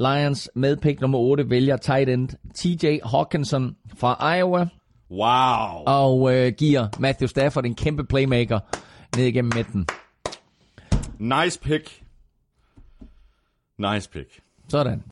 Lions 0.00 0.50
med 0.54 0.76
pick 0.76 1.00
nummer 1.00 1.18
8 1.18 1.50
vælger 1.50 1.76
tight 1.76 2.08
end 2.08 2.28
TJ 2.54 2.98
Hawkinson 3.04 3.76
fra 3.94 4.36
Iowa. 4.36 4.66
Wow. 5.10 5.84
Og 5.86 6.34
øh, 6.34 6.52
giver 6.52 6.88
Matthew 6.98 7.26
Stafford 7.26 7.64
en 7.64 7.74
kæmpe 7.74 8.04
playmaker 8.04 8.60
ned 9.16 9.24
igennem 9.24 9.52
midten. 9.54 9.86
Nice 11.18 11.60
pick. 11.60 12.02
Nice 13.78 14.10
pick. 14.10 14.40
Sådan. 14.68 15.02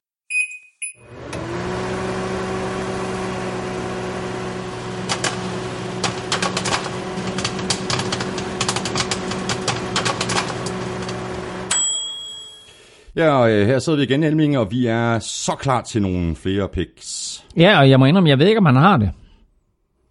Ja, 13.19 13.31
og 13.31 13.51
øh, 13.51 13.67
her 13.67 13.79
sidder 13.79 13.99
vi 13.99 14.03
igen, 14.03 14.23
Elming, 14.23 14.59
og 14.59 14.71
vi 14.71 14.87
er 14.87 15.19
så 15.19 15.53
klar 15.61 15.83
til 15.83 16.03
nogle 16.03 16.37
flere 16.37 16.69
picks. 16.69 17.45
Ja, 17.57 17.79
og 17.79 17.91
jeg 17.91 17.99
må 17.99 18.07
indrømme, 18.07 18.31
jeg 18.31 18.39
ved 18.39 18.47
ikke, 18.47 18.59
om 18.59 18.67
han 18.67 18.77
har 18.77 18.97
det. 18.97 19.11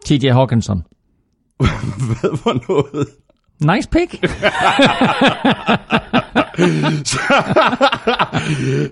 TJ 0.05 0.29
Hawkinson. 0.29 0.83
Hvad 2.07 2.37
for 2.37 2.71
noget? 2.71 3.07
Nice 3.59 3.89
pick. 3.89 4.21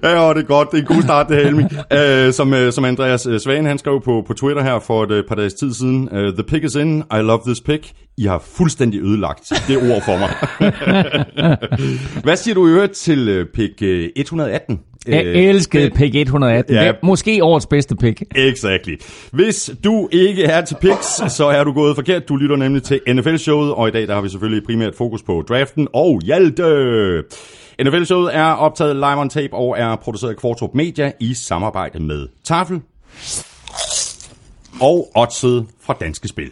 ja, 0.04 0.20
og 0.20 0.36
det 0.36 0.42
er 0.42 0.48
godt. 0.48 0.72
Det 0.72 0.78
er 0.78 0.82
en 0.82 0.88
god 0.96 1.02
start, 1.02 1.30
det 1.30 1.38
her, 1.38 1.48
Elming. 1.48 1.72
Uh, 2.28 2.34
som, 2.34 2.54
uh, 2.54 2.72
som 2.72 2.86
Andreas 2.86 3.26
øh, 3.26 3.40
Svane, 3.40 3.68
han 3.68 3.78
skrev 3.78 4.02
på, 4.02 4.24
på 4.28 4.34
Twitter 4.34 4.64
her 4.64 4.80
for 4.80 5.04
et 5.04 5.12
uh, 5.12 5.20
par 5.28 5.36
dages 5.36 5.54
tid 5.54 5.74
siden. 5.74 6.10
Uh, 6.12 6.18
The 6.18 6.44
pick 6.44 6.64
is 6.64 6.76
in. 6.76 6.98
I 7.00 7.04
love 7.12 7.42
this 7.46 7.62
pick. 7.62 7.94
I 8.18 8.26
har 8.26 8.44
fuldstændig 8.46 9.02
ødelagt 9.02 9.54
det 9.68 9.78
ord 9.78 10.02
for 10.02 10.18
mig. 10.18 10.30
Hvad 12.26 12.36
siger 12.36 12.56
du 12.56 12.68
i 12.68 12.72
øvrigt 12.72 12.94
til 12.94 13.40
uh, 13.42 13.46
pick 13.54 13.82
uh, 13.82 13.88
118? 14.16 14.80
Jeg 15.08 15.24
elskede 15.24 15.90
pick 15.90 16.16
118. 16.16 16.76
Ja. 16.76 16.92
Måske 17.04 17.44
årets 17.44 17.66
bedste 17.66 17.96
pick. 17.96 18.24
Exactly. 18.36 18.96
Hvis 19.32 19.72
du 19.84 20.10
ikke 20.12 20.44
er 20.44 20.62
til 20.62 20.78
picks, 20.82 21.34
så 21.34 21.46
er 21.46 21.64
du 21.64 21.72
gået 21.74 21.96
forkert. 21.96 22.30
Du 22.30 22.36
lytter 22.36 22.56
nemlig 22.56 22.84
til 22.84 23.00
NFL-showet, 23.14 23.74
og 23.74 23.88
i 23.88 23.92
dag 23.92 24.08
der 24.08 24.14
har 24.14 24.22
vi 24.22 24.30
selvfølgelig 24.30 24.66
primært 24.66 24.96
fokus 24.96 25.24
på 25.24 25.44
draften 25.50 25.88
og 25.94 26.22
Hjalte. 26.24 27.24
NFL-showet 27.84 28.36
er 28.36 28.46
optaget 28.46 28.96
live 28.96 29.18
on 29.18 29.30
tape 29.30 29.54
og 29.54 29.76
er 29.80 29.96
produceret 29.96 30.32
af 30.32 30.38
Kvartrup 30.38 30.74
Media 30.74 31.12
i 31.20 31.34
samarbejde 31.34 32.00
med 32.00 32.28
Tafel 32.44 32.82
og 34.82 35.12
Odset 35.16 35.66
fra 35.82 35.98
Danske 36.00 36.28
Spil. 36.28 36.52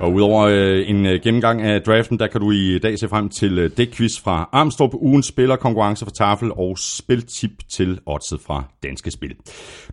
Og 0.00 0.12
udover 0.12 0.46
øh, 0.46 0.90
en 0.90 1.06
øh, 1.06 1.20
gennemgang 1.22 1.62
af 1.62 1.82
draften, 1.82 2.18
der 2.18 2.26
kan 2.26 2.40
du 2.40 2.50
i 2.50 2.78
dag 2.78 2.98
se 2.98 3.08
frem 3.08 3.28
til 3.28 3.58
øh, 3.58 3.70
dækquiz 3.76 4.20
fra 4.20 4.48
Armstrong, 4.52 4.94
ugens 4.94 5.26
spiller, 5.26 5.56
konkurrence 5.56 6.04
fra 6.04 6.12
Tafel 6.12 6.52
og 6.52 6.78
spiltip 6.78 7.50
til 7.68 7.98
Oddset 8.06 8.40
fra 8.40 8.64
Danske 8.82 9.10
Spil. 9.10 9.34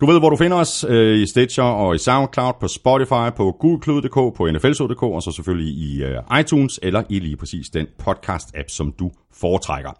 Du 0.02 0.06
ved, 0.06 0.20
hvor 0.20 0.30
du 0.30 0.36
finder 0.36 0.58
os 0.58 0.86
øh, 0.90 1.18
i 1.18 1.26
Stitcher 1.26 1.64
og 1.64 1.96
i 1.96 1.98
SoundCloud, 1.98 2.54
på 2.62 2.68
Spotify, 2.68 3.36
på 3.38 3.52
Google.dk, 3.60 4.38
på 4.38 4.50
NFL.dk 4.52 5.04
og 5.04 5.22
så 5.22 5.32
selvfølgelig 5.32 5.74
i 5.74 6.04
øh, 6.04 6.40
iTunes 6.40 6.80
eller 6.84 7.04
i 7.10 7.20
lige 7.20 7.38
præcis 7.38 7.70
den 7.70 7.88
podcast-app, 8.08 8.68
som 8.68 8.94
du 9.00 9.12
foretrækker. 9.34 9.92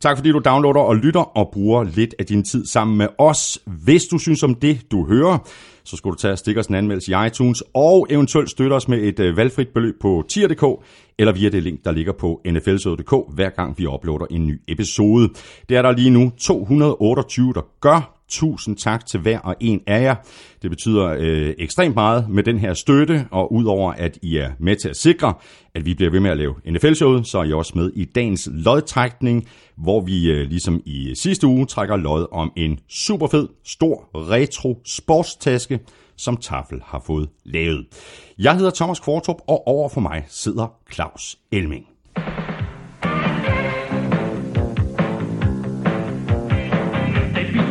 Tak 0.00 0.16
fordi 0.16 0.30
du 0.30 0.38
downloader 0.44 0.80
og 0.80 0.96
lytter 0.96 1.20
og 1.20 1.50
bruger 1.52 1.84
lidt 1.84 2.14
af 2.18 2.26
din 2.26 2.44
tid 2.44 2.66
sammen 2.66 2.98
med 2.98 3.06
os. 3.18 3.58
Hvis 3.66 4.04
du 4.04 4.18
synes 4.18 4.42
om 4.42 4.54
det, 4.54 4.80
du 4.90 5.06
hører, 5.06 5.38
så 5.84 5.96
skulle 5.96 6.12
du 6.14 6.18
tage 6.18 6.32
og 6.32 6.38
stikke 6.38 6.60
os 6.60 6.66
en 6.66 6.74
anmeldelse 6.74 7.12
i 7.12 7.26
iTunes, 7.26 7.62
og 7.74 8.06
eventuelt 8.10 8.50
støtte 8.50 8.74
os 8.74 8.88
med 8.88 8.98
et 8.98 9.20
øh, 9.20 9.36
valgfrit 9.36 9.68
beløb 9.68 9.94
på 10.00 10.24
tier.dk, 10.34 10.84
eller 11.18 11.32
via 11.32 11.48
det 11.48 11.62
link, 11.62 11.84
der 11.84 11.92
ligger 11.92 12.12
på 12.12 12.40
nflsøde.dk, 12.46 13.34
hver 13.34 13.50
gang 13.50 13.78
vi 13.78 13.86
uploader 13.86 14.26
en 14.30 14.46
ny 14.46 14.60
episode. 14.68 15.28
Det 15.68 15.76
er 15.76 15.82
der 15.82 15.92
lige 15.92 16.10
nu 16.10 16.32
228, 16.38 17.52
der 17.52 17.62
gør. 17.80 18.21
Tusind 18.32 18.76
tak 18.76 19.06
til 19.06 19.20
hver 19.20 19.38
og 19.38 19.56
en 19.60 19.80
af 19.86 20.02
jer. 20.02 20.14
Det 20.62 20.70
betyder 20.70 21.16
øh, 21.18 21.54
ekstremt 21.58 21.94
meget 21.94 22.28
med 22.28 22.42
den 22.42 22.58
her 22.58 22.74
støtte, 22.74 23.26
og 23.30 23.52
udover 23.52 23.92
at 23.92 24.18
I 24.22 24.36
er 24.36 24.50
med 24.58 24.76
til 24.76 24.88
at 24.88 24.96
sikre, 24.96 25.34
at 25.74 25.86
vi 25.86 25.94
bliver 25.94 26.10
ved 26.10 26.20
med 26.20 26.30
at 26.30 26.36
lave 26.36 26.54
NFL-showet, 26.70 27.26
så 27.26 27.38
er 27.38 27.44
I 27.44 27.52
også 27.52 27.72
med 27.74 27.90
i 27.94 28.04
dagens 28.04 28.48
lodtrækning, 28.52 29.48
hvor 29.76 30.00
vi 30.00 30.30
øh, 30.30 30.48
ligesom 30.48 30.82
i 30.86 31.14
sidste 31.14 31.46
uge 31.46 31.66
trækker 31.66 31.96
lod 31.96 32.26
om 32.32 32.52
en 32.56 32.78
super 32.88 33.26
fed, 33.26 33.48
stor 33.64 34.08
retro 34.14 34.80
sportstaske, 34.86 35.80
som 36.16 36.36
Tafel 36.36 36.80
har 36.84 37.02
fået 37.06 37.28
lavet. 37.44 37.86
Jeg 38.38 38.56
hedder 38.56 38.70
Thomas 38.70 39.00
Kvartrup, 39.00 39.36
og 39.46 39.66
over 39.66 39.88
for 39.88 40.00
mig 40.00 40.24
sidder 40.28 40.66
Claus 40.92 41.38
Elming. 41.52 41.91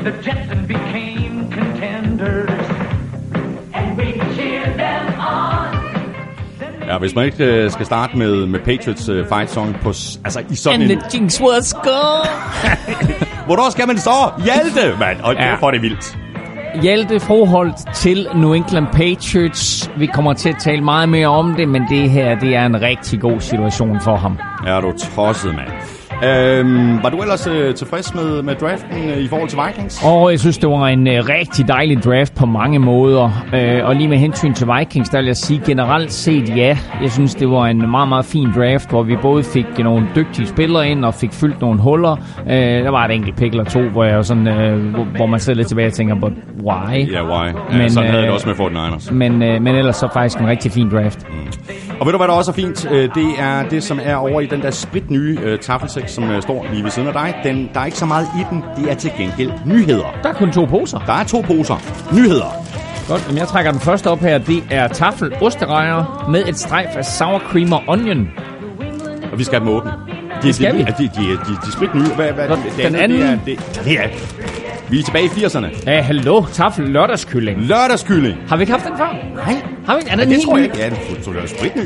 The 0.04 0.14
Jets 0.26 0.52
and 0.52 0.68
became 0.68 1.52
contenders. 1.52 2.66
And 3.74 3.98
we 3.98 4.06
cheer 4.36 4.64
them 4.66 5.20
on. 5.20 5.68
Ja, 6.88 6.98
hvis 6.98 7.16
man 7.16 7.26
ikke 7.26 7.46
øh, 7.46 7.72
skal 7.72 7.86
starte 7.86 8.18
med, 8.18 8.46
med 8.46 8.60
Patriots 8.60 9.10
øh, 9.10 9.28
fight 9.28 9.52
song 9.52 9.76
på, 9.82 9.90
altså 9.90 10.42
i 10.50 10.56
sådan 10.56 10.82
And 10.82 10.92
en... 10.92 11.00
the 11.00 11.08
jinx 11.14 11.42
was 11.42 11.74
gone. 11.74 12.30
Hvornår 13.46 13.70
skal 13.70 13.88
man 13.88 13.98
så? 13.98 14.10
Hjalte, 14.44 15.00
mand! 15.00 15.22
Og 15.22 15.34
Ja. 15.34 15.56
er 15.64 15.72
det 15.72 15.82
vildt. 15.82 16.18
Hjalte 16.82 17.20
Froholt 17.20 17.76
til 17.96 18.28
New 18.36 18.54
England 18.54 18.88
Patriots. 18.88 19.92
Vi 19.98 20.06
kommer 20.06 20.34
til 20.34 20.50
at 20.50 20.56
tale 20.60 20.82
meget 20.82 21.10
mere 21.10 21.28
om 21.28 21.54
det, 21.56 21.70
men 21.70 21.82
det 21.90 22.10
her 22.10 22.40
det 22.40 22.56
er 22.56 22.66
en 22.66 22.82
rigtig 22.82 23.22
god 23.22 23.40
situation 23.40 24.02
for 24.02 24.16
ham. 24.16 24.38
Er 24.68 24.82
du 24.82 24.94
tosset, 25.16 25.56
mand. 25.56 25.68
Øhm, 26.24 27.04
var 27.04 27.10
du 27.10 27.18
ellers 27.22 27.48
øh, 27.48 27.76
tilfreds 27.76 28.16
med, 28.16 28.42
med 28.42 28.56
draften 28.56 29.10
øh, 29.10 29.18
i 29.18 29.28
forhold 29.28 29.50
til 29.50 29.60
Vikings? 29.68 30.02
Og 30.06 30.32
jeg 30.32 30.40
synes, 30.40 30.58
det 30.58 30.70
var 30.70 30.88
en 30.88 31.08
øh, 31.08 31.26
rigtig 31.30 31.68
dejlig 31.68 32.04
draft 32.04 32.36
på 32.36 32.46
mange 32.46 32.80
måder. 32.80 33.46
Øh, 33.54 33.86
og 33.86 33.96
lige 33.96 34.08
med 34.08 34.18
hensyn 34.18 34.54
til 34.54 34.68
Vikings, 34.78 35.10
der 35.10 35.18
vil 35.18 35.26
jeg 35.26 35.38
sige 35.38 35.62
generelt 35.66 36.12
set 36.14 36.50
ja. 36.58 36.78
Jeg 37.02 37.12
synes, 37.12 37.36
det 37.36 37.50
var 37.50 37.66
en 37.68 37.92
meget, 37.92 38.10
meget 38.10 38.26
fin 38.26 38.48
draft, 38.56 38.90
hvor 38.90 39.04
vi 39.04 39.16
både 39.22 39.44
fik 39.44 39.66
øh, 39.80 39.84
nogle 39.84 40.08
dygtige 40.16 40.48
spillere 40.48 40.90
ind 40.90 41.06
og 41.06 41.14
fik 41.14 41.34
fyldt 41.34 41.62
nogle 41.62 41.80
huller. 41.82 42.16
Øh, 42.50 42.54
der 42.58 42.90
var 42.92 43.06
et 43.06 43.12
enkelt 43.16 43.36
pick 43.36 43.52
eller 43.52 43.64
to, 43.66 43.82
hvor, 43.82 44.04
jeg 44.04 44.26
sådan, 44.26 44.48
øh, 44.48 44.86
hvor, 44.96 45.04
hvor 45.04 45.26
man 45.26 45.40
sidder 45.40 45.58
lidt 45.58 45.68
tilbage 45.68 45.88
og 45.88 45.94
tænker, 45.94 46.16
but 46.16 46.34
why? 46.64 47.12
Ja, 47.12 47.24
why? 47.26 47.46
Ja, 47.72 47.78
Men, 47.78 47.90
sådan 47.90 48.10
havde 48.10 48.22
jeg 48.24 48.32
øh, 48.32 48.40
det 48.40 48.52
også 48.54 48.70
med 48.70 48.82
49ers. 48.82 49.14
Men, 49.14 49.44
øh, 49.44 49.62
men 49.62 49.76
ellers 49.76 49.96
så 49.96 50.08
faktisk 50.14 50.40
en 50.40 50.48
rigtig 50.48 50.72
fin 50.72 50.90
draft. 50.90 51.28
Og 52.00 52.06
ved 52.08 52.12
du, 52.12 52.18
hvad 52.18 52.28
der 52.28 52.34
også 52.34 52.52
er 52.52 52.56
fint? 52.56 52.92
Øh, 52.92 53.10
Det 53.16 53.28
er 53.40 53.64
det, 53.70 53.84
som 53.84 54.00
er 54.04 54.16
over 54.16 54.42
i 54.42 54.46
den 54.46 54.62
der 54.62 54.72
sprit 54.72 55.12
nye 55.12 55.38
uh, 55.46 55.60
taffelsæk, 55.60 56.08
som 56.12 56.24
uh, 56.36 56.42
står 56.42 56.66
lige 56.72 56.84
ved 56.84 56.92
siden 56.92 57.08
af 57.08 57.14
dig. 57.14 57.36
Den, 57.44 57.70
der 57.74 57.80
er 57.80 57.86
ikke 57.86 57.98
så 57.98 58.06
meget 58.06 58.28
i 58.40 58.44
den. 58.50 58.64
Det 58.78 58.92
er 58.92 58.96
til 58.96 59.12
gengæld 59.18 59.52
nyheder. 59.66 60.16
Der 60.24 60.30
er 60.30 60.34
kun 60.34 60.52
to 60.52 60.66
poser. 60.66 61.00
Der 61.00 61.14
er 61.14 61.24
to 61.24 61.42
poser. 61.42 61.76
Nyheder. 62.14 62.56
Godt, 63.08 63.24
jamen 63.28 63.38
jeg 63.38 63.48
trækker 63.48 63.72
den 63.72 63.80
første 63.82 64.08
op 64.10 64.20
her. 64.20 64.38
Det 64.38 64.64
er 64.72 64.88
taffel 64.88 65.32
osterejer 65.42 66.28
med 66.32 66.46
et 66.48 66.60
strejf 66.60 66.96
af 66.98 67.06
sour 67.06 67.40
cream 67.40 67.74
og 67.74 67.82
onion. 67.88 68.30
Og 69.32 69.40
vi 69.40 69.44
skal 69.44 69.60
have 69.60 69.68
dem 69.70 69.76
åbne. 69.78 69.92
De, 70.44 70.54
skal 70.54 70.72
de, 70.74 70.78
vi. 70.78 70.84
De, 70.84 70.94
de, 70.98 71.04
de, 71.04 71.28
de, 71.28 71.38
de 71.38 71.68
er 71.68 71.72
sprit 71.72 71.96
nye. 71.96 72.02
Hvad, 72.16 72.32
hvad, 72.32 72.48
Godt, 72.48 72.60
det, 72.78 72.86
den 72.86 72.96
andet, 72.96 73.20
Det 73.20 73.26
er, 73.26 73.32
anden- 73.32 73.46
det, 73.46 73.82
det 73.86 74.00
er, 74.00 74.08
vi 74.90 75.00
er 75.00 75.04
tilbage 75.04 75.26
i 75.26 75.28
80'erne. 75.28 75.84
Ja, 75.92 76.02
hallo, 76.02 76.44
taffel 76.54 76.90
lørdagskylling. 76.90 77.62
Lørdagskylling. 77.62 78.38
Har 78.50 78.58
vi 78.58 78.62
ikke 78.62 78.72
haft 78.72 78.86
den 78.86 78.98
før? 78.98 79.16
Nej. 79.36 79.62
Har 79.86 79.94
vi 79.96 80.00
ikke? 80.00 80.12
Er 80.12 80.16
Ja, 80.18 80.22
den 80.22 80.28
det 80.28 80.28
helt 80.28 80.44
tror 80.46 80.58
jeg 80.58 80.68
ny? 80.68 80.72
ikke. 80.72 80.78
Ja, 80.84 80.90
det 80.90 81.44
er 81.44 81.48
sprit 81.58 81.76
ny. 81.76 81.82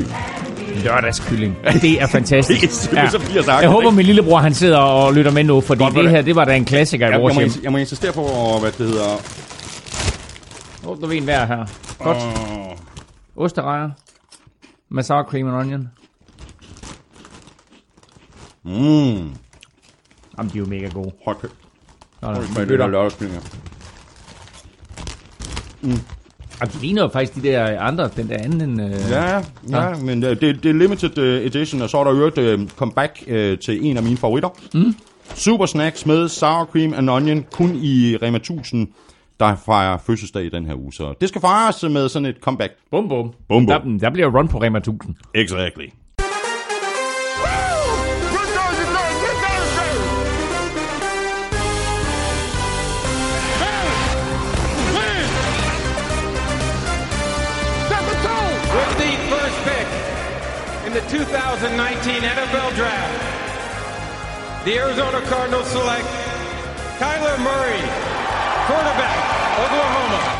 Lørdagskylling. 0.84 1.56
Det 1.82 2.02
er 2.02 2.06
fantastisk. 2.06 2.60
Det 2.60 2.68
er 2.68 2.72
simpelthen 2.72 3.10
så 3.10 3.18
80 3.18 3.46
Jeg 3.46 3.68
håber, 3.68 3.90
min 3.90 4.06
lillebror 4.06 4.38
han 4.38 4.54
sidder 4.54 4.78
og 4.78 5.14
lytter 5.14 5.30
med 5.30 5.44
nu, 5.44 5.60
fordi 5.60 5.82
Godt, 5.82 5.94
det 5.94 6.10
her, 6.10 6.22
det 6.22 6.36
var 6.36 6.44
da 6.44 6.56
en 6.56 6.64
klassiker 6.64 7.06
i 7.08 7.10
Jeg, 7.10 7.20
vores 7.20 7.36
jeg, 7.36 7.46
må, 7.46 7.52
jeg 7.62 7.72
må 7.72 7.78
insistere 7.78 8.12
på, 8.12 8.22
hvad 8.60 8.72
det 8.72 8.86
hedder. 8.86 9.16
Åbner 10.86 11.08
vi 11.08 11.16
en 11.16 11.24
hver 11.24 11.46
her. 11.46 11.66
Godt. 11.98 12.16
Åh. 12.16 13.44
Osterejer. 13.44 13.90
Med 14.90 15.02
sour 15.02 15.22
cream 15.22 15.48
and 15.48 15.56
onion. 15.56 15.88
Mm. 18.64 18.72
Jamen, 20.38 20.50
de 20.52 20.54
er 20.54 20.58
jo 20.58 20.66
mega 20.66 20.88
gode. 20.88 21.12
Hold 21.24 21.36
kæft. 21.40 21.52
Nå, 22.22 22.28
de 22.34 22.34
det 22.56 22.68
bytter. 22.68 22.86
lørdagskyllinger. 22.86 23.40
Jamen, 26.60 26.72
de 26.74 26.80
ligner 26.80 27.02
jo 27.02 27.08
faktisk 27.08 27.34
de 27.34 27.42
der 27.42 27.80
andre, 27.80 28.10
den 28.16 28.28
der 28.28 28.38
anden. 28.38 28.80
Øh... 28.80 29.10
Ja, 29.10 29.42
ja, 29.70 29.94
men 29.96 30.24
øh, 30.24 30.40
det, 30.40 30.62
det 30.62 30.66
er 30.68 30.72
limited 30.72 31.18
øh, 31.18 31.46
edition, 31.46 31.82
og 31.82 31.90
så 31.90 31.98
er 31.98 32.04
der 32.04 32.12
øvrigt 32.12 32.38
øh, 32.38 32.68
comeback 32.68 33.24
øh, 33.26 33.58
til 33.58 33.86
en 33.86 33.96
af 33.96 34.02
mine 34.02 34.16
favoritter. 34.16 34.48
Mm. 34.74 34.94
Super 35.34 35.66
Snacks 35.66 36.06
med 36.06 36.28
sour 36.28 36.64
cream 36.64 36.94
and 36.94 37.10
onion, 37.10 37.44
kun 37.52 37.74
i 37.82 38.16
Rema 38.22 38.36
1000, 38.36 38.88
der 39.40 39.56
fejrer 39.56 39.98
fødselsdag 40.06 40.44
i 40.44 40.48
den 40.48 40.66
her 40.66 40.74
uge. 40.74 40.92
Så 40.92 41.14
det 41.20 41.28
skal 41.28 41.40
fejres 41.40 41.82
med 41.82 42.08
sådan 42.08 42.26
et 42.26 42.36
comeback. 42.40 42.72
Bum, 42.90 43.08
bum. 43.08 43.32
Bum, 43.48 43.66
bum. 43.66 43.66
Der, 43.66 43.98
der 43.98 44.10
bliver 44.10 44.38
run 44.38 44.48
på 44.48 44.58
Rema 44.58 44.78
1000. 44.78 45.14
Exactly. 45.34 45.84
2019 61.08 62.22
NFL 62.22 62.74
Draft, 62.74 64.64
the 64.64 64.76
Arizona 64.76 65.20
Cardinals 65.26 65.68
select 65.68 66.04
Kyler 66.98 67.38
Murray, 67.38 67.80
quarterback, 68.66 69.16
Oklahoma. 69.60 70.35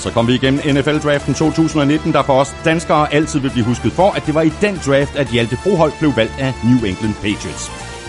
Så 0.00 0.10
kom 0.10 0.28
vi 0.28 0.34
igennem 0.34 0.60
NFL-draften 0.74 1.34
2019, 1.34 2.12
der 2.12 2.22
for 2.22 2.40
os 2.40 2.56
danskere 2.64 3.12
altid 3.12 3.40
vil 3.40 3.50
blive 3.50 3.64
husket 3.64 3.92
for, 3.92 4.10
at 4.10 4.22
det 4.26 4.34
var 4.34 4.42
i 4.42 4.52
den 4.60 4.74
draft, 4.86 5.16
at 5.16 5.26
Hjalte 5.26 5.56
Broholt 5.62 5.94
blev 5.98 6.12
valgt 6.16 6.36
af 6.38 6.52
New 6.64 6.80
England 6.90 7.14
Patriots. 7.14 7.64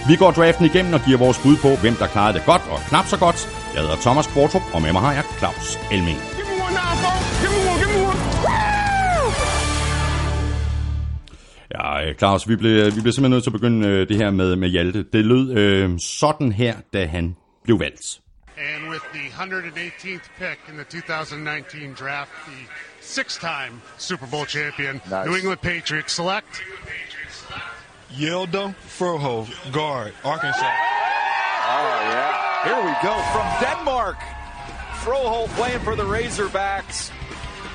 Vi 0.10 0.16
går 0.16 0.32
draften 0.32 0.66
igennem 0.66 0.94
og 0.94 1.02
giver 1.06 1.18
vores 1.18 1.40
bud 1.44 1.58
på, 1.66 1.70
hvem 1.82 1.96
der 1.96 2.08
klarede 2.08 2.38
det 2.38 2.46
godt 2.46 2.62
og 2.72 2.80
knap 2.90 3.06
så 3.06 3.18
godt. 3.20 3.40
Jeg 3.74 3.82
hedder 3.82 3.96
Thomas 3.96 4.28
Kvartrup, 4.28 4.62
og 4.74 4.82
med 4.82 4.92
mig 4.92 5.02
har 5.02 5.14
jeg 5.14 5.24
Claus 5.40 5.80
Elming. 5.92 6.20
Ja, 11.76 12.10
øh, 12.10 12.16
Claus, 12.16 12.50
vi 12.50 12.56
blev, 12.56 12.86
vi 12.96 13.02
blev 13.02 13.14
simpelthen 13.14 13.32
nødt 13.32 13.44
til 13.44 13.50
at 13.50 13.60
begynde 13.60 13.88
øh, 13.88 14.08
det 14.10 14.18
her 14.18 14.32
med, 14.32 14.56
med 14.56 14.70
Hjalte. 14.70 15.06
Det 15.14 15.26
lød 15.26 15.58
øh, 15.58 15.90
sådan 16.20 16.52
her, 16.52 16.76
da 16.94 17.06
han 17.06 17.36
blev 17.64 17.80
valgt. 17.80 18.22
And 18.62 18.90
with 18.90 19.02
the 19.12 19.30
118th 19.30 20.22
pick 20.38 20.60
in 20.68 20.78
the 20.78 20.84
2019 20.84 21.94
draft, 21.94 22.32
the 22.46 22.68
six-time 23.04 23.82
Super 23.98 24.28
Bowl 24.28 24.46
champion 24.46 25.02
Nice. 25.10 25.26
New 25.28 25.36
England 25.36 25.62
Patriots 25.62 26.14
select 26.14 26.62
Yelda 28.14 28.76
Froho, 28.76 29.48
guard, 29.72 30.14
Arkansas. 30.24 30.60
Oh, 30.60 32.00
yeah. 32.12 32.64
Here 32.66 32.86
we 32.86 32.92
go 33.02 33.20
from 33.32 33.78
Denmark. 33.78 34.18
Froholt 35.02 35.48
playing 35.56 35.80
for 35.80 35.96
the 35.96 36.04
Razorbacks. 36.04 37.10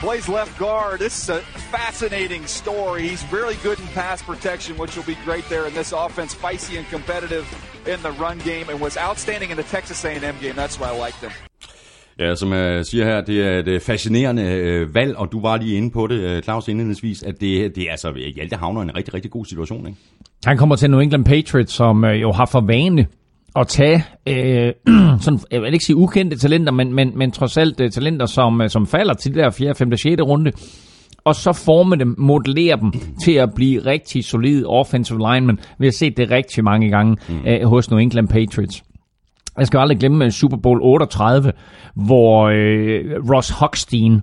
Plays 0.01 0.29
left 0.29 0.59
guard. 0.59 1.01
This 1.01 1.23
is 1.23 1.29
a 1.31 1.41
fascinating 1.73 2.47
story. 2.47 3.09
He's 3.09 3.25
really 3.33 3.57
good 3.63 3.81
in 3.81 3.87
pass 3.95 4.23
protection, 4.23 4.77
which 4.77 4.95
will 4.95 5.07
be 5.15 5.17
great 5.25 5.45
there 5.49 5.67
in 5.67 5.73
this 5.73 5.93
offense. 5.93 6.35
Feisty 6.35 6.77
and 6.77 6.87
competitive 6.91 7.47
in 7.87 7.99
the 8.03 8.13
run 8.25 8.39
game 8.39 8.67
and 8.71 8.79
was 8.81 8.97
outstanding 8.99 9.51
in 9.51 9.57
the 9.57 9.63
Texas 9.63 10.05
A&M 10.05 10.37
game. 10.43 10.55
That's 10.55 10.79
why 10.79 10.89
I 10.95 10.99
liked 11.07 11.21
him. 11.23 11.31
Ja, 12.19 12.35
som 12.35 12.53
jeg 12.53 12.87
siger 12.87 13.05
her, 13.05 13.21
det 13.21 13.47
er 13.47 13.59
et 13.59 13.69
øh, 13.69 13.81
fascinerende 13.81 14.43
øh, 14.43 14.95
valg, 14.95 15.17
og 15.17 15.33
du 15.33 15.41
var 15.41 15.57
lige 15.57 15.77
inde 15.77 15.91
på 15.91 16.07
det, 16.07 16.21
øh, 16.21 16.43
Claus, 16.43 16.69
indledningsvis, 16.69 17.23
at 17.23 17.41
det, 17.41 17.77
det 17.77 17.85
er 17.85 17.91
altså, 17.91 18.13
Hjalte 18.35 18.57
havner 18.57 18.83
en 18.83 18.97
rigtig, 18.97 19.15
rigtig 19.15 19.31
god 19.31 19.45
situation, 19.45 19.87
ikke? 19.87 19.99
Han 20.45 20.57
kommer 20.57 20.77
til 20.77 20.91
New 20.91 21.01
England 21.01 21.25
Patriots, 21.25 21.73
som 21.73 22.05
jo 22.05 22.33
har 22.33 22.47
for 22.47 22.61
vane 22.61 23.07
at 23.57 23.69
tage, 23.69 24.05
øh, 24.29 24.73
sådan, 25.21 25.41
jeg 25.51 25.63
vil 25.63 25.73
ikke 25.73 25.85
sige 25.85 25.97
ukendte 25.97 26.39
talenter, 26.39 26.73
men, 26.73 26.93
men, 26.93 27.19
men 27.19 27.31
trods 27.31 27.57
alt 27.57 27.81
øh, 27.81 27.91
talenter, 27.91 28.27
som, 28.27 28.61
øh, 28.61 28.71
som 28.71 28.87
falder 28.87 29.15
til 29.15 29.35
det 29.35 29.45
der 29.45 29.51
4., 29.51 29.75
5., 29.75 29.97
6. 29.97 30.23
runde, 30.23 30.53
og 31.25 31.35
så 31.35 31.53
forme 31.53 31.97
dem, 31.97 32.15
modellere 32.19 32.77
dem 32.81 32.93
til 33.25 33.33
at 33.33 33.55
blive 33.55 33.87
rigtig 33.87 34.25
solide 34.25 34.67
offensive 34.67 35.19
linemen. 35.19 35.59
Vi 35.79 35.87
har 35.87 35.93
set 35.93 36.17
det 36.17 36.31
rigtig 36.31 36.65
mange 36.65 36.91
gange 36.91 37.17
øh, 37.47 37.69
hos 37.69 37.91
New 37.91 38.01
England 38.01 38.29
Patriots. 38.29 38.83
Jeg 39.59 39.67
skal 39.67 39.79
aldrig 39.79 39.99
glemme 39.99 40.31
Super 40.31 40.57
Bowl 40.57 40.81
38, 40.83 41.53
hvor 41.95 42.45
øh, 42.45 43.35
Ross 43.35 43.51
Hochstein 43.51 44.21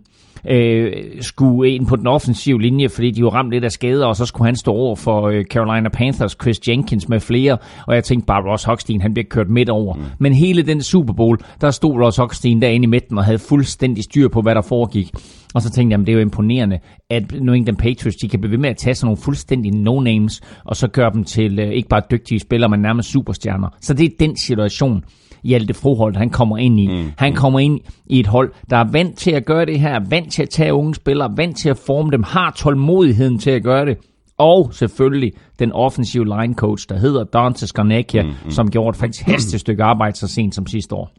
øh, 0.49 0.91
skulle 1.21 1.71
ind 1.71 1.87
på 1.87 1.95
den 1.95 2.07
offensive 2.07 2.61
linje, 2.61 2.89
fordi 2.89 3.11
de 3.11 3.23
var 3.23 3.29
ramt 3.29 3.51
lidt 3.51 3.63
af 3.63 3.71
skader, 3.71 4.05
og 4.05 4.15
så 4.15 4.25
skulle 4.25 4.45
han 4.45 4.55
stå 4.55 4.71
over 4.71 4.95
for 4.95 5.27
øh, 5.27 5.45
Carolina 5.45 5.89
Panthers, 5.89 6.35
Chris 6.41 6.67
Jenkins 6.67 7.09
med 7.09 7.19
flere, 7.19 7.57
og 7.87 7.95
jeg 7.95 8.03
tænkte 8.03 8.25
bare, 8.25 8.51
Ross 8.51 8.63
Hochstein, 8.63 9.01
han 9.01 9.13
bliver 9.13 9.25
kørt 9.29 9.49
midt 9.49 9.69
over. 9.69 9.93
Mm. 9.93 10.01
Men 10.19 10.33
hele 10.33 10.61
den 10.61 10.81
Super 10.81 11.13
Bowl, 11.13 11.37
der 11.61 11.71
stod 11.71 12.01
Ross 12.01 12.17
Hochstein 12.17 12.61
derinde 12.61 12.83
i 12.83 12.87
midten 12.87 13.17
og 13.17 13.25
havde 13.25 13.39
fuldstændig 13.39 14.03
styr 14.03 14.27
på, 14.27 14.41
hvad 14.41 14.55
der 14.55 14.61
foregik. 14.61 15.11
Og 15.53 15.61
så 15.61 15.69
tænkte 15.69 15.91
jeg, 15.91 15.91
jamen, 15.91 16.05
det 16.05 16.11
er 16.11 16.15
jo 16.15 16.21
imponerende, 16.21 16.79
at 17.09 17.31
New 17.41 17.55
England 17.55 17.77
Patriots, 17.77 18.15
de 18.15 18.29
kan 18.29 18.41
blive 18.41 18.51
ved 18.51 18.57
med 18.57 18.69
at 18.69 18.77
tage 18.77 18.95
sådan 18.95 19.05
nogle 19.05 19.17
fuldstændig 19.17 19.71
no-names, 19.73 20.39
og 20.65 20.75
så 20.75 20.87
gøre 20.87 21.11
dem 21.13 21.23
til 21.23 21.59
øh, 21.59 21.69
ikke 21.69 21.89
bare 21.89 22.01
dygtige 22.11 22.39
spillere, 22.39 22.69
men 22.69 22.79
nærmest 22.79 23.11
superstjerner. 23.11 23.67
Så 23.81 23.93
det 23.93 24.05
er 24.05 24.09
den 24.19 24.37
situation, 24.37 25.03
Hjalte 25.43 25.73
Froholt, 25.73 26.17
han 26.17 26.29
kommer 26.29 26.57
ind 26.57 26.79
i. 26.79 26.87
Mm. 26.87 27.11
Han 27.17 27.33
kommer 27.33 27.59
ind 27.59 27.79
i 28.05 28.19
et 28.19 28.27
hold, 28.27 28.53
der 28.69 28.77
er 28.77 28.91
vant 28.91 29.17
til 29.17 29.31
at 29.31 29.45
gøre 29.45 29.65
det 29.65 29.79
her, 29.79 29.99
vant 30.09 30.31
til 30.31 30.41
at 30.41 30.49
tage 30.49 30.73
unge 30.73 30.95
spillere, 30.95 31.33
vant 31.37 31.57
til 31.57 31.69
at 31.69 31.77
forme 31.77 32.11
dem, 32.11 32.23
har 32.23 32.51
tålmodigheden 32.57 33.39
til 33.39 33.51
at 33.51 33.63
gøre 33.63 33.85
det. 33.85 33.97
Og 34.37 34.69
selvfølgelig 34.73 35.31
den 35.59 35.71
offensive 35.71 36.25
line 36.25 36.53
coach, 36.53 36.89
der 36.89 36.99
hedder 36.99 37.23
Dante 37.23 37.67
Skarnakia, 37.67 38.23
mm, 38.23 38.29
mm. 38.45 38.51
som 38.51 38.71
gjorde 38.71 38.89
et 38.89 38.95
fantastisk 38.95 39.59
stykke 39.65 39.83
arbejde 39.83 40.17
så 40.17 40.27
sent 40.27 40.55
som 40.55 40.67
sidste 40.67 40.95
år. 40.95 41.11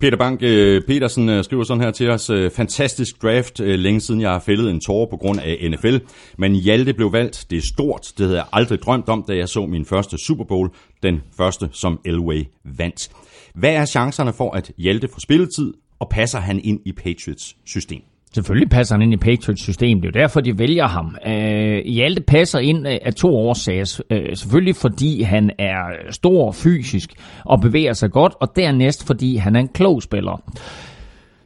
Peter 0.00 0.16
Bank 0.16 0.42
øh, 0.42 0.82
Petersen 0.86 1.28
øh, 1.28 1.44
skriver 1.44 1.64
sådan 1.64 1.82
her 1.82 1.90
til 1.90 2.10
os. 2.10 2.30
øh, 2.30 2.50
Fantastisk 2.50 3.22
draft, 3.22 3.58
længe 3.60 4.00
siden 4.00 4.20
jeg 4.20 4.30
har 4.30 4.38
fældet 4.46 4.70
en 4.70 4.80
tårer 4.80 5.06
på 5.10 5.16
grund 5.16 5.40
af 5.40 5.70
NFL. 5.70 5.96
Men 6.38 6.54
Hjalte 6.54 6.94
blev 6.94 7.12
valgt. 7.12 7.46
Det 7.50 7.56
er 7.56 7.62
stort. 7.74 8.12
Det 8.18 8.26
havde 8.26 8.38
jeg 8.38 8.46
aldrig 8.52 8.78
drømt 8.82 9.08
om, 9.08 9.24
da 9.28 9.36
jeg 9.36 9.48
så 9.48 9.66
min 9.66 9.84
første 9.84 10.18
Super 10.26 10.44
Bowl. 10.44 10.70
Den 11.02 11.22
første, 11.36 11.68
som 11.72 12.00
Elway 12.04 12.44
vandt. 12.78 13.08
Hvad 13.54 13.74
er 13.74 13.84
chancerne 13.84 14.32
for, 14.32 14.56
at 14.56 14.72
Hjalte 14.78 15.08
får 15.08 15.20
spilletid, 15.20 15.74
og 15.98 16.08
passer 16.08 16.38
han 16.38 16.60
ind 16.64 16.80
i 16.84 16.92
Patriots 16.92 17.56
system? 17.66 18.00
Selvfølgelig 18.34 18.70
passer 18.70 18.94
han 18.94 19.02
ind 19.02 19.12
i 19.12 19.16
Patriots 19.16 19.62
system. 19.62 20.00
Det 20.00 20.08
er 20.08 20.18
jo 20.18 20.22
derfor, 20.22 20.40
de 20.40 20.58
vælger 20.58 20.86
ham. 20.86 21.16
Øh, 21.26 21.84
Hjalte 21.84 22.22
passer 22.22 22.58
ind 22.58 22.88
øh, 22.88 22.98
af 23.02 23.14
to 23.14 23.36
årsager. 23.36 24.00
Øh, 24.10 24.36
selvfølgelig 24.36 24.76
fordi 24.76 25.22
han 25.22 25.50
er 25.58 26.10
stor 26.10 26.52
fysisk 26.52 27.14
og 27.44 27.60
bevæger 27.60 27.92
sig 27.92 28.10
godt, 28.10 28.32
og 28.40 28.56
dernæst 28.56 29.06
fordi 29.06 29.36
han 29.36 29.56
er 29.56 29.60
en 29.60 29.68
klog 29.68 30.02
spiller. 30.02 30.42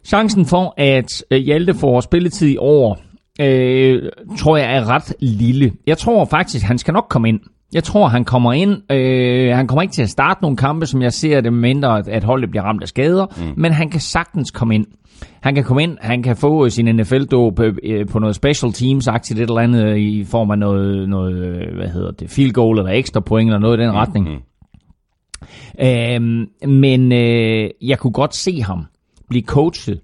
Chancen 0.04 0.46
for, 0.46 0.74
at 0.76 1.24
øh, 1.30 1.38
Hjalte 1.38 1.74
får 1.74 2.00
spilletid 2.00 2.48
i 2.48 2.56
år, 2.56 2.98
øh, 3.40 4.02
tror 4.38 4.56
jeg 4.56 4.76
er 4.76 4.88
ret 4.88 5.14
lille. 5.20 5.72
Jeg 5.86 5.98
tror 5.98 6.24
faktisk, 6.24 6.64
han 6.64 6.78
skal 6.78 6.94
nok 6.94 7.06
komme 7.10 7.28
ind. 7.28 7.40
Jeg 7.72 7.84
tror, 7.84 8.08
han 8.08 8.24
kommer 8.24 8.52
ind. 8.52 8.92
Øh, 8.92 9.56
han 9.56 9.66
kommer 9.66 9.82
ikke 9.82 9.92
til 9.92 10.02
at 10.02 10.10
starte 10.10 10.42
nogle 10.42 10.56
kampe, 10.56 10.86
som 10.86 11.02
jeg 11.02 11.12
ser 11.12 11.40
det, 11.40 11.52
mindre 11.52 11.98
at, 11.98 12.08
at 12.08 12.24
holdet 12.24 12.50
bliver 12.50 12.62
ramt 12.62 12.82
af 12.82 12.88
skader. 12.88 13.26
Mm. 13.36 13.54
Men 13.56 13.72
han 13.72 13.90
kan 13.90 14.00
sagtens 14.00 14.50
komme 14.50 14.74
ind. 14.74 14.86
Han 15.40 15.54
kan 15.54 15.64
komme 15.64 15.82
ind, 15.82 15.96
han 16.00 16.22
kan 16.22 16.36
få 16.36 16.68
sin 16.68 16.96
NFL-dåb 16.96 17.60
øh, 17.60 18.06
på 18.06 18.18
noget 18.18 18.36
special 18.36 18.72
teams-agtigt 18.72 19.40
et 19.40 19.40
eller 19.40 19.58
andet 19.58 19.96
i 19.96 20.24
form 20.24 20.50
af 20.50 20.58
noget, 20.58 21.08
noget 21.08 21.34
øh, 21.34 21.76
hvad 21.76 21.88
hedder 21.88 22.10
det, 22.10 22.30
field 22.30 22.52
goal 22.52 22.78
eller 22.78 22.92
ekstra 22.92 23.20
point 23.20 23.48
eller 23.48 23.58
noget 23.58 23.80
i 23.80 23.82
den 23.82 23.92
retning. 23.92 24.28
Øhm, 25.80 26.46
men 26.70 27.12
øh, 27.12 27.70
jeg 27.82 27.98
kunne 27.98 28.12
godt 28.12 28.36
se 28.36 28.62
ham 28.62 28.84
blive 29.28 29.44
coachet 29.44 30.00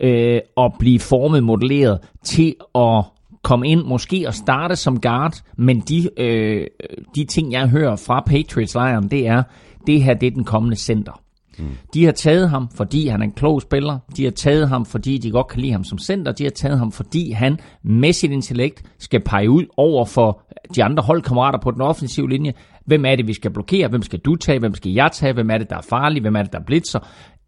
øh, 0.00 0.40
og 0.56 0.74
blive 0.78 0.98
formet, 0.98 1.44
modelleret 1.44 1.98
til 2.24 2.54
at 2.74 3.04
komme 3.42 3.68
ind, 3.68 3.82
måske 3.82 4.24
og 4.26 4.34
starte 4.34 4.76
som 4.76 5.00
guard, 5.00 5.42
men 5.56 5.80
de, 5.80 6.20
øh, 6.20 6.66
de 7.14 7.24
ting, 7.24 7.52
jeg 7.52 7.68
hører 7.68 7.96
fra 7.96 8.22
Patriots-lejren, 8.26 9.08
det 9.08 9.26
er, 9.26 9.42
det 9.86 10.02
her 10.02 10.14
det 10.14 10.26
er 10.26 10.30
den 10.30 10.44
kommende 10.44 10.76
center. 10.76 11.22
Mm. 11.58 11.68
De 11.94 12.04
har 12.04 12.12
taget 12.12 12.50
ham, 12.50 12.68
fordi 12.74 13.08
han 13.08 13.20
er 13.20 13.24
en 13.24 13.32
klog 13.32 13.62
spiller. 13.62 13.98
De 14.16 14.24
har 14.24 14.30
taget 14.30 14.68
ham, 14.68 14.86
fordi 14.86 15.18
de 15.18 15.30
godt 15.30 15.48
kan 15.48 15.60
lide 15.60 15.72
ham 15.72 15.84
som 15.84 15.98
center. 15.98 16.32
De 16.32 16.44
har 16.44 16.50
taget 16.50 16.78
ham, 16.78 16.92
fordi 16.92 17.30
han 17.30 17.58
med 17.82 18.12
sit 18.12 18.30
intellekt 18.30 18.82
skal 18.98 19.20
pege 19.20 19.50
ud 19.50 19.64
over 19.76 20.04
for 20.04 20.42
de 20.74 20.84
andre 20.84 21.02
holdkammerater 21.02 21.58
på 21.58 21.70
den 21.70 21.80
offensive 21.80 22.30
linje. 22.30 22.52
Hvem 22.86 23.04
er 23.04 23.16
det, 23.16 23.26
vi 23.26 23.34
skal 23.34 23.50
blokere? 23.50 23.88
Hvem 23.88 24.02
skal 24.02 24.18
du 24.18 24.36
tage? 24.36 24.58
Hvem 24.58 24.74
skal 24.74 24.92
jeg 24.92 25.10
tage? 25.12 25.32
Hvem 25.32 25.50
er 25.50 25.58
det, 25.58 25.70
der 25.70 25.76
er 25.76 25.86
farlig? 25.88 26.22
Hvem 26.22 26.36
er 26.36 26.42
det, 26.42 26.52
der 26.52 26.60
blitzer? 26.66 26.98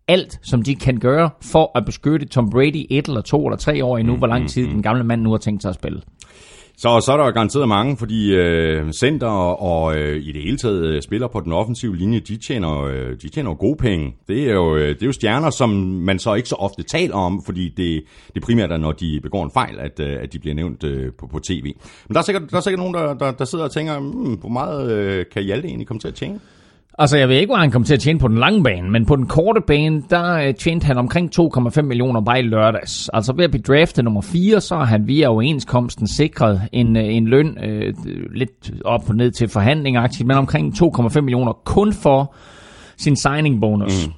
Alt, 0.09 0.39
som 0.43 0.63
de 0.63 0.75
kan 0.75 0.97
gøre 0.97 1.31
for 1.43 1.79
at 1.79 1.85
beskytte 1.85 2.27
Tom 2.27 2.51
Brady 2.51 2.87
et 2.91 3.07
eller 3.07 3.21
to 3.21 3.47
eller 3.47 3.57
tre 3.57 3.85
år 3.85 3.99
endnu, 3.99 4.17
hvor 4.17 4.27
lang 4.27 4.49
tid 4.49 4.67
den 4.67 4.83
gamle 4.83 5.05
mand 5.05 5.23
nu 5.23 5.31
har 5.31 5.39
tænkt 5.39 5.63
sig 5.63 5.69
at 5.69 5.75
spille. 5.75 6.01
Så, 6.77 7.01
så 7.07 7.13
er 7.13 7.17
der 7.17 7.25
jo 7.25 7.31
garanteret 7.31 7.69
mange, 7.69 7.97
fordi 7.97 8.35
øh, 8.35 8.93
center 8.93 9.27
og, 9.27 9.97
øh, 9.97 10.17
i 10.17 10.33
det 10.33 10.43
hele 10.43 10.57
taget 10.57 10.85
øh, 10.85 11.03
spiller 11.03 11.29
på 11.29 11.41
den 11.41 11.53
offensive 11.53 11.97
linje, 11.97 12.21
de 12.21 12.37
tjener, 12.37 12.83
øh, 12.83 13.17
de 13.23 13.29
tjener 13.29 13.55
gode 13.55 13.77
penge. 13.77 14.15
Det 14.29 14.49
er, 14.49 14.53
jo, 14.53 14.77
øh, 14.77 14.89
det 14.89 15.03
er 15.03 15.07
jo 15.07 15.13
stjerner, 15.13 15.51
som 15.51 15.71
man 15.71 16.19
så 16.19 16.35
ikke 16.35 16.49
så 16.49 16.55
ofte 16.55 16.83
taler 16.83 17.15
om, 17.15 17.43
fordi 17.45 17.69
det, 17.77 18.03
det 18.35 18.43
primært 18.43 18.73
er, 18.73 18.77
når 18.77 18.93
de 18.93 19.21
begår 19.23 19.45
en 19.45 19.51
fejl, 19.55 19.79
at, 19.79 20.01
øh, 20.01 20.17
at 20.23 20.33
de 20.33 20.39
bliver 20.39 20.55
nævnt 20.55 20.85
øh, 20.85 21.13
på, 21.19 21.27
på 21.27 21.39
tv. 21.39 21.65
Men 22.09 22.15
der 22.15 22.19
er 22.19 22.25
sikkert, 22.25 22.51
der 22.51 22.57
er 22.57 22.61
sikkert 22.61 22.79
nogen, 22.79 22.95
der, 22.95 23.15
der, 23.15 23.31
der 23.31 23.45
sidder 23.45 23.65
og 23.65 23.73
tænker, 23.73 23.99
hmm, 23.99 24.35
hvor 24.35 24.49
meget 24.49 24.93
øh, 24.93 25.25
kan 25.33 25.43
Hjalte 25.43 25.69
egentlig 25.69 25.87
komme 25.87 26.01
til 26.01 26.09
at 26.09 26.15
tjene? 26.15 26.41
Altså, 26.99 27.19
jeg 27.19 27.29
ved 27.29 27.37
ikke, 27.37 27.51
hvor 27.51 27.57
han 27.57 27.71
kom 27.71 27.85
til 27.85 27.95
at 27.95 28.01
tjene 28.01 28.19
på 28.19 28.29
den 28.29 28.39
lange 28.39 28.63
bane, 28.63 28.91
men 28.91 29.07
på 29.07 29.17
den 29.17 29.27
korte 29.27 29.61
bane, 29.67 30.03
der 30.11 30.35
øh, 30.35 30.55
tjente 30.55 30.85
han 30.87 30.99
omkring 30.99 31.31
2,5 31.41 31.83
millioner 31.83 32.21
bare 32.21 32.39
i 32.39 32.43
lørdags. 32.43 33.11
Altså 33.13 33.33
ved 33.37 33.45
at 33.45 33.51
blive 33.51 33.63
draftet 33.63 34.05
nummer 34.05 34.21
4, 34.21 34.61
så 34.61 34.77
har 34.77 34.85
han 34.85 35.07
via 35.07 35.29
overenskomsten 35.29 36.07
sikret 36.07 36.61
en, 36.73 36.97
øh, 36.97 37.15
en 37.15 37.27
løn 37.29 37.59
øh, 37.65 37.95
lidt 38.35 38.73
op 38.85 39.09
og 39.09 39.15
ned 39.15 39.31
til 39.31 39.49
forhandling 39.49 39.97
men 40.25 40.37
omkring 40.37 40.75
2,5 40.75 41.21
millioner 41.21 41.53
kun 41.65 41.93
for 41.93 42.35
sin 42.97 43.17
signing 43.17 43.61
bonus. 43.61 44.07
Mm. 44.07 44.13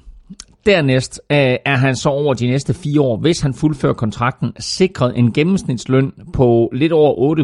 Dernæst 0.67 1.21
øh, 1.29 1.37
er 1.65 1.75
han 1.75 1.95
så 1.95 2.09
over 2.09 2.33
de 2.33 2.47
næste 2.47 2.73
fire 2.73 3.01
år, 3.01 3.17
hvis 3.17 3.41
han 3.41 3.53
fuldfører 3.53 3.93
kontrakten, 3.93 4.53
sikret 4.59 5.17
en 5.17 5.33
gennemsnitsløn 5.33 6.13
på 6.33 6.69
lidt 6.73 6.91
over 6.91 7.35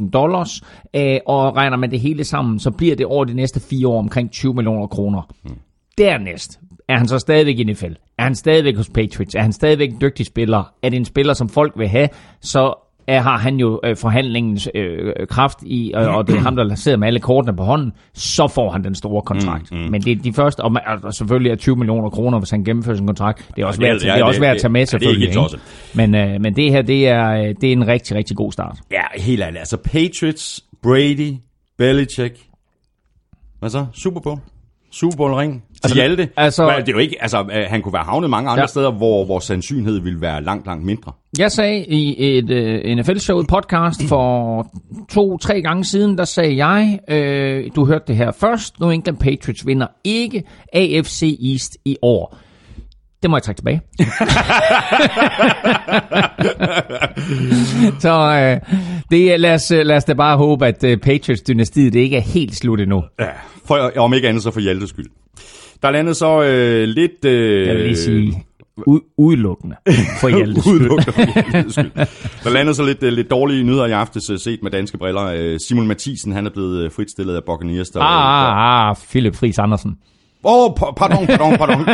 800.000 0.00 0.10
dollars, 0.10 0.62
øh, 0.96 1.18
og 1.26 1.56
regner 1.56 1.76
man 1.76 1.90
det 1.90 2.00
hele 2.00 2.24
sammen, 2.24 2.58
så 2.58 2.70
bliver 2.70 2.96
det 2.96 3.06
over 3.06 3.24
de 3.24 3.34
næste 3.34 3.60
fire 3.60 3.88
år 3.88 3.98
omkring 3.98 4.30
20 4.30 4.54
millioner 4.54 4.86
kroner. 4.86 5.22
Dernæst 5.98 6.60
er 6.88 6.96
han 6.96 7.08
så 7.08 7.18
stadigvæk 7.18 7.58
i 7.58 7.64
NFL. 7.64 7.92
Er 8.18 8.22
han 8.22 8.34
stadigvæk 8.34 8.76
hos 8.76 8.88
Patriots? 8.88 9.34
Er 9.34 9.42
han 9.42 9.52
stadigvæk 9.52 9.90
en 9.90 10.00
dygtig 10.00 10.26
spiller? 10.26 10.72
Er 10.82 10.88
det 10.88 10.96
en 10.96 11.04
spiller, 11.04 11.34
som 11.34 11.48
folk 11.48 11.72
vil 11.76 11.88
have? 11.88 12.08
Så 12.40 12.89
har 13.18 13.38
han 13.38 13.56
jo 13.56 13.80
øh, 13.84 13.96
forhandlingens 13.96 14.68
øh, 14.74 15.12
kraft 15.28 15.58
i, 15.62 15.92
øh, 15.96 16.14
og 16.14 16.26
det 16.26 16.34
er 16.36 16.40
ham, 16.40 16.56
der 16.56 16.74
sidder 16.74 16.98
med 16.98 17.06
alle 17.06 17.20
kortene 17.20 17.56
på 17.56 17.62
hånden, 17.62 17.92
så 18.14 18.48
får 18.48 18.70
han 18.70 18.84
den 18.84 18.94
store 18.94 19.22
kontrakt. 19.22 19.72
Mm, 19.72 19.78
mm. 19.78 19.90
Men 19.90 20.02
det 20.02 20.12
er 20.12 20.16
de 20.22 20.32
første, 20.32 20.60
og, 20.60 20.72
man, 20.72 20.82
og 21.02 21.14
selvfølgelig 21.14 21.52
er 21.52 21.56
20 21.56 21.76
millioner 21.76 22.10
kroner, 22.10 22.38
hvis 22.38 22.50
han 22.50 22.64
gennemfører 22.64 22.96
sin 22.96 23.06
kontrakt. 23.06 23.48
Det 23.56 23.62
er 23.62 23.66
også 23.66 23.82
Ja, 23.82 23.86
værd, 23.86 23.94
det 23.94 24.02
det 24.02 24.10
er 24.20 24.24
også 24.24 24.40
værd 24.40 24.54
at 24.54 24.60
tage 24.60 24.72
med, 24.72 24.86
det- 24.86 24.92
ja, 24.92 24.98
det 24.98 25.06
er 25.06 25.32
selvfølgelig. 25.32 25.54
ikke? 25.54 26.16
Men, 26.18 26.34
øh, 26.34 26.40
men 26.40 26.56
det 26.56 26.70
her, 26.70 26.82
det 26.82 27.08
er, 27.08 27.52
det 27.60 27.64
er 27.68 27.72
en 27.72 27.86
rigtig, 27.86 28.16
rigtig 28.16 28.36
god 28.36 28.52
start. 28.52 28.78
Ja, 28.90 29.02
helt 29.22 29.42
ærligt. 29.42 29.58
Altså 29.58 29.76
Patriots, 29.76 30.64
Brady, 30.82 31.32
Belichick. 31.78 32.36
Hvad 33.58 33.70
så? 33.70 33.86
Super 33.92 34.20
Bowl? 34.20 34.38
Super 34.92 35.16
Bowl 35.16 35.32
ring 35.34 35.64
Altså, 35.84 35.94
Hjalte. 35.94 36.28
altså- 36.36 36.74
det 36.78 36.88
er 36.88 36.92
jo 36.92 36.98
ikke, 36.98 37.16
altså, 37.20 37.40
øh, 37.40 37.64
han 37.68 37.82
kunne 37.82 37.92
være 37.92 38.02
havnet 38.04 38.30
mange 38.30 38.50
andre 38.50 38.60
Ja. 38.62 38.66
steder, 38.66 38.90
hvor 38.90 39.24
vores 39.24 39.44
sandsynlighed 39.44 40.00
ville 40.00 40.20
være 40.20 40.42
langt, 40.42 40.66
langt 40.66 40.84
mindre. 40.84 41.12
Jeg 41.38 41.52
sagde 41.52 41.84
i 41.84 42.38
et 42.38 42.50
uh, 42.50 42.96
NFL-show, 42.98 43.38
et 43.38 43.46
podcast 43.46 44.02
for 44.08 44.66
to-tre 45.10 45.62
gange 45.62 45.84
siden, 45.84 46.18
der 46.18 46.24
sagde 46.24 46.66
jeg, 46.66 46.98
øh, 47.08 47.70
du 47.76 47.84
hørte 47.86 48.04
det 48.08 48.16
her 48.16 48.32
først, 48.32 48.80
New 48.80 48.90
England 48.90 49.16
Patriots 49.18 49.66
vinder 49.66 49.86
ikke 50.04 50.42
AFC 50.72 51.38
East 51.52 51.76
i 51.84 51.96
år. 52.02 52.36
Det 53.22 53.30
må 53.30 53.36
jeg 53.36 53.42
trække 53.42 53.58
tilbage. 53.58 53.80
Så 58.00 58.12
øh, 58.12 58.60
det, 59.10 59.40
lad, 59.40 59.54
os, 59.54 59.70
øh, 59.70 59.86
lad 59.86 59.96
os 59.96 60.04
da 60.04 60.14
bare 60.14 60.36
håbe, 60.36 60.66
at 60.66 60.84
øh, 60.84 60.98
Patriots-dynastiet 60.98 61.92
det 61.92 62.00
ikke 62.00 62.16
er 62.16 62.20
helt 62.20 62.56
slut 62.56 62.80
endnu. 62.80 63.02
Ja, 63.20 63.26
for, 63.66 63.92
om 63.96 64.14
ikke 64.14 64.28
andet 64.28 64.42
så 64.42 64.50
for 64.50 64.60
Hjaltes 64.60 64.88
skyld. 64.90 65.06
Der 65.82 65.88
er 65.88 65.92
landet 65.92 66.16
så 66.16 66.42
øh, 66.42 66.84
lidt... 66.88 67.24
Øh, 67.24 67.66
Jeg 67.66 67.76
vil 67.76 67.84
lige 67.84 67.96
sige, 67.96 68.44
u- 68.88 69.14
udelukkende 69.18 69.76
for 70.20 70.28
Hjaltes. 70.28 70.66
Udelukkende 70.72 71.12
for 71.12 71.70
skyld. 71.70 71.90
Der 72.44 72.50
landede 72.50 72.74
så 72.74 72.82
lidt, 72.84 73.02
øh, 73.02 73.12
lidt 73.12 73.30
dårlige 73.30 73.64
nyheder 73.64 73.86
i 73.86 73.90
aftes, 73.90 74.30
øh, 74.30 74.38
set 74.38 74.62
med 74.62 74.70
danske 74.70 74.98
briller. 74.98 75.24
Øh, 75.36 75.58
Simon 75.68 75.86
Mathisen, 75.86 76.32
han 76.32 76.46
er 76.46 76.50
blevet 76.50 76.92
fritstillet 76.92 77.34
af 77.36 77.44
Buccaneers. 77.46 77.88
Der, 77.88 78.00
Ah, 78.00 78.82
ah, 78.84 78.88
ah, 78.90 78.96
Philip 79.10 79.34
Friis 79.36 79.58
Andersen. 79.58 79.96
Åh, 80.44 80.64
oh, 80.64 80.74
pardon, 80.96 81.26
pardon, 81.26 81.56
pardon. 81.58 81.86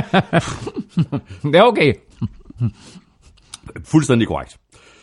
Det 1.53 1.59
er 1.59 1.63
okay. 1.63 1.95
Fuldstændig 3.85 4.29
korrekt. 4.29 4.57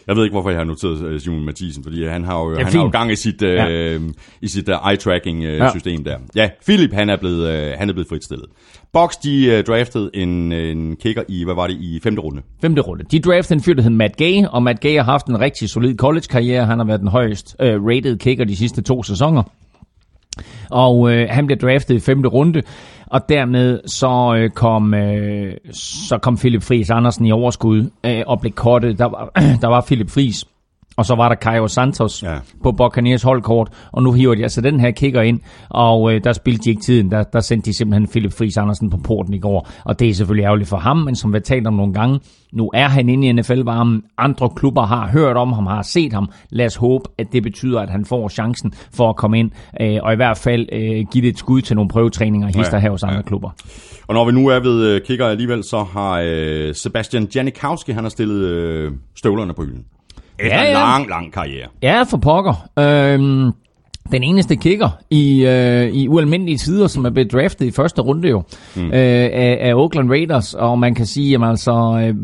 Jeg 0.07 0.15
ved 0.15 0.23
ikke, 0.23 0.33
hvorfor 0.33 0.49
jeg 0.49 0.59
har 0.59 0.63
noteret 0.65 1.01
øh, 1.05 1.19
Simon 1.19 1.45
Mathisen, 1.45 1.83
fordi 1.83 2.05
han 2.07 2.23
har 2.23 2.39
jo, 2.39 2.45
er 2.51 2.55
han 2.63 2.73
har 2.73 2.83
jo 2.83 2.89
gang 2.89 3.11
i 3.11 3.15
sit, 3.15 3.41
øh, 3.41 3.53
Ja. 3.53 3.97
i 4.41 4.47
sit 4.47 4.69
uh, 4.69 4.75
eye-tracking-system 4.91 6.03
Ja. 6.05 6.11
der. 6.11 6.17
Ja, 6.35 6.49
Philip, 6.65 6.93
han 6.93 7.09
er 7.09 7.17
blevet, 7.17 7.49
øh, 7.49 7.73
han 7.77 7.89
er 7.89 7.93
blevet 7.93 8.07
fritstillet. 8.09 8.45
Box, 8.93 9.13
de 9.23 9.45
øh, 9.45 9.63
draftede 9.63 10.09
en, 10.13 10.51
en 10.51 10.95
kicker 10.95 11.23
i, 11.27 11.43
hvad 11.43 11.55
var 11.55 11.67
det, 11.67 11.77
i 11.81 11.99
femte 12.03 12.21
runde. 12.21 12.41
Femte 12.61 12.81
runde. 12.81 13.03
De 13.11 13.19
draftede 13.19 13.57
en 13.57 13.63
fyr, 13.63 13.73
der 13.73 13.81
hed 13.81 13.89
Matt 13.89 14.17
Gay, 14.17 14.45
og 14.51 14.63
Matt 14.63 14.79
Gay 14.79 14.95
har 14.95 15.03
haft 15.03 15.25
en 15.27 15.39
rigtig 15.39 15.69
solid 15.69 15.95
college-karriere. 15.97 16.65
Han 16.65 16.77
har 16.79 16.85
været 16.85 16.99
den 16.99 17.07
højst 17.07 17.55
øh, 17.59 17.83
rated 17.85 18.17
kicker 18.17 18.45
de 18.45 18.55
sidste 18.55 18.81
to 18.81 19.03
sæsoner. 19.03 19.43
Og 20.71 21.11
øh, 21.11 21.27
han 21.29 21.45
blev 21.45 21.57
draftet 21.57 21.95
i 21.95 21.99
femte 21.99 22.29
runde, 22.29 22.61
og 23.07 23.29
dermed 23.29 23.79
så 23.87 24.35
øh, 24.37 24.49
kom 24.49 24.93
øh, 24.93 25.53
så 25.73 26.17
kom 26.17 26.37
Philip 26.37 26.63
Friis 26.63 26.89
Andersen 26.89 27.25
i 27.25 27.31
overskud 27.31 27.89
øh, 28.05 28.23
og 28.27 28.39
blev 28.39 28.53
kortet. 28.53 28.99
Der 28.99 29.05
var, 29.05 29.31
der 29.61 29.67
var 29.67 29.81
Philip 29.81 30.09
Friis, 30.09 30.45
og 30.97 31.05
så 31.05 31.15
var 31.15 31.29
der 31.29 31.35
Caio 31.35 31.67
Santos 31.67 32.23
Ja. 32.23 32.35
på 32.63 32.71
Buccaneers 32.71 33.23
holdkort, 33.23 33.69
og 33.91 34.03
nu 34.03 34.11
hiver 34.11 34.35
de 34.35 34.43
altså 34.43 34.61
den 34.61 34.79
her 34.79 34.91
kicker 34.91 35.21
ind, 35.21 35.39
og 35.69 36.13
øh, 36.13 36.23
der 36.23 36.33
spilte 36.33 36.63
de 36.63 36.69
ikke 36.69 36.81
tiden, 36.81 37.11
der, 37.11 37.23
der 37.23 37.39
sendte 37.39 37.65
de 37.71 37.77
simpelthen 37.77 38.07
Philip 38.07 38.33
Friis 38.33 38.57
Andersen 38.57 38.89
på 38.89 38.97
porten 38.97 39.33
i 39.33 39.39
går, 39.39 39.69
og 39.85 39.99
det 39.99 40.09
er 40.09 40.13
selvfølgelig 40.13 40.43
ærgerligt 40.45 40.69
for 40.69 40.77
ham, 40.77 40.97
men 40.97 41.15
som 41.15 41.33
vi 41.33 41.35
har 41.35 41.41
talt 41.41 41.67
om 41.67 41.73
nogle 41.73 41.93
gange, 41.93 42.19
nu 42.53 42.71
er 42.73 42.87
han 42.87 43.09
inde 43.09 43.27
i 43.27 43.31
NFL-varmen, 43.31 44.03
andre 44.17 44.49
klubber 44.55 44.81
har 44.85 45.07
hørt 45.07 45.37
om 45.37 45.53
ham, 45.53 45.65
har 45.65 45.81
set 45.81 46.13
ham, 46.13 46.29
lad 46.49 46.65
os 46.65 46.75
håbe, 46.75 47.03
at 47.17 47.27
det 47.33 47.43
betyder, 47.43 47.79
at 47.79 47.89
han 47.89 48.05
får 48.05 48.29
chancen 48.29 48.73
for 48.93 49.09
at 49.09 49.15
komme 49.15 49.39
ind, 49.39 49.51
øh, 49.81 49.99
og 50.03 50.13
i 50.13 50.15
hvert 50.15 50.37
fald 50.37 50.67
øh, 50.71 51.05
give 51.11 51.21
det 51.21 51.27
et 51.29 51.37
skud 51.37 51.61
til 51.61 51.75
nogle 51.75 51.89
prøvetræninger, 51.89 52.47
hister 52.47 52.77
Ja, 52.77 52.81
her 52.81 52.89
hos 52.91 53.03
andre 53.03 53.15
ja. 53.15 53.21
klubber. 53.21 53.49
Og 54.07 54.13
når 54.13 54.25
vi 54.25 54.31
nu 54.31 54.47
er 54.47 54.59
ved 54.59 54.87
øh, 54.87 55.01
kicker 55.01 55.25
alligevel, 55.27 55.63
så 55.63 55.83
har 55.83 56.23
øh, 56.25 56.75
Sebastian 56.75 57.27
Janikowski, 57.35 57.91
han 57.91 58.03
har 58.03 58.09
stillet 58.09 58.35
øh, 58.45 58.91
støvlerne 59.15 59.53
på 59.53 59.63
hylden. 59.63 59.85
Efter 60.43 60.57
Ja, 60.57 60.65
en 60.65 60.67
ja. 60.67 60.73
lang, 60.73 61.09
lang 61.09 61.33
karriere. 61.33 61.67
Ja, 61.81 62.03
for 62.03 62.17
pokker. 62.17 62.69
Øhm, 62.79 63.51
den 64.11 64.23
eneste 64.23 64.55
kicker 64.55 64.89
i, 65.09 65.45
øh, 65.45 65.87
i 65.93 66.07
ualmindelige 66.07 66.57
tider, 66.57 66.87
som 66.87 67.05
er 67.05 67.09
blevet 67.09 67.31
draftet 67.31 67.65
i 67.65 67.71
første 67.71 68.01
runde 68.01 68.29
jo, 68.29 68.43
mm. 68.75 68.85
øh, 68.85 68.91
af, 68.93 69.57
af 69.61 69.73
Oakland 69.73 70.09
Raiders, 70.09 70.53
og 70.53 70.79
man 70.79 70.95
kan 70.95 71.05
sige, 71.05 71.35
at 71.35 71.49
altså, 71.49 72.03
øh, 72.07 72.15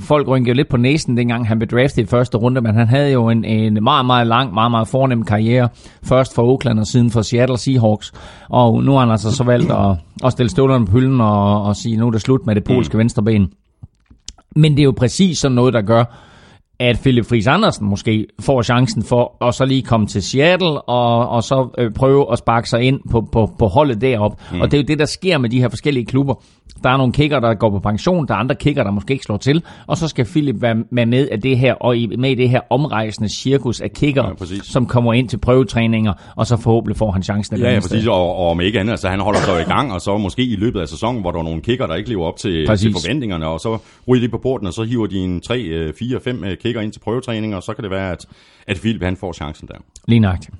folk 0.00 0.28
rynkede 0.28 0.56
lidt 0.56 0.68
på 0.68 0.76
næsen, 0.76 1.16
dengang 1.16 1.48
han 1.48 1.58
blev 1.58 1.68
draftet 1.68 2.02
i 2.02 2.06
første 2.06 2.38
runde, 2.38 2.60
men 2.60 2.74
han 2.74 2.88
havde 2.88 3.12
jo 3.12 3.28
en, 3.28 3.44
en 3.44 3.78
meget, 3.82 4.06
meget 4.06 4.26
lang, 4.26 4.54
meget, 4.54 4.70
meget 4.70 4.88
fornem 4.88 5.24
karriere, 5.24 5.68
først 6.02 6.34
for 6.34 6.42
Oakland 6.42 6.78
og 6.78 6.86
siden 6.86 7.10
for 7.10 7.22
Seattle 7.22 7.58
Seahawks, 7.58 8.12
og 8.48 8.84
nu 8.84 8.92
har 8.92 9.00
han 9.00 9.10
altså 9.10 9.36
så 9.36 9.44
valgt 9.44 9.70
at, 9.72 9.96
at 10.24 10.32
stille 10.32 10.50
støvlerne 10.50 10.86
på 10.86 10.92
hylden 10.92 11.20
og, 11.20 11.62
og 11.62 11.76
sige, 11.76 11.96
nu 11.96 12.06
er 12.06 12.10
det 12.10 12.20
slut 12.20 12.46
med 12.46 12.54
det 12.54 12.64
polske 12.64 12.96
mm. 12.96 12.98
venstreben. 12.98 13.48
Men 14.56 14.72
det 14.72 14.80
er 14.80 14.84
jo 14.84 14.94
præcis 14.96 15.38
sådan 15.38 15.54
noget, 15.54 15.74
der 15.74 15.82
gør, 15.82 16.04
at 16.82 16.98
Philip 17.00 17.26
Friis 17.26 17.46
Andersen 17.46 17.86
måske 17.86 18.26
får 18.40 18.62
chancen 18.62 19.02
for 19.02 19.44
at 19.46 19.54
så 19.54 19.64
lige 19.64 19.82
komme 19.82 20.06
til 20.06 20.22
Seattle 20.22 20.82
og, 20.82 21.28
og 21.28 21.42
så 21.42 21.68
øh, 21.78 21.92
prøve 21.92 22.32
at 22.32 22.38
sparke 22.38 22.68
sig 22.68 22.82
ind 22.82 23.00
på, 23.10 23.28
på, 23.32 23.50
på 23.58 23.66
holdet 23.66 24.00
derop. 24.00 24.40
Mm. 24.52 24.60
Og 24.60 24.70
det 24.70 24.78
er 24.78 24.82
jo 24.82 24.86
det, 24.86 24.98
der 24.98 25.04
sker 25.04 25.38
med 25.38 25.50
de 25.50 25.60
her 25.60 25.68
forskellige 25.68 26.06
klubber. 26.06 26.34
Der 26.82 26.90
er 26.90 26.96
nogle 26.96 27.12
kicker, 27.12 27.40
der 27.40 27.54
går 27.54 27.70
på 27.70 27.78
pension, 27.78 28.26
der 28.28 28.34
er 28.34 28.38
andre 28.38 28.54
kicker, 28.54 28.84
der 28.84 28.90
måske 28.90 29.12
ikke 29.12 29.24
slår 29.24 29.36
til, 29.36 29.62
og 29.86 29.96
så 29.96 30.08
skal 30.08 30.24
Philip 30.24 30.62
være 30.62 30.76
være 30.90 31.06
med 31.06 31.28
af 31.28 31.40
det 31.40 31.58
her, 31.58 31.74
og 31.74 31.96
i, 31.96 32.16
med 32.18 32.30
i 32.30 32.34
det 32.34 32.48
her 32.50 32.60
omrejsende 32.70 33.28
cirkus 33.28 33.80
af 33.80 33.92
kicker, 33.92 34.26
Ja, 34.26 34.34
præcis. 34.34 34.64
som 34.64 34.86
kommer 34.86 35.12
ind 35.12 35.28
til 35.28 35.38
prøvetræninger, 35.38 36.12
og 36.36 36.46
så 36.46 36.56
forhåbentlig 36.56 36.96
får 36.96 37.10
han 37.10 37.22
chancen. 37.22 37.56
Ja, 37.58 37.72
ja, 37.72 37.80
præcis, 37.80 38.06
og, 38.06 38.36
og 38.36 38.50
om 38.50 38.60
ikke 38.60 38.80
andet, 38.80 38.90
altså 38.90 39.08
han 39.08 39.20
holder 39.20 39.40
sig 39.40 39.60
i 39.60 39.64
gang, 39.64 39.92
og 39.92 40.00
så 40.00 40.18
måske 40.18 40.42
i 40.44 40.56
løbet 40.56 40.80
af 40.80 40.88
sæsonen, 40.88 41.20
hvor 41.20 41.30
der 41.30 41.38
er 41.38 41.42
nogle 41.42 41.60
kicker, 41.60 41.86
der 41.86 41.94
ikke 41.94 42.08
lever 42.08 42.24
op 42.26 42.36
til, 42.36 42.66
Præcis. 42.66 42.82
til 42.84 42.92
forventningerne, 42.92 43.46
og 43.46 43.60
så 43.60 43.78
ryger 44.08 44.26
de 44.26 44.28
på 44.28 44.38
porten, 44.38 44.66
og 44.66 44.72
så 44.72 44.82
hiver 44.82 45.06
de 45.06 45.16
en 45.18 45.40
3, 45.40 45.92
4, 45.98 46.20
5 46.24 46.44
kicker 46.62 46.71
ind 46.80 46.92
til 46.92 47.00
prøvetræning, 47.00 47.56
og 47.56 47.62
så 47.62 47.74
kan 47.74 47.82
det 47.82 47.90
være, 47.90 48.12
at, 48.12 48.26
at 48.66 48.76
Philip 48.76 49.02
han 49.02 49.16
får 49.16 49.32
chancen 49.32 49.68
der. 49.68 49.74
Lige 50.08 50.20
nøjagtigt. 50.20 50.56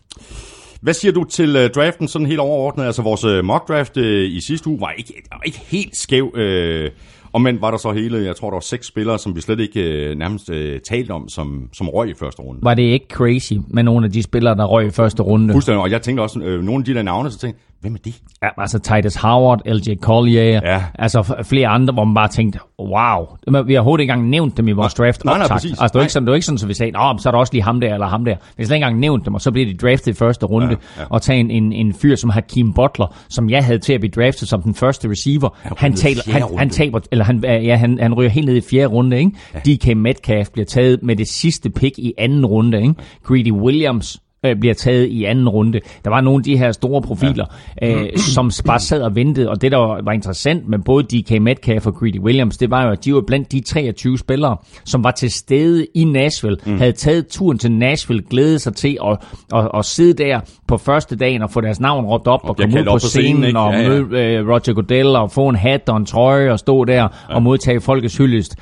Hvad 0.81 0.95
siger 0.95 1.13
du 1.13 1.25
til 1.25 1.57
uh, 1.57 1.71
draften 1.71 2.09
sådan 2.09 2.27
helt 2.27 2.41
overordnet? 2.41 2.85
Altså 2.85 3.03
vores 3.03 3.25
uh, 3.25 3.45
mock 3.45 3.69
draft 3.69 3.97
uh, 3.97 4.05
i 4.05 4.41
sidste 4.41 4.69
uge 4.69 4.81
var 4.81 4.91
ikke, 4.91 5.15
var 5.33 5.43
ikke 5.47 5.59
helt 5.59 5.97
skæv. 5.97 6.25
Uh, 6.25 6.91
omvendt 7.33 7.61
var 7.61 7.71
der 7.71 7.79
så 7.79 7.93
hele, 7.93 8.25
jeg 8.25 8.37
tror 8.37 8.51
der 8.51 8.55
var 8.55 8.61
seks 8.61 8.87
spillere, 8.87 9.19
som 9.19 9.37
vi 9.37 9.41
slet 9.41 9.61
ikke 9.61 10.11
uh, 10.11 10.19
nærmest 10.19 10.51
uh, 10.51 10.57
talte 10.89 11.11
om, 11.11 11.29
som, 11.29 11.69
som 11.73 11.89
røg 11.89 12.11
i 12.11 12.15
første 12.15 12.43
runde. 12.43 12.61
Var 12.63 12.75
det 12.75 12.83
ikke 12.83 13.07
crazy 13.13 13.53
med 13.69 13.83
nogle 13.83 14.07
af 14.07 14.13
de 14.13 14.23
spillere, 14.23 14.55
der 14.57 14.65
røg 14.65 14.87
i 14.87 14.91
første 14.91 15.23
runde? 15.23 15.53
Fuldstændig, 15.55 15.83
og 15.83 15.91
jeg 15.91 16.03
tænkte 16.03 16.21
også, 16.21 16.41
øh, 16.41 16.63
nogle 16.63 16.81
af 16.81 16.85
de 16.85 16.95
der 16.95 17.03
navne, 17.03 17.31
så 17.31 17.39
tænkte 17.39 17.63
hvem 17.83 17.95
er 17.95 17.99
de? 18.05 18.13
Ja, 18.43 18.49
altså 18.59 18.79
Titus 18.79 19.15
Howard, 19.15 19.61
LJ 19.67 19.95
Collier, 20.03 20.43
Ja. 20.65 20.83
altså 20.99 21.35
flere 21.45 21.69
andre, 21.69 21.95
hvor 21.95 22.05
man 22.05 22.15
bare 22.15 22.29
tænkte, 22.29 22.59
wow. 22.79 23.27
Vi 23.67 23.75
har 23.75 23.81
overhovedet 23.81 24.03
ikke 24.03 24.13
engang 24.13 24.29
nævnt 24.31 24.57
dem 24.57 24.69
i 24.69 24.73
vores 24.73 24.99
Nej, 24.99 25.05
draft 25.07 25.25
nej, 25.25 25.39
nej, 25.39 25.49
præcis. 25.49 25.71
Altså, 25.71 25.85
det 25.87 25.95
Nej. 25.95 26.03
ikke 26.03 26.13
sådan, 26.13 26.27
det 26.27 26.31
var 26.31 26.35
ikke 26.35 26.47
sådan, 26.47 26.59
så 26.59 26.67
vi 26.67 26.75
sagde, 26.75 26.93
Nå, 26.93 27.19
så 27.19 27.29
er 27.29 27.31
der 27.31 27.39
også 27.39 27.53
lige 27.53 27.63
ham 27.63 27.81
der 27.81 27.95
eller 27.95 28.07
ham 28.07 28.25
der. 28.25 28.35
Vi 28.35 28.39
har 28.63 28.67
slet 28.67 28.77
ikke 28.77 28.85
engang 28.85 28.99
nævnt 28.99 29.25
dem, 29.27 29.35
og 29.35 29.41
så 29.41 29.51
bliver 29.51 29.67
de 29.67 29.77
draftet 29.77 30.13
i 30.13 30.15
første 30.15 30.47
runde. 30.47 30.69
Ja, 30.69 30.75
ja. 31.03 31.07
Og 31.11 31.23
tage 31.23 31.41
en, 31.41 31.51
en, 31.51 31.73
en 31.73 31.95
fyr 31.95 32.17
som 32.17 32.31
Hakeem 32.31 32.73
Butler, 32.73 33.15
som 33.29 33.51
jeg 33.51 33.65
havde 33.65 33.79
til 33.79 33.93
at 33.93 34.01
blive 34.01 34.11
draftet 34.11 34.49
som 34.49 34.63
den 34.63 34.75
første 34.75 35.11
receiver. 35.11 35.49
Han, 35.77 35.93
taler, 35.95 36.23
han, 36.33 36.45
runde. 36.45 36.59
han 36.59 36.71
taber, 36.71 37.01
eller 37.13 37.25
han, 37.25 37.45
ja, 37.45 37.77
han, 37.77 37.99
han 38.01 38.15
ryger 38.15 38.31
helt 38.31 38.47
ned 38.47 38.57
i 38.57 38.61
fjerde 38.61 38.87
runde, 38.87 39.19
ikke? 39.19 39.31
Ja. 39.55 39.59
DK 39.59 39.97
Metcalf 39.97 40.51
bliver 40.51 40.67
taget 40.67 41.03
med 41.03 41.17
det 41.17 41.29
sidste 41.29 41.71
pick 41.71 41.99
i 41.99 42.13
anden 42.19 42.47
runde, 42.47 42.83
ikke? 42.83 42.95
Greedy 43.25 43.53
Williams 43.53 44.22
øh, 44.45 44.57
bliver 44.61 44.75
taget 44.75 45.07
i 45.07 45.25
anden 45.25 45.49
runde. 45.49 45.81
Der 46.05 46.11
var 46.11 46.21
nogle 46.21 46.41
af 46.41 46.45
de 46.45 46.57
her 46.57 46.73
store 46.73 47.03
profiler, 47.03 47.47
ja. 47.83 48.03
øh, 48.03 48.17
som 48.17 48.51
bare 48.67 48.81
sad 48.81 49.03
og 49.03 49.17
ventede, 49.17 49.51
og 49.51 49.63
det, 49.63 49.73
der 49.73 49.79
var, 49.79 50.01
var 50.05 50.13
interessant 50.13 50.69
med 50.69 50.79
både 50.79 51.05
DK 51.05 51.43
Metcalf 51.43 51.87
og 51.87 51.95
Greedy 51.95 52.21
Williams, 52.21 52.57
det 52.59 52.71
var 52.71 52.85
jo, 52.85 52.91
at 52.91 53.05
de 53.05 53.15
var 53.15 53.21
blandt 53.27 53.53
de 53.53 53.61
23 53.61 54.19
spillere, 54.19 54.57
som 54.85 55.05
var 55.05 55.11
til 55.11 55.31
stede 55.31 55.87
i 55.95 56.05
Nashville, 56.05 56.57
mm. 56.67 56.79
havde 56.79 56.93
taget 56.93 57.27
turen 57.27 57.59
til 57.59 57.73
Nashville, 57.73 58.23
glædet 58.31 58.61
sig 58.61 58.75
til 58.75 58.99
at, 59.07 59.19
at, 59.55 59.69
at 59.75 59.85
sidde 59.85 60.25
der 60.25 60.41
på 60.67 60.77
første 60.77 61.17
dagen 61.17 61.43
og 61.43 61.51
få 61.51 61.61
deres 61.61 61.81
navn 61.81 62.05
råbt 62.05 62.27
op 62.27 62.41
og, 62.43 62.51
og 62.51 62.57
komme 62.57 62.81
ud 62.81 62.85
på 62.85 62.93
på 62.93 62.99
scenen, 62.99 63.43
scenen, 63.43 63.57
og 63.57 63.73
Ja, 63.73 63.81
ja. 63.81 63.89
møde 63.89 64.01
øh, 64.01 64.49
Roger 64.49 64.73
Goodell 64.75 65.17
og 65.17 65.31
få 65.31 65.49
en 65.49 65.57
hat 65.57 65.89
og 65.89 65.97
en 65.97 66.07
trøje 66.07 66.53
og 66.53 66.59
stå 66.59 66.85
der 66.85 66.95
ja. 66.95 67.07
og 67.29 67.43
modtage 67.43 67.81
folkets 67.81 68.17
hyldest. 68.17 68.57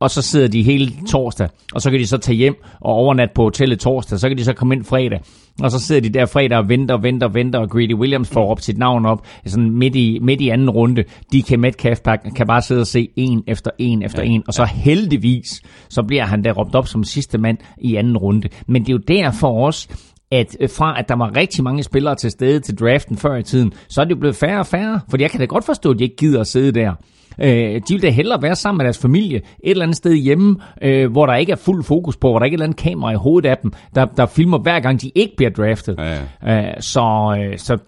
Og 0.00 0.10
så 0.10 0.22
sidder 0.22 0.48
de 0.48 0.62
hele 0.62 0.92
torsdag, 1.10 1.48
og 1.74 1.82
så 1.82 1.90
kan 1.90 2.00
de 2.00 2.06
så 2.06 2.18
tage 2.18 2.36
hjem 2.36 2.54
og 2.80 2.94
overnatte 2.94 3.32
på 3.34 3.42
hotellet 3.42 3.80
torsdag, 3.80 4.18
så 4.18 4.28
kan 4.28 4.38
de 4.38 4.44
så 4.44 4.52
komme 4.52 4.74
ind 4.74 4.84
fredag, 4.84 5.20
og 5.62 5.70
så 5.70 5.78
sidder 5.78 6.00
de 6.00 6.08
der 6.08 6.26
fredag 6.26 6.58
og 6.58 6.68
venter 6.68 6.94
og 6.94 7.02
venter 7.02 7.26
og 7.26 7.34
venter, 7.34 7.58
og 7.58 7.70
Greedy 7.70 7.94
Williams 7.94 8.30
får 8.30 8.50
op 8.50 8.60
sit 8.60 8.78
navn 8.78 9.06
op, 9.06 9.26
sådan 9.46 9.70
midt 9.70 9.96
i, 9.96 10.18
midt 10.22 10.40
i 10.40 10.48
anden 10.48 10.70
runde. 10.70 11.02
DK 11.02 11.58
Metcalf 11.58 12.00
kan 12.36 12.46
bare 12.46 12.62
sidde 12.62 12.80
og 12.80 12.86
se 12.86 13.08
en 13.16 13.42
efter 13.46 13.70
en 13.78 14.02
efter 14.02 14.22
ja, 14.22 14.28
en, 14.28 14.42
og 14.46 14.54
så 14.54 14.64
heldigvis, 14.64 15.62
så 15.88 16.02
bliver 16.02 16.24
han 16.24 16.44
der 16.44 16.52
råbt 16.52 16.74
op 16.74 16.88
som 16.88 17.04
sidste 17.04 17.38
mand 17.38 17.58
i 17.78 17.96
anden 17.96 18.16
runde. 18.16 18.48
Men 18.68 18.82
det 18.82 18.88
er 18.88 18.92
jo 18.92 19.20
derfor 19.20 19.66
også, 19.66 19.88
at 20.30 20.56
øh, 20.60 20.68
fra 20.70 20.98
at 20.98 21.08
der 21.08 21.16
var 21.16 21.36
rigtig 21.36 21.64
mange 21.64 21.82
spillere 21.82 22.14
til 22.14 22.30
stede 22.30 22.60
til 22.60 22.78
draften 22.78 23.16
før 23.16 23.36
i 23.36 23.42
tiden, 23.42 23.72
så 23.88 24.00
er 24.00 24.04
det 24.04 24.10
jo 24.10 24.16
blevet 24.16 24.36
færre 24.36 24.58
og 24.58 24.66
færre. 24.66 25.00
Fordi 25.10 25.22
jeg 25.22 25.30
kan 25.30 25.40
da 25.40 25.46
godt 25.46 25.64
forstå, 25.64 25.90
at 25.90 25.98
de 25.98 26.04
ikke 26.04 26.16
gider 26.16 26.40
at 26.40 26.46
sidde 26.46 26.72
der. 26.72 26.92
Øh, 27.40 27.80
de 27.88 27.94
vil 27.94 28.02
da 28.02 28.10
hellere 28.10 28.42
være 28.42 28.56
sammen 28.56 28.78
med 28.78 28.84
deres 28.84 28.98
familie 28.98 29.36
et 29.36 29.70
eller 29.70 29.82
andet 29.82 29.96
sted 29.96 30.14
hjemme, 30.14 30.56
øh, 30.82 31.12
hvor 31.12 31.26
der 31.26 31.34
ikke 31.34 31.52
er 31.52 31.56
fuld 31.56 31.84
fokus 31.84 32.16
på, 32.16 32.30
hvor 32.30 32.38
der 32.38 32.44
ikke 32.44 32.54
er 32.54 32.58
et 32.58 32.62
eller 32.62 32.66
andet 32.66 32.78
kamera 32.78 33.12
i 33.12 33.14
hovedet 33.14 33.48
af 33.48 33.58
dem, 33.58 33.72
der, 33.94 34.04
der 34.04 34.26
filmer 34.26 34.58
hver 34.58 34.80
gang 34.80 35.02
de 35.02 35.10
ikke 35.14 35.36
bliver 35.36 35.50
draftet. 35.50 35.96
Ja, 35.98 36.18
ja. 36.42 36.68
Øh, 36.68 36.74
så, 36.80 37.36
øh, 37.40 37.58
så 37.58 37.78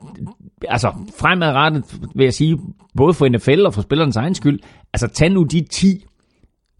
altså 0.68 0.92
fremadrettet 1.18 1.84
vil 2.14 2.24
jeg 2.24 2.34
sige, 2.34 2.58
både 2.96 3.14
for 3.14 3.28
NFL 3.28 3.66
og 3.66 3.74
for 3.74 3.82
spillernes 3.82 4.16
egen 4.16 4.34
skyld, 4.34 4.60
altså 4.92 5.08
tag 5.08 5.30
nu 5.30 5.42
de 5.42 5.60
10 5.60 6.04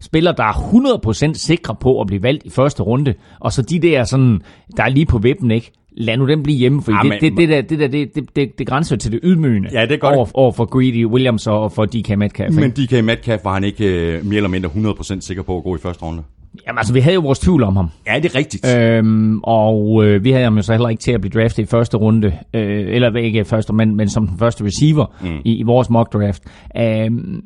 spillere, 0.01 0.35
der 0.37 0.43
er 0.43 1.29
100% 1.29 1.33
sikre 1.33 1.75
på 1.75 2.01
at 2.01 2.07
blive 2.07 2.23
valgt 2.23 2.45
i 2.45 2.49
første 2.49 2.83
runde, 2.83 3.13
og 3.39 3.53
så 3.53 3.61
de 3.61 3.79
der 3.79 4.03
sådan, 4.03 4.41
der 4.77 4.83
er 4.83 4.89
lige 4.89 5.05
på 5.05 5.17
vippen, 5.17 5.51
ikke? 5.51 5.71
Lad 5.97 6.17
nu 6.17 6.27
dem 6.27 6.43
blive 6.43 6.57
hjemme, 6.57 6.81
for 6.81 6.91
ja, 6.91 7.13
det, 7.13 7.21
det, 7.21 7.37
det, 7.37 7.49
der, 7.49 7.61
det, 7.61 7.79
der, 7.79 7.87
det, 7.87 8.15
det, 8.15 8.35
det, 8.35 8.59
det 8.59 8.67
grænser 8.67 8.95
til 8.95 9.11
det 9.11 9.19
ydmygende 9.23 9.69
ja, 9.73 9.85
det 9.85 10.03
over, 10.03 10.27
over 10.33 10.51
for 10.51 10.65
Greedy 10.65 11.05
Williams 11.05 11.47
og 11.47 11.71
for 11.71 11.85
DK 11.85 12.17
Metcalf. 12.17 12.55
Men 12.55 12.71
DK 12.71 13.03
Metcalf 13.03 13.43
var 13.43 13.53
han 13.53 13.63
ikke 13.63 13.85
uh, 13.85 14.25
mere 14.25 14.37
eller 14.37 14.49
mindre 14.49 14.69
100% 14.69 15.19
sikker 15.21 15.43
på 15.43 15.57
at 15.57 15.63
gå 15.63 15.75
i 15.75 15.79
første 15.79 16.03
runde? 16.03 16.23
Jamen 16.67 16.77
altså, 16.77 16.93
vi 16.93 16.99
havde 16.99 17.13
jo 17.13 17.21
vores 17.21 17.39
tvivl 17.39 17.63
om 17.63 17.75
ham. 17.75 17.89
Ja, 18.07 18.19
det 18.19 18.25
er 18.25 18.35
rigtigt. 18.35 18.75
Øhm, 18.77 19.39
og 19.43 20.05
øh, 20.05 20.23
vi 20.23 20.31
havde 20.31 20.43
ham 20.43 20.55
jo 20.55 20.61
så 20.61 20.73
heller 20.73 20.89
ikke 20.89 21.01
til 21.01 21.11
at 21.11 21.21
blive 21.21 21.41
draftet 21.41 21.63
i 21.63 21.65
første 21.65 21.97
runde, 21.97 22.27
øh, 22.53 22.95
eller 22.95 23.15
ikke 23.15 23.45
første, 23.45 23.73
men, 23.73 23.95
men 23.95 24.09
som 24.09 24.27
den 24.27 24.39
første 24.39 24.63
receiver 24.63 25.05
mm. 25.21 25.41
i, 25.45 25.55
i 25.55 25.63
vores 25.63 25.89
mock 25.89 26.13
draft. 26.13 26.43
Øhm, 26.77 27.41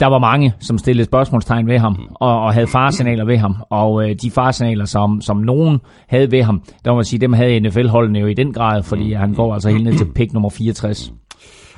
der 0.00 0.06
var 0.06 0.18
mange, 0.18 0.54
som 0.60 0.78
stillede 0.78 1.04
spørgsmålstegn 1.04 1.66
ved 1.66 1.78
ham, 1.78 1.96
og, 2.14 2.42
og 2.42 2.54
havde 2.54 2.66
farsignaler 2.66 3.24
ved 3.24 3.36
ham. 3.36 3.56
Og 3.70 4.08
øh, 4.08 4.16
de 4.22 4.30
farsignaler, 4.30 4.84
som, 4.84 5.20
som 5.20 5.36
nogen 5.36 5.80
havde 6.08 6.30
ved 6.30 6.42
ham, 6.42 6.62
der 6.84 6.90
må 6.90 6.96
man 6.96 7.04
sige, 7.04 7.20
dem 7.20 7.32
havde 7.32 7.60
NFL-holdene 7.60 8.18
jo 8.18 8.26
i 8.26 8.34
den 8.34 8.52
grad, 8.52 8.82
fordi 8.82 9.12
han 9.12 9.34
går 9.34 9.54
altså 9.54 9.70
helt 9.70 9.84
ned 9.84 9.98
til 9.98 10.06
pick 10.14 10.32
nummer 10.32 10.50
64. 10.50 11.12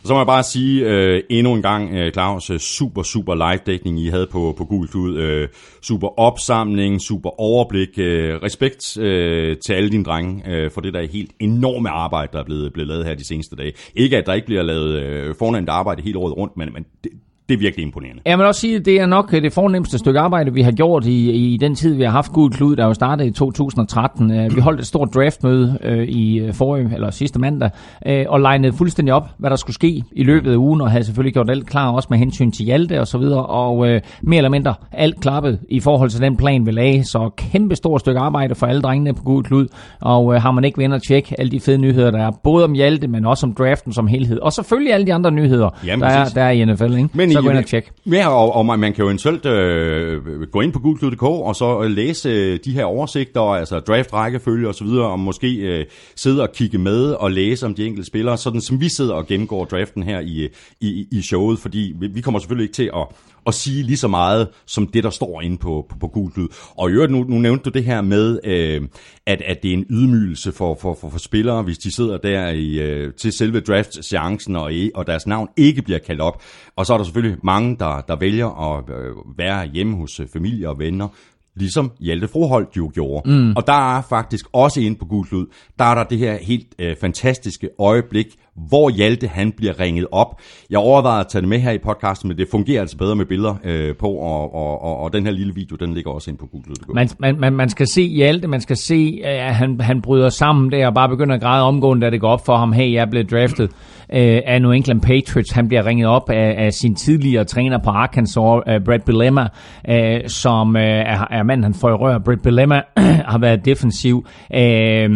Og 0.04 0.08
så 0.08 0.14
må 0.14 0.20
jeg 0.20 0.26
bare 0.26 0.42
sige 0.42 0.84
øh, 0.86 1.22
endnu 1.30 1.54
en 1.54 1.62
gang, 1.62 1.94
øh, 1.94 2.12
Claus, 2.12 2.50
øh, 2.50 2.58
super, 2.58 3.02
super 3.02 3.34
live-dækning, 3.34 4.00
I 4.00 4.08
havde 4.08 4.26
på, 4.32 4.54
på 4.58 4.64
Google 4.64 4.88
Klud. 4.88 5.16
Øh, 5.16 5.48
super 5.82 6.18
opsamling, 6.20 7.00
super 7.00 7.40
overblik. 7.40 7.88
Øh, 7.98 8.42
respekt 8.42 8.98
øh, 8.98 9.56
til 9.66 9.72
alle 9.72 9.90
dine 9.90 10.04
drenge 10.04 10.42
øh, 10.50 10.70
for 10.70 10.80
det 10.80 10.94
der 10.94 11.06
helt 11.06 11.30
enorme 11.40 11.88
arbejde, 11.88 12.32
der 12.32 12.38
er 12.38 12.44
blevet, 12.44 12.72
blevet 12.72 12.88
lavet 12.88 13.04
her 13.04 13.14
de 13.14 13.26
seneste 13.26 13.56
dage. 13.56 13.72
Ikke 13.94 14.16
at 14.18 14.26
der 14.26 14.32
ikke 14.32 14.46
bliver 14.46 14.62
lavet 14.62 15.02
øh, 15.02 15.34
fornemt 15.38 15.68
arbejde 15.68 16.02
hele 16.02 16.18
året 16.18 16.36
rundt, 16.36 16.56
men, 16.56 16.72
men 16.72 16.84
det, 17.04 17.12
det 17.48 17.54
er 17.54 17.58
virkelig 17.58 17.82
imponerende. 17.82 18.22
Jeg 18.26 18.38
vil 18.38 18.46
også 18.46 18.60
sige, 18.60 18.76
at 18.76 18.84
det 18.84 19.00
er 19.00 19.06
nok 19.06 19.30
det 19.30 19.52
fornemmeste 19.52 19.98
stykke 19.98 20.20
arbejde, 20.20 20.52
vi 20.52 20.62
har 20.62 20.72
gjort 20.72 21.06
i, 21.06 21.30
i 21.30 21.56
den 21.56 21.74
tid, 21.74 21.94
vi 21.94 22.02
har 22.02 22.10
haft 22.10 22.32
Gud 22.32 22.50
Klud, 22.50 22.76
der 22.76 22.86
jo 22.86 22.94
startede 22.94 23.28
i 23.28 23.30
2013. 23.30 24.30
Øh, 24.30 24.56
vi 24.56 24.60
holdt 24.60 24.80
et 24.80 24.86
stort 24.86 25.14
draftmøde 25.14 25.78
øh, 25.82 26.08
i 26.08 26.38
øh, 26.38 26.54
forrige, 26.54 26.90
eller 26.94 27.10
sidste 27.10 27.38
mandag, 27.38 27.70
øh, 28.06 28.24
og 28.28 28.40
legnede 28.40 28.72
fuldstændig 28.72 29.14
op, 29.14 29.28
hvad 29.38 29.50
der 29.50 29.56
skulle 29.56 29.74
ske 29.74 30.02
i 30.12 30.24
løbet 30.24 30.52
af 30.52 30.56
ugen, 30.56 30.80
og 30.80 30.90
havde 30.90 31.04
selvfølgelig 31.04 31.32
gjort 31.32 31.50
alt 31.50 31.66
klar, 31.66 31.90
også 31.90 32.06
med 32.10 32.18
hensyn 32.18 32.50
til 32.50 32.64
Hjalte 32.64 33.00
og 33.00 33.06
så 33.06 33.18
videre, 33.18 33.46
og 33.46 33.88
øh, 33.88 34.00
mere 34.22 34.36
eller 34.36 34.50
mindre 34.50 34.74
alt 34.92 35.20
klappet 35.20 35.58
i 35.68 35.80
forhold 35.80 36.10
til 36.10 36.20
den 36.20 36.36
plan, 36.36 36.66
vi 36.66 36.70
lagde. 36.70 37.04
Så 37.04 37.30
kæmpe 37.36 37.76
stort 37.76 38.00
stykke 38.00 38.20
arbejde 38.20 38.54
for 38.54 38.66
alle 38.66 38.82
drengene 38.82 39.14
på 39.14 39.22
Gud 39.22 39.42
Klud, 39.42 39.66
og 40.00 40.34
øh, 40.34 40.42
har 40.42 40.50
man 40.50 40.64
ikke 40.64 40.78
vendt 40.78 40.94
at 40.94 41.02
tjekke 41.08 41.34
alle 41.40 41.50
de 41.50 41.60
fede 41.60 41.78
nyheder, 41.78 42.10
der 42.10 42.26
er, 42.26 42.30
både 42.30 42.64
om 42.64 42.72
Hjalte, 42.72 43.08
men 43.08 43.26
også 43.26 43.46
om 43.46 43.54
draften 43.54 43.92
som 43.92 44.06
helhed, 44.06 44.38
og 44.38 44.52
selvfølgelig 44.52 44.94
alle 44.94 45.06
de 45.06 45.14
andre 45.14 45.30
nyheder, 45.30 45.70
Jamen, 45.86 46.02
der, 46.02 46.08
er, 46.08 46.24
der 46.24 46.42
er 46.42 46.50
i 46.50 46.64
NFL. 46.64 46.84
Ikke? 46.84 47.08
Men 47.12 47.33
så 47.34 47.42
gå 47.42 47.50
ind 47.50 47.58
og 47.58 47.66
tjek. 47.66 47.92
Ja, 48.06 48.28
og, 48.28 48.54
og 48.54 48.66
man, 48.66 48.78
man 48.78 48.92
kan 48.92 49.02
jo 49.02 49.06
eventuelt 49.06 49.46
øh, 49.46 50.42
gå 50.42 50.60
ind 50.60 50.72
på 50.72 50.78
gulklud.dk 50.78 51.22
og 51.22 51.56
så 51.56 51.82
øh, 51.82 51.90
læse 51.90 52.28
øh, 52.28 52.58
de 52.64 52.72
her 52.72 52.84
oversigter, 52.84 53.40
altså 53.40 53.80
draft, 53.80 54.12
rækkefølge 54.12 54.68
osv., 54.68 54.86
og 54.86 55.20
måske 55.20 55.56
øh, 55.56 55.86
sidde 56.16 56.42
og 56.42 56.52
kigge 56.52 56.78
med 56.78 57.10
og 57.10 57.30
læse 57.30 57.66
om 57.66 57.74
de 57.74 57.86
enkelte 57.86 58.06
spillere, 58.06 58.36
sådan 58.36 58.60
som 58.60 58.80
vi 58.80 58.88
sidder 58.88 59.14
og 59.14 59.26
gennemgår 59.26 59.64
draften 59.64 60.02
her 60.02 60.20
i, 60.20 60.48
i, 60.80 61.06
i 61.12 61.22
showet, 61.22 61.58
fordi 61.58 61.92
vi, 61.98 62.06
vi 62.06 62.20
kommer 62.20 62.40
selvfølgelig 62.40 62.64
ikke 62.64 62.74
til 62.74 62.90
at 62.96 63.06
at 63.46 63.54
sige 63.54 63.82
lige 63.82 63.96
så 63.96 64.08
meget 64.08 64.48
som 64.66 64.86
det, 64.86 65.04
der 65.04 65.10
står 65.10 65.40
inde 65.40 65.58
på, 65.58 65.86
på, 65.90 65.98
på 65.98 66.08
Gult 66.08 66.36
Lyd. 66.36 66.48
Og 66.76 66.90
i 66.90 66.92
øvrigt, 66.92 67.12
nu, 67.12 67.24
nu 67.24 67.38
nævnte 67.38 67.64
du 67.64 67.70
det 67.70 67.84
her 67.84 68.02
med, 68.02 68.38
øh, 68.44 68.82
at, 69.26 69.42
at 69.42 69.62
det 69.62 69.68
er 69.68 69.74
en 69.74 69.86
ydmygelse 69.90 70.52
for, 70.52 70.78
for, 70.80 70.96
for, 71.00 71.08
for 71.08 71.18
spillere, 71.18 71.62
hvis 71.62 71.78
de 71.78 71.94
sidder 71.94 72.18
der 72.18 72.48
i, 72.48 72.78
øh, 72.80 73.12
til 73.14 73.32
selve 73.32 73.60
draft-seancen, 73.60 74.56
og, 74.56 74.72
og 74.94 75.06
deres 75.06 75.26
navn 75.26 75.48
ikke 75.56 75.82
bliver 75.82 75.98
kaldt 75.98 76.20
op. 76.20 76.42
Og 76.76 76.86
så 76.86 76.92
er 76.92 76.96
der 76.96 77.04
selvfølgelig 77.04 77.38
mange, 77.42 77.76
der, 77.78 78.00
der 78.08 78.16
vælger 78.16 78.76
at 78.76 78.84
øh, 78.90 79.38
være 79.38 79.66
hjemme 79.66 79.96
hos 79.96 80.20
øh, 80.20 80.26
familie 80.32 80.68
og 80.68 80.78
venner, 80.78 81.08
ligesom 81.56 81.92
Hjalte 82.00 82.28
Froholt 82.28 82.76
jo 82.76 82.90
gjorde. 82.94 83.30
Mm. 83.30 83.52
Og 83.56 83.66
der 83.66 83.96
er 83.96 84.02
faktisk 84.02 84.46
også 84.52 84.80
inde 84.80 84.98
på 84.98 85.04
Gudlud, 85.04 85.46
der 85.78 85.84
er 85.84 85.94
der 85.94 86.04
det 86.04 86.18
her 86.18 86.36
helt 86.36 86.66
øh, 86.78 86.96
fantastiske 87.00 87.68
øjeblik, 87.78 88.26
hvor 88.56 88.90
Hjalte 88.90 89.28
han 89.28 89.52
bliver 89.52 89.80
ringet 89.80 90.06
op. 90.12 90.40
Jeg 90.70 90.78
overvejede 90.78 91.20
at 91.20 91.26
tage 91.28 91.42
det 91.42 91.48
med 91.48 91.58
her 91.58 91.72
i 91.72 91.78
podcasten, 91.78 92.28
men 92.28 92.38
det 92.38 92.48
fungerer 92.50 92.80
altså 92.80 92.96
bedre 92.96 93.16
med 93.16 93.26
billeder 93.26 93.54
øh, 93.64 93.96
på, 93.96 94.08
og, 94.08 94.54
og, 94.54 94.82
og, 94.82 95.00
og 95.00 95.12
den 95.12 95.26
her 95.26 95.32
lille 95.32 95.54
video, 95.54 95.76
den 95.76 95.94
ligger 95.94 96.10
også 96.10 96.30
ind 96.30 96.38
på 96.38 96.46
Google. 96.46 96.74
Man, 96.94 97.08
man, 97.18 97.40
man, 97.40 97.52
man 97.52 97.68
skal 97.68 97.86
se 97.86 98.02
Hjalte, 98.02 98.48
man 98.48 98.60
skal 98.60 98.76
se, 98.76 99.20
at 99.24 99.54
han, 99.54 99.80
han 99.80 100.02
bryder 100.02 100.28
sammen 100.28 100.72
der 100.72 100.86
og 100.86 100.94
bare 100.94 101.08
begynder 101.08 101.34
at 101.34 101.40
græde 101.40 101.64
omgående, 101.64 102.06
da 102.06 102.10
det 102.10 102.20
går 102.20 102.28
op 102.28 102.46
for 102.46 102.56
ham, 102.56 102.72
hey, 102.72 102.92
jeg 102.92 103.00
er 103.00 103.10
blevet 103.10 103.30
draftet 103.30 103.70
øh, 104.12 104.40
af 104.46 104.62
New 104.62 104.70
England 104.70 105.00
Patriots. 105.00 105.50
Han 105.50 105.68
bliver 105.68 105.86
ringet 105.86 106.06
op 106.06 106.30
af, 106.30 106.64
af 106.64 106.72
sin 106.72 106.94
tidligere 106.94 107.44
træner 107.44 107.78
på 107.84 107.90
Arkansas, 107.90 108.62
øh, 108.68 108.74
uh, 108.74 108.84
Brad 108.84 109.00
Bilemma, 109.06 109.48
uh, 109.88 109.94
øh, 109.94 110.28
som 110.28 110.68
uh, 110.68 110.80
er, 110.80 111.26
er 111.30 111.42
manden, 111.42 111.64
han 111.64 111.74
får 111.74 111.88
i 111.88 111.92
rør. 111.92 112.18
Brad 112.18 112.36
Bilemma 112.36 112.82
har 113.32 113.38
været 113.38 113.64
defensiv 113.64 114.26
uh, 114.54 115.10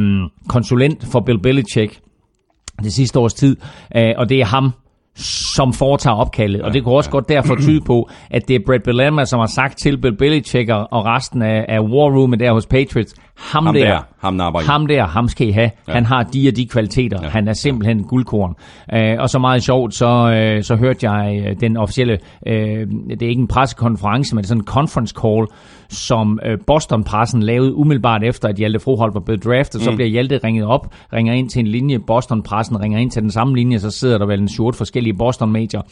konsulent 0.48 1.06
for 1.12 1.20
Bill 1.20 1.42
Belichick 1.42 2.00
det 2.82 2.92
sidste 2.92 3.18
års 3.18 3.34
tid, 3.34 3.56
øh, 3.96 4.14
og 4.16 4.28
det 4.28 4.40
er 4.40 4.44
ham, 4.44 4.72
som 5.54 5.72
foretager 5.72 6.16
opkaldet. 6.16 6.62
Og 6.62 6.72
det 6.72 6.84
kunne 6.84 6.94
også 6.94 7.10
ja. 7.10 7.12
godt 7.12 7.28
derfor 7.28 7.56
tyde 7.56 7.80
på, 7.80 8.10
at 8.30 8.48
det 8.48 8.56
er 8.56 8.60
Brett 8.66 8.84
Bielema, 8.84 9.24
som 9.24 9.38
har 9.38 9.46
sagt 9.46 9.78
til 9.78 10.00
Bill 10.00 10.16
Belichick 10.16 10.70
og 10.70 11.04
resten 11.06 11.42
af, 11.42 11.64
af 11.68 11.80
War 11.80 12.18
Room 12.18 12.38
der 12.38 12.52
hos 12.52 12.66
Patriots, 12.66 13.14
ham, 13.36 13.66
ham 13.66 13.74
der, 13.74 13.84
der, 13.84 13.98
ham, 14.20 14.40
ham 14.66 14.86
der, 14.86 15.06
ham 15.06 15.28
skal 15.28 15.48
I 15.48 15.50
have. 15.50 15.70
Ja. 15.88 15.92
Han 15.92 16.06
har 16.06 16.22
de 16.22 16.48
og 16.48 16.56
de 16.56 16.66
kvaliteter. 16.66 17.18
Ja. 17.22 17.28
Han 17.28 17.48
er 17.48 17.52
simpelthen 17.52 18.04
guldkorn. 18.04 18.54
Uh, 18.92 19.22
og 19.22 19.28
så 19.28 19.38
meget 19.38 19.62
sjovt, 19.62 19.94
så, 19.94 20.06
uh, 20.56 20.62
så 20.62 20.76
hørte 20.76 21.10
jeg 21.10 21.42
uh, 21.46 21.60
den 21.60 21.76
officielle, 21.76 22.18
uh, 22.46 22.52
det 22.52 23.22
er 23.22 23.28
ikke 23.28 23.40
en 23.40 23.48
pressekonference, 23.48 24.34
men 24.34 24.42
det 24.42 24.46
er 24.46 24.48
sådan 24.48 24.60
en 24.60 24.66
conference 24.66 25.14
call, 25.22 25.46
som 25.88 26.38
uh, 26.46 26.52
Boston-pressen 26.66 27.42
lavede 27.42 27.74
umiddelbart 27.74 28.24
efter, 28.24 28.48
at 28.48 28.56
Hjalte 28.56 28.78
Froholt 28.78 29.14
var 29.14 29.20
blevet 29.20 29.44
draftet. 29.44 29.80
Mm. 29.80 29.84
Så 29.84 29.94
bliver 29.94 30.08
Hjalte 30.08 30.40
ringet 30.44 30.64
op, 30.64 30.94
ringer 31.12 31.34
ind 31.34 31.48
til 31.48 31.60
en 31.60 31.66
linje, 31.66 31.98
Boston-pressen 31.98 32.80
ringer 32.80 32.98
ind 32.98 33.10
til 33.10 33.22
den 33.22 33.30
samme 33.30 33.56
linje, 33.56 33.78
så 33.78 33.90
sidder 33.90 34.18
der 34.18 34.26
vel 34.26 34.40
en 34.40 34.48
short 34.48 34.76
forskellige 34.76 35.14
Boston-major 35.14 35.86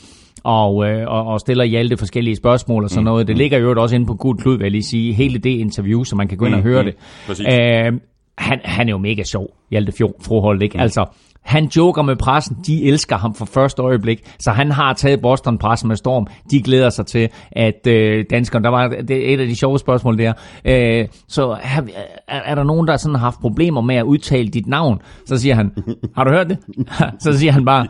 og, 0.45 0.89
øh, 0.89 1.09
og, 1.09 1.27
og 1.27 1.41
stiller 1.41 1.65
Hjalte 1.65 1.97
forskellige 1.97 2.37
spørgsmål 2.37 2.85
og 2.85 2.91
sådan 2.91 3.01
mm. 3.01 3.05
noget. 3.05 3.27
Det 3.27 3.37
mm. 3.37 3.39
ligger 3.39 3.59
jo 3.59 3.83
også 3.83 3.95
inde 3.95 4.07
på 4.07 4.15
Gud 4.15 4.35
Klud, 4.35 4.57
vil 4.57 4.65
jeg 4.65 4.71
lige 4.71 4.83
sige, 4.83 5.13
hele 5.13 5.39
det 5.39 5.51
interview, 5.51 6.05
så 6.05 6.17
man 6.17 6.29
kan 6.29 6.39
gå 6.39 6.47
ind 6.47 6.55
og 6.55 6.61
mm. 6.61 6.67
høre 6.67 6.83
mm. 6.83 6.89
det. 7.29 7.41
Øh, 7.41 7.93
han, 8.39 8.61
han 8.65 8.89
er 8.89 8.93
jo 8.93 8.99
mega 8.99 9.25
sjov, 9.25 9.49
Hjalte 9.71 9.93
Froholt, 10.23 10.63
ikke? 10.63 10.79
Mm. 10.79 10.83
Altså, 10.83 11.07
han 11.47 11.65
joker 11.77 12.03
med 12.03 12.17
pressen. 12.17 12.57
De 12.67 12.85
elsker 12.85 13.17
ham 13.17 13.35
for 13.35 13.45
første 13.45 13.83
øjeblik. 13.83 14.35
Så 14.39 14.51
han 14.51 14.71
har 14.71 14.93
taget 14.93 15.21
Boston-pressen 15.21 15.89
med 15.89 15.97
storm. 15.97 16.27
De 16.51 16.63
glæder 16.63 16.91
sig 16.91 17.07
til, 17.07 17.29
at 17.53 17.87
øh, 17.87 18.25
danskerne... 18.31 18.65
Der 18.65 18.71
var 18.71 18.89
det 18.89 19.31
er 19.31 19.35
et 19.35 19.41
af 19.41 19.47
de 19.47 19.57
sjove 19.57 19.79
spørgsmål 19.79 20.19
der. 20.19 20.33
Øh, 20.65 21.09
så 21.29 21.51
er, 21.51 21.83
er 22.29 22.55
der 22.55 22.65
nogen, 22.65 22.87
der 22.87 22.97
sådan 22.97 23.15
har 23.15 23.25
haft 23.25 23.41
problemer 23.41 23.81
med 23.81 23.97
at 23.97 24.03
udtale 24.03 24.49
dit 24.49 24.67
navn? 24.67 24.99
Så 25.27 25.39
siger 25.39 25.55
han, 25.55 25.71
har 26.17 26.25
du 26.25 26.31
hørt 26.31 26.49
det? 26.49 26.59
så 27.25 27.39
siger 27.39 27.53
han 27.53 27.65
bare, 27.65 27.87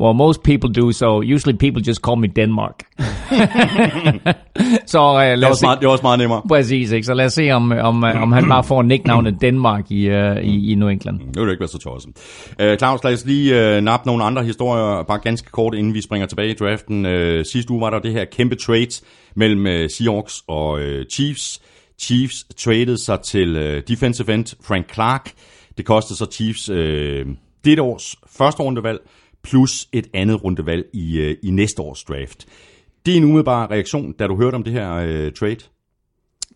well, 0.00 0.16
most 0.16 0.42
people 0.42 0.72
do, 0.72 0.92
so 0.92 1.22
usually 1.34 1.58
people 1.58 1.82
just 1.86 2.00
call 2.06 2.20
me 2.20 2.26
Denmark. 2.26 2.74
så 4.92 4.98
øh, 4.98 5.38
lad 5.38 5.50
os 5.50 5.58
se. 5.58 5.66
Meget, 5.66 5.80
det 5.80 5.86
er 5.86 5.90
også 5.90 6.02
meget 6.02 6.18
nemmere. 6.18 6.42
Præcis, 6.48 6.92
ikke? 6.92 7.06
Så 7.06 7.14
lad 7.14 7.26
os 7.26 7.32
se, 7.32 7.50
om, 7.50 7.72
om, 7.72 8.04
om 8.04 8.32
han 8.32 8.48
bare 8.48 8.64
får 8.64 8.82
nicknavnet 8.82 9.40
Denmark 9.40 9.90
i, 9.90 10.10
uh, 10.10 10.36
i, 10.36 10.72
i 10.72 10.74
New 10.74 10.88
England. 10.88 11.18
Det 11.18 11.42
vil 11.42 11.50
ikke 11.50 11.60
være 11.60 11.68
så 11.68 11.78
tosset. 11.78 12.10
Uh, 12.60 12.78
Claus, 12.92 13.04
lad 13.04 13.12
os 13.12 13.24
lige 13.24 13.76
uh, 13.76 13.84
nappe 13.84 14.06
nogle 14.06 14.24
andre 14.24 14.44
historier, 14.44 15.02
bare 15.02 15.18
ganske 15.18 15.50
kort, 15.50 15.74
inden 15.74 15.94
vi 15.94 16.00
springer 16.00 16.26
tilbage 16.26 16.50
i 16.50 16.54
draften. 16.54 17.06
Uh, 17.06 17.44
sidste 17.44 17.70
uge 17.70 17.80
var 17.80 17.90
der 17.90 17.98
det 17.98 18.12
her 18.12 18.24
kæmpe 18.24 18.54
trade 18.54 18.88
mellem 19.36 19.66
uh, 19.66 19.90
Seahawks 19.90 20.42
og 20.48 20.72
uh, 20.72 21.02
Chiefs. 21.12 21.60
Chiefs 21.98 22.46
traded 22.56 22.96
sig 22.96 23.20
til 23.20 23.56
uh, 23.56 23.82
defensive 23.88 24.34
end 24.34 24.56
Frank 24.64 24.94
Clark. 24.94 25.32
Det 25.76 25.84
kostede 25.84 26.18
så 26.18 26.26
Chiefs 26.32 26.70
uh, 26.70 26.76
dette 27.64 27.82
års 27.82 28.16
første 28.36 28.62
rundevalg, 28.62 28.98
plus 29.44 29.88
et 29.92 30.06
andet 30.14 30.44
rundevalg 30.44 30.84
i, 30.94 31.20
uh, 31.20 31.48
i 31.48 31.50
næste 31.50 31.82
års 31.82 32.04
draft. 32.04 32.46
Det 33.06 33.12
er 33.12 33.16
en 33.16 33.24
umiddelbar 33.24 33.70
reaktion, 33.70 34.12
da 34.12 34.26
du 34.26 34.36
hørte 34.36 34.54
om 34.54 34.62
det 34.62 34.72
her 34.72 34.96
uh, 34.96 35.32
trade. 35.32 35.56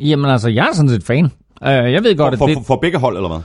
Jamen 0.01 0.31
altså, 0.31 0.49
jeg 0.49 0.69
er 0.69 0.73
sådan 0.75 0.89
set 0.89 1.05
fan. 1.05 1.25
Uh, 1.25 1.69
jeg 1.69 2.03
ved 2.05 2.17
godt, 2.17 2.39
For, 2.39 2.47
at 2.47 2.51
for, 2.55 2.59
det... 2.59 2.67
for 2.67 2.77
begge 2.77 2.99
hold, 2.99 3.17
eller 3.17 3.29
hvad? 3.29 3.41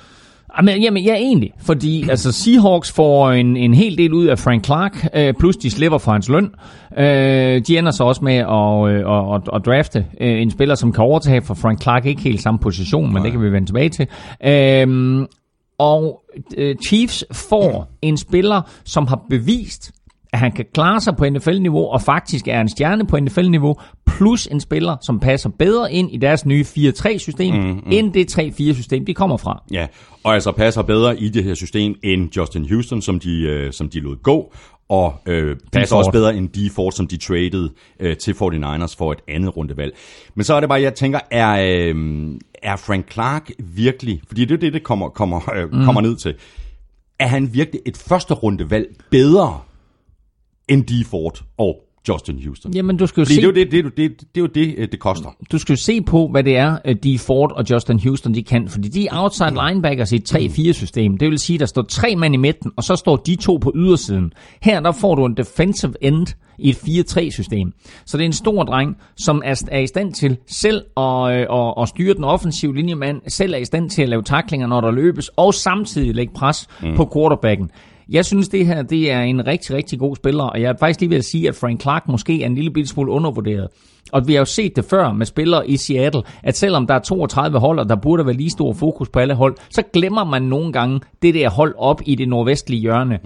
Jamen, 0.58 0.82
jamen, 0.82 1.04
ja, 1.04 1.16
egentlig. 1.16 1.52
Fordi 1.58 2.10
altså, 2.10 2.32
Seahawks 2.32 2.92
får 2.92 3.32
en, 3.32 3.58
en 3.58 3.74
hel 3.74 3.98
del 3.98 4.14
ud 4.14 4.26
af 4.26 4.40
Frank 4.40 4.66
Clark, 4.66 5.08
øh, 5.14 5.34
plus 5.40 5.58
de 5.58 5.72
slipper 5.72 5.98
for 5.98 6.12
hans 6.12 6.30
løn. 6.30 6.52
Øh, 6.98 7.62
de 7.68 7.78
ender 7.78 7.92
så 7.92 8.04
også 8.04 8.24
med 8.24 8.36
at, 8.36 9.06
øh, 9.08 9.36
at, 9.36 9.42
at 9.56 9.66
drafte 9.66 10.06
øh, 10.22 10.42
en 10.42 10.52
spiller, 10.52 10.76
som 10.76 10.94
kan 10.94 11.04
overtage 11.04 11.42
for 11.42 11.54
Frank 11.54 11.82
Clark. 11.82 12.06
Ikke 12.06 12.22
helt 12.22 12.42
samme 12.42 12.60
position, 12.60 13.14
men 13.14 13.24
det 13.24 13.32
kan 13.32 13.42
vi 13.42 13.52
vende 13.52 13.68
tilbage 13.68 13.90
til. 13.90 14.08
Øh, 14.46 15.28
og 15.80 16.22
øh, 16.58 16.76
Chiefs 16.88 17.26
får 17.32 17.88
en 18.02 18.18
spiller, 18.18 18.62
som 18.84 19.08
har 19.08 19.22
bevist, 19.30 19.92
at 20.34 20.40
han 20.40 20.52
kan 20.52 20.66
klare 20.74 21.02
sig 21.02 21.16
på 21.16 21.30
NFL-niveau, 21.30 21.88
og 21.88 22.02
faktisk 22.02 22.48
er 22.48 22.62
en 22.62 22.70
stjerne 22.70 23.08
på 23.08 23.20
NFL-niveau, 23.20 23.76
plus 24.06 24.48
en 24.48 24.60
spiller, 24.60 24.98
som 25.02 25.20
passer 25.20 25.50
bedre 25.60 25.94
ind 25.94 26.12
i 26.12 26.18
deres 26.18 26.46
nye 26.46 26.66
4-3-system, 26.78 27.56
mm, 27.56 27.62
mm. 27.62 27.84
end 27.92 28.14
det 28.14 28.40
3-4-system, 28.40 29.06
de 29.06 29.14
kommer 29.14 29.38
fra. 29.38 29.64
Ja, 29.72 29.88
og 30.24 30.34
altså 30.34 30.52
passer 30.52 30.82
bedre 30.82 31.20
i 31.20 31.30
det 31.30 31.44
her 31.44 31.54
system 31.54 31.96
end 32.04 32.38
Justin 32.38 32.70
Houston, 32.70 33.02
som 33.02 33.20
de, 33.20 33.42
øh, 33.42 33.74
som 33.74 33.90
de 33.90 34.00
lod 34.00 34.16
gå, 34.24 34.54
og 34.90 35.14
øh, 35.26 35.58
passer 35.72 35.96
også 35.96 36.12
bedre 36.12 36.36
end 36.36 36.50
de 36.50 36.70
Ford, 36.70 36.92
som 36.92 37.08
de 37.08 37.18
traded 37.18 37.70
øh, 38.00 38.18
til 38.18 38.32
49ers 38.32 38.96
for 38.98 39.12
et 39.12 39.20
andet 39.28 39.58
rundevalg. 39.58 39.96
Men 40.36 40.44
så 40.44 40.54
er 40.54 40.60
det 40.60 40.70
bare, 40.70 40.82
jeg 40.82 40.94
tænker, 40.94 41.20
er, 41.32 41.52
øh, 41.52 41.96
er 42.64 42.76
Frank 42.76 43.12
Clark 43.12 43.52
virkelig, 43.60 44.22
fordi 44.28 44.46
det 44.46 44.54
er 44.54 44.60
det, 44.60 44.74
det 44.74 44.84
kommer, 44.84 45.10
kommer, 45.10 45.54
øh, 45.56 45.74
mm. 45.74 45.86
kommer 45.86 46.02
ned 46.02 46.16
til, 46.16 46.36
er 47.20 47.28
han 47.28 47.54
virkelig 47.54 47.82
et 47.86 47.98
første 47.98 48.34
rundevalg 48.34 48.88
bedre 49.12 49.60
de 50.70 51.06
Ford 51.06 51.44
og 51.58 51.76
Justin 52.10 52.44
Houston? 52.44 52.74
Jamen, 52.74 52.98
du 52.98 53.08
skal 53.08 53.22
jo 53.22 53.26
Fordi 53.26 53.36
se... 53.36 53.42
det 53.42 53.48
er 53.48 53.62
jo 53.62 53.66
det, 53.66 53.72
det, 53.72 53.98
det, 53.98 54.20
det, 54.20 54.38
er 54.38 54.42
jo 54.42 54.48
det, 54.48 54.76
øh, 54.78 54.88
det 54.92 55.00
koster. 55.00 55.30
du 55.52 55.58
skal 55.58 55.74
jo 55.74 55.78
se 55.78 56.02
på, 56.02 56.28
hvad 56.28 56.44
det 56.44 56.58
er, 56.58 56.78
at 56.84 57.04
de 57.04 57.20
Ford 57.20 57.52
og 57.52 57.66
Justin 57.70 58.00
Houston 58.00 58.34
de 58.34 58.44
kan. 58.44 58.68
Fordi 58.68 58.88
de 58.88 59.08
er 59.08 59.24
outside 59.24 59.58
linebackers 59.68 60.12
i 60.12 60.16
et 60.16 60.36
3-4-system. 60.36 61.18
Det 61.18 61.30
vil 61.30 61.40
sige, 61.40 61.60
der 61.60 61.66
står 61.66 61.82
tre 61.82 62.16
mand 62.16 62.34
i 62.34 62.38
midten, 62.38 62.72
og 62.78 62.84
så 62.84 62.96
står 62.96 63.16
de 63.16 63.36
to 63.36 63.58
på 63.58 63.72
ydersiden. 63.76 64.34
Her 64.62 64.80
der 64.80 64.92
får 64.92 65.16
du 65.16 65.26
en 65.26 65.38
defensive 65.38 65.94
end 66.02 66.28
i 66.58 66.70
et 66.70 66.76
4-3-system. 66.76 67.74
Så 68.06 68.18
det 68.18 68.24
er 68.24 68.26
en 68.26 68.34
stor 68.34 68.64
dreng, 68.64 68.98
som 69.18 69.42
er, 69.46 69.64
er 69.72 69.80
i 69.80 69.88
stand 69.88 70.14
til 70.14 70.38
selv 70.48 70.84
at, 70.98 71.32
øh, 71.32 71.48
at, 71.52 71.74
at 71.82 71.90
styre 71.90 72.14
den 72.14 72.24
offensive 72.24 72.76
linjemand, 72.76 73.22
selv 73.28 73.54
er 73.54 73.58
i 73.58 73.66
stand 73.66 73.90
til 73.90 74.02
at 74.02 74.10
lave 74.10 74.24
taklinger, 74.24 74.68
når 74.68 74.82
der 74.82 74.92
løbes, 74.92 75.28
og 75.28 75.54
samtidig 75.54 76.16
lægge 76.16 76.34
pres 76.34 76.68
mm. 76.84 76.96
på 76.96 77.12
quarterbacken. 77.14 77.72
Jeg 78.12 78.26
synes, 78.26 78.50
det 78.50 78.66
her 78.66 78.82
det 78.82 79.12
er 79.12 79.22
en 79.22 79.48
rigtig, 79.48 79.76
rigtig 79.76 80.00
god 80.00 80.16
spiller, 80.16 80.44
og 80.44 80.62
jeg 80.62 80.70
er 80.70 80.78
faktisk 80.80 81.00
lige 81.00 81.10
ved 81.10 81.18
at 81.18 81.26
sige, 81.26 81.48
at 81.48 81.56
Frank 81.56 81.82
Clark 81.82 82.08
måske 82.08 82.42
er 82.42 82.46
en 82.46 82.56
lille 82.56 82.72
bitte 82.72 82.90
smule 82.90 83.12
undervurderet. 83.12 83.68
Og 84.12 84.28
vi 84.28 84.34
har 84.34 84.40
jo 84.40 84.46
set 84.46 84.76
det 84.76 84.86
før 84.86 85.14
med 85.14 85.26
spillere 85.26 85.70
i 85.70 85.78
Seattle, 85.78 86.24
at 86.44 86.58
selvom 86.58 86.88
der 86.88 86.94
er 86.94 87.00
32 87.00 87.60
hold, 87.60 87.80
og 87.80 87.90
der 87.90 87.96
burde 87.96 88.26
være 88.26 88.36
lige 88.36 88.50
stor 88.50 88.74
fokus 88.74 89.10
på 89.10 89.20
alle 89.20 89.34
hold, 89.34 89.56
så 89.70 89.82
glemmer 89.94 90.24
man 90.24 90.42
nogle 90.42 90.74
gange 90.74 91.00
det 91.22 91.34
der 91.34 91.50
hold 91.50 91.76
op 91.78 92.02
i 92.06 92.16
det 92.16 92.30
nordvestlige 92.30 92.82
hjørne. 92.82 93.20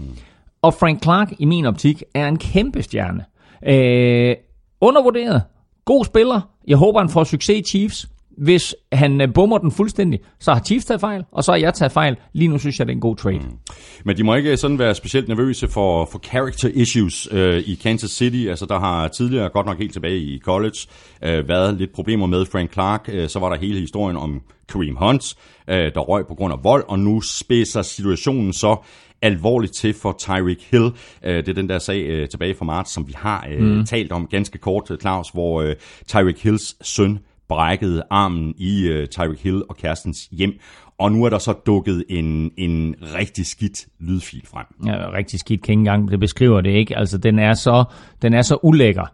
Og 0.62 0.74
Frank 0.74 1.04
Clark, 1.04 1.34
i 1.40 1.46
min 1.46 1.66
optik, 1.66 2.04
er 2.14 2.28
en 2.28 2.38
kæmpe 2.38 2.82
stjerne. 2.82 3.26
Øh, 3.68 4.36
undervurderet. 4.82 5.42
God 5.86 6.06
spiller. 6.06 6.42
Jeg 6.68 6.78
håber, 6.78 7.00
han 7.00 7.10
får 7.10 7.24
succes 7.24 7.60
i 7.60 7.64
Chiefs. 7.64 8.08
Hvis 8.38 8.76
han 8.92 9.22
øh, 9.22 9.34
bummer 9.34 9.58
den 9.58 9.72
fuldstændig, 9.72 10.20
så 10.40 10.54
har 10.54 10.62
Chiefs 10.66 10.86
taget 10.86 11.02
fejl, 11.02 11.24
og 11.32 11.44
så 11.44 11.52
har 11.52 11.60
jeg 11.60 11.74
taget 11.74 11.92
fejl. 11.92 12.18
Lige 12.34 12.48
nu 12.48 12.58
synes 12.58 12.80
jeg, 12.80 12.88
det 12.88 12.92
er 12.92 12.96
en 12.96 13.02
god 13.02 13.16
trade. 13.16 13.40
Mm. 13.40 13.58
Men 14.06 14.18
de 14.18 14.24
må 14.24 14.36
ikke 14.36 14.58
sådan 14.58 14.80
være 14.80 14.96
specielt 14.96 15.28
nervøse 15.28 15.68
for, 15.68 16.06
for 16.12 16.20
character 16.20 16.70
issues 16.74 17.28
øh, 17.32 17.58
i 17.58 17.76
Kansas 17.76 18.12
City. 18.12 18.48
Altså, 18.50 18.66
der 18.66 18.80
har 18.80 19.08
tidligere, 19.08 19.50
godt 19.50 19.66
nok 19.66 19.78
helt 19.78 19.94
tilbage 19.94 20.18
i 20.18 20.40
college, 20.40 20.78
øh, 21.24 21.48
været 21.48 21.78
lidt 21.78 21.94
problemer 21.94 22.26
med 22.26 22.46
Frank 22.46 22.74
Clark. 22.74 23.10
Øh, 23.14 23.30
så 23.30 23.40
var 23.40 23.50
der 23.50 23.58
hele 23.58 23.80
historien 23.80 24.18
om 24.18 24.42
Kareem 24.70 24.96
Hunt, 24.96 25.36
øh, 25.70 25.76
der 25.76 26.00
røg 26.00 26.28
på 26.28 26.36
grund 26.36 26.54
af 26.54 26.64
vold, 26.64 26.84
og 26.88 27.00
nu 27.00 27.22
spidser 27.22 27.82
situationen 27.82 28.54
så 28.54 28.78
alvorligt 29.22 29.74
til 29.74 29.94
for 29.94 30.16
Tyreek 30.20 30.68
Hill. 30.72 30.92
Øh, 31.24 31.36
det 31.36 31.50
er 31.50 31.54
den 31.54 31.70
der 31.70 31.80
sag 31.80 32.02
øh, 32.02 32.30
tilbage 32.30 32.56
fra 32.56 32.66
marts, 32.66 32.94
som 32.94 33.08
vi 33.08 33.14
har 33.16 33.48
øh, 33.52 33.62
mm. 33.62 33.86
talt 33.86 34.12
om 34.12 34.28
ganske 34.28 34.58
kort, 34.58 34.92
øh, 34.92 34.98
Claus, 34.98 35.30
hvor 35.30 35.62
øh, 35.62 35.76
Tyreek 36.08 36.44
Hills 36.44 36.88
søn 36.88 37.20
brækkede 37.50 38.04
armen 38.10 38.54
i 38.58 38.88
øh, 38.88 39.08
Tyreek 39.08 39.44
Hill 39.44 39.64
og 39.70 39.78
kærestens 39.78 40.28
hjem. 40.32 40.54
Og 41.00 41.12
nu 41.12 41.24
er 41.24 41.30
der 41.30 41.38
så 41.38 41.54
dukket 41.54 42.04
en, 42.10 42.52
en 42.58 42.96
rigtig 43.16 43.46
skidt 43.46 43.86
lydfil 44.00 44.42
frem. 44.48 44.66
Ja, 44.86 45.12
rigtig 45.12 45.40
skidt 45.40 45.62
kan 45.64 45.72
ikke 45.72 45.80
engang, 45.80 46.12
det 46.12 46.20
beskriver 46.20 46.62
det 46.62 46.70
ikke. 46.70 46.98
Altså, 46.98 47.18
den 47.18 47.40
er 47.40 47.54
så, 47.54 47.84
den 48.22 48.34
er 48.34 48.42
så 48.42 48.58
ulækker, 48.64 49.06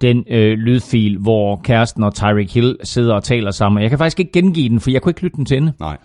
den 0.00 0.24
øh, 0.30 0.58
lydfil, 0.58 1.18
hvor 1.18 1.60
kæresten 1.64 2.02
og 2.02 2.14
Tyreek 2.14 2.54
Hill 2.54 2.76
sidder 2.82 3.14
og 3.14 3.24
taler 3.24 3.50
sammen. 3.50 3.82
Jeg 3.82 3.90
kan 3.90 3.98
faktisk 3.98 4.20
ikke 4.20 4.32
gengive 4.32 4.68
den, 4.68 4.80
for 4.80 4.90
jeg 4.90 5.02
kunne 5.02 5.10
ikke 5.10 5.22
lytte 5.22 5.36
den 5.36 5.44
til 5.44 5.56
ende. 5.56 5.72
Nej. 5.80 5.96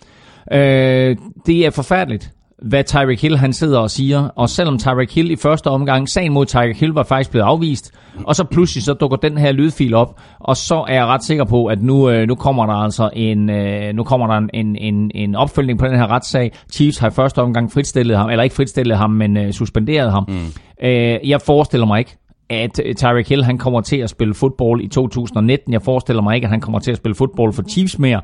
Øh, 0.52 1.18
det 1.46 1.66
er 1.66 1.70
forfærdeligt, 1.70 2.32
hvad 2.62 2.84
Tyreek 2.84 3.22
Hill 3.22 3.38
han 3.38 3.54
sidder 3.54 3.80
og 3.80 3.92
siger. 3.92 4.28
Og 4.28 4.50
selvom 4.50 4.80
Tyreek 4.80 5.16
Hill 5.16 5.32
i 5.32 5.36
første 5.36 5.68
omgang, 5.68 6.10
sagen 6.10 6.34
mod 6.34 6.46
Tyreek 6.46 6.80
Hill 6.80 6.92
var 6.92 7.04
faktisk 7.04 7.32
blevet 7.32 7.46
afvist, 7.46 7.92
og 8.24 8.36
så 8.36 8.44
pludselig 8.44 8.84
så 8.84 8.94
dukker 8.94 9.18
den 9.18 9.38
her 9.38 9.52
lydfil 9.52 9.94
op, 9.94 10.20
og 10.40 10.58
så 10.58 10.86
er 10.88 10.94
jeg 10.94 11.06
ret 11.06 11.24
sikker 11.24 11.44
på, 11.44 11.66
at 11.66 11.82
nu, 11.82 12.10
øh, 12.10 12.28
nu 12.28 12.36
kommer 12.36 12.66
der 12.66 12.74
altså 12.74 13.10
en, 13.14 13.50
øh, 13.50 13.94
nu 13.94 14.04
kommer 14.04 14.28
der 14.28 14.48
en, 14.54 14.76
en, 14.76 15.12
en 15.16 15.36
opfølgning 15.36 15.80
på 15.80 15.88
den 15.88 15.96
her 15.96 16.08
retssag. 16.08 16.52
Chiefs 16.72 16.98
har 16.98 17.08
i 17.08 17.12
første 17.12 17.42
omgang 17.42 17.72
fritstillet 17.72 18.18
ham, 18.18 18.30
eller 18.30 18.44
ikke 18.44 18.56
fritstillet 18.56 18.98
ham, 18.98 19.10
men 19.10 19.38
øh, 19.38 19.52
suspenderet 19.52 20.12
ham. 20.12 20.26
Mm. 20.28 20.46
Øh, 20.84 21.30
jeg 21.30 21.42
forestiller 21.42 21.88
mig 21.88 22.00
ikke, 22.00 22.18
at 22.50 22.80
Tyreek 22.98 23.30
Hill 23.30 23.44
han 23.44 23.58
kommer 23.58 23.82
til 23.82 23.98
at 23.98 24.10
spille 24.10 24.34
fodbold 24.34 24.82
i 24.82 24.88
2019. 24.88 25.74
Jeg 25.74 25.82
forestiller 25.82 26.22
mig 26.22 26.36
ikke, 26.36 26.46
at 26.46 26.52
han 26.52 26.62
kommer 26.62 26.80
til 26.80 26.92
at 26.92 26.98
spille 26.98 27.16
fodbold 27.16 27.54
for 27.54 27.64
Chiefs 27.70 28.00
mere. 28.00 28.22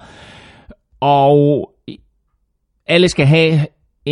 Og 1.01 1.69
alle 2.87 3.09
skal 3.09 3.25
have 3.25 3.59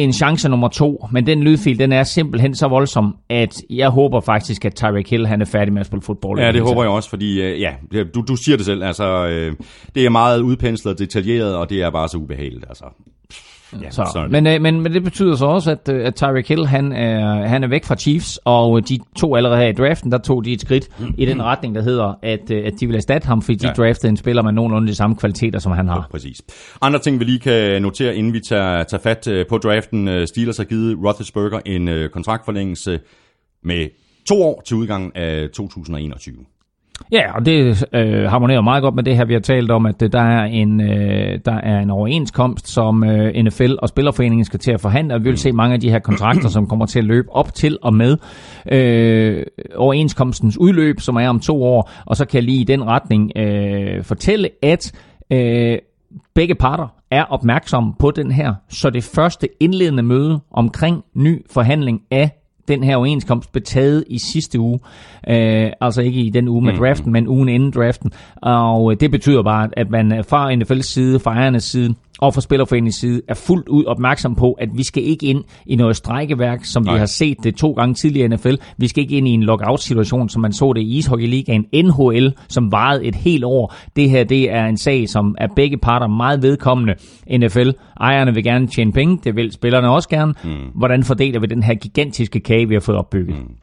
en 0.04 0.14
chance 0.14 0.50
nummer 0.50 0.68
to, 0.68 1.08
men 1.12 1.26
den 1.26 1.44
lydfil, 1.44 1.80
den 1.80 1.92
er 1.92 2.04
simpelthen 2.04 2.56
så 2.56 2.68
voldsom, 2.68 3.16
at 3.30 3.62
jeg 3.70 3.90
håber 3.90 4.20
faktisk, 4.20 4.66
at 4.66 4.76
Tyreek 4.76 5.10
Hill 5.10 5.28
han 5.28 5.42
er 5.42 5.46
færdig 5.46 5.74
med 5.74 5.80
at 5.80 5.86
spille 5.86 6.02
fodbold. 6.02 6.40
Ja, 6.40 6.52
det 6.52 6.62
håber 6.62 6.84
jeg 6.84 6.92
også, 6.92 7.10
fordi 7.10 7.42
øh, 7.42 7.62
ja, 7.62 7.74
du, 8.16 8.22
du 8.22 8.36
siger 8.36 8.58
det 8.58 8.66
selv, 8.66 8.84
altså 8.84 9.28
øh, 9.28 9.54
det 9.96 10.06
er 10.06 10.10
meget 10.10 10.42
udpenslet 10.42 10.94
og 10.94 11.00
detaljeret, 11.00 11.56
og 11.56 11.70
det 11.70 11.82
er 11.82 11.90
bare 11.90 12.10
så 12.10 12.18
ubehageligt, 12.18 12.66
altså. 12.70 12.86
Ja, 13.82 13.90
Så, 13.90 14.10
sådan 14.14 14.32
men, 14.32 14.48
øh, 14.48 14.62
men, 14.62 14.82
men 14.82 14.94
det 14.94 15.04
betyder 15.04 15.36
så 15.36 15.46
også, 15.46 15.72
at, 15.72 15.90
øh, 15.90 16.08
at 16.08 16.16
Tyreek 16.16 16.48
Hill 16.48 16.66
han 16.66 16.92
er, 16.92 17.48
han 17.48 17.64
er 17.64 17.68
væk 17.68 17.86
fra 17.86 17.96
Chiefs, 17.96 18.40
og 18.46 18.90
de 18.90 19.00
to 19.18 19.36
allerede 19.36 19.58
her 19.60 19.68
i 19.68 19.72
draften, 19.74 20.12
der 20.12 20.18
tog 20.18 20.46
de 20.46 20.54
et 20.54 20.62
skridt 20.62 20.90
i 21.18 21.26
den 21.26 21.44
retning, 21.44 21.76
der 21.76 21.82
hedder, 21.82 22.14
at, 22.24 22.52
øh, 22.52 22.66
at 22.66 22.74
de 22.80 22.88
vil 22.88 22.96
erstatte 22.96 23.28
ham, 23.28 23.42
fordi 23.42 23.56
de 23.58 23.68
Ja. 23.68 23.74
draftede 23.74 24.10
en 24.10 24.18
spiller 24.18 24.42
med 24.42 24.52
nogenlunde 24.52 24.88
de 24.88 24.96
samme 24.96 25.16
kvaliteter, 25.16 25.60
som 25.60 25.72
han 25.72 25.88
har. 25.88 26.08
Præcis. 26.12 26.42
Andre 26.82 27.00
ting, 27.00 27.20
vi 27.20 27.26
lige 27.26 27.40
kan 27.40 27.82
notere, 27.82 28.16
inden 28.16 28.34
vi 28.34 28.40
tager, 28.50 28.84
tager 28.84 29.02
fat 29.02 29.28
øh, 29.28 29.46
på 29.50 29.58
draften. 29.58 30.28
Steelers 30.28 30.58
har 30.58 30.64
givet 30.64 30.98
Roethlisberger 31.06 31.60
en 31.66 32.10
kontraktforlængelse 32.14 33.00
med 33.64 33.88
to 34.28 34.44
år 34.44 34.62
til 34.66 34.78
udgangen 34.78 35.12
af 35.16 35.50
2021. 35.54 36.36
Ja, 37.12 37.36
og 37.36 37.46
det 37.46 37.86
øh, 37.94 38.24
harmonerer 38.24 38.62
meget 38.62 38.82
godt 38.82 38.96
med 38.96 39.04
det 39.04 39.18
her, 39.18 39.26
vi 39.26 39.34
har 39.34 39.40
talt 39.40 39.72
om, 39.72 39.86
at 39.86 40.02
øh, 40.02 40.12
der 40.12 40.22
er 40.22 40.44
en, 40.44 40.82
øh, 40.82 41.40
der 41.46 41.54
er 41.54 41.80
en 41.80 41.90
overenskomst, 41.90 42.68
som 42.68 43.04
øh, 43.04 43.44
NFL 43.44 43.74
og 43.80 43.90
Spillerforeningen 43.90 44.46
skal 44.46 44.60
til 44.60 44.72
at 44.72 44.82
forhandle, 44.82 45.14
og 45.14 45.24
vi 45.24 45.30
vil 45.30 45.38
se 45.38 45.52
mange 45.52 45.74
af 45.74 45.80
de 45.80 45.90
her 45.90 46.00
kontrakter, 46.00 46.50
som 46.50 46.68
kommer 46.68 46.86
til 46.86 47.00
at 47.00 47.06
løbe 47.06 47.32
op 47.32 47.54
til 47.54 47.78
og 47.82 47.94
med 47.94 48.18
øh, 48.72 49.44
overenskomstens 49.76 50.58
udløb, 50.58 51.00
som 51.00 51.16
er 51.16 51.30
om 51.30 51.40
to 51.40 51.64
år, 51.64 51.92
og 52.06 52.16
så 52.16 52.26
kan 52.26 52.36
jeg 52.36 52.44
lige 52.44 52.62
i 52.62 52.64
den 52.64 52.84
retning 52.88 53.32
øh, 53.36 54.04
fortælle, 54.04 54.50
at 54.64 54.92
øh, 55.32 55.78
begge 56.36 56.56
parter 56.56 56.88
er 57.12 57.24
opmærksomme 57.24 57.94
på 58.00 58.12
den 58.12 58.32
her, 58.32 58.54
så 58.70 58.90
det 58.90 59.04
første 59.04 59.48
indledende 59.60 60.04
møde 60.04 60.40
omkring 60.52 61.04
ny 61.16 61.46
forhandling 61.52 62.02
af 62.12 62.45
den 62.68 62.84
her 62.84 62.96
overenskomst 62.96 63.52
blev 63.52 63.64
taget 63.64 64.04
i 64.08 64.18
sidste 64.18 64.60
uge. 64.60 64.80
Øh, 65.30 65.72
altså 65.82 66.02
ikke 66.02 66.22
i 66.22 66.30
den 66.30 66.48
uge 66.48 66.62
med 66.62 66.74
draften, 66.78 67.12
men 67.12 67.28
ugen 67.28 67.50
inden 67.50 67.72
draften. 67.72 68.12
Og 68.36 68.92
øh, 68.92 69.00
det 69.00 69.12
betyder 69.12 69.44
bare, 69.44 69.70
at 69.74 69.90
man 69.90 70.24
fra 70.28 70.54
NFL's 70.54 70.82
side, 70.82 71.20
fra 71.20 71.32
ejernes 71.32 71.64
side 71.64 71.96
og 72.20 72.34
fra 72.34 72.42
Spillerforeningens 72.42 72.96
side 72.96 73.22
er 73.28 73.34
fuldt 73.34 73.68
ud 73.68 73.86
opmærksom 73.86 74.36
på, 74.36 74.52
at 74.52 74.70
vi 74.74 74.84
skal 74.84 75.04
ikke 75.04 75.26
ind 75.26 75.44
i 75.66 75.76
noget 75.76 75.96
strækkeværk, 75.96 76.66
som 76.66 76.84
Nej. 76.84 76.94
Vi 76.94 77.00
har 77.00 77.06
set 77.06 77.38
det 77.44 77.56
to 77.56 77.72
gange 77.72 77.94
tidligere 77.94 78.26
i 78.26 78.36
NFL. 78.36 78.56
Vi 78.78 78.88
skal 78.88 79.04
ikke 79.04 79.18
ind 79.18 79.28
i 79.28 79.32
en 79.32 79.44
lockout-situation, 79.44 80.30
som 80.30 80.42
man 80.42 80.54
så 80.54 80.74
det 80.74 80.82
i 80.82 80.98
ishockeyligaen 80.98 81.66
NHL, 81.74 82.34
som 82.48 82.72
varede 82.72 83.06
et 83.06 83.16
helt 83.16 83.44
år. 83.44 83.76
Det 83.96 84.10
her 84.10 84.24
det 84.24 84.52
er 84.52 84.66
en 84.66 84.78
sag, 84.78 85.10
som 85.10 85.36
er 85.38 85.48
begge 85.56 85.78
parter 85.78 86.08
meget 86.08 86.42
vedkommende. 86.42 86.96
NFL, 87.38 87.70
ejerne 88.00 88.34
vil 88.34 88.44
gerne 88.44 88.68
tjene 88.68 88.92
penge, 88.92 89.20
det 89.24 89.36
vil 89.36 89.52
spillerne 89.52 89.90
også 89.90 90.10
gerne. 90.10 90.34
Mm. 90.44 90.50
Hvordan 90.76 91.04
fordeler 91.04 91.40
vi 91.40 91.48
den 91.48 91.64
her 91.64 91.76
gigantiske 91.76 92.40
kage, 92.40 92.68
vi 92.68 92.76
har 92.76 92.82
fået 92.82 92.98
opbygget? 92.98 93.36
Mm. 93.38 93.56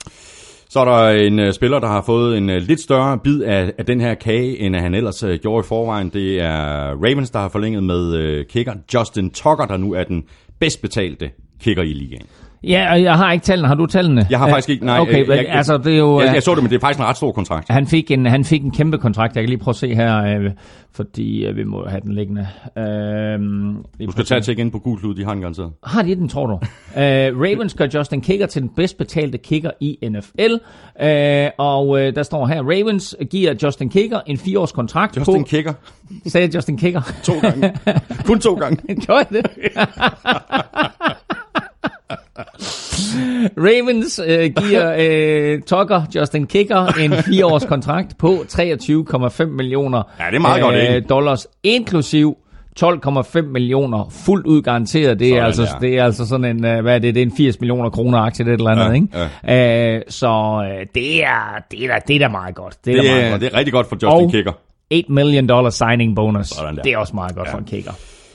Så 0.73 0.81
er 0.81 0.85
der 0.85 1.09
en 1.09 1.39
øh, 1.39 1.53
spiller, 1.53 1.79
der 1.79 1.87
har 1.87 2.03
fået 2.03 2.39
en 2.39 2.51
øh, 2.51 2.63
lidt 2.63 2.81
større 2.81 3.19
bid 3.19 3.43
af, 3.43 3.73
af 3.79 3.87
den 3.87 4.01
her 4.01 4.15
kage, 4.15 4.59
end 4.59 4.77
han 4.77 4.95
ellers 4.95 5.23
øh, 5.23 5.39
gjorde 5.39 5.65
i 5.65 5.69
forvejen. 5.69 6.09
Det 6.09 6.41
er 6.41 6.89
Ravens, 6.89 7.31
der 7.31 7.39
har 7.39 7.49
forlænget 7.49 7.83
med 7.83 8.15
øh, 8.15 8.47
kicker 8.47 8.75
Justin 8.95 9.31
Tucker, 9.31 9.67
der 9.67 9.77
nu 9.77 9.95
er 9.95 10.05
den 10.05 10.25
bedst 10.59 10.83
betalte 10.83 11.31
kicker 11.61 11.83
i 11.83 11.93
ligaen. 11.93 12.27
Ja, 12.65 12.93
og 12.93 13.03
jeg 13.03 13.15
har 13.17 13.33
ikke 13.33 13.45
tallene. 13.45 13.69
Har 13.69 13.75
du 13.75 13.87
tallene? 13.87 14.27
Jeg 14.31 14.39
har 14.39 14.49
faktisk 14.49 14.69
ikke, 14.69 14.87
nej. 14.87 14.99
Okay, 14.99 15.29
jeg, 15.29 15.47
altså 15.49 15.79
det 15.79 15.93
er 15.93 15.99
jo... 15.99 16.21
jeg, 16.21 16.29
øh, 16.29 16.35
jeg 16.35 16.43
så 16.43 16.55
det, 16.55 16.63
men 16.63 16.71
det 16.71 16.77
er 16.77 16.81
faktisk 16.81 17.01
en 17.01 17.07
ret 17.07 17.17
stor 17.17 17.33
kontrakt. 17.33 17.67
Han 17.71 17.87
fik, 17.87 18.11
en, 18.11 18.27
han 18.27 18.45
fik 18.45 18.63
en 18.65 18.71
kæmpe 18.71 18.99
kontrakt. 18.99 19.37
Jeg 19.37 19.43
kan 19.43 19.49
lige 19.49 19.59
prøve 19.59 19.73
at 19.73 19.77
se 19.77 19.95
her, 19.95 20.25
øh, 20.25 20.51
fordi 20.95 21.47
øh, 21.47 21.57
vi 21.57 21.65
må 21.65 21.85
have 21.89 22.01
den 22.01 22.15
liggende. 22.15 22.47
Øh, 22.79 24.07
Du 24.07 24.13
skal 24.13 24.25
tage 24.25 24.41
til 24.41 24.53
igen 24.53 24.71
på 24.71 24.79
gul 24.79 24.99
klud, 24.99 25.15
de 25.15 25.25
har 25.25 25.33
den 25.33 25.41
garanteret. 25.41 25.73
Har 25.85 26.03
de 26.03 26.15
den, 26.15 26.29
tror 26.29 26.47
du? 26.47 26.53
øh, 27.01 27.41
Ravens 27.41 27.75
gør 27.75 27.87
Justin 27.95 28.21
Kicker 28.21 28.47
til 28.47 28.63
den 28.63 28.71
bedst 28.77 28.99
betalte 28.99 29.39
kicker 29.39 29.71
i 29.81 29.99
NFL. 30.11 30.55
Øh, 31.03 31.51
og 31.59 32.01
øh, 32.01 32.15
der 32.15 32.23
står 32.23 32.47
her, 32.47 32.63
Ravens 32.63 33.17
giver 33.31 33.55
Justin 33.63 33.89
Kicker 33.89 34.21
en 34.27 34.39
fireårs 34.39 34.73
kontrakt 34.73 35.17
Justin 35.17 35.43
på... 35.43 35.49
Kicker. 35.49 35.73
Sagde 36.27 36.51
Justin 36.55 36.79
Kicker? 36.79 37.01
To 37.23 37.33
gange. 37.41 37.73
Kun 38.27 38.41
to 38.41 38.55
gange. 38.55 38.95
Gjorde 38.95 39.27
det? 39.31 39.47
Ravens 43.67 44.21
øh, 44.27 44.51
giver 44.67 44.95
øh, 44.99 45.63
Tucker, 45.63 46.03
Justin 46.15 46.47
Kicker, 46.47 46.87
en 46.87 47.13
fireårs 47.13 47.65
kontrakt 47.65 48.19
på 48.19 48.29
23,5 48.53 49.45
millioner 49.45 50.03
Ja, 50.21 50.25
det 50.31 50.35
er 50.37 50.41
meget 50.41 50.63
godt, 50.63 50.77
ikke? 50.77 51.01
dollars, 51.09 51.47
inklusiv 51.63 52.37
12,5 52.83 53.41
millioner 53.43 54.09
fuldt 54.11 54.47
ud 54.47 54.63
garanteret. 54.63 55.19
Det 55.21 55.29
er, 55.29 55.33
Sådan 55.33 55.45
altså, 55.47 55.63
der. 55.63 55.79
det 55.79 55.99
er 55.99 56.05
altså 56.05 56.27
sådan 56.27 56.45
en, 56.57 56.65
øh, 56.65 56.81
hvad 56.83 56.95
er 56.95 56.99
det, 56.99 57.15
det 57.15 57.21
er 57.23 57.27
en 57.27 57.33
80 57.37 57.61
millioner 57.61 57.91
kroner 57.91 58.19
aktie, 58.19 58.45
det 58.45 58.51
er 58.51 58.55
et 58.55 58.59
eller 58.59 58.71
andet, 58.71 59.11
Ja, 59.15 59.53
ikke? 59.65 59.95
Øh, 59.97 60.03
så 60.09 60.63
øh, 60.81 60.87
det 60.95 61.25
er, 61.25 61.63
det, 61.71 61.85
er 61.85 61.89
da, 61.89 61.99
det 62.09 62.17
er 62.17 62.21
da 62.21 62.29
meget 62.29 62.55
godt. 62.55 62.77
Det 62.85 62.91
er, 62.93 62.97
Det 63.01 63.05
da 63.05 63.11
meget 63.15 63.27
er, 63.27 63.31
godt. 63.31 63.41
det 63.41 63.53
er 63.53 63.59
rigtig 63.59 63.73
godt 63.73 63.87
for 63.89 63.95
Justin 63.97 64.09
Og- 64.25 64.31
Kicker. 64.31 64.53
8 64.95 65.13
million 65.13 65.47
dollar 65.47 65.71
signing 65.71 66.17
bonus. 66.17 66.47
Sådan 66.49 66.77
der. 66.77 66.83
Det 66.83 66.93
er 66.93 66.99
også 66.99 67.15
meget 67.15 67.35
godt 67.37 67.49
ja. 67.49 67.53
for 67.55 67.59
en 67.59 67.65
kicker. 67.65 67.93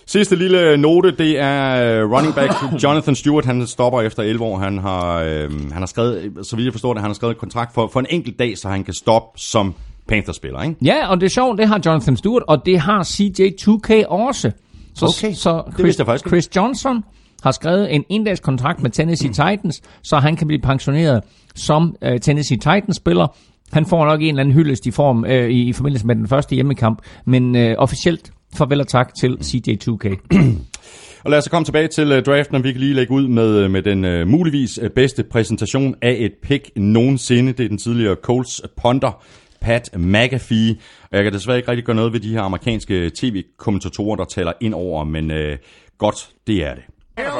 Sidste 0.09 0.35
lille 0.35 0.77
note, 0.77 1.11
det 1.11 1.39
er 1.39 1.83
øh, 1.83 2.11
running 2.11 2.35
back 2.35 2.53
Jonathan 2.83 3.15
Stewart. 3.15 3.45
Han 3.45 3.67
stopper 3.67 4.01
efter 4.01 4.23
11 4.23 4.45
år. 4.45 4.57
Han 4.57 4.77
har, 4.77 5.21
øh, 5.21 5.51
han 5.51 5.81
har 5.81 5.85
skrevet, 5.85 6.31
så 6.43 6.55
vidt 6.55 6.65
jeg 6.65 6.73
forstår 6.73 6.93
det, 6.93 7.01
han 7.01 7.09
har 7.09 7.13
skrevet 7.13 7.33
et 7.33 7.39
kontrakt 7.39 7.73
for, 7.73 7.87
for 7.93 7.99
en 7.99 8.05
enkelt 8.09 8.39
dag, 8.39 8.57
så 8.57 8.69
han 8.69 8.83
kan 8.83 8.93
stoppe 8.93 9.39
som 9.39 9.73
Panthers-spiller, 10.07 10.63
ikke? 10.63 10.75
Ja, 10.81 11.07
og 11.07 11.21
det 11.21 11.25
er 11.25 11.29
sjovt, 11.29 11.57
det 11.57 11.67
har 11.67 11.81
Jonathan 11.85 12.17
Stewart, 12.17 12.43
og 12.47 12.65
det 12.65 12.79
har 12.79 13.03
CJ2K 13.03 14.07
også. 14.07 14.51
Så, 14.95 15.05
Okay, 15.05 15.33
så 15.33 15.63
det 15.67 15.73
Chris, 15.73 15.85
vidste 15.85 16.01
jeg 16.01 16.05
faktisk. 16.05 16.27
Chris 16.27 16.55
Johnson 16.55 17.03
har 17.43 17.51
skrevet 17.51 17.95
en 17.95 18.03
endags 18.09 18.39
kontrakt 18.39 18.83
med 18.83 18.91
Tennessee 18.91 19.29
Titans, 19.29 19.81
så 20.03 20.17
han 20.17 20.35
kan 20.35 20.47
blive 20.47 20.61
pensioneret 20.61 21.23
som 21.55 21.95
uh, 22.05 22.17
Tennessee 22.21 22.57
Titans-spiller. 22.57 23.27
Han 23.73 23.85
får 23.85 24.05
nok 24.05 24.21
en 24.21 24.27
eller 24.27 24.39
anden 24.39 24.55
hyldest 24.55 24.85
i 24.85 24.91
form 24.91 25.23
uh, 25.23 25.31
i, 25.31 25.61
i 25.61 25.73
forbindelse 25.73 26.07
med 26.07 26.15
den 26.15 26.27
første 26.27 26.55
hjemmekamp, 26.55 27.01
men 27.25 27.55
uh, 27.55 27.71
officielt 27.77 28.31
farvel 28.57 28.81
og 28.81 28.87
tak 28.87 29.13
til 29.13 29.37
CJ2K. 29.41 30.17
Og 31.23 31.31
lad 31.31 31.37
os 31.37 31.43
så 31.43 31.49
komme 31.49 31.65
tilbage 31.65 31.87
til 31.87 32.17
uh, 32.17 32.23
draften, 32.23 32.55
og 32.55 32.63
vi 32.63 32.71
kan 32.71 32.81
lige 32.81 32.93
lægge 32.93 33.13
ud 33.13 33.27
med, 33.27 33.57
øh, 33.57 33.71
med 33.71 33.81
den 33.81 34.05
uh, 34.05 34.27
muligvis 34.27 34.79
uh, 34.81 34.89
bedste 34.89 35.23
præsentation 35.23 35.95
af 36.01 36.15
et 36.19 36.31
pick 36.43 36.69
nogensinde. 36.75 37.53
Det 37.53 37.63
er 37.63 37.69
den 37.69 37.77
tidligere 37.77 38.15
Colts 38.15 38.61
punter, 38.81 39.23
Pat 39.61 39.89
McAfee. 39.93 40.75
Og 41.11 41.17
jeg 41.17 41.23
kan 41.23 41.33
desværre 41.33 41.57
ikke 41.57 41.71
rigtig 41.71 41.85
gøre 41.85 41.95
noget 41.95 42.13
ved 42.13 42.19
de 42.19 42.29
her 42.29 42.41
amerikanske 42.41 43.11
tv-kommentatorer, 43.15 44.15
der 44.15 44.25
taler 44.25 44.53
ind 44.61 44.73
over, 44.73 45.03
men 45.03 45.31
uh, 45.31 45.57
godt, 45.97 46.29
det 46.47 46.65
er 46.65 46.73
det. 46.75 46.83
Hello, 47.17 47.31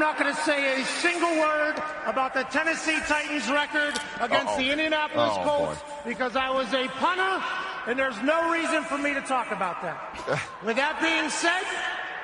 not 0.00 0.18
going 0.18 0.34
to 0.34 0.40
say 0.42 0.80
a 0.80 0.84
single 1.04 1.30
word 1.38 1.74
about 2.06 2.32
the 2.32 2.42
Tennessee 2.44 2.98
Titans 3.06 3.50
record 3.50 4.00
against 4.18 4.56
the 4.56 4.70
Indianapolis 4.70 5.36
oh, 5.36 5.44
Colts 5.44 5.80
because 6.06 6.36
I 6.36 6.48
was 6.48 6.72
a 6.72 6.88
punter, 6.96 7.44
and 7.86 7.98
there's 7.98 8.16
no 8.22 8.50
reason 8.50 8.82
for 8.84 8.96
me 8.96 9.12
to 9.12 9.20
talk 9.20 9.52
about 9.52 9.82
that. 9.82 10.00
With 10.64 10.76
that 10.76 10.96
being 11.04 11.28
said, 11.28 11.60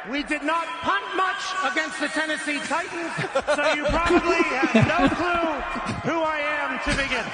we 0.09 0.23
did 0.25 0.43
not 0.43 0.65
punt 0.81 1.05
much 1.21 1.37
against 1.69 2.01
the 2.01 2.09
Tennessee 2.09 2.65
Titans, 2.65 3.13
so 3.53 3.61
you 3.77 3.85
probably 3.93 4.41
have 4.57 4.73
no 4.89 5.13
clue 5.13 5.53
who 6.09 6.17
I 6.25 6.41
am 6.65 6.81
to 6.81 6.97
begin. 6.97 7.27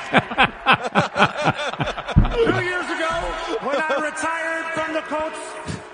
Two 2.34 2.58
years 2.66 2.88
ago, 2.90 3.14
when 3.62 3.78
I 3.78 3.94
retired 4.02 4.66
from 4.74 4.90
the 4.90 5.06
Colts, 5.06 5.38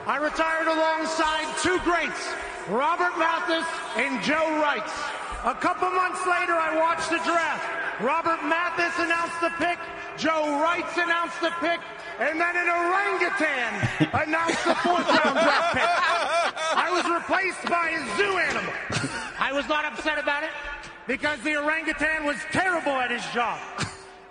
I 0.09 0.17
retired 0.17 0.69
alongside 0.73 1.45
two 1.61 1.77
greats, 1.85 2.33
Robert 2.69 3.17
Mathis 3.17 3.65
and 3.97 4.23
Joe 4.23 4.61
Wrights. 4.61 4.93
A 5.45 5.55
couple 5.55 5.89
months 5.89 6.21
later, 6.27 6.53
I 6.53 6.77
watched 6.77 7.09
the 7.09 7.17
draft. 7.25 7.65
Robert 8.03 8.45
Mathis 8.45 8.93
announced 9.01 9.41
the 9.41 9.49
pick, 9.57 9.79
Joe 10.19 10.61
Wrights 10.61 10.93
announced 10.99 11.41
the 11.41 11.51
pick, 11.65 11.81
and 12.21 12.39
then 12.39 12.55
an 12.57 12.69
orangutan 12.69 13.73
announced 14.13 14.63
the 14.69 14.75
fourth 14.85 15.09
round 15.09 15.41
draft 15.41 15.73
pick. 15.73 15.91
I 16.77 16.93
was 16.93 17.09
replaced 17.09 17.65
by 17.73 17.89
a 17.97 18.01
zoo 18.21 18.37
animal. 18.37 18.75
I 19.41 19.51
was 19.53 19.67
not 19.67 19.87
upset 19.87 20.19
about 20.19 20.43
it 20.43 20.51
because 21.07 21.41
the 21.41 21.57
orangutan 21.57 22.27
was 22.27 22.37
terrible 22.53 22.93
at 22.93 23.11
his 23.11 23.25
job. 23.33 23.59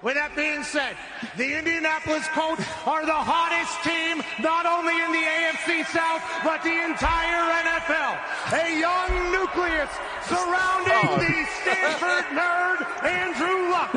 With 0.07 0.15
that 0.15 0.39
being 0.39 0.63
said, 0.63 0.95
the 1.35 1.59
Indianapolis 1.59 2.23
Colts 2.31 2.63
are 2.87 3.03
the 3.03 3.11
hottest 3.11 3.75
team 3.83 4.23
not 4.39 4.63
only 4.63 4.95
in 4.95 5.11
the 5.11 5.19
AFC 5.19 5.83
South, 5.91 6.23
but 6.47 6.63
the 6.63 6.71
entire 6.71 7.43
NFL. 7.67 8.15
A 8.55 8.71
young 8.71 9.11
nucleus 9.35 9.91
surrounding 10.23 11.11
oh. 11.11 11.19
the 11.19 11.35
Stanford 11.59 12.23
nerd 12.39 12.79
Andrew 13.03 13.67
Luck. 13.67 13.91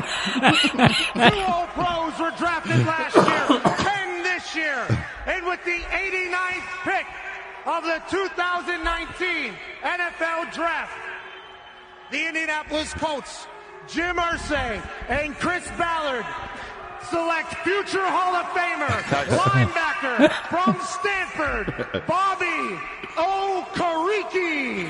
Two 1.15 1.39
All 1.47 1.71
Pros 1.79 2.19
were 2.19 2.35
drafted 2.35 2.83
last 2.83 3.15
year, 3.15 3.47
10 3.63 4.27
this 4.27 4.51
year, 4.51 4.83
and 5.31 5.47
with 5.47 5.63
the 5.63 5.79
89th 5.95 6.67
pick 6.91 7.07
of 7.63 7.87
the 7.87 8.03
2019 8.11 9.55
NFL 9.79 10.51
Draft, 10.51 10.91
the 12.11 12.27
Indianapolis 12.27 12.91
Colts, 12.99 13.47
Jim 13.93 14.15
Irsay 14.15 14.81
and 15.09 15.35
Chris 15.35 15.67
Ballard 15.77 16.25
select 17.09 17.53
future 17.65 18.07
Hall 18.07 18.35
of 18.41 18.45
Famer, 18.55 18.87
linebacker 19.43 20.31
from 20.49 20.77
Stanford, 20.95 21.65
Bobby 22.07 22.79
Okariki. 23.17 24.89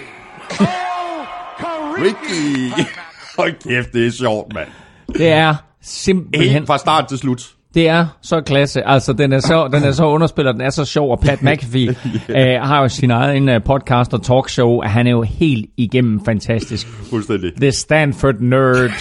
Okariki. 0.59 2.03
Ricky! 2.03 2.69
Hold 3.37 3.53
kæft, 3.63 3.93
det 3.93 4.07
er 4.07 4.11
sjovt, 4.11 4.53
mand. 4.53 4.69
Det 5.07 5.31
er 5.31 5.55
simpelthen... 5.81 6.51
Helt 6.51 6.67
fra 6.67 6.77
start 6.77 7.07
til 7.07 7.17
slut. 7.17 7.55
Det 7.73 7.88
er 7.89 8.05
så 8.21 8.41
klasse. 8.41 8.88
Altså, 8.88 9.13
den 9.13 9.34
er 9.34 9.39
så, 9.39 9.67
den 9.73 9.84
er 9.84 9.91
så 9.91 10.05
underspillet, 10.05 10.53
den 10.53 10.62
er 10.62 10.69
så 10.69 10.86
sjov, 10.86 11.12
og 11.12 11.19
Pat 11.19 11.41
McAfee 11.45 11.95
øh, 12.29 12.62
har 12.62 12.81
jo 12.81 12.88
sin 12.88 13.12
egen 13.12 13.49
øh, 13.49 13.63
podcast 13.63 14.13
og 14.13 14.23
talkshow, 14.23 14.69
og 14.69 14.89
han 14.89 15.07
er 15.07 15.12
jo 15.12 15.21
helt 15.21 15.69
igennem 15.77 16.25
fantastisk. 16.25 16.88
Fuldstændig. 16.88 17.53
The 17.55 17.71
Stanford 17.71 18.36
Nerd, 18.39 18.91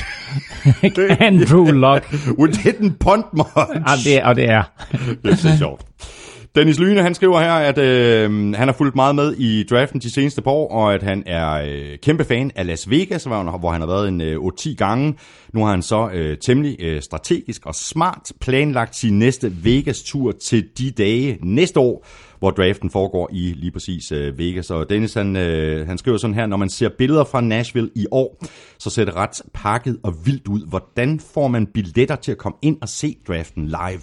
Andrew 1.21 1.65
Luck, 1.65 2.13
We 2.41 2.49
didn't 2.49 2.93
punt 3.01 3.27
much. 3.33 3.49
og 3.87 3.97
det, 4.05 4.23
og 4.23 4.37
det 4.37 4.51
er. 4.51 4.63
Det 5.23 5.31
er 5.33 5.37
så 5.37 5.57
sjovt. 5.59 5.83
Dennis 6.55 6.79
Lyne, 6.79 7.03
han 7.03 7.15
skriver 7.15 7.41
her, 7.41 7.53
at 7.53 7.79
øh, 7.79 8.31
han 8.31 8.69
har 8.69 8.73
fulgt 8.73 8.97
meget 8.97 9.15
med 9.15 9.33
i 9.33 9.63
draften 9.63 10.01
de 10.01 10.11
seneste 10.11 10.43
par 10.43 10.51
år, 10.51 10.71
og 10.73 10.95
at 10.95 11.03
han 11.03 11.23
er 11.27 11.51
øh, 11.53 11.99
kæmpe 12.03 12.25
fan 12.25 12.51
af 12.55 12.67
Las 12.67 12.91
Vegas, 12.91 13.25
hvor 13.25 13.71
han, 13.71 13.81
har 13.81 13.87
været 13.87 14.09
en 14.09 14.21
øh, 14.21 14.37
8-10 14.37 14.75
gange. 14.75 15.15
Nu 15.55 15.65
har 15.65 15.71
han 15.71 15.83
så 15.83 16.11
øh, 16.13 16.39
temmelig 16.39 16.77
øh, 16.81 17.03
strategisk 17.03 17.67
og 17.67 17.75
smart 17.75 18.33
planlagt 18.41 18.97
sin 18.97 19.19
næste 19.19 19.65
Vegas-tur 19.65 20.33
til 20.33 20.69
de 20.79 20.91
dage 20.91 21.39
næste 21.43 21.81
år, 21.81 22.07
hvor 22.41 22.51
draften 22.51 22.91
foregår 22.91 23.29
i 23.33 23.55
lige 23.57 23.71
præcis 23.71 24.13
øh, 24.13 24.39
Vegas. 24.39 24.71
Og 24.71 24.91
Dennis, 24.91 25.15
han, 25.15 25.37
øh, 25.37 25.87
han 25.87 25.99
skriver 25.99 26.19
sådan 26.19 26.35
her, 26.35 26.47
når 26.47 26.57
man 26.57 26.69
ser 26.69 26.89
billeder 26.99 27.25
fra 27.25 27.41
Nashville 27.41 27.91
i 27.95 28.07
år, 28.11 28.45
så 28.79 28.91
ser 28.91 29.05
det 29.05 29.17
ret 29.17 29.43
pakket 29.55 29.97
og 30.03 30.13
vildt 30.25 30.49
ud. 30.49 30.69
Hvordan 30.69 31.21
får 31.35 31.49
man 31.49 31.67
billetter 31.67 32.17
til 32.17 32.33
at 32.33 32.39
komme 32.39 32.57
ind 32.63 32.77
og 32.83 32.89
se 32.89 33.17
draften 33.29 33.67
live? 33.67 34.01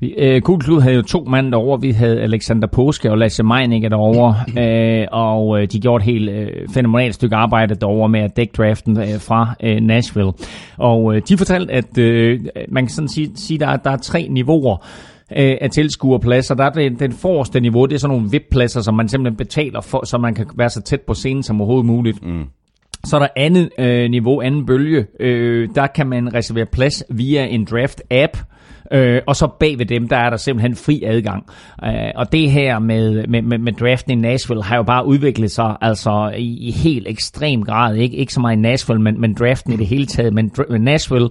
Vi, 0.00 0.14
øh, 0.18 0.42
Google 0.42 0.64
Klub 0.64 0.82
havde 0.82 0.94
jo 0.94 1.02
to 1.02 1.24
mand 1.24 1.52
derovre. 1.52 1.80
Vi 1.80 1.90
havde 1.90 2.20
Alexander 2.20 2.68
Påske 2.68 3.10
og 3.10 3.18
Lasse 3.18 3.42
Meininger 3.42 3.88
derovre, 3.88 4.36
øh, 4.62 5.06
og 5.12 5.60
øh, 5.60 5.68
de 5.72 5.80
gjorde 5.80 6.02
et 6.02 6.12
helt 6.12 6.30
øh, 6.30 6.68
fænomenalt 6.74 7.14
stykke 7.14 7.36
arbejde 7.36 7.74
derovre 7.74 8.08
med 8.08 8.20
at 8.20 8.36
dække 8.36 8.52
draften 8.56 8.98
øh, 8.98 9.20
fra 9.20 9.54
øh, 9.62 9.80
Nashville. 9.80 10.32
Og 10.76 11.16
øh, 11.16 11.22
de 11.28 11.38
fortalte, 11.38 11.72
at 11.72 11.98
øh, 11.98 12.40
man 12.68 12.84
kan 12.84 12.94
sådan 12.94 13.08
sige, 13.08 13.30
sige 13.34 13.58
der, 13.58 13.66
er, 13.66 13.76
der 13.76 13.90
er 13.90 13.96
tre 13.96 14.28
niveauer 14.30 14.86
øh, 15.36 15.56
af 15.60 15.70
tilskuerpladser. 15.70 16.54
Der 16.54 16.64
er 16.64 16.70
det, 16.70 17.00
den 17.00 17.12
forreste 17.12 17.60
niveau, 17.60 17.86
det 17.86 17.94
er 17.94 17.98
sådan 17.98 18.16
nogle 18.16 18.30
VIP-pladser, 18.30 18.80
som 18.80 18.94
man 18.94 19.08
simpelthen 19.08 19.36
betaler 19.36 19.80
for, 19.80 20.06
så 20.06 20.18
man 20.18 20.34
kan 20.34 20.46
være 20.56 20.70
så 20.70 20.82
tæt 20.82 21.00
på 21.00 21.14
scenen 21.14 21.42
som 21.42 21.60
overhovedet 21.60 21.86
muligt. 21.86 22.26
Mm. 22.26 22.44
Så 23.04 23.16
er 23.16 23.20
der 23.20 23.28
andet 23.36 23.70
øh, 23.78 24.10
niveau, 24.10 24.40
anden 24.40 24.66
bølge. 24.66 25.06
Øh, 25.20 25.68
der 25.74 25.86
kan 25.86 26.06
man 26.06 26.34
reservere 26.34 26.66
plads 26.66 27.04
via 27.10 27.46
en 27.46 27.66
draft-app, 27.70 28.44
Øh, 28.92 29.22
og 29.26 29.36
så 29.36 29.46
bag 29.60 29.78
ved 29.78 29.86
dem, 29.86 30.08
der 30.08 30.16
er 30.16 30.30
der 30.30 30.36
simpelthen 30.36 30.76
fri 30.76 31.02
adgang. 31.06 31.46
Øh, 31.84 32.10
og 32.16 32.32
det 32.32 32.50
her 32.50 32.78
med, 32.78 33.26
med, 33.26 33.42
med, 33.42 33.58
med 33.58 33.72
draften 33.72 34.12
i 34.12 34.14
Nashville 34.14 34.62
har 34.62 34.76
jo 34.76 34.82
bare 34.82 35.06
udviklet 35.06 35.50
sig 35.50 35.76
altså 35.80 36.32
i, 36.36 36.68
i 36.68 36.70
helt 36.70 37.08
ekstrem 37.08 37.62
grad. 37.62 37.96
Ikke, 37.96 38.16
ikke 38.16 38.32
så 38.32 38.40
meget 38.40 38.56
i 38.56 38.60
Nashville, 38.60 39.02
men, 39.02 39.20
men 39.20 39.34
draften 39.34 39.72
i 39.72 39.76
det 39.76 39.86
hele 39.86 40.06
taget. 40.06 40.34
Men 40.34 40.52
Nashville 40.80 41.28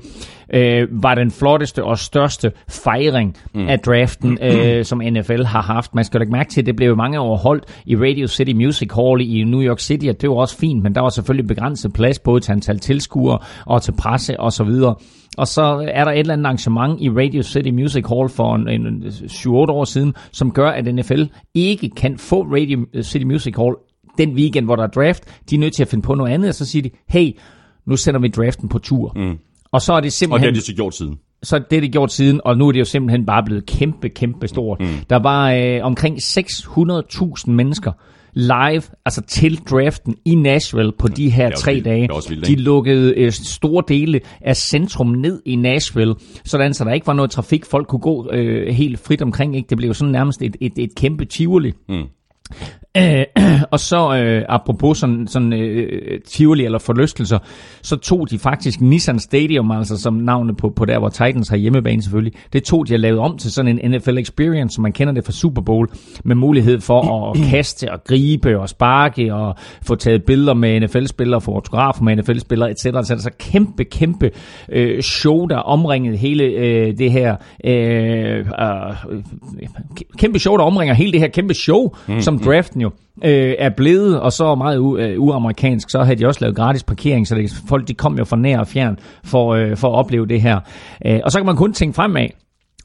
øh, 0.54 0.88
var 1.04 1.16
den 1.16 1.32
flotteste 1.32 1.84
og 1.84 1.98
største 1.98 2.52
fejring 2.70 3.38
mm. 3.54 3.68
af 3.68 3.80
draften, 3.80 4.38
øh, 4.48 4.86
som 4.86 5.02
NFL 5.12 5.44
har 5.44 5.62
haft. 5.62 5.96
Man 5.96 6.04
skal 6.04 6.20
lægge 6.20 6.32
mærke 6.32 6.50
til, 6.50 6.62
at 6.62 6.66
det 6.66 6.76
blev 6.76 6.98
mange 6.98 7.20
år 7.20 7.38
holdt 7.38 7.82
i 7.86 7.96
Radio 7.96 8.28
City 8.28 8.52
Music 8.52 8.90
Hall 8.96 9.22
i 9.22 9.44
New 9.44 9.62
York 9.62 9.80
City, 9.80 10.06
og 10.08 10.22
det 10.22 10.30
var 10.30 10.36
også 10.36 10.58
fint, 10.58 10.84
men 10.84 10.96
der 10.96 11.02
var 11.02 11.10
selvfølgelig 11.10 11.48
begrænset 11.48 11.94
plads 11.94 12.20
både 12.20 12.40
til 12.40 12.52
antal 12.52 12.80
tilskuere 12.80 13.40
og 13.66 13.82
til 13.82 13.92
presse 13.92 14.36
videre. 14.66 14.96
Og 15.38 15.48
så 15.48 15.90
er 15.92 16.04
der 16.04 16.12
et 16.12 16.20
eller 16.20 16.34
andet 16.34 16.46
arrangement 16.46 17.02
i 17.02 17.10
Radio 17.10 17.44
City 17.44 17.70
Music 17.70 18.06
Hall 18.10 18.30
for 18.30 18.56
en, 18.56 18.70
en 18.70 19.04
7-8 19.04 19.50
år 19.50 19.84
siden, 19.84 20.14
som 20.32 20.52
gør, 20.52 20.70
at 20.70 20.96
NFL 20.96 21.24
ikke 21.54 21.90
kan 21.90 22.18
få 22.18 22.42
Radio 22.42 22.86
City 23.02 23.26
Music 23.26 23.56
Hall 23.58 23.76
den 24.18 24.34
weekend, 24.34 24.66
hvor 24.66 24.76
der 24.76 24.84
er 24.84 24.88
draft. 24.88 25.42
De 25.50 25.56
er 25.56 25.60
nødt 25.60 25.74
til 25.74 25.84
at 25.84 25.88
finde 25.88 26.02
på 26.02 26.16
noget 26.16 26.32
andet, 26.32 26.50
og 26.50 26.56
så 26.56 26.66
siger 26.66 26.84
de, 26.84 26.90
hey, 27.08 27.38
nu 27.86 27.96
sender 27.96 28.20
vi 28.20 28.28
draften 28.28 28.70
på 28.70 28.80
tur. 28.80 29.14
Mm. 29.16 29.38
Og 29.72 29.82
så 29.82 29.94
er 29.94 29.96
det 29.96 30.00
Og 30.00 30.04
det 30.04 30.14
simpelthen 30.14 30.54
har 30.54 30.60
de 30.60 30.66
så 30.66 30.74
gjort 30.74 30.96
siden. 30.96 31.20
så 31.44 31.56
er 31.56 31.60
det, 31.60 31.84
det 31.84 31.92
gjort 31.92 32.12
siden, 32.12 32.42
og 32.46 32.58
nu 32.58 32.68
er 32.68 32.72
det 32.72 32.80
jo 32.80 32.86
simpelthen 32.86 33.26
bare 33.26 33.44
blevet 33.44 33.66
kæmpe, 33.66 34.10
kæmpe 34.10 34.48
stort. 34.48 34.80
Mm. 34.80 34.88
Der 35.10 35.20
var 35.20 35.52
øh, 35.52 35.80
omkring 35.84 36.18
600.000 36.18 37.52
mennesker 37.52 37.92
live, 38.34 38.82
altså 39.06 39.22
til 39.22 39.58
draften 39.58 40.16
i 40.26 40.36
Nashville 40.36 40.92
på 41.00 41.08
de 41.08 41.30
her 41.30 41.46
er 41.46 41.56
tre 41.56 41.74
vildt. 41.74 41.86
dage. 41.86 42.08
Det 42.08 42.30
vildt, 42.30 42.48
de 42.48 42.56
lukkede 42.56 43.14
øh, 43.18 43.32
store 43.32 43.84
dele 43.88 44.20
af 44.42 44.58
centrum 44.58 45.08
ned 45.08 45.42
i 45.46 45.56
Nashville, 45.56 46.16
sådan 46.46 46.74
så 46.74 46.84
der 46.84 46.94
ikke 46.94 47.08
var 47.08 47.14
noget 47.14 47.32
trafik, 47.32 47.66
folk 47.66 47.88
kunne 47.88 48.00
gå 48.00 48.32
øh, 48.32 48.74
helt 48.74 49.00
frit 49.00 49.22
omkring. 49.22 49.56
Ikke? 49.56 49.68
Det 49.70 49.78
blev 49.78 49.88
jo 49.88 49.94
sådan 49.94 50.12
nærmest 50.12 50.42
et, 50.42 50.58
et, 50.62 50.74
et 50.78 50.96
kæmpe 50.96 51.26
tivoli. 51.26 51.74
Mm. 51.90 52.04
Øh, 52.98 53.26
og 53.72 53.80
så 53.80 54.16
øh, 54.16 54.46
apropos 54.50 54.98
sådan, 54.98 55.28
sådan 55.28 55.54
øh, 55.54 56.20
tivoli 56.28 56.66
eller 56.66 56.80
forlystelser, 56.80 57.40
så 57.82 57.96
tog 57.96 58.30
de 58.30 58.40
faktisk 58.40 58.82
Nissan 58.82 59.20
Stadium, 59.20 59.72
altså 59.72 59.98
som 59.98 60.14
navnet 60.14 60.58
på, 60.58 60.70
på 60.70 60.86
der, 60.86 61.00
hvor 61.00 61.10
Titans 61.10 61.50
har 61.50 61.58
hjemmebane 61.58 62.02
selvfølgelig, 62.02 62.34
det 62.54 62.64
tog 62.64 62.88
de 62.88 62.94
at 62.94 63.00
lave 63.00 63.20
om 63.20 63.38
til 63.38 63.52
sådan 63.52 63.80
en 63.80 63.92
NFL 63.92 64.18
Experience, 64.18 64.76
som 64.76 64.82
man 64.82 64.92
kender 64.92 65.14
det 65.14 65.26
fra 65.26 65.32
Super 65.32 65.62
Bowl, 65.62 65.90
med 66.24 66.36
mulighed 66.36 66.82
for 66.82 67.32
at 67.32 67.38
kaste 67.52 67.92
og 67.92 68.04
gribe 68.04 68.60
og 68.60 68.70
sparke 68.70 69.34
og 69.34 69.56
få 69.82 69.96
taget 69.96 70.24
billeder 70.24 70.54
med 70.54 70.80
NFL-spillere, 70.80 71.42
få 71.42 71.54
autografer 71.54 72.04
med 72.04 72.16
NFL-spillere, 72.16 72.72
etc. 72.72 72.82
Så 73.22 73.30
kæmpe, 73.40 73.84
kæmpe 73.84 74.32
øh, 74.70 75.02
show, 75.02 75.46
der 75.46 75.58
omringede 75.58 76.18
hele 76.18 76.44
øh, 76.44 76.98
det 76.98 77.12
her 77.12 77.36
øh, 77.64 78.40
øh, 78.40 78.46
kæmpe 80.18 80.40
show, 80.40 80.58
der 80.58 80.64
omringer 80.64 80.94
hele 80.96 81.12
det 81.12 81.20
her 81.20 81.28
kæmpe 81.28 81.54
show, 81.54 81.90
mm, 82.08 82.22
som 82.22 82.40
draften 82.40 82.82
jo 82.82 82.87
øh, 83.24 83.56
er 83.60 83.70
blevet, 83.70 84.20
og 84.20 84.34
så 84.34 84.56
meget 84.56 84.78
u- 84.80 85.00
øh, 85.00 85.22
uamerikansk, 85.22 85.90
så 85.90 86.04
havde 86.04 86.20
de 86.20 86.28
også 86.28 86.42
lavet 86.42 86.56
gratis 86.56 86.84
parkering, 86.84 87.28
så 87.28 87.36
det, 87.36 87.52
folk 87.68 87.88
de 87.88 87.94
kom 87.94 88.18
jo 88.18 88.26
fra 88.26 88.38
nær 88.38 88.60
og 88.60 88.68
fjern 88.68 89.00
for, 89.24 89.54
øh, 89.54 89.78
for 89.78 89.88
at 89.88 89.96
opleve 89.96 90.28
det 90.28 90.42
her. 90.42 90.60
Øh, 91.06 91.20
og 91.24 91.32
så 91.32 91.40
kan 91.40 91.46
man 91.46 91.56
kun 91.56 91.74
tænke 91.74 91.96
fremad 91.96 92.28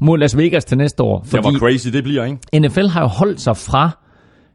mod 0.01 0.19
Las 0.19 0.37
Vegas 0.37 0.65
til 0.65 0.79
næste 0.79 1.03
år, 1.03 1.19
Det 1.19 1.33
var 1.45 1.53
crazy, 1.59 1.89
det 1.89 2.05
bliver, 2.05 2.25
ikke? 2.25 2.61
NFL 2.69 2.87
har 2.87 3.01
jo 3.01 3.07
holdt 3.07 3.41
sig 3.41 3.57
fra 3.57 3.91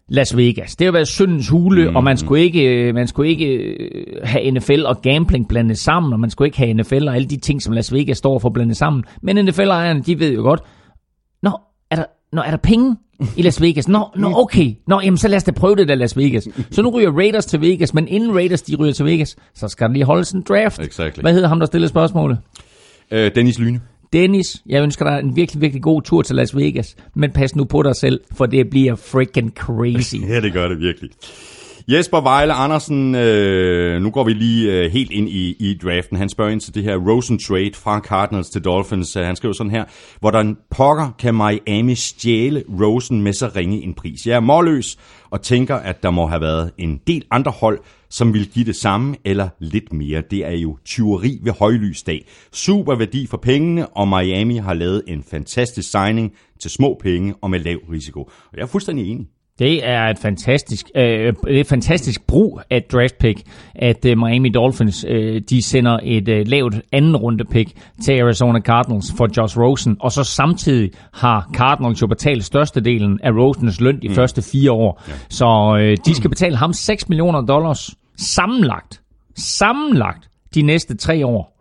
Las 0.10 0.38
Vegas. 0.38 0.75
Det 0.75 0.86
har 0.86 0.91
jo 0.91 0.93
været 0.93 1.07
syndens 1.07 1.49
hule, 1.49 1.89
mm. 1.89 1.95
og 1.95 2.03
man 2.03 2.17
skulle 2.17 2.41
ikke, 2.43 2.63
øh, 2.88 2.95
man 2.95 3.07
skulle 3.07 3.29
ikke 3.29 3.45
øh, 3.45 3.79
have 4.23 4.51
NFL 4.51 4.86
og 4.86 5.01
gambling 5.01 5.47
blandet 5.47 5.77
sammen, 5.77 6.13
og 6.13 6.19
man 6.19 6.29
skulle 6.29 6.47
ikke 6.47 6.57
have 6.57 6.73
NFL 6.73 7.07
og 7.07 7.15
alle 7.15 7.27
de 7.27 7.38
ting, 7.38 7.62
som 7.62 7.73
Las 7.73 7.93
Vegas 7.93 8.17
står 8.17 8.39
for 8.39 8.49
blandet 8.49 8.77
sammen. 8.77 9.03
Men 9.21 9.45
NFL-ejerne, 9.45 10.01
de 10.01 10.19
ved 10.19 10.33
jo 10.33 10.41
godt, 10.41 10.62
Nå, 11.43 11.51
er 11.91 11.95
der, 11.95 12.03
nå, 12.33 12.41
er 12.41 12.49
der 12.49 12.57
penge 12.57 12.95
i 13.36 13.41
Las 13.41 13.62
Vegas? 13.62 13.88
Nå, 13.88 14.06
nå 14.15 14.34
okay. 14.36 14.73
Nå, 14.88 15.01
jamen 15.01 15.17
så 15.17 15.27
lad 15.27 15.38
os 15.38 15.43
da 15.43 15.51
prøve 15.51 15.75
det 15.75 15.88
der 15.88 15.95
Las 15.95 16.17
Vegas. 16.17 16.47
Så 16.71 16.82
nu 16.82 16.89
ryger 16.89 17.12
Raiders 17.12 17.45
til 17.45 17.62
Vegas, 17.62 17.93
men 17.93 18.08
inden 18.08 18.36
Raiders 18.36 18.62
de 18.62 18.75
ryger 18.75 18.93
til 18.93 19.06
Vegas, 19.06 19.36
så 19.56 19.67
skal 19.67 19.88
der 19.88 19.93
lige 19.93 20.06
holdes 20.06 20.32
en 20.32 20.41
draft. 20.41 20.80
Exactly. 20.80 21.21
Hvad 21.21 21.34
hedder 21.34 21.47
ham, 21.47 21.60
der 21.60 21.65
stillede 21.65 21.89
spørgsmålet? 21.89 22.38
Øh, 23.12 23.32
Dennis 23.36 23.60
Lyne. 23.60 23.82
Dennis, 24.13 24.62
jeg 24.65 24.84
ønsker 24.84 25.06
dig 25.06 25.19
en 25.23 25.36
virkelig, 25.36 25.62
virkelig 25.62 25.84
god 25.84 26.01
tur 26.01 26.21
til 26.21 26.36
Las 26.36 26.56
Vegas, 26.56 26.95
men 27.15 27.32
pas 27.32 27.56
nu 27.56 27.63
på 27.63 27.82
dig 27.82 27.95
selv, 27.95 28.19
for 28.38 28.45
det 28.45 28.69
bliver 28.69 28.95
freaking 28.95 29.53
crazy. 29.58 30.15
Ja, 30.30 30.41
det 30.41 30.53
gør 30.53 30.67
det 30.67 30.80
virkelig. 30.80 31.10
Jesper 31.89 32.21
Vejle 32.21 32.54
Andersen, 32.54 33.15
øh, 33.15 34.02
nu 34.02 34.12
går 34.12 34.23
vi 34.23 34.34
lige 34.34 34.73
øh, 34.73 34.91
helt 34.91 35.12
ind 35.12 35.30
i, 35.30 35.56
i 35.60 35.78
draften. 35.84 36.17
Han 36.17 36.30
spørger 36.30 36.52
ind 36.52 36.62
til 36.62 36.76
det 36.76 36.84
her 36.84 36.95
Rosen 36.95 37.39
trade 37.39 37.71
fra 37.73 38.00
Cardinals 38.00 38.50
til 38.50 38.63
Dolphins. 38.63 39.15
Øh, 39.15 39.26
han 39.26 39.36
skriver 39.36 39.54
sådan 39.54 39.71
her, 39.71 39.86
hvordan 40.19 40.58
pokker 40.69 41.15
kan 41.19 41.36
Miami 41.36 41.95
stjæle 41.95 42.63
Rosen 42.82 43.21
med 43.21 43.34
så 43.34 43.52
ringe 43.56 43.84
en 43.84 43.93
pris? 43.93 44.26
Jeg 44.26 44.36
er 44.36 44.39
målløs 44.39 44.97
og 45.30 45.41
tænker, 45.41 45.76
at 45.76 46.04
der 46.04 46.10
må 46.10 46.28
have 46.28 46.41
været 46.41 46.71
en 46.78 47.02
del 47.08 47.26
andre 47.32 47.52
hold, 47.52 47.80
som 48.10 48.34
vil 48.34 48.50
give 48.50 48.65
det 48.65 48.76
samme 48.76 49.15
eller 49.26 49.50
lidt 49.60 49.93
mere. 49.93 50.23
Det 50.32 50.45
er 50.45 50.58
jo 50.58 50.78
tyveri 50.86 51.39
ved 51.43 51.54
højlysdag. 51.60 52.28
Super 52.52 52.95
værdi 52.95 53.28
for 53.28 53.38
pengene, 53.38 53.88
og 53.88 54.08
Miami 54.08 54.58
har 54.58 54.73
lavet 54.73 55.04
en 55.08 55.23
fantastisk 55.23 55.91
signing 55.91 56.34
til 56.60 56.71
små 56.71 57.00
penge 57.02 57.36
og 57.41 57.50
med 57.50 57.60
lav 57.60 57.78
risiko. 57.91 58.21
Og 58.21 58.58
jeg 58.58 58.62
er 58.62 58.67
fuldstændig 58.67 59.12
enig. 59.12 59.28
Det 59.59 59.87
er 59.87 60.03
et 60.03 60.19
fantastisk, 60.19 60.85
øh, 60.95 61.03
det 61.03 61.57
er 61.57 61.59
et 61.59 61.67
fantastisk 61.67 62.27
brug 62.27 62.61
af 62.69 62.77
et 62.77 62.91
draft 62.91 63.17
pick, 63.19 63.41
at 63.75 64.05
øh, 64.05 64.17
Miami 64.17 64.49
Dolphins 64.49 65.05
øh, 65.09 65.41
de 65.49 65.61
sender 65.61 65.99
et 66.03 66.27
øh, 66.27 66.47
lavt 66.47 66.75
anden 66.91 67.15
runde 67.17 67.45
pick 67.45 67.71
til 68.03 68.21
Arizona 68.21 68.59
Cardinals 68.59 69.13
for 69.17 69.27
Josh 69.37 69.59
Rosen, 69.59 69.97
og 69.99 70.11
så 70.11 70.23
samtidig 70.23 70.91
har 71.13 71.49
Cardinals 71.53 72.01
jo 72.01 72.07
betalt 72.07 72.45
størstedelen 72.45 73.19
af 73.23 73.31
Rosens 73.31 73.81
løn 73.81 74.01
de 74.01 74.07
mm. 74.07 74.15
første 74.15 74.41
fire 74.41 74.71
år. 74.71 75.03
Ja. 75.07 75.13
Så 75.29 75.77
øh, 75.79 75.97
de 76.05 76.15
skal 76.15 76.29
betale 76.29 76.55
ham 76.55 76.73
6 76.73 77.09
millioner 77.09 77.41
dollars 77.41 77.95
sammenlagt, 78.17 79.01
sammenlagt 79.35 80.29
de 80.55 80.61
næste 80.61 80.97
tre 80.97 81.25
år 81.25 81.56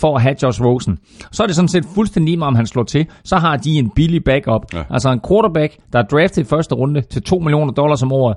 for 0.00 0.16
at 0.16 0.22
have 0.22 0.34
Josh 0.42 0.62
Rosen. 0.62 0.98
Så 1.32 1.42
er 1.42 1.46
det 1.46 1.56
sådan 1.56 1.68
set 1.68 1.84
fuldstændig 1.94 2.34
lige 2.34 2.46
om 2.46 2.54
han 2.54 2.66
slår 2.66 2.82
til. 2.82 3.06
Så 3.24 3.36
har 3.36 3.56
de 3.56 3.70
en 3.70 3.90
billig 3.90 4.24
backup. 4.24 4.62
Ja. 4.74 4.82
Altså 4.90 5.12
en 5.12 5.20
quarterback, 5.28 5.76
der 5.92 5.98
er 5.98 6.02
draftet 6.02 6.42
i 6.42 6.44
første 6.44 6.74
runde 6.74 7.00
til 7.00 7.22
2 7.22 7.38
millioner 7.38 7.72
dollars 7.72 8.02
om 8.02 8.12
året. 8.12 8.36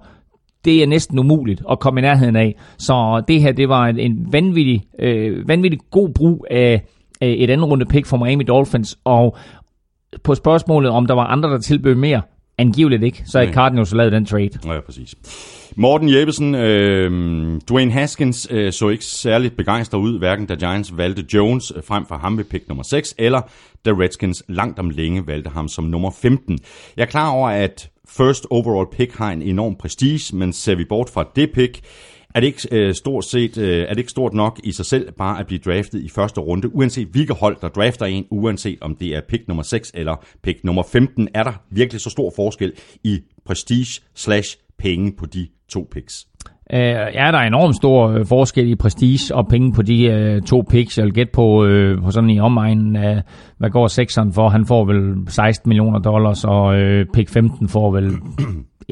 Det 0.65 0.84
er 0.84 0.88
næsten 0.88 1.19
umuligt 1.19 1.62
at 1.71 1.80
komme 1.80 2.00
i 2.00 2.02
nærheden 2.02 2.36
af. 2.36 2.56
Så 2.78 3.24
det 3.28 3.41
her, 3.41 3.52
det 3.52 3.69
var 3.69 3.86
en, 3.88 4.00
en 4.00 4.28
vanvittig, 4.34 4.84
øh, 5.00 5.47
vanvittig 5.47 5.80
god 5.91 6.10
brug 6.10 6.45
af, 6.52 6.82
af 7.21 7.36
et 7.38 7.50
andet 7.50 7.67
runde 7.69 7.86
pick 7.86 8.06
for 8.06 8.17
Miami 8.17 8.43
Dolphins. 8.43 8.97
Og 9.04 9.38
på 10.24 10.36
spørgsmålet, 10.36 10.91
om 10.91 11.06
der 11.06 11.13
var 11.13 11.24
andre, 11.24 11.50
der 11.50 11.60
tilbød 11.60 11.95
mere, 11.95 12.21
angiveligt 12.58 13.04
ikke, 13.04 13.24
så 13.26 13.39
er. 13.39 13.52
Cardinals 13.52 13.93
lavet 13.93 14.12
den 14.12 14.26
trade. 14.26 14.50
Ja, 14.65 14.80
præcis. 14.86 15.15
Morten 15.76 16.10
Jeppesen, 16.10 16.56
øh, 16.56 17.12
Dwayne 17.70 17.92
Haskins 17.92 18.48
øh, 18.52 18.74
så 18.74 18.90
ikke 18.90 19.06
særligt 19.06 19.58
begejstret 19.58 20.00
ud, 20.00 20.20
hverken 20.20 20.46
da 20.46 20.54
Giants 20.54 20.98
valgte 20.98 21.26
Jones 21.34 21.74
øh, 21.76 21.84
frem 21.84 22.06
for 22.06 22.16
ham 22.16 22.38
ved 22.38 22.44
pick 22.44 22.68
nummer 22.68 22.84
6, 22.84 23.16
eller 23.18 23.42
da 23.86 23.92
Redskins 23.92 24.44
langt 24.48 24.80
om 24.80 24.90
længe 24.90 25.28
valgte 25.28 25.50
ham 25.50 25.68
som 25.68 25.84
nummer 25.84 26.12
15. 26.12 26.60
Jeg 26.98 27.04
er 27.04 27.08
klar 27.08 27.30
over, 27.30 27.50
at 27.50 27.90
first 28.10 28.48
overall 28.50 28.88
pick 28.92 29.16
har 29.16 29.32
en 29.32 29.42
enorm 29.42 29.76
prestige, 29.76 30.36
men 30.36 30.54
ser 30.54 30.76
vi 30.76 30.86
bort 30.86 31.10
fra 31.10 31.30
det 31.36 31.52
pick, 31.52 31.82
er 32.36 32.40
det 32.40 32.48
ikke 32.48 32.68
øh, 32.72 32.96
stort 32.96 33.26
set 33.26 33.58
øh, 33.58 33.84
er 33.84 33.90
det 33.90 33.98
ikke 33.98 34.12
stort 34.12 34.34
nok 34.34 34.60
i 34.64 34.72
sig 34.72 34.86
selv 34.86 35.12
bare 35.12 35.40
at 35.40 35.48
blive 35.48 35.60
draftet 35.66 36.04
i 36.04 36.10
første 36.10 36.42
runde, 36.42 36.76
uanset 36.76 37.08
hvilket 37.08 37.36
hold 37.36 37.58
der 37.62 37.68
drafter 37.68 38.06
en, 38.06 38.26
uanset 38.30 38.78
om 38.82 38.96
det 38.96 39.16
er 39.16 39.22
pick 39.22 39.48
nummer 39.48 39.64
6 39.64 39.92
eller 39.94 40.26
pick 40.44 40.64
nummer 40.64 40.84
15, 40.84 41.30
er 41.34 41.44
der 41.44 41.54
virkelig 41.70 42.02
så 42.02 42.10
stor 42.10 42.34
forskel 42.36 42.74
i 43.04 43.20
prestige 43.46 44.02
slash 44.16 44.58
penge 44.82 45.13
på 45.20 45.26
de 45.26 45.48
to 45.70 45.88
picks. 45.91 46.28
Øh, 46.74 46.80
ja, 47.13 47.32
der 47.32 47.38
er 47.38 47.48
enormt 47.48 47.76
stor 47.76 48.08
øh, 48.08 48.26
forskel 48.26 48.70
i 48.70 48.76
prestige 48.76 49.36
og 49.36 49.48
penge 49.48 49.74
på 49.74 49.82
de 49.82 50.04
øh, 50.06 50.41
to 50.41 50.63
picks. 50.70 50.98
Jeg 50.98 51.06
vil 51.06 51.13
gætte 51.13 51.32
på, 51.34 51.65
øh, 51.65 52.02
på 52.02 52.12
sådan 52.12 52.30
i 52.30 52.39
omegnen 52.39 52.96
af, 52.96 53.22
hvad 53.58 53.70
går 53.70 53.88
sekseren 53.88 54.34
for? 54.34 54.50
Han 54.50 54.65
får 54.65 54.86
vel 54.86 55.28
16 55.28 55.70
millioner 55.70 56.00
dollars, 56.00 56.44
og 56.44 56.76
øh, 56.76 57.06
pick 57.13 57.30
15 57.30 57.67
får 57.67 57.91
vel 57.91 58.12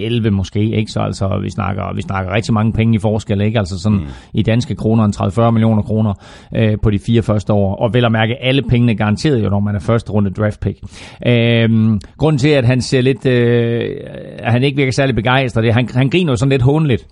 11 0.05 0.31
måske, 0.31 0.59
ikke? 0.59 0.91
Så 0.91 0.99
altså, 0.99 1.39
vi 1.43 1.49
snakker, 1.49 1.95
vi 1.95 2.01
snakker 2.01 2.33
rigtig 2.33 2.53
mange 2.53 2.73
penge 2.73 2.95
i 2.95 2.99
forskel, 2.99 3.41
ikke? 3.41 3.59
Altså 3.59 3.79
sådan 3.79 3.97
mm. 3.97 4.05
i 4.33 4.43
danske 4.43 4.75
kroner, 4.75 5.05
en 5.05 5.13
30-40 5.47 5.51
millioner 5.51 5.81
kroner 5.81 6.13
øh, 6.55 6.77
på 6.83 6.89
de 6.89 6.99
fire 6.99 7.21
første 7.21 7.53
år. 7.53 7.75
Og 7.75 7.93
vel 7.93 8.05
at 8.05 8.11
mærke, 8.11 8.35
alle 8.41 8.61
pengene 8.61 8.95
garanteret 8.95 9.43
jo, 9.43 9.49
når 9.49 9.59
man 9.59 9.75
er 9.75 9.79
første 9.79 10.11
runde 10.11 10.29
draft 10.29 10.59
pick. 10.59 10.79
Øh, 11.27 11.69
grunden 12.17 12.39
til, 12.39 12.49
at 12.49 12.65
han 12.65 12.81
ser 12.81 13.01
lidt, 13.01 13.25
øh, 13.25 13.95
at 14.39 14.51
han 14.51 14.63
ikke 14.63 14.75
virker 14.75 14.91
særlig 14.91 15.15
begejstret, 15.15 15.63
det 15.63 15.69
er, 15.69 15.73
han, 15.73 15.89
han 15.93 16.09
griner 16.09 16.31
jo 16.31 16.35
sådan 16.35 16.49
lidt 16.49 16.61
hånligt 16.61 17.07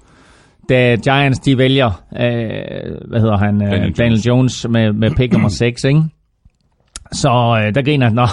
da 0.70 0.96
Giants 0.96 1.40
de 1.40 1.58
vælger, 1.58 2.04
øh, 2.14 3.10
hvad 3.10 3.20
hedder 3.20 3.38
han, 3.38 3.62
øh, 3.62 3.72
Daniel 3.72 3.98
Daniel, 3.98 4.22
Jones. 4.22 4.28
Jones 4.28 4.68
med, 4.70 4.94
med 4.94 5.12
pick 5.12 5.34
nummer 5.34 5.50
6, 5.50 5.84
ikke? 5.84 6.02
Så 7.12 7.30
øh, 7.30 7.76
der 7.76 7.82
griner 7.82 8.06
han, 8.06 8.16
nå, 8.16 8.28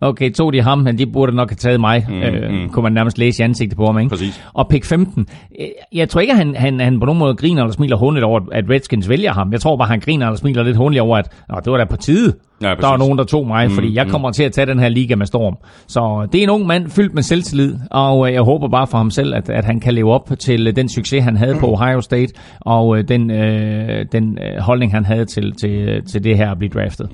okay, 0.08 0.32
tog 0.32 0.52
de 0.52 0.62
ham, 0.62 0.78
men 0.78 0.98
de 0.98 1.06
burde 1.06 1.32
nok 1.36 1.50
have 1.50 1.56
taget 1.56 1.80
mig, 1.80 2.06
mm, 2.08 2.22
øh, 2.22 2.50
mm. 2.50 2.68
kunne 2.68 2.82
man 2.82 2.92
nærmest 2.92 3.18
læse 3.18 3.42
i 3.42 3.44
ansigtet 3.44 3.76
på 3.76 3.86
ham, 3.86 3.98
ikke? 3.98 4.10
Præcis. 4.10 4.42
Og 4.54 4.68
pick 4.68 4.84
15, 4.84 5.26
øh, 5.60 5.66
jeg 5.92 6.08
tror 6.08 6.20
ikke, 6.20 6.32
at 6.32 6.38
han, 6.38 6.54
han, 6.56 6.80
han 6.80 7.00
på 7.00 7.06
nogen 7.06 7.18
måde 7.18 7.34
griner 7.34 7.62
eller 7.62 7.72
smiler 7.72 7.96
håndligt 7.96 8.24
over, 8.24 8.40
at 8.52 8.64
Redskins 8.70 9.08
vælger 9.08 9.32
ham. 9.32 9.52
Jeg 9.52 9.60
tror 9.60 9.76
bare, 9.76 9.88
han 9.88 10.00
griner 10.00 10.26
eller 10.26 10.38
smiler 10.38 10.62
lidt 10.62 10.76
håndligt 10.76 11.02
over, 11.02 11.18
at 11.18 11.32
nå, 11.48 11.60
det 11.64 11.72
var 11.72 11.78
da 11.78 11.84
på 11.84 11.96
tide. 11.96 12.34
Ja, 12.62 12.68
der 12.68 12.86
var 12.86 12.96
nogen, 12.96 13.18
der 13.18 13.24
tog 13.24 13.46
mig, 13.46 13.70
fordi 13.70 13.88
Mm, 13.88 13.94
jeg 13.94 14.06
kommer 14.06 14.30
til 14.30 14.42
at 14.42 14.52
tage 14.52 14.66
den 14.66 14.78
her 14.78 14.88
liga 14.88 15.14
med 15.14 15.26
storm. 15.26 15.56
Så 15.86 16.28
det 16.32 16.38
er 16.38 16.42
en 16.42 16.50
ung 16.50 16.66
mand 16.66 16.90
fyldt 16.90 17.14
med 17.14 17.22
selvtillid, 17.22 17.78
og 17.90 18.28
øh, 18.28 18.34
jeg 18.34 18.42
håber 18.42 18.68
bare 18.68 18.86
for 18.86 18.98
ham 18.98 19.10
selv, 19.10 19.34
at, 19.34 19.50
at 19.50 19.64
han 19.64 19.80
kan 19.80 19.94
leve 19.94 20.12
op 20.12 20.30
til 20.38 20.66
øh, 20.66 20.76
den 20.76 20.88
succes, 20.88 21.24
han 21.24 21.36
havde 21.36 21.54
på 21.60 21.66
Ohio 21.66 22.00
State, 22.00 22.32
og 22.60 22.98
øh, 22.98 23.08
den, 23.08 23.30
øh, 23.30 24.06
den 24.12 24.38
øh, 24.38 24.58
holdning, 24.60 24.92
han 24.92 25.04
havde 25.04 25.24
til, 25.24 25.52
til, 25.52 26.02
til 26.12 26.24
det 26.24 26.36
her 26.36 26.50
at 26.50 26.58
blive 26.58 26.70
draftet. 26.74 27.10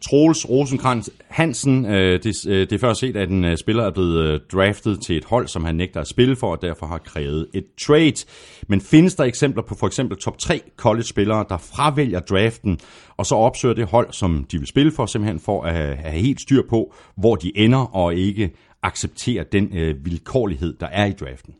Troels 0.00 0.48
Rosenkrantz 0.48 1.08
Hansen, 1.28 1.86
øh, 1.86 2.22
det, 2.22 2.46
øh, 2.46 2.60
det 2.60 2.72
er 2.72 2.78
først 2.78 3.00
set, 3.00 3.16
at 3.16 3.28
en 3.28 3.44
øh, 3.44 3.56
spiller 3.56 3.84
er 3.84 3.90
blevet 3.90 4.24
øh, 4.24 4.40
draftet 4.52 5.00
til 5.00 5.16
et 5.16 5.24
hold, 5.24 5.48
som 5.48 5.64
han 5.64 5.74
nægter 5.74 6.00
at 6.00 6.06
spille 6.06 6.36
for, 6.36 6.50
og 6.50 6.62
derfor 6.62 6.86
har 6.86 6.98
krævet 6.98 7.46
et 7.54 7.64
trade. 7.86 8.26
Men 8.68 8.80
findes 8.80 9.14
der 9.14 9.24
eksempler 9.24 9.62
på 9.62 9.74
for 9.74 9.86
eksempel 9.86 10.18
top 10.18 10.38
3 10.38 10.60
college-spillere, 10.76 11.44
der 11.48 11.58
fravælger 11.58 12.20
draften, 12.20 12.78
og 13.16 13.26
så 13.26 13.34
opsøger 13.34 13.74
det 13.74 13.86
hold, 13.86 14.12
som 14.12 14.46
de 14.52 14.58
vil 14.58 14.66
spille 14.66 14.92
for, 14.92 15.06
simpelthen 15.06 15.40
for 15.40 15.62
at 15.62 15.74
have, 15.74 15.96
have 15.96 16.20
helt 16.20 16.40
styr 16.40 16.62
på, 16.68 16.94
hvor 17.16 17.36
de 17.36 17.58
ender, 17.58 17.96
og 17.96 18.14
ikke 18.14 18.50
acceptere 18.82 19.44
den 19.52 19.68
øh, 19.76 20.04
vilkårlighed, 20.04 20.74
der 20.80 20.86
er 20.86 21.06
i 21.06 21.12
draften? 21.12 21.54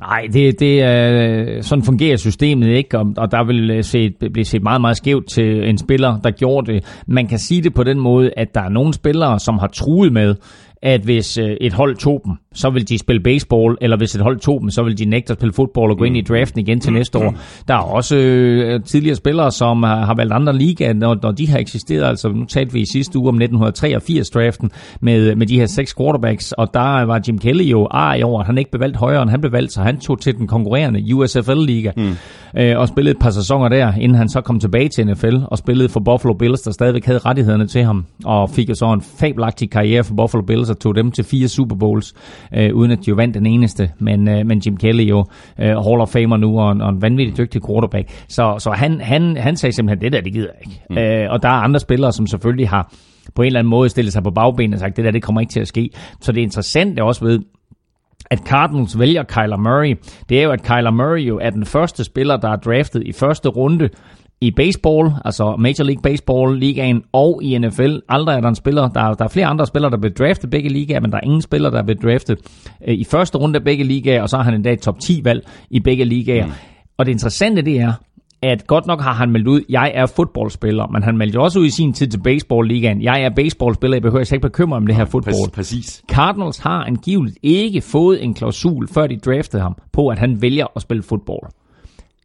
Nej, 0.00 0.26
det, 0.32 0.60
det, 0.60 0.84
øh, 0.84 1.62
sådan 1.62 1.84
fungerer 1.84 2.16
systemet 2.16 2.68
ikke, 2.68 2.98
og, 2.98 3.06
og 3.16 3.30
der 3.30 3.44
vil 3.46 3.70
øh, 3.70 3.84
se, 3.84 4.10
blive 4.32 4.44
set 4.44 4.62
meget, 4.62 4.80
meget 4.80 4.96
skævt 4.96 5.28
til 5.28 5.68
en 5.68 5.78
spiller, 5.78 6.18
der 6.20 6.30
gjorde 6.30 6.72
det. 6.72 7.02
Man 7.06 7.26
kan 7.26 7.38
sige 7.38 7.62
det 7.62 7.74
på 7.74 7.84
den 7.84 8.00
måde, 8.00 8.30
at 8.36 8.54
der 8.54 8.60
er 8.62 8.68
nogle 8.68 8.94
spillere, 8.94 9.40
som 9.40 9.58
har 9.58 9.66
truet 9.66 10.12
med, 10.12 10.34
at 10.82 11.00
hvis 11.00 11.38
øh, 11.38 11.56
et 11.60 11.72
hold 11.72 11.96
tog 11.96 12.22
dem, 12.24 12.32
så 12.54 12.70
vil 12.70 12.88
de 12.88 12.98
spille 12.98 13.22
baseball, 13.22 13.76
eller 13.80 13.96
hvis 13.96 14.14
et 14.14 14.20
hold 14.20 14.38
tog 14.38 14.60
dem, 14.60 14.70
så 14.70 14.82
vil 14.82 14.98
de 14.98 15.04
nægte 15.04 15.30
at 15.30 15.38
spille 15.38 15.52
fodbold 15.52 15.90
og 15.90 15.98
gå 15.98 16.04
ind 16.04 16.16
i 16.16 16.20
draften 16.20 16.60
igen 16.60 16.80
til 16.80 16.92
næste 16.92 17.18
år. 17.18 17.34
Der 17.68 17.74
er 17.74 17.78
også 17.78 18.16
øh, 18.16 18.82
tidligere 18.84 19.16
spillere, 19.16 19.50
som 19.50 19.82
har, 19.82 20.04
har 20.04 20.14
valgt 20.14 20.32
andre 20.32 20.56
ligaer, 20.56 20.92
når, 20.92 21.18
når 21.22 21.32
de 21.32 21.48
har 21.48 21.58
eksisteret. 21.58 22.04
Altså 22.04 22.28
nu 22.28 22.44
talte 22.44 22.72
vi 22.72 22.80
i 22.80 22.86
sidste 22.92 23.18
uge 23.18 23.28
om 23.28 23.42
1983-draften 23.42 24.70
med, 25.00 25.36
med 25.36 25.46
de 25.46 25.58
her 25.58 25.66
seks 25.66 25.94
quarterbacks, 25.94 26.52
og 26.52 26.74
der 26.74 27.02
var 27.02 27.20
Jim 27.28 27.38
Kelly 27.38 27.62
jo 27.62 27.88
ar 27.90 28.14
i 28.14 28.22
år, 28.22 28.40
at 28.40 28.46
han 28.46 28.58
ikke 28.58 28.70
blev 28.70 28.80
valgt 28.80 28.96
højere, 28.96 29.22
end 29.22 29.30
han 29.30 29.40
blev 29.40 29.52
valgt, 29.52 29.72
så 29.72 29.82
han 29.82 29.98
tog 29.98 30.20
til 30.20 30.38
den 30.38 30.46
konkurrerende 30.46 31.14
USFL-liga 31.14 31.90
mm. 31.96 32.16
øh, 32.60 32.78
og 32.78 32.88
spillede 32.88 33.14
et 33.14 33.20
par 33.20 33.30
sæsoner 33.30 33.68
der, 33.68 33.92
inden 33.92 34.18
han 34.18 34.28
så 34.28 34.40
kom 34.40 34.60
tilbage 34.60 34.88
til 34.88 35.06
NFL 35.06 35.36
og 35.46 35.58
spillede 35.58 35.88
for 35.88 36.00
Buffalo 36.00 36.34
Bills, 36.34 36.60
der 36.60 36.70
stadigvæk 36.70 37.04
havde 37.04 37.18
rettighederne 37.18 37.66
til 37.66 37.84
ham, 37.84 38.04
og 38.24 38.50
fik 38.50 38.68
jo 38.68 38.74
så 38.74 38.92
en 38.92 39.02
fabelagtig 39.18 39.70
karriere 39.70 40.04
for 40.04 40.14
Buffalo 40.14 40.42
Bills 40.42 40.71
og 40.72 40.80
tog 40.80 40.94
dem 40.96 41.10
til 41.10 41.24
fire 41.24 41.48
Super 41.48 41.76
Bowls, 41.76 42.14
øh, 42.56 42.74
uden 42.74 42.90
at 42.90 42.98
de 42.98 43.08
jo 43.08 43.14
vandt 43.14 43.34
den 43.34 43.46
eneste, 43.46 43.90
men, 43.98 44.28
øh, 44.28 44.46
men 44.46 44.58
Jim 44.66 44.76
Kelly 44.76 45.10
jo 45.10 45.24
øh, 45.60 45.66
Hall 45.66 46.00
of 46.00 46.08
Famer 46.08 46.36
nu, 46.36 46.60
og 46.60 46.72
en, 46.72 46.80
og 46.80 46.88
en 46.88 47.02
vanvittig 47.02 47.38
dygtig 47.38 47.60
quarterback. 47.66 48.08
Så, 48.28 48.56
så 48.58 48.70
han, 48.70 49.00
han, 49.00 49.36
han 49.36 49.56
sagde 49.56 49.72
simpelthen, 49.72 50.00
det 50.00 50.12
der, 50.12 50.20
det 50.20 50.32
gider 50.32 50.48
jeg 50.60 50.72
ikke. 50.72 50.82
Mm. 50.90 50.98
Øh, 50.98 51.32
og 51.32 51.42
der 51.42 51.48
er 51.48 51.62
andre 51.66 51.80
spillere, 51.80 52.12
som 52.12 52.26
selvfølgelig 52.26 52.68
har 52.68 52.92
på 53.34 53.42
en 53.42 53.46
eller 53.46 53.58
anden 53.58 53.70
måde 53.70 53.88
stillet 53.88 54.12
sig 54.12 54.22
på 54.22 54.30
bagbenene 54.30 54.76
og 54.76 54.80
sagt, 54.80 54.96
det 54.96 55.04
der, 55.04 55.10
det 55.10 55.22
kommer 55.22 55.40
ikke 55.40 55.52
til 55.52 55.60
at 55.60 55.68
ske. 55.68 55.90
Så 56.20 56.32
det 56.32 56.40
interessante 56.40 57.02
også 57.02 57.24
ved, 57.24 57.40
at 58.30 58.38
Cardinals 58.38 58.98
vælger 58.98 59.22
Kyler 59.22 59.56
Murray, 59.56 59.96
det 60.28 60.38
er 60.38 60.42
jo, 60.42 60.50
at 60.50 60.62
Kyler 60.62 60.90
Murray 60.90 61.28
jo 61.28 61.38
er 61.42 61.50
den 61.50 61.64
første 61.64 62.04
spiller, 62.04 62.36
der 62.36 62.48
er 62.48 62.56
draftet 62.56 63.02
i 63.06 63.12
første 63.12 63.48
runde 63.48 63.88
i 64.42 64.50
baseball, 64.50 65.10
altså 65.24 65.56
Major 65.58 65.84
League 65.84 66.02
Baseball 66.02 66.58
ligaen 66.58 67.02
og 67.12 67.40
i 67.42 67.58
NFL. 67.58 67.96
Aldrig 68.08 68.36
er 68.36 68.40
der 68.40 68.48
en 68.48 68.54
spiller, 68.54 68.88
der, 68.88 69.12
der 69.12 69.24
er 69.24 69.28
flere 69.28 69.46
andre 69.46 69.66
spillere, 69.66 69.90
der 69.90 69.98
bliver 69.98 70.14
draftet 70.14 70.50
begge 70.50 70.68
ligaer, 70.68 71.00
men 71.00 71.10
der 71.10 71.16
er 71.16 71.24
ingen 71.24 71.42
spiller, 71.42 71.70
der 71.70 71.78
er 71.78 71.82
blevet 71.82 72.02
draftet 72.02 72.38
øh, 72.88 72.94
i 72.94 73.04
første 73.04 73.38
runde 73.38 73.58
af 73.58 73.64
begge 73.64 73.84
ligaer, 73.84 74.22
og 74.22 74.28
så 74.28 74.36
har 74.36 74.44
han 74.44 74.54
endda 74.54 74.72
et 74.72 74.80
top 74.80 75.00
10 75.00 75.20
valg 75.24 75.46
i 75.70 75.80
begge 75.80 76.04
ligaer. 76.04 76.46
Mm. 76.46 76.52
Og 76.98 77.06
det 77.06 77.12
interessante 77.12 77.62
det 77.62 77.80
er, 77.80 77.92
at 78.42 78.66
godt 78.66 78.86
nok 78.86 79.00
har 79.00 79.12
han 79.12 79.30
meldt 79.30 79.48
ud, 79.48 79.60
jeg 79.68 79.92
er 79.94 80.06
fodboldspiller, 80.06 80.86
men 80.86 81.02
han 81.02 81.18
meldte 81.18 81.40
også 81.40 81.58
ud 81.58 81.66
i 81.66 81.70
sin 81.70 81.92
tid 81.92 82.06
til 82.06 82.20
baseball-ligaen. 82.20 83.02
Jeg 83.02 83.22
er 83.22 83.30
baseballspiller, 83.36 83.96
jeg 83.96 84.02
behøver 84.02 84.24
slet 84.24 84.36
ikke 84.36 84.48
bekymre 84.48 84.76
om 84.76 84.86
det 84.86 84.96
her 84.96 85.04
fodbold. 85.04 85.52
Præcis. 85.52 86.02
Cardinals 86.12 86.58
har 86.58 86.84
angiveligt 86.84 87.38
ikke 87.42 87.80
fået 87.80 88.24
en 88.24 88.34
klausul, 88.34 88.88
før 88.88 89.06
de 89.06 89.16
draftede 89.16 89.62
ham, 89.62 89.74
på 89.92 90.08
at 90.08 90.18
han 90.18 90.42
vælger 90.42 90.66
at 90.76 90.82
spille 90.82 91.02
fodbold. 91.02 91.52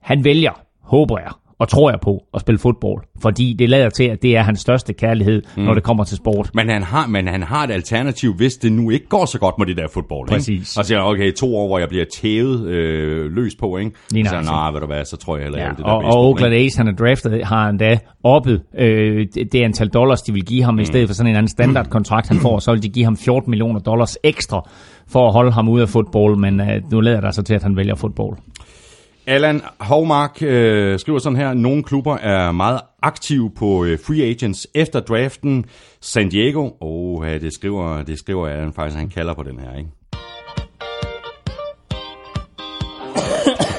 Han 0.02 0.24
vælger, 0.24 0.52
håber 0.82 1.20
jeg, 1.20 1.32
og 1.60 1.68
tror 1.68 1.90
jeg 1.90 2.00
på, 2.02 2.24
at 2.34 2.42
spille 2.42 2.60
fodbold. 2.60 3.04
Fordi 3.22 3.56
det 3.60 3.70
lader 3.70 3.90
til, 3.90 4.04
at 4.04 4.22
det 4.22 4.38
er 4.38 4.42
hans 4.42 4.60
største 4.60 4.94
kærlighed, 4.94 5.42
mm. 5.58 5.64
når 5.64 5.74
det 5.74 5.84
kommer 5.84 6.04
til 6.04 6.18
sport. 6.18 6.50
Men 6.54 6.70
han, 6.70 6.84
har, 6.84 7.08
men 7.08 7.28
han 7.28 7.44
har 7.44 7.64
et 7.64 7.72
alternativ, 7.72 8.34
hvis 8.34 8.54
det 8.54 8.72
nu 8.72 8.90
ikke 8.90 9.08
går 9.08 9.26
så 9.26 9.40
godt 9.40 9.56
med 9.58 9.66
det 9.68 9.78
der 9.78 9.88
fodbold. 9.94 10.28
Præcis. 10.30 10.50
Ikke? 10.50 10.80
Og 10.80 10.86
siger, 10.86 11.02
okay, 11.02 11.34
to 11.34 11.56
år, 11.58 11.68
hvor 11.68 11.80
jeg 11.80 11.90
bliver 11.90 12.06
tævet 12.06 12.68
øh, 12.68 13.32
løs 13.32 13.56
på, 13.56 13.78
ikke? 13.78 13.92
Lige 14.12 14.26
så 14.26 14.42
nej, 14.42 14.72
ved 14.72 14.80
du 14.80 14.86
hvad, 14.86 15.06
så 15.06 15.18
tror 15.18 15.38
jeg 15.38 15.44
heller 15.44 15.60
Ja, 15.60 15.70
det 15.70 15.78
der 15.78 15.84
og, 15.84 16.02
baseball, 16.02 16.18
og 16.18 16.28
Oakland 16.28 16.54
ikke? 16.54 16.74
A's, 16.74 16.78
han 16.78 16.88
er 16.88 16.92
draftet, 16.92 17.46
har 17.46 17.66
han 17.66 17.78
da 17.78 18.00
oppet 18.24 18.62
øh, 18.78 19.28
det, 19.34 19.54
det 19.54 19.64
antal 19.64 19.88
dollars, 19.88 20.22
de 20.22 20.34
vil 20.34 20.46
give 20.46 20.64
ham, 20.64 20.74
mm. 20.74 20.80
i 20.80 20.86
stedet 20.86 21.10
for 21.10 21.14
sådan 21.14 21.30
en 21.30 21.36
anden 21.36 21.50
standardkontrakt, 21.50 22.28
han 22.28 22.38
får, 22.38 22.60
så 22.60 22.72
vil 22.72 22.84
de 22.84 22.90
give 22.90 23.06
ham 23.06 23.18
14 23.18 23.50
millioner 23.50 23.80
dollars 23.80 24.18
ekstra 24.24 24.70
for 25.08 25.28
at 25.28 25.34
holde 25.34 25.52
ham 25.52 25.70
ude 25.70 25.82
af 25.82 25.90
fodbold, 25.90 26.38
men 26.38 26.62
øh, 26.62 26.92
nu 26.92 27.00
lader 27.00 27.22
der 27.22 27.32
sig 27.32 27.46
til, 27.46 27.54
at 27.54 27.64
han 27.64 27.76
vælger 27.76 27.96
fodbold. 27.96 28.38
Allan 29.28 29.62
Hovmark 29.80 30.42
øh, 30.42 31.00
skriver 31.00 31.20
sådan 31.20 31.38
her, 31.38 31.54
nogle 31.54 31.84
klubber 31.84 32.18
er 32.18 32.52
meget 32.52 32.80
aktive 33.04 33.52
på 33.58 33.86
øh, 33.86 34.00
free 34.08 34.24
agents 34.24 34.68
efter 34.76 35.00
draften. 35.00 35.66
San 36.02 36.30
Diego, 36.30 36.70
oh, 36.82 37.28
ja, 37.28 37.38
det 37.38 37.54
skriver, 37.54 38.04
det 38.04 38.20
skriver 38.20 38.48
Allan 38.48 38.74
faktisk, 38.74 38.98
han 38.98 39.10
kalder 39.10 39.34
på 39.34 39.44
den 39.44 39.60
her, 39.60 39.78
ikke? 39.78 39.90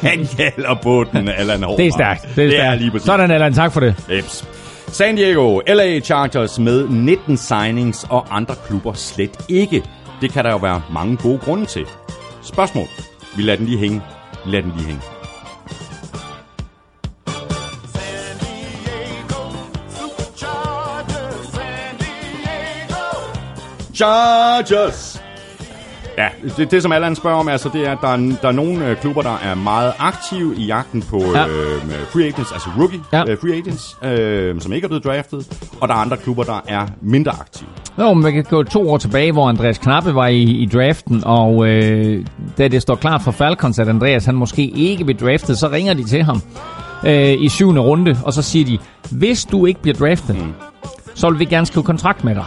han 0.09 0.27
kalder 0.37 0.75
på 0.83 1.05
den, 1.13 1.29
Allan 1.29 1.63
Hovmark. 1.63 1.79
Det 1.79 1.87
er 1.87 1.93
stærkt. 1.93 2.23
Det 2.23 2.31
er, 2.31 2.35
det 2.35 2.45
er 2.47 2.51
stærkt. 2.51 2.81
lige 2.81 2.91
præcis. 2.91 3.07
Sådan, 3.07 3.31
Allan. 3.31 3.53
Tak 3.53 3.73
for 3.73 3.81
det. 3.81 4.07
Eps. 4.11 4.49
San 4.87 5.17
Diego, 5.17 5.61
LA 5.67 6.01
Chargers 6.01 6.59
med 6.59 6.89
19 6.89 7.37
signings 7.37 8.07
og 8.11 8.37
andre 8.37 8.55
klubber 8.67 8.93
slet 8.93 9.45
ikke. 9.49 9.83
Det 10.21 10.33
kan 10.33 10.45
der 10.45 10.51
jo 10.51 10.57
være 10.57 10.83
mange 10.93 11.17
gode 11.17 11.39
grunde 11.39 11.65
til. 11.65 11.87
Spørgsmål. 12.43 12.87
Vi 13.37 13.43
lader 13.43 13.57
den 13.57 13.67
lige 13.67 13.79
hænge. 13.79 14.03
Lad 14.47 14.63
den 14.63 14.73
lige 14.77 14.87
hænge. 14.87 15.18
Chargers! 23.99 25.23
Ja, 26.19 26.29
det, 26.57 26.71
det 26.71 26.83
som 26.83 26.93
Allan 26.93 27.15
spørger 27.17 27.37
om, 27.37 27.49
altså, 27.49 27.71
det 27.73 27.87
er, 27.87 27.93
at 27.93 27.99
der 28.01 28.09
er, 28.09 28.17
der 28.43 28.49
er 28.49 28.53
nogle 28.53 28.87
øh, 28.87 28.97
klubber, 28.97 29.23
der 29.23 29.39
er 29.45 29.55
meget 29.55 29.93
aktive 29.99 30.55
i 30.57 30.65
jagten 30.67 31.03
på 31.03 31.23
Ja. 31.35 31.47
øh, 31.47 31.87
med 31.89 31.95
free 32.13 32.25
agents, 32.27 32.53
altså 32.53 32.69
rookie 32.79 33.01
Ja. 33.13 33.19
ja. 33.19 33.25
øh, 33.33 33.39
free 33.41 33.53
agents, 33.57 33.97
øh, 34.05 34.61
som 34.61 34.73
ikke 34.73 34.85
er 34.85 34.89
blevet 34.89 35.05
draftet, 35.05 35.47
og 35.81 35.89
der 35.89 35.95
er 35.95 35.99
andre 35.99 36.17
klubber, 36.17 36.43
der 36.45 36.61
er 36.69 36.87
mindre 37.03 37.33
aktive. 37.33 37.69
Jo, 37.99 38.15
men 38.15 38.23
man 38.23 38.33
kan 38.33 38.45
gå 38.45 38.63
to 38.63 38.91
år 38.91 38.97
tilbage, 38.97 39.33
hvor 39.33 39.49
Andreas 39.49 39.79
Knappe 39.79 40.15
var 40.15 40.27
i, 40.27 40.43
i 40.43 40.67
draften, 40.67 41.23
og 41.27 41.67
øh, 41.69 42.27
da 42.59 42.69
det 42.69 42.83
står 42.83 42.95
klart 42.95 43.23
for 43.23 43.31
Falcons, 43.31 43.79
at 43.79 43.89
Andreas 43.89 44.25
han 44.25 44.35
måske 44.35 44.63
ikke 44.69 45.05
bliver 45.05 45.19
draftet, 45.19 45.59
så 45.59 45.69
ringer 45.69 45.95
de 45.95 46.05
til 46.05 46.23
ham 46.23 46.43
øh, 47.07 47.33
i 47.43 47.49
syvende 47.49 47.81
runde, 47.81 48.17
og 48.25 48.33
så 48.33 48.43
siger 48.43 48.65
de, 48.65 48.79
hvis 49.11 49.45
du 49.45 49.67
ikke 49.67 49.83
bliver 49.83 49.97
draftet, 49.97 50.37
mm. 50.37 50.53
så 51.15 51.31
vil 51.31 51.39
vi 51.39 51.45
gerne 51.45 51.67
skrive 51.67 51.85
kontrakt 51.85 52.25
med 52.25 52.35
dig. 52.35 52.45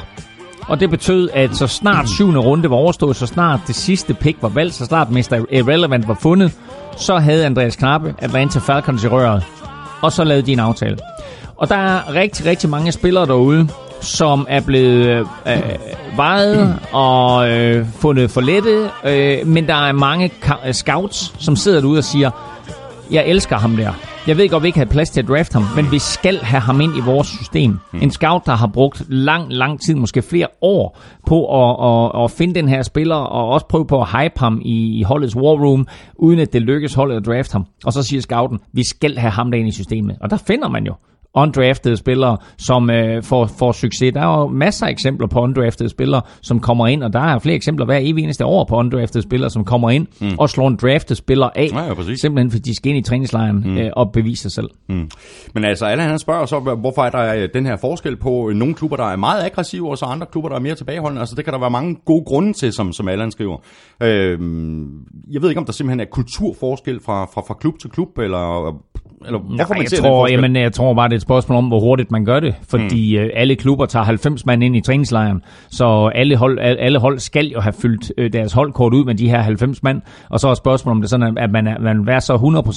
Og 0.67 0.79
det 0.79 0.89
betød, 0.89 1.29
at 1.33 1.55
så 1.55 1.67
snart 1.67 2.09
syvende 2.09 2.39
runde 2.39 2.69
var 2.69 2.75
overstået, 2.75 3.15
så 3.15 3.27
snart 3.27 3.59
det 3.67 3.75
sidste 3.75 4.13
pick 4.13 4.37
var 4.41 4.49
valgt, 4.49 4.73
så 4.73 4.85
snart 4.85 5.11
Mr. 5.11 5.45
Irrelevant 5.51 6.07
var 6.07 6.17
fundet, 6.21 6.53
så 6.97 7.17
havde 7.17 7.45
Andreas 7.45 7.75
Knappe 7.75 8.15
Atlanta 8.19 8.59
Falcons 8.59 9.03
i 9.03 9.07
røret. 9.07 9.43
Og 10.01 10.11
så 10.11 10.23
lavede 10.23 10.45
de 10.45 10.51
en 10.51 10.59
aftale. 10.59 10.97
Og 11.57 11.69
der 11.69 11.75
er 11.75 12.13
rigtig, 12.15 12.45
rigtig 12.45 12.69
mange 12.69 12.91
spillere 12.91 13.25
derude, 13.25 13.67
som 14.01 14.45
er 14.49 14.61
blevet 14.61 15.05
øh, 15.05 15.25
øh 15.47 15.61
vejet 16.15 16.79
og 16.91 17.49
øh, 17.49 17.85
fundet 17.99 18.31
for 18.31 18.41
lette, 18.41 18.89
øh, 19.03 19.47
men 19.47 19.67
der 19.67 19.75
er 19.87 19.91
mange 19.91 20.31
scouts, 20.71 21.33
som 21.39 21.55
sidder 21.55 21.81
derude 21.81 21.97
og 21.97 22.03
siger, 22.03 22.31
jeg 23.11 23.27
elsker 23.27 23.55
ham 23.55 23.75
der. 23.75 23.91
Jeg 24.27 24.37
ved 24.37 24.49
godt, 24.49 24.63
vi 24.63 24.67
ikke 24.67 24.79
har 24.79 24.85
plads 24.85 25.09
til 25.09 25.21
at 25.21 25.27
drafte 25.27 25.53
ham, 25.53 25.63
men 25.75 25.91
vi 25.91 25.99
skal 25.99 26.37
have 26.37 26.61
ham 26.61 26.81
ind 26.81 26.97
i 26.97 26.99
vores 26.99 27.27
system. 27.27 27.79
En 28.01 28.11
scout, 28.11 28.41
der 28.45 28.55
har 28.55 28.67
brugt 28.67 29.03
lang, 29.09 29.53
lang 29.53 29.81
tid, 29.81 29.95
måske 29.95 30.21
flere 30.21 30.47
år, 30.61 30.99
på 31.27 31.45
at, 31.45 32.15
at, 32.15 32.23
at 32.23 32.31
finde 32.31 32.55
den 32.55 32.69
her 32.69 32.81
spiller, 32.81 33.15
og 33.15 33.49
også 33.49 33.67
prøve 33.67 33.87
på 33.87 34.01
at 34.01 34.07
hype 34.07 34.39
ham 34.39 34.61
i, 34.65 34.99
i 34.99 35.03
holdets 35.03 35.35
war 35.35 35.65
room, 35.65 35.87
uden 36.15 36.39
at 36.39 36.53
det 36.53 36.61
lykkes 36.61 36.93
holdet 36.93 37.15
at 37.15 37.25
drafte 37.25 37.53
ham. 37.53 37.65
Og 37.85 37.93
så 37.93 38.03
siger 38.03 38.21
scouten, 38.21 38.59
vi 38.73 38.83
skal 38.83 39.17
have 39.17 39.31
ham 39.31 39.51
derind 39.51 39.67
i 39.67 39.71
systemet. 39.71 40.17
Og 40.21 40.29
der 40.29 40.37
finder 40.37 40.69
man 40.69 40.85
jo 40.85 40.93
undraftede 41.33 41.97
spillere, 41.97 42.37
som 42.57 42.89
øh, 42.89 43.23
får, 43.23 43.45
får 43.45 43.71
succes. 43.71 44.13
Der 44.13 44.21
er 44.21 44.39
jo 44.39 44.47
masser 44.47 44.85
af 44.85 44.91
eksempler 44.91 45.27
på 45.27 45.39
undraftede 45.39 45.89
spillere, 45.89 46.21
som 46.41 46.59
kommer 46.59 46.87
ind, 46.87 47.03
og 47.03 47.13
der 47.13 47.19
er 47.19 47.39
flere 47.39 47.55
eksempler 47.55 47.85
hver 47.85 47.99
evig 48.01 48.23
eneste 48.23 48.45
år 48.45 48.65
på 48.69 48.75
undraftede 48.75 49.23
spillere, 49.23 49.49
som 49.49 49.65
kommer 49.65 49.89
ind 49.89 50.07
mm. 50.21 50.31
og 50.39 50.49
slår 50.49 50.67
en 50.67 50.75
draftet 50.75 51.17
spiller 51.17 51.49
af, 51.55 51.69
Ja, 51.73 51.83
ja, 51.87 51.93
præcis. 51.93 52.19
simpelthen 52.21 52.51
fordi 52.51 52.69
de 52.69 52.75
skal 52.75 52.89
ind 52.89 52.97
i 52.97 53.09
træningslejren 53.09 53.63
mm. 53.65 53.77
øh, 53.77 53.89
og 53.93 54.11
bevise 54.11 54.41
sig 54.41 54.51
selv. 54.51 54.69
Mm. 54.89 55.09
Men 55.53 55.65
altså, 55.65 55.85
Allan 55.85 56.09
han 56.09 56.19
spørger 56.19 56.45
så, 56.45 56.59
hvorfor 56.59 57.01
er 57.01 57.09
der 57.09 57.35
øh, 57.43 57.49
den 57.53 57.65
her 57.65 57.75
forskel 57.75 58.17
på 58.17 58.49
øh, 58.49 58.55
nogle 58.55 58.73
klubber, 58.73 58.97
der 58.97 59.05
er 59.05 59.15
meget 59.15 59.43
aggressive, 59.43 59.89
og 59.89 59.97
så 59.97 60.05
andre 60.05 60.25
klubber, 60.31 60.49
der 60.49 60.55
er 60.55 60.61
mere 60.61 60.75
tilbageholdende. 60.75 61.19
Altså, 61.19 61.35
det 61.35 61.45
kan 61.45 61.53
der 61.53 61.59
være 61.59 61.71
mange 61.71 61.95
gode 62.05 62.23
grunde 62.25 62.53
til, 62.53 62.73
som, 62.73 62.93
som 62.93 63.07
Allan 63.07 63.31
skriver. 63.31 63.57
Øhm, 64.03 64.89
jeg 65.31 65.41
ved 65.41 65.49
ikke, 65.49 65.59
om 65.59 65.65
der 65.65 65.73
simpelthen 65.73 65.99
er 65.99 66.05
kulturforskel 66.11 66.99
fra, 67.05 67.25
fra, 67.25 67.41
fra 67.41 67.53
klub 67.53 67.73
til 67.81 67.89
klub, 67.89 68.17
eller 68.17 68.75
Eller 69.25 69.39
Nej, 69.49 69.67
jeg, 69.91 69.99
tror, 69.99 70.27
jamen, 70.27 70.55
jeg 70.55 70.73
tror 70.73 70.93
bare, 70.93 71.07
det 71.09 71.13
er 71.13 71.17
et 71.17 71.21
spørgsmål 71.21 71.57
om, 71.57 71.67
hvor 71.67 71.79
hurtigt 71.79 72.11
man 72.11 72.25
gør 72.25 72.39
det. 72.39 72.55
Fordi 72.69 73.17
mm. 73.19 73.29
alle 73.35 73.55
klubber 73.55 73.85
tager 73.85 74.03
90 74.05 74.45
mand 74.45 74.63
ind 74.63 74.75
i 74.75 74.81
træningslejren, 74.81 75.41
så 75.69 76.11
alle 76.15 76.35
hold, 76.35 76.59
al- 76.59 76.77
alle 76.79 76.99
hold 76.99 77.19
skal 77.19 77.47
jo 77.47 77.59
have 77.59 77.73
fyldt 77.73 78.11
øh, 78.17 78.33
deres 78.33 78.53
holdkort 78.53 78.93
ud 78.93 79.05
med 79.05 79.15
de 79.15 79.29
her 79.29 79.41
90 79.41 79.83
mand. 79.83 80.01
Og 80.29 80.39
så 80.39 80.47
er 80.47 80.53
spørgsmålet 80.53 80.95
om 80.95 81.01
det 81.01 81.07
er 81.07 81.09
sådan, 81.09 81.37
at 81.37 81.51
man, 81.51 81.67
er, 81.67 81.79
man 81.79 82.05
være 82.07 82.21
så 82.21 82.33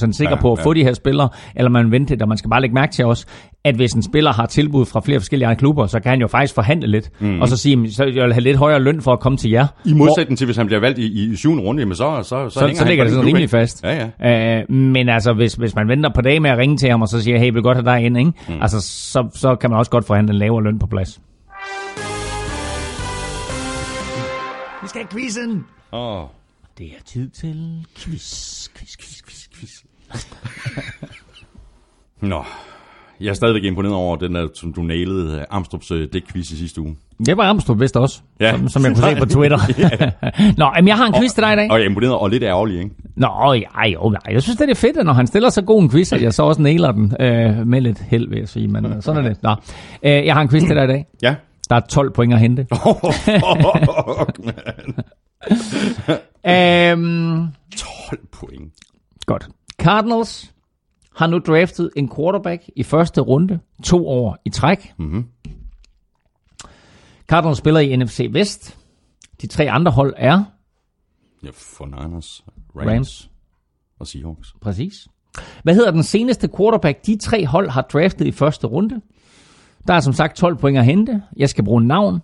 100% 0.07 0.13
sikker 0.13 0.31
Ja, 0.37 0.41
på 0.41 0.53
at 0.53 0.59
ja. 0.59 0.65
få 0.65 0.73
de 0.75 0.83
her 0.85 0.93
spillere, 0.93 1.29
eller 1.57 1.71
man 1.71 1.91
venter, 1.91 2.17
og 2.21 2.29
man 2.29 2.39
skal 2.39 2.51
bare 2.51 2.61
lægge 2.61 2.75
mærke 2.75 2.93
til 2.93 3.05
også, 3.05 3.27
at 3.65 3.75
hvis 3.75 3.93
en 3.93 4.03
spiller 4.03 4.33
har 4.33 4.47
tilbud 4.47 4.87
fra 4.87 5.01
flere 5.01 5.21
forskellige 5.21 5.47
andre 5.47 5.59
klubber, 5.59 5.87
så 5.87 6.01
kan 6.01 6.11
han 6.11 6.21
jo 6.21 6.27
faktisk 6.27 6.55
forhandle 6.55 6.87
lidt, 6.87 7.11
mm. 7.21 7.41
og 7.41 7.49
så 7.49 7.57
sige, 7.57 7.71
"Jamen, 7.71 7.91
så 7.91 8.05
vil 8.05 8.15
jeg 8.15 8.25
have 8.25 8.41
lidt 8.41 8.57
højere 8.57 8.81
løn 8.81 9.01
for 9.03 9.13
at 9.13 9.21
komme 9.21 9.39
til 9.39 9.51
jer. 9.51 9.67
I 9.85 9.93
modsætning 9.93 10.39
til, 10.39 10.45
hvis 10.45 10.57
han 10.57 10.67
bliver 10.67 10.81
valgt 10.81 10.99
i, 10.99 11.33
i 11.33 11.37
syvende 11.37 11.63
runde, 11.63 11.81
jamen 11.81 11.95
så, 11.95 12.19
så, 12.23 12.29
så, 12.29 12.61
så, 12.61 12.71
så 12.75 12.85
ligger 12.85 13.05
det 13.05 13.13
sådan 13.13 13.27
rimelig 13.27 13.51
fast. 13.51 13.85
Ja, 13.85 14.11
ja. 14.21 14.59
Øh, 14.61 14.71
men 14.71 15.09
altså, 15.09 15.33
hvis, 15.33 15.55
hvis 15.55 15.75
man 15.75 15.89
venter 15.89 16.11
på 16.15 16.21
dage 16.21 16.41
med 16.41 16.51
at 16.51 16.59
ringe 16.59 16.77
til 16.77 16.91
ham, 16.91 17.03
og 17.03 17.09
så 17.09 17.23
siger, 17.23 17.39
hey, 17.39 17.45
jeg 17.47 17.55
vil 17.55 17.63
godt 17.63 17.77
have 17.77 17.97
dig 17.99 18.05
ind, 18.07 18.19
ikke? 18.19 18.33
Mm. 18.49 18.63
Altså, 18.63 18.81
så, 18.81 19.29
så 19.35 19.57
kan 19.57 19.71
man 19.71 19.79
også 19.79 19.91
godt 19.91 20.07
forhandle 20.07 20.33
en 20.33 20.39
lavere 20.39 20.63
løn 20.65 20.79
på 20.79 20.87
plads. 20.87 21.21
Vi 24.83 24.89
skal 24.89 25.01
have 25.01 25.09
quizzen! 25.21 25.65
Åh, 25.93 26.23
Det 26.79 26.87
er 26.87 27.03
tid 27.07 27.29
til 27.29 27.87
quiz, 27.99 28.69
quiz, 28.77 28.97
quiz, 28.97 29.23
quiz, 29.27 29.49
quiz. 29.55 29.71
Nå, 32.21 32.45
jeg 33.25 33.31
er 33.31 33.35
stadigvæk 33.35 33.65
imponeret 33.65 33.95
over 33.95 34.17
den 34.17 34.35
der, 34.35 34.49
som 34.55 34.73
du 34.73 34.83
nailede, 34.83 35.45
uh, 35.51 35.59
Amstrup's 35.61 35.95
uh, 35.95 36.01
dækquiz 36.13 36.51
i 36.51 36.57
sidste 36.57 36.81
uge. 36.81 36.97
Det 37.27 37.37
var 37.37 37.43
Amstrup 37.51 37.81
vist 37.81 37.97
også, 37.97 38.21
Ja. 38.41 38.51
som, 38.57 38.69
som 38.69 38.83
jeg 38.85 38.95
kunne 38.95 39.11
se 39.11 39.17
på 39.19 39.25
Twitter. 39.27 39.59
Nå, 40.59 40.71
jamen, 40.77 40.89
jeg 40.89 40.97
har 40.97 41.07
en 41.07 41.15
quiz 41.15 41.33
til 41.33 41.43
dig 41.43 41.53
i 41.53 41.57
dag. 41.57 41.71
Og 41.71 41.79
jeg 41.79 41.85
er 41.85 41.89
imponeret 41.89 42.15
og 42.15 42.31
lidt 42.31 42.43
ærgerlig, 42.43 42.79
ikke? 42.79 42.91
Nå, 43.17 43.53
ja, 43.53 43.89
jo, 43.89 44.09
nej. 44.11 44.21
Jeg 44.35 44.43
synes, 44.43 44.57
det 44.59 44.71
er 44.71 44.75
fedt, 44.75 44.97
at 44.97 45.07
når 45.07 45.13
han 45.13 45.27
stiller 45.27 45.49
så 45.51 45.63
god 45.63 45.83
en 45.83 45.91
quiz, 45.91 46.13
at 46.13 46.23
jeg 46.23 46.35
så 46.35 46.43
også 46.43 46.63
nailer 46.63 46.93
den. 46.93 47.13
Øh, 47.21 47.67
med 47.67 47.81
lidt 47.81 47.99
held, 48.01 48.29
vil 48.29 48.39
jeg 48.39 48.49
sige. 48.49 48.69
Men 48.69 48.87
øh, 48.87 49.03
sådan 49.03 49.25
er 49.25 49.29
det. 49.29 49.43
Nå. 49.43 49.51
Øh, 50.03 50.27
jeg 50.27 50.35
har 50.35 50.41
en 50.43 50.49
quiz 50.49 50.63
til 50.63 50.77
dig 50.77 50.85
i 50.85 50.89
dag. 50.89 51.07
Ja. 51.23 51.35
Der 51.71 51.77
er 51.77 51.81
12 51.81 52.11
point 52.13 52.33
at 52.35 52.41
hente. 52.41 52.67
Fuck, 52.71 54.39
man. 54.45 54.55
Øhm, 56.47 57.47
12 58.09 58.21
point. 58.33 58.73
godt. 59.27 59.49
Cardinals 59.83 60.51
har 61.17 61.27
nu 61.27 61.39
draftet 61.39 61.91
en 61.97 62.11
quarterback 62.17 62.63
i 62.77 62.83
første 62.83 63.21
runde, 63.21 63.59
to 63.85 64.09
år 64.09 64.39
i 64.45 64.51
træk. 64.51 64.93
Mhm. 64.99 65.27
Cardinals 67.29 67.59
spiller 67.59 67.81
i 67.81 67.97
NFC 67.97 68.27
Vest. 68.31 68.79
De 69.41 69.47
tre 69.47 69.71
andre 69.71 69.93
hold 69.93 70.15
er, 70.17 70.45
Ja, 71.45 71.49
for 71.53 71.85
Niners, 71.87 72.45
Rams, 72.77 72.91
Rams. 72.91 73.31
og 73.99 74.07
Seahawks. 74.07 74.55
præcis. 74.61 75.09
Hvad 75.63 75.75
hedder 75.75 75.91
den 75.91 76.03
seneste 76.03 76.49
quarterback, 76.57 77.07
de 77.07 77.17
tre 77.17 77.47
hold 77.47 77.69
har 77.71 77.83
draftet 77.83 78.27
i 78.27 78.33
første 78.33 78.67
runde? 78.67 79.01
Der 79.87 79.95
er 79.95 80.01
som 80.01 80.13
sagt 80.13 80.37
12 80.37 80.57
point 80.57 80.79
at 80.79 80.85
hente. 80.85 81.23
Jeg 81.37 81.49
skal 81.49 81.65
bruge 81.65 81.85
navn. 81.87 82.21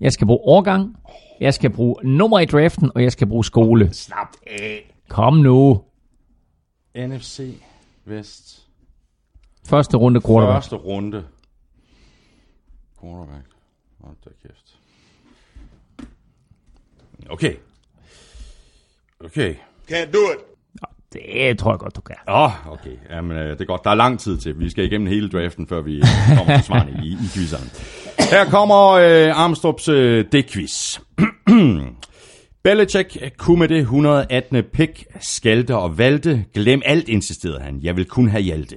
Jeg 0.00 0.12
skal 0.12 0.26
bruge 0.26 0.40
årgang. 0.42 0.96
Jeg 1.40 1.54
skal 1.54 1.70
bruge 1.70 1.94
nummer 2.04 2.38
i 2.38 2.44
draften, 2.44 2.90
og 2.94 3.02
jeg 3.02 3.12
skal 3.12 3.26
bruge 3.26 3.44
skole. 3.44 3.92
Slap 3.94 4.28
af. 4.46 4.94
Kom 5.08 5.34
nu. 5.36 5.80
NFC 6.96 7.40
Vest. 8.08 8.66
Første 9.68 9.96
runde 9.96 10.20
quarterback. 10.20 10.56
Første 10.56 10.76
runde. 10.76 11.24
Quarterback. 13.00 13.46
Hold 14.00 14.16
da 14.24 14.30
kæft. 14.42 14.78
Okay. 17.30 17.54
Okay. 19.24 19.54
Can't 19.90 20.12
do 20.12 20.18
it. 20.18 20.38
Det 21.12 21.58
tror 21.58 21.72
jeg 21.72 21.78
godt, 21.78 21.96
du 21.96 22.00
kan. 22.00 22.16
Åh, 22.28 22.42
oh, 22.42 22.72
okay. 22.72 22.96
Jamen, 23.10 23.36
øh, 23.36 23.50
det 23.50 23.60
er 23.60 23.64
godt. 23.64 23.84
Der 23.84 23.90
er 23.90 23.94
lang 23.94 24.20
tid 24.20 24.38
til. 24.38 24.60
Vi 24.60 24.70
skal 24.70 24.84
igennem 24.84 25.06
hele 25.06 25.28
draften, 25.28 25.66
før 25.66 25.80
vi 25.80 26.02
kommer 26.36 26.56
til 26.56 26.64
svarene 26.64 27.00
i, 27.04 27.08
i 27.08 27.28
quizzerne. 27.34 27.70
Her 28.30 28.50
kommer 28.50 28.88
øh, 28.88 29.40
Armstrongs 29.40 29.88
øh, 29.88 30.24
D-quiz. 30.34 30.98
Belichick 32.68 33.36
kunne 33.36 33.58
med 33.58 33.68
det 33.68 33.78
118. 33.78 34.64
pick 34.72 35.04
skalte 35.20 35.76
og 35.76 35.98
valgte. 35.98 36.44
Glem 36.54 36.82
alt, 36.84 37.08
insisterede 37.08 37.60
han. 37.60 37.80
Jeg 37.82 37.96
vil 37.96 38.04
kun 38.04 38.28
have 38.28 38.42
Hjalte. 38.42 38.76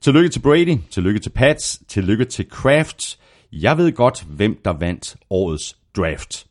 Tillykke 0.00 0.28
til 0.28 0.40
Brady, 0.40 0.76
tillykke 0.90 1.20
til 1.20 1.30
Pats, 1.30 1.82
tillykke 1.88 2.24
til 2.24 2.50
Kraft. 2.50 3.18
Jeg 3.52 3.78
ved 3.78 3.92
godt, 3.92 4.24
hvem 4.28 4.58
der 4.64 4.70
vandt 4.70 5.16
årets 5.30 5.76
draft. 5.96 6.46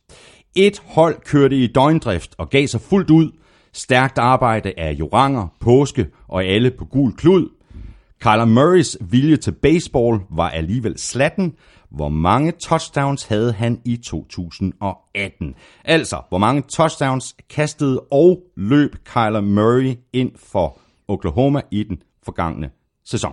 Et 0.56 0.82
hold 0.84 1.16
kørte 1.24 1.56
i 1.56 1.66
døgndrift 1.66 2.34
og 2.38 2.50
gav 2.50 2.66
sig 2.66 2.80
fuldt 2.80 3.10
ud. 3.10 3.30
Stærkt 3.72 4.18
arbejde 4.18 4.72
af 4.76 4.92
Joranger, 4.92 5.48
Påske 5.60 6.06
og 6.28 6.44
alle 6.44 6.70
på 6.70 6.84
gul 6.84 7.12
klud. 7.12 7.48
Kyler 8.20 8.44
Murrays 8.44 8.96
vilje 9.00 9.36
til 9.36 9.52
baseball 9.52 10.20
var 10.30 10.50
alligevel 10.50 10.98
slatten. 10.98 11.54
Hvor 11.90 12.08
mange 12.08 12.52
touchdowns 12.52 13.24
havde 13.24 13.52
han 13.52 13.80
i 13.84 13.96
2018? 13.96 15.54
Altså, 15.84 16.20
hvor 16.28 16.38
mange 16.38 16.62
touchdowns 16.62 17.36
kastede 17.50 18.00
og 18.00 18.42
løb 18.56 18.96
Kyler 19.04 19.40
Murray 19.40 19.94
ind 20.12 20.32
for 20.36 20.78
Oklahoma 21.08 21.60
i 21.70 21.82
den 21.82 22.02
forgangne 22.24 22.70
sæson? 23.04 23.32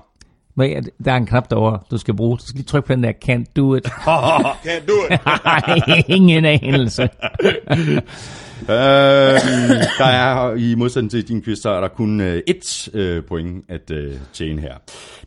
Men 0.55 0.85
der 1.05 1.11
er 1.11 1.17
en 1.17 1.25
knap 1.25 1.49
derovre, 1.49 1.79
du 1.91 1.97
skal 1.97 2.13
bruge. 2.13 2.37
Du 2.37 2.45
skal 2.45 2.55
lige 2.55 2.65
trykke 2.65 2.87
på 2.87 2.93
den 2.93 3.03
der, 3.03 3.11
can't 3.25 3.53
do 3.55 3.75
it. 3.75 3.87
Can't 4.67 4.85
do 4.87 4.93
it. 5.09 6.05
Ingen 6.15 6.45
anelse. 6.45 7.09
Øh, 8.61 8.75
der 9.99 10.05
er 10.05 10.55
i 10.55 10.75
modsætning 10.75 11.11
til 11.11 11.27
din 11.27 11.43
quiz, 11.43 11.59
så 11.59 11.69
er 11.69 11.81
der 11.81 11.87
kun 11.87 12.21
øh, 12.21 12.41
ét 12.49 12.89
øh, 12.97 13.23
point 13.23 13.65
at 13.69 13.91
øh, 13.91 14.13
tjene 14.33 14.61
her. 14.61 14.73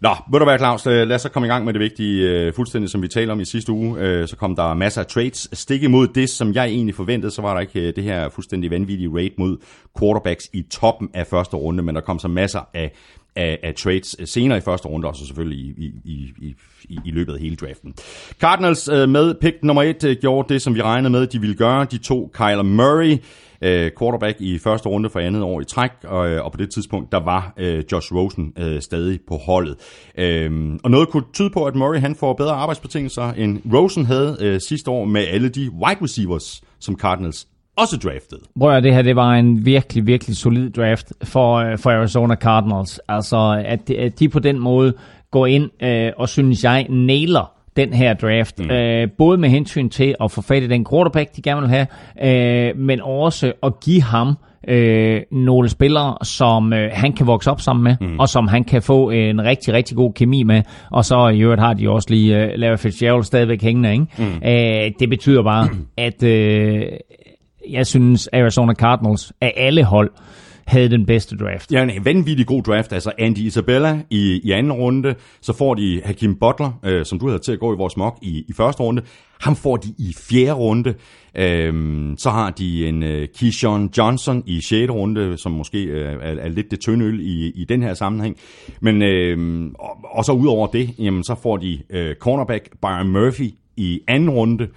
Nå, 0.00 0.10
må 0.32 0.38
du 0.38 0.44
være 0.44 0.58
Claus? 0.58 0.86
Øh, 0.86 1.08
lad 1.08 1.16
os 1.16 1.22
så 1.22 1.28
komme 1.28 1.46
i 1.46 1.50
gang 1.50 1.64
med 1.64 1.72
det 1.72 1.80
vigtige. 1.80 2.28
Øh, 2.28 2.52
fuldstændig 2.52 2.90
som 2.90 3.02
vi 3.02 3.08
talte 3.08 3.30
om 3.30 3.40
i 3.40 3.44
sidste 3.44 3.72
uge, 3.72 4.00
øh, 4.00 4.28
så 4.28 4.36
kom 4.36 4.56
der 4.56 4.74
masser 4.74 5.00
af 5.00 5.06
trades. 5.06 5.48
Stik 5.52 5.82
imod 5.82 6.08
det, 6.08 6.30
som 6.30 6.52
jeg 6.52 6.66
egentlig 6.66 6.94
forventede, 6.94 7.30
så 7.30 7.42
var 7.42 7.54
der 7.54 7.60
ikke 7.60 7.80
øh, 7.80 7.96
det 7.96 8.04
her 8.04 8.28
fuldstændig 8.28 8.70
vanvittige 8.70 9.10
rate 9.16 9.34
mod 9.38 9.56
quarterbacks 9.98 10.50
i 10.52 10.62
toppen 10.70 11.08
af 11.14 11.26
første 11.26 11.56
runde, 11.56 11.82
men 11.82 11.94
der 11.94 12.00
kom 12.00 12.18
så 12.18 12.28
masser 12.28 12.60
af 12.74 12.92
af, 13.38 13.58
af 13.62 13.74
trades 13.74 14.16
øh, 14.18 14.26
senere 14.26 14.58
i 14.58 14.60
første 14.60 14.88
runde, 14.88 15.08
og 15.08 15.16
så 15.16 15.26
selvfølgelig 15.26 15.58
i, 15.58 15.84
i, 15.84 15.92
i, 16.04 16.32
i, 16.40 16.54
i, 16.88 16.98
i 17.04 17.10
løbet 17.10 17.32
af 17.32 17.40
hele 17.40 17.56
draften. 17.56 17.94
Cardinals 18.40 18.88
øh, 18.88 19.08
med 19.08 19.34
pick 19.40 19.56
nummer 19.62 19.82
et 19.82 20.04
øh, 20.04 20.16
gjorde 20.20 20.54
det, 20.54 20.62
som 20.62 20.74
vi 20.74 20.82
regnede 20.82 21.10
med, 21.10 21.26
de 21.26 21.40
ville 21.40 21.56
gøre. 21.56 21.86
De 21.90 21.98
tog 21.98 22.30
Kyler 22.34 22.62
Murray, 22.62 23.18
øh, 23.62 23.90
quarterback 23.98 24.40
i 24.40 24.58
første 24.58 24.88
runde 24.88 25.10
for 25.10 25.20
andet 25.20 25.42
år 25.42 25.60
i 25.60 25.64
træk, 25.64 25.90
og, 26.04 26.28
øh, 26.28 26.44
og 26.44 26.52
på 26.52 26.58
det 26.58 26.70
tidspunkt, 26.70 27.12
der 27.12 27.24
var 27.24 27.52
øh, 27.56 27.84
Josh 27.92 28.14
Rosen 28.14 28.52
øh, 28.58 28.80
stadig 28.80 29.18
på 29.28 29.36
holdet. 29.36 29.76
Øh, 30.18 30.78
og 30.84 30.90
noget 30.90 31.08
kunne 31.08 31.24
tyde 31.32 31.50
på, 31.50 31.64
at 31.64 31.74
Murray 31.74 31.98
han 31.98 32.14
får 32.14 32.32
bedre 32.32 32.52
arbejdsbetingelser, 32.52 33.32
end 33.32 33.58
Rosen 33.74 34.06
havde 34.06 34.36
øh, 34.40 34.60
sidste 34.60 34.90
år 34.90 35.04
med 35.04 35.26
alle 35.26 35.48
de 35.48 35.70
wide 35.70 36.02
receivers, 36.02 36.62
som 36.80 36.98
Cardinals 36.98 37.46
også 37.78 37.96
draftet. 37.96 38.38
Prøv 38.60 38.76
at 38.76 38.82
det 38.82 38.94
her, 38.94 39.02
det 39.02 39.16
var 39.16 39.32
en 39.32 39.64
virkelig, 39.64 40.06
virkelig 40.06 40.36
solid 40.36 40.70
draft 40.70 41.12
for, 41.24 41.54
øh, 41.54 41.78
for 41.78 41.90
Arizona 41.90 42.34
Cardinals. 42.34 43.00
Altså, 43.08 43.62
at 43.66 43.88
de, 43.88 43.98
at 43.98 44.18
de 44.18 44.28
på 44.28 44.38
den 44.38 44.58
måde 44.58 44.92
går 45.30 45.46
ind 45.46 45.70
øh, 45.82 46.12
og 46.16 46.28
synes 46.28 46.64
jeg 46.64 46.86
nailer 46.88 47.52
den 47.76 47.92
her 47.92 48.14
draft. 48.14 48.58
Mm. 48.58 48.70
Øh, 48.70 49.08
både 49.18 49.38
med 49.38 49.48
hensyn 49.48 49.88
til 49.88 50.14
at 50.20 50.30
få 50.30 50.42
fat 50.42 50.62
i 50.62 50.66
den 50.66 50.86
quarterback, 50.90 51.36
de 51.36 51.42
gerne 51.42 51.60
vil 51.60 51.70
have, 51.70 51.86
øh, 52.22 52.76
men 52.76 53.00
også 53.00 53.52
at 53.62 53.72
give 53.80 54.02
ham 54.02 54.36
øh, 54.68 55.20
nogle 55.32 55.68
spillere, 55.68 56.16
som 56.22 56.72
øh, 56.72 56.90
han 56.92 57.12
kan 57.12 57.26
vokse 57.26 57.50
op 57.50 57.60
sammen 57.60 57.84
med, 57.84 58.08
mm. 58.08 58.18
og 58.18 58.28
som 58.28 58.48
han 58.48 58.64
kan 58.64 58.82
få 58.82 59.10
en 59.10 59.44
rigtig, 59.44 59.74
rigtig 59.74 59.96
god 59.96 60.12
kemi 60.12 60.42
med. 60.42 60.62
Og 60.90 61.04
så 61.04 61.28
i 61.28 61.40
øvrigt 61.40 61.60
har 61.60 61.74
de 61.74 61.90
også 61.90 62.10
lige 62.10 62.44
øh, 62.44 62.50
Larry 62.54 62.76
Fitzgerald 62.76 63.22
stadigvæk 63.22 63.62
hængende. 63.62 63.92
Ikke? 63.92 64.06
Mm. 64.18 64.48
Øh, 64.48 64.92
det 65.00 65.08
betyder 65.10 65.42
bare, 65.42 65.68
at 65.96 66.22
øh, 66.22 66.82
jeg 67.70 67.86
synes, 67.86 68.28
Arizona 68.32 68.74
Cardinals 68.74 69.32
af 69.40 69.52
alle 69.56 69.84
hold 69.84 70.10
havde 70.68 70.90
den 70.90 71.06
bedste 71.06 71.36
draft. 71.36 71.72
Ja, 71.72 71.82
en 71.82 72.04
vanvittig 72.04 72.46
god 72.46 72.62
draft. 72.62 72.92
Altså 72.92 73.12
Andy 73.18 73.38
Isabella 73.38 74.02
i, 74.10 74.40
i 74.44 74.50
anden 74.50 74.72
runde. 74.72 75.14
Så 75.40 75.52
får 75.52 75.74
de 75.74 76.02
Hakim 76.04 76.34
Butler, 76.34 76.78
øh, 76.84 77.04
som 77.04 77.18
du 77.18 77.26
havde 77.26 77.38
til 77.38 77.52
at 77.52 77.58
gå 77.58 77.74
i 77.74 77.76
vores 77.76 77.96
mock 77.96 78.18
i, 78.22 78.44
i 78.48 78.52
første 78.52 78.82
runde. 78.82 79.02
Ham 79.40 79.56
får 79.56 79.76
de 79.76 79.88
i 79.98 80.14
fjerde 80.28 80.52
runde. 80.52 80.94
Øhm, 81.34 82.14
så 82.18 82.30
har 82.30 82.50
de 82.50 82.88
en 82.88 83.02
øh, 83.02 83.28
Keyshawn 83.38 83.90
Johnson 83.98 84.42
i 84.46 84.60
6. 84.60 84.92
runde, 84.92 85.38
som 85.38 85.52
måske 85.52 85.84
øh, 85.84 86.12
er, 86.12 86.16
er 86.18 86.48
lidt 86.48 86.70
det 86.70 86.80
tynde 86.80 87.04
øl 87.04 87.20
i, 87.20 87.50
i 87.50 87.64
den 87.64 87.82
her 87.82 87.94
sammenhæng. 87.94 88.36
Men 88.80 89.02
øh, 89.02 89.70
og, 89.78 89.98
og 90.04 90.24
så 90.24 90.32
ud 90.32 90.46
over 90.46 90.66
det, 90.66 90.90
jamen, 90.98 91.24
så 91.24 91.34
får 91.42 91.56
de 91.56 91.78
øh, 91.90 92.14
cornerback 92.14 92.68
Byron 92.80 93.08
Murphy 93.08 93.50
i 93.76 94.00
anden 94.08 94.30
runde. 94.30 94.68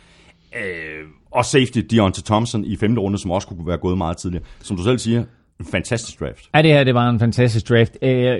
Øh, 0.56 1.06
og 1.32 1.46
safety 1.46 1.80
Deontay 1.80 2.22
Thompson 2.26 2.66
i 2.66 2.76
femte 2.76 3.02
runde, 3.02 3.18
som 3.18 3.32
også 3.32 3.48
kunne 3.48 3.68
være 3.68 3.78
gået 3.78 3.98
meget 3.98 4.18
tidligere. 4.18 4.44
Som 4.62 4.78
du 4.78 4.84
selv 4.84 5.00
siger, 5.00 5.24
en 5.62 5.72
fantastisk 5.72 6.20
draft. 6.20 6.50
Ja, 6.56 6.62
det 6.62 6.72
her 6.72 6.84
det 6.84 6.94
var 6.96 7.10
en 7.10 7.20
fantastisk 7.20 7.70
draft. 7.70 7.98
Øh, 8.02 8.36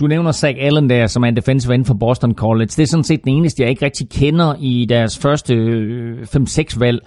Du 0.00 0.06
nævner 0.06 0.32
Zach 0.32 0.58
Allen 0.60 0.90
der, 0.90 1.06
som 1.06 1.22
er 1.24 1.28
en 1.28 1.36
defensive 1.36 1.74
end 1.74 1.84
for 1.84 1.94
Boston 1.94 2.34
College. 2.34 2.66
Det 2.66 2.78
er 2.78 2.86
sådan 2.86 3.04
set 3.04 3.24
den 3.24 3.32
eneste, 3.32 3.62
jeg 3.62 3.70
ikke 3.70 3.84
rigtig 3.84 4.08
kender 4.08 4.54
i 4.60 4.86
deres 4.88 5.18
første 5.18 5.54
øh, 5.54 6.22
5-6 6.22 6.78
valg. 6.78 7.00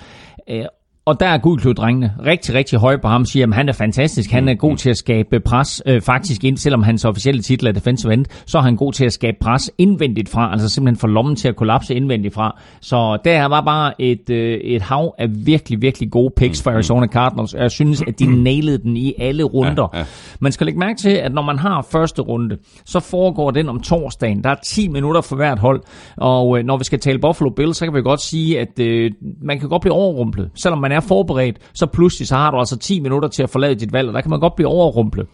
Øh, 0.49 0.66
og 1.08 1.20
der 1.20 1.28
er 1.28 1.38
Gudklud-drengene 1.38 2.14
rigtig, 2.26 2.56
rigtig 2.56 2.80
høje 2.80 2.97
på 2.97 3.08
ham, 3.08 3.26
siger, 3.26 3.47
at 3.47 3.53
han 3.53 3.70
er 3.70 3.74
fantastisk, 3.74 4.32
han 4.32 4.47
er 4.47 4.53
god 4.53 4.78
til 4.78 4.89
at 4.89 4.97
skabe 4.97 5.39
pres, 5.39 5.82
øh, 5.86 6.01
faktisk 6.01 6.43
ind, 6.43 6.58
selvom 6.58 6.84
hans 6.84 7.06
officielle 7.06 7.41
titel 7.41 7.68
er 7.68 7.72
defensive 7.72 8.14
end, 8.14 8.26
så 8.45 8.58
er 8.58 8.62
han 8.62 8.76
god 8.76 8.93
til 8.93 9.06
at 9.06 9.14
skabe 9.14 9.38
pres 9.41 9.72
indvendigt 9.78 10.30
fra, 10.30 10.51
altså 10.51 10.70
simpelthen 10.70 10.99
få 10.99 11.08
lommen 11.08 11.36
til 11.36 11.47
at 11.47 11.56
kollapse 11.56 11.95
indvendigt 11.95 12.34
fra. 12.34 12.62
Så 12.82 13.18
der 13.26 13.45
var 13.45 13.62
bare 13.62 14.01
et, 14.01 14.30
øh, 14.30 14.58
et 14.58 14.82
hav 14.82 15.16
af 15.18 15.28
virkelig, 15.45 15.82
virkelig 15.82 16.12
gode 16.12 16.34
picks 16.38 16.64
for 16.64 16.72
Arizona 16.72 17.08
Cardinals, 17.08 17.53
og 17.53 17.62
jeg 17.62 17.72
synes, 17.72 18.01
at 18.08 18.20
de 18.20 18.43
nailede 18.43 18.78
den 18.78 18.97
i 18.97 19.14
alle 19.20 19.43
runder. 19.43 19.89
Ja, 19.93 19.99
ja. 19.99 20.06
Man 20.39 20.51
skal 20.51 20.66
lægge 20.66 20.80
mærke 20.80 20.97
til, 20.97 21.10
at 21.10 21.34
når 21.34 21.41
man 21.41 21.60
har 21.60 21.88
første 21.91 22.22
runde, 22.22 22.58
så 22.86 22.99
foregår 22.99 23.51
den 23.51 23.70
om 23.70 23.80
torsdagen. 23.80 24.43
Der 24.43 24.49
er 24.49 24.56
10 24.68 24.88
minutter 24.88 25.22
for 25.22 25.36
hvert 25.36 25.60
hold, 25.60 25.82
og 26.18 26.60
øh, 26.60 26.66
når 26.66 26.78
vi 26.78 26.84
skal 26.84 26.99
tale 26.99 27.20
Buffalo 27.20 27.49
Bills, 27.49 27.78
så 27.78 27.86
kan 27.86 27.93
vi 27.93 28.01
godt 28.01 28.22
sige, 28.22 28.60
at 28.60 28.80
øh, 28.80 29.12
man 29.41 29.60
kan 29.60 29.70
godt 29.70 29.82
blive 29.82 29.93
overrumplet. 29.93 30.49
Selvom 30.56 30.80
man 30.80 30.95
er 30.96 31.00
forberedt, 31.00 31.58
så 31.74 31.86
pludselig 31.86 32.28
så 32.28 32.36
har 32.36 32.52
du 32.52 32.58
altså 32.58 32.78
10 32.78 33.00
minutter 33.00 33.30
til 33.30 33.43
at 33.43 33.50
forlade 33.50 33.76
dit 33.76 33.93
valg, 33.93 34.08
og 34.08 34.14
der 34.14 34.22
kan 34.22 34.30
man 34.30 34.39
godt 34.39 34.56
blive 34.56 34.68
overrumplet. 34.68 35.28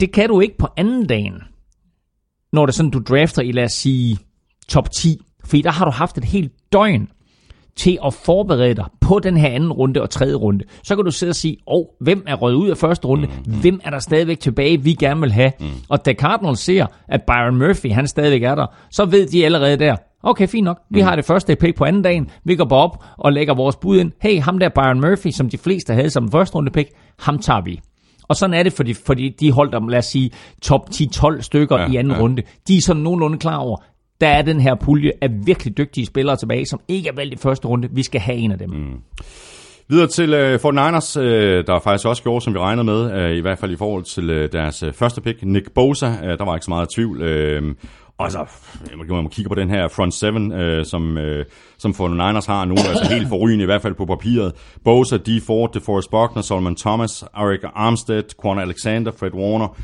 Det 0.00 0.12
kan 0.12 0.28
du 0.28 0.40
ikke 0.40 0.58
på 0.58 0.68
anden 0.76 1.06
dagen, 1.06 1.34
når 2.52 2.66
det 2.66 2.72
er 2.72 2.76
sådan, 2.76 2.90
du 2.90 2.98
drafter 2.98 3.42
i, 3.42 3.52
lad 3.52 3.64
os 3.64 3.72
sige, 3.72 4.18
top 4.68 4.90
10. 4.90 5.20
Fordi 5.44 5.62
der 5.62 5.70
har 5.70 5.84
du 5.84 5.90
haft 5.90 6.18
et 6.18 6.24
helt 6.24 6.52
døgn 6.72 7.08
til 7.76 7.98
at 8.06 8.14
forberede 8.14 8.74
dig 8.74 8.84
på 9.00 9.18
den 9.18 9.36
her 9.36 9.48
anden 9.48 9.72
runde 9.72 10.02
og 10.02 10.10
tredje 10.10 10.34
runde. 10.34 10.64
Så 10.84 10.96
kan 10.96 11.04
du 11.04 11.10
sidde 11.10 11.30
og 11.30 11.36
sige, 11.36 11.56
åh, 11.66 11.78
oh, 11.78 11.84
hvem 12.00 12.24
er 12.26 12.34
røget 12.34 12.56
ud 12.56 12.68
af 12.68 12.76
første 12.76 13.08
runde? 13.08 13.28
Mm. 13.46 13.60
Hvem 13.60 13.80
er 13.84 13.90
der 13.90 13.98
stadigvæk 13.98 14.40
tilbage, 14.40 14.82
vi 14.82 14.94
gerne 14.94 15.20
vil 15.20 15.32
have? 15.32 15.52
Mm. 15.60 15.66
Og 15.88 16.06
da 16.06 16.12
Cardinals 16.12 16.60
ser, 16.60 16.86
at 17.08 17.22
Byron 17.22 17.56
Murphy, 17.56 17.92
han 17.92 18.06
stadigvæk 18.06 18.42
er 18.42 18.54
der, 18.54 18.66
så 18.90 19.04
ved 19.04 19.26
de 19.26 19.44
allerede 19.44 19.76
der, 19.76 19.96
okay, 20.22 20.48
fint 20.48 20.64
nok, 20.64 20.78
vi 20.90 21.00
har 21.00 21.16
det 21.16 21.24
første 21.24 21.56
pick 21.56 21.76
på 21.76 21.84
anden 21.84 22.02
dagen, 22.02 22.30
vi 22.44 22.56
går 22.56 22.64
bare 22.64 22.78
op 22.78 23.04
og 23.18 23.32
lægger 23.32 23.54
vores 23.54 23.76
bud 23.76 23.98
ind. 23.98 24.12
Hey, 24.20 24.40
ham 24.40 24.58
der 24.58 24.68
Byron 24.68 25.00
Murphy, 25.00 25.30
som 25.30 25.48
de 25.48 25.58
fleste 25.58 25.94
havde 25.94 26.10
som 26.10 26.30
første 26.30 26.54
runde 26.54 26.70
pick, 26.70 26.90
ham 27.18 27.38
tager 27.38 27.60
vi. 27.60 27.80
Og 28.28 28.36
sådan 28.36 28.54
er 28.54 28.62
det, 28.62 28.72
fordi, 28.72 28.94
fordi 28.94 29.28
de 29.40 29.52
holdt 29.52 29.74
om, 29.74 29.88
lad 29.88 29.98
os 29.98 30.06
sige, 30.06 30.30
top 30.62 30.88
10-12 30.94 31.40
stykker 31.40 31.78
Ja, 31.78 31.86
i 31.90 31.96
anden 31.96 32.12
ja. 32.12 32.20
runde. 32.20 32.42
De 32.68 32.76
er 32.76 32.80
sådan 32.80 33.02
nogenlunde 33.02 33.38
klar 33.38 33.56
over, 33.56 33.76
der 34.20 34.28
er 34.28 34.42
den 34.42 34.60
her 34.60 34.74
pulje 34.74 35.12
af 35.20 35.28
virkelig 35.46 35.78
dygtige 35.78 36.06
spillere 36.06 36.36
tilbage, 36.36 36.66
som 36.66 36.80
ikke 36.88 37.08
er 37.08 37.12
valgt 37.16 37.34
i 37.34 37.36
første 37.36 37.68
runde. 37.68 37.88
Vi 37.92 38.02
skal 38.02 38.20
have 38.20 38.38
en 38.38 38.52
af 38.52 38.58
dem. 38.58 38.70
Mm. 38.70 38.96
Videre 39.88 40.06
til 40.06 40.34
øh, 40.34 40.54
49ers, 40.54 41.20
øh, 41.20 41.66
der 41.66 41.80
faktisk 41.84 42.06
også 42.06 42.22
gjorde, 42.22 42.44
som 42.44 42.54
vi 42.54 42.58
regnede 42.58 42.84
med, 42.84 43.12
øh, 43.12 43.36
i 43.36 43.40
hvert 43.40 43.58
fald 43.58 43.70
i 43.72 43.76
forhold 43.76 44.04
til 44.04 44.30
øh, 44.30 44.48
deres 44.52 44.82
øh, 44.82 44.92
første 44.92 45.20
pick, 45.20 45.42
Nick 45.42 45.72
Bosa. 45.74 46.06
Øh, 46.06 46.38
der 46.38 46.44
var 46.44 46.54
ikke 46.54 46.64
så 46.64 46.70
meget 46.70 46.88
tvivl. 46.94 47.22
Øh, 47.22 47.74
og 48.20 48.32
så, 48.32 48.44
man 48.96 49.22
må 49.22 49.28
kigge 49.28 49.48
på 49.48 49.54
den 49.54 49.70
her 49.70 49.88
front 49.88 50.14
seven, 50.14 50.52
øh, 50.52 50.86
som, 50.86 51.18
øh, 51.18 51.44
som 51.78 51.90
49ers 51.90 52.46
har 52.46 52.64
nu, 52.64 52.74
altså 52.74 53.14
helt 53.14 53.28
forrygende 53.28 53.62
i 53.62 53.66
hvert 53.66 53.82
fald 53.82 53.94
på 53.94 54.06
papiret. 54.06 54.52
Bosa, 54.84 55.16
D. 55.16 55.28
Ford, 55.46 55.72
DeForest 55.74 56.10
Buckner, 56.10 56.42
Solomon 56.42 56.76
Thomas, 56.76 57.24
Eric 57.36 57.60
Armstead, 57.74 58.22
Quan 58.42 58.58
Alexander, 58.58 59.12
Fred 59.18 59.34
Warner. 59.34 59.76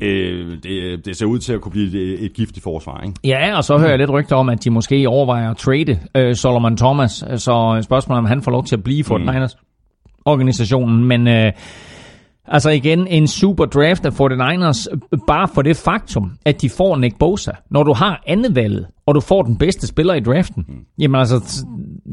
Øh, 0.00 0.62
det, 0.62 1.04
det 1.04 1.16
ser 1.16 1.26
ud 1.26 1.38
til 1.38 1.52
at 1.52 1.60
kunne 1.60 1.72
blive 1.72 2.14
et, 2.14 2.24
et 2.24 2.32
giftigt 2.32 2.64
forsvar, 2.64 3.02
ikke? 3.02 3.14
Ja, 3.24 3.56
og 3.56 3.64
så 3.64 3.78
hører 3.78 3.90
jeg 3.90 3.98
lidt 3.98 4.10
rygter 4.10 4.36
om, 4.36 4.48
at 4.48 4.64
de 4.64 4.70
måske 4.70 5.08
overvejer 5.08 5.50
at 5.50 5.56
trade 5.56 5.98
øh, 6.14 6.34
Solomon 6.34 6.76
Thomas. 6.76 7.10
Så 7.36 7.80
spørgsmålet 7.84 8.16
er, 8.16 8.22
om 8.22 8.26
han 8.26 8.42
får 8.42 8.50
lov 8.50 8.64
til 8.64 8.76
at 8.76 8.82
blive 8.82 9.04
for 9.04 9.18
mm. 9.18 9.24
Niners 9.24 9.56
organisationen. 10.24 11.04
Men 11.04 11.28
øh, 11.28 11.52
altså 12.46 12.70
igen, 12.70 13.06
en 13.06 13.28
super 13.28 13.64
draft 13.64 14.04
af 14.04 14.20
49ers, 14.20 14.86
bare 15.26 15.48
for 15.48 15.62
det 15.62 15.76
faktum, 15.76 16.32
at 16.44 16.62
de 16.62 16.70
får 16.70 16.96
Nick 16.96 17.18
Bosa. 17.18 17.50
Når 17.70 17.82
du 17.82 17.92
har 17.92 18.22
andet 18.26 18.54
valget, 18.54 18.86
og 19.10 19.14
du 19.14 19.20
får 19.20 19.42
den 19.42 19.56
bedste 19.56 19.86
spiller 19.86 20.14
i 20.14 20.20
draften, 20.20 20.64
mm. 20.68 20.74
jamen 20.98 21.20
altså, 21.20 21.64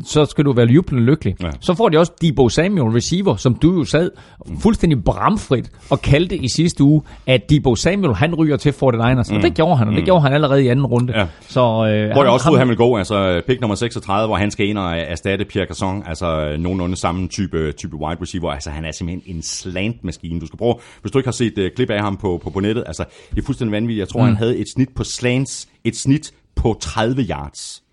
så 0.05 0.25
skal 0.25 0.45
du 0.45 0.53
være 0.53 0.65
jublende 0.67 1.05
lykkelig. 1.05 1.35
Ja. 1.43 1.49
Så 1.59 1.73
får 1.73 1.89
de 1.89 1.97
også 1.97 2.11
Debo 2.21 2.49
Samuel, 2.49 2.93
receiver, 2.95 3.35
som 3.35 3.55
du 3.55 3.73
jo 3.77 3.83
sad 3.83 4.11
fuldstændig 4.59 5.03
bramfrit 5.03 5.71
og 5.89 6.01
kaldte 6.01 6.37
i 6.37 6.47
sidste 6.49 6.83
uge, 6.83 7.01
at 7.27 7.49
Debo 7.49 7.75
Samuel, 7.75 8.15
han 8.15 8.35
ryger 8.35 8.57
til 8.57 8.69
49ers. 8.69 9.35
Og 9.35 9.41
det 9.41 9.53
gjorde 9.53 9.77
han, 9.77 9.87
og 9.87 9.93
det 9.93 10.05
gjorde 10.05 10.21
han 10.21 10.33
allerede 10.33 10.63
i 10.63 10.67
anden 10.67 10.85
runde. 10.85 11.19
Ja. 11.19 11.25
Så, 11.47 11.59
øh, 11.59 11.65
Hvor 11.65 11.87
jeg 11.87 12.13
ham- 12.15 12.27
også 12.27 12.43
troede, 12.43 12.59
han 12.59 12.67
ville 12.67 12.77
gå, 12.77 12.97
altså 12.97 13.41
pick 13.47 13.61
nummer 13.61 13.75
36, 13.75 14.27
hvor 14.27 14.35
han 14.35 14.51
skal 14.51 14.67
ind 14.67 14.77
og 14.77 14.97
erstatte 14.97 15.45
Pierre 15.45 15.67
Casson, 15.67 16.03
altså 16.05 16.55
nogenlunde 16.59 16.95
samme 16.95 17.27
type, 17.27 17.71
type 17.71 17.95
wide 17.95 18.21
receiver. 18.21 18.51
Altså 18.51 18.69
han 18.69 18.85
er 18.85 18.91
simpelthen 18.91 19.35
en 19.35 19.41
slant-maskine. 19.41 20.39
Du 20.39 20.45
skal 20.47 20.57
prøve, 20.57 20.75
hvis 21.01 21.11
du 21.11 21.19
ikke 21.19 21.27
har 21.27 21.31
set 21.31 21.57
uh, 21.57 21.65
klip 21.75 21.89
af 21.89 22.01
ham 22.01 22.17
på, 22.17 22.39
på, 22.43 22.49
på 22.49 22.59
nettet, 22.59 22.83
altså 22.87 23.03
det 23.29 23.41
er 23.41 23.45
fuldstændig 23.45 23.71
vanvittigt. 23.71 23.99
Jeg 23.99 24.07
tror, 24.09 24.19
mm. 24.19 24.25
han 24.27 24.35
havde 24.37 24.57
et 24.57 24.67
snit 24.73 24.89
på 24.95 25.03
slants, 25.03 25.67
et 25.83 25.95
snit 25.95 26.31
på 26.57 26.73
30 26.73 27.23
yards. 27.23 27.83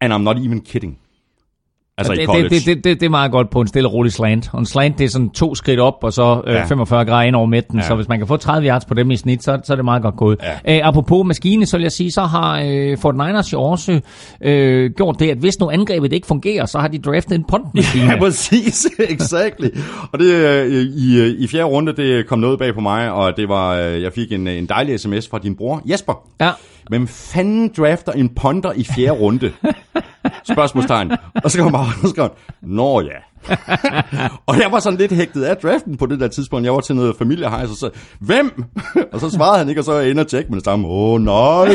And 0.00 0.12
I'm 0.12 0.22
not 0.22 0.38
even 0.38 0.60
kidding. 0.60 0.98
Altså 2.00 2.12
i 2.12 2.16
det, 2.16 2.26
college. 2.26 2.48
det, 2.48 2.66
det, 2.66 2.84
det, 2.84 3.00
det, 3.00 3.06
er 3.06 3.10
meget 3.10 3.32
godt 3.32 3.50
på 3.50 3.60
en 3.60 3.66
stille 3.66 3.88
og 3.88 3.92
rolig 3.92 4.12
slant. 4.12 4.50
Og 4.52 4.58
en 4.58 4.66
slant, 4.66 4.98
det 4.98 5.04
er 5.04 5.08
sådan 5.08 5.30
to 5.30 5.54
skridt 5.54 5.80
op, 5.80 5.94
og 6.02 6.12
så 6.12 6.42
øh, 6.46 6.52
Ja. 6.54 6.58
ja. 6.58 6.64
45 6.64 7.04
grader 7.04 7.22
ind 7.26 7.36
over 7.36 7.46
midten. 7.46 7.78
Ja. 7.78 7.86
Så 7.86 7.94
hvis 7.94 8.08
man 8.08 8.18
kan 8.18 8.26
få 8.26 8.36
30 8.36 8.68
yards 8.68 8.84
på 8.84 8.94
dem 8.94 9.10
i 9.10 9.16
snit, 9.16 9.44
så, 9.44 9.58
så 9.64 9.72
er 9.72 9.76
det 9.76 9.84
meget 9.84 10.02
godt 10.02 10.16
gået. 10.16 10.38
Ja. 10.66 10.76
Øh, 10.76 10.88
apropos 10.88 11.26
maskine, 11.26 11.66
så 11.66 11.76
vil 11.76 11.82
jeg 11.82 11.92
sige, 11.92 12.10
så 12.12 12.20
har 12.22 12.60
øh, 12.64 12.92
49ers 13.04 13.52
jo 13.52 13.60
også 13.62 14.00
øh, 14.42 14.90
gjort 14.96 15.16
det, 15.20 15.30
at 15.30 15.38
hvis 15.38 15.60
nu 15.60 15.70
angrebet 15.70 16.12
ikke 16.12 16.26
fungerer, 16.26 16.66
så 16.66 16.78
har 16.78 16.88
de 16.88 16.98
draftet 16.98 17.34
en 17.34 17.44
puntmaskine. 17.48 18.04
Ja, 18.12 18.18
præcis. 18.18 18.86
exactly. 19.14 19.68
Og 20.12 20.18
det 20.18 20.34
øh, 20.34 20.72
i, 20.82 21.34
i 21.38 21.46
fjerde 21.48 21.64
runde, 21.64 21.96
det 21.96 22.26
kom 22.26 22.38
noget 22.38 22.58
bag 22.58 22.74
på 22.74 22.80
mig, 22.80 23.12
og 23.12 23.36
det 23.36 23.48
var, 23.48 23.74
øh, 23.74 24.02
jeg 24.02 24.12
fik 24.12 24.32
en, 24.32 24.48
en 24.48 24.66
dejlig 24.66 25.00
sms 25.00 25.28
fra 25.28 25.38
din 25.38 25.56
bror, 25.56 25.82
Jesper. 25.84 26.22
ja. 26.40 26.50
Hvem 26.88 27.08
fanden 27.08 27.70
drafter 27.76 28.12
en 28.12 28.28
punter 28.28 28.72
i 28.76 28.84
fjerde 28.84 29.10
runde? 29.20 29.52
Spørgsmålstegn. 30.44 31.10
Og 31.44 31.50
så 31.50 31.62
kommer 31.62 31.78
han, 31.78 31.94
og 32.02 32.08
så 32.08 32.10
skriver 32.14 32.28
han, 32.28 32.68
Nå 32.68 33.00
ja. 33.00 33.20
og 34.46 34.56
jeg 34.60 34.68
var 34.72 34.80
sådan 34.80 34.98
lidt 34.98 35.12
hægtet 35.12 35.42
af 35.42 35.56
draften 35.56 35.96
på 35.96 36.06
det 36.06 36.20
der 36.20 36.28
tidspunkt. 36.28 36.64
Jeg 36.64 36.72
var 36.72 36.80
til 36.80 36.96
noget 36.96 37.16
familiehejs, 37.16 37.70
og 37.70 37.76
så, 37.76 37.90
hvem? 38.20 38.64
og 39.12 39.20
så 39.20 39.30
svarede 39.30 39.58
han 39.58 39.68
ikke, 39.68 39.80
og 39.80 39.84
så 39.84 39.92
jeg 39.94 40.10
inde 40.10 40.20
og 40.20 40.26
tjekke 40.26 40.48
med 40.50 40.56
det 40.56 40.64
samme. 40.64 40.88
Åh 40.88 41.12
oh, 41.12 41.20
nej, 41.20 41.74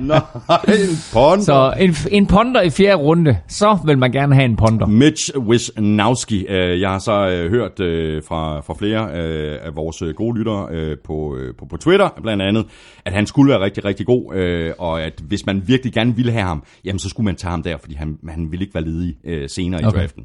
nej, 0.00 0.20
en 0.68 0.96
punter. 1.12 1.42
Så 1.44 1.74
en, 1.80 1.94
en 2.10 2.26
punter 2.26 2.60
i 2.62 2.70
fjerde 2.70 2.94
runde, 3.02 3.38
så 3.48 3.78
vil 3.86 3.98
man 3.98 4.12
gerne 4.12 4.34
have 4.34 4.44
en 4.44 4.56
punter. 4.56 4.86
Mitch 4.86 5.30
Wisnowski. 5.38 6.46
Øh, 6.46 6.80
Jeg 6.80 6.90
har 6.90 6.98
så 6.98 7.28
øh, 7.28 7.50
hørt 7.50 7.80
øh, 7.80 8.22
fra, 8.28 8.60
fra 8.60 8.74
flere 8.74 9.12
af 9.12 9.76
vores 9.76 10.02
gode 10.16 10.38
lyttere 10.38 10.96
på, 11.04 11.36
på, 11.58 11.66
på 11.70 11.76
Twitter 11.76 12.08
blandt 12.22 12.42
andet, 12.42 12.66
at 13.04 13.12
han 13.12 13.26
skulle 13.26 13.50
være 13.52 13.60
rigtig, 13.60 13.84
rigtig 13.84 14.06
god, 14.06 14.34
og 14.78 15.02
at 15.02 15.12
hvis 15.28 15.46
man 15.46 15.62
virkelig 15.66 15.92
gerne 15.92 16.16
ville 16.16 16.32
have 16.32 16.44
ham, 16.44 16.62
jamen 16.84 16.98
så 16.98 17.08
skulle 17.08 17.24
man 17.24 17.36
tage 17.36 17.50
ham 17.50 17.62
der, 17.62 17.76
fordi 17.76 17.94
han, 17.94 18.18
han 18.28 18.50
ville 18.50 18.64
ikke 18.64 18.74
være 18.74 18.84
ledig 18.84 19.14
senere 19.50 19.82
i 19.82 19.84
Okay. 19.84 19.98
draften. 20.00 20.24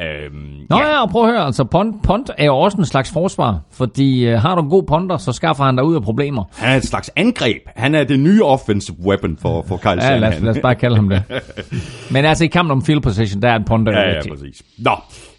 Øhm, 0.00 0.34
Nå 0.70 0.76
ja, 0.78 0.86
ja 0.88 1.02
og 1.02 1.10
prøv 1.10 1.24
at 1.24 1.30
høre, 1.30 1.44
altså 1.46 1.64
punt, 1.64 2.02
punt 2.02 2.30
er 2.38 2.44
jo 2.44 2.56
også 2.56 2.78
en 2.78 2.84
slags 2.84 3.12
forsvar, 3.12 3.60
fordi 3.72 4.26
øh, 4.26 4.38
har 4.40 4.54
du 4.54 4.62
en 4.62 4.68
god 4.68 4.82
punter, 4.82 5.16
så 5.16 5.32
skaffer 5.32 5.64
han 5.64 5.76
dig 5.76 5.84
ud 5.84 5.94
af 5.94 6.02
problemer. 6.02 6.44
Han 6.56 6.72
er 6.72 6.76
et 6.76 6.84
slags 6.86 7.10
angreb. 7.16 7.62
Han 7.76 7.94
er 7.94 8.04
det 8.04 8.20
nye 8.20 8.44
offensive 8.44 8.96
weapon 9.06 9.36
for, 9.42 9.64
for 9.68 9.76
Kyle 9.76 9.90
Ja, 9.90 10.00
Shanahan. 10.00 10.20
lad, 10.20 10.32
os- 10.36 10.40
lad 10.42 10.50
os 10.50 10.58
bare 10.62 10.74
kalde 10.74 10.96
ham 10.96 11.08
det. 11.08 11.22
Men 12.12 12.24
altså 12.24 12.44
i 12.44 12.46
kampen 12.46 12.70
om 12.70 12.84
field 12.84 13.00
position, 13.00 13.42
der 13.42 13.48
er 13.50 13.56
en 13.56 13.64
punter 13.64 13.92
jo 13.92 13.98
Ja, 13.98 14.14
ja, 14.14 14.20
præcis. 14.30 14.62
Nå, 14.78 14.90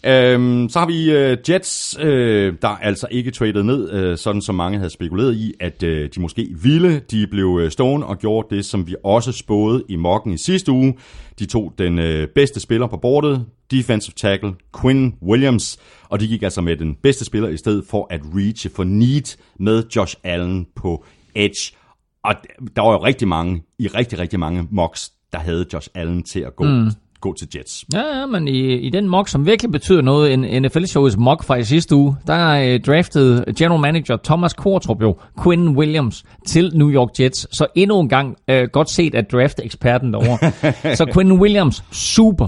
øhm, 0.06 0.70
så 0.70 0.80
har 0.80 0.88
vi 0.88 1.12
øh, 1.12 1.38
Jets, 1.50 1.98
øh, 2.00 2.54
der 2.62 2.68
altså 2.68 3.08
ikke 3.12 3.32
traded 3.32 3.64
ned, 3.64 3.92
øh, 3.92 4.18
sådan 4.18 4.42
som 4.42 4.56
mange 4.56 4.78
havde 4.78 4.90
spekuleret 4.90 5.36
i, 5.36 5.54
at 5.60 5.84
øh, 5.84 6.10
de 6.16 6.22
måske 6.22 6.48
ville. 6.62 7.00
De 7.00 7.28
blev 7.28 7.60
øh, 7.62 7.72
stående 7.72 8.08
og 8.08 8.20
gjorde 8.20 8.56
det, 8.56 8.66
som 8.66 8.88
vi 8.88 8.96
også 9.04 9.32
spåede 9.32 9.84
i 9.90 9.96
mokken 9.96 10.34
i 10.34 10.38
sidste 10.38 10.72
uge. 10.72 10.94
De 11.40 11.46
tog 11.46 11.74
den 11.78 12.00
øh, 12.00 12.28
bedste 12.28 12.60
spiller 12.60 12.88
på 12.88 12.98
bordet, 12.98 13.46
defensive 13.72 14.14
tackle 14.16 14.54
Quinn 14.82 15.16
Williams, 15.22 15.78
og 16.10 16.20
de 16.20 16.28
gik 16.28 16.44
altså 16.44 16.62
med 16.62 16.78
den 16.78 16.96
bedste 16.96 17.26
spiller 17.26 17.50
i 17.50 17.58
stedet 17.58 17.84
for 17.90 18.08
at 18.10 18.22
reache 18.36 18.70
for 18.76 18.84
need 18.84 19.38
med 19.60 19.84
Josh 19.96 20.16
Allen 20.24 20.68
på 20.76 21.06
edge. 21.36 21.76
Og 22.24 22.36
der 22.76 22.82
var 22.82 22.92
jo 22.92 23.04
rigtig 23.04 23.28
mange, 23.28 23.64
i 23.80 23.88
rigtig, 23.88 24.20
rigtig 24.20 24.40
mange 24.40 24.68
mocks, 24.72 25.12
der 25.34 25.40
havde 25.40 25.66
Josh 25.74 25.90
Allen 25.96 26.24
til 26.24 26.40
at 26.40 26.56
gå, 26.56 26.64
mm 26.64 26.92
gå 27.22 27.34
til 27.34 27.48
Jets. 27.56 27.86
Ja, 27.94 28.20
ja, 28.20 28.26
men 28.26 28.48
i, 28.48 28.74
i 28.74 28.90
den 28.90 29.10
mock, 29.10 29.30
som 29.30 29.46
virkelig 29.46 29.72
betyder 29.72 30.02
noget, 30.02 30.34
en 30.34 30.62
NFL-shows 30.62 31.18
mock 31.18 31.44
fra 31.44 31.56
i 31.56 31.64
sidste 31.64 31.96
uge, 31.96 32.16
der 32.28 32.50
øh, 32.50 32.80
draftede 32.80 33.54
general 33.58 33.82
manager 33.82 34.18
Thomas 34.24 34.54
Kortrup 34.54 35.02
jo 35.02 35.18
Quinn 35.44 35.78
Williams 35.78 36.24
til 36.48 36.72
New 36.76 36.92
York 36.92 37.10
Jets. 37.20 37.58
Så 37.58 37.68
endnu 37.76 38.00
en 38.00 38.10
gang 38.10 38.38
øh, 38.48 38.68
godt 38.68 38.90
set 38.90 39.16
af 39.16 39.26
draft-eksperten 39.26 40.14
derovre. 40.14 40.96
så 41.00 41.12
Quinn 41.14 41.32
Williams, 41.32 41.84
super, 41.92 42.48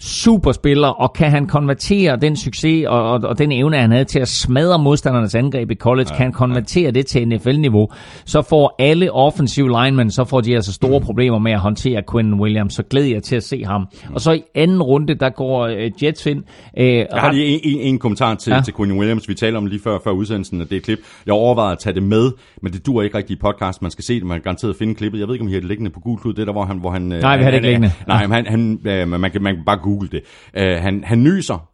super 0.00 0.52
spiller, 0.52 0.88
og 0.88 1.12
kan 1.12 1.30
han 1.30 1.46
konvertere 1.46 2.16
den 2.16 2.36
succes 2.36 2.86
og, 2.86 3.10
og, 3.12 3.20
og 3.22 3.38
den 3.38 3.52
evne, 3.52 3.76
han 3.76 3.90
havde 3.90 4.04
til 4.04 4.18
at 4.18 4.28
smadre 4.28 4.78
modstandernes 4.78 5.34
angreb 5.34 5.70
i 5.70 5.74
college, 5.74 6.08
ja, 6.10 6.16
kan 6.16 6.24
han 6.24 6.32
konvertere 6.32 6.90
det 6.90 7.06
til 7.06 7.28
NFL-niveau, 7.28 7.88
så 8.24 8.42
får 8.42 8.74
alle 8.78 9.12
offensive 9.12 9.68
linemen, 9.68 10.10
så 10.10 10.24
får 10.24 10.40
de 10.40 10.54
altså 10.54 10.72
store 10.72 11.00
problemer 11.00 11.38
med 11.38 11.52
at 11.52 11.60
håndtere 11.60 12.02
Quinn 12.12 12.34
Williams, 12.34 12.74
så 12.74 12.82
glæder 12.82 13.08
jeg 13.08 13.22
til 13.22 13.36
at 13.36 13.42
se 13.42 13.64
ham. 13.64 13.86
Og 14.14 14.20
så 14.20 14.32
i 14.32 14.42
anden 14.54 14.82
runde, 14.82 15.14
der 15.14 15.30
går 15.30 15.66
øh, 15.66 15.90
Jets 16.02 16.26
ind. 16.26 16.42
Øh, 16.78 16.86
Jeg 16.86 17.06
har 17.12 17.32
lige 17.32 17.46
en, 17.46 17.60
en, 17.64 17.80
en 17.80 17.98
kommentar 17.98 18.34
til, 18.34 18.50
ja. 18.50 18.56
Ja. 18.56 18.62
til 18.62 18.74
Quinn 18.74 18.98
Williams. 18.98 19.28
Vi 19.28 19.34
talte 19.34 19.56
om 19.56 19.66
lige 19.66 19.80
før, 19.84 19.98
før 20.04 20.10
udsendelsen 20.10 20.60
af 20.60 20.66
det 20.66 20.82
klip. 20.82 20.98
Jeg 21.26 21.34
overvejede 21.34 21.72
at 21.72 21.78
tage 21.78 21.94
det 21.94 22.02
med, 22.02 22.30
men 22.62 22.72
det 22.72 22.86
dur 22.86 23.02
ikke 23.02 23.18
rigtig 23.18 23.36
i 23.36 23.38
podcast. 23.40 23.82
Man 23.82 23.90
skal 23.90 24.04
se 24.04 24.14
det, 24.14 24.24
man 24.24 24.34
kan 24.34 24.42
garanteret 24.42 24.76
finde 24.76 24.94
klippet. 24.94 25.20
Jeg 25.20 25.28
ved 25.28 25.34
ikke, 25.34 25.42
om 25.42 25.48
I 25.48 25.52
har 25.52 25.60
det 25.60 25.68
liggende 25.68 25.90
på 25.90 26.00
Gul 26.00 26.18
Klud. 26.18 26.32
Det 26.34 26.40
er 26.40 26.44
der, 26.44 26.52
hvor 26.52 26.64
han... 26.64 26.78
Hvor 26.78 26.90
han 26.90 27.02
Nej, 27.02 27.36
vi 27.36 27.42
har 27.44 27.50
det 27.50 27.56
ikke 27.56 27.68
liggende. 27.68 27.90
Nej, 28.06 28.26
men 28.26 28.32
han, 28.32 28.46
han, 28.46 28.78
øh, 28.84 29.08
man, 29.20 29.30
kan, 29.30 29.42
man 29.42 29.54
kan 29.54 29.64
bare 29.64 29.78
google 29.88 30.08
det. 30.08 30.22
Uh, 30.56 30.82
han, 30.82 31.04
han 31.04 31.22
nyser, 31.22 31.68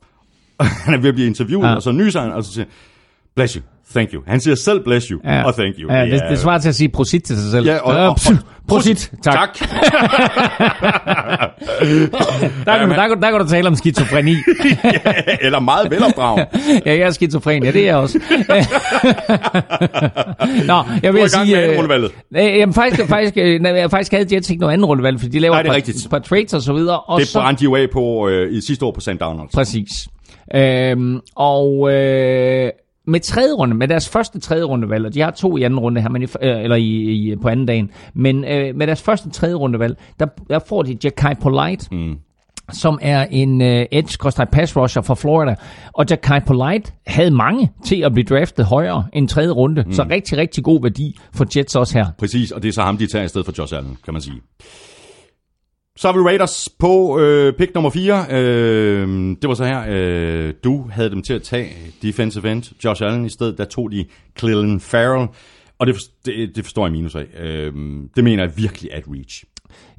han 0.84 0.94
er 0.94 0.98
ved 0.98 1.08
at 1.08 1.14
blive 1.14 1.26
interviewet, 1.26 1.66
Ja. 1.68 1.74
og 1.74 1.82
så 1.82 1.92
nyser 1.92 2.20
han, 2.20 2.32
og 2.32 2.44
så 2.44 2.52
siger 2.52 2.66
bless 3.36 3.54
you, 3.54 3.62
thank 3.90 4.08
you. 4.14 4.22
Han 4.26 4.40
siger 4.40 4.54
selv 4.54 4.84
bless 4.84 5.06
you, 5.08 5.20
ja. 5.24 5.42
og 5.44 5.54
thank 5.54 5.74
you. 5.78 5.92
Ja, 5.92 6.04
det, 6.06 6.14
er- 6.22 6.28
det 6.28 6.38
svarer 6.38 6.58
til 6.58 6.68
at 6.68 6.74
sige 6.74 6.88
prosit 6.88 7.24
til 7.24 7.36
sig 7.36 7.50
selv. 7.50 7.66
Ja, 7.66 7.76
og, 7.78 7.94
Øh, 7.94 8.08
og, 8.08 8.16
pff, 8.16 8.30
prosit, 8.68 9.12
tak. 9.22 9.34
tak. 9.34 9.68
Der, 12.66 12.78
kan, 12.78 12.90
der, 12.90 13.08
kan, 13.08 13.22
der 13.22 13.30
kan 13.30 13.40
du 13.40 13.48
tale 13.48 13.68
om 13.68 13.74
skizofreni. 13.74 14.34
Eller 15.46 15.60
meget 15.60 15.90
velopdraget. 15.90 16.46
ja, 16.86 16.90
jeg 16.92 17.00
er 17.06 17.10
skizofren. 17.10 17.64
Ja, 17.64 17.70
det 17.70 17.80
er 17.80 17.84
jeg 17.86 17.96
også. 17.96 18.18
Nå, 20.66 20.82
jeg 21.02 21.14
vil 21.14 21.22
Du 21.22 21.28
sige... 21.28 21.56
med 21.56 22.44
øh, 22.44 22.52
øh, 22.52 22.58
Jamen, 22.58 22.74
faktisk, 22.74 23.08
faktisk, 23.08 23.36
øh, 23.36 23.62
jeg 23.62 23.90
faktisk 23.90 24.12
havde 24.12 24.34
Jets 24.34 24.50
ikke 24.50 24.60
noget 24.60 24.72
anden 24.72 24.84
rundevalg, 24.84 25.20
fordi 25.20 25.32
de 25.32 25.38
laver 25.38 25.54
Nej, 25.54 25.62
det 25.62 25.68
et 25.68 25.70
par, 25.70 25.76
rigtigt. 25.76 26.10
par 26.10 26.18
trades 26.18 26.54
og 26.54 26.62
så 26.62 26.72
videre. 26.72 27.00
Og 27.00 27.20
Det 27.20 27.28
brændte 27.34 27.60
de 27.60 27.64
jo 27.64 27.74
af 27.76 27.86
på 27.92 28.28
øh, 28.28 28.52
i 28.52 28.60
sidste 28.60 28.84
år 28.84 28.90
på 28.92 29.00
St. 29.00 29.08
Donalds. 29.20 29.52
Præcis. 29.54 29.88
Øhm, 30.54 31.20
og 31.36 31.92
øh, 31.92 32.70
med 33.06 33.20
tredje 33.20 33.52
runde, 33.52 33.76
med 33.76 33.88
deres 33.88 34.08
første 34.08 34.40
tredje 34.40 34.64
rundevalg, 34.64 35.06
og 35.06 35.14
de 35.14 35.20
har 35.20 35.30
to 35.30 35.56
i 35.56 35.62
anden 35.62 35.80
runde 35.80 36.00
her, 36.00 36.08
men 36.08 36.22
i, 36.22 36.26
øh, 36.42 36.62
eller 36.62 36.76
i, 36.76 36.82
i, 36.82 37.36
på 37.36 37.48
anden 37.48 37.66
dagen, 37.66 37.90
men 38.14 38.44
øh, 38.44 38.76
med 38.76 38.86
deres 38.86 39.02
første 39.02 39.30
tredje 39.30 39.54
rundevalg, 39.54 39.96
der, 40.20 40.26
der 40.50 40.58
får 40.68 40.82
de 40.82 40.98
Jackai 41.04 41.34
Polite, 41.34 41.88
mm. 41.92 42.16
som 42.72 42.98
er 43.02 43.26
en 43.30 43.62
øh, 43.62 43.86
edge 43.92 44.46
pass 44.52 44.76
rusher 44.76 45.02
fra 45.02 45.14
Florida. 45.14 45.54
Og 45.92 46.06
Jackai 46.10 46.40
Polite 46.40 46.92
havde 47.06 47.30
mange 47.30 47.72
til 47.84 48.02
at 48.02 48.12
blive 48.12 48.24
draftet 48.24 48.64
højere 48.64 49.04
end 49.12 49.28
tredje 49.28 49.50
runde, 49.50 49.82
mm. 49.82 49.92
så 49.92 50.06
rigtig, 50.10 50.38
rigtig 50.38 50.64
god 50.64 50.82
værdi 50.82 51.18
for 51.34 51.46
Jets 51.56 51.76
også 51.76 51.98
her. 51.98 52.06
Præcis, 52.18 52.50
og 52.50 52.62
det 52.62 52.68
er 52.68 52.72
så 52.72 52.82
ham, 52.82 52.98
de 52.98 53.06
tager 53.06 53.24
i 53.24 53.28
stedet 53.28 53.44
for 53.44 53.54
Josh 53.58 53.76
Allen, 53.76 53.96
kan 54.04 54.14
man 54.14 54.22
sige. 54.22 54.40
Så 55.96 56.08
har 56.08 56.18
vi 56.18 56.20
Raiders 56.20 56.68
på 56.78 57.18
øh, 57.18 57.52
pick 57.52 57.74
nummer 57.74 57.90
4. 57.90 58.26
Øh, 58.30 59.08
det 59.42 59.48
var 59.48 59.54
så 59.54 59.64
her, 59.64 59.84
øh, 59.88 60.54
du 60.64 60.88
havde 60.90 61.10
dem 61.10 61.22
til 61.22 61.34
at 61.34 61.42
tage 61.42 61.72
defensive 62.02 62.52
end, 62.52 62.84
Josh 62.84 63.02
Allen 63.02 63.24
i 63.24 63.28
stedet. 63.28 63.58
Der 63.58 63.64
tog 63.64 63.92
de 63.92 64.04
Cleland 64.38 64.80
Farrell, 64.80 65.28
og 65.78 65.86
det, 65.86 65.96
det, 66.24 66.56
det 66.56 66.64
forstår 66.64 66.86
jeg 66.86 66.92
minus 66.92 67.14
af. 67.14 67.26
Øh, 67.40 67.72
det 68.16 68.24
mener 68.24 68.42
jeg 68.42 68.56
virkelig 68.56 68.92
at 68.92 69.02
reach. 69.08 69.44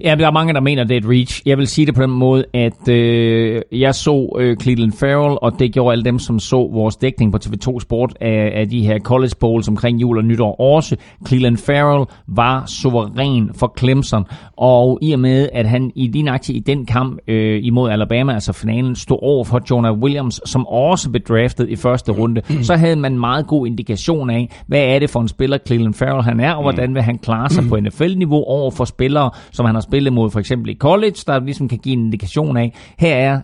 Ja, 0.03 0.15
der 0.19 0.27
er 0.27 0.31
mange, 0.31 0.53
der 0.53 0.59
mener, 0.59 0.83
det 0.83 0.93
er 0.93 0.97
et 0.97 1.09
reach. 1.09 1.41
Jeg 1.45 1.57
vil 1.57 1.67
sige 1.67 1.85
det 1.85 1.95
på 1.95 2.01
den 2.01 2.11
måde, 2.11 2.45
at 2.53 2.89
øh, 2.89 3.61
jeg 3.71 3.95
så 3.95 4.35
øh, 4.39 4.57
Cleveland 4.57 4.91
Farrell, 4.91 5.37
og 5.41 5.59
det 5.59 5.73
gjorde 5.73 5.91
alle 5.91 6.03
dem, 6.03 6.19
som 6.19 6.39
så 6.39 6.55
vores 6.55 6.95
dækning 6.95 7.31
på 7.31 7.39
TV2 7.45 7.79
Sport 7.79 8.17
af, 8.21 8.51
af 8.55 8.69
de 8.69 8.81
her 8.85 8.99
college 8.99 9.31
bowls 9.39 9.67
omkring 9.67 10.01
jul 10.01 10.17
og 10.17 10.23
nytår 10.23 10.61
også. 10.61 10.95
Cleveland 11.27 11.57
Farrell 11.57 12.05
var 12.27 12.63
suveræn 12.65 13.49
for 13.55 13.73
Clemson, 13.79 14.25
og 14.57 14.99
i 15.01 15.11
og 15.11 15.19
med, 15.19 15.49
at 15.53 15.65
han 15.65 15.91
i 15.95 16.07
din 16.07 16.27
aktie 16.27 16.55
i 16.55 16.59
den 16.59 16.85
kamp 16.85 17.19
øh, 17.27 17.59
imod 17.63 17.89
Alabama, 17.89 18.33
altså 18.33 18.53
finalen, 18.53 18.95
stod 18.95 19.19
over 19.21 19.43
for 19.43 19.61
Jonah 19.69 19.99
Williams, 19.99 20.41
som 20.45 20.67
også 20.67 21.09
blev 21.09 21.21
draftet 21.21 21.69
i 21.69 21.75
første 21.75 22.11
runde, 22.11 22.41
så 22.63 22.75
havde 22.75 22.95
man 22.95 23.19
meget 23.19 23.47
god 23.47 23.67
indikation 23.67 24.29
af, 24.29 24.63
hvad 24.67 24.81
er 24.81 24.99
det 24.99 25.09
for 25.09 25.19
en 25.19 25.27
spiller 25.27 25.57
Cleveland 25.67 25.93
Farrell 25.93 26.23
han 26.23 26.39
er, 26.39 26.53
og 26.53 26.61
hvordan 26.61 26.93
vil 26.93 27.01
han 27.01 27.17
klare 27.17 27.49
sig 27.49 27.63
på 27.69 27.79
NFL-niveau 27.79 28.43
over 28.43 28.71
for 28.71 28.85
spillere, 28.85 29.29
som 29.51 29.65
han 29.65 29.75
har 29.75 29.84
spillet 29.85 30.13
mod 30.13 30.31
for 30.31 30.39
eksempel 30.39 30.69
i 30.69 30.75
college, 30.75 31.15
der 31.27 31.39
ligesom 31.39 31.67
kan 31.67 31.77
give 31.77 31.93
en 31.93 32.05
indikation 32.05 32.57
af, 32.57 32.73
her 32.99 33.15
er 33.15 33.35
øh, 33.35 33.41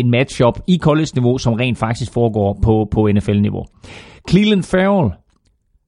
en 0.00 0.10
matchup 0.10 0.60
i 0.66 0.78
college-niveau, 0.78 1.38
som 1.38 1.52
rent 1.52 1.78
faktisk 1.78 2.12
foregår 2.12 2.58
på, 2.62 2.88
på 2.90 3.08
NFL-niveau. 3.14 3.64
Cleveland 4.30 4.62
Farrell 4.62 5.10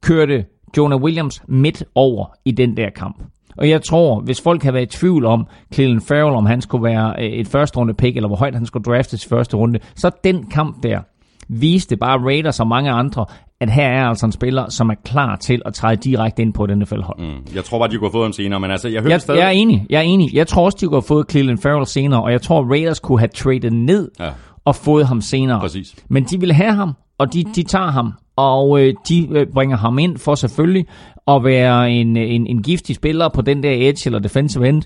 kørte 0.03 0.45
Jonah 0.77 1.03
Williams 1.03 1.43
midt 1.49 1.85
over 1.95 2.27
i 2.45 2.51
den 2.51 2.77
der 2.77 2.91
kamp. 2.91 3.23
Og 3.57 3.69
jeg 3.69 3.83
tror, 3.83 4.21
hvis 4.21 4.41
folk 4.41 4.63
har 4.63 4.73
været 4.73 4.95
i 4.95 4.99
tvivl 4.99 5.25
om 5.25 5.47
Cleveland 5.75 6.01
Farrell, 6.01 6.37
om 6.37 6.47
han 6.47 6.61
skulle 6.61 6.85
være 6.85 7.15
øh, 7.19 7.25
et 7.25 7.49
første 7.49 7.79
runde 7.79 7.95
pick, 7.95 8.17
eller 8.17 8.29
hvor 8.29 8.37
højt 8.37 8.55
han 8.55 8.67
skulle 8.67 8.85
draftes 8.85 9.25
i 9.25 9.29
første 9.29 9.57
runde, 9.57 9.79
så 9.95 10.11
den 10.25 10.47
kamp 10.47 10.83
der 10.83 11.01
viste 11.49 11.97
bare 11.97 12.19
Raiders 12.19 12.61
og 12.61 12.67
mange 12.67 12.91
andre, 12.91 13.27
at 13.61 13.71
her 13.71 13.87
er 13.89 14.09
altså 14.09 14.27
en 14.27 14.33
spiller, 14.33 14.71
som 14.71 14.91
er 14.91 14.95
klar 15.05 15.37
til 15.37 15.63
at 15.67 15.75
træde 15.75 15.97
direkte 15.97 16.43
ind 16.43 16.53
på 16.53 16.65
et 16.65 16.79
NFL-hold. 16.79 17.19
Mm. 17.21 17.55
Jeg 17.55 17.65
tror 17.65 17.79
bare, 17.79 17.89
de 17.89 17.97
kunne 17.97 18.07
have 18.07 18.13
fået 18.13 18.25
ham 18.25 18.33
senere, 18.33 18.61
men 18.61 18.71
altså, 18.71 18.89
jeg 18.89 19.03
hører 19.03 19.13
Jeg, 19.13 19.21
stadig... 19.21 19.39
jeg 19.39 19.47
er 19.47 19.51
enig, 19.51 19.87
jeg 19.91 19.99
er 19.99 20.03
enig. 20.03 20.35
Jeg 20.35 20.47
tror 20.47 20.65
også, 20.65 20.79
de 20.81 20.87
kunne 20.87 20.97
have 20.97 21.03
fået 21.03 21.31
Cleveland 21.31 21.59
Farrell 21.59 21.87
senere, 21.87 22.23
og 22.23 22.33
jeg 22.33 22.43
tror, 22.43 22.71
Raiders 22.71 23.01
kunne 23.01 23.19
have 23.19 23.29
traded 23.29 23.71
ned 23.71 24.11
Ja. 24.21 24.31
og 24.65 24.77
fået 24.77 25.07
ham 25.07 25.21
senere. 25.21 25.61
Præcis. 25.61 25.95
Men 26.09 26.25
de 26.25 26.41
vil 26.41 26.53
have 26.53 26.75
ham, 26.75 26.93
og 27.19 27.33
de, 27.33 27.45
de 27.57 27.63
tager 27.63 27.91
ham, 27.91 28.13
og 28.37 28.81
øh, 28.81 28.95
de 29.09 29.29
øh, 29.31 29.47
bringer 29.55 29.77
ham 29.77 29.99
ind 29.99 30.19
for 30.19 30.35
selvfølgelig 30.35 30.87
at 31.29 31.45
være 31.45 31.91
en, 31.91 32.17
en, 32.17 32.47
en 32.47 32.63
giftig 32.63 32.97
spiller 32.97 33.29
på 33.29 33.43
den 33.43 33.63
der 33.63 33.71
edge 33.73 34.03
eller 34.07 34.19
defensive 34.19 34.69
end. 34.69 34.83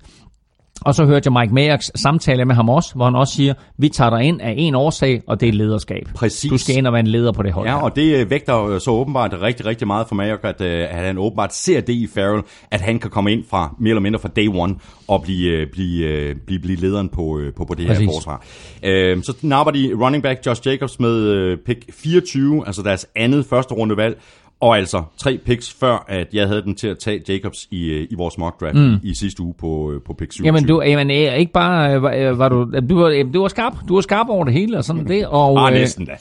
Og 0.80 0.94
så 0.94 1.04
hørte 1.04 1.26
jeg 1.26 1.40
Mike 1.40 1.54
Mayers 1.54 1.90
samtale 1.94 2.44
med 2.44 2.54
ham 2.54 2.68
også, 2.68 2.94
hvor 2.94 3.04
han 3.04 3.14
også 3.14 3.34
siger, 3.34 3.54
vi 3.78 3.88
tager 3.88 4.10
dig 4.10 4.22
ind 4.22 4.40
af 4.40 4.54
en 4.58 4.74
årsag, 4.74 5.22
og 5.26 5.40
det 5.40 5.48
er 5.48 5.52
lederskab. 5.52 6.08
Præcis. 6.14 6.50
Du 6.50 6.58
skal 6.58 6.76
ind 6.76 6.86
og 6.86 6.92
være 6.92 7.00
en 7.00 7.06
leder 7.06 7.32
på 7.32 7.42
det 7.42 7.52
hold. 7.52 7.66
Ja, 7.66 7.74
her. 7.76 7.82
og 7.82 7.96
det 7.96 8.16
øh, 8.16 8.30
vægter 8.30 8.54
jo 8.54 8.78
så 8.78 8.90
åbenbart 8.90 9.34
rigtig, 9.42 9.66
rigtig 9.66 9.86
meget 9.86 10.08
for 10.08 10.14
Mayock, 10.14 10.44
at, 10.44 10.60
øh, 10.60 10.80
at 10.90 11.06
han 11.06 11.18
åbenbart 11.18 11.54
ser 11.54 11.80
det 11.80 11.92
i 11.92 12.06
Farrell, 12.14 12.42
at 12.70 12.80
han 12.80 12.98
kan 12.98 13.10
komme 13.10 13.32
ind 13.32 13.44
fra 13.50 13.74
mere 13.78 13.90
eller 13.90 14.00
mindre 14.00 14.18
fra 14.18 14.28
day 14.36 14.48
one 14.48 14.74
og 15.08 15.22
blive, 15.22 15.50
øh, 15.50 15.66
blive, 15.72 16.34
blive, 16.46 16.60
blive 16.60 16.76
lederen 16.76 17.08
på, 17.08 17.40
på, 17.56 17.64
på 17.64 17.74
det 17.74 17.84
her 17.84 17.94
Præcis. 17.94 18.08
forsvar. 18.14 18.44
Øh, 18.82 19.22
så 19.22 19.34
napper 19.42 19.72
de 19.72 19.94
running 20.04 20.22
back 20.22 20.46
Josh 20.46 20.66
Jacobs 20.66 21.00
med 21.00 21.56
pick 21.56 21.92
24, 21.92 22.66
altså 22.66 22.82
deres 22.82 23.06
andet 23.16 23.46
første 23.46 23.74
rundevalg, 23.74 24.18
og 24.61 24.76
altså 24.76 25.02
tre 25.16 25.38
picks 25.46 25.76
før, 25.80 26.04
at 26.09 26.26
jeg 26.32 26.48
havde 26.48 26.62
den 26.62 26.74
til 26.74 26.88
at 26.88 26.98
tage 26.98 27.22
Jacobs 27.28 27.66
i, 27.70 27.84
øh, 27.84 28.06
i 28.11 28.14
vores 28.14 28.38
mock 28.38 28.61
draft 28.61 28.74
mm. 28.74 28.96
i 29.02 29.14
sidste 29.14 29.42
uge 29.42 29.54
på, 29.59 29.92
øh, 29.92 30.00
på 30.06 30.12
pick 30.12 30.32
27. 30.32 30.46
Jamen, 30.46 30.68
du, 30.68 30.82
jamen, 30.82 31.11
øh, 31.11 31.38
ikke 31.38 31.52
bare, 31.52 31.94
øh, 31.94 32.02
var, 32.02 32.12
øh, 32.12 32.38
var 32.38 32.48
du, 32.48 32.70
øh, 32.74 32.88
du, 32.88 33.00
var, 33.00 33.09
øh, 33.09 33.34
du 33.34 33.40
var 33.40 33.48
skarp, 33.48 33.72
du 33.88 33.94
var 33.94 34.00
skarp 34.00 34.26
over 34.28 34.44
det 34.44 34.52
hele 34.52 34.78
og 34.78 34.84
sådan 34.84 35.09
det. 35.09 35.26
Og, 35.26 35.66
Ah, 35.66 35.72
øh, 35.72 35.80
næsten 35.80 36.06
da. 36.06 36.12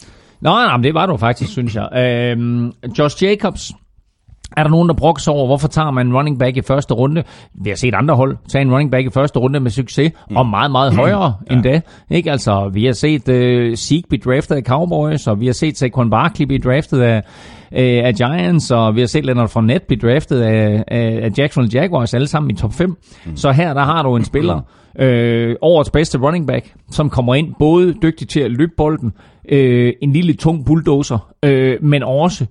Nå, 0.41 0.49
nej, 0.49 0.77
det 0.77 0.93
var 0.93 1.05
du 1.05 1.17
faktisk, 1.17 1.51
synes 1.51 1.75
jeg. 1.75 1.89
Øhm, 1.95 2.71
Josh 2.99 3.23
Jacobs, 3.23 3.71
er 4.57 4.63
der 4.63 4.69
nogen, 4.69 4.89
der 4.89 4.95
brokker 4.95 5.19
sig 5.21 5.33
over, 5.33 5.45
hvorfor 5.45 5.67
tager 5.67 5.91
man 5.91 6.07
en 6.07 6.13
running 6.15 6.39
back 6.39 6.57
i 6.57 6.61
første 6.61 6.93
runde? 6.93 7.23
Vi 7.53 7.69
har 7.69 7.75
set 7.75 7.93
andre 7.93 8.15
hold 8.15 8.37
tage 8.49 8.61
en 8.61 8.71
running 8.71 8.91
back 8.91 9.07
i 9.07 9.09
første 9.09 9.39
runde 9.39 9.59
med 9.59 9.71
succes, 9.71 10.11
mm. 10.29 10.37
og 10.37 10.45
meget, 10.45 10.71
meget 10.71 10.95
højere 10.95 11.33
ja. 11.49 11.55
end 11.55 11.63
det. 11.63 11.81
Ikke? 12.09 12.31
Altså, 12.31 12.69
vi 12.73 12.85
har 12.85 12.93
set 12.93 13.29
uh, 13.29 13.75
Zeke 13.75 14.07
blive 14.09 14.21
draftet 14.25 14.55
af 14.55 14.63
Cowboys, 14.63 15.27
og 15.27 15.39
vi 15.39 15.45
har 15.45 15.53
set 15.53 15.77
Saquon 15.77 16.09
Barkley 16.09 16.45
blive 16.45 16.59
draftet 16.59 17.01
af, 17.01 17.23
øh, 17.71 18.05
af 18.05 18.13
Giants, 18.15 18.71
og 18.71 18.95
vi 18.95 18.99
har 18.99 19.07
set 19.07 19.25
Leonard 19.25 19.49
Fournette 19.49 19.87
blive 19.87 20.09
draftet 20.09 20.41
af, 20.41 20.83
af, 20.87 21.19
af 21.23 21.31
Jacksonville 21.37 21.79
Jaguars, 21.81 22.13
alle 22.13 22.27
sammen 22.27 22.51
i 22.51 22.55
top 22.55 22.73
5. 22.73 22.97
Mm. 23.25 23.37
Så 23.37 23.51
her, 23.51 23.73
der 23.73 23.83
har 23.83 24.03
du 24.03 24.15
en 24.15 24.25
spiller, 24.25 24.61
øh, 24.99 25.55
årets 25.61 25.89
bedste 25.89 26.17
running 26.17 26.47
back, 26.47 26.73
som 26.91 27.09
kommer 27.09 27.35
ind 27.35 27.53
både 27.59 27.93
dygtig 28.01 28.27
til 28.27 28.39
at 28.39 28.51
løbe 28.51 28.71
bolden, 28.77 29.13
øh, 29.49 29.93
en 30.01 30.13
lille 30.13 30.33
tung 30.33 30.65
bulldozer, 30.65 31.33
øh, 31.43 31.83
men 31.83 32.03
også 32.03 32.45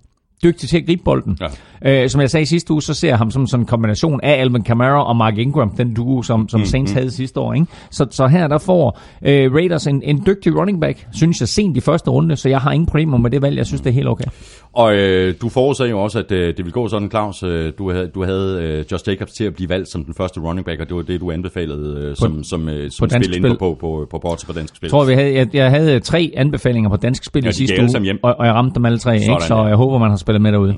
dygtig 0.44 0.68
til 0.68 0.76
at 0.76 0.86
gribe 0.86 1.02
bolden. 1.04 1.38
Ja. 1.40 1.46
Øh, 1.84 2.08
som 2.08 2.20
jeg 2.20 2.30
sagde 2.30 2.46
sidste 2.46 2.72
uge, 2.72 2.82
så 2.82 2.94
ser 2.94 3.08
jeg 3.08 3.18
ham 3.18 3.30
som 3.30 3.46
sådan 3.46 3.62
en 3.62 3.66
kombination 3.66 4.20
af 4.22 4.40
Alvin 4.40 4.62
Kamara 4.62 5.08
og 5.08 5.16
Mark 5.16 5.38
Ingram, 5.38 5.70
den 5.76 5.94
duo, 5.94 6.22
som, 6.22 6.48
som 6.48 6.60
mm, 6.60 6.66
Saints 6.66 6.92
havde 6.92 7.10
sidste 7.10 7.40
år. 7.40 7.54
Ikke? 7.54 7.66
Så, 7.90 8.06
så 8.10 8.26
her 8.26 8.48
der 8.48 8.58
får 8.58 9.00
øh, 9.22 9.54
Raiders 9.54 9.86
en, 9.86 10.02
en 10.02 10.22
dygtig 10.26 10.58
running 10.58 10.80
back, 10.80 11.06
synes 11.12 11.40
jeg, 11.40 11.48
sent 11.48 11.76
i 11.76 11.80
første 11.80 12.10
runde, 12.10 12.36
så 12.36 12.48
jeg 12.48 12.60
har 12.60 12.72
ingen 12.72 12.86
problemer 12.86 13.18
med 13.18 13.30
det 13.30 13.42
valg. 13.42 13.56
Jeg 13.56 13.66
synes, 13.66 13.80
det 13.80 13.90
er 13.90 13.94
helt 13.94 14.08
okay. 14.08 14.24
Og 14.72 14.94
øh, 14.94 15.34
du 15.42 15.48
forudsagde 15.48 15.90
jo 15.90 16.02
også, 16.02 16.18
at 16.18 16.32
øh, 16.32 16.46
det 16.48 16.58
ville 16.58 16.72
gå 16.72 16.88
sådan, 16.88 17.10
Claus. 17.10 17.42
Øh, 17.42 17.72
du 17.78 17.90
havde, 17.90 18.06
du 18.14 18.24
havde 18.24 18.62
øh, 18.62 18.84
Josh 18.92 19.08
Jacobs 19.08 19.32
til 19.32 19.44
at 19.44 19.54
blive 19.54 19.68
valgt 19.68 19.88
som 19.88 20.04
den 20.04 20.14
første 20.14 20.40
running 20.40 20.64
back, 20.66 20.80
og 20.80 20.88
det 20.88 20.96
var 20.96 21.02
det, 21.02 21.20
du 21.20 21.30
anbefalede 21.30 22.00
øh, 22.00 22.16
som, 22.16 22.44
som, 22.44 22.68
øh, 22.68 22.90
som 22.90 23.08
Dansk 23.08 23.30
spil 23.30 23.44
inde 23.44 23.56
på, 23.58 23.76
på, 23.80 24.06
på, 24.10 24.18
på 24.20 24.36
på 24.46 24.52
Dansk 24.52 24.76
Spil. 24.76 24.86
Jeg 24.86 24.90
tror, 24.90 25.04
vi 25.04 25.12
havde, 25.12 25.34
jeg, 25.34 25.54
jeg 25.54 25.70
havde 25.70 26.00
tre 26.00 26.32
anbefalinger 26.36 26.90
på 26.90 26.96
dansk 26.96 27.24
spil 27.24 27.44
Ja, 27.44 27.50
i 27.50 27.52
sidste 27.52 27.82
uge, 27.82 28.18
og, 28.22 28.34
og 28.38 28.46
jeg 28.46 28.54
ramte 28.54 28.74
dem 28.74 28.84
alle 28.84 28.98
tre, 28.98 29.14
ikke? 29.14 29.26
Sådan, 29.26 29.40
så 29.40 29.54
ja. 29.54 29.62
jeg 29.62 29.76
håber, 29.76 29.98
man 29.98 30.10
har 30.10 30.16
spillet 30.16 30.42
med 30.42 30.52
derude. 30.52 30.74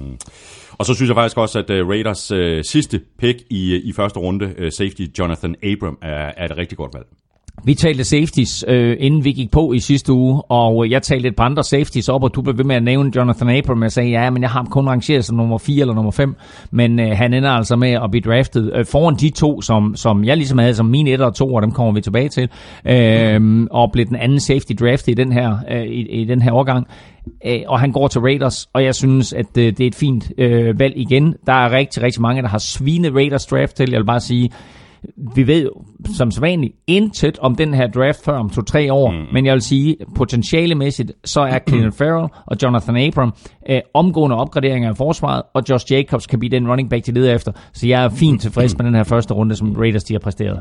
Og 0.79 0.87
så 0.87 0.95
synes 0.95 1.09
jeg 1.09 1.17
faktisk 1.17 1.39
også, 1.39 1.59
at 1.59 1.71
uh, 1.71 1.89
Raiders 1.89 2.33
uh, 2.33 2.39
sidste 2.63 3.01
pick 3.19 3.43
i, 3.51 3.75
øh, 3.75 3.81
i 3.85 3.93
første 3.93 4.19
runde, 4.19 4.47
uh, 4.47 4.69
safety 4.71 5.03
Jonathan 5.19 5.55
Abram, 5.63 5.99
er, 6.03 6.33
er 6.37 6.45
et 6.45 6.57
rigtig 6.57 6.79
godt 6.79 6.95
valg. 6.95 7.07
Vi 7.65 7.75
talte 7.75 8.05
safeties, 8.05 8.65
øh, 8.69 8.97
inden 9.01 9.25
vi 9.25 9.33
gik 9.33 9.51
på 9.51 9.73
i 9.73 9.79
sidste 9.79 10.13
uge, 10.13 10.43
og 10.43 10.91
jeg 10.91 11.03
talte 11.03 11.29
et 11.29 11.37
par 11.37 11.45
andre 11.45 11.65
safeties 11.65 12.09
op, 12.09 12.25
og 12.25 12.35
du 12.35 12.43
blev 12.43 12.59
ved 12.59 12.65
med 12.65 12.77
at 12.77 12.83
nævne 12.83 13.13
Jonathan 13.17 13.49
Abram. 13.49 13.83
Jeg 13.83 13.93
sagde, 13.93 14.11
ja, 14.11 14.31
men 14.31 14.43
jeg 14.43 14.51
har 14.51 14.59
ham 14.59 14.67
kun 14.67 14.89
rangeret 14.89 15.25
som 15.25 15.37
nummer 15.37 15.59
4 15.59 15.81
eller 15.81 15.95
nummer 15.95 16.11
5, 16.11 16.37
men 16.71 17.01
øh, 17.01 17.11
han 17.17 17.35
ender 17.35 17.51
altså 17.51 17.77
med 17.77 17.91
at 17.91 18.11
blive 18.11 18.23
draftet 18.23 18.73
øh, 18.75 18.87
foran 18.87 19.17
de 19.17 19.31
to, 19.31 19.61
som, 19.61 19.97
som 19.97 20.25
jeg 20.25 20.37
ligesom 20.37 20.59
havde 20.59 20.75
som 20.75 20.87
mine 20.87 21.11
1 21.11 21.21
og 21.21 21.35
2, 21.35 21.55
og 21.55 21.63
dem 21.63 21.73
kommer 21.73 21.93
vi 21.93 22.01
tilbage 22.01 22.29
til, 22.29 22.49
øh, 22.85 23.67
og 23.71 23.93
blev 23.93 24.07
den 24.07 24.17
anden 24.17 24.41
safety 24.41 24.73
draftet 24.81 25.09
i 25.09 25.15
den 25.15 25.33
her, 25.33 25.57
øh, 25.71 25.83
i, 25.83 26.21
i 26.21 26.25
den 26.25 26.43
her 26.43 26.53
årgang. 26.53 26.87
Øh, 27.47 27.61
og 27.67 27.81
han 27.81 27.93
går 27.93 28.09
til 28.09 28.21
Raiders, 28.21 28.69
og 28.73 28.85
jeg 28.85 28.95
synes, 28.95 29.33
at 29.33 29.57
øh, 29.59 29.65
det 29.65 29.81
er 29.81 29.87
et 29.87 29.95
fint 29.95 30.33
øh, 30.39 30.79
valg 30.79 30.97
igen. 30.97 31.35
Der 31.47 31.53
er 31.53 31.73
rigtig, 31.73 32.03
rigtig 32.03 32.23
mange, 32.23 32.43
der 32.43 32.49
har 32.49 32.59
svinet 32.59 33.15
Raiders 33.15 33.47
draft 33.47 33.77
til. 33.77 33.91
Jeg 33.91 33.99
vil 33.99 34.07
bare 34.07 34.21
sige, 34.21 34.51
vi 35.35 35.47
ved 35.47 35.65
jo 35.65 35.71
som 36.17 36.31
sædvanligt 36.31 36.75
intet 36.87 37.39
om 37.39 37.55
den 37.55 37.75
her 37.75 37.87
draft 37.87 38.25
før 38.25 38.39
om 38.39 38.51
to-tre 38.51 38.93
år, 38.93 39.11
mm. 39.11 39.33
men 39.33 39.47
jeg 39.47 39.55
vil 39.55 39.63
sige, 39.63 39.97
potentialemæssigt, 40.17 41.13
så 41.25 41.41
er 41.41 41.59
Cleveland 41.69 41.93
Farrell 41.93 42.29
og 42.47 42.57
Jonathan 42.63 42.97
Abram 42.97 43.35
øh, 43.71 43.81
omgående 43.95 44.37
opgraderinger 44.37 44.89
af 44.89 44.97
forsvaret, 44.97 45.43
og 45.55 45.63
Josh 45.71 45.93
Jacobs 45.93 46.27
kan 46.27 46.39
blive 46.39 46.51
den 46.51 46.69
running 46.69 46.91
back, 46.91 47.07
de 47.07 47.13
leder 47.13 47.35
efter. 47.35 47.53
Så 47.73 47.89
jeg 47.89 48.05
er 48.05 48.09
fint 48.09 48.43
tilfreds 48.43 48.79
med 48.79 48.87
den 48.87 48.95
her 48.95 49.05
første 49.05 49.35
runde, 49.35 49.55
som 49.55 49.73
Raiders 49.73 50.05
de 50.05 50.15
har 50.15 50.21
præsteret. 50.21 50.61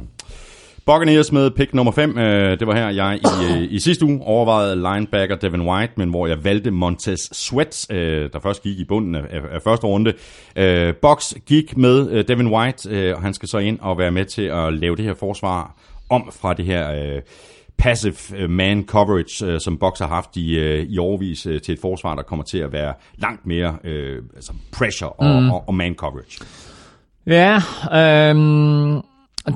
Buccaneers 0.88 1.32
med 1.32 1.52
pick 1.52 1.74
nummer 1.74 1.92
5. 1.92 2.18
Øh, 2.18 2.60
det 2.60 2.68
var 2.68 2.76
her, 2.76 2.90
jeg 2.90 3.20
i, 3.24 3.54
øh, 3.54 3.74
i 3.74 3.80
sidste 3.80 4.06
uge 4.06 4.22
overvejede 4.24 4.76
linebacker 4.76 5.36
Devin 5.36 5.62
White, 5.62 5.94
men 5.98 6.10
hvor 6.10 6.28
jeg 6.28 6.44
valgte 6.44 6.72
Montez 6.72 7.20
Sweat, 7.32 7.92
øh, 7.92 8.30
der 8.34 8.40
først 8.40 8.64
gik 8.64 8.80
i 8.80 8.86
bunden 8.86 9.16
af, 9.16 9.22
af, 9.30 9.42
af 9.52 9.62
første 9.62 9.88
runde. 9.88 10.14
Øh, 10.56 10.96
Box 10.96 11.34
gik 11.46 11.78
med 11.78 12.12
øh, 12.12 12.28
Devin 12.28 12.48
White, 12.48 12.90
øh, 12.90 13.16
og 13.16 13.22
han 13.22 13.34
skal 13.34 13.50
så 13.50 13.58
ind 13.58 13.80
og 13.82 13.98
være 13.98 14.12
med 14.12 14.26
til 14.26 14.42
at 14.42 14.74
lave 14.74 14.96
det 14.96 15.06
her 15.06 15.14
forsvar 15.14 15.76
om 16.10 16.32
fra 16.42 16.54
det 16.54 16.66
her... 16.66 16.92
Øh, 16.92 17.22
passive 17.78 18.48
man 18.48 18.86
coverage, 18.86 19.60
som 19.60 19.78
Box 19.78 20.00
har 20.00 20.08
haft 20.08 20.38
i, 20.38 20.82
i 20.84 20.98
overvis 20.98 21.46
øh, 21.46 21.62
til 21.62 21.74
et 21.74 21.80
forsvar, 21.82 22.16
der 22.16 22.24
kommer 22.24 22.46
til 22.46 22.58
at 22.58 22.72
være 22.72 22.94
langt 23.18 23.46
mere 23.46 23.78
øh, 23.84 24.22
altså 24.36 24.54
pressure 24.72 25.10
og, 25.10 25.42
mm. 25.42 25.50
og, 25.50 25.64
og 25.68 25.76
man 25.76 25.96
coverage. 25.96 26.46
Ja, 27.28 27.62
øhm, 28.30 29.02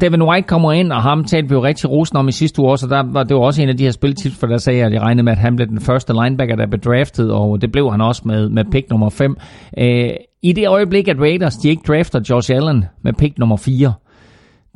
Devin 0.02 0.22
White 0.22 0.48
kommer 0.48 0.72
ind, 0.72 0.92
og 0.92 1.02
ham 1.02 1.24
talte 1.24 1.50
vi 1.50 1.56
jo 1.56 1.64
rigtig 1.64 1.90
rosen 1.90 2.18
om 2.18 2.28
i 2.28 2.32
sidste 2.32 2.62
uge, 2.62 2.78
så 2.78 2.88
der 2.88 3.04
var, 3.04 3.24
det 3.24 3.36
var 3.36 3.42
også 3.42 3.62
en 3.62 3.70
af 3.70 3.78
de 3.78 3.84
her 3.84 3.92
spiltips, 3.92 4.38
for 4.38 4.48
der 4.48 4.58
sagde 4.58 4.80
jeg, 4.80 4.88
at 4.88 4.94
jeg 4.94 5.02
regnede 5.02 5.24
med, 5.24 5.32
at 5.32 5.38
han 5.38 5.56
blev 5.56 5.68
den 5.68 5.82
første 5.82 6.14
linebacker, 6.14 6.56
der 6.56 6.68
blev 6.68 6.80
draftet, 6.80 7.32
og 7.32 7.62
det 7.62 7.72
blev 7.72 7.92
han 7.92 8.02
også 8.02 8.22
med, 8.26 8.50
med 8.50 8.66
pick 8.72 8.90
nummer 8.90 9.10
5. 9.10 9.38
Øh, 9.78 10.10
I 10.42 10.54
det 10.54 10.68
øjeblik, 10.68 11.08
at 11.08 11.20
Raiders 11.20 11.56
de 11.56 11.70
ikke 11.70 11.84
drafter 11.88 12.20
Josh 12.30 12.52
Allen 12.56 12.86
med 13.04 13.14
pick 13.14 13.38
nummer 13.38 13.58
4, 13.58 13.94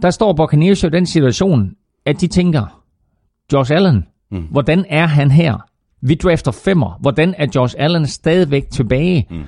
der 0.02 0.10
står 0.10 0.34
Buccaneers 0.34 0.84
jo 0.84 0.88
i 0.88 0.92
den 0.92 1.06
situation, 1.06 1.72
at 2.06 2.22
de 2.22 2.28
tænker, 2.28 2.82
Josh 3.54 3.72
Allen, 3.76 4.06
mm. 4.32 4.48
hvordan 4.52 4.86
er 4.90 5.06
han 5.06 5.32
her? 5.32 5.58
Vi 6.02 6.16
drafter 6.16 6.52
femmer. 6.52 6.98
Hvordan 7.02 7.36
er 7.38 7.48
Josh 7.56 7.76
Allen 7.78 8.06
stadigvæk 8.06 8.70
tilbage? 8.70 9.28
Mm. 9.30 9.44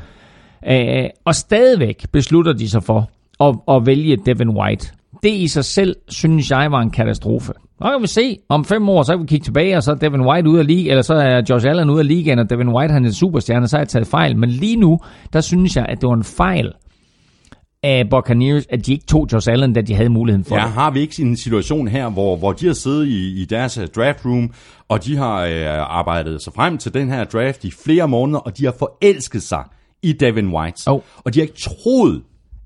Øh, 0.70 1.10
og 1.26 1.36
stadigvæk 1.36 2.06
beslutter 2.12 2.54
de 2.54 2.70
sig 2.70 2.84
for 2.84 3.10
at, 3.40 3.56
at 3.76 3.86
vælge 3.86 4.18
Devin 4.26 4.50
White. 4.50 4.97
Det 5.24 5.30
i 5.32 5.48
sig 5.48 5.66
selv, 5.66 5.96
synes 6.08 6.52
jeg, 6.52 6.72
var 6.72 6.82
en 6.82 6.90
katastrofe. 6.92 7.54
Og 7.80 7.92
kan 7.92 8.02
vi 8.02 8.08
se, 8.08 8.38
om 8.50 8.66
fem 8.66 8.90
år, 8.90 9.04
så 9.04 9.12
kan 9.14 9.22
vi 9.22 9.28
kigge 9.28 9.44
tilbage, 9.44 9.78
og 9.78 9.84
så 9.84 9.92
er 9.92 9.96
Devin 9.96 10.22
White 10.22 10.50
ude 10.50 10.60
af 10.60 10.68
ligaen, 10.68 10.90
eller 10.90 11.02
så 11.02 11.14
er 11.14 11.42
Josh 11.50 11.68
Allen 11.70 11.90
ude 11.90 12.00
af 12.00 12.08
ligaen, 12.08 12.40
og 12.40 12.50
Devin 12.50 12.70
White 12.70 12.94
han 12.94 13.04
er 13.04 13.08
en 13.08 13.14
superstjerne, 13.14 13.68
så 13.68 13.78
har 13.78 13.82
jeg 13.82 13.90
taget 13.90 14.08
fejl. 14.08 14.38
Men 14.38 14.50
lige 14.50 14.76
nu, 14.76 15.00
der 15.34 15.42
synes 15.42 15.76
jeg, 15.76 15.86
at 15.90 16.02
det 16.02 16.08
var 16.10 16.16
en 16.16 16.24
fejl 16.24 16.72
af 17.84 18.10
Buccaneers, 18.10 18.64
at 18.70 18.86
de 18.86 18.92
ikke 18.94 19.06
tog 19.06 19.28
Josh 19.34 19.52
Allen, 19.52 19.74
da 19.74 19.82
de 19.82 19.96
havde 19.96 20.10
muligheden 20.10 20.46
for 20.46 20.56
Ja, 20.56 20.62
det. 20.62 20.72
har 20.72 20.92
vi 20.92 21.00
ikke 21.00 21.22
en 21.22 21.38
situation 21.38 21.88
her, 21.88 22.10
hvor, 22.10 22.36
hvor 22.38 22.52
de 22.52 22.66
har 22.68 22.74
siddet 22.74 23.08
i, 23.08 23.42
i 23.42 23.46
deres 23.46 23.78
øh, 23.78 23.88
draft 23.96 24.26
room, 24.26 24.54
og 24.90 25.06
de 25.06 25.18
har 25.18 25.42
øh, 25.46 25.98
arbejdet 25.98 26.42
sig 26.42 26.54
frem 26.54 26.78
til 26.78 26.94
den 26.94 27.10
her 27.10 27.24
draft 27.24 27.64
i 27.64 27.72
flere 27.86 28.08
måneder, 28.08 28.40
og 28.40 28.58
de 28.58 28.66
har 28.66 28.76
forelsket 28.80 29.44
sig 29.44 29.64
i 30.04 30.14
Devin 30.14 30.48
White. 30.48 30.84
Oh. 30.88 31.00
Og 31.26 31.34
de 31.34 31.40
har 31.40 31.44
ikke 31.44 31.60
troet, 31.60 32.22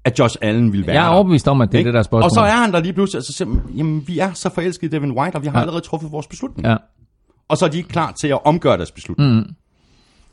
at 0.06 0.20
Josh 0.20 0.36
Allen 0.42 0.72
ville 0.72 0.88
være 0.88 0.96
Jeg 0.96 1.06
er 1.06 1.10
overbevist 1.10 1.48
om, 1.48 1.62
at 1.62 1.68
det 1.72 1.76
er 1.76 1.80
Ikke? 1.80 1.88
det, 1.88 1.94
der 1.94 2.00
er 2.00 2.04
spørgsmålet. 2.04 2.24
Og 2.24 2.32
så 2.32 2.42
er 2.42 2.62
han 2.62 2.72
der 2.72 2.80
lige 2.80 2.94
pludselig, 2.94 3.18
og 3.20 3.24
så 3.24 3.34
siger, 3.34 3.48
man, 3.48 3.62
jamen 3.78 4.04
vi 4.08 4.20
er 4.20 4.34
så 4.34 4.50
forelskede 4.50 4.86
i 4.86 4.90
Devin 4.90 5.12
White, 5.12 5.36
og 5.36 5.42
vi 5.42 5.48
har 5.48 5.54
ja. 5.54 5.62
allerede 5.62 5.82
truffet 5.82 6.12
vores 6.12 6.28
beslutning. 6.28 6.68
Ja. 6.68 6.76
Og 7.50 7.58
så 7.58 7.66
er 7.66 7.70
de 7.70 7.78
ikke 7.78 7.90
klar 7.90 8.12
til 8.22 8.28
at 8.28 8.46
omgøre 8.46 8.78
deres 8.78 8.92
beslutning. 8.92 9.30
Mm. 9.36 9.46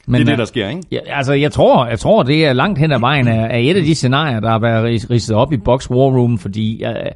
Men, 0.06 0.14
Det 0.14 0.20
er 0.20 0.24
det, 0.24 0.32
øh, 0.32 0.38
der 0.38 0.44
sker, 0.44 0.68
ikke? 0.68 0.82
Ja, 0.92 0.98
altså, 1.06 1.32
jeg 1.32 1.52
tror, 1.52 1.86
jeg 1.86 1.98
tror, 1.98 2.22
det 2.22 2.46
er 2.46 2.52
langt 2.52 2.78
hen 2.78 2.92
ad 2.92 3.00
vejen 3.00 3.28
af, 3.28 3.56
af 3.56 3.60
et 3.60 3.76
af 3.76 3.82
de 3.82 3.94
scenarier, 3.94 4.40
der 4.40 4.50
har 4.50 4.58
været 4.58 5.10
ridset 5.10 5.36
op 5.36 5.52
i 5.52 5.56
Box 5.56 5.90
War 5.90 6.18
Room, 6.18 6.38
fordi 6.38 6.82
jeg, 6.82 7.12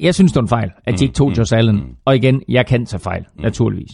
jeg 0.00 0.14
synes, 0.14 0.32
det 0.32 0.36
var 0.36 0.42
en 0.42 0.48
fejl, 0.48 0.70
at 0.86 0.98
de 0.98 1.04
ikke 1.04 1.14
tog 1.14 1.38
Josh 1.38 1.56
Allen. 1.56 1.82
Og 2.04 2.16
igen, 2.16 2.42
jeg 2.48 2.66
kan 2.66 2.86
tage 2.86 3.00
fejl, 3.00 3.24
naturligvis. 3.38 3.90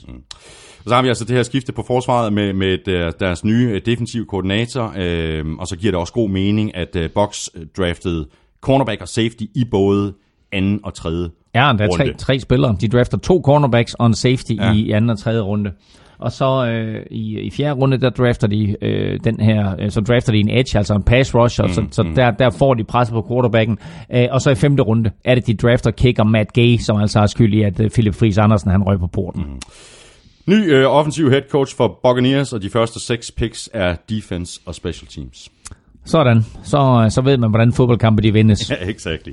Og 0.85 0.89
så 0.89 0.95
har 0.95 1.03
vi 1.03 1.09
altså 1.09 1.25
det 1.25 1.37
her 1.37 1.43
skifte 1.43 1.73
på 1.73 1.83
forsvaret 1.87 2.33
med, 2.33 2.53
med 2.53 2.79
der, 2.87 3.11
deres 3.11 3.45
nye 3.45 3.69
øh, 3.75 3.81
defensive 3.87 4.25
koordinator, 4.25 4.95
øh, 4.99 5.45
og 5.59 5.67
så 5.67 5.77
giver 5.77 5.91
det 5.93 6.01
også 6.01 6.13
god 6.13 6.29
mening, 6.31 6.77
at 6.77 6.97
øh, 6.97 7.11
Box 7.11 7.49
draftede 7.77 8.27
cornerback 8.61 9.01
og 9.03 9.09
safety 9.09 9.43
i 9.55 9.65
både 9.71 10.13
anden 10.53 10.81
og 10.85 10.95
tredje 10.95 11.29
Ja, 11.55 11.61
der 11.79 11.85
er 11.85 11.89
tre, 11.97 12.03
runde. 12.05 12.15
tre 12.19 12.41
spillere. 12.41 12.77
De 12.81 12.89
drafter 12.89 13.19
to 13.19 13.41
cornerbacks 13.45 13.95
og 13.95 14.07
en 14.07 14.15
safety 14.15 14.53
Ja. 14.53 14.73
i 14.73 14.91
anden 14.91 15.11
og 15.11 15.19
tredje 15.19 15.41
runde. 15.41 15.71
Og 16.19 16.33
så 16.33 16.67
øh, 16.67 17.07
i, 17.11 17.41
i 17.41 17.51
fjerde 17.51 17.81
runde, 17.81 17.97
der 18.01 18.11
drafter 18.11 18.47
de 18.47 18.77
øh, 18.83 19.21
den 19.25 19.41
her, 19.41 19.75
øh, 19.81 19.91
så 19.91 20.01
drafter 20.01 20.33
de 20.33 20.39
en 20.39 20.51
edge, 20.51 20.79
altså 20.79 20.95
en 20.95 21.03
pass 21.03 21.35
rusher, 21.35 21.67
mm, 21.67 21.73
så, 21.73 21.85
så 21.91 22.03
der, 22.17 22.31
der 22.31 22.51
får 22.51 22.75
de 22.75 22.85
presset 22.85 23.13
på 23.13 23.27
quarterbacken. 23.31 23.79
Øh, 24.15 24.27
og 24.31 24.41
så 24.41 24.51
i 24.51 24.55
femte 24.55 24.83
runde 24.83 25.11
er 25.25 25.35
det, 25.35 25.47
de 25.47 25.55
drafter 25.55 25.91
kicker 25.91 26.25
Matt 26.25 26.53
Gay, 26.53 26.77
som 26.79 26.97
altså 27.01 27.19
har 27.19 27.27
skyld 27.27 27.55
i, 27.55 27.63
at 27.63 27.81
øh, 27.81 27.91
Philip 27.91 28.15
Friis 28.15 28.39
Andersen 28.39 28.71
han 28.71 28.83
røg 28.83 28.99
på 28.99 29.07
porten. 29.07 29.43
Mm. 29.43 29.61
Ny 30.47 30.73
øh, 30.73 30.87
offensiv 30.87 31.31
head 31.31 31.43
coach 31.51 31.77
for 31.77 32.01
Buccaneers, 32.03 32.53
og 32.53 32.63
de 32.63 32.71
første 32.71 33.01
seks 33.01 33.31
picks 33.31 33.71
er 33.73 33.97
defense 34.09 34.61
og 34.67 34.75
special 34.75 35.09
teams. 35.09 35.51
Sådan, 36.05 36.43
så, 36.65 37.07
så 37.11 37.21
ved 37.21 37.37
man, 37.37 37.51
hvordan 37.51 37.73
fodboldkampe 37.73 38.23
de 38.23 38.33
vindes. 38.33 38.71
Ja, 38.71 38.89
exactly. 38.89 39.33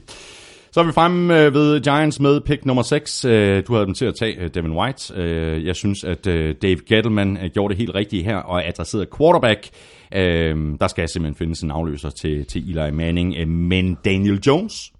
Så 0.71 0.79
er 0.79 0.83
vi 0.83 0.91
fremme 0.91 1.39
øh, 1.39 1.53
ved 1.53 1.81
Giants 1.81 2.19
med 2.19 2.41
pick 2.41 2.65
nummer 2.65 2.83
6. 2.83 3.25
Øh, 3.25 3.63
du 3.67 3.73
havde 3.73 3.85
dem 3.85 3.93
til 3.93 4.05
at 4.05 4.15
tage 4.15 4.35
øh, 4.39 4.49
Devin 4.53 4.71
White. 4.71 5.13
Øh, 5.15 5.65
jeg 5.65 5.75
synes, 5.75 6.03
at 6.03 6.27
øh, 6.27 6.55
Dave 6.61 6.77
Gettleman 6.87 7.37
øh, 7.37 7.49
gjorde 7.49 7.71
det 7.71 7.77
helt 7.77 7.95
rigtigt 7.95 8.25
her 8.25 8.35
og 8.35 8.67
adresserede 8.67 9.07
quarterback. 9.17 9.69
Øh, 10.15 10.55
der 10.79 10.87
skal 10.87 11.09
simpelthen 11.09 11.35
findes 11.35 11.61
en 11.61 11.71
afløser 11.71 12.09
til, 12.09 12.45
til 12.45 12.69
Eli 12.69 12.91
Manning. 12.91 13.35
Øh, 13.37 13.47
men 13.47 13.97
Daniel 14.05 14.39
Jones 14.47 14.91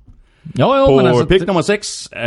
Jo, 0.59 0.73
jo, 0.75 0.85
på 0.85 0.97
men 0.97 1.07
altså, 1.07 1.25
pick 1.25 1.39
det- 1.39 1.47
nummer 1.47 1.61
6. 1.61 2.09
Øh, 2.15 2.23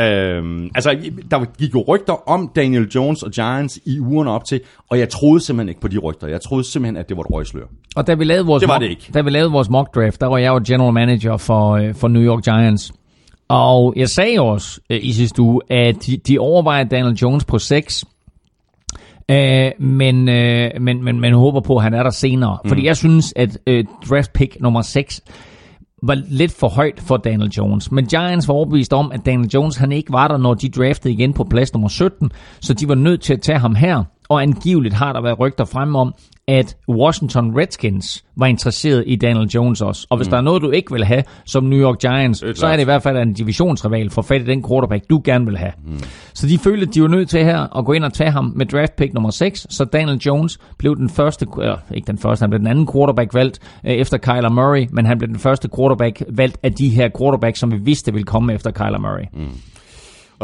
altså, 0.75 0.97
der 1.31 1.57
gik 1.59 1.75
jo 1.75 1.85
rygter 1.89 2.29
om 2.29 2.51
Daniel 2.57 2.89
Jones 2.95 3.23
og 3.23 3.31
Giants 3.31 3.79
i 3.87 4.01
ugerne 4.01 4.31
op 4.31 4.45
til, 4.45 4.61
og 4.91 4.99
jeg 4.99 5.09
troede 5.09 5.41
simpelthen 5.41 5.69
ikke 5.69 5.81
på 5.81 5.89
de 5.89 5.99
rygter. 5.99 6.27
Jeg 6.29 6.41
troede 6.41 6.65
simpelthen, 6.65 6.97
at 6.97 7.09
det 7.09 7.17
var 7.17 7.23
et 7.23 7.31
røgslør. 7.31 7.65
Og 7.97 8.07
da 8.07 8.15
vi 8.15 8.25
lavede 8.25 8.47
vores, 8.47 8.61
Det 8.61 8.69
var 8.69 8.75
mock, 8.75 8.83
det 8.83 8.91
ikke. 8.91 9.11
Da 9.15 9.21
vi 9.21 9.31
lavede 9.31 9.51
vores 9.53 9.71
mock 9.71 9.95
draft, 9.95 10.21
der 10.21 10.27
var 10.27 10.39
jeg 10.39 10.49
jo 10.49 10.61
general 10.67 10.93
manager 10.93 11.37
for, 11.37 11.71
øh, 11.71 11.95
for 11.95 12.09
New 12.09 12.23
York 12.23 12.43
Giants. 12.45 12.93
Og 13.49 13.93
jeg 13.97 14.09
sagde 14.09 14.41
også 14.41 14.81
øh, 14.91 14.99
i 15.03 15.13
sidste 15.13 15.43
uge, 15.43 15.61
at 15.71 16.07
de, 16.07 16.17
de 16.17 16.39
overvejer 16.39 16.85
Daniel 16.85 17.15
Jones 17.15 17.45
på 17.45 17.59
6. 17.59 18.05
Øh, 19.31 19.71
men, 19.81 20.29
øh, 20.29 20.71
men, 20.81 21.05
men, 21.05 21.21
men 21.21 21.35
håber 21.35 21.61
på, 21.61 21.77
at 21.77 21.83
han 21.83 21.95
er 21.95 22.03
der 22.03 22.11
senere. 22.11 22.59
Mm. 22.65 22.69
Fordi 22.69 22.87
jeg 22.87 22.97
synes, 22.97 23.33
at 23.37 23.59
øh, 23.67 23.85
draft 24.11 24.33
pick 24.33 24.57
nummer 24.61 24.83
6 24.83 25.21
var 26.07 26.23
lidt 26.29 26.53
for 26.53 26.69
højt 26.69 27.01
for 27.01 27.17
Daniel 27.17 27.51
Jones. 27.51 27.93
Men 27.93 28.07
Giants 28.07 28.49
var 28.49 28.55
overbevist 28.55 28.93
om, 28.93 29.13
at 29.13 29.27
Daniel 29.27 29.51
Jones 29.55 29.77
han 29.77 29.93
ikke 29.93 30.13
var 30.13 30.29
der, 30.29 30.37
når 30.37 30.55
de 30.55 30.69
draftede 30.69 31.15
igen 31.15 31.33
på 31.33 31.45
plads 31.45 31.73
nummer 31.73 31.89
17. 31.89 32.31
Så 32.61 32.75
de 32.75 32.89
var 32.89 32.95
nødt 32.95 33.21
til 33.21 33.33
at 33.33 33.41
tage 33.41 33.59
ham 33.59 33.75
her. 33.75 34.05
Og 34.29 34.43
angiveligt 34.43 34.95
har 34.95 35.13
der 35.13 35.23
været 35.23 35.41
rygter 35.41 35.65
frem 35.65 35.97
om, 35.97 36.15
at 36.49 36.77
Washington 36.89 37.59
Redskins 37.59 38.25
var 38.37 38.47
interesseret 38.47 39.05
i 39.07 39.17
Daniel 39.17 39.49
Jones 39.49 39.81
også. 39.81 40.07
Og 40.11 40.17
hvis 40.17 40.27
mm. 40.27 40.31
der 40.31 40.37
er 40.37 40.43
noget, 40.43 40.63
du 40.63 40.71
ikke 40.71 40.93
vil 40.93 41.05
have 41.05 41.23
som 41.45 41.65
New 41.65 41.79
York 41.79 41.99
Giants, 41.99 42.41
Det 42.41 42.59
så 42.59 42.67
er 42.67 42.73
det 42.73 42.81
i 42.81 42.85
hvert 42.85 43.03
fald 43.03 43.17
en 43.17 43.33
divisionsrival 43.33 44.11
for 44.11 44.23
fat 44.23 44.41
i 44.41 44.45
den 44.45 44.65
quarterback, 44.69 45.05
du 45.11 45.21
gerne 45.25 45.47
vil 45.47 45.59
have. 45.59 45.73
Mm. 45.87 45.99
Så 46.35 46.47
de 46.47 46.59
følte, 46.59 46.87
at 46.87 46.95
de 46.95 47.03
var 47.03 47.09
nødt 47.09 47.29
til 47.29 47.45
her 47.45 47.79
at 47.79 47.85
gå 47.85 47.93
ind 47.93 48.05
og 48.05 48.13
tage 48.13 48.31
ham 48.31 48.53
med 48.57 48.67
draft 48.67 48.97
pick 48.97 49.15
nummer 49.15 49.31
6. 49.31 49.67
Så 49.71 49.85
Daniel 49.85 50.19
Jones 50.19 50.59
blev 50.79 50.97
den 50.97 51.09
første, 51.09 51.47
eller 51.61 51.77
ikke 51.95 52.07
den 52.07 52.19
første, 52.19 52.43
han 52.43 52.51
blev 52.51 52.59
den 52.59 52.67
anden 52.67 52.89
quarterback 52.93 53.35
valgt 53.35 53.59
øh, 53.87 53.93
efter 53.93 54.19
Kyler 54.19 54.51
Murray, 54.51 54.87
men 54.93 55.07
han 55.07 55.19
blev 55.19 55.29
den 55.29 55.39
første 55.39 55.69
quarterback 55.77 56.23
valgt 56.29 56.59
af 56.63 56.73
de 56.73 56.89
her 56.89 57.09
quarterbacks, 57.19 57.61
som 57.61 57.73
vi 57.73 57.77
vidste 57.77 58.13
ville 58.13 58.25
komme 58.25 58.55
efter 58.55 58.71
Kyler 58.71 58.99
Murray. 58.99 59.25
Mm. 59.33 59.49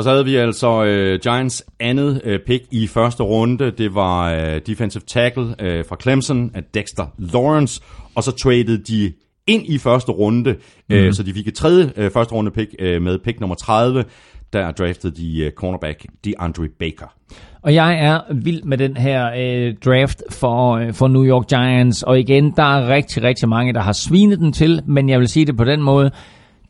Og 0.00 0.04
så 0.04 0.10
havde 0.10 0.24
vi 0.24 0.36
altså 0.36 0.84
øh, 0.84 1.20
Giants 1.22 1.64
andet 1.80 2.20
øh, 2.24 2.40
pick 2.46 2.64
i 2.70 2.86
første 2.86 3.22
runde. 3.22 3.70
Det 3.70 3.94
var 3.94 4.32
øh, 4.32 4.60
defensive 4.66 5.02
tackle 5.06 5.54
øh, 5.58 5.84
fra 5.84 5.96
Clemson 6.02 6.50
af 6.54 6.62
Dexter 6.74 7.06
Lawrence. 7.18 7.82
Og 8.14 8.22
så 8.22 8.32
traded 8.32 8.78
de 8.78 9.12
ind 9.46 9.62
i 9.66 9.78
første 9.78 10.12
runde, 10.12 10.52
mm. 10.88 10.94
øh, 10.94 11.14
så 11.14 11.22
de 11.22 11.34
fik 11.34 11.48
et 11.48 11.54
tredje 11.54 11.92
øh, 11.96 12.10
første 12.10 12.34
runde 12.34 12.50
pick 12.50 12.74
øh, 12.78 13.02
med 13.02 13.18
pick 13.18 13.40
nummer 13.40 13.56
30. 13.56 14.04
Der 14.52 14.70
draftede 14.70 15.16
de 15.16 15.40
øh, 15.40 15.52
cornerback 15.52 16.06
DeAndre 16.24 16.68
Baker. 16.78 17.14
Og 17.62 17.74
jeg 17.74 18.04
er 18.04 18.20
vild 18.34 18.62
med 18.62 18.78
den 18.78 18.96
her 18.96 19.30
øh, 19.38 19.74
draft 19.84 20.22
for, 20.30 20.76
øh, 20.76 20.94
for 20.94 21.08
New 21.08 21.24
York 21.24 21.46
Giants. 21.48 22.02
Og 22.02 22.20
igen, 22.20 22.52
der 22.56 22.62
er 22.62 22.88
rigtig, 22.88 23.22
rigtig 23.22 23.48
mange, 23.48 23.72
der 23.72 23.80
har 23.80 23.92
svinet 23.92 24.38
den 24.38 24.52
til, 24.52 24.82
men 24.86 25.08
jeg 25.08 25.18
vil 25.18 25.28
sige 25.28 25.46
det 25.46 25.56
på 25.56 25.64
den 25.64 25.82
måde. 25.82 26.10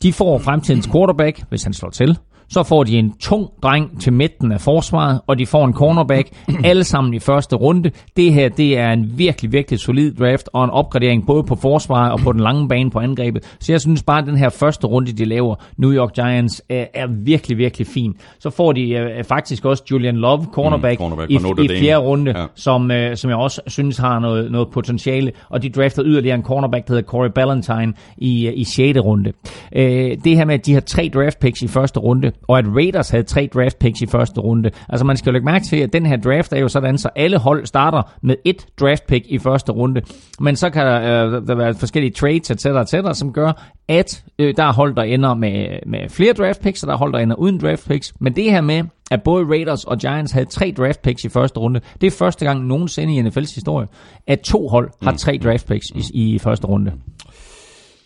De 0.03 0.13
får 0.13 0.37
fremtidens 0.37 0.89
quarterback, 0.93 1.43
hvis 1.49 1.63
han 1.63 1.73
slår 1.73 1.89
til. 1.89 2.17
Så 2.51 2.63
får 2.63 2.83
de 2.83 2.97
en 2.99 3.13
tung 3.19 3.47
dreng 3.63 4.01
til 4.01 4.13
midten 4.13 4.51
af 4.51 4.61
forsvaret, 4.61 5.21
og 5.27 5.39
de 5.39 5.45
får 5.45 5.65
en 5.65 5.73
cornerback, 5.73 6.29
alle 6.63 6.83
sammen 6.83 7.13
i 7.13 7.19
første 7.19 7.55
runde. 7.55 7.91
Det 8.17 8.33
her, 8.33 8.49
det 8.49 8.77
er 8.77 8.91
en 8.91 9.13
virkelig, 9.17 9.51
virkelig 9.51 9.79
solid 9.79 10.13
draft, 10.13 10.49
og 10.53 10.63
en 10.63 10.69
opgradering 10.69 11.25
både 11.27 11.43
på 11.43 11.55
forsvaret 11.55 12.11
og 12.11 12.19
på 12.19 12.31
den 12.31 12.39
lange 12.41 12.67
bane 12.67 12.91
på 12.91 12.99
angrebet. 12.99 13.55
Så 13.59 13.71
jeg 13.73 13.81
synes 13.81 14.03
bare, 14.03 14.19
at 14.19 14.25
den 14.27 14.37
her 14.37 14.49
første 14.49 14.87
runde, 14.87 15.11
de 15.11 15.25
laver, 15.25 15.55
New 15.77 15.91
York 15.93 16.13
Giants, 16.15 16.61
er, 16.69 16.85
er 16.93 17.07
virkelig, 17.07 17.57
virkelig 17.57 17.87
fin. 17.87 18.13
Så 18.39 18.49
får 18.49 18.71
de 18.71 18.89
øh, 18.91 19.23
faktisk 19.23 19.65
også 19.65 19.83
Julian 19.91 20.15
Love, 20.15 20.45
cornerback, 20.53 20.99
Mm, 20.99 21.03
cornerback 21.09 21.31
i, 21.71 21.75
i 21.75 21.79
fjerde 21.79 21.97
runde, 22.05 22.33
Ja. 22.39 22.45
som, 22.55 22.91
øh, 22.91 23.17
som 23.17 23.29
jeg 23.29 23.37
også 23.37 23.61
synes 23.67 23.97
har 23.97 24.19
noget, 24.19 24.51
noget 24.51 24.67
potentiale. 24.73 25.31
Og 25.49 25.63
de 25.63 25.69
drafter 25.69 26.03
yderligere 26.05 26.35
en 26.35 26.43
cornerback, 26.43 26.87
der 26.87 26.93
hedder 26.93 27.07
Corey 27.07 27.29
Ballantyne 27.35 27.93
i, 28.17 28.47
øh, 28.47 28.53
i 28.55 28.63
6. 28.63 28.99
runde. 28.99 29.31
Øh, 29.75 30.17
det 30.23 30.37
her 30.37 30.45
med, 30.45 30.53
at 30.55 30.65
de 30.65 30.73
har 30.73 30.81
tre 30.81 31.09
draft 31.13 31.39
picks 31.39 31.61
i 31.61 31.67
første 31.67 31.99
runde, 31.99 32.31
og 32.47 32.57
at 32.57 32.65
Raiders 32.67 33.09
havde 33.09 33.23
tre 33.23 33.49
draft 33.53 33.79
picks 33.79 34.01
i 34.01 34.05
første 34.05 34.41
runde. 34.41 34.71
Altså 34.89 35.05
man 35.05 35.17
skal 35.17 35.29
jo 35.29 35.33
lægge 35.33 35.45
mærke 35.45 35.65
til, 35.65 35.77
at 35.77 35.93
den 35.93 36.05
her 36.05 36.17
draft 36.17 36.53
er 36.53 36.59
jo 36.59 36.67
sådan, 36.67 36.97
så 36.97 37.09
alle 37.15 37.37
hold 37.37 37.65
starter 37.65 38.13
med 38.21 38.35
et 38.45 38.67
draft 38.79 39.07
pick 39.07 39.25
i 39.27 39.39
første 39.39 39.71
runde. 39.71 40.01
Men 40.39 40.55
så 40.55 40.69
kan 40.69 40.85
der, 40.85 41.25
øh, 41.25 41.47
der 41.47 41.55
være 41.55 41.73
forskellige 41.73 42.13
trades, 42.13 42.51
etc., 42.51 42.65
etc., 42.65 43.17
som 43.17 43.33
gør, 43.33 43.51
at 43.87 44.23
øh, 44.39 44.53
der 44.57 44.63
er 44.63 44.73
hold, 44.73 44.95
der 44.95 45.03
ender 45.03 45.33
med, 45.33 45.79
med 45.85 46.09
flere 46.09 46.33
draft 46.33 46.61
picks, 46.61 46.83
og 46.83 46.87
der 46.87 46.93
er 46.93 46.97
hold, 46.97 47.13
der 47.13 47.19
ender 47.19 47.35
uden 47.35 47.59
draft 47.59 47.87
picks. 47.87 48.13
Men 48.19 48.35
det 48.35 48.43
her 48.43 48.61
med, 48.61 48.83
at 49.11 49.23
både 49.23 49.45
Raiders 49.45 49.83
og 49.83 49.97
Giants 49.97 50.31
havde 50.31 50.45
tre 50.45 50.73
draft 50.77 51.01
picks 51.01 51.23
i 51.23 51.29
første 51.29 51.59
runde, 51.59 51.81
det 52.01 52.07
er 52.07 52.11
første 52.11 52.45
gang 52.45 52.65
nogensinde 52.65 53.15
i 53.15 53.21
NFL's 53.21 53.55
historie, 53.55 53.87
at 54.27 54.39
to 54.39 54.67
hold 54.67 54.89
har 55.01 55.11
tre 55.11 55.39
draft 55.43 55.67
picks 55.67 55.87
i, 55.89 56.33
i 56.33 56.39
første 56.39 56.67
runde. 56.67 56.91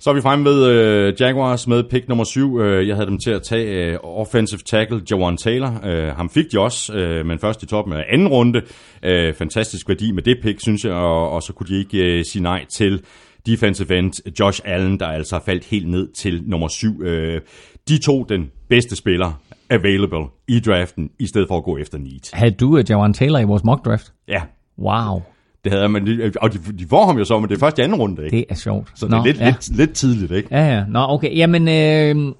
Så 0.06 0.12
er 0.12 0.14
vi 0.14 0.22
fremme 0.22 0.46
ved 0.46 0.68
øh, 0.68 1.14
Jaguars 1.20 1.68
med 1.68 1.84
pick 1.84 2.08
nummer 2.08 2.24
7. 2.24 2.60
Øh, 2.60 2.88
jeg 2.88 2.96
havde 2.96 3.10
dem 3.10 3.20
til 3.20 3.32
at 3.32 3.44
tage 3.44 3.92
øh, 3.92 4.00
offensive 4.04 4.60
tackle 4.60 5.02
Jawan 5.12 5.38
Taylor. 5.38 5.82
Øh, 5.84 6.08
ham 6.08 6.30
fik 6.30 6.46
de 6.52 6.60
også, 6.60 6.94
øh, 6.94 7.26
men 7.26 7.40
først 7.40 7.64
i 7.64 7.66
toppen 7.66 7.94
af 7.94 8.06
anden 8.10 8.28
runde. 8.28 8.62
Øh, 9.04 9.34
fantastisk 9.34 9.90
værdi 9.90 10.12
med 10.12 10.24
det 10.24 10.38
pick, 10.44 10.62
synes 10.62 10.86
jeg, 10.86 10.94
og, 10.94 11.32
og 11.32 11.44
så 11.44 11.54
kunne 11.54 11.68
de 11.68 11.80
ikke 11.80 12.18
øh, 12.18 12.26
sige 12.26 12.44
nej 12.44 12.66
til 12.66 13.04
defensive 13.46 13.98
end 13.98 14.40
Josh 14.40 14.62
Allen, 14.66 15.00
der 15.00 15.08
altså 15.08 15.40
faldt 15.46 15.66
helt 15.66 15.90
ned 15.90 16.14
til 16.14 16.44
nummer 16.46 16.68
7. 16.68 17.02
Øh, 17.02 17.42
de 17.88 17.98
to 17.98 18.24
den 18.24 18.52
bedste 18.70 18.96
spiller 18.96 19.42
available 19.70 20.26
i 20.48 20.60
draften, 20.60 21.10
i 21.20 21.28
stedet 21.28 21.48
for 21.48 21.58
at 21.58 21.64
gå 21.64 21.78
efter 21.78 21.98
need. 21.98 22.34
Havde 22.34 22.52
du 22.52 22.78
uh, 22.78 22.90
Jawan 22.90 23.14
Taylor 23.14 23.40
i 23.40 23.46
vores 23.46 23.64
mock 23.64 23.86
draft? 23.86 24.14
Ja, 24.28 24.42
Wow, 24.80 25.22
det 25.66 25.74
havde 25.74 25.90
man, 25.90 26.32
og 26.42 26.54
de, 26.54 26.58
de 26.80 26.88
får 26.90 27.06
ham 27.06 27.18
jo 27.18 27.26
så, 27.26 27.40
men 27.40 27.50
det 27.50 27.56
er 27.56 27.60
først 27.60 27.80
i 27.80 27.82
anden 27.82 28.00
runde, 28.00 28.26
ikke? 28.26 28.38
det 28.38 28.46
er 28.50 28.56
sjovt. 28.56 28.92
Så 28.96 29.06
det 29.06 29.14
er 29.14 29.24
lidt, 29.24 29.40
ja. 29.40 29.46
lidt, 29.46 29.78
lidt 29.78 29.94
tidligt, 29.94 30.32
ikke? 30.32 30.48
Ja, 30.52 30.76
ja. 30.76 30.84
Nå, 30.88 31.00
okay. 31.10 31.38
Jamen, 31.38 31.68
øh, 31.68 32.34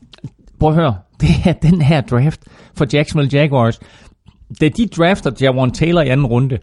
prøv 0.60 0.70
at 0.70 0.76
høre. 0.76 0.96
Det 1.22 1.30
er 1.46 1.54
den 1.54 1.82
her 1.82 2.02
draft 2.02 2.42
for 2.76 2.88
Jacksonville 2.94 3.40
Jaguars. 3.40 3.80
Da 4.62 4.68
de 4.68 4.88
drafter 4.88 5.32
Jawan 5.42 5.72
Taylor 5.72 6.02
i 6.02 6.10
anden 6.10 6.26
runde, 6.26 6.58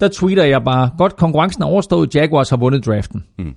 der 0.00 0.08
tweeter 0.08 0.44
jeg 0.44 0.64
bare, 0.64 0.90
godt, 0.98 1.16
konkurrencen 1.16 1.62
er 1.62 1.66
overstået, 1.66 2.14
Jaguars 2.14 2.50
har 2.50 2.56
vundet 2.56 2.86
draften. 2.86 3.24
Mm. 3.38 3.54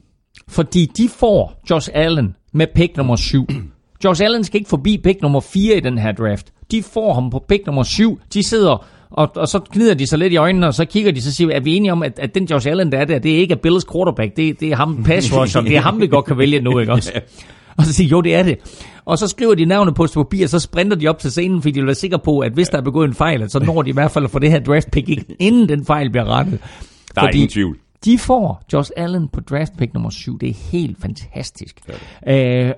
Fordi 0.47 0.85
de 0.97 1.09
får 1.09 1.61
Josh 1.69 1.89
Allen 1.93 2.35
med 2.53 2.67
pick 2.75 2.97
nummer 2.97 3.15
7. 3.15 3.47
Josh 4.03 4.23
Allen 4.23 4.43
skal 4.43 4.57
ikke 4.57 4.69
forbi 4.69 4.97
pick 5.03 5.21
nummer 5.21 5.39
4 5.39 5.77
i 5.77 5.79
den 5.79 5.97
her 5.97 6.11
draft. 6.11 6.53
De 6.71 6.83
får 6.83 7.13
ham 7.13 7.29
på 7.29 7.45
pick 7.49 7.65
nummer 7.65 7.83
7. 7.83 8.19
De 8.33 8.43
sidder, 8.43 8.85
og, 9.09 9.31
og 9.35 9.47
så 9.47 9.59
gnider 9.73 9.93
de 9.93 10.07
sig 10.07 10.19
lidt 10.19 10.33
i 10.33 10.37
øjnene, 10.37 10.67
og 10.67 10.73
så 10.73 10.85
kigger 10.85 11.11
de, 11.11 11.21
så 11.21 11.33
siger 11.33 11.51
er 11.51 11.59
vi 11.59 11.75
enige 11.75 11.91
om, 11.91 12.03
at, 12.03 12.19
at 12.19 12.35
den 12.35 12.45
Josh 12.45 12.69
Allen, 12.69 12.91
der 12.91 12.97
er 12.97 13.05
der, 13.05 13.19
det 13.19 13.31
er 13.31 13.37
ikke 13.37 13.51
er 13.51 13.57
Bills 13.57 13.85
quarterback, 13.91 14.37
det, 14.37 14.59
det 14.59 14.71
er 14.71 14.75
ham 14.75 15.03
pass 15.03 15.33
rusher, 15.33 15.61
det 15.61 15.75
er 15.75 15.81
ham, 15.81 16.01
vi 16.01 16.07
godt 16.07 16.25
kan 16.25 16.37
vælge 16.37 16.61
nu, 16.61 16.79
ikke 16.79 16.91
også? 16.91 17.11
Og 17.77 17.85
så 17.85 17.93
siger 17.93 18.09
jo, 18.09 18.21
det 18.21 18.35
er 18.35 18.43
det. 18.43 18.57
Og 19.05 19.17
så 19.17 19.27
skriver 19.27 19.55
de 19.55 19.65
navnet 19.65 19.95
på 19.95 20.03
et 20.03 20.11
papir, 20.13 20.43
og 20.43 20.49
så 20.49 20.59
sprinter 20.59 20.97
de 20.97 21.07
op 21.07 21.19
til 21.19 21.31
scenen, 21.31 21.61
fordi 21.61 21.71
de 21.71 21.79
vil 21.79 21.85
være 21.85 21.95
sikre 21.95 22.19
på, 22.19 22.39
at 22.39 22.51
hvis 22.51 22.69
der 22.69 22.77
er 22.77 22.81
begået 22.81 23.07
en 23.07 23.13
fejl, 23.13 23.49
så 23.49 23.59
når 23.59 23.81
de 23.81 23.89
i 23.89 23.93
hvert 23.93 24.11
fald 24.11 24.25
at 24.25 24.31
få 24.31 24.39
det 24.39 24.51
her 24.51 24.59
draft 24.59 24.91
pick, 24.91 25.09
ikke, 25.09 25.25
inden 25.39 25.69
den 25.69 25.85
fejl 25.85 26.09
bliver 26.09 26.25
rettet. 26.25 26.59
Der 27.15 27.21
er 27.21 27.29
ingen 27.33 27.49
tvivl. 27.49 27.77
De 28.05 28.17
får 28.17 28.63
Josh 28.73 28.91
Allen 28.97 29.27
på 29.27 29.39
draft 29.39 29.71
pick 29.77 29.93
nummer 29.93 30.09
7. 30.09 30.39
Det 30.39 30.49
er 30.49 30.53
helt 30.71 30.97
fantastisk. 31.01 31.79
Øh, 32.27 32.71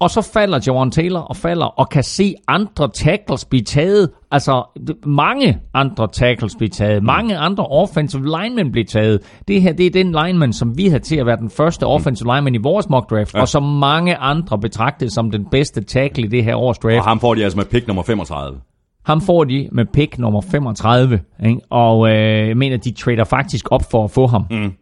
og 0.00 0.10
så 0.10 0.30
falder 0.32 0.60
Jawan 0.66 0.90
Taylor 0.90 1.20
og 1.20 1.36
falder 1.36 1.66
og 1.66 1.88
kan 1.88 2.02
se 2.02 2.34
andre 2.48 2.88
tackles 2.88 3.44
blive 3.44 3.62
taget. 3.62 4.10
Altså 4.30 4.64
mange 5.06 5.58
andre 5.74 6.08
tackles 6.12 6.54
blive 6.56 6.68
taget. 6.68 7.02
Mange 7.02 7.36
andre 7.36 7.66
offensive 7.66 8.22
linemen 8.22 8.72
blive 8.72 8.84
taget. 8.84 9.20
Det 9.48 9.62
her 9.62 9.72
det 9.72 9.86
er 9.86 9.90
den 9.90 10.12
lineman, 10.12 10.52
som 10.52 10.78
vi 10.78 10.86
havde 10.86 11.02
til 11.02 11.16
at 11.16 11.26
være 11.26 11.36
den 11.36 11.50
første 11.50 11.86
offensive 11.86 12.34
lineman 12.34 12.54
i 12.54 12.58
vores 12.58 12.88
mock 12.88 13.10
draft. 13.10 13.34
Ja. 13.34 13.40
Og 13.40 13.48
som 13.48 13.62
mange 13.62 14.16
andre 14.16 14.58
betragtede 14.58 15.10
som 15.10 15.30
den 15.30 15.46
bedste 15.50 15.84
tackle 15.84 16.24
i 16.24 16.28
det 16.28 16.44
her 16.44 16.56
års 16.56 16.78
draft. 16.78 16.98
Og 16.98 17.04
ham 17.04 17.20
får 17.20 17.34
de 17.34 17.44
altså 17.44 17.58
med 17.58 17.64
pick 17.64 17.86
nummer 17.86 18.02
35. 18.02 18.60
Ham 19.04 19.20
får 19.20 19.44
de 19.44 19.68
med 19.72 19.84
pick 19.92 20.18
nummer 20.18 20.40
35, 20.40 21.20
ikke? 21.46 21.60
og 21.70 22.08
øh, 22.10 22.48
jeg 22.48 22.56
mener, 22.56 22.76
de 22.76 22.92
trader 22.92 23.24
faktisk 23.24 23.66
op 23.70 23.82
for 23.90 24.04
at 24.04 24.10
få 24.10 24.26
ham. 24.26 24.44
Mm. 24.50 24.72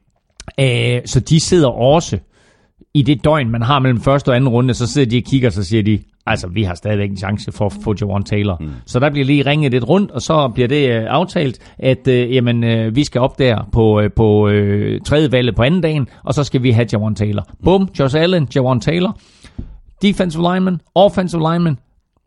Øh, 0.60 1.00
så 1.04 1.20
de 1.20 1.40
sidder 1.40 1.68
også 1.68 2.18
i 2.94 3.02
det 3.02 3.24
døgn, 3.24 3.50
man 3.50 3.62
har 3.62 3.78
mellem 3.78 4.00
første 4.00 4.28
og 4.28 4.36
anden 4.36 4.48
runde, 4.48 4.74
så 4.74 4.86
sidder 4.86 5.10
de 5.10 5.16
og 5.16 5.30
kigger, 5.30 5.50
så 5.50 5.64
siger 5.64 5.82
de, 5.82 5.98
altså 6.26 6.48
vi 6.48 6.62
har 6.62 6.74
stadigvæk 6.74 7.10
en 7.10 7.16
chance 7.16 7.52
for 7.52 7.66
at 7.66 7.72
få 7.84 7.94
Jawan 8.00 8.22
Taylor. 8.22 8.56
Mm. 8.60 8.70
Så 8.86 9.00
der 9.00 9.10
bliver 9.10 9.26
lige 9.26 9.46
ringet 9.46 9.72
lidt 9.72 9.88
rundt, 9.88 10.10
og 10.10 10.22
så 10.22 10.48
bliver 10.54 10.68
det 10.68 10.90
øh, 10.90 11.04
aftalt, 11.08 11.74
at 11.78 12.08
øh, 12.08 12.34
jamen, 12.34 12.64
øh, 12.64 12.96
vi 12.96 13.04
skal 13.04 13.20
op 13.20 13.38
der 13.38 13.68
på, 13.72 14.00
øh, 14.00 14.10
på 14.16 14.48
øh, 14.48 15.00
tredje 15.00 15.32
valget 15.32 15.56
på 15.56 15.62
anden 15.62 15.80
dagen, 15.80 16.08
og 16.24 16.34
så 16.34 16.44
skal 16.44 16.62
vi 16.62 16.70
have 16.70 16.86
Jawan 16.92 17.14
Taylor. 17.14 17.42
Mm. 17.48 17.64
Bum, 17.64 17.88
Josh 17.98 18.16
Allen, 18.16 18.48
Jawan 18.54 18.80
Taylor, 18.80 19.18
defensive 20.02 20.52
lineman, 20.52 20.80
offensive 20.94 21.52
lineman, 21.52 21.78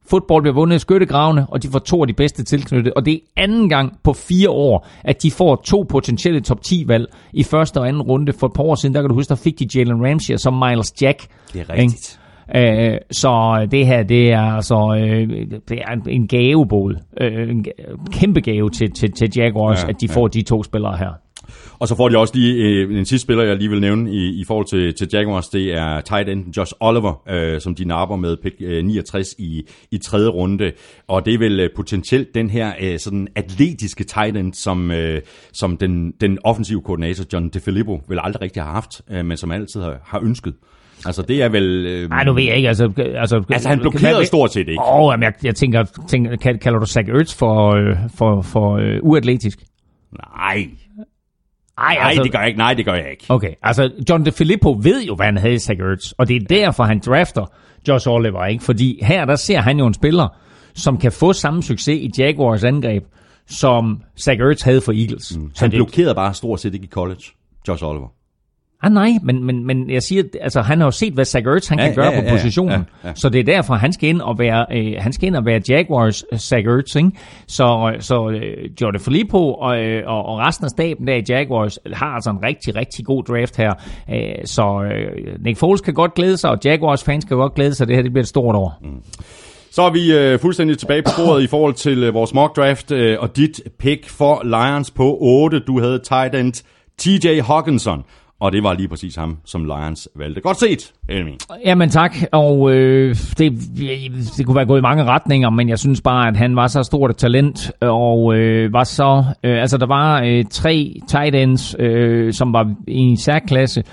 Fodbold 0.09 0.43
bliver 0.43 0.53
vundet 0.55 0.75
i 0.75 0.79
skyttegravene, 0.79 1.45
og 1.49 1.63
de 1.63 1.67
får 1.67 1.79
to 1.79 2.01
af 2.01 2.07
de 2.07 2.13
bedste 2.13 2.43
tilknyttet. 2.43 2.93
Og 2.93 3.05
det 3.05 3.13
er 3.13 3.19
anden 3.43 3.69
gang 3.69 3.99
på 4.03 4.13
fire 4.13 4.49
år, 4.49 4.87
at 5.03 5.23
de 5.23 5.31
får 5.31 5.55
to 5.65 5.85
potentielle 5.89 6.41
top 6.41 6.61
10 6.61 6.83
valg 6.87 7.05
i 7.33 7.43
første 7.43 7.77
og 7.79 7.87
anden 7.87 8.01
runde. 8.01 8.33
For 8.33 8.47
et 8.47 8.53
par 8.53 8.63
år 8.63 8.75
siden, 8.75 8.95
der 8.95 9.01
kan 9.01 9.09
du 9.09 9.15
huske, 9.15 9.29
der 9.29 9.35
fik 9.35 9.59
de 9.59 9.67
Jalen 9.75 10.05
Ramsey 10.09 10.33
og 10.33 10.39
så 10.39 10.51
Miles 10.51 11.01
Jack. 11.01 11.27
Det 11.53 11.61
er 11.61 11.69
rigtigt. 11.73 12.19
Øh, 12.55 12.97
så 13.11 13.67
det 13.71 13.85
her, 13.87 14.03
det 14.03 14.31
er 14.31 14.41
altså 14.41 14.95
øh, 14.99 15.29
det 15.69 15.77
er 15.81 16.09
en- 16.09 16.27
gavebåd. 16.27 16.95
Øh, 17.21 17.49
en 17.49 17.65
kæmpe 18.11 18.41
gave 18.41 18.69
til, 18.69 18.91
til, 18.91 19.11
til 19.11 19.29
Jaguars, 19.37 19.77
Ja, 19.81 19.85
ja, 19.85 19.89
at 19.89 20.01
de 20.01 20.07
får 20.07 20.27
de 20.27 20.41
to 20.41 20.63
spillere 20.63 20.97
her. 20.97 21.09
Og 21.79 21.87
så 21.87 21.95
får 21.95 22.09
de 22.09 22.17
også 22.17 22.33
lige 22.35 22.55
øh, 22.63 22.97
en 22.99 23.05
sidste 23.05 23.23
spiller, 23.25 23.43
jeg 23.43 23.55
lige 23.55 23.69
vil 23.69 23.81
nævne 23.81 24.11
i, 24.11 24.41
i 24.41 24.43
forhold 24.43 24.65
til, 24.65 24.93
til 24.93 25.07
Jaguars. 25.13 25.49
Det 25.49 25.73
er 25.73 26.01
tight 26.01 26.29
end 26.29 26.57
Josh 26.57 26.73
Oliver, 26.79 27.21
øh, 27.29 27.61
som 27.61 27.75
de 27.75 27.85
napper 27.85 28.15
med 28.15 28.37
pick 28.43 28.55
øh, 28.61 28.83
69 28.85 29.27
i, 29.39 29.63
i 29.91 29.97
tredje 29.97 30.29
runde. 30.29 30.71
Og 31.07 31.25
det 31.25 31.33
er 31.33 31.37
vel 31.37 31.59
øh, 31.59 31.69
potentielt 31.75 32.35
den 32.35 32.49
her 32.49 32.73
øh, 32.81 32.99
sådan 32.99 33.27
atletiske 33.35 34.03
tight 34.03 34.37
end, 34.37 34.53
som, 34.53 34.91
øh, 34.91 35.21
som 35.53 35.77
den, 35.77 36.11
den 36.21 36.37
offensive 36.43 36.81
koordinator 36.81 37.23
John 37.33 37.49
DeFilippo 37.49 38.01
vel 38.07 38.19
aldrig 38.23 38.41
rigtig 38.41 38.63
har 38.63 38.71
haft, 38.71 39.01
øh, 39.11 39.25
men 39.25 39.37
som 39.37 39.51
altid 39.51 39.81
har, 39.81 39.97
har 40.05 40.19
ønsket. 40.23 40.53
Altså 41.05 41.21
det 41.21 41.41
er 41.41 41.49
vel... 41.49 41.85
Øh, 41.85 42.09
Nej, 42.09 42.23
nu 42.23 42.33
ved 42.33 42.43
jeg 42.43 42.55
ikke. 42.55 42.67
Altså, 42.67 42.91
altså, 42.97 43.43
Altså, 43.49 43.69
han 43.69 43.79
blokerede 43.79 44.15
hvad- 44.15 44.25
stort 44.25 44.53
set 44.53 44.59
ikke. 44.67 44.81
Åh, 44.81 44.99
oh, 45.01 45.15
jeg, 45.21 45.33
jeg 45.43 45.55
tænker, 45.55 45.83
tænker, 46.09 46.35
kal- 46.35 46.57
kalder 46.57 46.79
du 46.79 46.85
Zach 46.85 47.09
Ertz 47.09 47.33
for, 47.35 47.69
øh, 47.75 47.95
for, 48.15 48.41
for 48.41 48.77
øh, 48.77 48.99
uatletisk? 49.01 49.59
Nej, 50.37 50.67
Ej, 51.77 51.95
nej, 51.95 52.23
det 52.23 52.31
gør 52.31 52.39
jeg 52.39 52.47
ikke. 52.47 52.57
Nej, 52.57 52.73
det 52.73 52.85
gør 52.85 52.93
jeg 52.93 53.11
ikke. 53.11 53.25
Okay, 53.29 53.53
altså 53.63 53.91
John 54.09 54.25
DeFilippo 54.25 54.79
ved 54.81 55.03
jo, 55.03 55.15
hvad 55.15 55.25
han 55.25 55.37
havde 55.37 55.53
i 55.53 55.59
Zach 55.59 55.79
Ertz, 55.81 56.11
og 56.11 56.27
det 56.27 56.35
er 56.35 56.45
derfor, 56.49 56.83
han 56.83 56.99
drafter 57.05 57.45
Josh 57.87 58.07
Oliver, 58.09 58.45
ikke? 58.45 58.63
Fordi 58.63 58.99
her, 59.03 59.25
der 59.25 59.35
ser 59.35 59.59
han 59.59 59.79
jo 59.79 59.87
en 59.87 59.93
spiller, 59.93 60.27
som 60.75 60.97
kan 60.97 61.11
få 61.11 61.33
samme 61.33 61.63
succes 61.63 61.97
i 62.01 62.11
Jaguars 62.17 62.63
angreb, 62.63 63.03
som 63.47 64.01
Zach 64.19 64.41
Ertz 64.41 64.61
havde 64.63 64.81
for 64.81 64.91
Eagles. 64.91 65.37
Mm. 65.37 65.51
Så 65.53 65.65
Han 65.65 65.71
blokerede 65.71 66.15
bare 66.15 66.33
stort 66.33 66.59
set 66.59 66.73
ikke 66.73 66.85
i 66.85 66.89
college, 66.89 67.23
Josh 67.67 67.83
Oliver. 67.83 68.07
Ah, 68.83 68.91
nej, 68.91 69.11
men, 69.23 69.43
men, 69.43 69.67
men 69.67 69.89
jeg 69.89 70.03
siger, 70.03 70.23
altså 70.41 70.61
han 70.61 70.79
har 70.79 70.87
jo 70.87 70.91
set, 70.91 71.13
hvad 71.13 71.25
Zach 71.25 71.47
Ertz 71.47 71.67
han 71.67 71.79
Ja, 71.79 71.85
kan 71.85 71.95
gøre 71.95 72.05
ja, 72.05 72.11
ja, 72.11 72.19
på 72.19 72.25
ja, 72.25 72.31
positionen, 72.31 72.85
ja, 73.03 73.07
ja. 73.07 73.13
så 73.15 73.29
det 73.29 73.39
er 73.39 73.43
derfor, 73.43 73.73
han 73.73 73.93
skal 73.93 74.09
ind 74.09 74.21
og 74.21 74.39
være, 74.39 74.65
øh, 74.71 74.93
han 74.97 75.13
skal 75.13 75.27
ind 75.27 75.35
og 75.35 75.45
være 75.45 75.61
Jaguars 75.69 76.23
øh, 76.31 76.39
Zach 76.39 76.67
Ertz, 76.67 76.95
ikke? 76.95 77.11
Så, 77.47 77.95
så 77.99 78.29
øh, 78.29 78.69
Jordan 78.81 79.01
Filippo 79.01 79.53
og, 79.53 79.79
øh, 79.83 80.03
og, 80.07 80.25
og 80.25 80.39
resten 80.39 80.65
af 80.65 80.69
staben 80.69 81.07
der 81.07 81.15
i 81.15 81.23
Jaguars 81.29 81.79
har 81.93 82.07
altså 82.15 82.29
en 82.29 82.43
rigtig, 82.43 82.75
rigtig 82.75 83.05
god 83.05 83.23
draft 83.23 83.57
her. 83.57 83.73
Øh, 84.09 84.45
så 84.45 84.83
øh, 84.83 85.43
Nick 85.43 85.57
Foles 85.57 85.81
kan 85.81 85.93
godt 85.93 86.13
glæde 86.13 86.37
sig, 86.37 86.49
og 86.49 86.57
Jaguars 86.65 87.03
fans 87.03 87.25
kan 87.25 87.37
godt 87.37 87.53
glæde 87.53 87.73
sig. 87.75 87.87
Det 87.87 87.95
her 87.95 88.03
det 88.03 88.11
bliver 88.11 88.23
et 88.23 88.27
stort 88.27 88.55
år. 88.55 88.79
Mm. 88.81 89.01
Så 89.71 89.81
er 89.81 89.89
vi 89.89 90.13
øh, 90.13 90.39
fuldstændig 90.39 90.77
tilbage 90.77 91.01
på 91.01 91.09
sporet 91.09 91.43
i 91.43 91.47
forhold 91.47 91.73
til 91.73 92.03
øh, 92.03 92.13
vores 92.13 92.33
mock 92.33 92.55
draft, 92.55 92.91
øh, 92.91 93.17
og 93.19 93.35
dit 93.35 93.61
pick 93.79 94.09
for 94.09 94.41
Lions 94.43 94.91
på 94.91 95.17
8. 95.21 95.59
Du 95.59 95.79
havde 95.79 95.99
tight 95.99 96.35
end 96.35 96.53
TJ 96.97 97.41
Hawkinson, 97.41 98.03
og 98.41 98.51
det 98.51 98.63
var 98.63 98.73
lige 98.73 98.87
præcis 98.87 99.15
ham, 99.15 99.37
som 99.45 99.65
Lions 99.65 100.09
valgte. 100.15 100.41
Godt 100.41 100.59
set, 100.59 100.93
Elming. 101.09 101.37
Jamen 101.65 101.89
tak, 101.89 102.15
og 102.31 102.71
øh, 102.71 103.15
det, 103.37 103.53
det 104.37 104.45
kunne 104.45 104.55
være 104.55 104.65
gået 104.65 104.79
i 104.79 104.81
mange 104.81 105.03
retninger, 105.03 105.49
men 105.49 105.69
jeg 105.69 105.79
synes 105.79 106.01
bare, 106.01 106.27
at 106.27 106.37
han 106.37 106.55
var 106.55 106.67
så 106.67 106.83
stort 106.83 107.11
et 107.11 107.17
talent, 107.17 107.71
og 107.81 108.35
øh, 108.35 108.73
var 108.73 108.83
så, 108.83 109.23
øh, 109.43 109.61
altså 109.61 109.77
der 109.77 109.85
var 109.85 110.21
øh, 110.21 110.45
tre 110.51 110.99
tight 111.07 111.35
ends, 111.35 111.75
øh, 111.79 112.33
som 112.33 112.53
var 112.53 112.73
i 112.87 112.97
en 112.97 113.17
særklasse, 113.17 113.83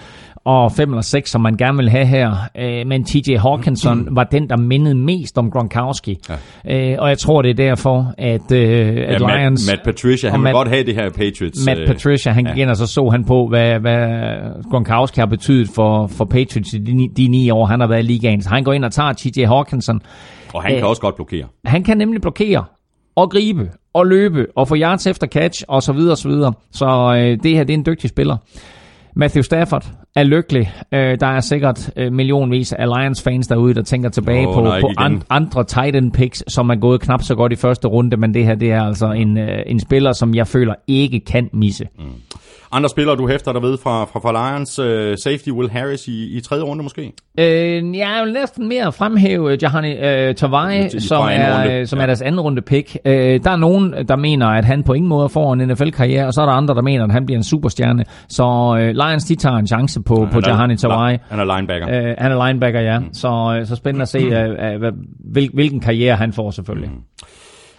og 0.49 0.73
fem 0.73 0.91
eller 0.91 1.03
seks, 1.03 1.31
som 1.31 1.41
man 1.41 1.57
gerne 1.57 1.77
vil 1.79 1.91
have 1.91 2.07
her. 2.07 2.35
Øh, 2.59 2.87
men 2.87 3.05
TJ 3.05 3.37
Hawkinson 3.37 4.09
var 4.17 4.25
den, 4.25 4.49
der 4.49 4.57
mindede 4.57 4.95
mest 4.95 5.39
om 5.39 5.51
Gronkowski. 5.51 6.19
Ja. 6.67 6.93
Øh, 6.93 6.97
og 6.99 7.09
jeg 7.09 7.19
tror, 7.19 7.43
det 7.43 7.51
er 7.51 7.55
derfor, 7.55 8.15
at, 8.19 8.53
øh, 8.53 8.89
at 9.09 9.21
Ja, 9.21 9.41
Lions... 9.41 9.71
Matt, 9.71 9.87
Matt 9.87 9.97
Patricia, 9.97 10.31
han 10.31 10.41
vil 10.41 10.45
Matt- 10.45 10.53
godt 10.53 10.69
have 10.69 10.85
det 10.85 10.95
her 10.95 11.11
Patriots. 11.11 11.67
Matt 11.67 11.81
øh, 11.81 11.87
Patricia, 11.87 12.33
han 12.33 12.45
gik 12.45 12.57
ja. 12.57 12.63
ind, 12.63 12.71
og 12.71 12.77
så 12.77 12.87
så 12.87 13.09
han 13.09 13.25
på, 13.25 13.47
hvad, 13.49 13.79
hvad 13.81 14.09
Gronkowski 14.71 15.21
har 15.21 15.27
betydet 15.27 15.69
for, 15.75 16.07
for 16.07 16.25
Patriots 16.25 16.73
i 16.73 16.79
de, 16.79 17.09
de 17.17 17.29
ni 17.29 17.51
år, 17.51 17.67
han 17.67 17.81
har 17.81 17.87
været 17.87 18.03
i 18.03 18.07
ligaen. 18.07 18.43
Så 18.43 18.49
han 18.49 18.65
går 18.65 18.73
ind 18.73 18.85
og 18.85 18.93
tager 18.93 19.13
TJ 19.13 19.45
Hawkinson. 19.45 20.01
Og 20.55 20.63
han 20.63 20.73
kan 20.73 20.83
Øh, 20.83 20.89
også 20.89 21.03
godt 21.03 21.15
blokere. 21.15 21.45
Han 21.65 21.83
kan 21.85 21.99
nemlig 21.99 22.21
blokere 22.21 22.65
og 23.17 23.31
gribe 23.31 23.71
og 23.95 24.07
løbe 24.07 24.47
og 24.57 24.69
få 24.69 24.77
yards 24.77 25.07
efter 25.07 25.27
catch 25.27 25.63
og 25.69 25.83
så 25.83 25.93
videre 25.93 26.13
og 26.13 26.19
så 26.19 26.29
videre. 26.29 26.53
Så 26.73 26.87
øh, 27.19 27.39
det 27.43 27.57
her, 27.57 27.65
det 27.65 27.75
er 27.75 27.79
en 27.79 27.87
dygtig 27.87 28.11
spiller. 28.11 28.37
Matthew 29.15 29.43
Stafford 29.43 29.91
er 30.17 30.23
lykkelig. 30.23 30.73
Øh, 30.93 31.21
der 31.21 31.27
er 31.27 31.41
sikkert 31.41 31.91
øh, 31.97 32.13
millionvis 32.13 32.73
af 32.73 32.87
Lions-fans 32.87 33.47
derude, 33.47 33.75
der 33.75 33.83
tænker 33.83 34.09
tilbage 34.09 34.49
Åh, 34.49 34.55
på, 34.55 34.61
nej, 34.61 34.81
på 34.81 34.91
an, 34.99 35.23
andre 35.31 35.65
tight 35.65 35.97
end 35.97 36.13
picks, 36.13 36.45
som 36.49 36.71
er 36.71 36.75
gået 36.75 37.01
knap 37.01 37.23
så 37.23 37.35
godt 37.35 37.53
i 37.53 37.57
første 37.57 37.89
runde, 37.89 38.17
men 38.17 38.35
det 38.35 38.45
her 38.45 38.55
det 38.55 38.73
er 38.73 38.83
altså 38.83 39.13
en, 39.13 39.39
øh, 39.39 39.63
en 39.67 39.81
spiller, 39.81 40.13
som 40.13 40.35
jeg 40.35 40.47
føler 40.47 40.75
ikke 40.87 41.21
kan 41.21 41.51
misse. 41.53 41.89
Mm. 41.99 42.05
Andre 42.73 42.89
spillere, 42.89 43.17
du 43.17 43.29
hæfter 43.29 43.53
dig 43.53 43.63
ved 43.63 43.79
fra, 43.83 44.05
fra, 44.05 44.21
fra 44.21 44.33
Lions, 44.53 44.79
uh, 44.79 44.85
safety 45.25 45.51
Will 45.51 45.71
Harris 45.71 46.09
i, 46.09 46.37
i 46.37 46.41
tredje 46.41 46.65
runde 46.65 46.83
måske? 46.83 47.13
Øh, 47.39 47.97
jeg 47.97 48.21
vil 48.25 48.33
næsten 48.33 48.69
mere 48.69 48.93
fremhæve 48.93 49.53
øh, 49.53 49.59
Jahani 49.63 49.93
øh, 49.93 50.35
Tavai, 50.35 50.83
Fra 50.83 50.99
som, 51.01 51.29
er, 51.31 51.81
øh, 51.81 51.87
som 51.87 51.99
Ja. 51.99 52.03
er 52.03 52.07
deres 52.07 52.23
anden 52.23 52.41
runde 52.41 52.63
pick. 52.63 52.97
Øh, 53.05 53.41
der 53.45 53.51
er 53.51 53.57
nogen, 53.57 53.95
der 54.09 54.17
mener, 54.17 54.47
at 54.47 54.65
han 54.65 54.83
på 54.83 54.93
ingen 54.93 55.09
måde 55.09 55.29
får 55.29 55.53
en 55.53 55.69
NFL-karriere, 55.69 56.27
og 56.27 56.33
så 56.35 56.41
er 56.43 56.47
der 56.47 56.53
andre, 56.53 56.75
der 56.75 56.83
mener, 56.83 57.05
at 57.05 57.13
han 57.13 57.27
bliver 57.27 57.39
en 57.39 57.45
superstjerne. 57.45 58.05
Så 58.29 58.77
øh, 58.81 58.89
Lions, 58.89 59.25
de 59.25 59.35
tager 59.35 59.57
en 59.57 59.67
chance 59.67 60.01
på, 60.03 60.15
på 60.15 60.25
Han 60.25 60.43
er- 60.45 60.49
Jahani 60.49 60.77
Tavai. 60.77 61.19
Han 61.31 61.41
er 61.41 61.57
linebacker. 61.57 61.89
Øh, 62.09 62.15
han 62.19 62.33
er 62.33 62.47
linebacker, 62.47 62.81
ja. 62.81 62.99
Så, 63.13 63.57
øh, 63.61 63.67
så 63.67 63.77
spændende 63.77 64.03
at 64.03 64.09
se, 64.09 64.19
øh, 64.19 64.73
øh, 64.73 64.79
hvad- 64.79 64.93
hvil, 65.33 65.51
hvilken 65.55 65.81
karriere 65.81 66.17
han 66.17 66.33
får 66.33 66.51
selvfølgelig. 66.51 66.91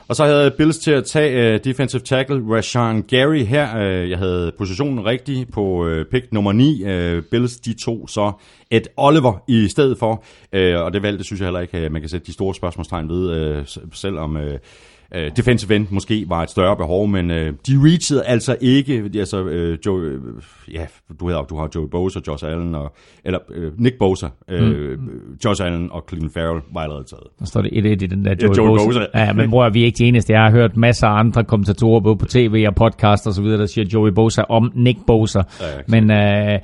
Og 0.09 0.15
så 0.15 0.25
havde 0.25 0.43
jeg 0.43 0.53
Bills 0.53 0.77
til 0.77 0.91
at 0.91 1.05
tage 1.05 1.55
uh, 1.55 1.59
defensive 1.63 2.01
tackle 2.01 2.55
Rashawn 2.55 3.03
Gary 3.03 3.43
her. 3.43 3.75
Uh, 3.75 4.09
jeg 4.09 4.17
havde 4.17 4.51
positionen 4.57 5.05
rigtig 5.05 5.47
på 5.53 5.61
uh, 5.61 6.05
pick 6.11 6.31
nummer 6.31 6.51
9. 6.51 6.83
Uh, 6.83 7.23
Bills, 7.31 7.59
de 7.59 7.73
to 7.83 8.07
så 8.07 8.31
Ed 8.71 8.81
Oliver 8.97 9.43
i 9.47 9.67
stedet 9.67 9.97
for. 9.97 10.23
Uh, 10.55 10.85
og 10.85 10.93
det 10.93 11.03
valgte, 11.03 11.23
synes 11.23 11.39
jeg 11.39 11.45
heller 11.45 11.59
ikke, 11.59 11.85
uh, 11.85 11.91
man 11.91 12.01
kan 12.01 12.09
sætte 12.09 12.27
de 12.27 12.33
store 12.33 12.55
spørgsmålstegn 12.55 13.09
ved, 13.09 13.57
uh, 13.57 13.65
selvom... 13.93 14.35
Uh, 14.35 14.43
Uh, 15.15 15.21
defensive 15.37 15.75
end 15.75 15.87
måske 15.89 16.25
var 16.27 16.43
et 16.43 16.49
større 16.49 16.77
behov, 16.77 17.07
men 17.07 17.31
uh, 17.31 17.37
de 17.37 17.73
reachede 17.85 18.25
altså 18.25 18.57
ikke, 18.61 19.09
altså 19.15 19.43
uh, 19.43 19.85
Joe, 19.85 20.17
uh, 20.17 20.73
ja, 20.73 20.85
du, 21.19 21.27
hedder, 21.27 21.41
du 21.41 21.57
har 21.57 21.69
Joey 21.75 21.87
Bosa, 21.91 22.19
Josh 22.27 22.45
Allen, 22.45 22.75
og, 22.75 22.95
eller 23.25 23.39
uh, 23.57 23.79
Nick 23.81 23.95
Bosa, 23.99 24.27
uh, 24.53 24.59
mm. 24.59 25.09
Josh 25.45 25.65
Allen 25.65 25.91
og 25.91 26.03
Cleveland 26.09 26.31
Farrell 26.31 26.61
var 26.73 26.81
allerede 26.81 27.03
taget. 27.03 27.23
Der 27.39 27.45
står 27.45 27.61
det 27.61 27.69
1-1 27.69 27.87
i 27.87 27.95
den 27.95 28.25
der 28.25 28.35
Ja, 28.41 28.45
Joey, 28.45 28.57
Joey 28.57 28.67
Bosa. 28.67 28.99
Bosa. 28.99 29.05
Ja, 29.15 29.33
men 29.33 29.49
bror, 29.49 29.69
vi 29.69 29.81
er 29.81 29.85
ikke 29.85 29.97
de 29.97 30.05
eneste. 30.05 30.33
Jeg 30.33 30.41
har 30.41 30.51
hørt 30.51 30.77
masser 30.77 31.07
af 31.07 31.19
andre 31.19 31.43
kommentatorer, 31.43 31.99
både 31.99 32.15
på 32.15 32.25
tv 32.25 32.65
og 32.67 32.75
podcast 32.75 33.27
og 33.27 33.33
så 33.33 33.41
videre, 33.41 33.59
der 33.59 33.65
siger 33.65 33.85
Joey 33.93 34.11
Bosa 34.11 34.41
om 34.49 34.71
Nick 34.75 34.99
Bosa. 35.07 35.39
Ja, 35.61 35.65
ja, 35.67 35.81
men 35.87 36.11
øh, 36.11 36.59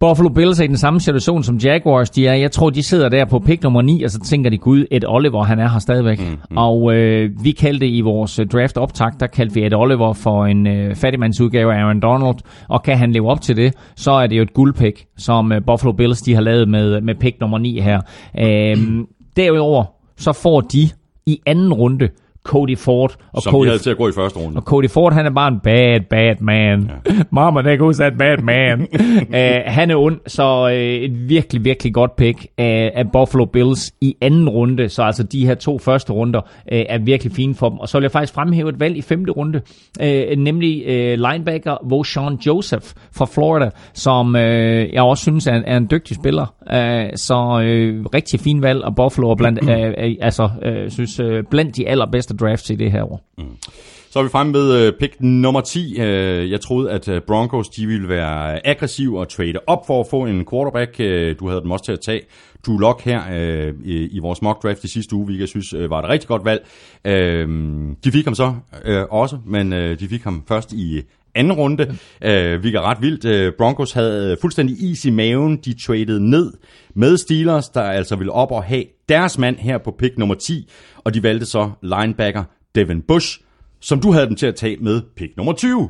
Buffalo 0.00 0.28
Bills 0.28 0.60
er 0.60 0.64
i 0.64 0.66
den 0.66 0.76
samme 0.76 1.00
situation 1.00 1.42
som 1.42 1.56
Jaguars. 1.56 2.10
De 2.10 2.26
er, 2.26 2.34
jeg 2.34 2.52
tror, 2.52 2.70
de 2.70 2.82
sidder 2.82 3.08
der 3.08 3.24
på 3.24 3.38
pick 3.38 3.62
nummer 3.62 3.82
9, 3.82 4.02
og 4.02 4.10
så 4.10 4.20
tænker 4.20 4.50
de, 4.50 4.58
gud, 4.58 4.86
Ed 4.90 5.04
Oliver, 5.06 5.42
han 5.42 5.58
er 5.58 5.68
her 5.68 5.78
stadigvæk. 5.78 6.18
Mm, 6.20 6.38
mm. 6.50 6.56
Og 6.56 6.94
øh, 6.94 7.30
vi 7.44 7.50
kaldte 7.50 7.88
i 7.88 8.00
vores 8.00 8.38
øh, 8.38 8.46
draft 8.46 8.76
optag, 8.76 9.10
der 9.20 9.26
kaldte 9.26 9.54
vi 9.54 9.66
Ed 9.66 9.72
Oliver 9.72 10.12
for 10.12 10.46
en 10.46 10.66
øh, 10.66 10.94
fattigmandsudgave 10.94 11.74
af 11.74 11.78
Aaron 11.78 12.00
Donald. 12.00 12.36
Og 12.68 12.82
kan 12.82 12.98
han 12.98 13.12
leve 13.12 13.30
op 13.30 13.40
til 13.40 13.56
det, 13.56 13.74
så 13.96 14.10
er 14.10 14.26
det 14.26 14.36
jo 14.36 14.42
et 14.42 14.54
guldpick, 14.54 15.06
som 15.16 15.52
øh, 15.52 15.60
Buffalo 15.66 15.92
Bills 15.92 16.22
de 16.22 16.34
har 16.34 16.42
lavet 16.42 16.68
med, 16.68 17.00
med 17.00 17.14
pick 17.14 17.40
nummer 17.40 17.58
9 17.58 17.80
her. 17.80 18.00
Øh, 18.38 18.76
derudover, 19.36 19.84
så 20.16 20.32
får 20.32 20.60
de 20.60 20.88
i 21.26 21.40
anden 21.46 21.72
runde 21.72 22.08
Cody 22.48 22.76
Ford. 22.78 23.16
Og 23.32 23.42
Som 23.42 23.50
Cody 23.52 23.64
de 23.64 23.70
havde 23.70 23.82
til 23.82 23.90
at 23.90 23.96
gå 23.96 24.08
i 24.08 24.12
første 24.12 24.38
runde. 24.38 24.56
og 24.56 24.62
Cody 24.62 24.90
Ford, 24.90 25.12
han 25.12 25.26
er 25.26 25.30
bare 25.30 25.48
en 25.48 25.60
bad, 25.64 26.00
bad 26.10 26.34
man. 26.40 26.90
Ja. 27.06 27.12
Mama, 27.30 27.62
der 27.62 27.76
goes 27.76 27.96
that 27.96 28.12
bad 28.18 28.38
man. 28.38 28.80
uh, 29.28 29.72
han 29.72 29.90
er 29.90 29.96
ond, 29.96 30.16
så 30.26 30.64
uh, 30.64 30.72
et 30.72 31.28
virkelig, 31.28 31.64
virkelig 31.64 31.94
godt 31.94 32.16
pick 32.16 32.46
af, 32.58 32.92
af 32.94 33.04
Buffalo 33.12 33.44
Bills 33.44 33.92
i 34.00 34.14
anden 34.20 34.48
runde. 34.48 34.88
Så 34.88 35.02
altså 35.02 35.22
de 35.22 35.46
her 35.46 35.54
to 35.54 35.78
første 35.78 36.12
runder 36.12 36.40
uh, 36.40 36.78
er 36.88 36.98
virkelig 36.98 37.32
fine 37.32 37.54
for 37.54 37.68
dem. 37.68 37.78
Og 37.78 37.88
så 37.88 37.98
vil 37.98 38.02
jeg 38.04 38.10
faktisk 38.12 38.34
fremhæve 38.34 38.68
et 38.68 38.80
valg 38.80 38.96
i 38.96 39.02
femte 39.02 39.32
runde, 39.32 39.60
uh, 40.00 40.38
nemlig 40.38 40.84
uh, 40.86 41.30
linebacker 41.30 41.76
Voshawn 41.90 42.38
Joseph 42.46 42.86
fra 43.16 43.26
Florida, 43.34 43.70
som 43.94 44.34
uh, 44.34 44.40
jeg 44.94 45.02
også 45.02 45.22
synes 45.22 45.46
er, 45.46 45.54
en- 45.54 45.64
er 45.66 45.76
en 45.76 45.88
dygtig 45.90 46.16
spiller. 46.16 46.54
Uh, 46.72 47.10
så 47.16 47.34
uh, 47.34 48.06
rigtig 48.14 48.40
fin 48.40 48.62
valg, 48.62 48.84
og 48.84 48.96
Buffalo 48.96 49.30
er 49.30 49.34
blandt, 49.34 49.62
uh, 49.62 49.68
uh, 49.68 50.14
altså, 50.20 50.42
uh, 50.66 50.90
synes, 50.90 51.20
uh, 51.20 51.26
blandt 51.50 51.76
de 51.76 51.88
allerbedste 51.88 52.36
drafts 52.40 52.70
i 52.70 52.74
det 52.74 52.92
her 52.92 53.02
år. 53.02 53.24
Mm. 53.38 53.56
Så 54.10 54.18
er 54.18 54.22
vi 54.22 54.28
fremme 54.28 54.54
ved 54.54 54.86
øh, 54.86 54.92
pick 55.00 55.16
nummer 55.20 55.60
10. 55.60 56.00
Øh, 56.00 56.50
jeg 56.50 56.60
troede, 56.60 56.90
at 56.90 57.08
øh, 57.08 57.22
Broncos 57.26 57.68
de 57.68 57.86
ville 57.86 58.08
være 58.08 58.66
aggressive 58.66 59.20
og 59.20 59.28
trade 59.28 59.54
op 59.66 59.86
for 59.86 60.00
at 60.00 60.06
få 60.10 60.26
en 60.26 60.46
quarterback. 60.50 60.98
Du 61.40 61.48
havde 61.48 61.60
dem 61.60 61.70
også 61.70 61.84
til 61.84 61.92
at 61.92 62.00
tage 62.00 62.20
Drew 62.66 62.78
Lock 62.78 63.02
her 63.04 63.22
øh, 63.32 63.74
i, 63.84 64.08
i 64.16 64.18
vores 64.18 64.42
mock 64.42 64.62
draft 64.62 64.84
i 64.84 64.88
sidste 64.88 65.16
uge, 65.16 65.24
hvilket 65.24 65.40
jeg 65.40 65.48
synes 65.48 65.72
øh, 65.72 65.90
var 65.90 66.02
et 66.02 66.08
rigtig 66.08 66.28
godt 66.28 66.44
valg. 66.44 66.66
Øh, 67.04 67.48
De 68.04 68.12
fik 68.12 68.24
ham 68.24 68.34
så 68.34 68.54
øh, 68.84 69.04
også, 69.10 69.38
men 69.46 69.72
øh, 69.72 70.00
de 70.00 70.08
fik 70.08 70.22
ham 70.22 70.44
først 70.48 70.72
i 70.72 71.02
anden 71.38 71.52
runde, 71.52 71.96
øh, 72.24 72.62
vi 72.62 72.74
er 72.74 72.80
ret 72.80 73.02
vildt. 73.02 73.24
Øh, 73.24 73.52
Broncos 73.58 73.92
havde 73.92 74.36
fuldstændig 74.40 74.90
is 74.90 75.04
i 75.04 75.10
maven. 75.10 75.56
De 75.56 75.74
traded 75.86 76.18
ned 76.18 76.52
med 76.94 77.16
Steelers, 77.16 77.68
der 77.68 77.82
altså 77.82 78.16
ville 78.16 78.32
op 78.32 78.50
og 78.52 78.64
have 78.64 78.84
deres 79.08 79.38
mand 79.38 79.56
her 79.56 79.78
på 79.78 79.94
pick 79.98 80.18
nummer 80.18 80.34
10, 80.34 80.70
og 80.96 81.14
de 81.14 81.22
valgte 81.22 81.46
så 81.46 81.70
linebacker 81.82 82.44
Devin 82.74 83.02
Bush, 83.02 83.40
som 83.80 84.00
du 84.00 84.12
havde 84.12 84.26
dem 84.26 84.36
til 84.36 84.46
at 84.46 84.54
tage 84.54 84.76
med 84.80 85.02
pick 85.16 85.36
nummer 85.36 85.52
20. 85.52 85.88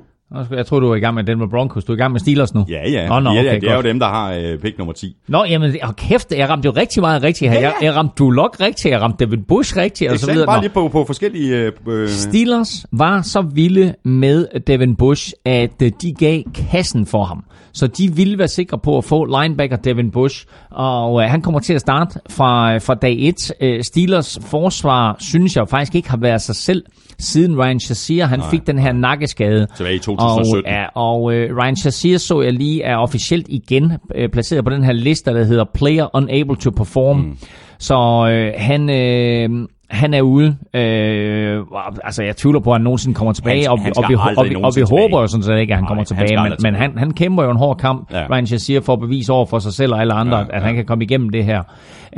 Jeg 0.50 0.66
tror 0.66 0.80
du 0.80 0.90
er 0.90 0.96
i 0.96 1.00
gang 1.00 1.14
med 1.14 1.24
den 1.24 1.38
med 1.38 1.48
Broncos. 1.48 1.84
Du 1.84 1.92
er 1.92 1.96
i 1.96 1.98
gang 1.98 2.12
med 2.12 2.20
Steelers 2.20 2.54
nu. 2.54 2.64
Ja, 2.68 2.90
ja. 2.90 3.20
Nå, 3.20 3.30
ja, 3.30 3.40
okay, 3.40 3.44
ja 3.44 3.54
det 3.54 3.70
er 3.70 3.76
jo 3.76 3.82
dem, 3.82 3.98
der 3.98 4.06
har 4.06 4.32
øh, 4.32 4.58
pick 4.58 4.78
nummer 4.78 4.92
10. 4.94 5.16
Nå, 5.28 5.44
jamen, 5.44 5.76
og 5.82 5.96
kæft, 5.96 6.32
jeg 6.32 6.48
ramte 6.48 6.66
jo 6.66 6.72
rigtig 6.76 7.00
meget 7.00 7.22
rigtigt 7.22 7.50
her. 7.50 7.60
Jeg, 7.60 7.74
jeg 7.82 7.94
ramte 7.94 8.14
Drew 8.18 8.30
Lock 8.30 8.60
rigtigt, 8.60 8.92
jeg 8.92 9.00
ramte 9.00 9.24
David 9.24 9.38
Bush 9.38 9.76
rigtigt, 9.76 10.10
og 10.10 10.18
så 10.18 10.30
videre. 10.32 10.46
bare 10.46 10.56
Nå. 10.56 10.60
lige 10.60 10.72
på, 10.72 10.88
på 10.88 11.04
forskellige... 11.04 11.56
Øh, 11.56 11.72
øh, 11.88 12.08
Steelers 12.08 12.86
var 12.92 13.22
så 13.22 13.42
vilde 13.54 13.94
med 14.04 14.60
Devin 14.66 14.96
Bush, 14.96 15.32
at 15.44 15.82
øh, 15.82 15.92
de 16.02 16.14
gav 16.14 16.42
kassen 16.70 17.06
for 17.06 17.24
ham. 17.24 17.44
Så 17.72 17.86
de 17.86 18.14
ville 18.14 18.38
være 18.38 18.48
sikre 18.48 18.78
på 18.78 18.98
at 18.98 19.04
få 19.04 19.42
linebacker 19.42 19.76
Devin 19.76 20.10
Bush, 20.10 20.46
og 20.70 21.22
øh, 21.22 21.30
han 21.30 21.42
kommer 21.42 21.60
til 21.60 21.74
at 21.74 21.80
starte 21.80 22.20
fra, 22.30 22.78
fra 22.78 22.94
dag 22.94 23.16
1. 23.18 23.52
Øh, 23.60 23.82
Steelers 23.84 24.38
forsvar, 24.42 25.16
synes 25.20 25.56
jeg 25.56 25.68
faktisk 25.68 25.94
ikke 25.94 26.10
har 26.10 26.16
været 26.16 26.42
sig 26.42 26.56
selv, 26.56 26.84
siden 27.20 27.58
Ryan 27.62 27.80
Shazier, 27.80 28.26
han 28.26 28.38
Nej, 28.38 28.50
fik 28.50 28.66
den 28.66 28.78
her 28.78 28.92
nakkeskade. 28.92 29.66
Tilbage 29.76 29.94
i 29.94 29.98
2017. 29.98 30.66
Og, 30.66 30.72
ja, 30.72 30.84
og 30.94 31.32
øh, 31.34 31.56
Ryan 31.56 31.76
Shazier 31.76 32.18
så 32.18 32.40
jeg 32.40 32.52
lige 32.52 32.82
er 32.82 32.96
officielt 32.96 33.46
igen 33.48 33.92
øh, 34.14 34.28
placeret 34.28 34.64
på 34.64 34.70
den 34.70 34.84
her 34.84 34.92
liste, 34.92 35.34
der 35.34 35.44
hedder 35.44 35.64
Player 35.74 36.16
Unable 36.16 36.56
to 36.56 36.70
Perform. 36.70 37.16
Mm. 37.18 37.36
Så 37.78 38.28
øh, 38.30 38.52
han... 38.56 38.90
Øh, 38.90 39.68
han 39.90 40.14
er 40.14 40.20
ude. 40.22 40.56
Øh, 40.74 41.60
altså, 42.04 42.22
jeg 42.22 42.36
tvivler 42.36 42.60
på, 42.60 42.70
at 42.70 42.74
han 42.74 42.82
nogensinde 42.84 43.14
kommer 43.14 43.32
tilbage, 43.32 43.62
Han- 43.62 43.70
og, 43.70 43.78
han 43.80 43.92
og, 43.96 44.04
vi, 44.08 44.14
og, 44.14 44.44
vi, 44.50 44.54
og 44.54 44.72
vi 44.76 44.80
håber 44.90 45.20
jo 45.20 45.26
sådan 45.26 45.42
set 45.42 45.58
ikke, 45.58 45.72
at 45.72 45.76
han 45.76 45.82
Nej, 45.84 45.88
kommer 45.88 46.02
han 46.02 46.06
tilbage, 46.06 46.28
skal 46.28 46.42
men, 46.42 46.52
men 46.62 46.74
han, 46.74 46.98
han 46.98 47.10
kæmper 47.10 47.44
jo 47.44 47.50
en 47.50 47.56
hård 47.56 47.78
kamp. 47.78 48.12
Ja. 48.12 48.26
Ryan 48.30 48.46
Shazier 48.46 48.80
får 48.80 48.96
bevis 48.96 49.28
over 49.28 49.46
for 49.46 49.58
sig 49.58 49.72
selv 49.72 49.92
og 49.94 50.00
alle 50.00 50.14
andre, 50.14 50.36
Ja, 50.36 50.42
ja, 50.42 50.48
at, 50.48 50.54
at 50.54 50.62
han 50.62 50.74
kan 50.74 50.84
komme 50.84 51.04
igennem 51.04 51.28
det 51.30 51.44
her. 51.44 51.62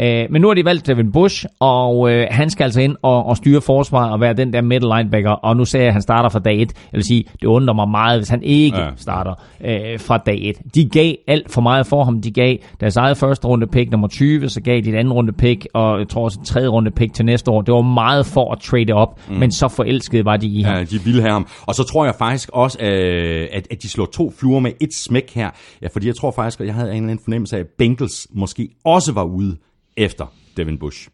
Øh, 0.00 0.26
men 0.30 0.42
nu 0.42 0.48
har 0.48 0.54
de 0.54 0.64
valgt 0.64 0.86
Devin 0.86 1.12
Bush, 1.12 1.44
og 1.60 2.10
øh, 2.12 2.26
han 2.30 2.50
skal 2.50 2.64
altså 2.64 2.80
ind 2.80 2.96
og, 3.02 3.26
og 3.26 3.36
styre 3.36 3.60
forsvaret 3.60 4.12
og 4.12 4.20
være 4.20 4.34
den 4.34 4.52
der 4.52 4.60
middle 4.60 4.96
linebacker, 4.96 5.30
og 5.30 5.56
nu 5.56 5.64
ser 5.64 5.78
jeg, 5.78 5.86
at 5.88 5.92
han 5.92 6.02
starter 6.02 6.28
fra 6.28 6.38
dag 6.38 6.54
1. 6.54 6.58
Jeg 6.58 6.68
vil 6.92 7.04
sige, 7.04 7.24
det 7.40 7.46
undrer 7.46 7.74
mig 7.74 7.88
meget, 7.88 8.18
hvis 8.18 8.28
han 8.28 8.42
ikke 8.42 8.78
Ja. 8.78 8.88
starter 8.96 9.34
øh, 9.64 10.00
fra 10.00 10.18
dag 10.18 10.38
1. 10.42 10.74
De 10.74 10.88
gav 10.88 11.14
alt 11.26 11.50
for 11.52 11.60
meget 11.60 11.86
for 11.86 12.04
ham. 12.04 12.20
De 12.22 12.30
gav 12.30 12.56
deres 12.80 12.96
eget 12.96 13.16
første 13.16 13.46
runde 13.48 13.66
pick 13.66 13.90
nummer 13.90 14.08
20, 14.08 14.48
så 14.48 14.60
gav 14.60 14.80
de 14.80 14.88
et 14.90 14.94
andet 14.94 15.14
runde 15.14 15.32
pick, 15.32 15.66
og 15.74 15.98
jeg 15.98 16.08
tror 16.08 16.24
også 16.24 16.38
et 16.42 16.46
tredje 16.46 16.68
runde 16.68 16.90
pick 16.90 17.14
til 17.14 17.24
næste 17.24 17.50
år. 17.50 17.62
Det 17.62 17.74
var 17.74 17.82
meget 17.82 18.26
for 18.26 18.52
at 18.52 18.58
trade 18.60 18.92
op, 18.92 19.20
mm. 19.28 19.34
men 19.36 19.52
så 19.52 19.68
forelskede 19.68 20.24
var 20.24 20.36
de 20.36 20.46
i 20.46 20.62
ham. 20.62 20.74
Ja, 20.76 20.84
de 20.84 21.00
ville 21.04 21.20
have 21.20 21.32
ham. 21.32 21.46
Og 21.66 21.74
så 21.74 21.84
tror 21.84 22.04
jeg 22.04 22.14
faktisk 22.18 22.50
også, 22.52 22.78
øh, 22.80 23.48
at, 23.52 23.66
at 23.70 23.82
de 23.82 23.88
slår 23.88 24.06
to 24.06 24.32
fluer 24.38 24.60
med 24.60 24.70
et 24.80 24.94
smæk 24.94 25.34
her. 25.34 25.50
Ja, 25.82 25.86
fordi 25.92 26.06
jeg 26.06 26.16
tror 26.16 26.30
faktisk, 26.30 26.60
at 26.60 26.66
jeg 26.66 26.74
havde 26.74 26.88
en 26.90 26.96
eller 26.96 27.10
anden 27.10 27.24
fornemmelse 27.24 27.56
af, 27.56 27.60
at 27.60 27.66
Bengals 27.78 28.26
måske 28.34 28.68
også 28.84 29.12
var 29.12 29.22
ude 29.24 29.56
efter 30.00 30.24
Devin 30.56 30.78
Bush. 30.78 31.08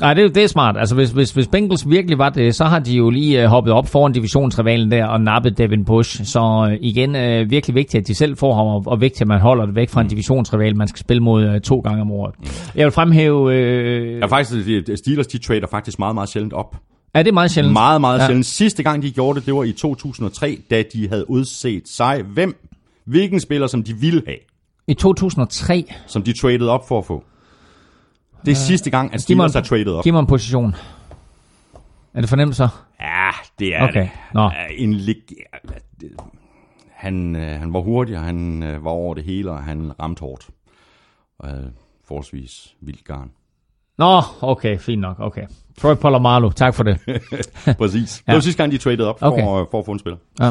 Nej, 0.00 0.14
det, 0.14 0.24
er- 0.24 0.28
det 0.28 0.42
er 0.42 0.46
smart. 0.46 0.76
Altså, 0.78 0.94
hvis, 0.94 1.10
hvis, 1.10 1.30
hvis 1.30 1.48
Bengals 1.48 1.88
virkelig 1.90 2.18
var 2.18 2.28
det, 2.28 2.54
så 2.54 2.64
har 2.64 2.78
de 2.78 2.92
jo 2.96 3.10
lige 3.10 3.42
øh, 3.42 3.48
hoppet 3.48 3.72
op 3.72 3.86
foran 3.88 4.12
divisionsrivalen 4.12 4.90
der 4.90 5.06
og 5.06 5.20
nappet 5.20 5.58
Devin 5.58 5.84
Bush. 5.84 6.24
Så 6.24 6.68
øh, 6.70 6.78
igen, 6.80 7.16
øh, 7.16 7.50
virkelig 7.50 7.74
vigtigt, 7.74 8.00
at 8.00 8.08
de 8.08 8.14
selv 8.14 8.36
får 8.36 8.54
ham, 8.54 8.66
og, 8.66 8.82
og 8.86 9.00
vigtigt, 9.00 9.20
at 9.22 9.28
man 9.28 9.40
holder 9.40 9.66
det 9.66 9.74
væk 9.74 9.88
fra 9.90 10.00
en 10.00 10.08
divisionsrival, 10.08 10.76
man 10.76 10.88
skal 10.88 10.98
spille 11.00 11.22
mod 11.22 11.44
øh, 11.44 11.60
to 11.60 11.80
gange 11.80 12.00
om 12.02 12.10
året. 12.10 12.34
Jeg 12.74 12.84
vil 12.84 12.92
fremhæve... 12.92 13.54
Øh, 13.54 14.18
Ja, 14.18 14.26
faktisk, 14.26 14.66
de- 14.66 14.96
Steelers, 14.96 15.26
de 15.26 15.38
trader 15.38 15.66
faktisk 15.70 15.98
meget, 15.98 16.14
meget 16.14 16.28
sjældent 16.28 16.52
op. 16.52 16.76
er 17.14 17.22
det 17.22 17.34
meget 17.34 17.50
sjældent? 17.50 17.72
Meget, 17.72 18.00
meget 18.00 18.18
Ja. 18.18 18.22
ja. 18.22 18.26
sjældent. 18.28 18.46
Sidste 18.46 18.82
gang, 18.82 19.02
de 19.02 19.10
gjorde 19.10 19.38
det, 19.40 19.46
det 19.46 19.54
var 19.54 19.64
i 19.64 19.72
2003, 19.72 20.58
da 20.70 20.82
de 20.92 21.08
havde 21.08 21.30
udset 21.30 21.82
sig. 21.88 22.22
Hvem? 22.22 22.56
Hvilken 23.06 23.40
spiller, 23.40 23.66
som 23.66 23.82
de 23.82 23.94
ville 23.94 24.22
have, 24.26 24.38
I 24.88 24.94
2003. 24.94 25.84
som 26.06 26.22
de 26.22 26.32
traded 26.40 26.66
op 26.68 26.88
for 26.88 26.98
at 26.98 27.04
få. 27.04 27.24
Det 28.44 28.50
er 28.52 28.56
sidste 28.56 28.90
gang, 28.90 29.14
at 29.14 29.20
Steelers 29.22 29.54
har 29.54 29.60
traded 29.60 29.92
op. 29.92 30.04
giv 30.04 30.12
mig 30.12 30.20
en 30.20 30.26
position. 30.26 30.74
Er 32.14 32.20
det 32.20 32.28
fornemt 32.28 32.56
så? 32.56 32.68
Ja, 33.00 33.30
det 33.58 33.76
er 33.76 33.82
Okay, 33.88 34.00
det. 34.00 34.10
nå. 34.34 34.50
En 34.76 34.94
lig... 34.94 35.16
det- 36.00 36.12
han, 36.94 37.36
øh, 37.36 37.60
han 37.60 37.72
var 37.72 37.80
hurtig, 37.80 38.16
og 38.16 38.22
han 38.24 38.62
øh, 38.62 38.84
var 38.84 38.90
over 38.90 39.14
det 39.14 39.24
hele, 39.24 39.50
og 39.50 39.62
han 39.64 39.92
ramte 40.02 40.20
hårdt. 40.20 40.48
Og 41.38 41.48
havde 41.48 41.72
forholdsvis 42.08 42.74
vildt 42.80 43.04
garn. 43.04 43.30
Nå, 43.98 44.20
okay, 44.40 44.78
fint 44.78 45.00
nok. 45.00 45.16
Okay. 45.20 45.42
Troy 45.78 45.94
Polamalu, 45.94 46.50
tak 46.50 46.74
for 46.74 46.82
det. 46.82 46.98
Præcis. 47.78 48.10
Det 48.18 48.22
Ja. 48.28 48.32
var 48.32 48.40
sidste 48.40 48.62
gang, 48.62 48.72
de 48.72 48.78
traded 48.78 49.04
op 49.04 49.18
for, 49.18 49.26
Okay. 49.26 49.42
okay. 49.46 49.70
for 49.70 49.78
at 49.78 49.84
få 49.84 49.92
en 49.92 49.98
spiller. 49.98 50.18
Ja. 50.40 50.50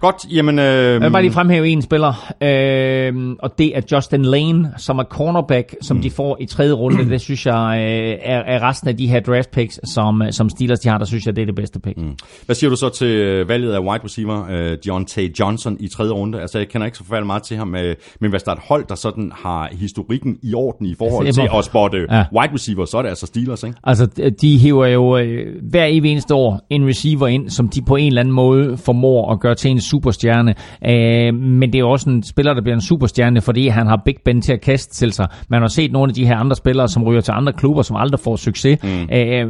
Godt, 0.00 0.16
jamen... 0.32 0.58
Øh, 0.58 0.64
Jeg 0.64 1.00
vil 1.00 1.10
bare 1.10 1.22
lige 1.22 1.32
fremhæve 1.32 1.68
en 1.68 1.82
spiller, 1.82 2.32
øh, 2.42 3.36
og 3.38 3.58
det 3.58 3.76
er 3.76 3.80
Justin 3.92 4.22
Lane, 4.24 4.72
som 4.76 4.98
er 4.98 5.04
cornerback, 5.04 5.74
som 5.82 5.96
mm. 5.96 6.02
de 6.02 6.10
får 6.10 6.36
i 6.40 6.46
tredje 6.46 6.72
runde. 6.72 7.10
Det 7.12 7.20
synes 7.20 7.46
jeg 7.46 7.76
øh, 7.80 8.18
er, 8.22 8.38
er 8.38 8.68
resten 8.68 8.88
af 8.88 8.96
de 8.96 9.06
her 9.06 9.20
draft 9.20 9.50
picks, 9.50 9.80
som, 9.94 10.22
som 10.30 10.48
Steelers 10.48 10.80
de 10.80 10.88
har, 10.88 10.98
der 10.98 11.04
synes 11.04 11.26
jeg, 11.26 11.36
det 11.36 11.42
er 11.42 11.46
det 11.46 11.54
bedste 11.54 11.80
pick. 11.80 11.96
Mm. 11.96 12.16
Hvad 12.46 12.56
siger 12.56 12.70
du 12.70 12.76
så 12.76 12.88
til 12.88 13.06
øh, 13.06 13.48
valget 13.48 13.72
af 13.72 13.78
wide 13.78 14.04
receiver, 14.04 14.46
øh, 14.50 14.78
Deontay 14.84 15.38
Johnson 15.40 15.76
i 15.80 15.88
tredje 15.88 16.12
runde? 16.12 16.40
Altså, 16.40 16.58
jeg 16.58 16.68
kender 16.68 16.84
ikke 16.84 16.98
så 16.98 17.04
forfærdeligt 17.04 17.26
meget 17.26 17.42
til 17.42 17.56
ham, 17.56 17.74
øh, 17.74 17.94
men 18.20 18.30
hvis 18.30 18.42
der 18.42 18.50
er 18.50 18.54
et 18.54 18.62
hold, 18.68 18.84
der 18.88 18.94
sådan 18.94 19.32
har 19.34 19.68
historikken 19.72 20.36
i 20.42 20.54
orden 20.54 20.86
i 20.86 20.94
forhold 20.98 21.26
Altså, 21.26 21.42
til 21.42 21.50
at 21.58 21.64
spotte 21.64 22.06
ja. 22.10 22.24
wide 22.40 22.54
receiver, 22.54 22.84
så 22.84 22.98
er 22.98 23.02
det 23.02 23.08
altså 23.08 23.26
Steelers, 23.26 23.62
ikke? 23.62 23.76
Altså, 23.84 24.30
de 24.40 24.58
hiver 24.58 24.86
jo 24.86 25.18
øh, 25.18 25.62
hver 25.70 25.84
evig 25.84 26.10
eneste 26.12 26.34
år 26.34 26.66
en 26.70 26.88
receiver 26.88 27.26
ind, 27.26 27.50
som 27.50 27.68
de 27.68 27.82
på 27.82 27.96
en 27.96 28.06
eller 28.06 28.20
anden 28.20 28.34
måde 28.34 28.76
formår 28.76 29.32
at 29.32 29.40
gøre 29.40 29.54
til 29.54 29.70
en 29.70 29.80
superstjerne. 29.90 30.54
Øh, 30.90 31.34
men 31.34 31.72
det 31.72 31.78
er 31.80 31.84
også 31.84 32.10
en 32.10 32.22
spiller, 32.22 32.54
der 32.54 32.62
bliver 32.62 32.74
en 32.74 32.80
superstjerne, 32.90 33.40
fordi 33.40 33.68
han 33.68 33.86
har 33.86 34.02
Big 34.04 34.16
Ben 34.24 34.40
til 34.40 34.52
at 34.52 34.60
kaste 34.60 34.94
til 34.94 35.12
sig. 35.12 35.26
Man 35.48 35.60
har 35.60 35.68
set 35.68 35.92
nogle 35.92 36.10
af 36.10 36.14
de 36.14 36.26
her 36.26 36.36
andre 36.36 36.56
spillere, 36.56 36.88
som 36.88 37.02
ryger 37.04 37.20
til 37.20 37.32
andre 37.32 37.52
klubber, 37.52 37.82
som 37.82 37.96
aldrig 37.96 38.20
får 38.20 38.36
succes. 38.36 38.78
Mm. 38.82 38.88
Øh, 38.88 39.40
øh, 39.40 39.48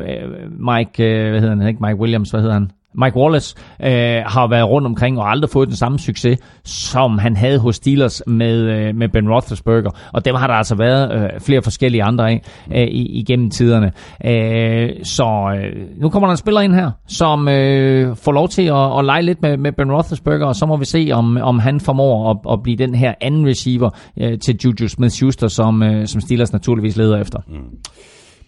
Mike, 0.71 1.05
øh, 1.05 1.31
hvad 1.31 1.41
hedder 1.41 1.57
han? 1.57 1.69
Ikke 1.69 1.81
Mike 1.87 2.01
Williams, 2.01 2.31
hvad 2.31 2.41
hedder 2.41 2.55
han? 2.55 2.71
Mike 3.05 3.17
Wallace 3.17 3.57
øh, 3.83 4.23
har 4.27 4.49
været 4.49 4.69
rundt 4.69 4.87
omkring 4.87 5.19
og 5.19 5.31
aldrig 5.31 5.51
fået 5.51 5.69
den 5.69 5.77
samme 5.77 5.99
succes, 5.99 6.39
som 6.65 7.19
han 7.19 7.37
havde 7.37 7.59
hos 7.59 7.77
Steelers 7.77 8.23
med, 8.27 8.57
øh, 8.57 8.95
med 8.95 9.09
Ben 9.09 9.31
Roethlisberger. 9.31 9.91
Og 10.13 10.25
dem 10.25 10.35
har 10.35 10.47
der 10.47 10.55
altså 10.55 10.75
været 10.75 11.13
øh, 11.15 11.41
flere 11.41 11.63
forskellige 11.63 12.03
andre 12.03 12.31
af 12.31 12.43
øh, 12.75 12.87
igennem 12.91 13.51
tiderne. 13.51 13.93
Øh, 14.25 14.91
så 15.03 15.57
øh, 15.57 16.01
nu 16.01 16.09
kommer 16.09 16.27
der 16.27 16.31
en 16.31 16.37
spiller 16.37 16.61
ind 16.61 16.75
her, 16.75 16.91
som 17.09 17.49
øh, 17.49 18.17
får 18.17 18.33
lov 18.33 18.49
til 18.49 18.63
at, 18.63 18.99
at 18.99 19.05
lege 19.05 19.23
lidt 19.23 19.43
med, 19.43 19.57
med 19.57 19.73
Ben 19.73 19.93
Roethlisberger, 19.93 20.47
og 20.47 20.57
så 20.57 20.67
må 20.67 20.77
vi 20.77 20.85
se, 20.85 21.11
om, 21.13 21.37
om 21.43 21.59
han 21.59 21.81
formår 21.81 22.31
at, 22.31 22.53
at 22.53 22.63
blive 22.63 22.77
den 22.77 22.95
her 22.95 23.15
anden 23.21 23.47
receiver 23.47 23.91
øh, 24.21 24.39
til 24.39 24.59
Juju 24.65 24.89
Smith-Schuster, 24.89 25.49
som, 25.49 25.83
øh, 25.83 26.07
som 26.07 26.21
Steelers 26.21 26.53
naturligvis 26.53 26.97
leder 26.97 27.21
efter. 27.21 27.39
Mm. 27.49 27.55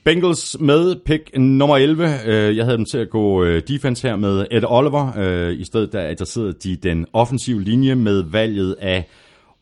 Bengals 0.08 0.56
med 0.60 0.96
pick 1.06 1.38
nummer 1.38 1.76
11. 1.76 2.08
Øh, 2.26 2.56
jeg 2.56 2.64
havde 2.64 2.76
dem 2.76 2.84
til 2.84 2.98
at 2.98 3.10
gå 3.10 3.44
øh, 3.44 3.62
defense 3.68 4.08
her 4.08 4.16
med 4.16 4.46
Ed 4.50 4.62
Oliver. 4.66 5.18
Øh, 5.18 5.60
I 5.60 5.64
stedet 5.64 5.92
der 5.92 6.10
adresserede 6.10 6.52
de 6.52 6.76
den 6.76 7.06
offensive 7.12 7.62
linje 7.62 7.94
med 7.94 8.22
valget 8.22 8.76
af 8.80 9.08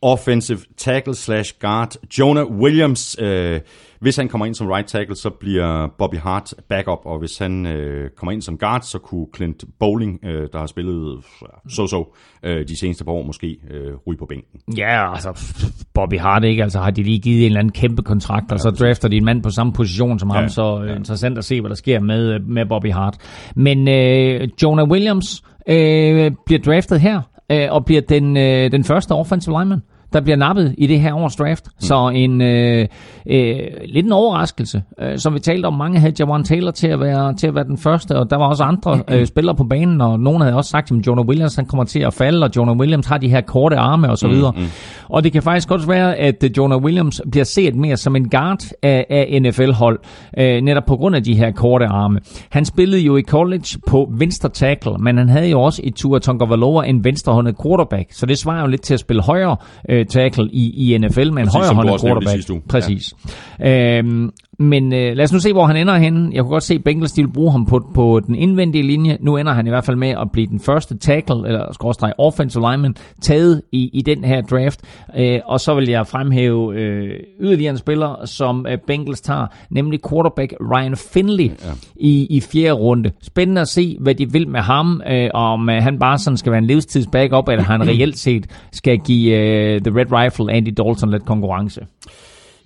offensive 0.06 0.58
tackle 0.76 1.14
slash 1.14 1.54
guard 1.60 1.96
Jonah 2.18 2.46
Williams. 2.46 3.16
Øh, 3.20 3.60
Hvis 4.00 4.16
han 4.16 4.28
kommer 4.28 4.46
ind 4.46 4.54
som 4.54 4.66
right 4.66 4.88
tackle, 4.88 5.16
så 5.16 5.30
bliver 5.30 5.88
Bobby 5.98 6.14
Hart 6.18 6.54
backup, 6.68 6.98
og 7.04 7.18
hvis 7.18 7.38
han 7.38 7.66
øh, 7.66 8.10
kommer 8.16 8.32
ind 8.32 8.42
som 8.42 8.58
guard, 8.58 8.82
så 8.82 8.98
kunne 8.98 9.26
Clint 9.36 9.64
Bowling, 9.80 10.18
øh, 10.24 10.48
der 10.52 10.58
har 10.58 10.66
spillet 10.66 11.24
så-så 11.68 12.16
øh, 12.42 12.68
de 12.68 12.78
seneste 12.80 13.04
par 13.04 13.12
år, 13.12 13.22
måske 13.22 13.56
øh, 13.70 13.92
ryge 14.06 14.18
på 14.18 14.26
bænken. 14.26 14.60
Ja, 14.76 15.12
altså 15.12 15.54
Bobby 15.94 16.18
Hart 16.18 16.44
ikke, 16.44 16.62
altså 16.62 16.78
har 16.78 16.90
de 16.90 17.02
lige 17.02 17.18
givet 17.18 17.40
en 17.40 17.46
eller 17.46 17.58
anden 17.58 17.72
kæmpe 17.72 18.02
kontrakt, 18.02 18.52
og 18.52 18.60
så 18.60 18.70
drafter 18.70 19.08
de 19.08 19.16
en 19.16 19.24
mand 19.24 19.42
på 19.42 19.50
samme 19.50 19.72
position 19.72 20.18
som 20.18 20.30
ham, 20.30 20.42
Ja, 20.42 20.48
så 20.48 20.82
øh, 20.88 20.96
interessant 20.96 21.38
at 21.38 21.44
se, 21.44 21.60
hvad 21.60 21.68
der 21.70 21.76
sker 21.76 22.00
med, 22.00 22.38
med 22.40 22.66
Bobby 22.66 22.92
Hart. 22.92 23.16
Men 23.56 23.88
øh, 23.88 24.48
Jonah 24.62 24.88
Williams 24.88 25.42
øh, 25.68 26.30
bliver 26.46 26.60
draftet 26.66 27.00
her, 27.00 27.20
øh, 27.52 27.66
og 27.70 27.84
bliver 27.84 28.00
den, 28.08 28.36
øh, 28.36 28.72
den 28.72 28.84
første 28.84 29.12
offensive 29.12 29.58
lineman 29.58 29.80
der 30.12 30.20
bliver 30.20 30.36
nappet 30.36 30.74
i 30.78 30.86
det 30.86 31.00
her 31.00 31.14
års 31.14 31.36
draft. 31.36 31.64
Mm. 31.66 31.70
Så 31.80 32.08
en 32.14 32.40
øh, 32.42 32.86
øh, 33.26 33.58
lidt 33.84 34.06
en 34.06 34.12
overraskelse. 34.12 34.82
Øh, 35.00 35.18
som 35.18 35.34
vi 35.34 35.38
talte 35.38 35.66
om, 35.66 35.74
mange 35.74 35.98
havde 35.98 36.14
Jawan 36.18 36.44
Taylor 36.44 36.70
til 36.70 36.88
at 36.88 37.00
være 37.00 37.34
til 37.34 37.46
at 37.46 37.54
være 37.54 37.64
den 37.64 37.78
første, 37.78 38.16
og 38.16 38.30
der 38.30 38.36
var 38.36 38.46
også 38.46 38.64
andre 38.64 39.02
øh, 39.10 39.26
spillere 39.26 39.54
på 39.56 39.64
banen, 39.64 40.00
og 40.00 40.20
nogen 40.20 40.42
havde 40.42 40.54
også 40.54 40.70
sagt, 40.70 40.92
at 40.92 41.06
Jonah 41.06 41.26
Williams 41.26 41.54
han 41.54 41.66
kommer 41.66 41.84
til 41.84 42.00
at 42.00 42.14
falde, 42.14 42.44
og 42.44 42.50
Jonah 42.56 42.76
Williams 42.76 43.06
har 43.06 43.18
de 43.18 43.28
her 43.28 43.40
korte 43.40 43.76
arme 43.76 44.10
og 44.10 44.18
så 44.18 44.28
videre. 44.28 44.52
Mm, 44.56 44.62
mm. 44.62 44.68
Og 45.08 45.24
det 45.24 45.32
kan 45.32 45.42
faktisk 45.42 45.68
godt 45.68 45.88
være, 45.88 46.16
at 46.16 46.44
øh, 46.44 46.50
Jonah 46.56 46.78
Williams 46.78 47.22
bliver 47.30 47.44
set 47.44 47.74
mere 47.74 47.96
som 47.96 48.16
en 48.16 48.28
guard 48.28 48.62
af, 48.82 49.06
af 49.10 49.38
NFL-hold, 49.42 49.98
øh, 50.38 50.60
netop 50.62 50.84
på 50.86 50.96
grund 50.96 51.16
af 51.16 51.24
de 51.24 51.34
her 51.34 51.50
korte 51.50 51.86
arme. 51.86 52.20
Han 52.50 52.64
spillede 52.64 53.02
jo 53.02 53.16
i 53.16 53.22
college 53.22 53.78
på 53.86 54.10
venstre 54.12 54.48
tackle, 54.48 54.92
men 54.98 55.18
han 55.18 55.28
havde 55.28 55.48
jo 55.48 55.60
også 55.60 55.80
i 55.84 55.90
Tua 55.90 56.18
Tagovailoa 56.18 56.84
en 56.86 57.04
venstrehåndet 57.04 57.54
quarterback, 57.62 58.12
så 58.12 58.26
det 58.26 58.38
svarer 58.38 58.60
jo 58.60 58.66
lidt 58.66 58.82
til 58.82 58.94
at 58.94 59.00
spille 59.00 59.22
højre 59.22 59.56
øh, 59.88 59.95
tackle 60.04 60.48
i, 60.52 60.94
i 60.94 60.98
NFL 60.98 61.30
med 61.32 61.42
en 61.42 61.48
højrehåndet 61.48 62.00
quarterback. 62.00 62.68
Præcis. 62.68 63.14
Ja. 63.60 63.98
Øhm, 63.98 64.30
men 64.58 64.92
øh, 64.92 65.16
lad 65.16 65.24
os 65.24 65.32
nu 65.32 65.38
se, 65.38 65.52
hvor 65.52 65.66
han 65.66 65.76
ender 65.76 65.96
henne. 65.96 66.30
Jeg 66.32 66.42
kunne 66.42 66.50
godt 66.50 66.62
se, 66.62 66.74
at 66.74 66.84
Bengals 66.84 67.12
de 67.12 67.22
vil 67.22 67.32
bruge 67.32 67.52
ham 67.52 67.66
på, 67.66 67.90
på 67.94 68.20
den 68.26 68.34
indvendige 68.34 68.82
linje. 68.82 69.18
Nu 69.20 69.36
ender 69.36 69.52
han 69.52 69.66
i 69.66 69.70
hvert 69.70 69.84
fald 69.84 69.96
med 69.96 70.08
at 70.08 70.30
blive 70.32 70.46
den 70.46 70.60
første 70.60 70.98
tackle, 70.98 71.46
eller 71.46 71.72
skråstreg 71.72 72.12
offensive 72.18 72.70
lineman, 72.70 72.96
taget 73.22 73.62
i, 73.72 73.90
i 73.92 74.02
den 74.02 74.24
her 74.24 74.40
draft. 74.40 74.80
Øh, 75.16 75.40
og 75.44 75.60
så 75.60 75.74
vil 75.74 75.88
jeg 75.88 76.06
fremhæve 76.06 76.74
øh, 76.76 77.20
yderligere 77.40 77.70
en 77.70 77.78
spiller, 77.78 78.24
som 78.24 78.66
øh, 78.70 78.78
Bengals 78.86 79.20
tager, 79.20 79.46
nemlig 79.70 80.00
quarterback 80.10 80.54
Ryan 80.60 80.96
Finley 80.96 81.44
ja. 81.44 81.72
i, 81.96 82.26
i 82.30 82.40
fjerde 82.40 82.72
runde. 82.72 83.10
Spændende 83.22 83.60
at 83.60 83.68
se, 83.68 83.96
hvad 84.00 84.14
de 84.14 84.32
vil 84.32 84.48
med 84.48 84.60
ham, 84.60 85.02
øh, 85.10 85.30
om 85.34 85.70
øh, 85.70 85.82
han 85.82 85.98
bare 85.98 86.18
sådan 86.18 86.36
skal 86.36 86.52
være 86.52 86.58
en 86.58 86.66
livstids 86.66 87.06
backup, 87.12 87.48
eller 87.48 87.64
han 87.64 87.82
reelt 87.88 88.18
set 88.18 88.46
skal 88.72 88.98
give 88.98 89.36
øh, 89.36 89.80
The 89.80 90.00
Red 90.00 90.12
Rifle 90.12 90.52
Andy 90.52 90.74
Dalton 90.76 91.10
lidt 91.10 91.24
konkurrence. 91.26 91.80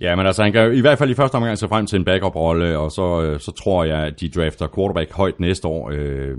Ja, 0.00 0.16
men 0.16 0.26
altså, 0.26 0.42
han 0.42 0.52
kan 0.52 0.74
i 0.74 0.80
hvert 0.80 0.98
fald 0.98 1.10
i 1.10 1.14
første 1.14 1.34
omgang 1.34 1.58
se 1.58 1.68
frem 1.68 1.86
til 1.86 1.96
en 1.98 2.04
backup-rolle, 2.04 2.78
og 2.78 2.90
så, 2.92 3.22
øh, 3.22 3.40
så 3.40 3.52
tror 3.52 3.84
jeg, 3.84 3.98
at 3.98 4.20
de 4.20 4.28
drafter 4.28 4.66
quarterback 4.74 5.12
højt 5.12 5.40
næste 5.40 5.68
år, 5.68 5.90
øh, 5.94 6.36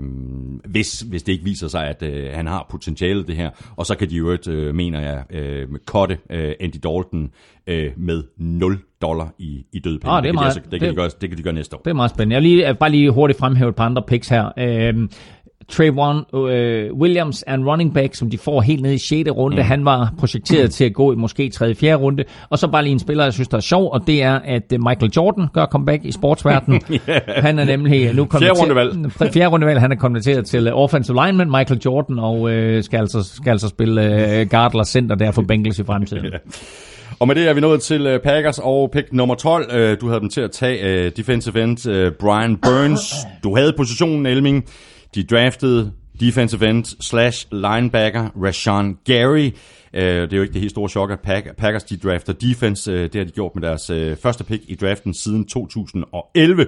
hvis, 0.64 1.00
hvis 1.00 1.22
det 1.22 1.32
ikke 1.32 1.44
viser 1.44 1.68
sig, 1.68 1.86
at 1.88 2.02
øh, 2.02 2.26
han 2.32 2.46
har 2.46 2.66
potentiale 2.70 3.26
det 3.26 3.36
her. 3.36 3.50
Og 3.76 3.86
så 3.86 3.94
kan 3.96 4.10
de 4.10 4.16
jo, 4.16 4.30
øh, 4.48 4.74
mener 4.74 5.00
jeg, 5.00 5.22
øh, 5.30 5.68
kotte 5.86 6.18
øh, 6.30 6.52
Andy 6.60 6.76
Dalton 6.82 7.30
øh, 7.66 7.90
med 7.96 8.22
0 8.36 8.78
dollar 9.02 9.34
i, 9.38 9.64
i 9.72 9.78
dødpenge. 9.78 10.12
Ah, 10.16 10.22
det 10.22 10.28
er 10.28 10.32
kan 10.32 10.38
de 10.38 10.44
altså, 10.44 10.60
det, 10.70 10.80
kan 10.80 10.88
det- 10.88 10.90
de 10.90 10.96
gøre, 10.96 11.10
det 11.20 11.28
kan 11.28 11.38
de 11.38 11.42
gøre 11.42 11.54
næste 11.54 11.76
år. 11.76 11.80
Det 11.84 11.90
er 11.90 11.94
meget 11.94 12.10
spændende. 12.10 12.34
Jeg 12.34 12.42
vil 12.42 12.50
lige, 12.50 12.66
vil 12.66 12.78
bare 12.78 12.90
lige 12.90 13.10
hurtigt 13.10 13.38
fremhæve 13.38 13.68
et 13.68 13.74
par 13.76 13.84
andre 13.86 14.02
picks 14.02 14.28
her. 14.28 14.52
Øhm, 14.58 15.10
Trayvon 15.68 16.24
øh, 16.34 16.92
Williams 16.94 17.44
er 17.46 17.54
en 17.54 17.64
running 17.64 17.94
back, 17.94 18.14
som 18.14 18.30
de 18.30 18.38
får 18.38 18.60
helt 18.60 18.82
ned 18.82 18.92
i 18.92 18.98
6. 18.98 19.30
runde. 19.30 19.56
Mm. 19.56 19.62
Han 19.62 19.84
var 19.84 20.12
projekteret 20.18 20.70
til 20.70 20.84
at 20.84 20.94
gå 20.94 21.12
i 21.12 21.16
måske 21.16 21.50
3. 21.50 21.74
4. 21.74 21.94
runde. 21.94 22.24
Og 22.50 22.58
så 22.58 22.68
bare 22.68 22.82
lige 22.82 22.92
en 22.92 22.98
spiller, 22.98 23.24
jeg 23.24 23.32
synes, 23.32 23.48
der 23.48 23.56
er 23.56 23.60
sjov, 23.60 23.92
og 23.92 24.06
det 24.06 24.22
er, 24.22 24.40
at 24.44 24.72
øh, 24.72 24.80
Michael 24.80 25.12
Jordan 25.16 25.46
gør 25.54 25.66
comeback 25.66 26.04
i 26.04 26.12
sportsverdenen. 26.12 26.80
yeah. 27.08 27.20
Han 27.26 27.58
er 27.58 27.64
nemlig 27.64 28.14
nu 28.14 28.28
Fjerde 28.38 28.60
rundevalg. 28.60 28.92
konverteret... 28.92 29.32
Fjerde 29.32 29.48
rundevalg. 29.48 29.80
Han 29.80 29.92
er 29.92 29.96
konverteret 29.96 30.46
til 30.46 30.66
øh, 30.66 30.72
offensive 30.76 31.26
lineman, 31.26 31.50
Michael 31.50 31.80
Jordan, 31.84 32.18
og 32.18 32.50
øh, 32.50 32.82
skal, 32.82 32.98
altså, 32.98 33.22
skal 33.22 33.50
altså 33.50 33.68
spille 33.68 34.04
øh, 34.40 34.48
guard 34.48 34.72
eller 34.72 34.84
center 34.84 35.14
der 35.16 35.30
for 35.30 35.42
Bengals 35.42 35.78
i 35.78 35.84
fremtiden. 35.84 36.26
Og 37.20 37.28
med 37.28 37.34
det 37.34 37.48
er 37.48 37.54
vi 37.54 37.60
nået 37.60 37.82
til 37.82 38.06
øh, 38.06 38.20
Packers 38.20 38.58
og 38.58 38.90
pick 38.90 39.12
nummer 39.12 39.34
12. 39.34 39.70
Øh, 39.74 39.96
Du 40.00 40.08
havde 40.08 40.20
dem 40.20 40.28
til 40.28 40.40
at 40.40 40.50
tage 40.50 41.04
øh, 41.04 41.12
defensive 41.16 41.62
end 41.62 41.88
øh, 41.88 42.12
Brian 42.12 42.56
Burns. 42.56 43.14
Du 43.44 43.56
havde 43.56 43.72
positionen, 43.76 44.26
Elming. 44.26 44.64
De 45.14 45.24
draftede 45.24 45.92
defensive 46.20 46.70
end 46.70 46.84
slash 46.84 47.46
linebacker 47.52 48.28
Rashawn 48.42 48.98
Gary. 49.04 49.50
Øh, 49.94 50.02
det 50.02 50.32
er 50.32 50.36
jo 50.36 50.42
ikke 50.42 50.52
det 50.52 50.60
helt 50.60 50.70
store 50.70 50.88
chok, 50.88 51.10
at 51.10 51.20
Packers 51.58 51.84
de 51.84 51.96
drafter 51.96 52.32
defense. 52.32 52.92
Øh, 52.92 53.02
det 53.02 53.14
har 53.14 53.24
de 53.24 53.30
gjort 53.30 53.54
med 53.54 53.62
deres 53.62 53.90
øh, 53.90 54.16
første 54.16 54.44
pick 54.44 54.62
i 54.68 54.74
draften 54.74 55.14
siden 55.14 55.46
2011. 55.46 56.66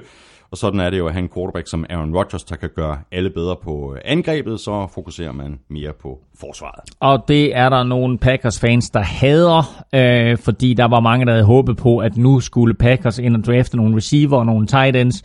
Og 0.50 0.58
sådan 0.58 0.80
er 0.80 0.90
det 0.90 0.98
jo 0.98 1.06
at 1.06 1.12
have 1.12 1.22
en 1.22 1.28
quarterback 1.34 1.68
som 1.68 1.84
Aaron 1.90 2.16
Rodgers, 2.16 2.44
der 2.44 2.56
kan 2.56 2.70
gøre 2.76 2.98
alle 3.12 3.30
bedre 3.30 3.56
på 3.62 3.96
angrebet, 4.04 4.60
så 4.60 4.86
fokuserer 4.94 5.32
man 5.32 5.58
mere 5.70 5.92
på 6.02 6.18
forsvaret. 6.40 6.90
Og 7.00 7.24
det 7.28 7.56
er 7.56 7.68
der 7.68 7.82
nogle 7.82 8.18
Packers-fans, 8.18 8.90
der 8.90 9.00
hader, 9.00 9.84
øh, 9.94 10.38
fordi 10.38 10.74
der 10.74 10.84
var 10.84 11.00
mange, 11.00 11.26
der 11.26 11.32
havde 11.32 11.44
håbet 11.44 11.76
på, 11.76 11.98
at 11.98 12.16
nu 12.16 12.40
skulle 12.40 12.74
Packers 12.74 13.18
ind 13.18 13.36
og 13.36 13.44
drafte 13.44 13.76
nogle 13.76 13.96
receiver 13.96 14.38
og 14.38 14.46
nogle 14.46 14.66
tight 14.66 14.96
ends, 14.96 15.22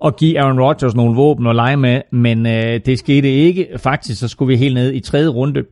og 0.00 0.16
give 0.16 0.40
Aaron 0.40 0.60
Rodgers 0.60 0.94
nogle 0.94 1.14
våben 1.14 1.46
at 1.46 1.54
lege 1.54 1.76
med, 1.76 2.00
men 2.12 2.46
øh, 2.46 2.80
det 2.86 2.98
skete 2.98 3.28
ikke. 3.28 3.66
Faktisk 3.76 4.20
så 4.20 4.28
skulle 4.28 4.48
vi 4.48 4.56
helt 4.56 4.74
ned 4.74 4.94
i 4.94 5.00
tredje 5.00 5.28
runde, 5.28 5.62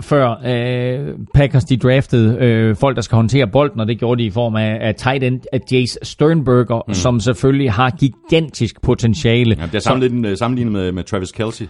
før 0.00 0.30
øh, 0.46 1.14
Packers 1.34 1.64
de 1.64 1.76
draftede 1.76 2.36
øh, 2.40 2.76
folk, 2.76 2.96
der 2.96 3.02
skal 3.02 3.16
håndtere 3.16 3.46
bolden, 3.46 3.80
og 3.80 3.86
det 3.86 3.98
gjorde 3.98 4.22
de 4.22 4.26
i 4.26 4.30
form 4.30 4.56
af, 4.56 4.78
af 4.80 4.94
tight 4.94 5.24
end 5.24 5.40
af 5.52 5.60
Jace 5.72 5.98
Sternberger, 6.02 6.82
mm. 6.88 6.94
som 6.94 7.20
selvfølgelig 7.20 7.72
har 7.72 7.90
gigantisk 7.90 8.82
potentiale. 8.82 9.56
Ja, 9.58 9.66
det 9.66 9.74
er 9.74 9.78
sammenlignet, 9.78 10.38
sammenlignet 10.38 10.72
med, 10.72 10.92
med 10.92 11.04
Travis 11.04 11.32
Kelsey. 11.32 11.66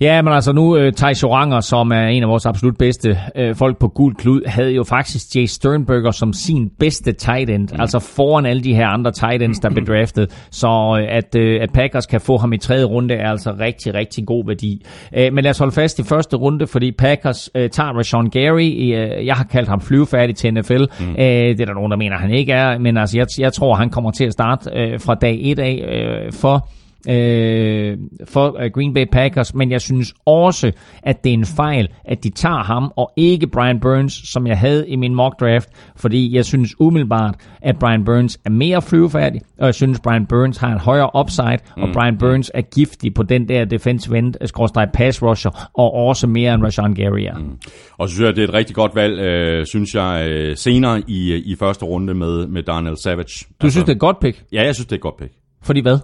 Ja, 0.00 0.22
men 0.22 0.32
altså 0.32 0.52
nu, 0.52 0.76
uh, 0.76 0.92
Thijs 0.96 1.22
Joranger, 1.22 1.60
som 1.60 1.92
er 1.92 2.06
en 2.06 2.22
af 2.22 2.28
vores 2.28 2.46
absolut 2.46 2.78
bedste 2.78 3.18
uh, 3.38 3.56
folk 3.56 3.78
på 3.78 3.88
gul 3.88 4.14
klud, 4.14 4.42
havde 4.46 4.70
jo 4.70 4.84
faktisk 4.84 5.36
Jay 5.36 5.44
Sternberger 5.44 6.10
som 6.10 6.32
sin 6.32 6.70
bedste 6.78 7.12
tight 7.12 7.50
end, 7.50 7.68
mm. 7.72 7.80
altså 7.80 7.98
foran 7.98 8.46
alle 8.46 8.64
de 8.64 8.74
her 8.74 8.86
andre 8.86 9.12
tight 9.12 9.42
ends, 9.42 9.58
der 9.58 9.70
blev 9.70 9.86
draftet. 9.86 10.46
Så 10.50 10.68
uh, 10.68 11.16
at, 11.16 11.34
uh, 11.36 11.62
at 11.62 11.72
Packers 11.72 12.06
kan 12.06 12.20
få 12.20 12.36
ham 12.36 12.52
i 12.52 12.58
tredje 12.58 12.84
runde, 12.84 13.14
er 13.14 13.30
altså 13.30 13.54
rigtig, 13.60 13.94
rigtig 13.94 14.26
god 14.26 14.46
værdi. 14.46 14.86
Uh, 15.12 15.34
men 15.34 15.44
lad 15.44 15.50
os 15.50 15.58
holde 15.58 15.72
fast 15.72 15.98
i 15.98 16.02
første 16.02 16.36
runde, 16.36 16.66
fordi 16.66 16.92
Packers 16.92 17.50
uh, 17.54 17.66
tager 17.72 17.98
Rashawn 17.98 18.30
Gary. 18.30 18.70
Uh, 18.70 19.26
jeg 19.26 19.34
har 19.34 19.44
kaldt 19.44 19.68
ham 19.68 19.80
flyvefærdig 19.80 20.36
til 20.36 20.54
NFL. 20.54 20.84
Mm. 21.00 21.08
Uh, 21.08 21.16
det 21.18 21.60
er 21.60 21.64
der 21.64 21.74
nogen, 21.74 21.90
der 21.90 21.96
mener, 21.96 22.18
han 22.18 22.30
ikke 22.30 22.52
er, 22.52 22.78
men 22.78 22.96
altså 22.96 23.18
jeg, 23.18 23.26
jeg 23.38 23.52
tror, 23.52 23.74
han 23.74 23.90
kommer 23.90 24.10
til 24.10 24.24
at 24.24 24.32
starte 24.32 24.70
uh, 24.70 25.00
fra 25.00 25.14
dag 25.14 25.38
et 25.42 25.58
af 25.58 25.84
uh, 26.26 26.32
for 26.32 26.68
øh, 27.08 27.98
for 28.24 28.62
øh, 28.62 28.70
Green 28.70 28.94
Bay 28.94 29.06
Packers, 29.12 29.54
men 29.54 29.70
jeg 29.70 29.80
synes 29.80 30.14
også, 30.26 30.72
at 31.02 31.24
det 31.24 31.30
er 31.30 31.34
en 31.34 31.44
fejl, 31.44 31.88
at 32.04 32.24
de 32.24 32.30
tager 32.30 32.62
ham 32.62 32.92
og 32.96 33.12
ikke 33.16 33.46
Brian 33.46 33.80
Burns, 33.80 34.32
som 34.32 34.46
jeg 34.46 34.58
havde 34.58 34.88
i 34.88 34.96
min 34.96 35.14
mock 35.14 35.40
draft, 35.40 35.68
fordi 35.96 36.36
jeg 36.36 36.44
synes 36.44 36.80
umiddelbart, 36.80 37.34
at 37.62 37.78
Brian 37.78 38.04
Burns 38.04 38.40
er 38.44 38.50
mere 38.50 38.82
flyvefærdig, 38.82 39.40
og 39.58 39.66
jeg 39.66 39.74
synes, 39.74 40.00
Brian 40.00 40.26
Burns 40.26 40.58
har 40.58 40.72
en 40.72 40.78
højere 40.78 41.10
upside, 41.20 41.58
mm. 41.76 41.82
og 41.82 41.88
Brian 41.92 42.18
Burns 42.18 42.50
er 42.54 42.62
giftig 42.62 43.14
på 43.14 43.22
den 43.22 43.48
der 43.48 43.64
defensive 43.64 44.18
end, 44.18 44.34
skråstrej 44.44 44.86
pass 44.94 45.22
rusher, 45.22 45.70
og 45.74 45.92
også 45.92 46.26
mere 46.26 46.54
end 46.54 46.62
Rashawn 46.62 46.94
Gary 46.94 47.20
er. 47.20 47.38
Mm. 47.38 47.58
Og 47.98 48.08
så 48.08 48.14
synes 48.14 48.26
jeg, 48.26 48.36
det 48.36 48.44
er 48.44 48.48
et 48.48 48.54
rigtig 48.54 48.76
godt 48.76 48.94
valg, 48.94 49.18
øh, 49.20 49.66
synes 49.66 49.94
jeg, 49.94 50.26
øh, 50.30 50.56
senere 50.56 51.02
i, 51.08 51.34
i 51.34 51.56
første 51.56 51.84
runde 51.84 52.14
med, 52.14 52.46
med 52.46 52.62
Darnell 52.62 52.96
Savage. 52.96 53.20
Altså, 53.20 53.46
Du 53.62 53.70
synes, 53.70 53.84
det 53.84 53.92
er 53.92 53.94
et 53.94 54.00
godt 54.00 54.20
pick? 54.20 54.44
Ja, 54.52 54.62
jeg 54.62 54.74
synes, 54.74 54.86
det 54.86 54.92
er 54.92 54.96
et 54.96 55.02
godt 55.02 55.16
pick. 55.16 55.32
Fordi 55.62 55.80
hvad? 55.80 55.98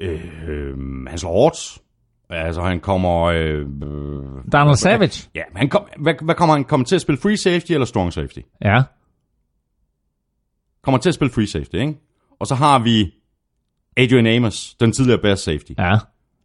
Øh, 0.00 1.06
han 1.08 1.18
slår 1.18 1.32
hårdt. 1.32 1.78
Altså, 2.30 2.62
han 2.62 2.80
kommer... 2.80 3.20
Øh, 3.24 3.66
Donald 4.52 4.76
Savage? 4.76 5.28
Ja, 5.34 5.42
han 5.56 5.68
kom, 5.68 5.88
hvad, 5.98 6.14
hvad 6.22 6.34
kommer 6.34 6.54
han? 6.54 6.64
Kommer 6.64 6.86
til 6.86 6.94
at 6.94 7.00
spille 7.00 7.20
free 7.20 7.36
safety 7.36 7.72
eller 7.72 7.84
strong 7.84 8.12
safety? 8.12 8.38
Ja. 8.64 8.82
Kommer 10.82 10.98
til 10.98 11.08
at 11.08 11.14
spille 11.14 11.32
free 11.32 11.46
safety, 11.46 11.74
ikke? 11.74 11.94
Og 12.40 12.46
så 12.46 12.54
har 12.54 12.78
vi 12.78 13.14
Adrian 13.96 14.26
Amos, 14.26 14.74
den 14.80 14.92
tidligere 14.92 15.20
best 15.22 15.44
safety. 15.44 15.72
Ja. 15.78 15.98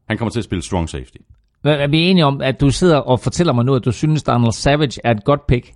Han 0.07 0.18
kommer 0.18 0.32
til 0.32 0.40
at 0.40 0.44
spille 0.44 0.61
strong 0.61 0.90
safety. 0.90 1.18
Er 1.64 1.88
vi 1.88 1.98
enige 1.98 2.26
om, 2.26 2.41
at 2.41 2.61
du 2.61 2.69
sidder 2.69 2.98
og 2.98 3.19
fortæller 3.19 3.53
mig 3.53 3.65
nu, 3.65 3.76
at 3.76 3.86
du 3.86 3.91
synes, 3.91 4.23
Donald 4.23 4.52
Savage 4.52 5.02
er 5.03 5.11
et 5.11 5.23
godt 5.23 5.48
pick? 5.48 5.73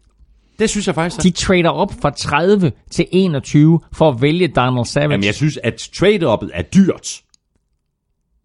Det 0.59 0.69
synes 0.69 0.87
jeg 0.87 0.95
faktisk. 0.95 1.23
De 1.23 1.31
trader 1.31 1.69
op 1.69 1.91
fra 2.01 2.09
30 2.09 2.71
til 2.91 3.05
21 3.11 3.79
for 3.93 4.09
at 4.09 4.21
vælge 4.21 4.47
Donald 4.47 4.85
Savage. 4.85 5.11
Jamen, 5.11 5.25
jeg 5.25 5.35
synes, 5.35 5.57
at 5.63 5.73
trade-uppet 5.73 6.49
er 6.53 6.61
dyrt. 6.61 7.21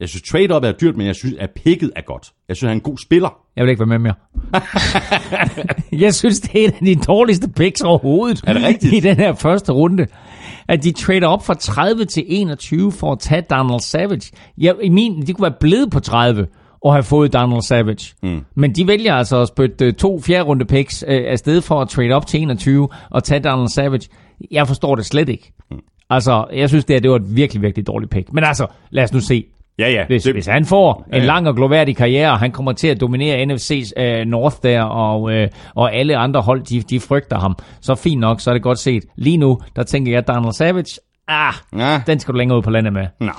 Jeg 0.05 0.09
synes, 0.09 0.23
trade-uppet 0.23 0.69
er 0.69 0.73
dyrt, 0.73 0.97
men 0.97 1.07
jeg 1.07 1.15
synes, 1.15 1.35
at 1.39 1.51
picket 1.51 1.91
er 1.97 2.01
godt. 2.01 2.33
Jeg 2.49 2.57
synes, 2.57 2.69
han 2.69 2.71
er 2.71 2.75
en 2.75 2.81
god 2.81 2.99
spiller. 2.99 3.37
Jeg 3.57 3.65
vil 3.65 3.71
ikke 3.71 3.81
være 3.81 3.99
med 3.99 3.99
mere. 3.99 4.15
jeg 6.05 6.15
synes, 6.15 6.41
det 6.41 6.65
er 6.65 6.69
et 6.69 6.75
af 6.75 6.85
de 6.87 6.95
dårligste 6.95 7.49
picks 7.49 7.81
overhovedet. 7.81 8.45
Er 8.47 8.53
det 8.53 8.63
rigtigt? 8.63 8.95
I 8.95 9.01
den 9.01 9.17
her 9.17 9.35
første 9.35 9.73
runde. 9.73 10.07
At 10.69 10.85
de 10.85 10.93
trader 10.93 11.27
op 11.27 11.47
fra 11.47 11.55
30 11.55 12.05
til 12.05 12.25
21 12.27 12.93
for 12.93 13.13
at 13.13 13.19
tage 13.19 13.43
Donald 13.51 13.81
Savage. 13.81 14.33
Jeg, 14.59 14.75
I 14.83 14.89
min, 14.89 15.27
de 15.27 15.33
kunne 15.33 15.43
være 15.43 15.57
blevet 15.61 15.91
på 15.91 16.01
30 16.01 16.47
og 16.83 16.93
have 16.93 17.03
fået 17.03 17.33
Donald 17.33 17.63
Savage. 17.63 18.15
Mm. 18.23 18.45
Men 18.57 18.73
de 18.73 18.87
vælger 18.87 19.15
altså 19.15 19.41
at 19.41 19.49
spytte 19.49 19.85
øh, 19.85 19.93
to 19.95 20.21
fjerde 20.21 20.45
runde 20.45 20.65
picks 20.65 21.05
øh, 21.09 21.25
afsted 21.27 21.61
for 21.61 21.81
at 21.81 21.89
trade 21.89 22.13
op 22.13 22.27
til 22.27 22.43
21 22.43 22.89
og 23.11 23.25
tage 23.25 23.41
Donald 23.41 23.69
Savage. 23.69 24.09
Jeg 24.51 24.67
forstår 24.67 24.95
det 24.95 25.07
slet 25.07 25.29
ikke. 25.29 25.53
Mm. 25.71 25.77
Altså, 26.11 26.47
jeg 26.53 26.69
synes, 26.69 26.85
det, 26.85 26.95
her, 26.95 27.01
det 27.01 27.11
var 27.11 27.17
et 27.17 27.37
virkelig, 27.37 27.63
virkelig 27.63 27.87
dårligt 27.87 28.11
pick. 28.11 28.33
Men 28.33 28.45
altså, 28.45 28.67
lad 28.91 29.05
os 29.05 29.13
nu 29.13 29.21
se. 29.21 29.45
Ja, 29.79 29.91
ja. 29.91 30.07
Hvis, 30.07 30.23
det, 30.23 30.33
hvis 30.33 30.47
han 30.47 30.65
får 30.65 31.07
Ja, 31.13 31.17
en 31.17 31.23
ja. 31.23 31.27
lang 31.27 31.49
og 31.49 31.57
gloværdig 31.57 31.97
karriere, 31.97 32.31
og 32.31 32.39
han 32.39 32.51
kommer 32.53 32.73
til 32.73 32.89
at 32.89 33.01
dominere 33.01 33.45
NFC's 33.45 34.03
øh, 34.03 34.27
North 34.27 34.57
der, 34.63 34.83
og, 34.83 35.33
øh, 35.33 35.49
og 35.75 35.95
alle 35.95 36.17
andre 36.17 36.41
hold, 36.41 36.63
de, 36.63 36.81
de 36.83 37.01
frygter 37.01 37.39
ham, 37.39 37.57
så 37.81 37.95
fint 37.95 38.21
nok, 38.21 38.41
så 38.41 38.51
er 38.51 38.55
det 38.55 38.63
godt 38.63 38.79
set. 38.79 39.05
Lige 39.17 39.37
nu, 39.37 39.59
der 39.77 39.83
tænker 39.83 40.13
jeg, 40.13 40.29
Donald 40.29 40.53
Savage, 40.53 40.99
ah, 41.29 41.55
Ja. 41.79 42.03
den 42.07 42.21
skal 42.21 42.33
du 42.35 42.39
længere 42.39 42.59
ud 42.59 42.63
på 42.63 42.71
landet 42.71 42.93
med. 42.93 43.07
Nå. 43.21 43.33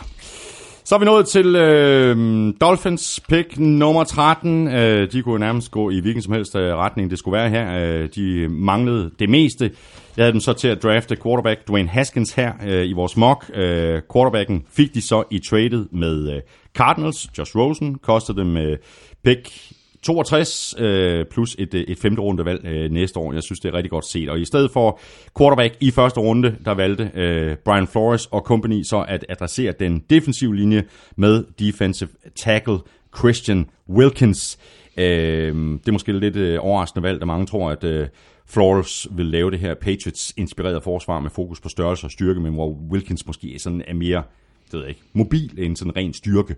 Så 0.86 0.96
er 0.96 1.00
vi 1.00 1.06
nået 1.06 1.28
til 1.28 1.56
øh, 1.56 2.54
Dolphins 2.62 3.20
pick 3.30 3.60
nummer 3.60 4.04
13. 4.04 4.68
Øh, 4.68 5.12
de 5.12 5.22
kunne 5.22 5.40
nærmest 5.40 5.72
gå 5.72 5.90
i 5.90 6.00
hvilken 6.00 6.22
som 6.22 6.34
helst 6.34 6.56
øh, 6.56 6.76
retning, 6.76 7.10
det 7.10 7.20
skulle 7.20 7.38
være 7.38 7.50
her. 7.50 7.80
Øh, 7.80 8.10
de 8.16 8.48
manglede 8.50 9.12
det 9.20 9.30
meste. 9.30 9.72
Jeg 10.18 10.24
havde 10.24 10.34
dem 10.34 10.40
så 10.40 10.54
til 10.54 10.68
at 10.68 10.84
drafte 10.84 11.16
quarterback 11.16 11.68
Dwayne 11.68 11.90
Haskins 11.90 12.34
her 12.34 12.54
øh, 12.66 12.86
i 12.86 12.94
vores 12.94 13.18
mock. 13.18 13.52
Øh, 13.54 14.02
quarterbacken 14.14 14.66
fik 14.70 14.94
de 14.94 15.02
så 15.02 15.24
i 15.32 15.40
traded 15.40 15.86
med 15.92 16.34
øh, 16.34 16.42
Cardinals. 16.74 17.28
Josh 17.38 17.58
Rosen 17.58 17.96
kostede 17.96 18.38
dem 18.38 18.58
øh, 18.58 18.78
pick 19.24 19.74
62 20.04 20.76
øh, 20.78 21.26
plus 21.26 21.56
et, 21.60 21.74
øh, 21.74 21.82
et 21.82 21.98
femte 21.98 22.22
rundevalg 22.22 22.66
øh, 22.66 22.92
næste 22.92 23.20
år. 23.20 23.34
Jeg 23.34 23.44
synes, 23.44 23.60
det 23.60 23.70
er 23.70 23.74
rigtig 23.74 23.92
godt 23.92 24.06
set. 24.06 24.30
Og 24.30 24.40
i 24.40 24.46
stedet 24.46 24.72
for 24.72 25.00
quarterback 25.38 25.76
i 25.80 25.92
første 25.92 26.20
runde, 26.20 26.56
der 26.66 26.74
valgte 26.74 27.12
øh, 27.14 27.58
Brian 27.66 27.88
Flores 27.88 28.26
og 28.26 28.42
company 28.42 28.84
så 28.84 29.06
at 29.08 29.26
adressere 29.30 29.74
den 29.80 30.04
defensive 30.10 30.56
linje 30.56 30.84
med 31.16 31.44
defensive 31.60 32.10
tackle 32.36 32.78
Christian 33.18 33.70
Wilkins. 33.90 34.60
Øh, 34.98 35.56
det 35.56 35.88
er 35.88 35.92
måske 35.92 36.20
lidt 36.20 36.36
øh, 36.36 36.58
overraskende 36.62 37.04
valg, 37.04 37.20
da 37.20 37.26
mange 37.26 37.46
tror, 37.46 37.70
at 37.70 37.84
øh, 37.84 38.08
Flores 38.48 39.08
vil 39.12 39.26
lave 39.26 39.52
det 39.52 39.60
her 39.60 39.74
Patriots-inspirerede 39.74 40.82
forsvar 40.82 41.20
med 41.20 41.30
fokus 41.30 41.62
på 41.62 41.70
størrelse 41.70 42.08
og 42.08 42.12
styrke, 42.12 42.40
men 42.40 42.54
hvor 42.54 42.78
Wilkins 42.92 43.26
måske 43.28 43.56
sådan 43.60 43.84
er 43.88 43.94
mere 43.94 44.24
det 44.66 44.74
ved 44.74 44.80
jeg 44.80 44.90
ikke, 44.90 45.02
mobil 45.14 45.52
end 45.58 45.76
sådan 45.76 45.96
ren 45.96 46.14
styrke. 46.14 46.56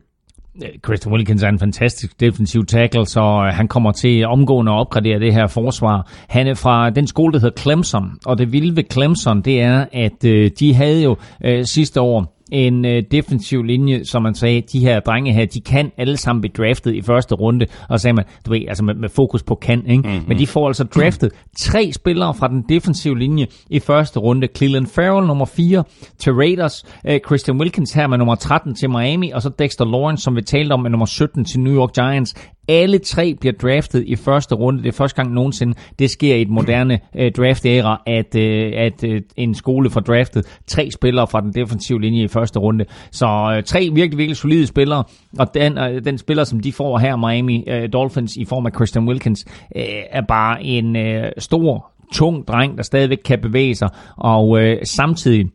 Christian 0.86 1.14
Wilkins 1.14 1.44
er 1.44 1.50
en 1.50 1.60
fantastisk 1.60 2.20
defensiv 2.20 2.66
tackle, 2.66 3.06
så 3.06 3.20
øh, 3.20 3.54
han 3.56 3.68
kommer 3.68 3.92
til 3.92 4.26
omgående 4.26 4.72
at 4.72 4.76
opgradere 4.76 5.20
det 5.20 5.34
her 5.34 5.48
forsvar. 5.48 6.12
Han 6.28 6.48
er 6.48 6.54
fra 6.54 6.90
den 6.90 7.08
skole, 7.08 7.34
der 7.34 7.40
hedder 7.40 7.62
Clemson, 7.62 8.12
og 8.26 8.38
det 8.38 8.52
vilde 8.52 8.76
ved 8.76 8.84
Clemson, 8.92 9.42
det 9.42 9.62
er, 9.62 9.86
at 9.92 10.24
øh, 10.26 10.52
de 10.60 10.74
havde 10.74 11.04
jo 11.04 11.16
øh, 11.46 11.66
sidste 11.66 12.02
år 12.02 12.37
en 12.52 12.86
øh, 12.86 13.04
defensiv 13.12 13.64
linje, 13.64 14.06
som 14.06 14.24
man 14.24 14.36
sagde, 14.36 14.62
de 14.62 14.80
her 14.80 15.00
drenge 15.00 15.34
her, 15.34 15.46
de 15.46 15.62
kan 15.62 15.92
alle 15.98 16.18
sammen 16.18 16.42
blive 16.42 16.54
draftet 16.58 16.96
i 16.96 17.02
første 17.02 17.36
runde, 17.36 17.66
og 17.90 18.00
så 18.00 18.02
sagde 18.02 18.14
man, 18.14 18.26
du 18.46 18.52
ved, 18.52 18.62
altså 18.68 18.84
med, 18.84 18.96
med 18.96 19.10
fokus 19.10 19.44
på 19.44 19.56
kan, 19.56 19.86
ikke? 19.88 20.10
Mm-hmm. 20.10 20.24
Men 20.28 20.40
de 20.40 20.48
får 20.48 20.68
altså 20.68 20.84
draftet 20.84 21.32
tre 21.60 21.92
spillere 21.92 22.34
fra 22.34 22.48
den 22.48 22.66
defensive 22.70 23.20
linje 23.20 23.48
i 23.70 23.80
første 23.80 24.20
runde. 24.20 24.48
Cleveland 24.56 24.88
Farrell 24.88 25.28
nummer 25.28 25.46
4 25.46 25.84
til 26.18 26.34
Raiders, 26.34 26.86
øh, 27.08 27.20
Christian 27.26 27.60
Wilkins 27.60 27.94
her 27.94 28.08
med 28.08 28.18
nummer 28.18 28.36
13 28.36 28.76
til 28.76 28.90
Miami, 28.90 29.32
og 29.32 29.42
så 29.42 29.50
Dexter 29.60 29.86
Lawrence, 29.86 30.24
som 30.24 30.36
vi 30.36 30.42
talte 30.42 30.74
om 30.74 30.80
med 30.80 30.90
nummer 30.90 31.06
17 31.06 31.46
til 31.46 31.60
New 31.60 31.74
York 31.74 31.94
Giants. 31.94 32.34
Alle 32.68 33.00
tre 33.00 33.36
bliver 33.40 33.54
draftet 33.54 34.04
i 34.08 34.16
første 34.16 34.56
runde. 34.56 34.84
Det 34.84 34.88
er 34.88 34.92
første 34.98 35.16
gang 35.16 35.34
nogensinde, 35.34 35.74
det 36.00 36.10
sker 36.10 36.36
i 36.36 36.42
et 36.42 36.50
moderne 36.50 37.00
øh, 37.16 37.32
draft-æra, 37.32 38.02
at, 38.06 38.36
øh, 38.36 38.74
at 38.76 39.04
øh, 39.04 39.22
en 39.36 39.56
skole 39.56 39.90
får 39.90 40.02
draftet 40.02 40.60
tre 40.68 40.92
spillere 40.92 41.28
fra 41.28 41.42
den 41.42 41.54
defensive 41.54 42.02
linje 42.02 42.24
i 42.24 42.28
første 42.28 42.60
runde. 42.60 42.86
Så 43.12 43.54
øh, 43.58 43.64
tre 43.64 43.80
virkelig, 43.80 44.18
virkelig 44.18 44.38
solide 44.38 44.68
spillere, 44.68 45.04
og 45.40 45.54
den, 45.54 45.78
øh, 45.78 46.06
den 46.06 46.18
spiller, 46.18 46.44
som 46.44 46.60
de 46.60 46.74
får 46.74 46.98
her, 46.98 47.16
Miami 47.16 47.64
øh, 47.68 47.94
Dolphins, 47.94 48.36
i 48.36 48.46
form 48.46 48.66
af 48.66 48.72
Christian 48.76 49.08
Wilkins, 49.08 49.46
øh, 49.76 49.84
er 50.12 50.22
bare 50.28 50.64
en 50.64 50.96
øh, 50.96 51.32
stor, 51.38 51.92
tung 52.14 52.48
dreng, 52.48 52.78
der 52.78 52.84
stadigvæk 52.84 53.18
kan 53.26 53.40
bevæge 53.42 53.76
sig, 53.76 53.90
og 54.18 54.62
øh, 54.62 54.78
samtidig 54.84 55.50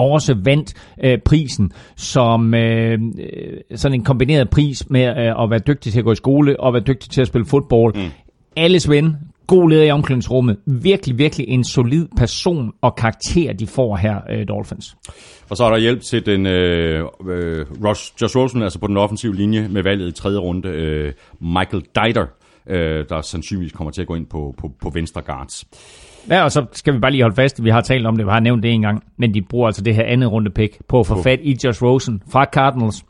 også 0.00 0.34
vandt 0.44 0.74
øh, 1.04 1.18
prisen 1.24 1.72
som 1.96 2.54
øh, 2.54 2.92
øh, 2.92 3.76
sådan 3.76 3.94
en 3.94 4.04
kombineret 4.04 4.50
pris 4.50 4.90
med 4.90 5.06
øh, 5.06 5.42
at 5.42 5.50
være 5.50 5.60
dygtig 5.66 5.92
til 5.92 5.98
at 5.98 6.04
gå 6.04 6.12
i 6.12 6.16
skole 6.16 6.60
og 6.60 6.72
være 6.72 6.82
dygtig 6.86 7.10
til 7.10 7.20
at 7.20 7.26
spille 7.26 7.46
fodbold. 7.46 7.94
Mm. 7.94 8.10
Alles 8.56 8.90
ven, 8.90 9.16
god 9.46 9.70
leder 9.70 9.84
i 9.84 9.90
omklædningsrummet. 9.90 10.56
Virkelig, 10.66 11.18
virkelig 11.18 11.48
en 11.48 11.64
solid 11.64 12.06
person 12.16 12.72
og 12.80 12.96
karakter, 12.96 13.52
de 13.52 13.66
får 13.66 13.96
her, 13.96 14.16
øh, 14.30 14.48
Dolphins. 14.48 14.96
Og 15.50 15.56
så 15.56 15.64
er 15.64 15.70
der 15.70 15.78
hjælp 15.78 16.02
til 16.02 16.26
den 16.26 16.46
øh, 16.46 17.04
øh, 17.28 17.66
Ross, 17.84 18.14
Josh 18.22 18.36
Rosen, 18.36 18.62
altså 18.62 18.78
på 18.78 18.86
den 18.86 18.96
offensive 18.96 19.34
linje 19.34 19.68
med 19.68 19.82
valget 19.82 20.08
i 20.08 20.12
tredje 20.12 20.38
runde. 20.38 20.68
Øh, 20.68 21.12
Michael 21.40 21.84
Deiter, 21.94 22.26
øh, 22.66 23.04
der 23.08 23.20
sandsynligvis 23.20 23.72
kommer 23.72 23.90
til 23.90 24.00
at 24.02 24.06
gå 24.06 24.14
ind 24.14 24.26
på, 24.26 24.54
på, 24.58 24.70
på 24.82 24.90
venstre 24.90 25.22
guards. 25.22 25.64
Ja, 26.28 26.44
og 26.44 26.52
så 26.52 26.66
skal 26.72 26.94
vi 26.94 26.98
bare 26.98 27.10
lige 27.10 27.22
holde 27.22 27.36
fast, 27.36 27.64
vi 27.64 27.70
har 27.70 27.80
talt 27.80 28.06
om 28.06 28.16
det, 28.16 28.26
vi 28.26 28.30
har 28.30 28.40
nævnt 28.40 28.62
det 28.62 28.70
en 28.70 28.82
gang, 28.82 29.02
men 29.18 29.34
de 29.34 29.42
bruger 29.42 29.66
altså 29.66 29.82
det 29.82 29.94
her 29.94 30.04
andet 30.04 30.32
runde 30.32 30.50
pick 30.50 30.78
på 30.88 31.00
at 31.00 31.06
få 31.06 31.22
fat 31.22 31.38
i 31.42 31.58
Josh 31.64 31.82
Rosen 31.82 32.22
fra 32.30 32.44
Cardinals. 32.44 33.04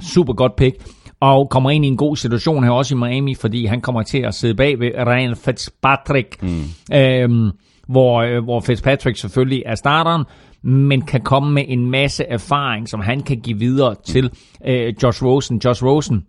Super 0.00 0.32
godt 0.32 0.56
pick. 0.56 0.76
Og 1.20 1.50
kommer 1.50 1.70
ind 1.70 1.84
i 1.84 1.88
en 1.88 1.96
god 1.96 2.16
situation 2.16 2.64
her 2.64 2.70
også 2.70 2.94
i 2.94 2.98
Miami, 2.98 3.34
fordi 3.34 3.66
han 3.66 3.80
kommer 3.80 4.02
til 4.02 4.18
at 4.18 4.34
sidde 4.34 4.54
bag 4.54 4.80
ved 4.80 4.90
Ryan 5.06 5.36
Fitzpatrick, 5.36 6.42
mm. 6.42 6.62
øhm, 6.94 7.50
hvor, 7.88 8.22
øh, 8.22 8.44
hvor 8.44 8.60
Fitzpatrick 8.60 9.18
selvfølgelig 9.18 9.62
er 9.66 9.74
starteren, 9.74 10.24
men 10.62 11.02
kan 11.02 11.20
komme 11.20 11.52
med 11.52 11.64
en 11.68 11.90
masse 11.90 12.24
erfaring, 12.24 12.88
som 12.88 13.00
han 13.00 13.20
kan 13.20 13.40
give 13.40 13.58
videre 13.58 13.94
til 14.06 14.30
øh, 14.66 14.94
Josh 15.02 15.24
Rosen. 15.24 15.60
Josh 15.64 15.84
Rosen 15.84 16.26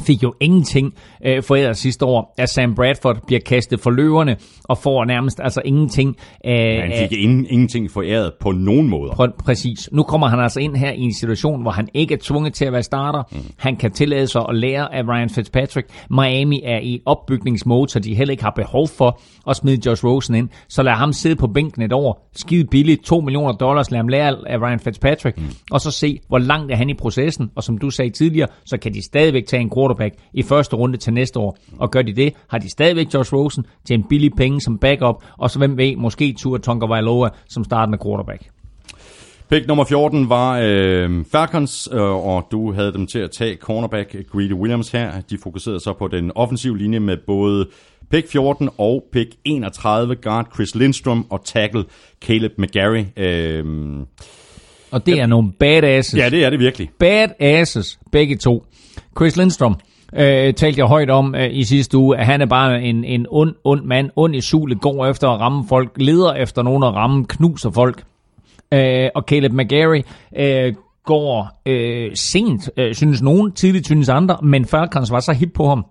fik 0.00 0.22
jo 0.22 0.34
ingenting 0.40 0.94
øh, 1.26 1.42
foræret 1.42 1.76
sidste 1.76 2.04
år, 2.04 2.34
at 2.38 2.48
Sam 2.48 2.74
Bradford 2.74 3.26
bliver 3.26 3.40
kastet 3.46 3.80
for 3.80 3.90
løverne 3.90 4.36
og 4.64 4.78
får 4.78 5.04
nærmest 5.04 5.40
altså 5.42 5.62
ingenting. 5.64 6.16
Øh, 6.46 6.52
Han 6.54 6.92
fik 6.98 7.18
ingen, 7.18 7.46
ingenting 7.50 7.90
foræret 7.90 8.32
på 8.40 8.52
nogen 8.52 8.88
måder. 8.88 9.12
Pr- 9.12 9.44
præcis. 9.44 9.88
Nu 9.92 10.02
kommer 10.02 10.28
han 10.28 10.40
altså 10.40 10.60
ind 10.60 10.76
her 10.76 10.90
i 10.90 11.00
en 11.00 11.14
situation, 11.14 11.62
hvor 11.62 11.70
han 11.70 11.88
ikke 11.94 12.14
er 12.14 12.18
tvunget 12.22 12.54
til 12.54 12.64
at 12.64 12.72
være 12.72 12.82
starter. 12.82 13.22
Mm. 13.32 13.38
Han 13.56 13.76
kan 13.76 13.90
tillade 13.92 14.26
sig 14.26 14.42
at 14.48 14.56
lære 14.56 14.94
af 14.94 15.02
Ryan 15.08 15.30
Fitzpatrick. 15.30 15.88
Miami 16.10 16.62
er 16.64 16.78
i 16.78 16.94
et 16.94 17.00
opbygningsmode, 17.06 17.88
så 17.90 17.98
de 18.00 18.14
heller 18.14 18.32
ikke 18.32 18.42
har 18.44 18.52
behov 18.56 18.88
for 18.88 19.20
at 19.50 19.56
smide 19.56 19.78
Josh 19.86 20.04
Rosen 20.04 20.34
ind. 20.34 20.48
Så 20.68 20.82
lad 20.82 20.92
ham 20.92 21.12
sidde 21.12 21.36
på 21.36 21.46
bænken 21.46 21.82
et 21.82 21.92
år. 21.92 22.28
Skide 22.36 22.64
billigt, 22.70 23.04
2 23.04 23.20
millioner 23.20 23.52
dollars, 23.52 23.90
lad 23.90 23.98
ham 23.98 24.08
lære 24.08 24.36
af 24.46 24.58
Ryan 24.58 24.80
Fitzpatrick. 24.80 25.38
Mm. 25.38 25.44
Og 25.70 25.80
så 25.80 25.90
se, 25.90 26.18
hvor 26.28 26.38
langt 26.38 26.72
er 26.72 26.76
han 26.76 26.90
i 26.90 26.94
processen. 26.94 27.50
Og 27.56 27.62
som 27.62 27.78
du 27.78 27.90
sagde 27.90 28.10
tidligere, 28.10 28.48
så 28.64 28.76
kan 28.78 28.94
de 28.94 29.02
stadigvæk 29.02 29.46
tage 29.46 29.60
en 29.62 29.68
quarterback 29.80 30.14
i 30.34 30.42
første 30.42 30.76
runde 30.76 30.96
til 30.96 31.12
næste 31.12 31.38
år. 31.38 31.58
Og 31.78 31.90
gør 31.90 32.02
de 32.02 32.12
det, 32.12 32.32
har 32.48 32.58
de 32.58 32.70
stadigvæk 32.70 33.14
Josh 33.14 33.34
Rosen 33.34 33.64
til 33.86 33.94
en 33.94 34.04
billig 34.08 34.30
penge 34.36 34.60
som 34.60 34.78
backup. 34.78 35.14
Og 35.38 35.50
så 35.50 35.58
hvem 35.58 35.76
ved, 35.78 35.96
måske 35.96 36.34
Tua 36.38 36.58
Tonga 36.58 36.86
Vailoa 36.86 37.28
som 37.48 37.64
startende 37.64 37.98
quarterback. 38.04 38.42
Pick 39.50 39.66
nummer 39.68 39.84
14 39.84 40.28
var 40.28 40.60
øh, 40.62 41.24
Falcons, 41.32 41.88
øh, 41.92 42.00
og 42.02 42.46
du 42.50 42.72
havde 42.72 42.92
dem 42.92 43.06
til 43.06 43.18
at 43.18 43.30
tage 43.30 43.56
cornerback 43.56 44.16
Greedy 44.32 44.52
Williams 44.52 44.88
her. 44.90 45.20
De 45.30 45.38
fokuserede 45.42 45.80
så 45.80 45.92
på 45.98 46.08
den 46.08 46.32
offensive 46.34 46.78
linje 46.78 47.00
med 47.00 47.16
både 47.26 47.68
pick 48.10 48.28
14 48.28 48.68
og 48.78 49.04
pick 49.12 49.28
31 49.44 50.16
guard 50.16 50.46
Chris 50.54 50.74
Lindstrom 50.74 51.26
og 51.30 51.44
tackle 51.44 51.84
Caleb 52.22 52.52
McGarry. 52.58 53.04
Øh, 53.16 53.64
Og 54.90 55.06
det 55.06 55.20
er 55.20 55.26
nogle 55.26 55.52
badasses. 55.60 56.18
ja, 56.20 56.28
det 56.30 56.44
er 56.44 56.50
det 56.50 56.58
virkelig. 56.58 56.90
badasses, 56.98 57.98
begge 58.12 58.36
to. 58.36 58.64
Chris 59.16 59.36
Lindstrom 59.36 59.76
øh, 60.16 60.54
talte 60.54 60.78
jeg 60.78 60.86
højt 60.86 61.10
om 61.10 61.34
øh, 61.34 61.48
i 61.50 61.64
sidste 61.64 61.98
uge, 61.98 62.16
at 62.18 62.26
han 62.26 62.40
er 62.40 62.46
bare 62.46 62.82
en, 62.82 63.04
en 63.04 63.26
ond, 63.30 63.54
ond 63.64 63.84
mand, 63.84 64.10
ond 64.16 64.34
i 64.34 64.40
sulet, 64.40 64.80
går 64.80 65.06
efter 65.06 65.28
at 65.28 65.40
ramme 65.40 65.64
folk, 65.68 65.92
leder 65.96 66.32
efter 66.32 66.62
nogen 66.62 66.82
at 66.82 66.94
ramme, 66.94 67.24
knuser 67.28 67.70
folk. 67.70 68.02
Øh, 68.74 69.08
og 69.14 69.22
Caleb 69.28 69.52
McGarry 69.52 70.02
øh, 70.36 70.74
går 71.04 71.60
øh, 71.66 72.10
sent, 72.14 72.70
øh, 72.76 72.94
synes 72.94 73.22
nogen, 73.22 73.52
tidligt 73.52 73.86
synes 73.86 74.08
andre, 74.08 74.38
men 74.42 74.64
Falcons 74.64 75.10
var 75.10 75.20
så 75.20 75.32
hip 75.32 75.52
på 75.54 75.68
ham, 75.68 75.86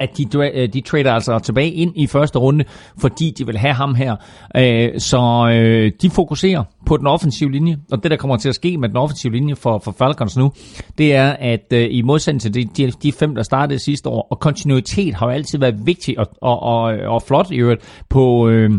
at 0.00 0.18
de, 0.18 0.50
øh, 0.54 0.72
de 0.72 0.80
trader 0.80 1.12
altså 1.12 1.38
tilbage 1.38 1.70
ind 1.70 1.92
i 1.96 2.06
første 2.06 2.38
runde, 2.38 2.64
fordi 2.98 3.34
de 3.38 3.46
vil 3.46 3.58
have 3.58 3.74
ham 3.74 3.94
her. 3.94 4.16
Øh, 4.56 5.00
så 5.00 5.50
øh, 5.52 5.92
de 6.02 6.10
fokuserer 6.10 6.64
på 6.86 6.96
den 6.96 7.06
offensive 7.06 7.52
linje, 7.52 7.78
og 7.92 8.02
det 8.02 8.10
der 8.10 8.16
kommer 8.16 8.36
til 8.36 8.48
at 8.48 8.54
ske 8.54 8.78
med 8.78 8.88
den 8.88 8.96
offensive 8.96 9.32
linje 9.32 9.56
for, 9.56 9.78
for 9.78 9.94
Falcons 9.98 10.36
nu, 10.36 10.52
det 10.98 11.14
er, 11.14 11.30
at 11.30 11.72
i 11.72 12.02
modsætning 12.02 12.42
til 12.42 12.54
de, 12.54 12.64
de, 12.64 12.92
de 13.02 13.12
fem, 13.12 13.34
der 13.34 13.42
startede 13.42 13.78
sidste 13.78 14.08
år, 14.08 14.26
og 14.30 14.40
kontinuitet 14.40 15.14
har 15.14 15.26
jo 15.26 15.32
altid 15.32 15.58
været 15.58 15.86
vigtigt 15.86 16.18
og, 16.18 16.26
og, 16.42 16.62
og, 16.62 16.82
og 16.84 17.22
flot 17.22 17.50
i 17.50 17.56
øvrigt 17.56 18.02
på... 18.08 18.48
Øh, 18.48 18.70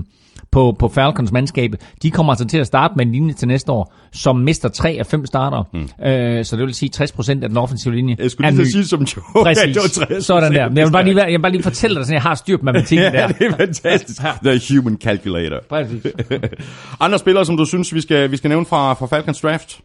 på, 0.52 0.76
på 0.80 0.88
Falcons 0.88 1.32
mandskab, 1.32 1.72
de 2.04 2.12
kommer 2.12 2.34
altså 2.34 2.46
til 2.48 2.58
at 2.58 2.68
starte 2.68 2.94
med 2.98 3.06
en 3.06 3.12
linje 3.12 3.34
til 3.34 3.48
næste 3.48 3.72
år, 3.72 3.94
som 4.12 4.36
mister 4.36 4.70
tre 4.70 4.96
af 5.00 5.06
fem 5.06 5.26
starter. 5.26 5.64
Mm. 5.74 6.06
Øh, 6.08 6.46
så 6.46 6.56
det 6.56 6.66
vil 6.66 6.74
sige 6.74 6.92
60% 6.96 7.30
af 7.44 7.50
den 7.50 7.58
offensive 7.58 7.96
linje 7.96 8.16
Jeg 8.20 8.32
skulle 8.32 8.52
lige 8.52 8.72
sige 8.72 8.86
som 8.86 9.04
Joe. 9.04 9.24
Præcis. 9.44 9.64
at 9.64 9.70
det 9.70 9.76
var 10.10 10.16
60%. 10.16 10.22
Sådan 10.22 10.54
der. 10.54 10.70
Men 10.70 10.78
jeg 10.78 10.86
vil 10.86 10.92
bare 10.92 11.04
lige, 11.04 11.24
jeg 11.24 11.32
vil 11.32 11.42
bare 11.42 11.52
lige 11.52 11.64
fortælle 11.64 11.96
dig, 11.96 12.06
så 12.06 12.14
jeg 12.14 12.22
har 12.22 12.36
styr 12.36 12.58
på 12.58 12.66
matematikken 12.66 13.06
Ja, 13.14 13.22
der. 13.22 13.28
det 13.28 13.48
er 13.48 13.56
fantastisk. 13.58 14.22
The 14.44 14.76
human 14.76 14.98
calculator. 14.98 15.58
Præcis. 15.70 16.08
Andre 17.00 17.20
spillere, 17.20 17.46
som 17.46 17.58
du 17.58 17.66
synes, 17.66 17.94
vi 17.94 18.02
skal, 18.02 18.32
vi 18.32 18.38
skal 18.38 18.50
nævne 18.50 18.66
fra, 18.66 18.94
fra 18.94 19.06
Falcons 19.06 19.42
draft? 19.42 19.80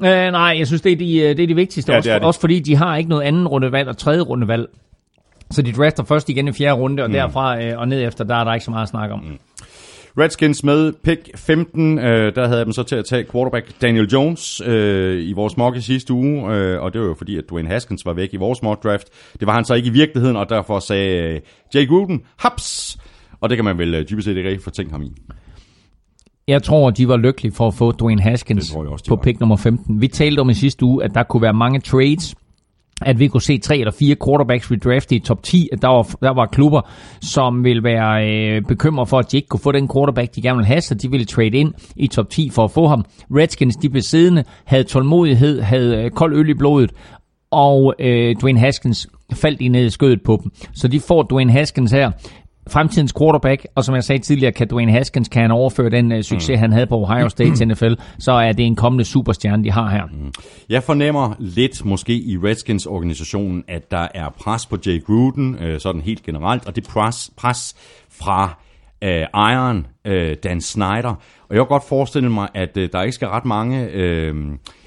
Øh, 0.00 0.08
nej, 0.10 0.54
jeg 0.58 0.66
synes, 0.66 0.82
det 0.82 0.92
er 0.92 0.96
de, 0.96 1.18
øh, 1.18 1.36
det 1.36 1.42
er 1.42 1.46
de 1.46 1.54
vigtigste. 1.54 1.92
Ja, 1.92 1.98
også, 1.98 2.08
det 2.08 2.14
er 2.14 2.18
det. 2.18 2.26
også 2.26 2.40
fordi 2.40 2.60
de 2.60 2.76
har 2.76 2.96
ikke 2.96 3.10
noget 3.10 3.22
anden 3.22 3.48
rundevalg 3.48 3.88
og 3.88 3.96
tredje 3.98 4.20
rundevalg. 4.20 4.66
Så 5.50 5.62
de 5.62 5.72
drafter 5.72 6.04
først 6.04 6.28
igen 6.28 6.48
i 6.48 6.52
fjerde 6.52 6.74
runde, 6.74 7.02
og 7.02 7.08
mm. 7.08 7.12
derfra 7.14 7.62
øh, 7.62 7.78
og 7.78 7.88
ned 7.88 8.06
efter, 8.06 8.24
der 8.24 8.36
er 8.36 8.44
der 8.44 8.54
ikke 8.54 8.64
så 8.64 8.70
meget 8.70 8.82
at 8.82 8.88
snakke 8.88 9.14
om. 9.14 9.20
Mm. 9.20 9.38
Redskins 10.18 10.64
med 10.64 10.92
pick 10.92 11.38
15, 11.38 11.98
øh, 11.98 12.34
der 12.34 12.46
havde 12.46 12.58
jeg 12.58 12.66
dem 12.66 12.72
så 12.72 12.82
til 12.82 12.96
at 12.96 13.04
tage 13.04 13.24
quarterback 13.32 13.82
Daniel 13.82 14.06
Jones 14.12 14.62
øh, 14.66 15.28
i 15.28 15.32
vores 15.32 15.56
mock 15.56 15.76
i 15.76 15.80
sidste 15.80 16.12
uge, 16.12 16.54
øh, 16.54 16.82
og 16.82 16.92
det 16.92 17.00
var 17.00 17.06
jo 17.06 17.14
fordi, 17.14 17.38
at 17.38 17.44
Dwayne 17.50 17.68
Haskins 17.68 18.06
var 18.06 18.12
væk 18.12 18.34
i 18.34 18.36
vores 18.36 18.62
mock 18.62 18.84
draft. 18.84 19.08
Det 19.40 19.46
var 19.46 19.54
han 19.54 19.64
så 19.64 19.74
ikke 19.74 19.88
i 19.88 19.92
virkeligheden, 19.92 20.36
og 20.36 20.48
derfor 20.48 20.78
sagde 20.78 21.34
øh, 21.34 21.40
Jay 21.74 21.88
Gruden, 21.88 22.22
haps! 22.38 22.98
Og 23.40 23.48
det 23.48 23.58
kan 23.58 23.64
man 23.64 23.78
vel 23.78 23.94
øh, 23.94 24.04
dybest 24.10 24.24
set 24.24 24.36
ikke 24.36 24.48
rigtig 24.48 24.64
fortænke 24.64 24.92
ham 24.92 25.02
i. 25.02 25.12
Jeg 26.48 26.62
tror, 26.62 26.90
de 26.90 27.08
var 27.08 27.16
lykkelige 27.16 27.52
for 27.52 27.66
at 27.68 27.74
få 27.74 27.92
Dwayne 27.92 28.22
Haskins 28.22 28.74
også, 28.74 29.04
på 29.08 29.14
var. 29.14 29.22
pick 29.22 29.40
nummer 29.40 29.56
15. 29.56 30.00
Vi 30.00 30.08
talte 30.08 30.40
om 30.40 30.50
i 30.50 30.54
sidste 30.54 30.84
uge, 30.84 31.04
at 31.04 31.14
der 31.14 31.22
kunne 31.22 31.42
være 31.42 31.54
mange 31.54 31.80
trades, 31.80 32.34
at 33.02 33.18
vi 33.18 33.28
kunne 33.28 33.42
se 33.42 33.58
tre 33.58 33.78
eller 33.78 33.92
fire 33.92 34.16
quarterbacks 34.26 34.70
vi 34.70 34.76
draftede 34.76 35.16
i 35.16 35.20
top 35.20 35.42
10, 35.42 35.68
at 35.72 35.82
der 35.82 35.88
var, 35.88 36.02
der 36.22 36.34
var 36.34 36.46
klubber, 36.46 36.80
som 37.20 37.64
ville 37.64 37.84
være 37.84 38.28
øh, 38.30 38.62
bekymret 38.62 39.08
for, 39.08 39.18
at 39.18 39.32
de 39.32 39.36
ikke 39.36 39.48
kunne 39.48 39.60
få 39.60 39.72
den 39.72 39.88
quarterback, 39.94 40.34
de 40.34 40.42
gerne 40.42 40.56
ville 40.56 40.66
have, 40.66 40.80
så 40.80 40.94
de 40.94 41.10
ville 41.10 41.26
trade 41.26 41.58
ind 41.58 41.72
i 41.96 42.06
top 42.06 42.30
10 42.30 42.50
for 42.50 42.64
at 42.64 42.70
få 42.70 42.86
ham. 42.86 43.04
Redskins, 43.30 43.76
de 43.76 43.88
blev 43.90 44.02
siddende, 44.02 44.44
havde 44.64 44.84
tålmodighed, 44.84 45.60
havde 45.60 45.96
øh, 45.96 46.10
kold 46.10 46.36
øl 46.36 46.48
i 46.48 46.54
blodet, 46.54 46.92
og 47.50 47.94
øh, 47.98 48.36
Dwayne 48.40 48.60
Haskins 48.60 49.08
faldt 49.32 49.60
i 49.60 49.68
ned 49.68 49.86
i 49.86 49.90
skødet 49.90 50.22
på 50.22 50.40
dem. 50.42 50.52
Så 50.74 50.88
de 50.88 51.00
får 51.00 51.22
Dwayne 51.22 51.52
Haskins 51.52 51.92
her, 51.92 52.10
fremtidens 52.68 53.12
quarterback, 53.18 53.66
og 53.74 53.84
som 53.84 53.94
jeg 53.94 54.04
sagde 54.04 54.22
tidligere, 54.22 54.52
kan 54.52 54.68
Dwayne 54.68 54.92
Haskins 54.92 55.28
kan 55.28 55.42
han 55.42 55.50
overføre 55.50 55.90
den 55.90 56.12
uh, 56.12 56.20
succes, 56.20 56.48
mm. 56.56 56.58
han 56.58 56.72
havde 56.72 56.86
på 56.86 56.96
Ohio 56.96 57.28
State 57.28 57.56
til 57.56 57.68
NFL, 57.68 57.92
så 58.18 58.32
er 58.32 58.52
det 58.52 58.66
en 58.66 58.76
kommende 58.76 59.04
superstjerne, 59.04 59.64
de 59.64 59.70
har 59.70 59.90
her. 59.90 60.04
Mm. 60.06 60.32
Jeg 60.68 60.82
fornemmer 60.82 61.34
lidt 61.38 61.84
måske 61.84 62.14
i 62.14 62.36
Redskins 62.36 62.86
organisationen, 62.86 63.64
at 63.68 63.90
der 63.90 64.08
er 64.14 64.28
pres 64.28 64.66
på 64.66 64.78
Jay 64.86 65.04
Gruden, 65.04 65.54
øh, 65.54 65.80
sådan 65.80 66.00
helt 66.00 66.22
generelt, 66.22 66.66
og 66.66 66.76
det 66.76 66.84
pres, 66.84 67.30
pres 67.36 67.76
fra 68.10 68.58
øh, 69.04 69.24
ejeren, 69.34 69.86
øh, 70.04 70.36
Dan 70.44 70.60
Snyder. 70.60 71.14
Og 71.48 71.56
jeg 71.56 71.58
kan 71.58 71.66
godt 71.66 71.88
forestille 71.88 72.30
mig, 72.30 72.48
at 72.54 72.76
øh, 72.76 72.88
der 72.92 73.02
ikke 73.02 73.12
skal 73.12 73.28
ret 73.28 73.44
mange 73.44 73.88
øh, 73.92 74.34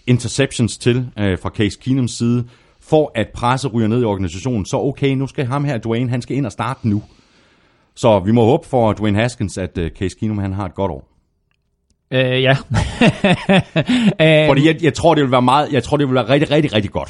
interceptions 0.08 0.78
til 0.78 1.08
øh, 1.20 1.38
fra 1.40 1.50
Case 1.50 1.80
Keenums 1.82 2.12
side, 2.12 2.46
for 2.82 3.12
at 3.16 3.28
presse 3.34 3.68
ryger 3.68 3.88
ned 3.88 4.02
i 4.02 4.06
organisationen. 4.06 4.66
Så 4.66 4.78
okay, 4.78 5.14
nu 5.14 5.28
skal 5.28 5.46
ham 5.46 5.64
her, 5.64 5.78
Dwayne, 5.78 6.10
han 6.10 6.22
skal 6.22 6.38
ind 6.38 6.46
og 6.46 6.52
starte 6.52 6.88
nu. 6.88 7.04
Så 8.02 8.20
vi 8.20 8.32
må 8.32 8.46
håbe 8.46 8.68
for 8.68 8.94
Dwayne 8.94 9.20
Haskins, 9.22 9.58
at 9.58 9.78
øh, 9.78 9.92
Case 9.92 10.16
Keenum 10.20 10.38
han 10.38 10.54
har 10.54 10.66
et 10.66 10.76
godt 10.76 10.92
år. 10.92 11.08
Øh, 12.12 12.44
ja. 12.44 12.56
Fordi 14.50 14.68
jeg, 14.68 14.84
jeg 14.84 14.94
tror, 14.94 15.16
det 15.16 15.24
vil 15.24 15.32
være 15.32 15.42
meget, 15.42 15.72
jeg 15.72 15.84
tror, 15.84 15.98
det 15.98 16.08
vil 16.08 16.16
være 16.16 16.30
rigtig, 16.30 16.52
rigtig, 16.52 16.74
rigtig 16.74 16.92
godt 16.92 17.10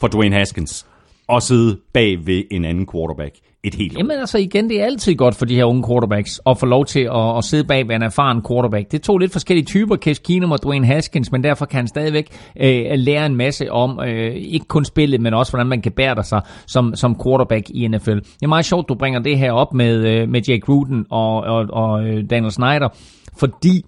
for 0.00 0.08
Dwayne 0.08 0.36
Haskins 0.36 0.86
at 1.28 1.42
sidde 1.42 1.78
bag 1.92 2.26
ved 2.26 2.42
en 2.50 2.64
anden 2.64 2.86
quarterback 2.92 3.34
et 3.64 3.74
helt 3.74 3.92
år. 3.92 3.98
Jamen 3.98 4.18
altså 4.18 4.38
igen, 4.38 4.68
det 4.68 4.80
er 4.80 4.84
altid 4.84 5.14
godt 5.14 5.34
for 5.34 5.44
de 5.44 5.54
her 5.54 5.64
unge 5.64 5.84
quarterbacks 5.88 6.40
at 6.46 6.58
få 6.58 6.66
lov 6.66 6.84
til 6.86 7.00
at, 7.00 7.38
at 7.38 7.44
sidde 7.44 7.64
bag 7.64 7.88
ved 7.88 7.94
en 7.94 8.02
erfaren 8.02 8.42
quarterback. 8.48 8.92
Det 8.92 8.98
er 8.98 9.02
to 9.02 9.18
lidt 9.18 9.32
forskellige 9.32 9.64
typer, 9.64 9.96
Case 9.96 10.22
Keenum 10.24 10.52
og 10.52 10.62
Dwayne 10.62 10.86
Haskins, 10.86 11.32
men 11.32 11.44
derfor 11.44 11.66
kan 11.66 11.76
han 11.76 11.86
stadigvæk 11.86 12.36
øh, 12.60 12.84
lære 12.94 13.26
en 13.26 13.36
masse 13.36 13.72
om 13.72 14.00
øh, 14.00 14.34
ikke 14.34 14.66
kun 14.66 14.84
spillet, 14.84 15.20
men 15.20 15.34
også 15.34 15.52
hvordan 15.52 15.66
man 15.66 15.82
kan 15.82 15.92
bære 15.92 16.24
sig 16.24 16.40
som, 16.66 16.94
som 16.94 17.20
quarterback 17.24 17.70
i 17.70 17.88
NFL. 17.88 18.14
Det 18.14 18.42
er 18.42 18.46
meget 18.46 18.64
sjovt, 18.64 18.88
du 18.88 18.94
bringer 18.94 19.20
det 19.20 19.38
her 19.38 19.52
op 19.52 19.74
med, 19.74 20.06
øh, 20.06 20.28
med 20.28 20.42
Jake 20.48 20.60
Gruden 20.60 21.06
og, 21.10 21.40
og, 21.40 21.66
og 21.72 22.06
øh, 22.06 22.30
Daniel 22.30 22.52
Snyder, 22.52 22.88
fordi 23.36 23.84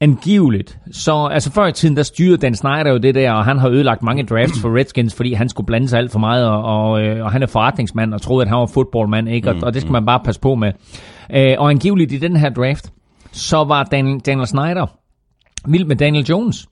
angiveligt. 0.00 0.78
Så 0.90 1.28
altså 1.32 1.52
før 1.52 1.66
i 1.66 1.72
tiden, 1.72 1.96
der 1.96 2.02
styrede 2.02 2.36
Dan 2.36 2.54
Snyder 2.54 2.90
jo 2.90 2.98
det 2.98 3.14
der, 3.14 3.32
og 3.32 3.44
han 3.44 3.58
har 3.58 3.68
ødelagt 3.68 4.02
mange 4.02 4.26
drafts 4.26 4.60
for 4.60 4.76
Redskins, 4.78 5.14
fordi 5.14 5.32
han 5.32 5.48
skulle 5.48 5.66
blande 5.66 5.88
sig 5.88 5.98
alt 5.98 6.12
for 6.12 6.18
meget, 6.18 6.48
og, 6.48 6.62
og, 6.62 7.02
øh, 7.02 7.24
og 7.24 7.32
han 7.32 7.42
er 7.42 7.46
forretningsmand, 7.46 8.14
og 8.14 8.22
troede, 8.22 8.42
at 8.42 8.48
han 8.48 8.58
var 8.58 8.66
fodboldmand, 8.66 9.28
ikke? 9.28 9.50
Og, 9.50 9.56
og 9.62 9.74
det 9.74 9.82
skal 9.82 9.92
man 9.92 10.06
bare 10.06 10.20
passe 10.24 10.40
på 10.40 10.54
med. 10.54 10.72
Øh, 11.34 11.54
og 11.58 11.70
angiveligt 11.70 12.12
i 12.12 12.18
den 12.18 12.36
her 12.36 12.50
draft, 12.50 12.92
så 13.32 13.64
var 13.64 13.84
Daniel, 13.84 14.20
Daniel 14.20 14.46
Snyder 14.46 14.86
vild 15.66 15.84
med 15.84 15.96
Daniel 15.96 16.24
Jones, 16.24 16.68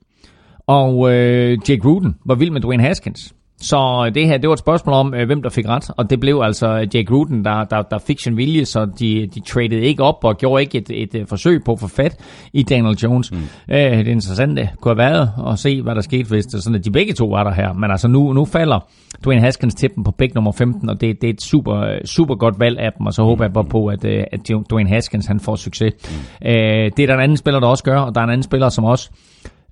og 0.67 1.13
øh, 1.13 1.57
Jake 1.69 1.81
Gruden 1.81 2.15
var 2.25 2.35
vild 2.35 2.51
med 2.51 2.61
Dwayne 2.61 2.83
Haskins. 2.83 3.33
Så 3.61 4.11
det 4.15 4.27
her, 4.27 4.37
det 4.37 4.47
var 4.47 4.53
et 4.53 4.59
spørgsmål 4.59 4.93
om, 4.93 5.13
øh, 5.13 5.25
hvem 5.25 5.41
der 5.41 5.49
fik 5.49 5.67
ret, 5.67 5.91
og 5.97 6.09
det 6.09 6.19
blev 6.19 6.41
altså 6.43 6.67
Jake 6.67 7.03
Gruden, 7.03 7.45
der, 7.45 7.63
der, 7.63 7.81
der 7.81 7.97
fik 7.97 8.19
sin 8.19 8.37
vilje, 8.37 8.65
så 8.65 8.85
de, 8.99 9.27
de 9.35 9.39
traded 9.39 9.79
ikke 9.79 10.03
op 10.03 10.23
og 10.23 10.37
gjorde 10.37 10.61
ikke 10.61 10.77
et, 10.77 10.89
et, 10.89 11.15
et 11.15 11.29
forsøg 11.29 11.63
på 11.63 11.71
at 11.71 11.79
få 11.79 11.87
fat 11.87 12.19
i 12.53 12.63
Daniel 12.63 12.97
Jones. 12.97 13.31
Mm. 13.31 13.37
Øh, 13.69 13.97
det 13.97 14.07
interessante 14.07 14.69
kunne 14.81 14.89
have 14.89 15.11
været 15.11 15.31
at 15.51 15.59
se, 15.59 15.81
hvad 15.81 15.95
der 15.95 16.01
skete, 16.01 16.29
hvis 16.29 16.45
det 16.45 16.63
sådan, 16.63 16.79
at 16.79 16.85
de 16.85 16.91
begge 16.91 17.13
to 17.13 17.25
var 17.25 17.43
der 17.43 17.53
her. 17.53 17.73
Men 17.73 17.91
altså 17.91 18.07
nu, 18.07 18.33
nu 18.33 18.45
falder 18.45 18.79
Dwayne 19.25 19.41
Haskins 19.41 19.75
til 19.75 19.89
dem 19.95 20.03
på 20.03 20.11
pick 20.11 20.35
nummer 20.35 20.51
15, 20.51 20.89
og 20.89 21.01
det, 21.01 21.21
det 21.21 21.29
er 21.29 21.33
et 21.33 21.41
super, 21.41 22.05
super 22.05 22.35
godt 22.35 22.59
valg 22.59 22.79
af 22.79 22.91
dem, 22.97 23.05
og 23.05 23.13
så 23.13 23.23
håber 23.23 23.43
jeg 23.43 23.53
bare 23.53 23.65
på, 23.65 23.87
at, 23.87 24.05
øh, 24.05 24.23
at 24.31 24.39
Dwayne 24.69 24.89
Haskins 24.89 25.25
han 25.25 25.39
får 25.39 25.55
succes. 25.55 25.93
Mm. 26.03 26.47
Øh, 26.47 26.91
det 26.97 26.99
er 26.99 27.07
der 27.07 27.13
en 27.13 27.21
anden 27.21 27.37
spiller, 27.37 27.59
der 27.59 27.67
også 27.67 27.83
gør, 27.83 27.99
og 27.99 28.15
der 28.15 28.21
er 28.21 28.25
en 28.25 28.29
anden 28.29 28.43
spiller, 28.43 28.69
som 28.69 28.83
også 28.83 29.09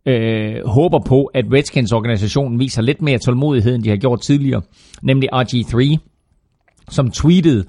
øh, 0.06 0.56
håber 0.66 1.00
på, 1.00 1.26
at 1.26 1.46
Redskins-organisationen 1.54 2.60
viser 2.60 2.82
lidt 2.82 3.02
mere 3.02 3.18
tålmodighed, 3.18 3.76
end 3.76 3.84
de 3.84 3.90
har 3.90 3.98
gjort 3.98 4.22
tidligere, 4.22 4.62
nemlig 5.02 5.30
RG3, 5.34 5.98
som 6.90 7.12
tweetede 7.12 7.64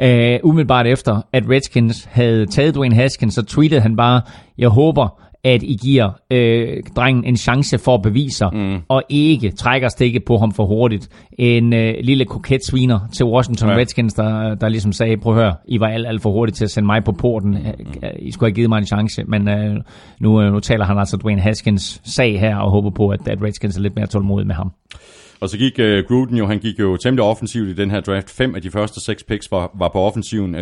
øh, 0.00 0.40
umiddelbart 0.42 0.86
efter, 0.86 1.22
at 1.32 1.42
Redskins 1.50 2.04
havde 2.04 2.46
taget 2.46 2.74
Dwayne 2.74 2.94
Haskins, 2.94 3.34
så 3.34 3.42
tweetede 3.42 3.80
han 3.80 3.96
bare, 3.96 4.20
jeg 4.58 4.68
håber, 4.68 5.20
at 5.48 5.62
I 5.62 5.76
giver 5.82 6.10
øh, 6.30 6.82
drengen 6.96 7.24
en 7.24 7.36
chance 7.36 7.78
for 7.78 7.94
at 7.94 8.02
bevise 8.02 8.38
sig, 8.38 8.50
mm. 8.52 8.78
og 8.88 9.02
ikke 9.08 9.50
trækker 9.50 9.88
stikket 9.88 10.24
på 10.24 10.36
ham 10.36 10.52
for 10.52 10.66
hurtigt. 10.66 11.08
En 11.38 11.72
øh, 11.72 11.94
lille 12.02 12.24
koket 12.24 12.60
sviner 12.70 13.00
til 13.12 13.26
Washington 13.26 13.68
Ja. 13.68 13.76
Redskins, 13.76 14.14
der, 14.14 14.54
der 14.54 14.68
ligesom 14.68 14.92
sagde, 14.92 15.16
prøv 15.16 15.32
at 15.36 15.42
høre, 15.42 15.54
I 15.68 15.80
var 15.80 15.86
alt, 15.86 16.06
alt 16.06 16.22
for 16.22 16.32
hurtigt 16.32 16.56
til 16.56 16.64
at 16.64 16.70
sende 16.70 16.86
mig 16.86 17.04
på 17.04 17.12
porten. 17.12 17.54
Øh, 17.54 18.10
I 18.18 18.30
skulle 18.30 18.50
have 18.50 18.54
givet 18.54 18.68
mig 18.68 18.78
en 18.78 18.86
chance, 18.86 19.24
men 19.24 19.48
øh, 19.48 19.76
nu, 20.20 20.42
øh, 20.42 20.52
nu 20.52 20.60
taler 20.60 20.84
han 20.84 20.98
altså 20.98 21.16
Dwayne 21.16 21.40
Haskins 21.40 22.00
sag 22.04 22.40
her, 22.40 22.56
og 22.56 22.70
håber 22.70 22.90
på, 22.90 23.08
at, 23.08 23.28
at 23.28 23.42
Redskins 23.42 23.76
er 23.76 23.80
lidt 23.80 23.96
mere 23.96 24.06
tålmodig 24.06 24.46
med 24.46 24.54
ham. 24.54 24.72
Og 25.40 25.48
så 25.48 25.58
gik 25.58 25.78
uh, 25.78 25.84
Gruden 26.08 26.36
jo, 26.36 26.46
han 26.46 26.58
gik 26.58 26.80
jo 26.80 26.96
temmelig 26.96 27.24
offensivt 27.24 27.68
i 27.68 27.72
den 27.72 27.90
her 27.90 28.00
draft. 28.00 28.30
Fem 28.30 28.54
af 28.54 28.62
de 28.62 28.70
første 28.70 29.00
seks 29.00 29.22
picks 29.22 29.50
var, 29.50 29.70
var 29.78 29.88
på 29.88 29.98
offensiven. 30.00 30.54
Uh, 30.54 30.60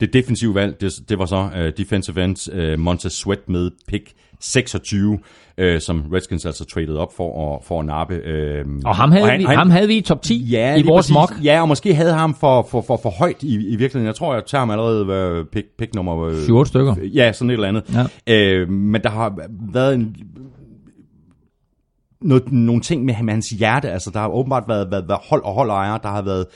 det 0.00 0.12
defensive 0.12 0.54
valg, 0.54 0.80
det, 0.80 0.92
det 1.08 1.18
var 1.18 1.26
så 1.26 1.48
uh, 1.56 1.68
defensive 1.76 2.24
end 2.24 2.36
uh, 2.74 2.78
Montez 2.80 3.12
Sweat 3.12 3.48
med 3.48 3.70
pick 3.88 4.12
26, 4.42 5.18
øh, 5.58 5.80
som 5.80 6.04
Redskins 6.12 6.46
altså 6.46 6.64
traded 6.64 6.96
op 6.96 7.08
for 7.16 7.54
at, 7.56 7.64
for 7.64 7.80
at 7.80 7.86
nappe. 7.86 8.14
Øh, 8.14 8.64
Og 8.84 8.96
ham 8.96 9.12
havde, 9.12 9.38
vi, 9.38 9.44
ham 9.44 9.70
havde 9.70 9.88
vi 9.88 9.96
i 9.96 10.00
top 10.00 10.22
10 10.22 10.46
Ja, 10.50 10.76
i 10.76 10.82
vores 10.82 11.04
præcis. 11.06 11.14
mock. 11.14 11.44
Ja, 11.44 11.60
og 11.60 11.68
måske 11.68 11.94
havde 11.94 12.12
ham 12.12 12.34
for, 12.34 12.66
for, 12.70 12.80
for, 12.80 13.00
for 13.02 13.10
højt 13.10 13.42
i, 13.42 13.54
i 13.54 13.76
virkeligheden. 13.76 14.06
Jeg 14.06 14.14
tror, 14.14 14.34
jeg 14.34 14.42
tager 14.46 14.60
ham 14.60 14.70
allerede 14.70 15.06
ved 15.06 15.44
pick, 15.52 15.66
pick 15.78 15.94
nummer... 15.94 16.26
øh, 16.26 16.34
7-8 16.34 16.64
stykker. 16.64 16.94
Ja, 17.14 17.32
sådan 17.32 17.50
et 17.50 17.54
eller 17.54 17.68
andet. 17.68 18.08
Ja. 18.26 18.34
Øh, 18.34 18.68
men 18.68 19.02
der 19.02 19.10
har 19.10 19.38
været 19.72 19.94
en, 19.94 20.16
noget, 22.22 22.52
nogle 22.52 22.80
ting 22.80 23.04
med, 23.04 23.14
hans 23.14 23.50
hjerte. 23.50 23.90
Altså, 23.90 24.10
der 24.10 24.20
har 24.20 24.28
åbenbart 24.28 24.64
været, 24.68 24.90
været, 24.90 25.08
været 25.08 25.20
hold 25.28 25.42
og 25.42 25.54
holdejere, 25.54 26.00
der 26.02 26.08
har 26.08 26.22
været 26.22 26.46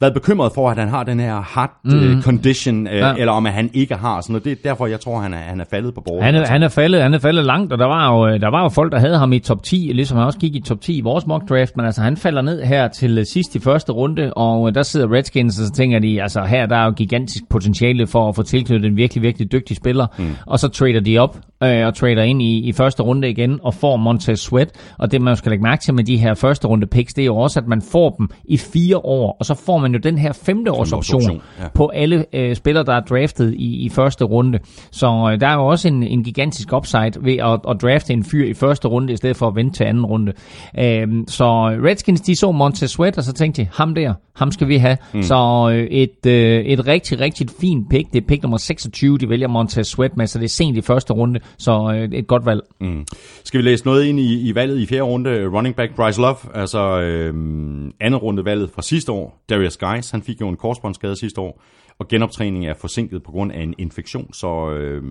været 0.00 0.14
bekymret 0.14 0.52
for, 0.54 0.70
at 0.70 0.76
han 0.78 0.88
har 0.88 1.02
den 1.04 1.20
her 1.20 1.54
heart 1.54 1.70
mm. 1.84 2.22
condition, 2.22 2.86
øh, 2.86 2.94
Ja. 2.94 3.14
eller 3.14 3.32
om 3.32 3.46
at 3.46 3.52
han 3.52 3.70
ikke 3.74 3.94
har 3.94 4.20
sådan 4.20 4.32
noget. 4.32 4.44
Det 4.44 4.52
er 4.52 4.56
derfor, 4.64 4.86
jeg 4.86 5.00
tror, 5.00 5.18
han 5.20 5.34
er, 5.34 5.38
han 5.38 5.60
er 5.60 5.64
faldet 5.70 5.94
på 5.94 6.00
bordet. 6.00 6.24
Han 6.24 6.34
er, 6.34 6.46
han, 6.46 6.62
er 6.62 6.68
faldet, 6.68 7.02
han 7.02 7.14
er 7.14 7.18
faldet 7.18 7.44
langt, 7.44 7.72
og 7.72 7.78
der 7.78 7.86
var, 7.86 8.12
jo, 8.12 8.34
øh, 8.34 8.40
der 8.40 8.50
var 8.50 8.62
jo 8.62 8.68
folk, 8.68 8.92
der 8.92 8.98
havde 8.98 9.18
ham 9.18 9.32
i 9.32 9.38
top 9.38 9.62
10, 9.62 9.90
ligesom 9.94 10.16
han 10.16 10.26
også 10.26 10.38
gik 10.38 10.54
i 10.54 10.60
top 10.60 10.80
10 10.80 10.98
i 10.98 11.00
vores 11.00 11.26
mock 11.26 11.48
draft, 11.48 11.76
men 11.76 11.86
altså 11.86 12.02
han 12.02 12.16
falder 12.16 12.42
ned 12.42 12.62
her 12.62 12.88
til 12.88 13.18
øh, 13.18 13.24
sidst 13.26 13.54
i 13.54 13.58
første 13.58 13.92
runde, 13.92 14.32
og 14.34 14.68
øh, 14.68 14.74
der 14.74 14.82
sidder 14.82 15.12
Redskins, 15.12 15.60
og 15.60 15.66
så 15.66 15.72
tænker 15.72 15.98
de, 15.98 16.22
altså 16.22 16.44
her 16.44 16.66
der 16.66 16.76
er 16.76 16.84
jo 16.84 16.90
gigantisk 16.90 17.44
potentiale 17.50 18.06
for 18.06 18.28
at 18.28 18.36
få 18.36 18.42
tilknyttet 18.42 18.88
en 18.90 18.96
virkelig, 18.96 19.22
virkelig 19.22 19.52
dygtig 19.52 19.76
spiller, 19.76 20.06
mm. 20.18 20.24
og 20.46 20.58
så 20.58 20.68
trader 20.68 21.00
de 21.00 21.18
op 21.18 21.36
øh, 21.62 21.86
og 21.86 21.94
trader 21.94 22.22
ind 22.22 22.42
i, 22.42 22.58
i 22.68 22.72
første 22.72 23.02
runde 23.02 23.30
igen, 23.30 23.60
og 23.62 23.74
får 23.74 23.96
Montez 23.96 24.40
Sweat, 24.40 24.68
og 24.98 25.12
det 25.12 25.22
man 25.22 25.36
skal 25.36 25.50
lægge 25.50 25.62
mærke 25.62 25.82
til 25.82 25.94
med 25.94 26.04
de 26.04 26.16
her 26.16 26.34
første 26.34 26.68
runde 26.68 26.86
picks, 26.86 27.14
det 27.14 27.22
er 27.22 27.26
jo 27.26 27.36
også, 27.36 27.60
at 27.60 27.66
man 27.66 27.82
får 27.92 28.10
dem 28.18 28.28
i 28.44 28.56
fire 28.56 28.96
år, 28.98 29.36
og 29.40 29.44
så 29.44 29.54
får 29.66 29.78
man 29.78 29.89
jo 29.92 29.98
den 29.98 30.18
her 30.18 30.32
femte 30.32 30.72
års 30.72 30.92
option 30.92 31.40
ja. 31.60 31.68
på 31.74 31.86
alle 31.86 32.24
øh, 32.32 32.56
spillere, 32.56 32.84
der 32.84 32.94
er 32.94 33.00
draftet 33.00 33.54
i, 33.54 33.84
i 33.84 33.88
første 33.88 34.24
runde. 34.24 34.58
Så 34.90 35.30
øh, 35.32 35.40
der 35.40 35.46
er 35.46 35.54
jo 35.54 35.66
også 35.66 35.88
en, 35.88 36.02
en 36.02 36.24
gigantisk 36.24 36.72
upside 36.72 37.12
ved 37.20 37.36
at, 37.36 37.60
at 37.68 37.82
drafte 37.82 38.12
en 38.12 38.24
fyr 38.24 38.44
i 38.44 38.54
første 38.54 38.88
runde, 38.88 39.12
i 39.12 39.16
stedet 39.16 39.36
for 39.36 39.48
at 39.48 39.54
vente 39.56 39.76
til 39.76 39.84
anden 39.84 40.06
runde. 40.06 40.32
Øhm, 40.78 41.24
så 41.28 41.44
Redskins, 41.86 42.20
de 42.20 42.36
så 42.36 42.52
Montez 42.52 42.90
Sweat, 42.90 43.18
og 43.18 43.24
så 43.24 43.32
tænkte 43.32 43.62
de, 43.62 43.68
ham 43.72 43.94
der, 43.94 44.14
ham 44.36 44.52
skal 44.52 44.68
vi 44.68 44.76
have. 44.76 44.96
Mm. 45.14 45.22
Så 45.22 45.70
øh, 45.72 45.84
et, 45.84 46.26
øh, 46.26 46.64
et 46.64 46.86
rigtig, 46.86 47.20
rigtig 47.20 47.46
fint 47.60 47.90
pick. 47.90 48.12
Det 48.12 48.22
er 48.22 48.26
pick 48.26 48.42
nummer 48.42 48.58
26, 48.58 49.18
de 49.18 49.28
vælger 49.28 49.48
Montez 49.48 49.86
Sweat 49.86 50.16
med, 50.16 50.26
så 50.26 50.38
det 50.38 50.44
er 50.44 50.48
sent 50.48 50.76
i 50.76 50.80
første 50.80 51.12
runde, 51.12 51.40
så 51.58 51.92
øh, 51.94 52.18
et 52.18 52.26
godt 52.26 52.46
valg. 52.46 52.60
Mm. 52.80 53.06
Skal 53.44 53.58
vi 53.58 53.64
læse 53.64 53.84
noget 53.84 54.04
ind 54.04 54.20
i, 54.20 54.48
i 54.48 54.54
valget 54.54 54.78
i 54.78 54.86
fjerde 54.86 55.02
runde? 55.02 55.46
Running 55.48 55.76
back 55.76 55.94
Bryce 55.96 56.20
Love, 56.20 56.36
altså 56.54 57.00
øh, 57.00 57.34
andet 58.00 58.22
runde 58.22 58.44
valget 58.44 58.70
fra 58.74 58.82
sidste 58.82 59.12
år. 59.12 59.44
Darius 59.48 59.76
Guys, 59.80 60.10
han 60.10 60.22
fik 60.22 60.40
jo 60.40 60.48
en 60.48 60.56
korsbåndsskade 60.56 61.16
sidste 61.16 61.40
år, 61.40 61.62
og 61.98 62.08
genoptræning 62.08 62.66
er 62.66 62.74
forsinket 62.74 63.22
på 63.22 63.30
grund 63.30 63.52
af 63.52 63.62
en 63.62 63.74
infektion, 63.78 64.32
så 64.32 64.70
øh, 64.70 65.02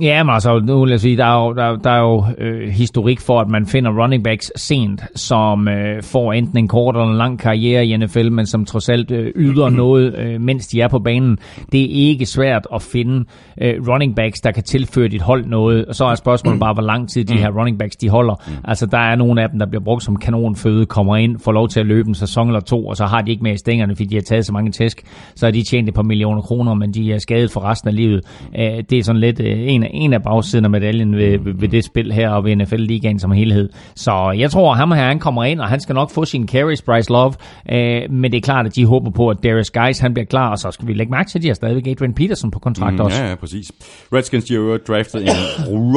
Ja, 0.00 0.22
men 0.22 0.34
altså, 0.34 0.58
nu 0.58 0.80
vil 0.80 0.90
jeg 0.90 1.00
sige, 1.00 1.16
der 1.16 1.24
er 1.24 1.44
jo, 1.44 1.52
der, 1.52 1.76
der 1.76 1.90
er 1.90 2.00
jo 2.00 2.24
øh, 2.38 2.68
historik 2.68 3.20
for, 3.20 3.40
at 3.40 3.48
man 3.48 3.66
finder 3.66 4.02
running 4.02 4.24
backs 4.24 4.52
sent, 4.56 5.02
som 5.16 5.68
øh, 5.68 6.02
får 6.02 6.32
enten 6.32 6.58
en 6.58 6.68
kort 6.68 6.96
eller 6.96 7.10
en 7.10 7.16
lang 7.16 7.38
karriere 7.38 7.86
i 7.86 7.96
NFL, 7.96 8.30
men 8.30 8.46
som 8.46 8.64
trods 8.64 8.88
alt 8.88 9.10
øh, 9.10 9.32
yder 9.36 9.68
noget, 9.82 10.18
øh, 10.18 10.40
mens 10.40 10.66
de 10.66 10.80
er 10.80 10.88
på 10.88 10.98
banen. 10.98 11.38
Det 11.72 11.80
er 11.80 12.08
ikke 12.08 12.26
svært 12.26 12.66
at 12.74 12.82
finde 12.82 13.24
øh, 13.60 13.74
running 13.88 14.16
backs, 14.16 14.40
der 14.40 14.50
kan 14.50 14.62
tilføre 14.62 15.08
dit 15.08 15.22
hold 15.22 15.46
noget. 15.46 15.84
Og 15.84 15.94
så 15.94 16.04
er 16.04 16.14
spørgsmålet 16.14 16.60
bare, 16.60 16.74
hvor 16.74 16.82
lang 16.82 17.08
tid 17.08 17.24
de 17.24 17.36
her 17.36 17.50
running 17.50 17.78
backs, 17.78 17.96
de 17.96 18.08
holder. 18.08 18.34
Altså, 18.64 18.86
der 18.86 18.98
er 18.98 19.16
nogle 19.16 19.42
af 19.42 19.48
dem, 19.50 19.58
der 19.58 19.66
bliver 19.66 19.84
brugt 19.84 20.04
som 20.04 20.16
kanonføde, 20.16 20.86
kommer 20.86 21.16
ind, 21.16 21.38
får 21.38 21.52
lov 21.52 21.68
til 21.68 21.80
at 21.80 21.86
løbe 21.86 22.08
en 22.08 22.14
sæson 22.14 22.48
eller 22.48 22.60
to, 22.60 22.86
og 22.86 22.96
så 22.96 23.04
har 23.04 23.22
de 23.22 23.30
ikke 23.30 23.42
mere 23.42 23.54
i 23.54 23.58
stængerne, 23.58 23.96
fordi 23.96 24.08
de 24.08 24.14
har 24.14 24.22
taget 24.22 24.46
så 24.46 24.52
mange 24.52 24.70
tæsk. 24.70 25.02
Så 25.34 25.46
har 25.46 25.50
de 25.50 25.62
tjent 25.62 25.88
et 25.88 25.94
par 25.94 26.02
millioner 26.02 26.42
kroner, 26.42 26.74
men 26.74 26.94
de 26.94 27.12
er 27.12 27.18
skadet 27.18 27.50
for 27.50 27.60
resten 27.60 27.88
af 27.88 27.96
livet. 27.96 28.20
Øh, 28.58 28.82
det 28.90 28.98
er 28.98 29.02
sådan 29.02 29.20
lidt 29.20 29.40
øh, 29.40 29.72
en, 29.74 29.83
en 29.90 30.12
af 30.12 30.22
bagsiden 30.22 30.64
af 30.64 30.70
medaljen 30.70 31.16
ved, 31.16 31.38
ved, 31.38 31.54
ved 31.54 31.68
det 31.68 31.84
spil 31.84 32.12
her, 32.12 32.30
og 32.30 32.44
ved 32.44 32.56
NFL-ligaen 32.56 33.18
som 33.18 33.30
helhed. 33.30 33.68
Så 33.94 34.34
jeg 34.38 34.50
tror, 34.50 34.74
ham 34.74 34.92
her, 34.92 35.02
han 35.06 35.18
kommer 35.18 35.44
ind, 35.44 35.60
og 35.60 35.68
han 35.68 35.80
skal 35.80 35.94
nok 35.94 36.10
få 36.10 36.24
sin 36.24 36.48
carries, 36.48 36.82
Bryce 36.82 37.10
Love. 37.12 37.32
Øh, 37.72 38.10
men 38.10 38.32
det 38.32 38.36
er 38.36 38.42
klart, 38.42 38.66
at 38.66 38.76
de 38.76 38.86
håber 38.86 39.10
på, 39.10 39.28
at 39.28 39.36
Darius 39.42 39.70
Guys, 39.70 39.98
han 39.98 40.14
bliver 40.14 40.26
klar, 40.26 40.50
og 40.50 40.58
så 40.58 40.70
skal 40.70 40.88
vi 40.88 40.92
lægge 40.94 41.10
mærke 41.10 41.30
til, 41.30 41.38
at 41.38 41.42
de 41.42 41.48
har 41.48 41.54
stadigvæk 41.54 41.86
Adrian 41.86 42.14
Peterson 42.14 42.50
på 42.50 42.58
kontrakt 42.58 43.00
også. 43.00 43.22
ja, 43.22 43.28
ja, 43.28 43.34
præcis. 43.34 43.72
Redskins, 44.12 44.44
de 44.44 44.54
har 44.54 44.60
jo 44.60 44.76
draftet 44.76 45.22
en 45.22 45.28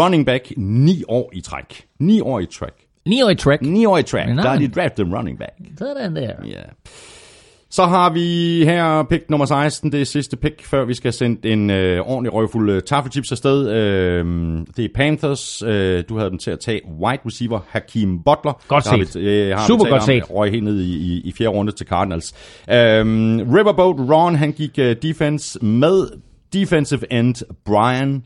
running 0.01 0.26
back 0.26 0.51
ni 0.57 1.03
år 1.07 1.31
i 1.34 1.41
træk. 1.41 1.84
Ni 1.99 2.22
år 2.22 2.39
i 2.39 2.45
træk. 2.45 2.72
9 3.05 3.22
år 3.22 3.30
i 3.30 3.35
track. 3.35 3.61
Ni 3.61 3.85
år 3.85 3.97
i 3.97 4.03
træk, 4.03 4.27
Nej. 4.27 4.43
der 4.43 4.49
har 4.49 4.57
de 4.57 4.68
draftet 4.68 5.05
en 5.05 5.15
running 5.15 5.39
back. 5.39 5.51
Sådan 5.77 6.15
der. 6.15 6.22
Ja. 6.45 6.61
Så 7.77 7.85
har 7.85 8.09
vi 8.09 8.63
her 8.65 9.03
pick 9.03 9.29
nummer 9.29 9.45
16, 9.45 9.91
det 9.91 10.01
er 10.01 10.05
sidste 10.05 10.37
pick, 10.37 10.65
før 10.65 10.85
vi 10.85 10.93
skal 10.93 11.13
sende 11.13 11.51
en 11.51 11.69
øh, 11.69 12.01
ordentlig 12.01 12.33
røgfuld 12.33 12.69
øh, 12.71 12.81
taffelchips 12.81 13.31
afsted. 13.31 13.69
Øh, 13.69 14.25
det 14.77 14.85
er 14.85 14.89
Panthers. 14.95 15.63
Øh, 15.63 16.03
du 16.09 16.17
havde 16.17 16.29
dem 16.29 16.37
til 16.37 16.51
at 16.51 16.59
tage 16.59 16.81
wide 17.01 17.19
receiver 17.25 17.59
Hakeem 17.69 18.19
Butler. 18.23 18.61
Godt 18.67 18.83
Der 18.83 18.89
har 18.89 19.05
set. 19.05 19.21
vi, 19.21 19.29
øh, 19.29 19.57
har 19.57 19.67
Super 19.67 19.85
vi 19.85 19.89
godt 19.89 20.03
set. 20.03 20.23
Røg 20.29 20.51
helt 20.51 20.63
ned 20.63 20.79
i, 20.79 20.97
i, 20.97 21.21
i 21.21 21.31
fjerde 21.31 21.49
runde 21.49 21.71
til 21.71 21.87
Cardinals. 21.87 22.33
Øh, 22.69 22.75
Riverboat 23.53 23.95
Ron, 24.09 24.35
han 24.35 24.51
gik 24.51 24.79
øh, 24.79 24.95
defense 25.01 25.65
med 25.65 26.07
defensive 26.53 27.13
end 27.13 27.35
Brian 27.65 28.23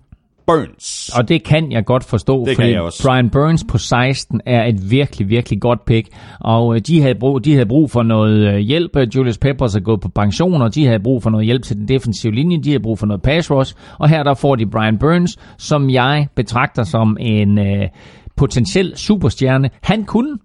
Burns. 0.47 1.11
Og 1.17 1.27
det 1.27 1.43
kan 1.43 1.71
jeg 1.71 1.85
godt 1.85 2.03
forstå, 2.03 2.45
Det 2.45 2.55
fordi 2.55 2.71
jeg 2.71 2.81
også. 2.81 3.07
Brian 3.07 3.29
Burns 3.29 3.65
på 3.69 3.77
16 3.77 4.41
er 4.45 4.65
et 4.65 4.91
virkelig, 4.91 5.29
virkelig 5.29 5.61
godt 5.61 5.85
pick. 5.85 6.09
Og 6.39 6.75
øh, 6.75 6.81
de 6.87 7.01
havde 7.01 7.15
brug, 7.15 7.45
de 7.45 7.53
havde 7.53 7.65
brug 7.65 7.91
for 7.91 8.03
noget 8.03 8.53
øh, 8.53 8.57
hjælp. 8.57 8.97
Julius 9.15 9.37
Peppers 9.37 9.75
er 9.75 9.79
gået 9.79 10.01
på 10.01 10.09
pension, 10.09 10.61
og 10.61 10.75
de 10.75 10.85
havde 10.85 10.99
brug 10.99 11.23
for 11.23 11.29
noget 11.29 11.45
hjælp 11.45 11.63
til 11.63 11.75
den 11.75 11.87
defensive 11.87 12.33
linje. 12.33 12.57
De 12.57 12.69
havde 12.69 12.83
brug 12.83 12.99
for 12.99 13.05
noget 13.05 13.21
pass 13.21 13.51
rush. 13.51 13.75
Og 13.99 14.09
her 14.09 14.23
der 14.23 14.33
får 14.33 14.55
de 14.55 14.65
Brian 14.65 14.97
Burns, 14.97 15.37
som 15.57 15.89
jeg 15.89 16.27
betragter 16.35 16.83
som 16.83 17.17
en 17.19 17.59
øh, 17.59 17.87
potentiel 18.35 18.93
superstjerne. 18.95 19.69
Han 19.81 20.03
kunne 20.03 20.37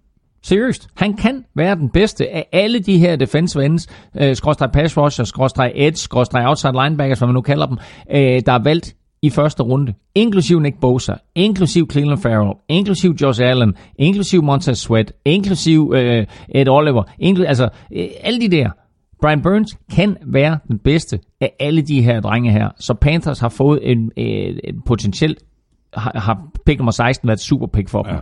Seriøst, 0.43 0.89
han 0.97 1.17
kan 1.17 1.45
være 1.57 1.75
den 1.77 1.91
bedste 1.91 2.35
af 2.35 2.49
alle 2.53 2.81
de 2.81 2.99
her 2.99 3.17
defensive 3.17 3.65
ends, 3.65 3.87
øh, 4.21 4.37
skråstrej 4.37 4.69
pass 4.73 4.97
rusher, 4.97 5.25
skråstrej 5.25 5.73
edge, 5.75 5.97
skråstrej 5.97 6.47
outside 6.47 6.73
linebackers, 6.73 7.19
hvad 7.19 7.27
man 7.27 7.35
nu 7.35 7.41
kalder 7.41 7.67
dem, 7.67 7.79
øh, 8.11 8.43
der 8.47 8.53
er 8.53 8.63
valgt 8.63 8.95
i 9.27 9.31
første 9.31 9.63
runde, 9.63 9.95
inklusiv 10.15 10.61
Nick 10.61 10.81
Bosa, 10.81 11.15
inklusiv 11.35 11.91
Cleveland 11.91 12.21
Farrell, 12.21 12.53
inklusiv 12.69 13.15
Josh 13.23 13.41
Allen, 13.45 13.75
inklusiv 13.99 14.43
Montez 14.43 14.79
Sweat, 14.79 15.13
inklusiv 15.25 15.93
øh, 15.95 16.27
Ed 16.49 16.69
Oliver, 16.69 17.03
inkl- 17.23 17.45
altså 17.45 17.69
øh, 17.97 18.07
alle 18.23 18.41
de 18.41 18.49
der. 18.57 18.71
Brian 19.23 19.43
Burns 19.43 19.79
kan 19.93 20.17
være 20.27 20.59
den 20.69 20.79
bedste 20.79 21.21
af 21.41 21.53
alle 21.61 21.83
de 21.83 22.03
her 22.03 22.21
drenge 22.21 22.53
her. 22.53 22.69
Så 22.79 22.95
Panthers 22.95 23.41
har 23.41 23.49
fået 23.49 23.81
en, 23.83 24.11
øh, 24.19 24.59
en 24.65 24.83
potentielt, 24.87 25.43
har, 25.95 26.13
har 26.19 26.43
pick 26.67 26.79
nummer 26.79 26.93
16 26.93 27.29
været 27.29 27.37
et 27.37 27.43
super 27.43 27.67
pick 27.67 27.89
for 27.89 28.03
dem. 28.03 28.15
Ja. 28.15 28.21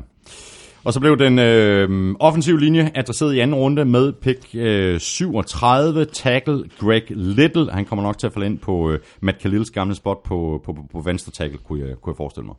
Og 0.85 0.93
så 0.93 1.01
blev 1.01 1.19
den 1.19 1.39
øh, 1.39 2.15
offensive 2.21 2.61
linje 2.61 2.91
adresseret 2.95 3.35
i 3.35 3.39
anden 3.39 3.55
runde 3.55 3.85
med 3.85 4.13
pick 4.13 4.55
øh, 4.55 5.01
37, 5.01 6.05
tackle 6.05 6.65
Greg 6.79 7.03
Little. 7.09 7.71
Han 7.73 7.85
kommer 7.85 8.03
nok 8.03 8.19
til 8.19 8.27
at 8.27 8.33
falde 8.33 8.47
ind 8.47 8.59
på 8.59 8.91
øh, 8.91 8.99
Matt 9.21 9.39
Khalils 9.39 9.71
gamle 9.71 9.95
spot 9.95 10.23
på, 10.23 10.61
på, 10.65 10.73
på, 10.73 10.87
på 10.93 11.01
venstre 11.01 11.33
tackle, 11.33 11.59
kunne 11.59 11.87
jeg, 11.87 11.97
kunne 12.01 12.11
jeg 12.11 12.17
forestille 12.17 12.47
mig. 12.47 12.57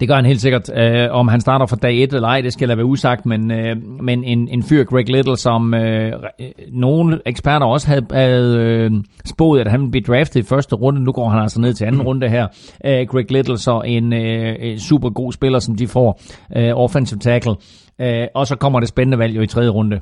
Det 0.00 0.08
gør 0.08 0.14
han 0.14 0.26
helt 0.26 0.40
sikkert. 0.40 0.70
Øh, 0.76 1.08
om 1.10 1.28
han 1.28 1.40
starter 1.40 1.66
fra 1.66 1.76
dag 1.76 2.02
1 2.02 2.12
eller 2.14 2.28
ej, 2.28 2.40
det 2.40 2.52
skal 2.52 2.68
lade 2.68 2.76
være 2.76 2.86
usagt, 2.86 3.26
men, 3.26 3.50
øh, 3.50 3.76
men 4.02 4.24
en, 4.24 4.48
en 4.48 4.62
fyr, 4.62 4.84
Greg 4.84 5.08
Little, 5.08 5.36
som 5.36 5.74
øh, 5.74 6.12
øh, 6.40 6.46
nogle 6.72 7.20
eksperter 7.26 7.66
også 7.66 7.88
havde, 7.88 8.06
havde 8.12 8.56
øh, 8.58 8.90
spået, 9.24 9.60
at 9.60 9.70
han 9.70 9.80
ville 9.80 9.90
blive 9.90 10.04
draftet 10.04 10.40
i 10.40 10.42
første 10.42 10.76
runde. 10.76 11.00
Nu 11.04 11.12
går 11.12 11.28
han 11.28 11.42
altså 11.42 11.60
ned 11.60 11.74
til 11.74 11.84
anden 11.84 12.02
runde 12.02 12.28
her. 12.28 12.46
Øh, 12.84 13.06
Greg 13.06 13.32
Little, 13.32 13.58
så 13.58 13.82
en 13.84 14.12
øh, 14.12 14.78
super 14.78 15.10
god 15.10 15.32
spiller, 15.32 15.58
som 15.58 15.76
de 15.76 15.88
får. 15.88 16.20
Øh, 16.56 16.70
offensive 16.74 17.20
tackle. 17.20 17.54
Øh, 18.00 18.26
og 18.34 18.46
så 18.46 18.56
kommer 18.56 18.80
det 18.80 18.88
spændende 18.88 19.18
valg 19.18 19.36
jo 19.36 19.42
i 19.42 19.46
tredje 19.46 19.70
runde. 19.70 20.00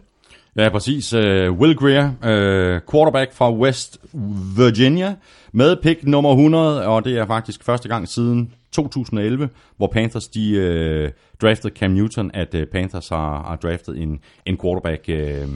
Ja, 0.56 0.68
præcis. 0.68 1.14
Uh, 1.14 1.20
Will 1.60 1.76
Greer, 1.76 2.04
uh, 2.06 2.80
quarterback 2.92 3.32
fra 3.32 3.52
West 3.52 3.98
Virginia, 4.56 5.14
med 5.52 5.76
pick 5.82 6.04
nummer 6.04 6.30
100, 6.30 6.86
og 6.86 7.04
det 7.04 7.18
er 7.18 7.26
faktisk 7.26 7.64
første 7.64 7.88
gang 7.88 8.08
siden 8.08 8.50
2011, 8.72 9.48
hvor 9.76 9.86
Panthers 9.86 10.28
de 10.28 11.04
uh, 11.04 11.10
draftede 11.42 11.74
Cam 11.76 11.90
Newton, 11.90 12.30
at 12.34 12.54
uh, 12.54 12.60
Panthers 12.72 13.08
har, 13.08 13.42
har 13.42 13.56
draftet 13.56 14.02
en, 14.02 14.18
en 14.46 14.58
quarterback. 14.62 15.04
Uh, 15.08 15.50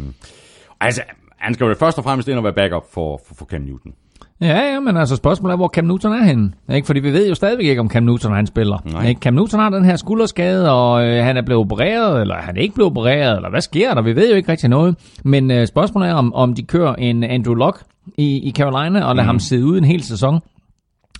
altså, 0.80 1.02
han 1.38 1.54
skal 1.54 1.66
jo 1.66 1.74
først 1.74 1.98
og 1.98 2.04
fremmest 2.04 2.28
ind 2.28 2.38
og 2.38 2.44
være 2.44 2.52
backup 2.52 2.84
for, 2.92 3.20
for, 3.26 3.34
for 3.34 3.44
Cam 3.44 3.60
Newton. 3.60 3.92
Ja, 4.40 4.72
ja, 4.72 4.80
men 4.80 4.96
altså 4.96 5.16
spørgsmålet 5.16 5.52
er, 5.52 5.56
hvor 5.56 5.68
Cam 5.68 5.84
Newton 5.84 6.12
er 6.12 6.24
henne. 6.24 6.52
Ikke? 6.72 6.86
Fordi 6.86 7.00
vi 7.00 7.12
ved 7.12 7.28
jo 7.28 7.34
stadigvæk 7.34 7.66
ikke, 7.66 7.80
om 7.80 7.90
Cam 7.90 8.02
Newton 8.02 8.32
han 8.32 8.46
spiller. 8.46 8.78
Nej. 8.92 9.08
Ikke? 9.08 9.20
Cam 9.20 9.34
Newton 9.34 9.60
har 9.60 9.70
den 9.70 9.84
her 9.84 9.96
skulderskade, 9.96 10.72
og 10.72 11.06
øh, 11.06 11.24
han 11.24 11.36
er 11.36 11.42
blevet 11.42 11.60
opereret, 11.60 12.20
eller 12.20 12.34
han 12.34 12.56
er 12.56 12.60
ikke 12.60 12.74
blevet 12.74 12.90
opereret, 12.90 13.36
eller 13.36 13.50
hvad 13.50 13.60
sker 13.60 13.94
der? 13.94 14.02
Vi 14.02 14.16
ved 14.16 14.30
jo 14.30 14.36
ikke 14.36 14.52
rigtig 14.52 14.70
noget. 14.70 14.96
Men 15.24 15.50
øh, 15.50 15.66
spørgsmålet 15.66 16.08
er, 16.08 16.14
om, 16.14 16.34
om 16.34 16.54
de 16.54 16.62
kører 16.62 16.94
en 16.94 17.24
Andrew 17.24 17.54
Luck 17.54 17.82
i, 18.18 18.48
i 18.48 18.52
Carolina, 18.52 19.04
og 19.04 19.14
lader 19.14 19.22
mm. 19.22 19.26
ham 19.26 19.38
sidde 19.38 19.66
ude 19.66 19.78
en 19.78 19.84
hel 19.84 20.02
sæson. 20.02 20.40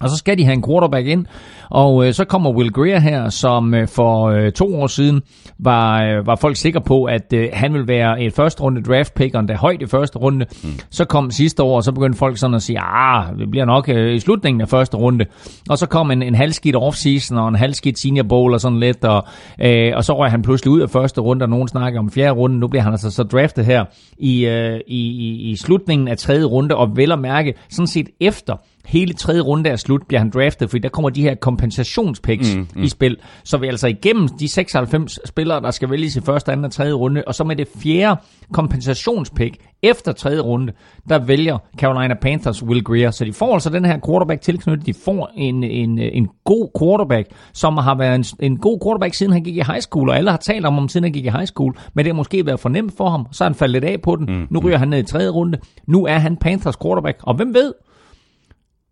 Og 0.00 0.10
så 0.10 0.16
skal 0.16 0.38
de 0.38 0.44
have 0.44 0.54
en 0.54 0.62
quarterback 0.62 1.06
ind, 1.06 1.26
og 1.70 2.06
øh, 2.06 2.12
så 2.12 2.24
kommer 2.24 2.50
Will 2.50 2.72
Greer 2.72 2.98
her, 2.98 3.28
som 3.28 3.74
øh, 3.74 3.88
for 3.88 4.28
øh, 4.28 4.52
to 4.52 4.80
år 4.80 4.86
siden 4.86 5.22
var, 5.58 6.02
øh, 6.02 6.26
var 6.26 6.36
folk 6.36 6.56
sikre 6.56 6.80
på, 6.80 7.04
at 7.04 7.32
øh, 7.34 7.48
han 7.52 7.74
vil 7.74 7.88
være 7.88 8.22
et 8.22 8.32
første 8.32 8.62
runde 8.62 8.82
draft 8.82 9.14
pick, 9.14 9.34
og 9.34 9.40
endda 9.40 9.54
højt 9.54 9.82
i 9.82 9.86
første 9.86 10.18
runde. 10.18 10.46
Mm. 10.64 10.68
Så 10.90 11.04
kom 11.04 11.30
sidste 11.30 11.62
år, 11.62 11.76
og 11.76 11.82
så 11.82 11.92
begyndte 11.92 12.18
folk 12.18 12.38
sådan 12.38 12.54
at 12.54 12.62
sige, 12.62 12.78
ah, 12.80 13.38
det 13.38 13.50
bliver 13.50 13.64
nok 13.64 13.88
øh, 13.88 14.14
i 14.14 14.18
slutningen 14.18 14.60
af 14.60 14.68
første 14.68 14.96
runde. 14.96 15.24
Og 15.70 15.78
så 15.78 15.86
kom 15.86 16.10
en, 16.10 16.22
en 16.22 16.34
halvskidt 16.34 16.76
offseason 16.76 17.38
og 17.38 17.48
en 17.48 17.54
halvskidt 17.54 17.98
senior 17.98 18.24
bowl 18.28 18.52
og 18.52 18.60
sådan 18.60 18.80
lidt, 18.80 19.04
og, 19.04 19.26
øh, 19.62 19.92
og 19.96 20.04
så 20.04 20.18
røg 20.18 20.30
han 20.30 20.42
pludselig 20.42 20.70
ud 20.70 20.80
af 20.80 20.90
første 20.90 21.20
runde, 21.20 21.42
og 21.42 21.48
nogen 21.48 21.68
snakker 21.68 21.98
om 21.98 22.10
fjerde 22.10 22.32
runde. 22.32 22.58
Nu 22.58 22.68
bliver 22.68 22.82
han 22.82 22.92
altså 22.92 23.10
så 23.10 23.22
draftet 23.22 23.64
her 23.64 23.84
i, 24.18 24.46
øh, 24.46 24.80
i, 24.86 25.00
i, 25.00 25.50
i 25.50 25.56
slutningen 25.56 26.08
af 26.08 26.16
tredje 26.16 26.44
runde, 26.44 26.74
og 26.74 26.96
vel 26.96 27.12
at 27.12 27.18
mærke, 27.18 27.54
sådan 27.70 27.86
set 27.86 28.08
efter 28.20 28.54
hele 28.86 29.12
tredje 29.12 29.40
runde 29.40 29.70
er 29.70 29.76
slut, 29.76 30.02
bliver 30.08 30.20
han 30.20 30.30
draftet, 30.30 30.70
fordi 30.70 30.82
der 30.82 30.88
kommer 30.88 31.10
de 31.10 31.22
her 31.22 31.34
kompensationspicks 31.34 32.56
mm, 32.56 32.68
mm. 32.76 32.82
i 32.82 32.88
spil. 32.88 33.16
Så 33.44 33.58
vi 33.58 33.66
er 33.66 33.70
altså 33.70 33.86
igennem 33.86 34.28
de 34.28 34.48
96 34.48 35.18
spillere, 35.24 35.60
der 35.60 35.70
skal 35.70 35.90
vælges 35.90 36.16
i 36.16 36.20
første, 36.20 36.52
anden 36.52 36.64
og 36.64 36.72
tredje 36.72 36.92
runde, 36.92 37.22
og 37.26 37.34
så 37.34 37.44
med 37.44 37.56
det 37.56 37.68
fjerde 37.82 38.20
kompensationspick 38.52 39.56
efter 39.82 40.12
tredje 40.12 40.40
runde, 40.40 40.72
der 41.08 41.18
vælger 41.18 41.58
Carolina 41.78 42.14
Panthers 42.14 42.62
Will 42.62 42.84
Greer. 42.84 43.10
Så 43.10 43.24
de 43.24 43.32
får 43.32 43.54
altså 43.54 43.70
den 43.70 43.84
her 43.84 43.98
quarterback 44.06 44.40
tilknyttet. 44.40 44.86
De 44.86 44.94
får 44.94 45.30
en, 45.36 45.64
en, 45.64 45.98
en 45.98 46.28
god 46.44 46.68
quarterback, 46.80 47.28
som 47.52 47.76
har 47.76 47.94
været 47.98 48.14
en, 48.14 48.24
en 48.40 48.58
god 48.58 48.78
quarterback, 48.84 49.14
siden 49.14 49.32
han 49.32 49.42
gik 49.42 49.56
i 49.56 49.62
high 49.66 49.80
school, 49.80 50.08
og 50.08 50.16
alle 50.16 50.30
har 50.30 50.38
talt 50.38 50.66
om 50.66 50.74
ham, 50.74 50.88
siden 50.88 51.04
han 51.04 51.12
gik 51.12 51.24
i 51.24 51.30
high 51.30 51.46
school, 51.46 51.76
men 51.94 52.04
det 52.04 52.12
har 52.12 52.16
måske 52.16 52.46
været 52.46 52.60
for 52.60 52.68
nemt 52.68 52.96
for 52.96 53.08
ham, 53.08 53.26
så 53.32 53.44
han 53.44 53.54
faldet 53.54 53.72
lidt 53.72 53.92
af 53.92 54.02
på 54.02 54.16
den. 54.16 54.26
Mm, 54.26 54.46
nu 54.50 54.58
ryger 54.58 54.78
han 54.78 54.88
ned 54.88 54.98
i 54.98 55.02
tredje 55.02 55.28
runde. 55.28 55.58
Nu 55.86 56.06
er 56.06 56.18
han 56.18 56.36
Panthers 56.36 56.76
quarterback, 56.76 57.18
og 57.22 57.34
hvem 57.34 57.54
ved, 57.54 57.72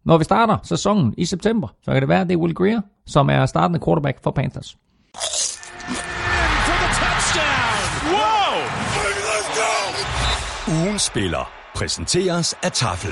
når 0.04 0.18
vi 0.18 0.24
starter 0.24 0.56
sæsonen 0.62 1.14
i 1.18 1.24
september, 1.24 1.68
så 1.82 1.92
kan 1.92 2.00
det 2.00 2.08
være, 2.08 2.20
at 2.20 2.28
det 2.28 2.34
er 2.34 2.38
Will 2.38 2.54
Greer, 2.54 2.80
som 3.06 3.30
er 3.30 3.46
startende 3.46 3.80
quarterback 3.84 4.22
for 4.22 4.30
Panthers. 4.30 4.76
Ugen 10.68 10.98
spiller 10.98 11.50
præsenteres 11.74 12.54
af 12.62 12.72
Tafel. 12.72 13.10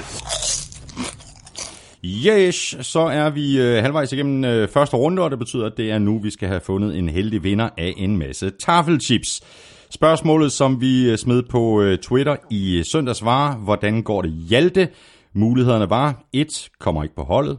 Yes, 2.05 2.77
så 2.81 3.01
er 3.01 3.31
vi 3.31 3.59
øh, 3.59 3.83
halvvejs 3.83 4.13
igennem 4.13 4.45
øh, 4.45 4.69
første 4.69 4.97
runde, 4.97 5.23
og 5.23 5.31
det 5.31 5.39
betyder, 5.39 5.67
at 5.67 5.73
det 5.77 5.91
er 5.91 5.99
nu, 5.99 6.19
vi 6.19 6.31
skal 6.31 6.49
have 6.49 6.61
fundet 6.61 6.99
en 6.99 7.09
heldig 7.09 7.43
vinder 7.45 7.69
af 7.79 7.95
en 7.97 8.17
masse 8.17 8.51
tafelchips. 8.51 9.41
Spørgsmålet, 9.91 10.53
som 10.53 10.81
vi 10.81 11.11
øh, 11.11 11.19
smed 11.19 11.43
på 11.43 11.83
øh, 11.83 11.99
Twitter 11.99 12.37
i 12.51 12.83
søndags 12.85 13.25
var, 13.25 13.57
hvordan 13.57 14.03
går 14.03 14.23
det 14.23 14.31
Hjalte? 14.31 14.89
Mulighederne 15.33 15.91
var 15.91 16.25
1. 16.33 16.71
Kommer 16.79 17.03
ikke 17.03 17.15
på 17.15 17.23
holdet. 17.23 17.59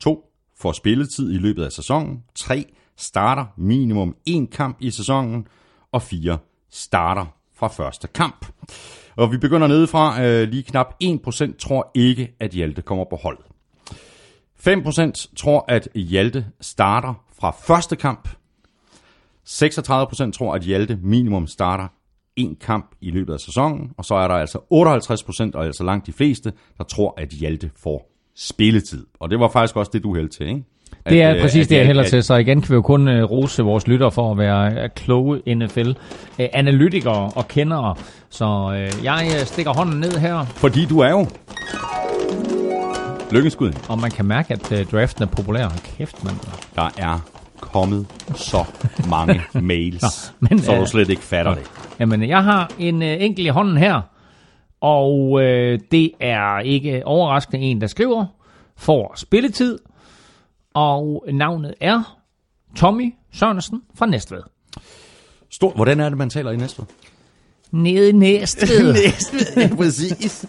2. 0.00 0.32
Får 0.56 0.72
spilletid 0.72 1.32
i 1.32 1.38
løbet 1.38 1.64
af 1.64 1.72
sæsonen. 1.72 2.22
3. 2.34 2.64
Starter 2.96 3.46
minimum 3.56 4.16
en 4.26 4.46
kamp 4.46 4.76
i 4.80 4.90
sæsonen. 4.90 5.46
Og 5.92 6.02
4. 6.02 6.38
Starter 6.70 7.26
fra 7.54 7.68
første 7.68 8.08
kamp. 8.08 8.46
Og 9.16 9.32
vi 9.32 9.38
begynder 9.38 9.66
nedefra. 9.66 10.22
Øh, 10.24 10.48
lige 10.48 10.62
knap 10.62 10.94
1% 11.04 11.56
tror 11.58 11.90
ikke, 11.94 12.36
at 12.40 12.50
Hjalte 12.50 12.82
kommer 12.82 13.04
på 13.10 13.16
holdet. 13.16 13.44
5% 14.58 15.34
tror, 15.36 15.64
at 15.68 15.88
Hjalte 15.94 16.46
starter 16.60 17.14
fra 17.40 17.50
første 17.50 17.96
kamp. 17.96 18.28
36% 19.48 20.30
tror, 20.30 20.54
at 20.54 20.62
Hjalte 20.62 20.98
minimum 21.02 21.46
starter 21.46 21.88
en 22.38 22.56
kamp 22.60 22.90
i 23.00 23.10
løbet 23.10 23.32
af 23.32 23.40
sæsonen, 23.40 23.90
og 23.96 24.04
så 24.04 24.14
er 24.14 24.28
der 24.28 24.34
altså 24.34 24.58
58 24.70 25.22
procent, 25.22 25.54
og 25.54 25.64
altså 25.66 25.84
langt 25.84 26.06
de 26.06 26.12
fleste, 26.12 26.52
der 26.78 26.84
tror, 26.84 27.14
at 27.16 27.28
Hjalte 27.28 27.70
får 27.82 28.10
spilletid. 28.36 29.06
Og 29.20 29.30
det 29.30 29.40
var 29.40 29.48
faktisk 29.48 29.76
også 29.76 29.90
det, 29.94 30.02
du 30.02 30.14
hældte 30.14 30.36
til, 30.36 30.46
ikke? 30.48 30.64
At, 31.04 31.12
Det 31.12 31.22
er 31.22 31.34
øh, 31.34 31.40
præcis 31.40 31.66
at 31.66 31.70
det, 31.70 31.76
jeg 31.76 31.86
hælder 31.86 32.04
til. 32.04 32.22
Så 32.22 32.34
igen 32.34 32.60
kan 32.60 32.70
vi 32.70 32.74
jo 32.74 32.82
kun 32.82 33.08
uh, 33.08 33.30
rose 33.30 33.62
vores 33.62 33.86
lytter 33.86 34.10
for 34.10 34.30
at 34.32 34.38
være 34.38 34.84
uh, 34.84 34.90
kloge 34.96 35.54
NFL-analytikere 35.54 37.30
og 37.36 37.48
kendere. 37.48 37.94
Så 38.28 38.46
uh, 38.46 39.04
jeg 39.04 39.42
stikker 39.44 39.72
hånden 39.72 40.00
ned 40.00 40.10
her, 40.12 40.44
Fordi 40.44 40.84
du 40.84 40.98
er 40.98 41.10
jo 41.10 41.26
lykkenskud. 43.30 43.72
og 43.88 43.98
man 43.98 44.10
kan 44.10 44.24
mærke, 44.24 44.52
at 44.54 44.88
draften 44.92 45.22
er 45.22 45.26
populær. 45.26 45.68
Kæft, 45.84 46.24
man. 46.24 46.34
Der 46.76 46.88
er 46.98 47.37
kommet 47.60 48.06
så 48.34 48.64
mange 49.08 49.42
mails, 49.60 50.32
Nå, 50.40 50.46
men, 50.48 50.58
så 50.58 50.74
du 50.74 50.80
øh, 50.80 50.86
slet 50.86 51.10
ikke 51.10 51.22
fatter 51.22 51.54
det. 51.54 51.70
Jamen, 52.00 52.28
jeg 52.28 52.44
har 52.44 52.70
en 52.78 53.02
uh, 53.02 53.08
enkelt 53.08 53.46
i 53.46 53.48
hånden 53.48 53.76
her, 53.76 54.00
og 54.80 55.30
uh, 55.30 55.42
det 55.90 56.10
er 56.20 56.58
ikke 56.58 57.06
overraskende 57.06 57.62
en, 57.62 57.80
der 57.80 57.86
skriver, 57.86 58.26
får 58.76 59.12
spilletid, 59.16 59.78
og 60.74 61.24
navnet 61.32 61.74
er 61.80 62.18
Tommy 62.76 63.14
Sørensen 63.32 63.82
fra 63.94 64.06
Næstved. 64.06 64.42
Stor, 65.50 65.72
hvordan 65.72 66.00
er 66.00 66.08
det, 66.08 66.18
man 66.18 66.30
taler 66.30 66.50
i 66.50 66.56
næste 66.56 66.82
Nede 67.72 68.08
i 68.08 68.12
Næstved. 68.26 68.94
ja, 69.56 69.68
præcis. 69.76 70.46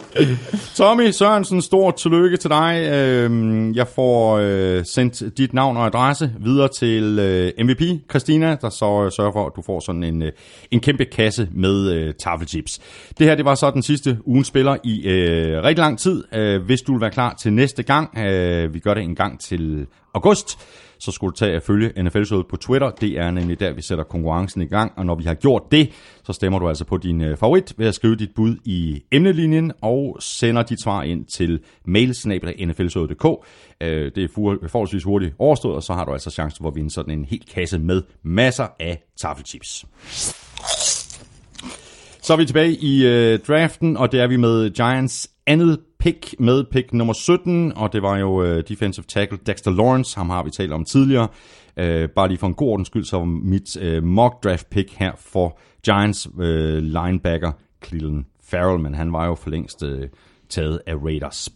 Tommy 0.75 1.11
Sørensen, 1.11 1.61
stort 1.61 1.95
tillykke 1.95 2.37
til 2.37 2.49
dig. 2.49 2.89
Øhm, 2.93 3.73
Jeg 3.73 3.87
får 3.87 4.37
øh, 4.37 4.85
sendt 4.85 5.37
dit 5.37 5.53
navn 5.53 5.77
og 5.77 5.85
adresse 5.85 6.31
videre 6.39 6.67
til 6.79 7.19
øh, 7.19 7.65
MVP, 7.65 7.81
Christina, 8.09 8.55
der 8.61 8.69
så 8.69 9.03
øh, 9.05 9.11
sørger 9.11 9.31
for, 9.31 9.45
at 9.45 9.51
du 9.55 9.61
får 9.61 9.79
sådan 9.79 10.03
en, 10.03 10.23
en 10.71 10.79
kæmpe 10.79 11.05
kasse 11.05 11.47
med 11.51 12.13
tafelchips. 12.13 12.79
Det 13.19 13.27
her, 13.27 13.35
det 13.35 13.45
var 13.45 13.55
så 13.55 13.71
den 13.71 13.83
sidste 13.83 14.17
ugen 14.25 14.43
spiller 14.43 14.77
i 14.83 15.07
øh, 15.07 15.63
rigtig 15.63 15.81
lang 15.81 15.99
tid. 15.99 16.23
Hvis 16.65 16.81
du 16.81 16.91
vil 16.93 17.01
være 17.01 17.11
klar 17.11 17.35
til 17.41 17.53
næste 17.53 17.83
gang, 17.83 18.17
øh, 18.17 18.73
vi 18.73 18.79
gør 18.79 18.93
det 18.93 19.03
en 19.03 19.15
gang 19.15 19.39
til 19.39 19.85
august, 20.13 20.57
så 20.99 21.11
skulle 21.11 21.31
du 21.31 21.35
tage 21.35 21.55
at 21.55 21.63
følge 21.63 22.03
NFL-showet 22.03 22.47
på 22.47 22.57
Twitter. 22.57 22.89
Det 22.89 23.19
er 23.19 23.31
nemlig 23.31 23.59
der, 23.59 23.73
vi 23.73 23.81
sætter 23.81 24.03
konkurrencen 24.03 24.61
i 24.61 24.65
gang, 24.65 24.91
og 24.95 25.05
når 25.05 25.15
vi 25.15 25.23
har 25.23 25.33
gjort 25.33 25.71
det, 25.71 25.91
så 26.23 26.33
stemmer 26.33 26.59
du 26.59 26.67
altså 26.67 26.85
på 26.85 26.97
din 26.97 27.21
øh, 27.21 27.37
favorit 27.37 27.73
ved 27.77 27.87
at 27.87 27.95
skrive 27.95 28.15
dit 28.15 28.29
bud 28.35 28.55
i 28.65 29.03
emnelinjen 29.11 29.71
og 29.81 30.17
sender 30.19 30.63
dit 30.63 30.83
svar 30.83 31.03
ind 31.03 31.25
til 31.25 31.59
mailsnabel.nflshowet.dk. 31.85 33.25
Øh, 33.81 34.11
det 34.15 34.23
er 34.23 34.27
forholdsvis 34.67 35.03
hurtigt 35.03 35.35
overstået, 35.39 35.75
og 35.75 35.83
så 35.83 35.93
har 35.93 36.05
du 36.05 36.13
altså 36.13 36.29
chancen 36.31 36.63
for 36.63 36.69
at 36.69 36.75
vinde 36.75 36.91
sådan 36.91 37.19
en 37.19 37.25
hel 37.25 37.43
kasse 37.53 37.79
med 37.79 38.01
masser 38.23 38.67
af 38.79 39.03
taffelchips. 39.21 39.85
Så 42.21 42.33
er 42.33 42.37
vi 42.37 42.45
tilbage 42.45 42.71
i 42.71 43.05
øh, 43.05 43.39
draften, 43.39 43.97
og 43.97 44.11
det 44.11 44.19
er 44.19 44.27
vi 44.27 44.37
med 44.37 44.69
Giants 44.69 45.29
andet 45.47 45.79
pick 45.99 46.35
med 46.39 46.63
pick 46.63 46.93
nummer 46.93 47.13
17, 47.13 47.73
og 47.75 47.93
det 47.93 48.01
var 48.01 48.17
jo 48.17 48.43
øh, 48.43 48.63
defensive 48.67 49.05
tackle 49.07 49.37
Dexter 49.45 49.71
Lawrence, 49.71 50.17
ham 50.17 50.29
har 50.29 50.43
vi 50.43 50.49
talt 50.49 50.71
om 50.71 50.85
tidligere. 50.85 51.27
Øh, 51.77 52.09
bare 52.09 52.27
lige 52.27 52.37
for 52.37 52.47
en 52.47 52.53
god 52.53 52.69
ordens 52.69 52.87
skyld, 52.87 53.05
så 53.05 53.17
var 53.17 53.25
mit 53.25 53.77
øh, 53.77 54.03
mock 54.03 54.43
draft 54.43 54.69
pick 54.69 54.93
her 54.93 55.11
for 55.17 55.59
Giants 55.85 56.27
øh, 56.39 56.83
linebacker 56.83 57.51
Cleveland 57.85 58.25
Farrell, 58.43 58.79
men 58.79 58.95
han 58.95 59.13
var 59.13 59.25
jo 59.25 59.35
for 59.35 59.49
længst 59.49 59.83
øh, 59.83 60.07
taget 60.49 60.79
af 60.87 60.93
Raiders. 60.95 61.49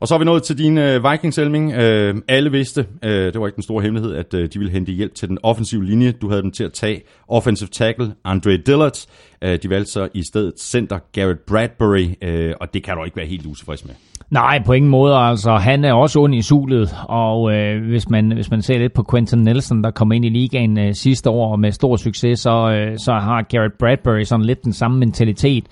Og 0.00 0.08
så 0.08 0.14
er 0.14 0.18
vi 0.18 0.24
nået 0.24 0.42
til 0.42 0.58
din 0.58 0.78
øh, 0.78 1.10
Vikings, 1.10 1.38
Elming. 1.38 1.72
Øh, 1.72 2.14
alle 2.28 2.50
vidste, 2.50 2.86
øh, 3.02 3.32
det 3.32 3.40
var 3.40 3.46
ikke 3.46 3.56
den 3.56 3.62
store 3.62 3.82
hemmelighed, 3.82 4.14
at 4.14 4.34
øh, 4.34 4.48
de 4.52 4.58
ville 4.58 4.72
hente 4.72 4.92
hjælp 4.92 5.14
til 5.14 5.28
den 5.28 5.38
offensive 5.42 5.84
linje. 5.84 6.12
Du 6.12 6.28
havde 6.28 6.42
dem 6.42 6.50
til 6.50 6.64
at 6.64 6.72
tage 6.72 7.02
offensive 7.28 7.68
tackle 7.68 8.12
Andre 8.24 8.56
Dillard. 8.56 9.06
Øh, 9.42 9.58
de 9.62 9.70
valgte 9.70 9.92
så 9.92 10.08
i 10.14 10.22
stedet 10.22 10.60
center 10.60 10.98
Garrett 11.12 11.46
Bradbury, 11.46 12.06
øh, 12.22 12.54
og 12.60 12.74
det 12.74 12.82
kan 12.82 12.96
du 12.96 13.04
ikke 13.04 13.16
være 13.16 13.26
helt 13.26 13.46
utilfreds 13.46 13.84
med. 13.84 13.94
Nej, 14.30 14.62
på 14.66 14.72
ingen 14.72 14.90
måde. 14.90 15.14
Altså, 15.14 15.56
han 15.56 15.84
er 15.84 15.92
også 15.92 16.20
ond 16.20 16.34
i 16.34 16.42
sulet, 16.42 16.96
og 17.08 17.52
øh, 17.52 17.88
hvis, 17.88 18.10
man, 18.10 18.32
hvis 18.32 18.50
man 18.50 18.62
ser 18.62 18.78
lidt 18.78 18.92
på 18.92 19.04
Quentin 19.10 19.38
Nelson, 19.38 19.84
der 19.84 19.90
kom 19.90 20.12
ind 20.12 20.24
i 20.24 20.28
ligaen 20.28 20.78
øh, 20.78 20.94
sidste 20.94 21.30
år 21.30 21.56
med 21.56 21.72
stor 21.72 21.96
succes, 21.96 22.40
så, 22.40 22.70
øh, 22.70 22.98
så 22.98 23.12
har 23.12 23.42
Garrett 23.42 23.78
Bradbury 23.78 24.22
sådan 24.22 24.46
lidt 24.46 24.64
den 24.64 24.72
samme 24.72 24.98
mentalitet. 24.98 25.64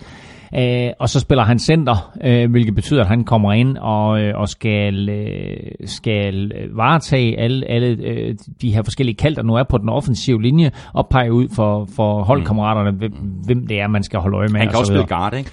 Øh, 0.55 0.91
og 0.99 1.09
så 1.09 1.21
spiller 1.21 1.45
han 1.45 1.59
center, 1.59 2.13
øh, 2.25 2.51
hvilket 2.51 2.75
betyder, 2.75 3.01
at 3.01 3.09
han 3.09 3.25
kommer 3.25 3.53
ind 3.53 3.77
og, 3.77 4.21
øh, 4.21 4.33
og 4.37 4.49
skal, 4.49 5.09
øh, 5.09 5.57
skal 5.85 6.53
varetage 6.75 7.41
alle, 7.41 7.71
alle 7.71 7.87
øh, 7.87 8.35
de 8.63 8.75
her 8.75 8.83
forskellige 8.83 9.17
kald, 9.17 9.37
der 9.37 9.43
nu 9.43 9.55
er 9.55 9.63
på 9.63 9.79
den 9.79 9.89
offensive 9.89 10.43
linje, 10.43 10.71
og 10.93 11.09
pege 11.11 11.33
ud 11.33 11.49
for, 11.49 11.89
for 11.97 12.23
holdkammeraterne, 12.23 12.91
hvem, 12.91 13.13
hvem 13.45 13.67
det 13.67 13.81
er, 13.81 13.87
man 13.89 14.03
skal 14.03 14.21
holde 14.21 14.37
øje 14.37 14.49
med. 14.49 14.61
Han 14.61 14.69
kan 14.69 14.77
og 14.77 14.81
også 14.81 14.93
spille 14.93 15.07
guard, 15.07 15.35
ikke? 15.35 15.51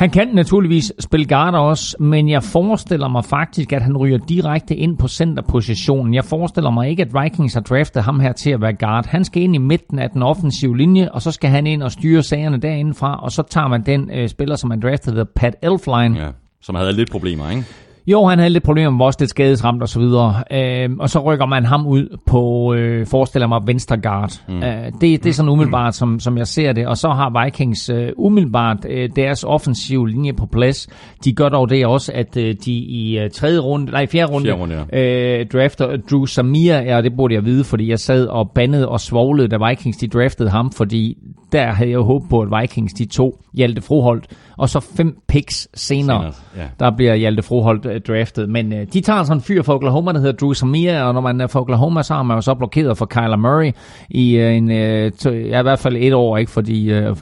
Han 0.00 0.10
kan 0.10 0.28
naturligvis 0.28 0.92
spille 0.98 1.26
guard 1.26 1.54
også, 1.54 1.96
men 2.00 2.28
jeg 2.28 2.42
forestiller 2.42 3.08
mig 3.08 3.24
faktisk, 3.24 3.72
at 3.72 3.82
han 3.82 3.96
ryger 3.96 4.18
direkte 4.18 4.76
ind 4.76 4.98
på 4.98 5.08
centerpositionen. 5.08 6.14
Jeg 6.14 6.24
forestiller 6.24 6.70
mig 6.70 6.88
ikke, 6.88 7.02
at 7.02 7.08
Vikings 7.22 7.54
har 7.54 7.60
draftet 7.60 8.02
ham 8.02 8.20
her 8.20 8.32
til 8.32 8.50
at 8.50 8.60
være 8.60 8.72
guard. 8.72 9.06
Han 9.06 9.24
skal 9.24 9.42
ind 9.42 9.54
i 9.54 9.58
midten 9.58 9.98
af 9.98 10.10
den 10.10 10.22
offensive 10.22 10.76
linje, 10.76 11.10
og 11.10 11.22
så 11.22 11.30
skal 11.30 11.50
han 11.50 11.66
ind 11.66 11.82
og 11.82 11.92
styre 11.92 12.22
sagerne 12.22 12.60
derindefra, 12.60 13.20
og 13.22 13.32
så 13.32 13.42
tager 13.42 13.68
man 13.68 13.86
den 13.86 14.10
øh, 14.10 14.28
spiller, 14.28 14.56
som 14.56 14.68
man 14.68 14.80
draftede, 14.80 15.24
Pat 15.36 15.56
Elfline. 15.62 16.24
Ja, 16.24 16.30
som 16.62 16.74
havde 16.74 16.92
lidt 16.92 17.10
problemer, 17.10 17.50
ikke? 17.50 17.64
Jo, 18.06 18.24
han 18.24 18.38
havde 18.38 18.50
lidt 18.50 18.64
problemer 18.64 18.90
med 18.90 19.06
også 19.06 19.16
lidt 19.20 19.30
skadesramt 19.30 19.82
og 19.82 19.88
så 19.88 20.00
videre. 20.00 20.34
Øh, 20.52 20.90
og 21.00 21.10
så 21.10 21.18
rykker 21.18 21.46
man 21.46 21.64
ham 21.64 21.86
ud 21.86 22.18
på, 22.26 22.74
øh, 22.74 23.06
forestiller 23.06 23.46
mig, 23.46 23.60
venstre 23.66 23.96
guard. 23.96 24.42
Mm. 24.48 24.62
Øh, 24.62 24.84
det, 25.00 25.00
det 25.00 25.26
er 25.26 25.32
sådan 25.32 25.48
umiddelbart, 25.48 25.94
som, 25.94 26.20
som 26.20 26.38
jeg 26.38 26.46
ser 26.46 26.72
det. 26.72 26.86
Og 26.86 26.96
så 26.96 27.08
har 27.08 27.44
Vikings 27.44 27.90
øh, 27.90 28.08
umiddelbart 28.16 28.86
øh, 28.90 29.10
deres 29.16 29.44
offensiv 29.44 30.06
linje 30.06 30.32
på 30.32 30.46
plads. 30.46 30.88
De 31.24 31.32
gør 31.32 31.48
dog 31.48 31.70
det 31.70 31.86
også, 31.86 32.12
at 32.14 32.36
øh, 32.36 32.54
de 32.64 32.72
i 32.72 33.18
øh, 33.18 33.30
tredje 33.30 33.58
runde, 33.58 33.92
nej, 33.92 34.06
fjerde 34.06 34.32
runde, 34.32 34.46
Fjerde 34.46 34.60
runde, 34.60 34.86
øh, 34.92 35.46
drafter 35.52 35.96
Drew 36.10 36.24
Samir. 36.24 36.74
Ja, 36.74 37.02
det 37.02 37.16
burde 37.16 37.34
jeg 37.34 37.44
vide, 37.44 37.64
fordi 37.64 37.90
jeg 37.90 37.98
sad 37.98 38.26
og 38.26 38.50
bandede 38.50 38.88
og 38.88 39.00
svoglede, 39.00 39.48
da 39.48 39.68
Vikings 39.68 39.96
de 39.96 40.08
draftede 40.08 40.50
ham, 40.50 40.72
fordi 40.72 41.16
der 41.52 41.66
havde 41.72 41.90
jeg 41.90 41.94
jo 41.94 42.04
håbet 42.04 42.28
på, 42.30 42.40
at 42.40 42.60
Vikings 42.60 42.92
de 42.92 43.04
to 43.04 43.40
Hjalte 43.54 43.82
Froholt, 43.82 44.26
og 44.60 44.68
så 44.68 44.80
fem 44.96 45.16
picks 45.28 45.68
senere, 45.74 46.32
Senere, 46.32 46.32
ja. 46.56 46.68
der 46.80 46.96
bliver 46.96 47.14
Hjalte 47.14 47.42
Froholt 47.42 47.86
øh, 47.86 48.00
draftet. 48.00 48.48
Men 48.48 48.72
øh, 48.72 48.86
de 48.92 49.00
tager 49.00 49.22
sådan 49.22 49.36
en 49.36 49.42
fyr 49.42 49.62
fra 49.62 49.74
Oklahoma, 49.74 50.12
der 50.12 50.18
hedder 50.18 50.32
Drew 50.32 50.52
Samir, 50.52 51.00
og 51.02 51.14
når 51.14 51.20
man 51.20 51.40
er 51.40 51.46
fra 51.46 51.60
Oklahoma, 51.60 52.02
så 52.02 52.14
har 52.14 52.22
man 52.22 52.36
jo 52.36 52.40
så 52.40 52.54
blokeret 52.54 52.98
for 52.98 53.06
Kyler 53.06 53.36
Murray 53.36 53.72
i 54.10 54.36
øh, 54.36 54.56
en, 54.56 54.70
øh, 54.70 55.12
to, 55.12 55.30
ja, 55.30 55.60
i 55.60 55.62
hvert 55.62 55.78
fald 55.78 55.96
et 55.96 56.14
år, 56.14 56.36
ikke? 56.36 56.50
fordi 56.50 56.90
øh, 56.92 57.16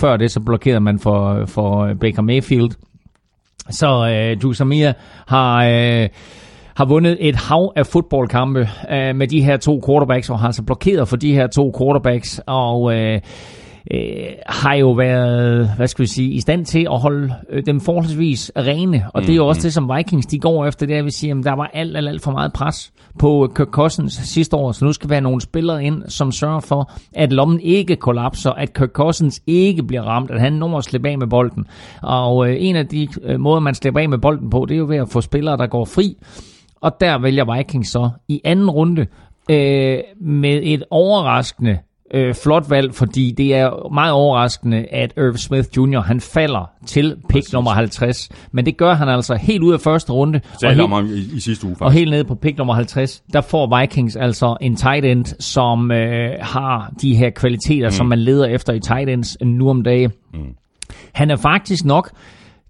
før 0.00 0.16
det 0.16 0.30
så 0.30 0.40
blokerede 0.40 0.80
man 0.80 0.98
for, 0.98 1.44
for 1.46 1.84
øh, 1.84 1.96
Baker 2.00 2.22
Mayfield. 2.22 2.70
Så 3.70 3.86
øh, 3.86 4.40
Drew 4.42 4.52
Samir 4.52 4.92
har... 5.26 5.64
Øh, 5.64 6.08
har 6.76 6.84
vundet 6.84 7.16
et 7.20 7.36
hav 7.36 7.72
af 7.76 7.86
fodboldkampe 7.86 8.68
øh, 8.90 9.16
med 9.16 9.28
de 9.28 9.42
her 9.42 9.56
to 9.56 9.82
quarterbacks, 9.86 10.30
og 10.30 10.38
har 10.38 10.46
altså 10.46 10.62
blokeret 10.62 11.08
for 11.08 11.16
de 11.16 11.34
her 11.34 11.46
to 11.46 11.74
quarterbacks, 11.78 12.40
og 12.46 12.94
øh, 12.94 13.20
øh, 13.90 14.00
har 14.46 14.74
jo 14.74 14.90
været, 14.90 15.70
hvad 15.76 15.86
skal 15.86 16.02
vi 16.02 16.06
sige, 16.06 16.30
i 16.30 16.40
stand 16.40 16.64
til 16.64 16.86
at 16.90 16.98
holde 16.98 17.34
øh, 17.50 17.66
dem 17.66 17.80
forholdsvis 17.80 18.52
rene. 18.56 19.04
Og 19.14 19.22
det 19.22 19.30
er 19.30 19.36
jo 19.36 19.46
også 19.46 19.62
det, 19.62 19.72
som 19.72 19.90
Vikings 19.96 20.26
de 20.26 20.38
går 20.38 20.66
efter, 20.66 20.86
det 20.86 20.94
er, 20.94 20.98
at 20.98 21.04
vi 21.04 21.10
siger, 21.10 21.38
at 21.38 21.44
der 21.44 21.52
var 21.52 21.70
alt, 21.74 21.96
alt, 21.96 22.08
alt 22.08 22.22
for 22.22 22.32
meget 22.32 22.52
pres 22.52 22.92
på 23.18 23.52
Kirk 23.56 23.68
Cousins 23.68 24.12
sidste 24.12 24.56
år, 24.56 24.72
så 24.72 24.84
nu 24.84 24.92
skal 24.92 25.10
vi 25.10 25.14
have 25.14 25.22
nogle 25.22 25.40
spillere 25.40 25.84
ind, 25.84 26.02
som 26.08 26.32
sørger 26.32 26.60
for, 26.60 26.92
at 27.12 27.32
lommen 27.32 27.60
ikke 27.60 27.96
kollapser, 27.96 28.50
at 28.50 28.74
Kirk 28.74 28.90
Cousins 28.92 29.42
ikke 29.46 29.82
bliver 29.82 30.02
ramt, 30.02 30.30
at 30.30 30.40
han 30.40 30.52
når 30.52 30.78
at 30.78 30.84
slippe 30.84 31.08
af 31.08 31.18
med 31.18 31.26
bolden. 31.26 31.66
Og 32.02 32.48
øh, 32.48 32.56
en 32.58 32.76
af 32.76 32.86
de 32.86 33.08
øh, 33.22 33.40
måder, 33.40 33.60
man 33.60 33.74
slipper 33.74 34.00
af 34.00 34.08
med 34.08 34.18
bolden 34.18 34.50
på, 34.50 34.66
det 34.68 34.74
er 34.74 34.78
jo 34.78 34.86
ved 34.86 34.96
at 34.96 35.08
få 35.08 35.20
spillere, 35.20 35.56
der 35.56 35.66
går 35.66 35.84
fri. 35.84 36.16
Og 36.80 37.00
der 37.00 37.18
vælger 37.18 37.56
Vikings 37.56 37.90
så 37.90 38.10
i 38.28 38.40
anden 38.44 38.70
runde 38.70 39.06
øh, 39.50 39.98
med 40.20 40.60
et 40.62 40.82
overraskende 40.90 41.78
øh, 42.14 42.34
flot 42.34 42.70
valg, 42.70 42.94
fordi 42.94 43.34
det 43.36 43.54
er 43.54 43.92
meget 43.92 44.12
overraskende, 44.12 44.86
at 44.92 45.12
Irv 45.16 45.36
Smith 45.36 45.68
Jr. 45.76 46.00
han 46.00 46.20
falder 46.20 46.70
til 46.86 47.16
pick 47.16 47.32
Præcis. 47.32 47.52
nummer 47.52 47.70
50. 47.70 48.28
Men 48.52 48.66
det 48.66 48.76
gør 48.76 48.94
han 48.94 49.08
altså 49.08 49.34
helt 49.34 49.62
ud 49.62 49.72
af 49.72 49.80
første 49.80 50.12
runde. 50.12 50.40
Og, 50.64 50.70
helt, 50.70 50.92
om 50.92 51.06
i, 51.06 51.36
i 51.36 51.40
sidste 51.40 51.66
uge, 51.66 51.74
faktisk. 51.74 51.84
og 51.84 51.92
helt 51.92 52.10
nede 52.10 52.24
på 52.24 52.34
pick 52.34 52.58
nummer 52.58 52.74
50, 52.74 53.22
der 53.32 53.40
får 53.40 53.80
Vikings 53.80 54.16
altså 54.16 54.56
en 54.60 54.76
tight 54.76 55.04
end, 55.04 55.24
som 55.40 55.90
øh, 55.90 56.30
har 56.40 56.92
de 57.02 57.16
her 57.16 57.30
kvaliteter, 57.30 57.88
mm. 57.88 57.92
som 57.92 58.06
man 58.06 58.18
leder 58.18 58.46
efter 58.46 58.72
i 58.72 58.80
tight 58.80 59.08
ends 59.08 59.36
nu 59.40 59.70
om 59.70 59.82
dagen. 59.82 60.12
Mm. 60.34 60.40
Han 61.12 61.30
er 61.30 61.36
faktisk 61.36 61.84
nok 61.84 62.10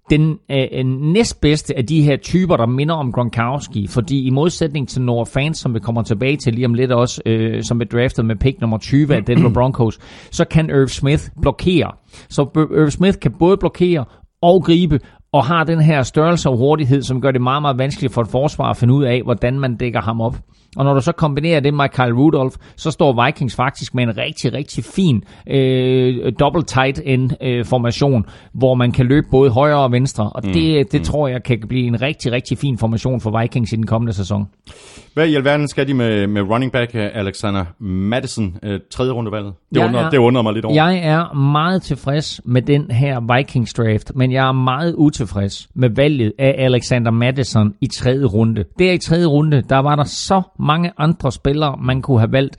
den 0.09 0.39
øh, 0.51 0.85
næstbedste 0.85 1.77
af 1.77 1.85
de 1.85 2.01
her 2.01 2.17
typer, 2.17 2.57
der 2.57 2.65
minder 2.65 2.95
om 2.95 3.11
Gronkowski, 3.11 3.87
fordi 3.87 4.25
i 4.25 4.29
modsætning 4.29 4.89
til 4.89 5.01
Noah 5.01 5.25
Fans, 5.25 5.57
som 5.57 5.73
vi 5.73 5.79
kommer 5.79 6.01
tilbage 6.03 6.37
til 6.37 6.53
lige 6.53 6.65
om 6.65 6.73
lidt 6.73 6.91
også, 6.91 7.21
øh, 7.25 7.63
som 7.63 7.81
er 7.81 7.85
draftet 7.85 8.25
med 8.25 8.35
pick 8.35 8.61
nummer 8.61 8.77
20 8.77 9.15
af 9.15 9.23
Denver 9.25 9.49
Broncos, 9.53 9.99
så 10.31 10.45
kan 10.45 10.69
Irv 10.69 10.87
Smith 10.87 11.23
blokere. 11.41 11.91
Så 12.29 12.41
Irv 12.55 12.89
Smith 12.89 13.19
kan 13.19 13.31
både 13.39 13.57
blokere 13.57 14.05
og 14.41 14.63
gribe, 14.63 14.99
og 15.31 15.45
har 15.45 15.63
den 15.63 15.81
her 15.81 16.01
størrelse 16.03 16.49
og 16.49 16.57
hurtighed, 16.57 17.01
som 17.01 17.21
gør 17.21 17.31
det 17.31 17.41
meget, 17.41 17.61
meget 17.61 17.77
vanskeligt 17.77 18.13
for 18.13 18.21
et 18.21 18.27
forsvar 18.27 18.69
at 18.69 18.77
finde 18.77 18.93
ud 18.93 19.03
af, 19.03 19.21
hvordan 19.23 19.59
man 19.59 19.75
dækker 19.75 20.01
ham 20.01 20.21
op. 20.21 20.35
Og 20.77 20.85
når 20.85 20.93
du 20.93 21.01
så 21.01 21.11
kombinerer 21.11 21.59
det 21.59 21.73
med 21.73 21.89
Kyle 21.89 22.13
Rudolph, 22.13 22.55
så 22.75 22.91
står 22.91 23.25
Vikings 23.25 23.55
faktisk 23.55 23.95
med 23.95 24.03
en 24.03 24.17
rigtig, 24.17 24.53
rigtig 24.53 24.83
fin 24.83 25.23
øh, 25.47 26.33
double 26.39 26.63
tight 26.63 27.01
end 27.05 27.31
øh, 27.41 27.65
formation, 27.65 28.25
hvor 28.53 28.75
man 28.75 28.91
kan 28.91 29.05
løbe 29.05 29.27
både 29.31 29.49
højre 29.51 29.77
og 29.79 29.91
venstre. 29.91 30.29
Og 30.29 30.43
det, 30.43 30.91
det 30.91 31.01
tror 31.03 31.27
jeg 31.27 31.43
kan 31.43 31.59
blive 31.69 31.87
en 31.87 32.01
rigtig, 32.01 32.31
rigtig 32.31 32.57
fin 32.57 32.77
formation 32.77 33.21
for 33.21 33.39
Vikings 33.41 33.73
i 33.73 33.75
den 33.75 33.85
kommende 33.85 34.13
sæson. 34.13 34.47
Hvad 35.13 35.27
i 35.27 35.35
alverden 35.35 35.67
skal 35.67 35.87
de 35.87 35.93
med, 35.93 36.27
med 36.27 36.41
running 36.41 36.71
back 36.71 36.95
øh, 36.95 37.09
Alexander 37.13 37.65
Madison, 37.79 38.55
øh, 38.63 38.79
tredje 38.91 39.11
rundevalget? 39.11 39.53
Det, 39.69 39.77
Jeg 39.77 39.87
undrer, 39.87 40.01
er- 40.05 40.09
det 40.09 40.17
undrer 40.17 40.41
mig 40.41 40.53
lidt 40.53 40.65
over. 40.65 40.75
Jeg 40.75 40.99
er 41.03 41.33
meget 41.33 41.81
tilfreds 41.81 42.41
med 42.45 42.61
den 42.61 42.91
her 42.91 43.35
Vikings 43.37 43.73
draft, 43.73 44.11
men 44.15 44.31
jeg 44.31 44.47
er 44.47 44.51
meget 44.51 44.95
utilfreds 44.97 45.67
med 45.75 45.89
valget 45.89 46.33
af 46.39 46.55
Alexander 46.57 47.11
Madison 47.11 47.73
i 47.81 47.87
tredje 47.87 48.25
runde. 48.25 48.63
Der 48.79 48.91
i 48.91 48.97
tredje 48.97 49.25
runde, 49.25 49.61
der 49.69 49.77
var 49.77 49.95
der 49.95 50.03
så 50.03 50.41
mange 50.59 50.91
andre 50.97 51.31
spillere, 51.31 51.77
man 51.81 52.01
kunne 52.01 52.19
have 52.19 52.31
valgt. 52.31 52.57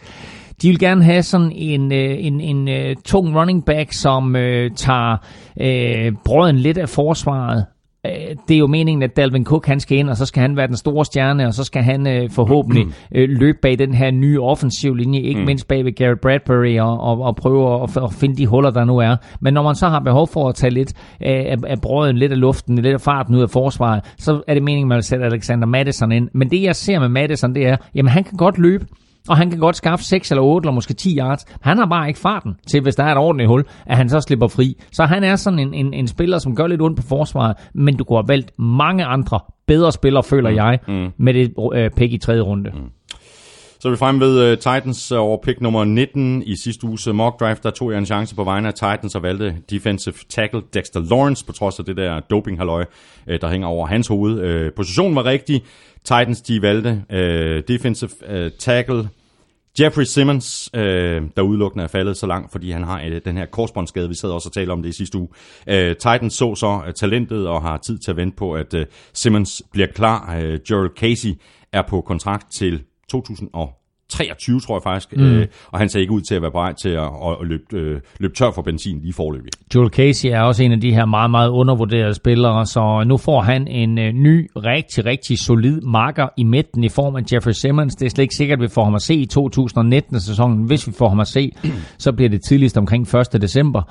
De 0.62 0.68
vil 0.68 0.78
gerne 0.78 1.04
have 1.04 1.22
sådan 1.22 1.52
en, 1.52 1.92
øh, 1.92 2.16
en, 2.26 2.40
en, 2.40 2.68
en 2.68 2.96
tung 3.04 3.36
running 3.36 3.64
back, 3.64 3.92
som 3.92 4.36
øh, 4.36 4.70
tager 4.70 5.16
øh, 5.60 6.12
brøden 6.24 6.56
lidt 6.56 6.78
af 6.78 6.88
forsvaret. 6.88 7.66
Øh, 8.06 8.12
Det 8.48 8.54
er 8.54 8.58
jo 8.58 8.66
meningen, 8.66 9.02
at 9.02 9.16
Dalvin 9.16 9.44
Cook 9.44 9.66
han 9.66 9.80
skal 9.80 9.98
ind, 9.98 10.10
og 10.10 10.16
så 10.16 10.26
skal 10.26 10.40
han 10.40 10.56
være 10.56 10.66
den 10.66 10.76
store 10.76 11.04
stjerne, 11.04 11.46
og 11.46 11.54
så 11.54 11.64
skal 11.64 11.82
han 11.82 12.06
øh, 12.06 12.30
forhåbentlig 12.30 12.86
øh, 13.14 13.28
løbe 13.28 13.58
bag 13.62 13.78
den 13.78 13.94
her 13.94 14.10
nye 14.10 14.40
offensiv 14.40 14.94
linje, 14.94 15.20
ikke 15.20 15.40
mindst 15.46 15.68
bag 15.68 15.84
ved 15.84 15.92
Garrett 15.92 16.20
Bradbury, 16.20 16.78
og, 16.78 17.00
og, 17.00 17.20
og 17.22 17.36
prøve 17.36 17.82
at, 17.82 17.96
at 17.96 18.12
finde 18.12 18.36
de 18.36 18.46
huller, 18.46 18.70
der 18.70 18.84
nu 18.84 18.98
er. 18.98 19.16
Men 19.40 19.54
når 19.54 19.62
man 19.62 19.74
så 19.74 19.88
har 19.88 20.00
behov 20.00 20.28
for 20.28 20.48
at 20.48 20.54
tage 20.54 20.70
lidt 20.70 20.92
af, 21.20 21.56
af 21.66 21.80
brøden, 21.80 22.16
lidt 22.18 22.32
af 22.32 22.40
luften, 22.40 22.76
lidt 22.76 22.94
af 22.94 23.00
farten 23.00 23.34
ud 23.34 23.42
af 23.42 23.50
forsvaret, 23.50 24.14
så 24.18 24.42
er 24.48 24.54
det 24.54 24.62
meningen, 24.62 24.84
at 24.86 24.88
man 24.88 24.96
vil 24.96 25.04
sætte 25.04 25.24
Alexander 25.24 25.66
Madison 25.66 26.12
ind. 26.12 26.28
Men 26.34 26.50
det 26.50 26.62
jeg 26.62 26.76
ser 26.76 26.98
med 26.98 27.08
Madison, 27.08 27.54
det 27.54 27.66
er, 27.66 27.76
jamen 27.94 28.10
han 28.10 28.24
kan 28.24 28.36
godt 28.36 28.58
løbe, 28.58 28.86
og 29.30 29.36
han 29.36 29.50
kan 29.50 29.58
godt 29.58 29.76
skaffe 29.76 30.04
6 30.04 30.30
eller 30.30 30.42
8 30.42 30.66
eller 30.66 30.74
måske 30.74 30.94
10 30.94 31.16
yards. 31.18 31.44
Han 31.60 31.78
har 31.78 31.86
bare 31.86 32.08
ikke 32.08 32.20
farten 32.20 32.54
til, 32.70 32.82
hvis 32.82 32.96
der 32.96 33.04
er 33.04 33.12
et 33.12 33.18
ordentligt 33.18 33.48
hul, 33.48 33.64
at 33.86 33.96
han 33.96 34.08
så 34.08 34.20
slipper 34.20 34.48
fri. 34.48 34.76
Så 34.92 35.04
han 35.04 35.24
er 35.24 35.36
sådan 35.36 35.58
en, 35.58 35.74
en, 35.74 35.94
en 35.94 36.08
spiller, 36.08 36.38
som 36.38 36.56
gør 36.56 36.66
lidt 36.66 36.82
ondt 36.82 36.96
på 36.96 37.06
forsvaret, 37.06 37.56
men 37.74 37.96
du 37.96 38.04
kunne 38.04 38.18
have 38.18 38.28
valgt 38.28 38.58
mange 38.58 39.04
andre 39.04 39.40
bedre 39.66 39.92
spillere, 39.92 40.22
føler 40.22 40.50
jeg, 40.50 40.78
mm. 40.88 41.08
med 41.18 41.34
det 41.34 41.54
øh, 41.74 41.90
pick 41.90 42.12
i 42.12 42.18
tredje 42.18 42.40
runde. 42.40 42.70
Mm. 42.74 42.90
Så 43.80 43.88
er 43.88 43.92
vi 43.92 43.96
fremme 43.96 44.20
ved 44.20 44.52
uh, 44.52 44.58
Titans 44.58 45.12
uh, 45.12 45.18
over 45.18 45.38
pick 45.42 45.60
nummer 45.60 45.84
19 45.84 46.42
i 46.42 46.56
sidste 46.56 46.86
uges 46.86 47.08
uh, 47.08 47.14
mock 47.14 47.40
draft. 47.40 47.62
Der 47.62 47.70
tog 47.70 47.90
jeg 47.90 47.98
en 47.98 48.06
chance 48.06 48.34
på 48.34 48.44
vegne 48.44 48.68
af 48.68 48.74
Titans 48.74 49.14
og 49.14 49.22
valgte 49.22 49.56
defensive 49.70 50.14
tackle 50.28 50.62
Dexter 50.74 51.00
Lawrence, 51.10 51.46
på 51.46 51.52
trods 51.52 51.78
af 51.78 51.84
det 51.84 51.96
der 51.96 52.20
doping 52.20 52.62
uh, 52.62 52.68
der 53.26 53.48
hænger 53.48 53.68
over 53.68 53.86
hans 53.86 54.08
hoved. 54.08 54.64
Uh, 54.66 54.72
positionen 54.76 55.16
var 55.16 55.24
rigtig. 55.24 55.62
Titans 56.04 56.42
de 56.42 56.62
valgte 56.62 57.02
uh, 57.12 57.62
defensive 57.68 58.10
uh, 58.30 58.50
tackle 58.58 59.08
Jeffrey 59.80 60.04
Simmons, 60.04 60.70
øh, 60.74 61.22
der 61.36 61.42
udelukkende 61.42 61.84
er 61.84 61.88
faldet 61.88 62.16
så 62.16 62.26
langt, 62.26 62.52
fordi 62.52 62.70
han 62.70 62.84
har 62.84 63.02
øh, 63.02 63.20
den 63.24 63.36
her 63.36 63.46
korsbåndsskade. 63.46 64.08
Vi 64.08 64.14
sad 64.14 64.30
også 64.30 64.48
og 64.48 64.52
talte 64.52 64.70
om 64.70 64.82
det 64.82 64.88
i 64.88 64.92
sidste 64.92 65.18
uge. 65.18 65.28
Øh, 65.66 65.96
Titans 65.96 66.34
så 66.34 66.54
så 66.54 66.82
øh, 66.86 66.94
talentet 66.94 67.48
og 67.48 67.62
har 67.62 67.76
tid 67.76 67.98
til 67.98 68.10
at 68.10 68.16
vente 68.16 68.36
på, 68.36 68.52
at 68.52 68.74
øh, 68.74 68.86
Simmons 69.12 69.62
bliver 69.72 69.86
klar. 69.86 70.36
Øh, 70.36 70.60
Gerald 70.68 70.90
Casey 70.96 71.30
er 71.72 71.82
på 71.88 72.00
kontrakt 72.00 72.52
til 72.52 72.82
2023, 74.10 74.60
tror 74.60 74.76
jeg 74.76 74.82
faktisk. 74.82 75.16
Mm. 75.16 75.24
Øh, 75.24 75.46
og 75.66 75.78
han 75.78 75.88
ser 75.88 76.00
ikke 76.00 76.12
ud 76.12 76.20
til 76.20 76.34
at 76.34 76.42
være 76.42 76.50
parat 76.50 76.76
til 76.76 76.88
at, 76.88 77.02
at, 77.02 77.36
at 77.40 77.46
løbe, 77.46 77.76
øh, 77.76 78.00
løbe 78.18 78.34
tør 78.34 78.50
for 78.50 78.62
benzin 78.62 79.00
lige 79.00 79.12
forløbig. 79.12 79.50
Joel 79.74 79.90
Casey 79.90 80.28
er 80.28 80.40
også 80.40 80.62
en 80.62 80.72
af 80.72 80.80
de 80.80 80.94
her 80.94 81.04
meget, 81.04 81.30
meget 81.30 81.48
undervurderede 81.48 82.14
spillere, 82.14 82.66
så 82.66 83.04
nu 83.06 83.16
får 83.16 83.40
han 83.40 83.68
en 83.68 83.98
øh, 83.98 84.12
ny, 84.12 84.50
rigtig, 84.56 85.04
rigtig 85.04 85.38
solid 85.38 85.80
marker 85.80 86.28
i 86.36 86.44
midten 86.44 86.84
i 86.84 86.88
form 86.88 87.16
af 87.16 87.22
Jeffrey 87.32 87.52
Simmons. 87.52 87.94
Det 87.94 88.06
er 88.06 88.10
slet 88.10 88.22
ikke 88.22 88.34
sikkert, 88.34 88.58
at 88.58 88.62
vi 88.62 88.68
får 88.68 88.84
ham 88.84 88.94
at 88.94 89.02
se 89.02 89.14
i 89.14 89.28
2019-sæsonen. 89.38 90.66
Hvis 90.66 90.86
vi 90.86 90.92
får 90.92 91.08
ham 91.08 91.20
at 91.20 91.28
se, 91.28 91.52
så 91.98 92.12
bliver 92.12 92.28
det 92.28 92.42
tidligst 92.42 92.78
omkring 92.78 93.14
1. 93.14 93.42
december. 93.42 93.82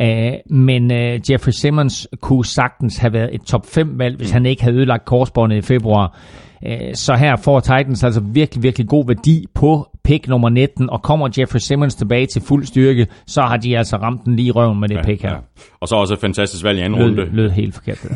Uh, 0.00 0.56
men 0.56 0.90
uh, 0.90 1.30
Jeffrey 1.30 1.52
Simmons 1.52 2.08
kunne 2.20 2.44
sagtens 2.44 2.96
have 2.96 3.12
været 3.12 3.34
et 3.34 3.42
top 3.42 3.66
5-valg, 3.66 4.16
hvis 4.16 4.30
han 4.30 4.46
ikke 4.46 4.62
havde 4.62 4.76
ødelagt 4.76 5.04
korsbåndet 5.04 5.56
i 5.56 5.62
februar. 5.62 6.18
Uh, 6.66 6.70
så 6.94 7.14
her 7.14 7.36
får 7.36 7.60
Titans 7.60 8.04
altså 8.04 8.20
virkelig, 8.20 8.62
virkelig 8.62 8.88
god 8.88 9.06
værdi 9.06 9.46
på 9.54 9.88
pick 10.04 10.28
nummer 10.28 10.48
19, 10.48 10.90
og 10.90 11.02
kommer 11.02 11.28
Jeffrey 11.38 11.58
Simmons 11.60 11.94
tilbage 11.94 12.26
til 12.26 12.42
fuld 12.42 12.64
styrke, 12.66 13.06
så 13.26 13.42
har 13.42 13.56
de 13.56 13.78
altså 13.78 13.96
ramt 13.96 14.24
den 14.24 14.36
lige 14.36 14.46
i 14.46 14.50
røven 14.50 14.80
med 14.80 14.88
det 14.88 15.04
pick 15.04 15.22
her. 15.22 15.36
Og 15.80 15.88
så 15.88 15.96
også 15.96 16.14
et 16.14 16.20
fantastisk 16.20 16.64
valg 16.64 16.78
i 16.78 16.82
anden 16.82 17.02
runde. 17.02 17.14
Lød, 17.14 17.30
lød 17.30 17.50
helt 17.50 17.74
forkert, 17.74 17.98
det 18.02 18.10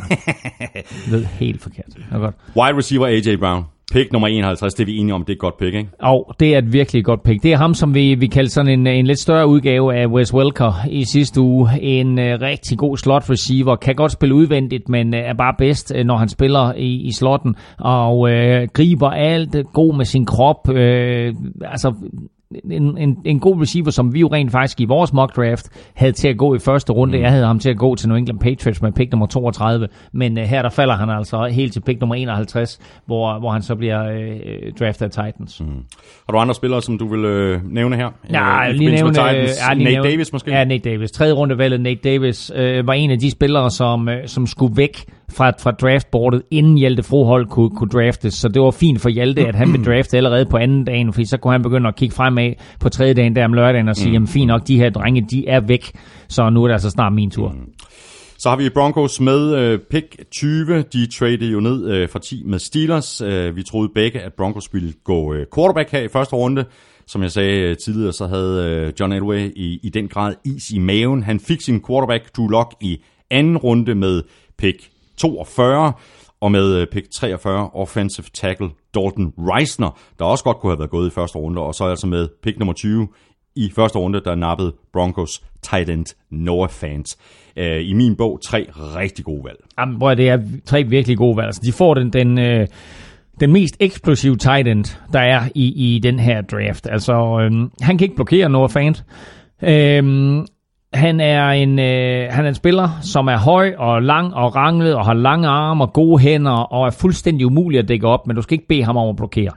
lød 1.12 1.24
helt 1.24 1.62
forkert. 1.62 1.86
Det 1.86 2.04
var 2.10 2.18
godt. 2.18 2.34
Wide 2.56 2.78
receiver 2.78 3.06
AJ 3.06 3.36
Brown. 3.36 3.64
Pick 3.92 4.12
nummer 4.12 4.28
51, 4.28 4.74
det 4.74 4.82
er 4.82 4.86
vi 4.86 4.96
enige 4.96 5.14
om, 5.14 5.24
det 5.24 5.32
er 5.32 5.36
et 5.36 5.40
godt 5.40 5.58
pick, 5.58 5.74
ikke? 5.74 5.88
Og 6.00 6.34
det 6.40 6.54
er 6.54 6.58
et 6.58 6.72
virkelig 6.72 7.04
godt 7.04 7.22
pick. 7.22 7.42
Det 7.42 7.52
er 7.52 7.56
ham, 7.56 7.74
som 7.74 7.94
vi, 7.94 8.14
vi 8.14 8.26
kaldte 8.26 8.52
sådan 8.52 8.80
en, 8.80 8.86
en 8.86 9.06
lidt 9.06 9.18
større 9.18 9.46
udgave 9.46 9.94
af 9.94 10.06
Wes 10.06 10.34
Welker 10.34 10.72
i 10.90 11.04
sidste 11.04 11.40
uge. 11.40 11.68
En 11.80 12.18
uh, 12.18 12.24
rigtig 12.24 12.78
god 12.78 12.96
slot 12.96 13.30
receiver. 13.30 13.76
Kan 13.76 13.94
godt 13.94 14.12
spille 14.12 14.34
udvendigt, 14.34 14.88
men 14.88 15.14
uh, 15.14 15.20
er 15.20 15.34
bare 15.34 15.54
bedst, 15.58 15.92
uh, 15.98 16.06
når 16.06 16.16
han 16.16 16.28
spiller 16.28 16.72
i, 16.74 16.94
i 16.94 17.12
slotten. 17.12 17.54
Og 17.78 18.18
uh, 18.18 18.30
griber 18.72 19.10
alt 19.10 19.56
god 19.72 19.96
med 19.96 20.04
sin 20.04 20.26
krop. 20.26 20.68
Uh, 20.68 20.76
altså 21.72 21.94
en, 22.70 22.98
en, 22.98 23.18
en 23.24 23.40
god 23.40 23.60
receiver, 23.60 23.90
som 23.90 24.14
vi 24.14 24.20
jo 24.20 24.28
rent 24.32 24.52
faktisk 24.52 24.80
i 24.80 24.84
vores 24.84 25.12
mock 25.12 25.36
draft 25.36 25.68
havde 25.94 26.12
til 26.12 26.28
at 26.28 26.36
gå 26.38 26.54
i 26.54 26.58
første 26.58 26.92
runde. 26.92 27.16
Mm. 27.18 27.22
Jeg 27.22 27.30
havde 27.30 27.46
ham 27.46 27.58
til 27.58 27.70
at 27.70 27.76
gå 27.78 27.94
til 27.94 28.08
New 28.08 28.18
England 28.18 28.38
Patriots 28.38 28.82
med 28.82 28.92
pick 28.92 29.12
nummer 29.12 29.26
32, 29.26 29.88
men 30.12 30.38
uh, 30.38 30.44
her 30.44 30.62
der 30.62 30.68
falder 30.70 30.94
han 30.94 31.10
altså 31.10 31.44
helt 31.46 31.72
til 31.72 31.80
pick 31.80 32.00
nummer 32.00 32.14
51, 32.14 32.80
hvor, 33.06 33.38
hvor 33.38 33.50
han 33.50 33.62
så 33.62 33.74
bliver 33.74 34.12
uh, 34.12 34.72
draftet 34.80 35.18
af 35.18 35.26
Titans. 35.26 35.60
Mm. 35.60 35.66
Har 36.26 36.32
du 36.32 36.38
andre 36.38 36.54
spillere, 36.54 36.82
som 36.82 36.98
du 36.98 37.06
vil 37.08 37.24
øh, 37.24 37.60
nævne 37.72 37.96
her? 37.96 38.10
Ja, 38.30 38.68
Øh, 38.68 38.74
i 38.74 38.78
lige 38.78 38.78
forbindelse 38.98 39.04
med 39.04 39.12
nævne, 39.12 39.38
Titans? 39.38 39.58
ja, 39.68 39.74
lige 39.74 39.84
Nate 39.84 39.94
nævne, 39.94 40.10
Davis 40.10 40.32
måske? 40.32 40.50
Ja, 40.50 40.64
Nate 40.64 40.90
Davis. 40.90 41.10
Tredje 41.10 41.32
rundevalget 41.32 41.80
Nate 41.80 42.00
Davis 42.04 42.52
øh, 42.54 42.86
var 42.86 42.92
en 42.92 43.10
af 43.10 43.18
de 43.18 43.30
spillere, 43.30 43.70
som, 43.70 44.08
øh, 44.08 44.26
som 44.26 44.46
skulle 44.46 44.76
væk 44.76 45.04
fra, 45.36 45.50
fra 45.60 45.70
draftboardet, 45.70 46.42
inden 46.50 46.78
Hjalte 46.78 47.02
Frohold 47.02 47.46
kunne, 47.46 47.70
kunne 47.70 47.90
draftes. 47.90 48.34
Så 48.34 48.48
det 48.48 48.62
var 48.62 48.70
fint 48.70 49.00
for 49.00 49.08
Hjalte, 49.08 49.46
at 49.48 49.54
han 49.54 49.72
blev 49.72 49.84
draftet 49.84 50.14
allerede 50.16 50.46
på 50.46 50.56
anden 50.56 50.84
dagen, 50.84 51.12
fordi 51.12 51.26
så 51.26 51.36
kunne 51.36 51.52
han 51.52 51.62
begynde 51.62 51.88
at 51.88 51.96
kigge 51.96 52.14
fremad 52.14 52.52
på 52.80 52.88
tredje 52.88 53.14
dagen 53.14 53.36
der 53.36 53.44
om 53.44 53.52
lørdagen 53.52 53.88
og 53.88 53.96
sige, 53.96 54.08
Mm. 54.08 54.12
jamen 54.12 54.28
fint 54.28 54.46
nok, 54.46 54.68
de 54.68 54.76
her 54.76 54.90
drenge, 54.90 55.26
de 55.30 55.48
er 55.48 55.60
væk. 55.60 55.90
Så 56.28 56.50
nu 56.50 56.62
er 56.62 56.68
det 56.68 56.72
altså 56.72 56.90
snart 56.90 57.12
min 57.12 57.30
tur. 57.30 57.48
Mm. 57.48 57.58
Så 58.38 58.48
har 58.48 58.56
vi 58.56 58.68
Broncos 58.68 59.20
med 59.20 59.54
øh, 59.56 59.78
pick 59.90 60.16
20. 60.32 60.82
De 60.92 61.06
tradede 61.06 61.50
jo 61.52 61.60
ned 61.60 61.90
øh, 61.90 62.08
fra 62.08 62.18
10 62.18 62.42
med 62.46 62.58
Steelers. 62.58 63.20
Øh, 63.20 63.56
vi 63.56 63.62
troede 63.62 63.88
begge, 63.94 64.20
at 64.20 64.32
Broncos 64.36 64.68
ville 64.72 64.92
gå 65.04 65.34
øh, 65.34 65.46
quarterback 65.54 65.90
her 65.92 66.00
i 66.00 66.08
første 66.08 66.36
runde. 66.36 66.64
Som 67.06 67.22
jeg 67.22 67.30
sagde 67.30 67.60
øh, 67.60 67.76
tidligere, 67.84 68.12
så 68.12 68.26
havde 68.26 68.70
øh, 68.86 68.92
John 69.00 69.12
Elway 69.12 69.52
i, 69.56 69.78
i 69.82 69.88
den 69.88 70.08
grad 70.08 70.34
is 70.44 70.70
i 70.70 70.78
maven. 70.78 71.22
Han 71.22 71.40
fik 71.40 71.60
sin 71.60 71.82
quarterback 71.88 72.36
Drew 72.36 72.48
Lock 72.48 72.74
i 72.80 72.98
anden 73.30 73.56
runde 73.56 73.94
med 73.94 74.22
pick 74.58 74.90
42. 75.22 75.92
Og 76.40 76.52
med 76.52 76.76
øh, 76.76 76.86
pick 76.86 77.06
43 77.14 77.70
offensive 77.74 78.26
tackle 78.34 78.68
Dalton 78.94 79.32
Reisner, 79.38 79.98
der 80.18 80.24
også 80.24 80.44
godt 80.44 80.56
kunne 80.56 80.72
have 80.72 80.78
været 80.78 80.90
gået 80.90 81.06
i 81.06 81.10
første 81.10 81.38
runde. 81.38 81.60
Og 81.62 81.74
så 81.74 81.84
altså 81.84 82.06
med 82.06 82.28
pick 82.42 82.58
nummer 82.58 82.72
20 82.72 83.08
i 83.56 83.70
første 83.76 83.98
runde, 83.98 84.20
der 84.24 84.34
nappede 84.34 84.74
Broncos 84.92 85.42
tight 85.62 85.90
end 85.90 86.06
Noah 86.30 86.68
Fant. 86.68 87.16
Øh, 87.56 87.88
I 87.88 87.92
min 87.92 88.16
bog 88.16 88.40
tre 88.44 88.66
rigtig 88.74 89.24
gode 89.24 89.44
valg. 89.44 89.58
Jamen, 89.78 89.98
bror, 89.98 90.14
det 90.14 90.28
er 90.28 90.38
tre 90.66 90.84
virkelig 90.84 91.18
gode 91.18 91.36
valg. 91.36 91.46
Altså, 91.46 91.62
de 91.64 91.72
får 91.72 91.94
den, 91.94 92.12
den, 92.12 92.38
øh, 92.38 92.66
den 93.40 93.52
mest 93.52 93.76
eksplosive 93.80 94.36
tight 94.36 94.68
end, 94.68 94.84
der 95.12 95.20
er 95.20 95.48
i, 95.54 95.94
i 95.94 95.98
den 95.98 96.18
her 96.18 96.40
draft. 96.42 96.86
Altså, 96.90 97.40
øhm, 97.40 97.70
han 97.80 97.98
kan 97.98 98.04
ikke 98.04 98.16
blokere 98.16 98.48
Noah 98.48 98.70
Fant. 98.70 99.04
Øhm, 99.62 100.46
han 100.94 101.20
er 101.20 101.48
en 101.48 101.78
øh, 101.78 102.28
han 102.30 102.44
er 102.44 102.48
en 102.48 102.54
spiller, 102.54 102.88
som 103.02 103.28
er 103.28 103.38
høj 103.38 103.74
og 103.78 104.02
lang 104.02 104.34
og 104.34 104.56
ranglet 104.56 104.94
og 104.94 105.04
har 105.04 105.14
lange 105.14 105.48
arme 105.48 105.84
og 105.84 105.92
gode 105.92 106.22
hænder 106.22 106.72
og 106.72 106.86
er 106.86 106.90
fuldstændig 106.90 107.46
umulig 107.46 107.78
at 107.78 107.88
dække 107.88 108.08
op, 108.08 108.26
men 108.26 108.36
du 108.36 108.42
skal 108.42 108.54
ikke 108.54 108.68
bede 108.68 108.84
ham 108.84 108.96
om 108.96 109.08
at 109.08 109.16
blokere. 109.16 109.52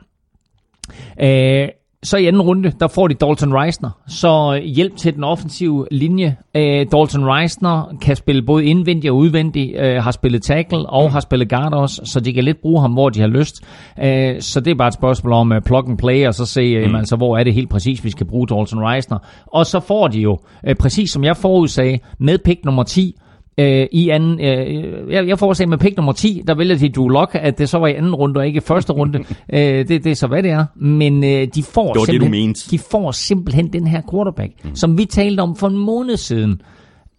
Øh, 1.21 1.67
så 2.06 2.18
i 2.18 2.26
anden 2.26 2.41
runde, 2.41 2.72
der 2.80 2.88
får 2.88 3.07
de 3.07 3.14
Dalton 3.14 3.53
Reisner. 3.53 3.90
Så 4.07 4.61
hjælp 4.64 4.98
til 4.98 5.15
den 5.15 5.23
offensive 5.23 5.88
linje. 5.91 6.36
Øh, 6.56 6.64
Dalton 6.64 7.26
Reisner 7.26 7.95
kan 8.02 8.15
spille 8.15 8.41
både 8.41 8.65
indvendig 8.65 9.11
og 9.11 9.18
udvendig, 9.18 9.76
øh, 9.76 10.03
har 10.03 10.11
spillet 10.11 10.41
tackle 10.44 10.90
og 10.90 11.11
har 11.11 11.19
spillet 11.19 11.49
guard 11.49 11.73
også, 11.73 12.02
så 12.06 12.19
de 12.19 12.34
kan 12.34 12.44
lidt 12.44 12.61
bruge 12.61 12.82
ham, 12.82 12.94
hvor 12.94 13.10
de 13.10 13.19
har 13.19 13.27
lyst. 13.27 13.56
Øh, 14.03 14.41
så 14.41 14.60
det 14.60 14.72
er 14.72 14.76
bare 14.76 14.88
et 14.88 14.94
spørgsmål 14.94 15.34
om 15.34 15.52
uh, 15.52 15.57
plug 15.65 15.90
and 15.90 15.98
play, 15.98 16.27
og 16.27 16.34
så 16.34 16.45
se, 16.45 16.88
mm. 16.88 16.95
altså, 16.95 17.15
hvor 17.15 17.38
er 17.38 17.44
det 17.44 17.53
helt 17.53 17.69
præcis, 17.69 18.03
vi 18.03 18.10
skal 18.10 18.26
bruge 18.26 18.48
Dalton 18.48 18.80
Reisner. 18.80 19.18
Og 19.48 19.65
så 19.65 19.80
får 19.80 20.07
de 20.07 20.19
jo, 20.19 20.40
øh, 20.68 20.76
præcis 20.76 21.11
som 21.11 21.23
jeg 21.23 21.38
forudsagde, 21.38 21.99
med 22.19 22.38
pick 22.38 22.65
nummer 22.65 22.84
10, 22.84 23.15
øh, 23.57 23.88
i 23.91 24.10
anden, 24.10 24.40
øh, 24.40 25.14
jeg, 25.14 25.27
jeg 25.27 25.40
forudsagde 25.40 25.69
med 25.69 25.77
pick 25.77 25.98
nummer 25.98 26.11
10, 26.14 26.41
der 26.48 26.56
vælger 26.56 26.76
de 26.76 26.90
Drew 26.90 27.07
Lock, 27.07 27.32
at 27.41 27.57
det 27.57 27.69
så 27.69 27.77
var 27.77 27.88
i 27.88 27.94
anden 27.94 28.15
runde 28.15 28.38
og 28.40 28.48
ikke 28.48 28.57
i 28.57 28.61
første 28.61 28.94
runde. 28.94 29.19
øh, 29.53 29.60
det, 29.88 29.90
det 29.90 30.06
er 30.07 30.15
så 30.15 30.27
hvad 30.27 30.44
det 30.44 30.52
er. 30.52 30.65
Men 30.76 31.23
øh, 31.23 31.48
de 31.56 31.64
får 31.64 31.94
Det 31.94 31.99
det, 31.99 32.06
simpelthen, 32.06 32.32
mente. 32.32 32.72
de 32.72 32.80
får 32.80 33.11
simpelthen 33.11 33.73
den 33.73 33.88
her 33.88 34.02
quarterback, 34.11 34.52
mm. 34.64 34.76
som 34.76 34.98
vi 34.98 35.06
talte 35.06 35.41
om 35.41 35.56
for 35.56 35.68
en 35.68 35.77
måned 35.77 36.18
siden, 36.18 36.61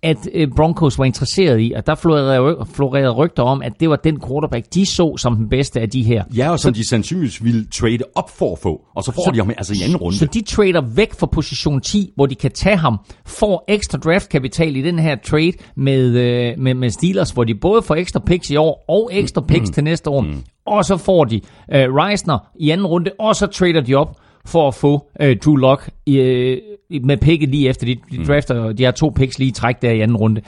at 0.03 0.29
øh, 0.35 0.49
Broncos 0.57 0.99
var 0.99 1.05
interesseret 1.05 1.61
i, 1.61 1.73
og 1.77 1.87
der 1.87 1.95
florerede, 1.95 2.67
florerede 2.75 3.11
rygter 3.11 3.43
om, 3.43 3.63
at 3.63 3.73
det 3.81 3.91
var 3.91 3.97
den 3.97 4.21
quarterback, 4.21 4.75
de 4.75 4.87
så 4.87 5.17
som 5.17 5.37
den 5.37 5.49
bedste 5.49 5.81
af 5.81 5.91
de 5.91 6.03
her. 6.03 6.25
Ja, 6.37 6.51
og 6.51 6.61
som 6.61 6.75
de 6.75 6.89
sandsynligvis 6.89 7.45
ville 7.45 7.67
trade 7.67 7.99
op 8.15 8.31
for 8.31 8.53
at 8.53 8.59
få. 8.59 8.81
Og 8.97 9.03
så 9.03 9.13
får 9.13 9.25
så, 9.25 9.31
de 9.31 9.39
ham 9.39 9.51
altså 9.51 9.75
i 9.75 9.83
anden 9.85 9.97
runde. 9.97 10.19
Så 10.19 10.27
de 10.27 10.41
trader 10.41 10.81
væk 10.81 11.15
fra 11.15 11.27
position 11.27 11.81
10, 11.81 12.13
hvor 12.15 12.27
de 12.27 12.35
kan 12.35 12.51
tage 12.51 12.77
ham, 12.77 12.99
får 13.27 13.65
ekstra 13.69 13.99
draftkapital 13.99 14.77
i 14.77 14.83
den 14.83 14.99
her 14.99 15.17
trade 15.17 15.53
med, 15.77 16.07
øh, 16.07 16.59
med, 16.59 16.75
med 16.75 16.91
Steelers, 16.91 17.31
hvor 17.31 17.45
de 17.45 17.55
både 17.55 17.83
får 17.83 17.95
ekstra 17.95 18.21
picks 18.21 18.51
i 18.51 18.57
år 18.57 18.85
og 18.89 19.11
ekstra 19.13 19.41
picks 19.41 19.69
mm. 19.69 19.73
til 19.73 19.85
næste 19.85 20.11
år. 20.11 20.21
Mm. 20.21 20.43
Og 20.67 20.85
så 20.85 20.97
får 20.97 21.25
de 21.25 21.41
øh, 21.73 21.95
Reisner 21.95 22.39
i 22.61 22.71
anden 22.71 22.87
runde, 22.87 23.11
og 23.19 23.37
så 23.37 23.47
trader 23.47 23.81
de 23.81 23.95
op 23.95 24.17
for 24.47 24.69
at 24.69 24.75
få 24.75 25.07
øh, 25.21 25.37
Drew 25.37 25.57
Lock 25.57 25.91
øh, 26.09 26.59
med 27.03 27.17
picket 27.17 27.49
lige 27.49 27.69
efter. 27.69 27.87
De, 27.87 27.97
de 28.11 28.25
drafter, 28.25 28.73
de 28.73 28.85
har 28.85 28.91
to 28.91 29.13
picks 29.17 29.39
lige 29.39 29.49
i 29.49 29.53
træk 29.53 29.83
der 29.83 29.91
i 29.91 30.01
anden 30.01 30.17
runde. 30.17 30.41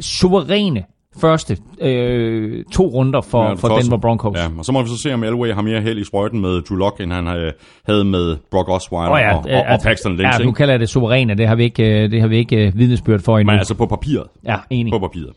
Suveræne 0.00 0.84
første 1.20 1.56
øh, 1.80 2.64
to 2.72 2.86
runder 2.86 3.20
for, 3.20 3.44
ja, 3.44 3.52
for 3.52 3.68
Denver 3.68 3.96
Broncos. 3.96 4.38
Ja, 4.38 4.48
og 4.58 4.64
så 4.64 4.72
må 4.72 4.82
vi 4.82 4.88
så 4.88 4.98
se, 4.98 5.14
om 5.14 5.24
Elway 5.24 5.52
har 5.52 5.62
mere 5.62 5.80
held 5.80 5.98
i 5.98 6.04
sprøjten 6.04 6.40
med 6.40 6.62
Drew 6.62 6.78
Lock, 6.78 7.00
end 7.00 7.12
han 7.12 7.26
øh, 7.26 7.52
havde 7.86 8.04
med 8.04 8.36
Brock 8.50 8.68
Osweiler 8.68 9.12
Åh 9.12 9.20
ja, 9.20 9.34
og, 9.34 9.44
og, 9.44 9.50
øh, 9.50 9.72
og 9.72 9.80
Paxton 9.82 10.16
Lynch. 10.16 10.40
Ja, 10.40 10.44
nu 10.44 10.52
kalder 10.52 10.72
jeg 10.72 10.80
det 10.80 10.88
suveræne. 10.88 11.34
Det 11.34 11.48
har 11.48 11.54
vi 11.54 11.64
ikke, 11.64 12.04
øh, 12.04 12.10
det 12.10 12.20
har 12.20 12.28
vi 12.28 12.36
ikke 12.36 12.66
øh, 12.66 12.78
vidnesbyrd 12.78 13.20
for 13.20 13.38
endnu. 13.38 13.52
Men 13.52 13.58
altså 13.58 13.74
på 13.74 13.86
papiret. 13.86 14.26
Ja, 14.44 14.56
enig. 14.70 14.92
På 14.92 14.98
papiret. 14.98 15.32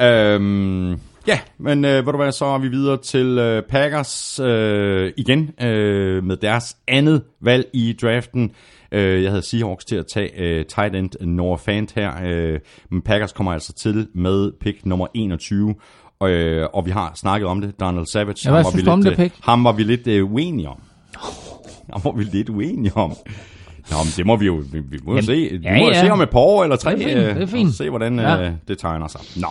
Øhm, 0.00 0.96
ja, 1.26 1.38
men 1.58 1.84
øh, 1.84 2.06
ved 2.06 2.12
du 2.12 2.16
hvad, 2.16 2.32
så 2.32 2.44
er 2.44 2.58
vi 2.58 2.68
videre 2.68 2.96
til 2.96 3.38
øh, 3.38 3.62
Packers 3.62 4.40
øh, 4.40 5.12
igen 5.16 5.50
øh, 5.62 6.24
med 6.24 6.36
deres 6.36 6.76
andet 6.88 7.22
valg 7.40 7.66
i 7.72 7.96
draften. 8.02 8.50
Øh, 8.92 9.22
jeg 9.22 9.30
havde 9.30 9.42
Seahawks 9.42 9.84
til 9.84 9.96
at 9.96 10.04
tage 10.14 10.30
øh, 10.40 10.64
tight 10.66 10.94
end 10.96 11.10
Noah 11.20 11.58
Fant 11.58 11.92
her, 11.96 12.12
øh, 12.24 12.58
men 12.90 13.02
Packers 13.02 13.32
kommer 13.32 13.52
altså 13.52 13.72
til 13.72 14.08
med 14.14 14.52
pick 14.60 14.86
nummer 14.86 15.06
21. 15.14 15.74
Øh, 16.24 16.66
og 16.74 16.86
vi 16.86 16.90
har 16.90 17.12
snakket 17.14 17.48
om 17.48 17.60
det, 17.60 17.80
Donald 17.80 18.06
Savage. 18.06 18.36
Ja, 18.44 18.50
ham 18.50 18.64
var 18.64 18.70
vi 18.70 18.80
lidt, 18.82 19.04
det, 19.06 19.16
pick? 19.16 19.34
øh, 19.34 19.40
Ham 19.44 19.64
var 19.64 19.72
vi 19.72 19.82
lidt 19.82 20.06
øh, 20.06 20.32
uenige 20.32 20.68
om. 20.68 20.80
Ham 21.92 22.00
var 22.04 22.12
vi 22.12 22.24
lidt 22.24 22.48
uenige 22.48 22.96
om. 22.96 23.10
Nå, 23.90 23.96
men 24.04 24.12
det 24.16 24.26
må 24.26 24.36
vi 24.36 24.46
jo, 24.46 24.62
vi, 24.72 24.78
vi 24.80 24.98
må 25.04 25.12
Jamen, 25.12 25.24
se. 25.24 25.32
Vi 25.32 25.58
ja, 25.62 25.78
må 25.78 25.88
ja. 25.88 26.00
se 26.04 26.10
om 26.10 26.20
et 26.20 26.30
par 26.30 26.38
år 26.40 26.62
eller 26.62 26.76
tre. 26.76 26.96
Det 26.96 27.02
er 27.02 27.06
fint, 27.06 27.18
øh, 27.18 27.34
det 27.34 27.42
er 27.42 27.46
fint. 27.46 27.68
og 27.68 27.74
Se, 27.74 27.90
hvordan 27.90 28.18
Ja. 28.18 28.42
øh, 28.42 28.52
det 28.68 28.78
tegner 28.78 29.08
sig. 29.08 29.20
Nå. 29.36 29.48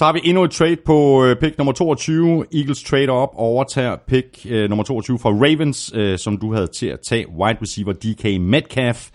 Så 0.00 0.04
har 0.06 0.12
vi 0.12 0.20
endnu 0.24 0.44
et 0.44 0.50
trade 0.50 0.76
på 0.86 1.24
øh, 1.24 1.36
pick 1.36 1.58
nummer 1.58 1.72
22. 1.72 2.44
Eagles 2.54 2.82
trade 2.82 3.08
op 3.08 3.28
og 3.32 3.38
overtager 3.38 3.96
pick 4.08 4.46
øh, 4.48 4.68
nummer 4.68 4.84
22 4.84 5.18
fra 5.18 5.30
Ravens, 5.30 5.92
øh, 5.94 6.18
som 6.18 6.36
du 6.38 6.54
havde 6.54 6.66
til 6.66 6.86
at 6.86 7.00
tage 7.00 7.28
wide 7.28 7.58
receiver 7.62 7.92
DK 7.92 8.40
Metcalf. 8.40 9.10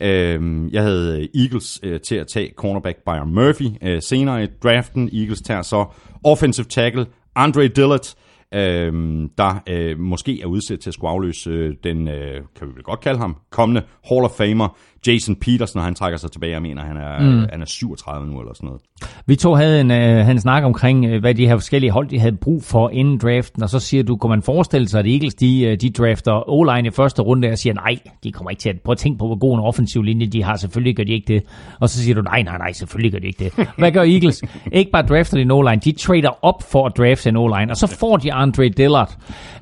Øh, 0.00 0.72
jeg 0.72 0.82
havde 0.82 1.20
øh, 1.20 1.42
Eagles 1.42 1.80
øh, 1.82 2.00
til 2.00 2.14
at 2.14 2.26
tage 2.26 2.52
cornerback 2.56 2.98
Byron 3.04 3.34
Murphy 3.34 3.66
øh, 3.82 4.02
senere 4.02 4.44
i 4.44 4.46
draften. 4.62 5.10
Eagles 5.12 5.40
tager 5.40 5.62
så 5.62 5.84
offensive 6.24 6.66
tackle 6.66 7.06
Andre 7.34 7.68
Dillard, 7.68 8.14
øh, 8.54 8.92
der 9.38 9.62
øh, 9.68 9.98
måske 9.98 10.42
er 10.42 10.46
udsat 10.46 10.80
til 10.80 10.90
at 10.90 10.94
skulle 10.94 11.10
afløse 11.10 11.50
øh, 11.50 11.74
den, 11.84 12.08
øh, 12.08 12.40
kan 12.58 12.68
vi 12.68 12.72
vel 12.74 12.82
godt 12.82 13.00
kalde 13.00 13.18
ham, 13.18 13.36
kommende 13.50 13.82
Hall 14.08 14.24
of 14.24 14.30
Famer 14.30 14.76
Jason 15.06 15.36
Peterson, 15.36 15.82
han 15.82 15.94
trækker 15.94 16.18
sig 16.18 16.32
tilbage. 16.32 16.52
Jeg 16.52 16.62
mener, 16.62 16.82
han 16.82 16.96
er, 16.96 17.20
mm. 17.20 17.46
han 17.52 17.62
er 17.62 17.66
37 17.66 18.26
nu 18.26 18.40
eller 18.40 18.54
sådan 18.54 18.66
noget. 18.66 18.80
Vi 19.26 19.36
to 19.36 19.54
havde 19.54 19.80
en, 19.80 19.90
øh, 19.90 20.26
han 20.26 20.40
snak 20.40 20.64
omkring, 20.64 21.04
øh, 21.04 21.20
hvad 21.20 21.34
de 21.34 21.46
her 21.46 21.56
forskellige 21.56 21.90
hold, 21.90 22.08
de 22.08 22.18
havde 22.18 22.36
brug 22.36 22.64
for 22.64 22.90
inden 22.90 23.18
draften, 23.18 23.62
og 23.62 23.68
så 23.70 23.78
siger 23.78 24.02
du, 24.02 24.16
kunne 24.16 24.30
man 24.30 24.42
forestille 24.42 24.88
sig, 24.88 25.00
at 25.00 25.06
Eagles, 25.06 25.34
de, 25.34 25.62
øh, 25.62 25.80
de 25.80 25.90
drafter 25.90 26.48
O-line 26.48 26.88
i 26.88 26.90
første 26.90 27.22
runde, 27.22 27.48
og 27.48 27.58
siger, 27.58 27.74
nej, 27.74 27.98
de 28.24 28.32
kommer 28.32 28.50
ikke 28.50 28.60
til 28.60 28.68
at, 28.68 28.80
prøv 28.84 28.92
at 28.92 28.98
tænke 28.98 29.18
på, 29.18 29.26
hvor 29.26 29.38
god 29.38 29.54
en 29.54 29.64
offensiv 29.64 30.02
linje 30.02 30.26
de 30.26 30.42
har, 30.42 30.56
selvfølgelig 30.56 30.96
gør 30.96 31.04
de 31.04 31.12
ikke 31.12 31.34
det. 31.34 31.42
Og 31.80 31.88
så 31.88 32.02
siger 32.02 32.14
du, 32.14 32.22
nej, 32.22 32.42
nej, 32.42 32.58
nej, 32.58 32.72
selvfølgelig 32.72 33.12
gør 33.12 33.18
de 33.18 33.26
ikke 33.26 33.44
det. 33.44 33.68
Hvad 33.78 33.92
gør 33.92 34.02
Eagles? 34.02 34.42
ikke 34.72 34.90
bare 34.90 35.06
drafter 35.06 35.36
de 35.36 35.42
en 35.42 35.50
O-line, 35.50 35.80
de 35.84 35.92
trader 35.92 36.44
op 36.44 36.62
for 36.70 36.86
at 36.86 36.92
drafte 36.98 37.28
en 37.28 37.36
O-line, 37.36 37.70
og 37.72 37.76
så 37.76 37.86
får 37.86 38.16
de 38.16 38.32
Andre 38.32 38.68
Dillard. 38.68 39.16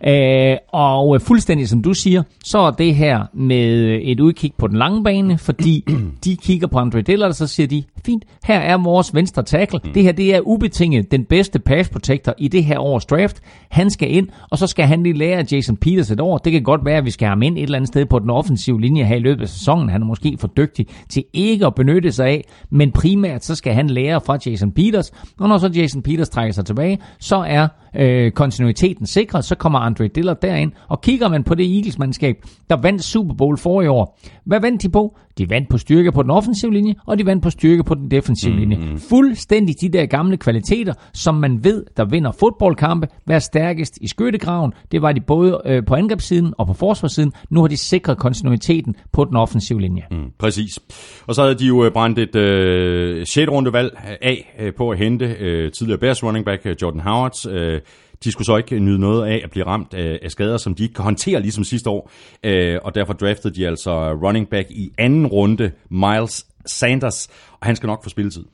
Øh, 0.06 0.56
og 0.72 1.22
fuldstændig 1.22 1.68
som 1.68 1.82
du 1.82 1.94
siger, 1.94 2.22
så 2.44 2.58
er 2.58 2.70
det 2.70 2.94
her 2.94 3.24
med 3.32 4.00
et 4.02 4.20
udkig 4.20 4.52
på 4.58 4.66
den 4.66 4.76
lange 4.76 5.04
bane, 5.04 5.27
fordi 5.36 5.84
de 6.24 6.36
kigger 6.36 6.66
på 6.66 6.78
Andre 6.78 7.02
Dillard, 7.02 7.28
og 7.28 7.34
så 7.34 7.46
siger 7.46 7.66
de, 7.66 7.84
fint, 8.06 8.24
her 8.44 8.58
er 8.58 8.76
vores 8.76 9.14
venstre 9.14 9.42
tackle. 9.42 9.80
Det 9.94 10.02
her, 10.02 10.12
det 10.12 10.34
er 10.34 10.40
ubetinget 10.40 11.10
den 11.10 11.24
bedste 11.24 11.58
pass 11.58 11.88
protector 11.88 12.34
i 12.38 12.48
det 12.48 12.64
her 12.64 12.78
års 12.78 13.04
draft. 13.06 13.40
Han 13.70 13.90
skal 13.90 14.14
ind, 14.14 14.28
og 14.50 14.58
så 14.58 14.66
skal 14.66 14.84
han 14.84 15.02
lige 15.02 15.18
lære 15.18 15.44
Jason 15.52 15.76
Peters 15.76 16.10
et 16.10 16.20
år. 16.20 16.38
Det 16.38 16.52
kan 16.52 16.62
godt 16.62 16.84
være, 16.84 16.96
at 16.96 17.04
vi 17.04 17.10
skal 17.10 17.26
have 17.26 17.30
ham 17.30 17.42
ind 17.42 17.58
et 17.58 17.62
eller 17.62 17.76
andet 17.76 17.88
sted 17.88 18.06
på 18.06 18.18
den 18.18 18.30
offensive 18.30 18.80
linje 18.80 19.04
her 19.04 19.16
i 19.16 19.20
løbet 19.20 19.42
af 19.42 19.48
sæsonen. 19.48 19.88
Han 19.88 20.02
er 20.02 20.06
måske 20.06 20.36
for 20.40 20.48
dygtig 20.48 20.86
til 21.08 21.24
ikke 21.32 21.66
at 21.66 21.74
benytte 21.74 22.12
sig 22.12 22.26
af, 22.26 22.44
men 22.70 22.92
primært 22.92 23.44
så 23.44 23.54
skal 23.54 23.74
han 23.74 23.90
lære 23.90 24.20
fra 24.20 24.38
Jason 24.46 24.72
Peters. 24.72 25.12
Og 25.38 25.48
når 25.48 25.58
så 25.58 25.70
Jason 25.74 26.02
Peters 26.02 26.28
trækker 26.28 26.52
sig 26.52 26.64
tilbage, 26.64 26.98
så 27.18 27.36
er 27.36 27.68
øh, 27.96 28.30
kontinuiteten 28.30 29.06
sikret. 29.06 29.44
Så 29.44 29.54
kommer 29.54 29.78
Andre 29.78 30.08
Dillard 30.08 30.40
derind, 30.42 30.72
og 30.88 31.00
kigger 31.00 31.28
man 31.28 31.44
på 31.44 31.54
det 31.54 31.76
Eagles-mandskab, 31.76 32.36
der 32.70 32.76
vandt 32.76 33.04
Super 33.04 33.34
Bowl 33.34 33.58
for 33.58 33.82
i 33.82 33.86
år. 33.86 34.18
Hvad 34.44 34.60
vandt 34.60 34.82
de 34.82 34.88
på? 34.88 35.16
De 35.38 35.50
vandt 35.50 35.68
på 35.68 35.78
styrke 35.78 36.12
på 36.12 36.22
den 36.22 36.30
offensive 36.30 36.72
linje, 36.72 36.94
og 37.06 37.18
de 37.18 37.26
vandt 37.26 37.42
på 37.42 37.50
styrke 37.50 37.84
på 37.88 37.94
den 37.94 38.10
defensive 38.10 38.52
mm, 38.52 38.58
linje. 38.58 38.76
Mm. 38.76 38.98
Fuldstændig 38.98 39.80
de 39.80 39.88
der 39.88 40.06
gamle 40.06 40.36
kvaliteter, 40.36 40.94
som 41.14 41.34
man 41.34 41.64
ved, 41.64 41.84
der 41.96 42.04
vinder 42.04 42.32
fodboldkampe, 42.40 43.08
være 43.26 43.40
stærkest 43.40 43.98
i 44.00 44.08
skyttegraven. 44.08 44.72
Det 44.92 45.02
var 45.02 45.12
de 45.12 45.20
både 45.20 45.60
øh, 45.66 45.82
på 45.86 45.94
angrebssiden 45.94 46.54
og 46.58 46.66
på 46.66 46.72
forsvarssiden. 46.72 47.32
Nu 47.50 47.60
har 47.60 47.68
de 47.68 47.76
sikret 47.76 48.18
kontinuiteten 48.18 48.94
på 49.12 49.24
den 49.24 49.36
offensive 49.36 49.80
linje. 49.80 50.02
Mm, 50.10 50.30
præcis. 50.38 50.78
Og 51.26 51.34
så 51.34 51.42
havde 51.42 51.54
de 51.54 51.66
jo 51.66 51.84
øh, 51.84 51.92
brændt 51.92 52.18
et 52.18 52.36
øh, 52.36 53.26
6. 53.26 53.50
rundevalg 53.50 54.18
af 54.22 54.54
øh, 54.60 54.74
på 54.74 54.90
at 54.90 54.98
hente 54.98 55.36
øh, 55.40 55.72
tidligere 55.72 55.98
Bears 55.98 56.24
running 56.24 56.44
back 56.44 56.66
øh, 56.66 56.76
Jordan 56.82 57.00
Howard. 57.00 57.46
Øh, 57.50 57.80
de 58.24 58.32
skulle 58.32 58.46
så 58.46 58.56
ikke 58.56 58.78
nyde 58.78 58.98
noget 58.98 59.26
af 59.26 59.40
at 59.44 59.50
blive 59.50 59.66
ramt 59.66 59.94
af, 59.94 60.18
af 60.22 60.30
skader, 60.30 60.56
som 60.56 60.74
de 60.74 60.82
ikke 60.82 60.94
kan 60.94 61.04
håndtere 61.04 61.40
ligesom 61.40 61.64
sidste 61.64 61.90
år. 61.90 62.10
Øh, 62.44 62.78
og 62.82 62.94
derfor 62.94 63.12
draftede 63.12 63.54
de 63.54 63.66
altså 63.66 64.12
running 64.12 64.48
back 64.48 64.70
i 64.70 64.90
anden 64.98 65.26
runde, 65.26 65.70
Miles 65.90 66.46
Sanders, 66.68 67.28
og 67.60 67.66
han 67.66 67.76
skal 67.76 67.86
nok 67.86 68.02
få 68.04 68.08
spilletid. 68.08 68.44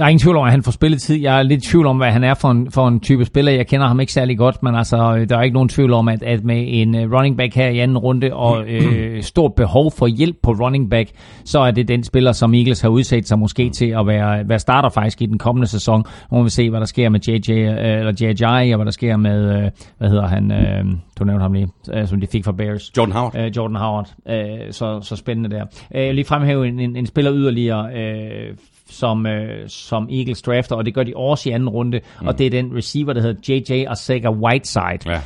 Der 0.00 0.06
er 0.06 0.10
ingen 0.10 0.20
tvivl 0.20 0.36
om, 0.36 0.44
at 0.44 0.50
han 0.50 0.62
får 0.62 0.72
spilletid. 0.72 1.16
Jeg 1.16 1.38
er 1.38 1.42
lidt 1.42 1.64
i 1.64 1.68
tvivl 1.68 1.86
om, 1.86 1.96
hvad 1.96 2.10
han 2.10 2.24
er 2.24 2.34
for 2.34 2.50
en, 2.50 2.70
for 2.70 2.88
en 2.88 3.00
type 3.00 3.24
spiller. 3.24 3.52
Jeg 3.52 3.66
kender 3.66 3.86
ham 3.86 4.00
ikke 4.00 4.12
særlig 4.12 4.38
godt, 4.38 4.62
men 4.62 4.74
altså, 4.74 5.26
der 5.28 5.36
er 5.36 5.42
ikke 5.42 5.54
nogen 5.54 5.68
tvivl 5.68 5.92
om, 5.92 6.08
at, 6.08 6.22
at 6.22 6.44
med 6.44 6.64
en 6.68 6.94
øh, 6.94 7.12
running 7.12 7.36
back 7.36 7.54
her 7.54 7.68
i 7.68 7.78
anden 7.78 7.98
runde 7.98 8.34
og 8.34 8.68
øh, 8.68 9.22
stort 9.32 9.54
behov 9.54 9.92
for 9.92 10.06
hjælp 10.06 10.36
på 10.42 10.50
running 10.50 10.90
back, 10.90 11.10
så 11.44 11.60
er 11.60 11.70
det 11.70 11.88
den 11.88 12.04
spiller, 12.04 12.32
som 12.32 12.54
Eagles 12.54 12.80
har 12.80 12.88
udsat 12.88 13.28
sig 13.28 13.38
måske 13.38 13.70
til 13.70 13.86
at 13.86 14.06
være, 14.06 14.48
være 14.48 14.58
starter 14.58 14.88
faktisk 14.88 15.22
i 15.22 15.26
den 15.26 15.38
kommende 15.38 15.66
sæson. 15.66 16.04
Nu 16.32 16.38
må 16.38 16.42
vi 16.42 16.50
se, 16.50 16.70
hvad 16.70 16.80
der 16.80 16.86
sker 16.86 17.08
med 17.08 17.20
JJ, 17.20 17.52
øh, 17.52 17.98
eller 17.98 18.12
JJ, 18.20 18.72
og 18.72 18.76
hvad 18.76 18.86
der 18.86 18.92
sker 18.92 19.16
med, 19.16 19.64
øh, 19.64 19.70
hvad 19.98 20.08
hedder 20.08 20.26
han, 20.26 20.52
øh, 20.52 20.84
du 21.18 21.24
nævnte 21.24 21.42
ham 21.42 21.52
lige, 21.52 21.68
øh, 21.94 22.06
som 22.06 22.20
de 22.20 22.26
fik 22.26 22.44
fra 22.44 22.52
Bears. 22.52 22.96
Jordan 22.96 23.12
Howard. 23.12 23.36
Øh, 23.36 23.56
Jordan 23.56 23.76
Howard. 23.76 24.14
Øh, 24.28 24.72
så, 24.72 25.00
så 25.02 25.16
spændende 25.16 25.50
der. 25.50 25.64
Øh, 25.94 26.00
jeg 26.00 26.06
vil 26.06 26.14
lige 26.14 26.24
fremhæve 26.24 26.68
en, 26.68 26.80
en, 26.80 26.96
en 26.96 27.06
spiller 27.06 27.32
yderligere, 27.34 27.94
øh, 27.94 28.54
som, 28.90 29.26
øh, 29.26 29.68
som 29.68 30.08
Eagles 30.12 30.42
drafter, 30.42 30.76
og 30.76 30.86
det 30.86 30.94
gør 30.94 31.02
de 31.02 31.12
også 31.16 31.48
i 31.48 31.52
anden 31.52 31.68
runde, 31.68 32.00
mm. 32.20 32.26
og 32.26 32.38
det 32.38 32.46
er 32.46 32.50
den 32.50 32.76
receiver, 32.76 33.12
der 33.12 33.20
hedder 33.20 33.54
J.J. 33.54 33.86
Arcega 33.88 34.30
Whiteside. 34.30 34.98
Ja. 35.06 35.12
Øh, 35.14 35.20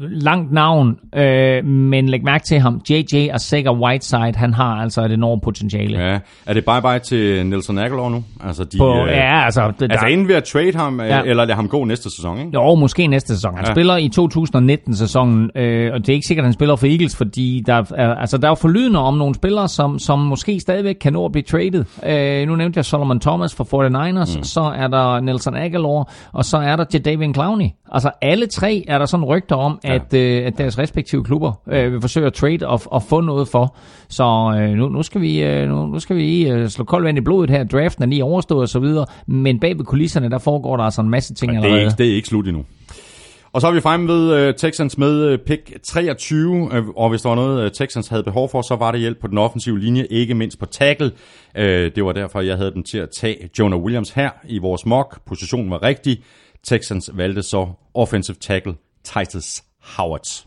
langt 0.00 0.52
navn, 0.52 0.98
øh, 1.14 1.64
men 1.64 2.08
læg 2.08 2.24
mærke 2.24 2.44
til 2.44 2.58
ham. 2.58 2.80
J.J. 2.90 3.28
Arcega 3.32 3.72
Whiteside, 3.72 4.34
han 4.34 4.54
har 4.54 4.74
altså 4.74 5.04
et 5.04 5.12
enormt 5.12 5.42
potentiale. 5.42 5.98
Ja. 5.98 6.18
Er 6.46 6.54
det 6.54 6.64
bye-bye 6.68 6.98
til 6.98 7.46
Nelson 7.46 7.78
Aguilar 7.78 8.08
nu? 8.08 8.24
Altså, 8.44 8.64
de, 8.64 8.78
På, 8.78 8.96
øh, 8.96 9.08
ja, 9.08 9.44
altså... 9.44 9.72
Det, 9.80 9.92
altså 9.92 10.06
inden 10.06 10.28
ved 10.28 10.34
at 10.34 10.44
trade 10.44 10.74
ham, 10.74 11.00
ja. 11.00 11.22
eller 11.22 11.44
lade 11.44 11.56
ham 11.56 11.68
gå 11.68 11.84
næste 11.84 12.10
sæson, 12.10 12.38
ikke? 12.38 12.50
Jo, 12.54 12.74
måske 12.74 13.06
næste 13.06 13.34
sæson. 13.34 13.54
Han 13.56 13.64
ja. 13.66 13.72
spiller 13.72 13.96
i 13.96 14.10
2019-sæsonen, 14.18 15.50
øh, 15.54 15.92
og 15.92 16.00
det 16.00 16.08
er 16.08 16.14
ikke 16.14 16.26
sikkert, 16.26 16.42
at 16.42 16.46
han 16.46 16.52
spiller 16.52 16.76
for 16.76 16.86
Eagles, 16.86 17.16
fordi 17.16 17.62
der 17.66 17.74
er, 17.74 18.14
altså, 18.14 18.38
der 18.38 18.44
er 18.44 18.50
jo 18.50 18.54
forlydende 18.54 18.98
om 18.98 19.14
nogle 19.14 19.34
spillere, 19.34 19.68
som, 19.68 19.98
som 19.98 20.18
måske 20.18 20.60
stadigvæk 20.60 20.96
kan 21.00 21.12
nå 21.12 21.24
at 21.24 21.32
blive 21.32 21.42
traded. 21.42 21.84
Øh, 22.06 22.48
nu 22.48 22.56
nævnte 22.56 22.78
jeg 22.78 22.84
Solomon 22.98 23.20
Thomas, 23.20 23.54
fra 23.54 23.64
49ers, 23.64 24.38
mm. 24.38 24.44
så 24.44 24.60
er 24.60 24.88
der 24.88 25.20
Nelson 25.20 25.56
Aguilar, 25.56 26.12
og 26.32 26.44
så 26.44 26.56
er 26.56 26.76
der 26.76 26.84
Jadavian 26.94 27.34
Clowney. 27.34 27.66
Altså 27.92 28.10
alle 28.22 28.46
tre 28.46 28.84
er 28.88 28.98
der 28.98 29.06
sådan 29.06 29.24
rygter 29.24 29.56
om, 29.56 29.78
ja. 29.84 29.94
at, 29.94 30.14
øh, 30.14 30.46
at 30.46 30.58
deres 30.58 30.78
respektive 30.78 31.24
klubber 31.24 31.52
øh, 31.68 31.92
vil 31.92 32.00
forsøge 32.00 32.26
at 32.26 32.32
trade 32.34 32.66
og, 32.66 32.80
og 32.86 33.02
få 33.02 33.20
noget 33.20 33.48
for. 33.48 33.76
Så 34.08 34.54
øh, 34.60 34.70
nu, 34.70 34.88
nu 34.88 35.02
skal 35.02 35.20
vi, 35.20 35.42
øh, 35.42 35.68
nu, 35.68 35.86
nu 35.86 35.98
skal 35.98 36.16
vi 36.16 36.48
øh, 36.48 36.68
slå 36.68 36.84
koldt 36.84 37.04
vand 37.04 37.18
i 37.18 37.20
blodet 37.20 37.50
her. 37.50 37.64
Draften 37.64 38.04
er 38.04 38.08
lige 38.08 38.24
overstået 38.24 38.82
videre, 38.82 39.06
men 39.26 39.60
bag 39.60 39.78
ved 39.78 39.84
kulisserne, 39.84 40.30
der 40.30 40.38
foregår 40.38 40.76
der 40.76 40.84
altså 40.84 41.00
en 41.00 41.10
masse 41.10 41.34
ting 41.34 41.52
ja, 41.52 41.56
det 41.56 41.64
er 41.64 41.68
allerede. 41.68 41.86
Ikke, 41.86 42.02
det 42.02 42.10
er 42.10 42.14
ikke 42.14 42.28
slut 42.28 42.48
endnu. 42.48 42.64
Og 43.52 43.60
så 43.60 43.66
er 43.66 43.72
vi 43.72 43.80
fremme 43.80 44.08
ved 44.08 44.32
øh, 44.32 44.54
Texans 44.54 44.98
med 44.98 45.24
øh, 45.24 45.38
pick 45.38 45.82
23, 45.82 46.70
øh, 46.72 46.88
og 46.88 47.10
hvis 47.10 47.22
der 47.22 47.28
var 47.28 47.36
noget, 47.36 47.72
Texans 47.72 48.08
havde 48.08 48.22
behov 48.22 48.48
for, 48.48 48.62
så 48.62 48.76
var 48.76 48.90
det 48.90 49.00
hjælp 49.00 49.20
på 49.20 49.26
den 49.26 49.38
offensive 49.38 49.78
linje, 49.78 50.06
ikke 50.10 50.34
mindst 50.34 50.58
på 50.58 50.66
tackle. 50.66 51.12
Det 51.56 52.04
var 52.04 52.12
derfor, 52.12 52.40
jeg 52.40 52.56
havde 52.56 52.74
dem 52.74 52.82
til 52.82 52.98
at 52.98 53.10
tage 53.10 53.50
Jonah 53.58 53.78
Williams 53.78 54.10
her 54.10 54.30
i 54.48 54.58
vores 54.58 54.86
mock. 54.86 55.20
Positionen 55.26 55.70
var 55.70 55.82
rigtig. 55.82 56.22
Texans 56.64 57.10
valgte 57.14 57.42
så 57.42 57.66
offensive 57.94 58.36
tackle 58.40 58.74
Titus 59.04 59.62
Howard. 59.96 60.44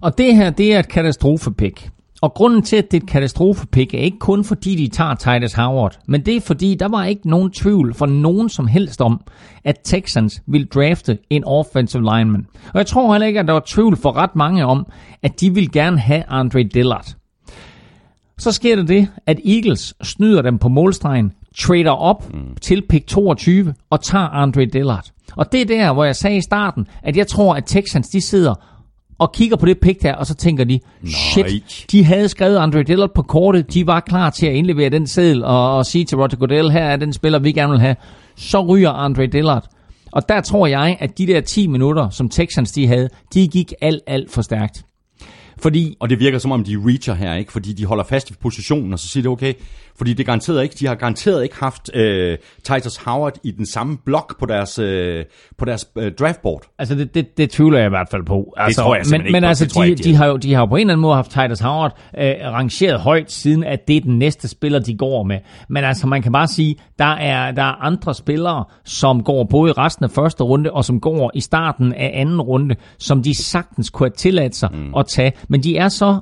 Og 0.00 0.18
det 0.18 0.36
her, 0.36 0.50
det 0.50 0.74
er 0.74 0.78
et 0.78 0.88
katastrofepick. 0.88 1.88
Og 2.22 2.34
grunden 2.34 2.62
til, 2.62 2.76
at 2.76 2.90
det 2.90 2.96
er 2.96 3.02
et 3.02 3.08
katastrofepick, 3.08 3.94
er 3.94 3.98
ikke 3.98 4.18
kun 4.18 4.44
fordi, 4.44 4.74
de 4.74 4.88
tager 4.88 5.14
Titus 5.14 5.52
Howard, 5.52 5.98
men 6.06 6.26
det 6.26 6.36
er 6.36 6.40
fordi, 6.40 6.74
der 6.74 6.88
var 6.88 7.04
ikke 7.04 7.28
nogen 7.28 7.50
tvivl 7.50 7.94
for 7.94 8.06
nogen 8.06 8.48
som 8.48 8.66
helst 8.66 9.00
om, 9.00 9.20
at 9.64 9.76
Texans 9.84 10.42
ville 10.46 10.66
drafte 10.66 11.18
en 11.30 11.44
offensive 11.44 12.02
lineman. 12.02 12.46
Og 12.72 12.78
jeg 12.78 12.86
tror 12.86 13.12
heller 13.12 13.26
ikke, 13.26 13.40
at 13.40 13.46
der 13.46 13.52
var 13.52 13.62
tvivl 13.66 13.96
for 13.96 14.16
ret 14.16 14.36
mange 14.36 14.66
om, 14.66 14.86
at 15.22 15.40
de 15.40 15.54
ville 15.54 15.70
gerne 15.70 15.98
have 15.98 16.24
Andre 16.28 16.62
Dillard. 16.62 17.06
Så 18.38 18.52
sker 18.52 18.76
der 18.76 18.84
det, 18.84 19.08
at 19.26 19.40
Eagles 19.44 19.94
snyder 20.02 20.42
dem 20.42 20.58
på 20.58 20.68
målstregen, 20.68 21.32
trader 21.58 21.90
op 21.90 22.34
mm. 22.34 22.56
til 22.60 22.82
pick 22.88 23.06
22 23.06 23.74
og 23.90 24.02
tager 24.04 24.28
Andre 24.28 24.64
Dillard. 24.64 25.06
Og 25.36 25.52
det 25.52 25.60
er 25.60 25.64
der, 25.64 25.92
hvor 25.92 26.04
jeg 26.04 26.16
sagde 26.16 26.36
i 26.36 26.40
starten, 26.40 26.86
at 27.02 27.16
jeg 27.16 27.26
tror, 27.26 27.54
at 27.54 27.64
Texans 27.66 28.08
de 28.08 28.20
sidder 28.20 28.54
og 29.18 29.32
kigger 29.32 29.56
på 29.56 29.66
det 29.66 29.78
pick 29.80 30.02
der, 30.02 30.14
og 30.14 30.26
så 30.26 30.34
tænker 30.34 30.64
de, 30.64 30.80
shit, 31.06 31.86
de 31.90 32.04
havde 32.04 32.28
skrevet 32.28 32.56
Andre 32.56 32.82
Dillard 32.82 33.14
på 33.14 33.22
kortet, 33.22 33.74
de 33.74 33.86
var 33.86 34.00
klar 34.00 34.30
til 34.30 34.46
at 34.46 34.54
indlevere 34.54 34.90
den 34.90 35.06
seddel 35.06 35.44
og, 35.44 35.76
og 35.76 35.86
sige 35.86 36.04
til 36.04 36.16
Roger 36.16 36.36
Goodell, 36.36 36.70
her 36.70 36.84
er 36.84 36.96
den 36.96 37.12
spiller, 37.12 37.38
vi 37.38 37.52
gerne 37.52 37.70
vil 37.70 37.80
have. 37.80 37.96
Så 38.36 38.60
ryger 38.60 38.90
Andre 38.90 39.26
Dillard. 39.26 39.68
Og 40.12 40.28
der 40.28 40.40
tror 40.40 40.66
jeg, 40.66 40.96
at 41.00 41.18
de 41.18 41.26
der 41.26 41.40
10 41.40 41.66
minutter, 41.66 42.10
som 42.10 42.28
Texans 42.28 42.72
de 42.72 42.86
havde, 42.86 43.08
de 43.34 43.48
gik 43.48 43.72
alt, 43.80 44.02
alt 44.06 44.30
for 44.30 44.42
stærkt. 44.42 44.84
Fordi, 45.58 45.96
og 46.00 46.10
det 46.10 46.18
virker 46.20 46.38
som 46.38 46.52
om, 46.52 46.64
de 46.64 46.76
reacher 46.86 47.14
her, 47.14 47.34
ikke? 47.34 47.52
Fordi 47.52 47.72
de 47.72 47.84
holder 47.84 48.04
fast 48.04 48.30
i 48.30 48.34
positionen, 48.40 48.92
og 48.92 48.98
så 48.98 49.08
siger 49.08 49.22
det 49.22 49.30
okay. 49.30 49.52
Fordi 49.96 50.12
det 50.12 50.26
garanteret 50.26 50.62
ikke, 50.62 50.74
de 50.80 50.86
har 50.86 50.94
garanteret 50.94 51.42
ikke 51.42 51.56
haft 51.60 51.90
øh, 51.94 52.38
Titus 52.64 52.96
Howard 52.96 53.38
i 53.44 53.50
den 53.50 53.66
samme 53.66 53.98
blok 54.04 54.38
på 54.38 54.46
deres, 54.46 54.78
øh, 54.78 55.24
på 55.58 55.64
deres 55.64 55.86
øh, 55.96 56.12
draftboard. 56.12 56.62
Altså 56.78 56.94
det, 56.94 57.14
det, 57.14 57.36
det 57.36 57.50
tvivler 57.50 57.78
jeg 57.78 57.86
i 57.86 57.88
hvert 57.88 58.08
fald 58.10 58.24
på. 58.24 58.54
Altså, 58.56 58.80
det 58.80 58.86
tror 58.86 58.94
jeg 58.94 59.04
men, 59.10 59.20
ikke 59.20 59.32
men 59.32 59.42
på. 59.42 59.46
altså, 59.46 59.64
det 59.64 59.74
de, 59.74 59.80
jeg 59.80 59.88
ikke, 59.88 60.02
de, 60.02 60.14
har 60.14 60.26
jo, 60.26 60.36
de 60.36 60.54
har 60.54 60.60
jo 60.60 60.66
på 60.66 60.76
en 60.76 60.80
eller 60.80 60.94
anden 60.94 61.02
måde 61.02 61.14
haft 61.14 61.30
Titus 61.30 61.60
Howard 61.60 61.98
øh, 62.18 62.34
rangeret 62.42 63.00
højt, 63.00 63.32
siden 63.32 63.64
at 63.64 63.88
det 63.88 63.96
er 63.96 64.00
den 64.00 64.18
næste 64.18 64.48
spiller, 64.48 64.78
de 64.78 64.96
går 64.96 65.22
med. 65.22 65.38
Men 65.68 65.84
altså, 65.84 66.06
man 66.06 66.22
kan 66.22 66.32
bare 66.32 66.46
sige, 66.46 66.76
der 66.98 67.14
er, 67.14 67.50
der 67.50 67.62
er 67.62 67.84
andre 67.84 68.14
spillere, 68.14 68.64
som 68.84 69.22
går 69.22 69.44
både 69.44 69.70
i 69.70 69.72
resten 69.72 70.04
af 70.04 70.10
første 70.10 70.44
runde, 70.44 70.70
og 70.70 70.84
som 70.84 71.00
går 71.00 71.30
i 71.34 71.40
starten 71.40 71.92
af 71.92 72.10
anden 72.14 72.40
runde, 72.40 72.76
som 72.98 73.22
de 73.22 73.44
sagtens 73.44 73.90
kunne 73.90 74.06
have 74.06 74.16
tilladt 74.16 74.56
sig 74.56 74.68
mm. 74.72 74.94
at 74.94 75.06
tage. 75.06 75.32
Men 75.48 75.62
de 75.62 75.76
er 75.76 75.88
så 75.88 76.20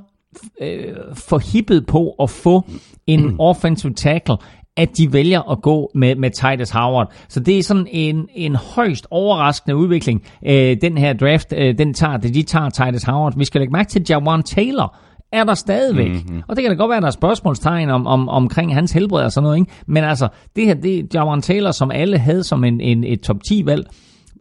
øh, 0.61 0.93
forhippet 1.13 1.85
på 1.85 2.15
at 2.21 2.29
få 2.29 2.69
en 3.07 3.35
offensive 3.49 3.93
tackle, 3.93 4.37
at 4.77 4.97
de 4.97 5.13
vælger 5.13 5.51
at 5.51 5.61
gå 5.61 5.91
med, 5.95 6.15
med 6.15 6.29
Titus 6.29 6.69
Howard. 6.69 7.13
Så 7.29 7.39
det 7.39 7.57
er 7.57 7.63
sådan 7.63 7.87
en, 7.91 8.27
en 8.35 8.55
højst 8.55 9.07
overraskende 9.11 9.75
udvikling, 9.75 10.23
øh, 10.45 10.77
den 10.81 10.97
her 10.97 11.13
draft, 11.13 11.53
øh, 11.57 11.77
den 11.77 11.93
tager, 11.93 12.17
de 12.17 12.43
tager 12.43 12.69
Titus 12.69 13.03
Howard. 13.03 13.37
Vi 13.37 13.45
skal 13.45 13.61
lægge 13.61 13.71
mærke 13.71 13.89
til 13.89 14.05
Jawan 14.09 14.43
Taylor, 14.43 14.95
er 15.31 15.43
der 15.43 15.53
stadigvæk. 15.53 16.11
Mm-hmm. 16.11 16.41
Og 16.47 16.55
det 16.55 16.63
kan 16.63 16.71
da 16.71 16.77
godt 16.77 16.89
være, 16.89 16.97
at 16.97 17.01
der 17.01 17.07
er 17.07 17.11
spørgsmålstegn 17.11 17.89
om, 17.89 18.07
om, 18.07 18.29
omkring 18.29 18.73
hans 18.73 18.91
helbred 18.91 19.23
og 19.23 19.31
sådan 19.31 19.43
noget. 19.43 19.57
Ikke? 19.57 19.71
Men 19.87 20.03
altså, 20.03 20.27
det 20.55 20.65
her, 20.65 20.73
det 20.73 20.99
er 20.99 21.03
Jawan 21.13 21.41
Taylor, 21.41 21.71
som 21.71 21.91
alle 21.91 22.17
havde 22.17 22.43
som 22.43 22.63
en, 22.63 22.81
en, 22.81 23.03
et 23.03 23.21
top 23.21 23.43
10 23.43 23.65
valg. 23.65 23.85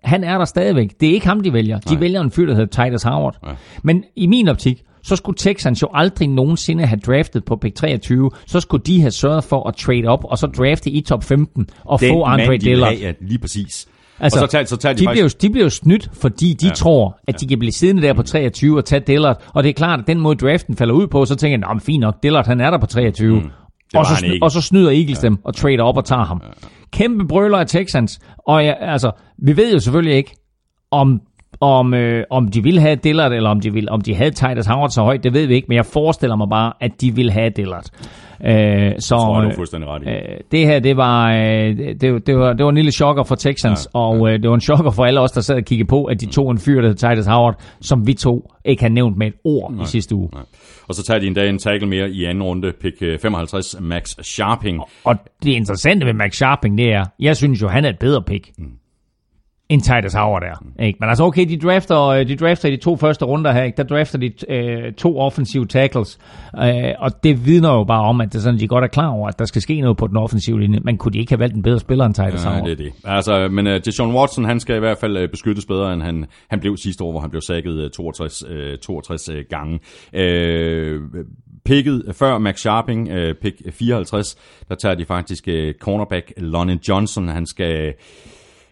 Han 0.04 0.24
er 0.24 0.38
der 0.38 0.44
stadigvæk. 0.44 0.90
Det 1.00 1.08
er 1.08 1.12
ikke 1.12 1.26
ham, 1.26 1.40
de 1.40 1.52
vælger. 1.52 1.78
De 1.78 1.92
Nej. 1.94 2.00
vælger 2.00 2.20
en 2.20 2.30
fyr, 2.30 2.46
der 2.46 2.54
hedder 2.54 2.84
Titus 2.84 3.02
Howard. 3.02 3.36
Nej. 3.42 3.54
Men 3.82 4.04
i 4.16 4.26
min 4.26 4.48
optik, 4.48 4.82
så 5.02 5.16
skulle 5.16 5.36
Texans 5.36 5.82
jo 5.82 5.88
aldrig 5.94 6.28
nogensinde 6.28 6.86
have 6.86 7.00
draftet 7.06 7.44
på 7.44 7.56
pick 7.56 7.74
23. 7.76 8.30
Så 8.46 8.60
skulle 8.60 8.82
de 8.86 9.00
have 9.00 9.10
sørget 9.10 9.44
for 9.44 9.68
at 9.68 9.74
trade 9.74 10.06
op, 10.06 10.24
og 10.24 10.38
så 10.38 10.46
drafte 10.46 10.90
i 10.90 11.00
top 11.00 11.24
15 11.24 11.66
og 11.84 12.00
Den 12.00 12.08
få 12.10 12.22
Andre 12.24 12.46
mand, 12.46 12.60
Dillard. 12.60 12.92
have, 12.92 13.00
ja, 13.06 13.12
lige 13.20 13.38
præcis. 13.38 13.88
Altså, 14.22 14.38
og 14.38 14.48
så 14.48 14.52
tager, 14.52 14.64
så 14.64 14.76
tager 14.76 14.92
de, 14.92 14.98
de, 15.00 15.04
faktisk... 15.04 15.14
bliver 15.14 15.24
jo, 15.24 15.48
de 15.48 15.50
bliver 15.52 15.64
jo 15.64 15.70
snydt, 15.70 16.10
fordi 16.12 16.52
de 16.54 16.66
Ja. 16.66 16.68
ja. 16.68 16.74
tror, 16.74 17.18
at 17.28 17.40
de 17.40 17.46
kan 17.46 17.58
blive 17.58 17.72
siddende 17.72 18.02
der 18.02 18.12
på 18.12 18.22
23 18.22 18.78
og 18.78 18.84
tage 18.84 19.00
Dillard. 19.06 19.42
Og 19.54 19.62
det 19.62 19.68
er 19.68 19.72
klart, 19.72 20.00
at 20.00 20.06
den 20.06 20.20
måde 20.20 20.36
draften 20.36 20.76
falder 20.76 20.94
ud 20.94 21.06
på, 21.06 21.24
så 21.24 21.34
tænker 21.34 21.58
jeg, 21.58 21.74
nah, 21.74 21.80
fint 21.80 22.00
nok, 22.00 22.22
Dillard 22.22 22.46
han 22.46 22.60
er 22.60 22.70
der 22.70 22.78
på 22.78 22.86
23. 22.86 23.40
Mm. 23.40 23.50
Og, 23.94 24.06
så, 24.06 24.12
sny- 24.12 24.38
og 24.42 24.50
så 24.50 24.60
snyder 24.60 24.90
Eagles 24.90 25.22
ja. 25.22 25.28
dem 25.28 25.38
og 25.44 25.54
trader 25.54 25.82
op 25.82 25.96
og 25.96 26.04
tager 26.04 26.24
ham. 26.24 26.42
Kæmpe 26.92 27.26
brøler 27.28 27.58
af 27.58 27.66
Texans. 27.66 28.18
Og 28.46 28.64
ja, 28.64 28.72
altså, 28.92 29.10
vi 29.38 29.56
ved 29.56 29.72
jo 29.72 29.78
selvfølgelig 29.78 30.14
ikke, 30.16 30.36
om 30.90 31.20
om, 31.60 31.94
øh, 31.94 32.24
om 32.30 32.48
de 32.48 32.62
ville 32.62 32.80
have 32.80 32.96
Dillard, 32.96 33.32
eller 33.32 33.50
om 33.50 33.60
de, 33.60 33.72
ville, 33.72 33.92
om 33.92 34.00
de 34.00 34.14
havde 34.14 34.30
Titus 34.30 34.66
Howard 34.66 34.90
så 34.90 35.02
højt, 35.02 35.24
det 35.24 35.34
ved 35.34 35.46
vi 35.46 35.54
ikke, 35.54 35.66
men 35.68 35.76
jeg 35.76 35.86
forestiller 35.86 36.36
mig 36.36 36.46
bare, 36.50 36.72
at 36.80 37.00
de 37.00 37.14
ville 37.14 37.32
have 37.32 37.50
Dillard. 37.50 37.84
Øh, 38.44 38.92
så, 38.98 39.16
tror 39.16 39.34
jeg, 39.34 39.42
du 39.42 39.46
er 39.46 39.52
øh, 39.52 39.56
fuldstændig 39.56 39.88
ret 39.88 40.02
i. 40.02 40.08
Øh, 40.08 40.38
det 40.52 40.66
her, 40.66 40.80
det 40.80 40.96
var, 40.96 41.32
øh, 41.32 41.76
det, 42.00 42.26
det, 42.26 42.36
var, 42.38 42.52
det 42.52 42.64
var 42.64 42.70
en 42.70 42.76
lille 42.76 42.92
chokker 42.92 43.22
for 43.22 43.34
Texans, 43.34 43.88
ja, 43.94 44.00
og 44.00 44.28
øh, 44.28 44.42
det 44.42 44.48
var 44.48 44.54
en 44.54 44.60
chokker 44.60 44.90
for 44.90 45.04
alle 45.04 45.20
os, 45.20 45.30
der 45.32 45.40
sad 45.40 45.56
og 45.56 45.64
kiggede 45.64 45.88
på, 45.88 46.04
at 46.04 46.20
de 46.20 46.26
tog 46.26 46.50
en 46.50 46.58
fyr, 46.58 46.80
der 46.80 46.88
hed 46.88 46.94
Titus 46.94 47.26
Howard, 47.26 47.62
som 47.80 48.06
vi 48.06 48.14
to 48.14 48.50
ikke 48.64 48.82
har 48.82 48.90
nævnt 48.90 49.18
med 49.18 49.26
et 49.26 49.34
ord 49.44 49.72
Nej. 49.72 49.82
i 49.82 49.86
sidste 49.86 50.14
uge. 50.14 50.28
Nej. 50.32 50.42
Og 50.88 50.94
så 50.94 51.02
tager 51.02 51.20
de 51.20 51.26
en 51.26 51.34
dag 51.34 51.48
en 51.48 51.58
tackle 51.58 51.88
mere 51.88 52.10
i 52.10 52.24
anden 52.24 52.42
runde, 52.42 52.72
pick 52.80 53.02
øh, 53.02 53.18
55, 53.18 53.76
Max 53.80 54.14
Sharping. 54.22 54.80
Og 55.04 55.14
det 55.42 55.50
interessante 55.50 56.06
ved 56.06 56.14
Max 56.14 56.32
Sharping, 56.36 56.78
det 56.78 56.92
er, 56.92 57.04
jeg 57.20 57.36
synes 57.36 57.62
jo, 57.62 57.68
han 57.68 57.84
er 57.84 57.88
et 57.88 57.98
bedre 57.98 58.22
pick. 58.22 58.50
Mm. 58.58 58.64
En 59.70 59.80
Titus 59.80 60.12
Howard 60.12 60.42
der. 60.42 60.84
Ikke? 60.84 60.96
Men 61.00 61.08
altså 61.08 61.24
okay, 61.24 61.48
de 61.48 61.58
drafter, 61.58 62.00
øh, 62.00 62.28
de 62.28 62.36
drafter 62.36 62.68
i 62.68 62.72
de 62.72 62.76
to 62.76 62.96
første 62.96 63.24
runder 63.24 63.52
her, 63.52 63.62
ikke? 63.62 63.76
der 63.76 63.82
drafter 63.82 64.18
de 64.18 64.32
øh, 64.48 64.92
to 64.92 65.18
offensive 65.18 65.66
tackles, 65.66 66.18
øh, 66.62 66.94
og 66.98 67.24
det 67.24 67.46
vidner 67.46 67.72
jo 67.72 67.84
bare 67.84 68.00
om, 68.00 68.20
at 68.20 68.32
det 68.32 68.42
sådan, 68.42 68.60
de 68.60 68.68
godt 68.68 68.84
er 68.84 68.88
klar 68.88 69.08
over, 69.08 69.28
at 69.28 69.38
der 69.38 69.44
skal 69.44 69.62
ske 69.62 69.80
noget 69.80 69.96
på 69.96 70.06
den 70.06 70.16
offensive 70.16 70.60
linje, 70.60 70.80
men 70.84 70.98
kunne 70.98 71.12
de 71.12 71.18
ikke 71.18 71.32
have 71.32 71.38
valgt 71.40 71.54
en 71.54 71.62
bedre 71.62 71.78
spiller 71.80 72.04
end 72.04 72.14
Titus 72.14 72.44
Ja, 72.44 72.48
Howard? 72.50 72.64
det 72.64 72.72
er 72.72 72.76
det. 72.76 72.92
Altså, 73.04 73.48
men 73.48 73.66
uh, 73.66 73.72
Deshaun 73.72 74.14
Watson, 74.14 74.44
han 74.44 74.60
skal 74.60 74.76
i 74.76 74.78
hvert 74.78 74.98
fald 74.98 75.16
uh, 75.22 75.30
beskyttes 75.30 75.66
bedre, 75.66 75.92
end 75.92 76.02
han, 76.02 76.26
han 76.50 76.60
blev 76.60 76.76
sidste 76.76 77.04
år, 77.04 77.10
hvor 77.10 77.20
han 77.20 77.30
blev 77.30 77.42
sækket 77.42 77.84
uh, 77.84 77.90
62, 77.90 78.44
uh, 78.44 78.50
62 78.82 79.28
uh, 79.28 79.34
gange. 79.50 79.78
Uh, 80.12 81.24
picket 81.64 82.02
før 82.12 82.38
Max 82.38 82.58
Sharping, 82.58 83.12
uh, 83.12 83.34
pick 83.42 83.56
54, 83.72 84.36
der 84.68 84.74
tager 84.74 84.94
de 84.94 85.04
faktisk 85.04 85.48
uh, 85.48 85.54
cornerback 85.80 86.32
Lonnie 86.36 86.78
Johnson. 86.88 87.28
Han 87.28 87.46
skal... 87.46 87.94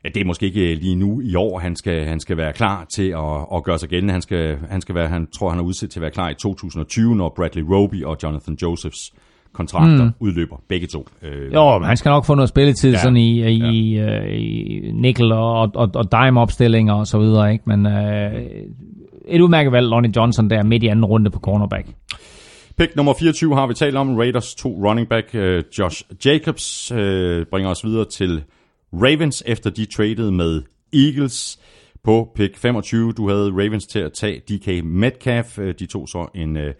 Ja, 0.04 0.08
det 0.14 0.20
er 0.20 0.24
måske 0.24 0.46
ikke 0.46 0.74
lige 0.74 0.94
nu 0.94 1.20
i 1.20 1.34
år, 1.34 1.58
han 1.58 1.76
skal, 1.76 2.04
han 2.04 2.20
skal 2.20 2.36
være 2.36 2.52
klar 2.52 2.86
til 2.94 3.08
at, 3.08 3.56
at 3.56 3.64
gøre 3.64 3.78
sig 3.78 3.88
gældende. 3.88 4.12
Han, 4.12 4.22
skal, 4.22 4.56
han, 4.70 4.80
skal 4.80 4.94
være, 4.94 5.08
han 5.08 5.26
tror, 5.38 5.50
han 5.50 5.58
er 5.58 5.62
udsat 5.62 5.90
til 5.90 5.98
at 5.98 6.02
være 6.02 6.10
klar 6.10 6.30
i 6.30 6.34
2020, 6.34 7.16
når 7.16 7.32
Bradley 7.36 7.62
Roby 7.62 8.04
og 8.04 8.16
Jonathan 8.22 8.56
Josephs 8.62 9.12
kontrakter 9.52 10.04
mm. 10.04 10.10
udløber, 10.20 10.56
begge 10.68 10.86
to. 10.86 11.06
Øh, 11.22 11.52
Jo, 11.54 11.78
men 11.78 11.86
han 11.88 11.96
skal 11.96 12.10
nok 12.10 12.24
få 12.24 12.34
noget 12.34 12.48
spilletid 12.48 12.92
Ja. 12.92 12.98
sådan 12.98 13.16
i, 13.16 13.48
i, 13.48 13.96
ja. 13.96 14.20
i, 14.22 14.36
i 14.36 14.92
nickel 14.92 15.32
og, 15.32 15.70
og, 15.74 15.90
og 15.94 16.12
dime 16.12 16.40
opstillinger 16.40 16.94
og 16.94 17.06
så 17.06 17.18
videre, 17.18 17.52
ikke? 17.52 17.64
Men 17.66 17.86
øh, 17.86 18.32
et 19.28 19.40
udmærket 19.40 19.72
valg, 19.72 19.88
Lonnie 19.88 20.12
Johnson 20.16 20.50
der 20.50 20.62
midt 20.62 20.82
i 20.82 20.86
anden 20.86 21.04
runde 21.04 21.30
på 21.30 21.38
cornerback. 21.38 21.86
Pick 22.78 22.96
nummer 22.96 23.14
24 23.20 23.54
har 23.54 23.66
vi 23.66 23.74
talt 23.74 23.96
om. 23.96 24.16
Raiders 24.16 24.54
to 24.54 24.68
running 24.68 25.08
back 25.08 25.26
uh, 25.34 25.40
Josh 25.78 26.02
Jacobs 26.26 26.92
uh, 26.92 26.98
bringer 27.50 27.70
os 27.70 27.84
videre 27.84 28.04
til 28.04 28.42
Ravens, 28.93 29.43
efter 29.47 29.70
de 29.70 29.85
traded 29.85 30.31
med 30.31 30.62
Eagles 30.93 31.59
på 32.02 32.32
pick 32.35 32.56
25. 32.56 33.12
Du 33.12 33.28
havde 33.28 33.51
Ravens 33.51 33.86
til 33.86 33.98
at 33.98 34.12
tage 34.12 34.40
DK 34.40 34.85
Metcalf. 34.85 35.59
Øh, 35.59 35.74
de 35.78 35.86
tog 35.86 36.09
så 36.09 36.27
en 36.35 36.56
øh, 36.56 36.74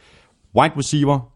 wide 0.57 0.73
receiver, 0.77 1.33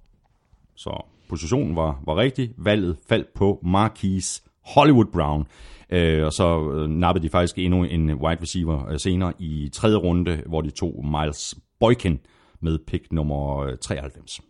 så 0.77 1.07
positionen 1.28 1.77
var, 1.77 2.03
var 2.07 2.16
rigtig. 2.16 2.51
Valget 2.59 2.97
faldt 3.09 3.35
på 3.35 3.61
Marquise 3.62 4.43
Hollywood 4.66 5.07
Brown. 5.12 5.47
Øh, 5.90 6.24
og 6.24 6.32
så 6.32 6.70
øh, 6.70 6.90
nappede 6.90 7.23
de 7.23 7.31
faktisk 7.31 7.59
endnu 7.59 7.85
en 7.85 8.15
wide 8.15 8.43
receiver 8.43 8.89
øh, 8.89 8.99
senere 8.99 9.32
i 9.39 9.70
tredje 9.73 9.97
runde, 9.97 10.43
hvor 10.47 10.61
de 10.61 10.70
tog 10.70 11.05
Miles 11.05 11.55
Boykin 11.81 12.20
med 12.61 12.78
pick 12.86 13.12
nummer 13.12 13.59
øh, 13.59 13.78
93. 13.78 14.40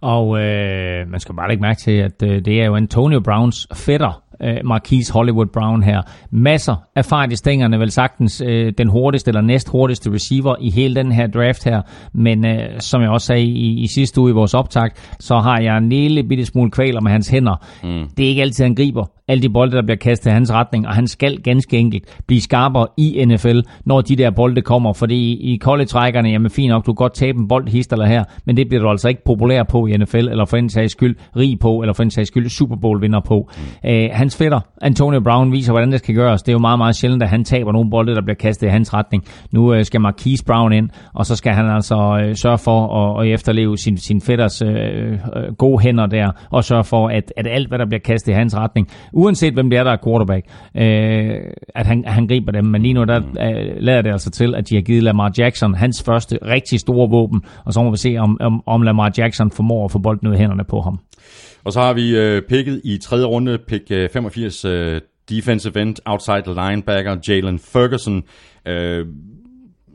Og 0.00 0.40
øh, 0.40 1.08
man 1.08 1.20
skal 1.20 1.34
bare 1.34 1.48
lægge 1.48 1.60
mærke 1.60 1.80
til, 1.80 1.90
at 1.90 2.22
øh, 2.22 2.44
det 2.44 2.60
er 2.60 2.64
jo 2.64 2.76
Antonio 2.76 3.20
Browns 3.20 3.66
fætter, 3.74 4.22
øh, 4.44 4.56
Marquise 4.64 5.12
Hollywood 5.12 5.46
Brown 5.46 5.82
her. 5.82 6.02
Masser 6.30 6.76
af 6.96 7.04
fart 7.04 7.32
i 7.32 7.36
stængerne, 7.36 7.78
vel 7.78 7.90
sagtens 7.90 8.42
øh, 8.46 8.72
den 8.78 8.88
hurtigste 8.88 9.28
eller 9.28 9.40
næst 9.40 9.68
hurtigste 9.68 10.12
receiver 10.12 10.56
i 10.60 10.70
hele 10.70 10.94
den 10.94 11.12
her 11.12 11.26
draft 11.26 11.64
her. 11.64 11.82
Men 12.14 12.46
øh, 12.46 12.80
som 12.80 13.02
jeg 13.02 13.10
også 13.10 13.26
sagde 13.26 13.42
i, 13.42 13.80
i 13.82 13.86
sidste 13.86 14.20
uge 14.20 14.30
i 14.30 14.34
vores 14.34 14.54
optakt, 14.54 15.16
så 15.20 15.38
har 15.38 15.60
jeg 15.60 15.78
en 15.78 15.88
lille 15.88 16.24
bitte 16.24 16.44
smule 16.44 16.70
kvaler 16.70 17.00
med 17.00 17.10
hans 17.10 17.28
hænder. 17.28 17.56
Mm. 17.82 18.08
Det 18.16 18.24
er 18.24 18.28
ikke 18.28 18.42
altid, 18.42 18.64
han 18.64 18.74
griber 18.74 19.04
alle 19.30 19.42
de 19.42 19.48
bolde, 19.48 19.76
der 19.76 19.82
bliver 19.82 19.96
kastet 19.96 20.30
i 20.30 20.32
hans 20.32 20.52
retning, 20.52 20.86
og 20.86 20.94
han 20.94 21.06
skal 21.06 21.42
ganske 21.42 21.78
enkelt 21.78 22.22
blive 22.26 22.40
skarpere 22.40 22.86
i 22.96 23.24
NFL, 23.24 23.60
når 23.84 24.00
de 24.00 24.16
der 24.16 24.30
bolde 24.30 24.62
kommer, 24.62 24.92
fordi 24.92 25.14
i, 25.14 25.54
i 25.54 25.58
college-rækkerne, 25.58 26.28
jamen 26.28 26.50
fint 26.50 26.68
nok, 26.68 26.86
du 26.86 26.92
kan 26.92 26.96
godt 26.96 27.14
tabe 27.14 27.38
en 27.38 27.48
bold 27.48 27.68
hist 27.68 27.92
eller 27.92 28.06
her, 28.06 28.24
men 28.46 28.56
det 28.56 28.68
bliver 28.68 28.82
du 28.82 28.88
altså 28.88 29.08
ikke 29.08 29.24
populær 29.24 29.62
på 29.62 29.86
i 29.86 29.96
NFL, 29.96 30.16
eller 30.16 30.44
for 30.44 30.56
en 30.56 30.68
sags 30.68 30.92
skyld 30.92 31.16
rig 31.36 31.58
på, 31.58 31.80
eller 31.80 31.92
for 31.92 32.02
en 32.02 32.10
sags 32.10 32.28
skyld 32.28 32.48
Super 32.48 32.76
Bowl 32.76 33.02
vinder 33.02 33.20
på. 33.20 33.50
Øh, 33.86 34.08
hans 34.12 34.36
fætter, 34.36 34.60
Antonio 34.82 35.20
Brown, 35.20 35.52
viser, 35.52 35.72
hvordan 35.72 35.92
det 35.92 35.98
skal 35.98 36.14
gøres. 36.14 36.42
Det 36.42 36.48
er 36.48 36.52
jo 36.52 36.58
meget, 36.58 36.78
meget 36.78 36.96
sjældent, 36.96 37.22
at 37.22 37.28
han 37.28 37.44
taber 37.44 37.72
nogle 37.72 37.90
bolde, 37.90 38.14
der 38.14 38.22
bliver 38.22 38.36
kastet 38.36 38.66
i 38.66 38.70
hans 38.70 38.94
retning. 38.94 39.24
Nu 39.52 39.74
øh, 39.74 39.84
skal 39.84 40.00
Marquise 40.00 40.44
Brown 40.44 40.72
ind, 40.72 40.88
og 41.14 41.26
så 41.26 41.36
skal 41.36 41.52
han 41.52 41.66
altså 41.66 42.20
øh, 42.24 42.36
sørge 42.36 42.58
for 42.58 42.78
at, 43.00 43.26
at 43.26 43.34
efterleve 43.34 43.76
sin, 43.78 43.96
sin 43.96 44.20
fætters 44.20 44.62
øh, 44.62 44.70
øh, 44.72 45.54
gode 45.58 45.82
hænder 45.82 46.06
der, 46.06 46.30
og 46.50 46.64
sørge 46.64 46.84
for, 46.84 47.08
at, 47.08 47.32
at 47.36 47.46
alt, 47.46 47.68
hvad 47.68 47.78
der 47.78 47.86
bliver 47.86 48.00
kastet 48.00 48.32
i 48.32 48.34
hans 48.34 48.56
retning, 48.56 48.88
uanset 49.20 49.54
hvem 49.54 49.70
det 49.70 49.78
er, 49.78 49.84
der 49.84 49.92
er 49.92 49.96
quarterback, 50.04 50.46
øh, 50.76 51.34
at 51.74 51.86
han, 51.86 52.04
han 52.06 52.26
griber 52.26 52.52
dem. 52.52 52.64
Men 52.64 52.82
lige 52.82 52.94
nu, 52.94 53.04
der 53.04 53.16
øh, 53.18 53.76
lader 53.78 54.02
det 54.02 54.12
altså 54.12 54.30
til, 54.30 54.54
at 54.54 54.68
de 54.68 54.74
har 54.74 54.82
givet 54.82 55.02
Lamar 55.02 55.32
Jackson 55.38 55.74
hans 55.74 56.02
første 56.02 56.38
rigtig 56.42 56.80
store 56.80 57.10
våben, 57.10 57.42
og 57.64 57.72
så 57.72 57.82
må 57.82 57.90
vi 57.90 57.96
se, 57.96 58.16
om, 58.18 58.36
om, 58.40 58.62
om 58.66 58.82
Lamar 58.82 59.12
Jackson 59.18 59.50
formår 59.50 59.84
at 59.84 59.90
få 59.90 59.98
bolden 59.98 60.28
ud 60.28 60.32
af 60.32 60.38
hænderne 60.38 60.64
på 60.64 60.80
ham. 60.80 61.00
Og 61.64 61.72
så 61.72 61.80
har 61.80 61.92
vi 61.92 62.16
øh, 62.16 62.42
picket 62.42 62.80
i 62.84 62.98
tredje 62.98 63.24
runde, 63.24 63.58
pick 63.68 63.90
øh, 63.90 64.08
85, 64.12 64.64
øh, 64.64 65.00
defensive 65.30 65.82
end, 65.82 65.96
outside 66.04 66.42
linebacker, 66.46 67.16
Jalen 67.28 67.58
Ferguson. 67.58 68.22
Øh, 68.66 69.06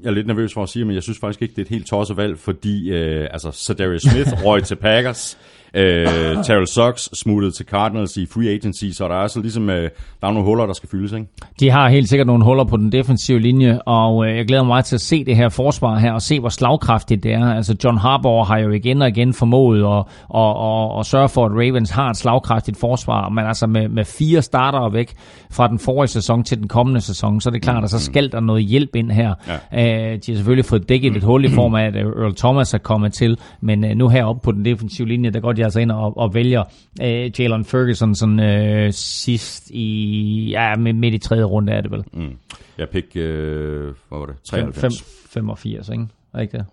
jeg 0.04 0.10
er 0.10 0.14
lidt 0.14 0.28
nervøs 0.28 0.54
for 0.54 0.64
at 0.64 0.70
sige, 0.70 0.86
men 0.86 0.96
jeg 0.96 1.04
synes 1.04 1.20
faktisk 1.20 1.42
ikke, 1.42 1.52
det 1.52 1.58
er 1.58 1.66
et 1.66 1.70
helt 1.70 1.88
tosset 1.88 2.18
valg, 2.18 2.40
fordi 2.40 2.90
øh, 2.92 3.28
altså, 3.32 3.52
Sadarius 3.52 4.02
Smith 4.02 4.30
røg 4.46 4.64
til 4.64 4.76
Packers, 4.76 5.38
øh, 5.76 6.44
Terrell 6.44 6.68
Suggs 6.68 7.20
smuttede 7.20 7.52
til 7.52 7.66
Cardinals 7.66 8.18
i 8.18 8.26
free 8.26 8.50
agency, 8.50 8.86
så 8.94 9.08
der 9.08 9.16
er 9.16 9.20
altså 9.20 9.42
ligesom, 9.42 9.70
øh, 9.70 9.90
der 10.22 10.28
er 10.28 10.32
nogle 10.32 10.44
huller, 10.44 10.66
der 10.66 10.74
skal 10.74 10.90
fyldes, 10.90 11.14
ikke? 11.14 11.28
De 11.60 11.70
har 11.70 11.90
helt 11.90 12.10
sikkert 12.10 12.28
nogle 12.28 12.44
huller 12.44 12.64
på 12.64 12.78
den 12.78 12.92
defensive 12.92 13.40
linje, 13.40 13.80
og 13.82 14.28
øh, 14.28 14.38
jeg 14.38 14.46
glæder 14.46 14.64
mig 14.64 14.68
meget 14.68 14.86
til 14.86 14.96
at 14.96 15.02
se 15.02 15.26
det 15.26 15.36
her 15.36 15.50
forsvar 15.50 16.00
her, 16.00 16.12
og 16.12 16.22
se 16.22 16.40
hvor 16.40 16.50
slagkraftigt 16.50 17.24
det 17.24 17.34
er. 17.34 17.54
Altså 17.54 17.76
John 17.84 17.98
Harbaugh 17.98 18.48
har 18.48 18.58
jo 18.58 18.72
igen 18.72 19.02
og 19.02 19.08
igen 19.08 19.34
formået 19.34 19.80
at, 19.80 20.04
at, 20.36 20.50
at, 20.50 21.00
at 21.00 21.06
sørge 21.06 21.30
for, 21.30 21.46
at 21.46 21.52
Ravens 21.52 21.90
har 21.90 22.10
et 22.10 22.18
slagkraftigt 22.18 22.80
forsvar, 22.80 23.30
men 23.30 23.46
altså 23.46 23.68
med, 23.68 23.90
med 23.90 24.06
fire 24.06 24.42
starter 24.42 24.90
væk 24.90 25.14
fra 25.52 25.68
den 25.68 25.80
forrige 25.80 26.08
sæson 26.08 26.44
til 26.44 26.58
den 26.58 26.68
kommende 26.68 27.02
sæson, 27.02 27.42
så 27.42 27.50
er 27.50 27.52
det 27.52 27.62
klart, 27.62 27.84
at 27.84 27.90
så 27.90 28.00
skal 28.00 28.32
der 28.32 28.40
noget 28.40 28.64
hjælp 28.64 28.96
ind 28.96 29.12
her. 29.12 29.34
Ja. 29.74 30.12
Øh, 30.12 30.20
de 30.26 30.32
har 30.32 30.36
selvfølgelig 30.36 30.66
fået 30.66 30.90
dækket 30.90 31.16
et 31.16 31.24
hul 31.24 31.46
i 31.46 31.50
form 31.50 31.76
af, 31.76 31.86
at 31.86 31.96
Earl 31.96 32.36
Thomas 32.36 32.74
er 32.74 32.78
kommet 32.78 33.14
til, 33.14 33.38
men 33.62 33.86
øh, 33.86 33.96
nu 33.96 34.10
heroppe 34.10 34.42
på 34.44 34.52
den 34.52 34.66
defensive 34.66 35.08
linje, 35.08 35.30
der 35.30 35.40
går 35.40 35.54
de 35.54 35.65
altså 35.66 35.80
ind 35.80 35.92
og, 35.92 36.18
og 36.18 36.34
vælger 36.34 36.64
øh, 37.02 37.40
Jalen 37.40 37.66
Ferguson 37.66 38.16
sådan, 38.16 38.40
øh, 38.40 38.94
sidst 38.94 39.70
i, 39.70 40.50
ja, 40.50 40.76
midt 40.76 41.14
i 41.14 41.18
tredje 41.18 41.44
runde 41.44 41.74
er 41.74 41.82
det 41.82 41.92
vel. 41.92 42.04
Mm. 42.14 42.38
Jeg 42.78 42.90
pick, 42.90 43.16
øh, 43.16 43.84
hvad 43.84 44.20
var 44.20 44.26
det, 44.26 44.36
93? 44.50 45.02
5, 45.02 45.08
85, 45.30 45.90
ikke? 45.90 46.08
Er 46.34 46.40
ikke 46.40 46.58
det? 46.58 46.66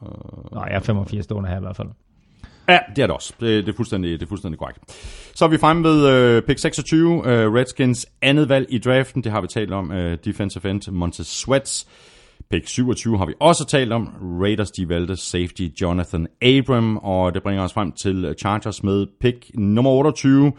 Uh, 0.00 0.52
Nej, 0.52 0.64
jeg 0.64 0.76
er 0.76 0.80
85 0.80 1.24
stående 1.24 1.48
her 1.48 1.56
i 1.56 1.60
hvert 1.60 1.76
fald. 1.76 1.88
Ja, 2.68 2.78
det 2.96 3.02
er 3.02 3.06
det 3.06 3.14
også. 3.14 3.34
Det, 3.40 3.66
det, 3.66 3.72
er, 3.72 3.76
fuldstændig, 3.76 4.10
det 4.10 4.22
er 4.22 4.28
fuldstændig 4.28 4.58
korrekt. 4.58 4.78
Så 5.34 5.44
er 5.44 5.48
vi 5.48 5.58
fremme 5.58 5.84
ved 5.84 6.08
øh, 6.08 6.42
pick 6.42 6.58
26, 6.58 7.22
øh, 7.26 7.52
Redskins 7.54 8.06
andet 8.22 8.48
valg 8.48 8.66
i 8.70 8.78
draften. 8.78 9.24
Det 9.24 9.32
har 9.32 9.40
vi 9.40 9.46
talt 9.46 9.72
om. 9.72 9.92
Øh, 9.92 10.18
defensive 10.24 10.70
end 10.70 10.90
Montez 10.90 11.26
Sweats. 11.26 11.86
Pick 12.50 12.68
27 12.68 13.18
har 13.18 13.26
vi 13.26 13.34
også 13.40 13.64
talt 13.66 13.92
om. 13.92 14.08
Raiders, 14.40 14.70
de 14.70 14.88
valgte 14.88 15.16
safety 15.16 15.62
Jonathan 15.80 16.26
Abram, 16.42 16.96
og 16.96 17.34
det 17.34 17.42
bringer 17.42 17.64
os 17.64 17.72
frem 17.72 17.92
til 17.92 18.34
Chargers 18.38 18.82
med 18.82 19.06
pick 19.20 19.50
nummer 19.54 19.90
28. 19.90 20.52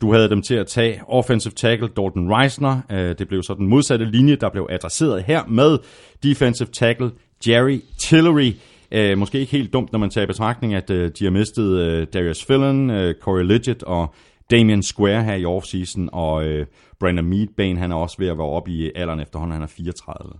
Du 0.00 0.12
havde 0.12 0.28
dem 0.28 0.42
til 0.42 0.54
at 0.54 0.66
tage 0.66 1.00
offensive 1.08 1.52
tackle 1.52 1.88
Dalton 1.88 2.32
Reisner. 2.34 2.80
Øh, 2.90 3.18
det 3.18 3.28
blev 3.28 3.42
så 3.42 3.54
den 3.54 3.66
modsatte 3.66 4.04
linje, 4.04 4.36
der 4.36 4.50
blev 4.50 4.66
adresseret 4.70 5.22
her 5.22 5.46
med 5.46 5.78
defensive 6.22 6.68
tackle 6.68 7.10
Jerry 7.48 7.80
Tillery. 8.02 8.52
Øh, 8.92 9.18
måske 9.18 9.38
ikke 9.38 9.52
helt 9.52 9.72
dumt, 9.72 9.92
når 9.92 9.98
man 9.98 10.10
tager 10.10 10.24
i 10.24 10.26
betragtning, 10.26 10.74
at 10.74 10.90
øh, 10.90 11.10
de 11.18 11.24
har 11.24 11.30
mistet 11.30 11.78
øh, 11.78 12.06
Darius 12.12 12.44
Fillon, 12.44 12.90
øh, 12.90 13.14
Corey 13.20 13.44
Lidget 13.44 13.82
og 13.82 14.14
Damian 14.50 14.82
Square 14.82 15.24
her 15.24 15.34
i 15.34 15.44
offseason, 15.44 16.08
og 16.12 16.44
øh, 16.44 16.66
Brandon 17.00 17.24
Meadbane, 17.24 17.78
han 17.78 17.92
er 17.92 17.96
også 17.96 18.16
ved 18.18 18.28
at 18.28 18.38
være 18.38 18.46
oppe 18.46 18.70
i 18.70 18.90
alderen 18.94 19.20
efterhånden, 19.20 19.52
han 19.52 19.62
er 19.62 19.66
34. 19.66 20.32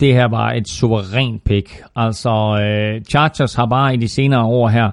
Det 0.00 0.14
her 0.14 0.28
var 0.28 0.52
et 0.52 0.68
suverænt 0.68 1.44
pick. 1.44 1.82
Altså, 1.96 2.30
øh, 2.62 3.02
Chargers 3.04 3.54
har 3.54 3.66
bare 3.66 3.94
i 3.94 3.96
de 3.96 4.08
senere 4.08 4.44
år 4.44 4.68
her 4.68 4.90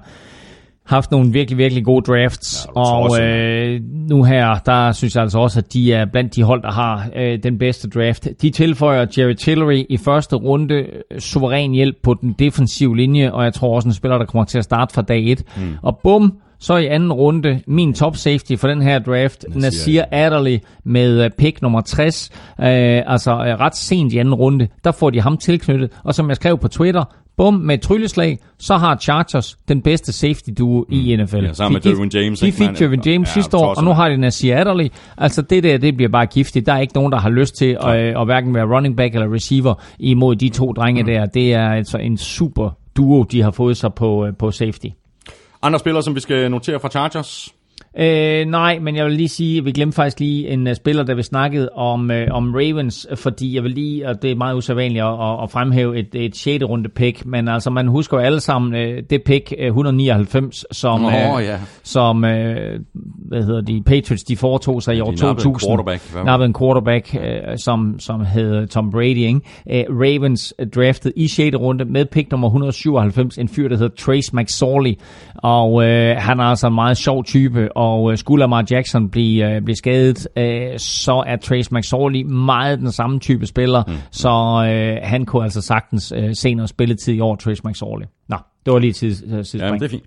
haft 0.88 1.10
nogle 1.10 1.32
virkelig, 1.32 1.58
virkelig 1.58 1.84
gode 1.84 2.12
drafts, 2.12 2.66
Ja, 2.76 2.82
og 2.82 3.22
øh, 3.22 3.80
nu 4.10 4.22
her, 4.22 4.58
der 4.66 4.92
synes 4.92 5.14
jeg 5.14 5.22
altså 5.22 5.38
også, 5.38 5.58
at 5.58 5.72
de 5.72 5.92
er 5.92 6.04
blandt 6.04 6.36
de 6.36 6.42
hold, 6.42 6.62
der 6.62 6.72
har 6.72 7.08
øh, 7.16 7.42
den 7.42 7.58
bedste 7.58 7.88
draft. 7.88 8.28
De 8.42 8.50
tilføjer 8.50 9.06
Jerry 9.18 9.34
Tillery 9.34 9.84
i 9.88 9.96
første 9.96 10.36
runde, 10.36 10.74
øh, 10.74 11.20
suveræn 11.20 11.72
hjælp 11.72 11.96
på 12.02 12.14
den 12.20 12.32
defensive 12.38 12.96
linje, 12.96 13.32
og 13.32 13.44
jeg 13.44 13.54
tror 13.54 13.74
også 13.74 13.88
en 13.88 13.94
spiller, 13.94 14.18
der 14.18 14.24
kommer 14.24 14.44
til 14.44 14.58
at 14.58 14.64
starte 14.64 14.94
fra 14.94 15.02
dag 15.02 15.30
1. 15.30 15.42
Mm. 15.56 15.74
Og 15.82 15.98
bum, 16.02 16.38
så 16.60 16.76
i 16.76 16.86
anden 16.86 17.12
runde, 17.12 17.60
min 17.66 17.94
top 17.94 18.16
safety 18.16 18.56
for 18.56 18.68
den 18.68 18.82
her 18.82 18.98
draft, 18.98 19.44
Nasir 19.54 20.02
Adderley 20.12 20.58
med 20.84 21.24
øh, 21.24 21.30
pick 21.38 21.62
nummer 21.62 21.80
60, 21.80 22.30
øh, 22.60 22.66
altså 23.06 23.30
øh, 23.30 23.60
ret 23.60 23.76
sent 23.76 24.12
i 24.12 24.18
anden 24.18 24.34
runde, 24.34 24.68
der 24.84 24.92
får 24.92 25.10
de 25.10 25.20
ham 25.20 25.36
tilknyttet, 25.36 25.90
og 26.04 26.14
som 26.14 26.28
jeg 26.28 26.36
skrev 26.36 26.58
på 26.58 26.68
Twitter, 26.68 27.04
bum, 27.36 27.54
med 27.54 27.74
et 27.74 27.80
trylleslag, 27.80 28.38
så 28.58 28.76
har 28.76 28.96
Chargers 28.96 29.58
den 29.68 29.82
bedste 29.82 30.12
safety 30.12 30.50
duo 30.58 30.80
mm. 30.88 30.94
i 30.96 31.16
NFL. 31.16 31.36
Ja, 31.36 31.52
sammen 31.52 31.72
med 31.74 31.80
De- 31.80 31.88
de- 31.88 31.94
Derwin 31.94 32.10
James, 32.14 32.40
De 32.40 32.52
fik? 32.52 32.78
Derwin 32.78 33.00
James 33.06 33.28
Ja, 33.28 33.32
sidste 33.32 33.56
år, 33.56 33.74
og 33.74 33.84
nu 33.84 33.90
har 33.92 34.08
de 34.08 34.16
Nasir 34.16 34.56
Adderley. 34.56 34.88
Altså 35.18 35.42
det 35.42 35.62
der, 35.62 35.78
det 35.78 35.96
bliver 35.96 36.10
bare 36.10 36.26
giftigt. 36.26 36.66
Der 36.66 36.72
er 36.72 36.78
ikke 36.80 36.94
nogen, 36.94 37.12
der 37.12 37.18
har 37.18 37.30
lyst 37.30 37.54
til 37.56 37.76
at, 37.80 37.96
øh, 38.00 38.20
at 38.20 38.24
hverken 38.26 38.54
være 38.54 38.64
running 38.76 38.96
back 38.96 39.14
eller 39.14 39.34
receiver 39.34 39.74
imod 39.98 40.36
de 40.36 40.48
to 40.48 40.72
drenge 40.72 41.06
der. 41.06 41.26
Det 41.26 41.54
er 41.54 41.68
altså 41.68 41.98
en 41.98 42.16
super 42.16 42.70
duo, 42.96 43.22
de 43.22 43.42
har 43.42 43.50
fået 43.50 43.76
sig 43.76 43.94
på, 43.94 44.26
på 44.38 44.50
safety. 44.50 44.86
Andre 45.62 45.78
spillere, 45.78 46.02
som 46.02 46.14
vi 46.14 46.20
skal 46.20 46.50
notere 46.50 46.80
fra 46.80 46.88
Chargers? 46.88 47.54
Øh, 48.00 48.46
nej, 48.46 48.78
men 48.78 48.96
jeg 48.96 49.04
vil 49.04 49.12
lige 49.12 49.28
sige, 49.28 49.58
at 49.58 49.64
vi 49.64 49.72
glemte 49.72 49.94
faktisk 49.94 50.20
lige 50.20 50.48
en 50.48 50.66
uh, 50.66 50.74
spiller, 50.74 51.02
der 51.02 51.14
vi 51.14 51.22
snakkede 51.22 51.68
om, 51.74 52.10
uh, 52.10 52.36
om 52.36 52.54
Ravens, 52.54 53.06
fordi 53.14 53.54
jeg 53.54 53.62
vil 53.62 53.70
lige, 53.70 54.08
og 54.08 54.22
det 54.22 54.30
er 54.30 54.36
meget 54.36 54.54
usædvanligt 54.54 55.04
at, 55.04 55.12
at, 55.12 55.42
at 55.42 55.50
fremhæve 55.50 55.98
et, 55.98 56.14
et 56.14 56.36
6. 56.36 56.64
runde 56.64 56.88
pick, 56.88 57.26
men 57.26 57.48
altså 57.48 57.70
man 57.70 57.86
husker 57.86 58.16
jo 58.16 58.22
alle 58.22 58.40
sammen 58.40 58.74
uh, 58.74 58.98
det 59.10 59.22
pick 59.26 59.54
uh, 59.58 59.66
199, 59.66 60.64
som, 60.72 61.00
Nå, 61.00 61.08
uh, 61.08 61.12
ja. 61.44 61.58
som 61.82 62.16
uh, 62.16 62.30
hvad 63.28 63.42
hedder 63.42 63.60
de, 63.60 63.82
Patriots, 63.86 64.24
de 64.24 64.36
foretog 64.36 64.82
sig 64.82 64.96
i 64.96 65.00
år 65.00 65.10
de 65.10 65.16
nappede 65.16 65.30
en 65.30 65.54
2000. 65.54 65.68
quarterback? 65.68 66.24
Nappede 66.24 66.46
en 66.46 66.54
quarterback, 66.54 67.14
uh, 67.14 67.54
som, 67.56 67.94
som 67.98 68.24
hed 68.24 68.66
Tom 68.66 68.90
Brady, 68.90 69.16
ikke? 69.16 69.40
Uh, 69.90 70.00
Ravens 70.00 70.54
draftede 70.74 71.14
i 71.16 71.28
6. 71.28 71.56
runde 71.56 71.84
med 71.84 72.04
pick 72.04 72.30
nummer 72.30 72.48
197, 72.48 73.38
en 73.38 73.48
fyr, 73.48 73.68
der 73.68 73.76
hedder 73.76 73.94
Trace 73.98 74.36
McSorley, 74.36 74.94
og 75.34 75.72
uh, 75.72 75.82
han 76.16 76.40
er 76.40 76.44
altså 76.44 76.66
en 76.66 76.74
meget 76.74 76.96
sjov 76.96 77.24
type, 77.24 77.76
og 77.76 77.87
uh, 77.96 78.16
skulle 78.16 78.40
Lamar 78.40 78.64
Jackson 78.70 79.10
blive, 79.10 79.56
uh, 79.56 79.64
blive 79.64 79.76
skadet, 79.76 80.28
uh, 80.36 80.78
så 80.78 81.24
er 81.26 81.36
Trace 81.36 81.74
McSorley 81.74 82.22
meget 82.22 82.78
den 82.78 82.92
samme 82.92 83.20
type 83.20 83.46
spiller, 83.46 83.82
mm. 83.86 83.94
så 84.10 84.28
uh, 84.28 85.08
han 85.08 85.26
kunne 85.26 85.44
altså 85.44 85.60
sagtens 85.60 86.12
uh, 86.12 86.24
se 86.32 86.54
noget 86.54 86.68
spilletid 86.68 87.14
i 87.14 87.20
år, 87.20 87.36
Trace 87.36 87.62
McSorley. 87.64 88.06
Nå, 88.28 88.36
det 88.66 88.72
var 88.72 88.78
lige 88.78 88.92
tid, 88.92 89.24
uh, 89.24 89.30
Ja, 89.30 89.36
men 89.36 89.44
sidspring. 89.44 89.80
det 89.80 89.86
er 89.86 89.90
fint. 89.90 90.04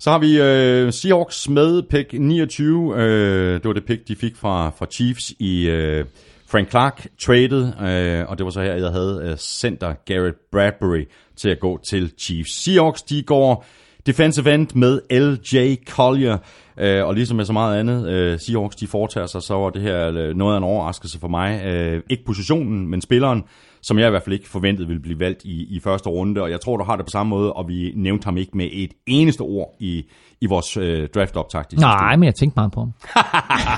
Så 0.00 0.10
har 0.10 0.18
vi 0.18 0.40
øh, 0.40 0.92
Seahawks 0.92 1.48
med 1.48 1.82
pick 1.82 2.12
29. 2.12 2.96
Øh, 2.96 3.54
det 3.54 3.64
var 3.64 3.72
det 3.72 3.84
pick, 3.84 4.08
de 4.08 4.16
fik 4.16 4.36
fra, 4.36 4.70
fra 4.78 4.86
Chiefs 4.90 5.34
i 5.38 5.68
øh, 5.68 6.04
Frank 6.50 6.70
Clark 6.70 7.06
traded, 7.20 7.72
øh, 7.82 8.28
og 8.28 8.38
det 8.38 8.44
var 8.44 8.50
så 8.50 8.62
her, 8.62 8.74
jeg 8.74 8.90
havde 8.90 9.20
øh, 9.24 9.36
center 9.36 9.94
Garrett 10.06 10.36
Bradbury 10.52 11.04
til 11.36 11.48
at 11.48 11.60
gå 11.60 11.80
til 11.88 12.12
Chiefs. 12.18 12.62
Seahawks, 12.64 13.02
de 13.02 13.22
går 13.22 13.66
defensive 14.06 14.54
end 14.54 14.68
med 14.74 15.00
L.J. 15.10 15.76
Collier, 15.90 16.38
øh, 16.80 17.06
og 17.06 17.14
ligesom 17.14 17.36
med 17.36 17.44
så 17.44 17.52
meget 17.52 17.80
andet, 17.80 18.08
øh, 18.08 18.40
Seahawks, 18.40 18.76
de 18.76 18.86
foretager 18.86 19.26
sig, 19.26 19.42
så 19.42 19.54
var 19.54 19.70
det 19.70 19.82
her 19.82 20.08
øh, 20.08 20.36
noget 20.36 20.54
af 20.54 20.58
en 20.58 20.64
overraskelse 20.64 21.20
for 21.20 21.28
mig. 21.28 21.64
Øh, 21.64 22.02
ikke 22.10 22.24
positionen, 22.24 22.88
men 22.88 23.00
spilleren, 23.00 23.44
som 23.82 23.98
jeg 23.98 24.06
i 24.06 24.10
hvert 24.10 24.22
fald 24.22 24.34
ikke 24.34 24.48
forventede 24.48 24.88
ville 24.88 25.02
blive 25.02 25.20
valgt 25.20 25.44
i, 25.44 25.76
i 25.76 25.80
første 25.80 26.08
runde, 26.08 26.42
og 26.42 26.50
jeg 26.50 26.60
tror, 26.60 26.76
du 26.76 26.84
har 26.84 26.96
det 26.96 27.06
på 27.06 27.10
samme 27.10 27.30
måde, 27.30 27.52
og 27.52 27.68
vi 27.68 27.92
nævnte 27.96 28.24
ham 28.24 28.36
ikke 28.36 28.56
med 28.56 28.68
et 28.72 28.90
eneste 29.06 29.40
ord 29.40 29.76
i, 29.80 30.04
i 30.40 30.46
vores 30.46 30.76
øh, 30.76 31.08
sidste 31.14 31.76
Nej, 31.80 32.16
men 32.16 32.24
jeg 32.24 32.34
tænkte 32.34 32.56
meget 32.56 32.72
på 32.72 32.80
ham. 32.80 32.92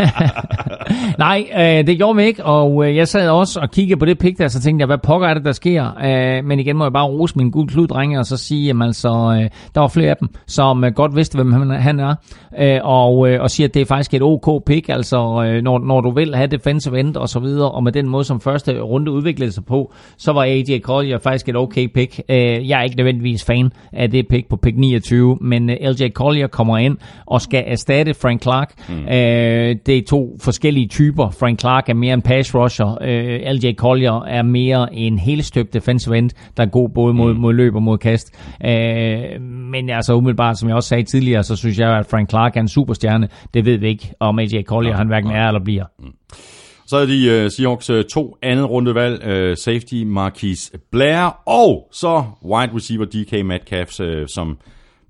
Nej, 1.18 1.48
øh, 1.58 1.86
det 1.86 1.96
gjorde 1.96 2.16
vi 2.16 2.24
ikke, 2.24 2.44
og 2.44 2.88
øh, 2.88 2.96
jeg 2.96 3.08
sad 3.08 3.28
også 3.28 3.60
og 3.60 3.70
kiggede 3.70 3.98
på 3.98 4.04
det 4.04 4.18
pick 4.18 4.38
der, 4.38 4.48
så 4.48 4.60
tænkte 4.60 4.82
jeg, 4.82 4.86
hvad 4.86 4.98
pokker 4.98 5.28
er 5.28 5.34
det, 5.34 5.44
der 5.44 5.52
sker? 5.52 5.92
Øh, 6.04 6.44
men 6.44 6.60
igen 6.60 6.76
må 6.76 6.84
jeg 6.84 6.92
bare 6.92 7.06
rose 7.06 7.34
min 7.36 7.50
gode 7.50 7.68
kludrenge, 7.68 8.18
og 8.18 8.26
så 8.26 8.36
sige, 8.36 8.66
jamen 8.66 8.82
altså, 8.82 9.08
øh, 9.08 9.50
der 9.74 9.80
var 9.80 9.88
flere 9.88 10.10
af 10.10 10.16
dem, 10.16 10.28
som 10.46 10.84
øh, 10.84 10.92
godt 10.92 11.16
vidste, 11.16 11.36
hvem 11.36 11.52
han, 11.52 11.70
han 11.70 12.00
er, 12.00 12.14
øh, 12.58 12.80
og, 12.82 13.28
øh, 13.28 13.42
og 13.42 13.50
siger, 13.50 13.68
at 13.68 13.74
det 13.74 13.82
er 13.82 13.86
faktisk 13.86 14.14
et 14.14 14.22
OK 14.22 14.64
pick, 14.64 14.88
altså 14.88 15.42
øh, 15.44 15.62
når, 15.62 15.78
når 15.78 16.00
du 16.00 16.10
vil 16.10 16.34
have 16.34 16.46
defensive 16.46 17.00
end 17.00 17.16
og 17.16 17.28
så 17.28 17.40
videre, 17.40 17.70
og 17.70 17.82
med 17.82 17.92
den 17.92 18.08
måde, 18.08 18.24
som 18.24 18.40
første 18.40 18.80
runde 18.80 19.10
udviklede 19.10 19.52
sig 19.52 19.64
på, 19.64 19.92
så 20.16 20.32
var 20.32 20.42
AJ 20.42 20.80
Collier 20.80 21.18
faktisk 21.18 21.48
et 21.48 21.56
OK 21.56 21.74
pick. 21.74 22.20
Øh, 22.28 22.68
jeg 22.68 22.78
er 22.78 22.82
ikke 22.82 22.96
nødvendigvis 22.96 23.44
fan 23.44 23.72
af 23.92 24.10
det 24.10 24.28
pick 24.28 24.48
på 24.48 24.56
pick 24.56 24.76
29, 24.76 25.38
men 25.40 25.70
øh, 25.70 25.76
LJ 25.80 26.08
Collier 26.08 26.49
kommer 26.50 26.78
ind 26.78 26.96
og 27.26 27.40
skal 27.40 27.64
erstatte 27.66 28.14
Frank 28.14 28.42
Clark. 28.42 28.88
Mm. 28.88 28.94
Øh, 28.94 29.76
det 29.86 29.98
er 29.98 30.02
to 30.08 30.38
forskellige 30.40 30.88
typer. 30.88 31.30
Frank 31.30 31.60
Clark 31.60 31.88
er 31.88 31.94
mere 31.94 32.14
en 32.14 32.22
pass 32.22 32.54
rusher. 32.54 32.98
Øh, 33.02 33.40
LJ 33.54 33.74
Collier 33.74 34.24
er 34.24 34.42
mere 34.42 34.94
en 34.94 35.18
helstøbt 35.18 35.74
defensive 35.74 36.18
end, 36.18 36.30
der 36.56 36.62
er 36.62 36.66
god 36.66 36.88
både 36.88 37.14
mod, 37.14 37.34
mod 37.34 37.52
løb 37.54 37.74
og 37.74 37.82
mod 37.82 37.98
kast. 37.98 38.34
Øh, 38.66 39.40
men 39.42 39.90
altså 39.90 40.14
umiddelbart, 40.14 40.58
som 40.58 40.68
jeg 40.68 40.76
også 40.76 40.88
sagde 40.88 41.02
tidligere, 41.02 41.42
så 41.42 41.56
synes 41.56 41.78
jeg, 41.78 41.98
at 41.98 42.06
Frank 42.06 42.30
Clark 42.30 42.56
er 42.56 42.60
en 42.60 42.68
superstjerne. 42.68 43.28
Det 43.54 43.64
ved 43.64 43.78
vi 43.78 43.88
ikke, 43.88 44.12
om 44.20 44.38
AJ 44.38 44.62
Collier 44.62 44.96
han 44.96 45.06
hverken 45.06 45.30
er 45.30 45.46
eller 45.46 45.64
bliver. 45.64 45.84
Så 46.90 46.96
er 46.96 47.06
de 47.06 47.44
uh, 47.44 47.50
Seahawks 47.50 47.90
uh, 47.90 48.02
to 48.12 48.36
andet 48.42 48.70
rundevalg, 48.70 49.22
uh, 49.26 49.56
safety 49.56 50.02
Marquise 50.06 50.70
Blair, 50.92 51.48
og 51.48 51.88
så 51.92 52.24
wide 52.44 52.74
receiver 52.74 53.04
DK 53.04 53.46
Metcalf, 53.46 54.00
uh, 54.00 54.06
som 54.34 54.58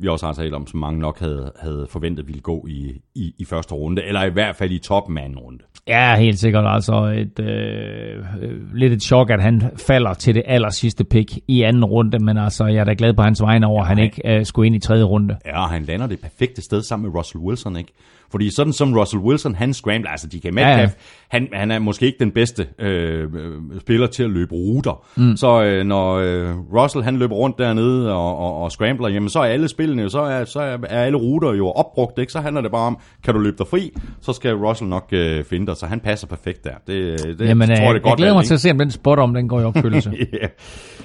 vi 0.01 0.09
også 0.09 0.27
har 0.27 0.33
talt 0.33 0.55
om, 0.55 0.67
som 0.67 0.81
mange 0.81 1.01
nok 1.01 1.19
havde, 1.19 1.53
havde 1.61 1.87
forventet 1.91 2.27
ville 2.27 2.41
gå 2.41 2.67
i, 2.69 3.01
i, 3.15 3.35
i 3.39 3.45
første 3.45 3.75
runde, 3.75 4.05
eller 4.05 4.25
i 4.25 4.31
hvert 4.31 4.57
fald 4.57 4.71
i 4.71 4.79
toppen 4.79 5.19
af 5.19 5.25
anden 5.25 5.39
runde. 5.39 5.59
Ja, 5.89 6.17
helt 6.17 6.39
sikkert. 6.39 6.65
Altså 6.67 7.05
et, 7.05 7.41
øh, 7.41 8.25
øh, 8.43 8.75
lidt 8.75 8.93
et 8.93 9.03
chok, 9.03 9.31
at 9.31 9.43
han 9.43 9.63
falder 9.77 10.15
til 10.15 10.35
det 10.35 10.43
aller 10.47 10.71
sidste 10.71 11.05
pick 11.05 11.39
i 11.49 11.63
anden 11.63 11.85
runde, 11.85 12.19
men 12.19 12.39
altså, 12.39 12.65
jeg 12.65 12.81
er 12.81 12.85
da 12.85 12.95
glad 12.99 13.15
på 13.15 13.23
hans 13.23 13.43
vegne 13.43 13.67
over, 13.67 13.83
at 13.83 13.89
han 13.89 13.99
ikke 13.99 14.23
øh, 14.25 14.47
skulle 14.47 14.67
ind 14.67 14.77
i 14.77 14.79
tredje 14.79 15.05
runde. 15.05 15.37
Ja, 15.47 15.63
og 15.63 15.71
han 15.71 15.83
lander 15.83 16.07
det 16.07 16.21
perfekte 16.21 16.63
sted 16.63 16.83
sammen 16.83 17.11
med 17.11 17.19
Russell 17.19 17.45
Wilson, 17.45 17.77
ikke? 17.77 17.93
Fordi 18.31 18.51
sådan 18.51 18.73
som 18.73 18.95
Russell 18.95 19.23
Wilson, 19.23 19.55
han 19.55 19.75
scrambler, 19.75 20.11
altså 20.11 20.27
DK 20.27 20.45
Metcalf, 20.45 20.81
Ja. 20.81 20.89
Han, 21.29 21.49
han 21.53 21.71
er 21.71 21.79
måske 21.79 22.07
ikke 22.07 22.19
den 22.21 22.31
bedste 22.31 22.67
øh, 22.79 23.23
øh, 23.23 23.81
spiller 23.81 24.07
til 24.07 24.23
at 24.23 24.31
løbe 24.31 24.55
ruter. 24.55 25.05
Mm. 25.17 25.37
Så 25.37 25.63
øh, 25.63 25.87
når 25.87 26.15
øh, 26.15 26.57
Russell 26.59 27.05
han 27.05 27.17
løber 27.17 27.35
rundt 27.35 27.59
dernede 27.59 28.13
og, 28.13 28.39
og, 28.39 28.63
og 28.63 28.73
scrambler, 28.73 29.09
jamen 29.09 29.29
så 29.29 29.39
er 29.39 29.45
alle 29.45 29.69
spillene, 29.69 30.11
så 30.11 30.21
er, 30.21 30.45
så 30.45 30.61
er, 30.61 30.77
alle 30.89 31.19
ruter 31.19 31.55
jo 31.55 31.71
opbrugt, 31.71 32.19
ikke? 32.19 32.33
Så 32.33 32.41
handler 32.41 32.63
det 32.63 32.71
bare 32.71 32.87
om, 32.87 32.99
kan 33.25 33.35
du 33.35 33.41
løbe 33.41 33.57
dig 33.59 33.67
fri, 33.67 33.93
så 34.21 34.33
skal 34.33 34.55
Russell 34.55 34.91
nok 34.91 35.09
øh, 35.13 35.45
finde 35.45 35.67
dig, 35.67 35.77
så 35.77 35.87
han 35.87 36.01
passer 36.01 36.27
perfekt 36.27 36.65
der. 36.65 36.75
Det, 36.87 37.19
det 37.39 37.49
Jamen, 37.49 37.69
tror 37.69 37.75
øh, 37.75 37.79
jeg, 37.79 37.87
jeg, 37.87 37.95
det 37.95 38.01
er 38.01 38.09
godt 38.09 38.17
glæder 38.17 38.35
mig 38.35 38.45
til 38.45 38.55
at 38.55 38.61
se, 38.61 38.71
om 38.71 38.79
den 38.79 38.91
spot 38.91 39.19
om 39.19 39.35
den 39.35 39.49
går 39.49 39.61
i 39.61 39.65
opfyldelse. 39.65 40.13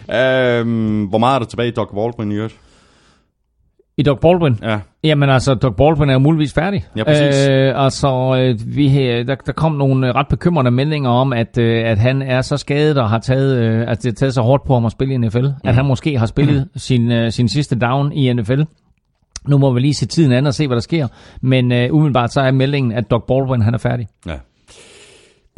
ja. 0.08 0.60
øhm, 0.60 1.04
hvor 1.06 1.18
meget 1.18 1.36
er 1.36 1.40
der 1.40 1.46
tilbage 1.46 1.68
i 1.68 1.72
Doc 1.72 1.88
Baldwin 1.96 2.32
i 2.32 2.36
øvrigt? 2.36 2.56
I 3.98 4.04
Doc 4.04 4.20
Baldwin? 4.20 4.60
Ja. 4.64 4.80
Jamen 5.04 5.30
altså, 5.30 5.54
Doc 5.54 5.76
Baldwin 5.76 6.10
er 6.10 6.14
jo 6.14 6.20
muligvis 6.20 6.54
færdig. 6.54 6.86
Ja, 6.98 7.04
præcis. 7.04 7.48
Øh, 7.50 7.84
altså, 7.84 8.36
øh, 8.38 8.76
vi, 8.76 9.00
øh, 9.00 9.28
der, 9.28 9.36
der 9.36 9.52
kom 9.52 9.72
nogle 9.72 10.08
øh, 10.08 10.16
ret 10.16 10.28
bekymrende 10.28 10.72
meldinger 10.72 11.10
om, 11.10 11.34
at, 11.34 11.58
at 11.58 11.98
han 11.98 12.22
er 12.22 12.42
så 12.42 12.58
skadet 12.58 12.98
og 12.98 13.10
har 13.10 13.20
taget, 13.20 13.58
øh, 13.58 13.82
at 13.88 14.04
det 14.04 14.12
har 14.12 14.16
taget 14.16 14.34
så 14.34 14.42
hårdt 14.42 14.64
på 14.68 14.74
ham 14.74 14.86
at 14.86 14.92
spille 14.92 15.14
i 15.14 15.18
NFL, 15.18 15.42
mm. 15.42 15.54
at 15.64 15.76
han 15.76 15.86
måske 15.86 16.18
har 16.18 16.26
spillet 16.26 16.68
mm. 16.74 16.80
sin, 16.80 17.12
øh, 17.12 17.32
sin 17.32 17.50
sidste 17.50 17.80
down 17.80 18.12
i 18.12 18.34
NFL. 18.34 18.62
Nu 19.48 19.58
må 19.58 19.74
vi 19.74 19.80
lige 19.80 19.94
se 19.94 20.06
tiden 20.06 20.32
an 20.32 20.48
og 20.48 20.54
se, 20.54 20.68
hvad 20.68 20.76
der 20.76 20.82
sker. 20.82 21.08
Men 21.42 21.72
øh, 21.72 21.94
umiddelbart 21.94 22.34
så 22.34 22.42
er 22.42 22.52
meldingen, 22.52 22.92
at 22.92 23.12
Doc 23.12 23.24
Baldwin 23.28 23.62
han 23.62 23.74
er 23.74 23.78
færdig. 23.78 24.08
Ja. 24.28 24.36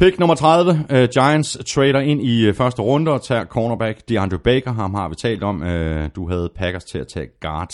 Pick 0.00 0.18
nummer 0.18 0.34
30. 0.34 0.70
Uh, 0.70 0.96
Giants 1.14 1.58
trader 1.66 2.00
ind 2.00 2.22
i 2.22 2.48
uh, 2.48 2.54
første 2.54 2.82
runde 2.82 3.10
og 3.10 3.22
tager 3.22 3.44
cornerback 3.44 4.08
DeAndre 4.08 4.38
Baker. 4.38 4.72
Ham 4.72 4.94
har 4.94 5.08
vi 5.08 5.14
talt 5.14 5.42
om. 5.42 5.62
Uh, 5.62 5.68
du 6.16 6.28
havde 6.28 6.50
Packers 6.56 6.84
til 6.84 6.98
at 6.98 7.06
tage 7.06 7.26
guard 7.40 7.68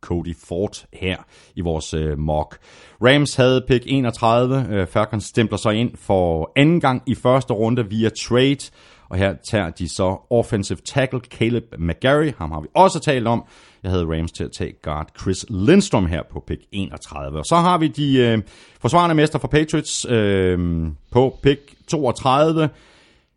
Cody 0.00 0.36
Ford 0.48 0.84
her 0.92 1.16
i 1.54 1.60
vores 1.60 1.94
øh, 1.94 2.18
mock. 2.18 2.58
Rams 3.02 3.36
havde 3.36 3.64
pick 3.68 3.84
31. 3.86 4.66
Øh, 4.70 4.86
Falcons 4.86 5.24
stempler 5.24 5.58
sig 5.58 5.74
ind 5.74 5.96
for 5.96 6.52
anden 6.56 6.80
gang 6.80 7.02
i 7.06 7.14
første 7.14 7.54
runde 7.54 7.88
via 7.88 8.08
trade. 8.08 8.70
Og 9.10 9.16
her 9.16 9.34
tager 9.50 9.70
de 9.70 9.88
så 9.88 10.16
offensive 10.30 10.78
tackle 10.84 11.20
Caleb 11.20 11.64
McGarry. 11.78 12.32
Ham 12.38 12.50
har 12.50 12.60
vi 12.60 12.68
også 12.74 13.00
talt 13.00 13.26
om. 13.26 13.44
Jeg 13.82 13.90
havde 13.90 14.04
Rams 14.04 14.32
til 14.32 14.44
at 14.44 14.52
tage 14.52 14.72
guard 14.82 15.08
Chris 15.20 15.46
Lindstrom 15.48 16.06
her 16.06 16.22
på 16.32 16.44
pick 16.46 16.62
31. 16.72 17.38
Og 17.38 17.44
så 17.44 17.56
har 17.56 17.78
vi 17.78 17.88
de 17.88 18.18
øh, 18.18 18.38
forsvarende 18.80 19.14
mester 19.14 19.38
for 19.38 19.48
Patriots 19.48 20.06
øh, 20.08 20.86
på 21.10 21.38
pick 21.42 21.74
32. 21.88 22.70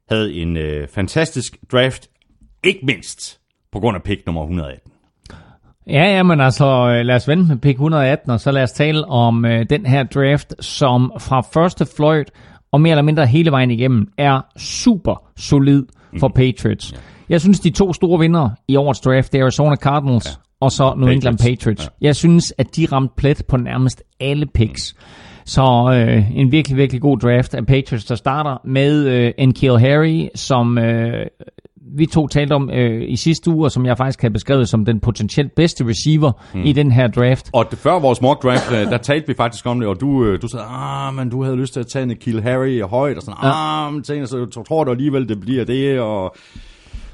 Havde 0.10 0.34
en 0.34 0.58
øh, 0.58 0.88
fantastisk 0.88 1.58
draft, 1.72 2.10
ikke 2.64 2.86
mindst 2.86 3.40
på 3.72 3.80
grund 3.80 3.96
af 3.96 4.04
pick 4.04 4.26
nummer 4.26 4.42
118. 4.42 4.93
Ja, 5.88 6.16
ja, 6.16 6.24
men 6.24 6.42
altså, 6.42 6.66
øh, 6.66 7.06
lad 7.06 7.16
os 7.16 7.28
vente 7.28 7.48
med 7.48 7.58
pick 7.58 7.76
118, 7.76 8.32
og 8.32 8.40
så 8.40 8.52
lad 8.52 8.64
os 8.64 8.72
tale 8.72 9.06
om 9.06 9.46
øh, 9.46 9.66
den 9.70 9.86
her 9.86 10.04
draft, 10.04 10.66
som 10.66 11.12
fra 11.20 11.42
første 11.42 11.86
fløjt 11.98 12.32
og 12.72 12.82
mere 12.82 12.92
eller 12.92 13.04
mindre 13.04 13.26
hele 13.26 13.52
vejen 13.52 13.72
igennem 13.72 14.08
er 14.18 14.42
super 14.58 15.24
solid 15.38 15.84
for 16.20 16.28
Patriots. 16.28 16.94
Jeg 17.30 17.42
synes, 17.42 17.60
de 17.60 17.70
to 17.70 17.94
store 17.94 18.20
vinder 18.20 18.50
i 18.68 18.76
årets 18.76 19.00
draft, 19.00 19.32
det 19.32 19.40
er 19.40 19.44
Arizona 19.44 19.76
Cardinals 19.76 20.26
ja. 20.26 20.32
og 20.60 20.72
så 20.72 20.94
New 20.98 21.10
England 21.10 21.38
Patriots. 21.38 21.64
Patriots. 21.64 21.90
Jeg 22.02 22.16
synes, 22.16 22.54
at 22.58 22.76
de 22.76 22.88
ramte 22.92 23.14
plet 23.18 23.44
på 23.48 23.58
nærmest 23.58 24.04
alle 24.20 24.46
picks. 24.46 24.96
Så 25.46 25.94
øh, 25.94 26.38
en 26.38 26.52
virkelig, 26.52 26.78
virkelig 26.78 27.02
god 27.02 27.18
draft 27.18 27.54
af 27.54 27.66
Patriots, 27.66 28.06
der 28.06 28.16
starter 28.16 28.58
med 28.66 29.06
øh, 29.06 29.32
N'Keal 29.40 29.78
Harry, 29.78 30.28
som 30.36 30.78
øh, 30.78 31.26
vi 31.98 32.06
to 32.06 32.28
talte 32.28 32.54
om 32.54 32.70
øh, 32.70 33.10
i 33.10 33.16
sidste 33.16 33.52
uge, 33.52 33.66
og 33.66 33.72
som 33.72 33.86
jeg 33.86 33.98
faktisk 33.98 34.22
havde 34.22 34.34
beskrevet 34.34 34.70
som 34.70 34.86
den 34.86 35.00
potentielt 35.00 35.56
bedste 35.56 35.88
receiver 35.88 36.32
mm. 36.54 36.64
i 36.64 36.74
den 36.74 36.92
her 36.92 37.08
draft. 37.08 37.50
Og 37.54 37.66
det, 37.72 37.80
før 37.80 38.00
vores 38.00 38.22
mock 38.22 38.44
draft, 38.44 38.72
øh, 38.72 38.78
der 38.78 38.98
talte 38.98 39.28
vi 39.28 39.34
faktisk 39.34 39.66
om 39.66 39.80
det, 39.80 39.90
og 39.90 40.02
du, 40.02 40.26
øh, 40.26 40.42
du 40.42 40.48
sagde, 40.48 40.66
ah, 40.70 41.14
men 41.14 41.30
du 41.30 41.44
havde 41.44 41.56
lyst 41.56 41.74
til 41.74 41.80
at 41.80 41.88
tage 41.88 42.04
en 42.04 42.16
Kill 42.16 42.42
Harry 42.42 42.82
højt, 42.82 43.18
og 43.18 43.24
sådan, 43.24 43.38
ah, 43.42 43.94
men 43.94 44.04
tænkte, 44.04 44.28
så 44.28 44.64
tror 44.68 44.84
du 44.84 44.92
alligevel, 44.92 45.30
det 45.30 45.40
bliver 45.40 45.66
det, 45.66 46.00
og... 46.00 46.36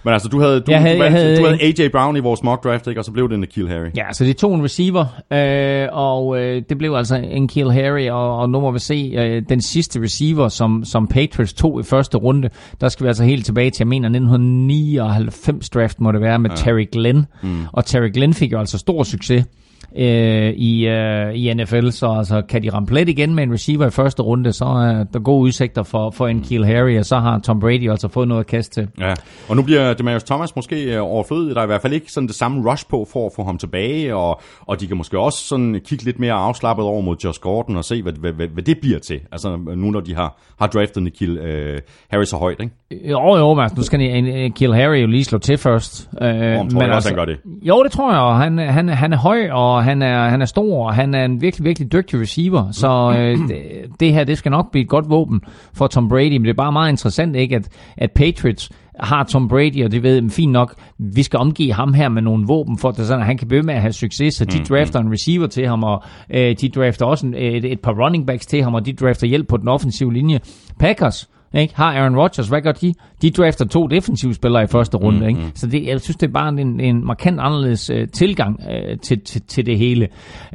Men 0.04 0.14
altså, 0.14 0.30
du 0.30 0.40
havde, 0.40 0.60
du, 0.60 0.72
Jeg 0.72 0.82
havde- 0.82 0.98
du, 0.98 1.04
jeg 1.04 1.14
valgte- 1.14 1.26
havde- 1.26 1.38
du 1.38 1.46
havde 1.46 1.84
AJ 1.84 1.90
Brown 1.92 2.16
i 2.18 2.20
vores 2.20 2.44
mock 2.44 2.64
draft, 2.64 2.88
ikke? 2.88 3.02
og 3.02 3.06
så 3.06 3.12
blev 3.12 3.30
det 3.30 3.36
en 3.36 3.46
Kill 3.54 3.68
Harry. 3.70 3.88
Ja, 3.98 4.04
så 4.14 4.24
det 4.24 4.38
tog 4.38 4.56
en 4.56 4.64
receiver, 4.64 5.06
øh, 5.34 5.88
og 5.92 6.40
øh, 6.42 6.62
det 6.70 6.78
blev 6.78 6.94
altså 6.94 7.16
en 7.16 7.48
Kill 7.48 7.72
Harry, 7.72 8.10
og, 8.10 8.38
og 8.38 8.50
nu 8.50 8.60
må 8.60 8.72
vi 8.72 8.80
se 8.80 9.14
øh, 9.18 9.42
den 9.50 9.62
sidste 9.62 10.02
receiver, 10.02 10.48
som, 10.48 10.84
som 10.86 11.08
Patriots 11.08 11.54
tog 11.54 11.80
i 11.80 11.84
første 11.84 12.18
runde. 12.18 12.50
Der 12.82 12.90
skal 12.90 13.04
vi 13.04 13.08
altså 13.08 13.24
helt 13.24 13.46
tilbage 13.46 13.70
til, 13.70 13.80
jeg 13.84 13.88
mener 13.88 14.10
1999 14.10 15.70
draft 15.70 16.00
må 16.02 16.12
det 16.12 16.22
være, 16.22 16.40
med 16.40 16.50
ja. 16.50 16.56
Terry 16.56 16.86
Glenn. 16.92 17.26
Mm. 17.44 17.62
Og 17.74 17.86
Terry 17.86 18.10
Glenn 18.14 18.34
fik 18.34 18.52
jo 18.52 18.60
altså 18.60 18.78
stor 18.78 19.04
succes 19.04 19.46
øh, 19.96 20.54
i, 20.54 20.88
øh, 20.88 21.34
i 21.34 21.54
NFL, 21.54 21.90
så 21.90 22.08
altså, 22.08 22.42
kan 22.42 22.64
de 22.64 22.70
ramme 22.70 22.88
plet 22.88 23.10
igen 23.10 23.36
med 23.36 23.44
en 23.44 23.54
receiver 23.54 23.88
i 23.88 23.90
første 23.90 24.24
runde, 24.24 24.54
så 24.54 24.66
er 24.66 25.04
der 25.04 25.20
gode 25.20 25.42
udsigter 25.42 25.84
for, 25.84 26.12
for 26.12 26.28
en 26.28 26.42
Kiel 26.42 26.66
Harry, 26.66 26.98
og 27.00 27.06
så 27.06 27.20
har 27.20 27.40
Tom 27.40 27.60
Brady 27.60 27.90
altså 27.90 28.08
fået 28.08 28.28
noget 28.28 28.40
at 28.40 28.48
kaste 28.48 28.82
til. 28.82 28.88
Ja, 29.00 29.14
og 29.50 29.56
nu 29.56 29.62
bliver 29.62 29.94
Demarius 29.94 30.24
Thomas 30.24 30.56
måske 30.56 30.96
øh, 30.96 31.04
overflødig. 31.04 31.56
Der 31.56 31.62
er 31.62 31.66
i 31.66 31.68
hvert 31.68 31.82
fald 31.82 31.94
ikke 31.94 32.12
sådan 32.12 32.28
det 32.28 32.36
samme 32.36 32.72
rush 32.72 32.86
på 32.90 33.08
for 33.14 33.26
at 33.26 33.32
få 33.36 33.44
ham 33.44 33.58
tilbage, 33.58 34.16
og, 34.16 34.42
og 34.62 34.80
de 34.80 34.88
kan 34.88 34.98
måske 34.98 35.20
også 35.20 35.48
sådan 35.48 35.82
kigge 35.86 36.06
lidt 36.06 36.20
mere 36.20 36.34
afslappet 36.34 36.86
over 36.86 37.02
mod 37.02 37.18
Josh 37.24 37.40
Gordon 37.40 37.76
og 37.76 37.86
se, 37.86 38.02
hvad, 38.02 38.14
hvad, 38.14 38.32
hvad, 38.32 38.48
hvad 38.48 38.64
det 38.64 38.78
bliver 38.82 39.00
til. 39.00 39.20
Altså 39.32 39.58
nu 39.58 39.92
når 39.92 40.00
de 40.00 40.16
har, 40.16 40.40
har 40.60 40.68
draftet 40.68 41.04
Nikhil 41.04 41.38
øh, 41.38 41.80
Harry 42.10 42.24
så 42.24 42.38
højt, 42.38 42.60
ikke? 42.60 42.74
Jo, 42.92 43.38
jo, 43.38 43.54
men 43.54 43.62
altså, 43.64 43.76
nu 43.78 43.84
skal 43.84 44.02
en, 44.02 44.52
Kiel 44.52 44.76
Harry 44.76 45.02
jo 45.02 45.08
lige 45.08 45.24
slå 45.24 45.38
til 45.38 45.58
først. 45.58 46.10
Øh, 46.22 46.28
tror 46.28 46.32
jeg 46.32 46.64
også, 46.64 46.84
altså, 46.84 47.10
han 47.10 47.18
gør 47.18 47.26
det. 47.26 47.38
Jo, 47.62 47.84
det 47.84 47.92
tror 47.92 48.12
jeg, 48.12 48.22
og 48.22 48.38
han, 48.40 48.58
han, 48.58 48.90
han 48.90 49.14
er 49.14 49.18
høj, 49.18 49.50
og 49.52 49.84
han 49.84 50.02
er, 50.02 50.30
han 50.30 50.42
er 50.42 50.46
stor, 50.46 50.86
og 50.88 50.94
han 50.94 51.14
er 51.14 51.26
en 51.26 51.42
virkelig, 51.42 51.66
virkelig 51.66 51.92
dygtig 51.92 52.22
receiver, 52.22 52.72
så 52.72 53.14
øh, 53.18 53.38
det, 53.48 53.58
det 54.00 54.14
her, 54.14 54.24
det 54.24 54.38
skal 54.38 54.52
nok 54.52 54.72
blive 54.72 54.84
et 54.84 54.90
godt 54.90 55.10
våben 55.10 55.42
for 55.74 55.88
Tom 55.88 56.10
Brady, 56.10 56.32
men 56.32 56.44
det 56.44 56.50
er 56.50 56.54
bare 56.54 56.72
meget 56.72 56.90
interessant, 56.90 57.36
ikke, 57.36 57.56
at, 57.56 57.70
at 57.98 58.12
Patriots 58.12 58.70
har 59.00 59.24
Tom 59.24 59.48
Brady, 59.48 59.86
og 59.86 59.92
det 59.92 60.04
ved 60.04 60.16
dem 60.16 60.30
fint 60.30 60.52
nok, 60.52 60.76
vi 60.98 61.24
skal 61.24 61.40
omgive 61.40 61.74
ham 61.74 61.94
her 61.94 62.10
med 62.10 62.22
nogle 62.22 62.48
våben, 62.48 62.78
for 62.78 62.90
at, 62.90 62.98
det 62.98 63.06
sådan, 63.08 63.22
at 63.22 63.28
han 63.28 63.38
kan 63.38 63.48
blive 63.48 63.64
med 63.64 63.74
at 63.74 63.82
have 63.82 63.94
succes, 63.94 64.36
så 64.36 64.46
de 64.46 64.58
Mm, 64.60 64.66
drafter 64.66 65.00
en 65.00 65.12
receiver 65.12 65.48
til 65.48 65.68
ham, 65.68 65.84
og 65.84 66.04
øh, 66.30 66.56
de 66.62 66.70
drafter 66.70 67.06
også 67.06 67.28
en, 67.28 67.34
et, 67.34 67.66
et 67.66 67.80
par 67.80 68.06
running 68.06 68.28
backs 68.28 68.46
til 68.46 68.64
ham, 68.64 68.74
og 68.74 68.86
de 68.86 68.94
drafter 68.94 69.28
hjælp 69.28 69.48
på 69.48 69.58
den 69.58 69.68
offensive 69.68 70.14
linje. 70.14 70.40
Packers, 70.80 71.30
ikke? 71.54 71.76
Har 71.76 71.94
Aaron 71.94 72.16
Rodgers, 72.16 72.48
hvad 72.48 72.62
gør 72.62 72.72
de? 72.72 72.94
De 73.22 73.32
drafter 73.32 73.66
to 73.66 73.88
defensive 73.88 74.34
spillere 74.34 74.64
i 74.64 74.68
første 74.68 74.98
runde, 74.98 75.28
ikke? 75.28 75.40
Så 75.56 75.68
det, 75.68 75.86
jeg 75.86 76.02
synes, 76.02 76.18
det 76.18 76.28
er 76.28 76.32
bare 76.32 76.50
en, 76.50 76.80
en 76.80 77.06
markant 77.06 77.40
anderledes 77.40 77.90
øh, 77.90 78.08
tilgang 78.08 78.64
øh, 78.72 78.98
til, 79.00 79.22
til, 79.22 79.42
til 79.42 79.66
det 79.66 79.78
hele. 79.78 80.08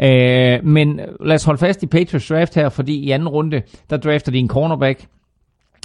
Øh, 0.03 0.65
men 0.65 1.01
lad 1.21 1.35
os 1.35 1.45
holde 1.45 1.59
fast 1.59 1.83
i 1.83 1.87
Patriots 1.87 2.29
draft 2.29 2.55
her, 2.55 2.69
fordi 2.69 2.95
i 2.95 3.11
anden 3.11 3.29
runde, 3.29 3.63
der 3.91 3.97
drafter 3.97 4.33
de 4.33 4.39
en 4.39 4.49
cornerback, 4.49 5.07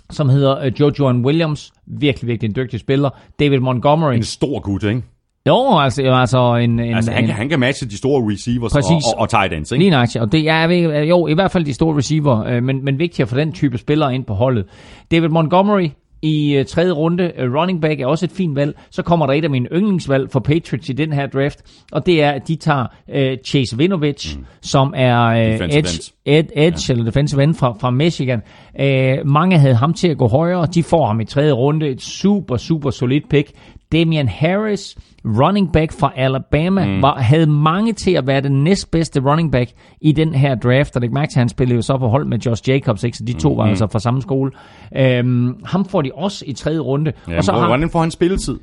som 0.09 0.29
hedder 0.29 0.59
øh, 0.59 0.71
Jojo 0.79 1.11
Williams. 1.25 1.71
Virkelig, 1.87 2.27
virkelig 2.27 2.49
en 2.49 2.55
dygtig 2.55 2.79
spiller. 2.79 3.09
David 3.39 3.59
Montgomery. 3.59 4.13
En 4.15 4.23
stor 4.23 4.59
gut, 4.59 4.83
ikke? 4.83 5.03
Jo, 5.47 5.79
altså, 5.79 6.03
altså 6.03 6.55
en... 6.55 6.79
en 6.79 6.95
Altså, 6.95 7.11
han, 7.11 7.23
en, 7.23 7.29
han 7.29 7.49
kan 7.49 7.59
matche 7.59 7.87
de 7.87 7.97
store 7.97 8.33
receivers 8.33 8.71
Præcis. 8.73 9.05
og, 9.05 9.15
og, 9.15 9.21
og 9.21 9.29
tight 9.29 9.53
ends, 9.53 9.71
ikke? 9.71 9.83
Lige 9.83 9.91
nøjagtigt, 9.91 10.21
og 10.21 10.31
det 10.31 10.49
er 10.49 11.01
jo 11.01 11.27
i 11.27 11.33
hvert 11.33 11.51
fald 11.51 11.65
de 11.65 11.73
store 11.73 11.97
receiver, 11.97 12.45
øh, 12.47 12.63
men, 12.63 12.85
men 12.85 12.99
vigtigere 12.99 13.27
for 13.27 13.35
den 13.35 13.51
type 13.51 13.77
spillere 13.77 14.15
ind 14.15 14.25
på 14.25 14.33
holdet. 14.33 14.65
David 15.11 15.29
Montgomery 15.29 15.89
i 16.21 16.55
øh, 16.55 16.65
tredje 16.65 16.91
runde, 16.91 17.31
øh, 17.37 17.53
running 17.53 17.81
back 17.81 17.99
er 17.99 18.07
også 18.07 18.25
et 18.25 18.31
fint 18.31 18.55
valg. 18.55 18.77
Så 18.91 19.01
kommer 19.01 19.25
der 19.25 19.33
et 19.33 19.43
af 19.43 19.49
mine 19.49 19.67
yndlingsvalg 19.71 20.31
for 20.31 20.39
Patriots 20.39 20.89
i 20.89 20.93
den 20.93 21.13
her 21.13 21.27
draft, 21.27 21.83
og 21.91 22.05
det 22.05 22.23
er, 22.23 22.31
at 22.31 22.47
de 22.47 22.55
tager 22.55 22.85
øh, 23.13 23.37
Chase 23.45 23.77
Winovich, 23.77 24.37
mm. 24.37 24.45
som 24.61 24.93
er 24.97 25.25
øh, 25.25 25.37
Defensive 25.37 25.79
edge, 25.79 26.11
ed, 26.25 26.43
edge 26.55 26.85
ja. 26.89 26.93
eller 26.93 27.05
defensive 27.05 27.43
end 27.43 27.53
fra, 27.53 27.75
fra 27.81 27.89
Michigan. 27.89 28.41
Øh, 28.79 29.17
mange 29.25 29.57
havde 29.57 29.75
ham 29.75 29.93
til 29.93 30.07
at 30.07 30.17
gå 30.17 30.27
højere, 30.27 30.65
de 30.65 30.83
får 30.83 31.07
ham 31.07 31.19
i 31.19 31.25
tredje 31.25 31.51
runde, 31.51 31.87
et 31.87 32.01
super, 32.01 32.57
super 32.57 32.89
solidt 32.89 33.29
pick. 33.29 33.51
Damian 33.91 34.27
Harris, 34.27 34.97
running 35.25 35.73
back 35.73 35.91
fra 35.91 36.13
Alabama, 36.15 36.85
mm. 36.85 37.01
var, 37.01 37.19
havde 37.19 37.47
mange 37.47 37.93
til 37.93 38.11
at 38.11 38.27
være 38.27 38.41
den 38.41 38.63
næstbedste 38.63 39.19
running 39.19 39.51
back 39.51 39.71
i 40.01 40.11
den 40.11 40.33
her 40.33 40.55
draft, 40.55 40.95
og 40.95 41.01
det 41.01 41.11
mærke 41.11 41.31
han 41.35 41.49
spillede 41.49 41.75
jo 41.75 41.81
så 41.81 41.97
på 41.97 42.07
hold 42.07 42.25
med 42.25 42.39
Josh 42.39 42.69
Jacobs, 42.69 43.03
ikke? 43.03 43.17
så 43.17 43.23
de 43.23 43.33
to 43.33 43.49
mm. 43.49 43.57
var 43.57 43.65
altså 43.65 43.87
fra 43.87 43.99
samme 43.99 44.21
skole. 44.21 44.51
Øhm, 44.97 45.63
ham 45.65 45.85
får 45.85 46.01
de 46.01 46.11
også 46.15 46.45
i 46.47 46.53
tredje 46.53 46.79
runde. 46.79 47.13
Ja, 47.27 47.37
og 47.37 47.43
så 47.43 47.51
har, 47.51 47.67
hvordan 47.67 47.89
får 47.89 47.99
han 47.99 48.11
spilletid? 48.11 48.59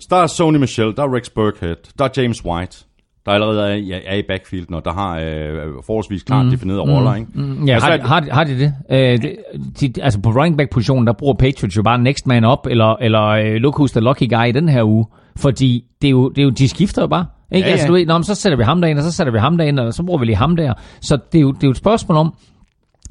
Så 0.00 0.06
der 0.10 0.16
er 0.16 0.26
Sony 0.26 0.56
Michel, 0.56 0.96
der 0.96 1.02
er 1.02 1.14
Rex 1.14 1.30
Burkhead, 1.30 1.76
der 1.98 2.04
er 2.04 2.08
James 2.16 2.44
White, 2.44 2.84
der 3.26 3.32
allerede 3.32 3.62
er, 3.70 3.74
i- 3.74 3.90
er 4.06 4.14
i 4.14 4.22
backfielden, 4.28 4.74
og 4.74 4.84
der 4.84 4.92
har 4.92 5.18
øh, 5.18 5.72
forholdsvis 5.86 6.22
klart 6.22 6.44
mm. 6.44 6.50
definerede 6.50 6.82
roller, 6.82 7.14
ikke? 7.14 7.26
Mm, 7.34 7.64
ja, 7.64 7.74
Og 7.74 7.80
så 7.80 7.86
har, 7.86 7.96
de, 7.96 8.02
har, 8.02 8.20
de, 8.20 8.30
har 8.30 8.44
de 8.44 8.58
det? 8.58 8.74
Øh, 8.90 9.22
det 9.22 9.36
de, 9.80 10.02
altså 10.02 10.20
på 10.20 10.30
running 10.30 10.56
back 10.58 10.70
positionen, 10.70 11.06
der 11.06 11.12
bruger 11.12 11.34
Patriots 11.34 11.76
jo 11.76 11.82
bare 11.82 11.98
next 11.98 12.26
man 12.26 12.44
up, 12.44 12.58
eller, 12.70 12.96
eller 13.00 13.22
øh, 13.28 13.54
look 13.54 13.80
who's 13.80 13.92
the 13.92 14.00
lucky 14.00 14.28
guy 14.30 14.48
i 14.48 14.52
den 14.52 14.68
her 14.68 14.82
uge. 14.82 15.06
Fordi 15.36 15.84
det 16.02 16.08
er 16.08 16.10
jo, 16.10 16.28
det 16.28 16.38
er 16.38 16.42
jo, 16.42 16.50
de 16.50 16.68
skifter 16.68 17.02
jo 17.02 17.08
bare. 17.08 17.26
Ikke? 17.52 17.66
Ja, 17.68 17.72
Altså, 17.72 17.86
ja. 17.86 17.88
du 17.88 17.92
ved, 17.94 18.06
nå, 18.06 18.22
så 18.22 18.34
sætter 18.34 18.56
vi 18.58 18.64
ham 18.64 18.80
derind, 18.80 18.98
og 18.98 19.04
så 19.04 19.12
sætter 19.12 19.32
vi 19.32 19.38
ham 19.38 19.58
derind, 19.58 19.78
og 19.80 19.94
så 19.94 20.02
bruger 20.02 20.18
vi 20.18 20.26
lige 20.26 20.36
ham 20.36 20.56
der. 20.56 20.72
Så 21.00 21.18
det 21.32 21.38
er 21.38 21.42
jo, 21.42 21.52
det 21.52 21.62
er 21.64 21.66
jo 21.66 21.70
et 21.70 21.76
spørgsmål 21.76 22.18
om, 22.18 22.34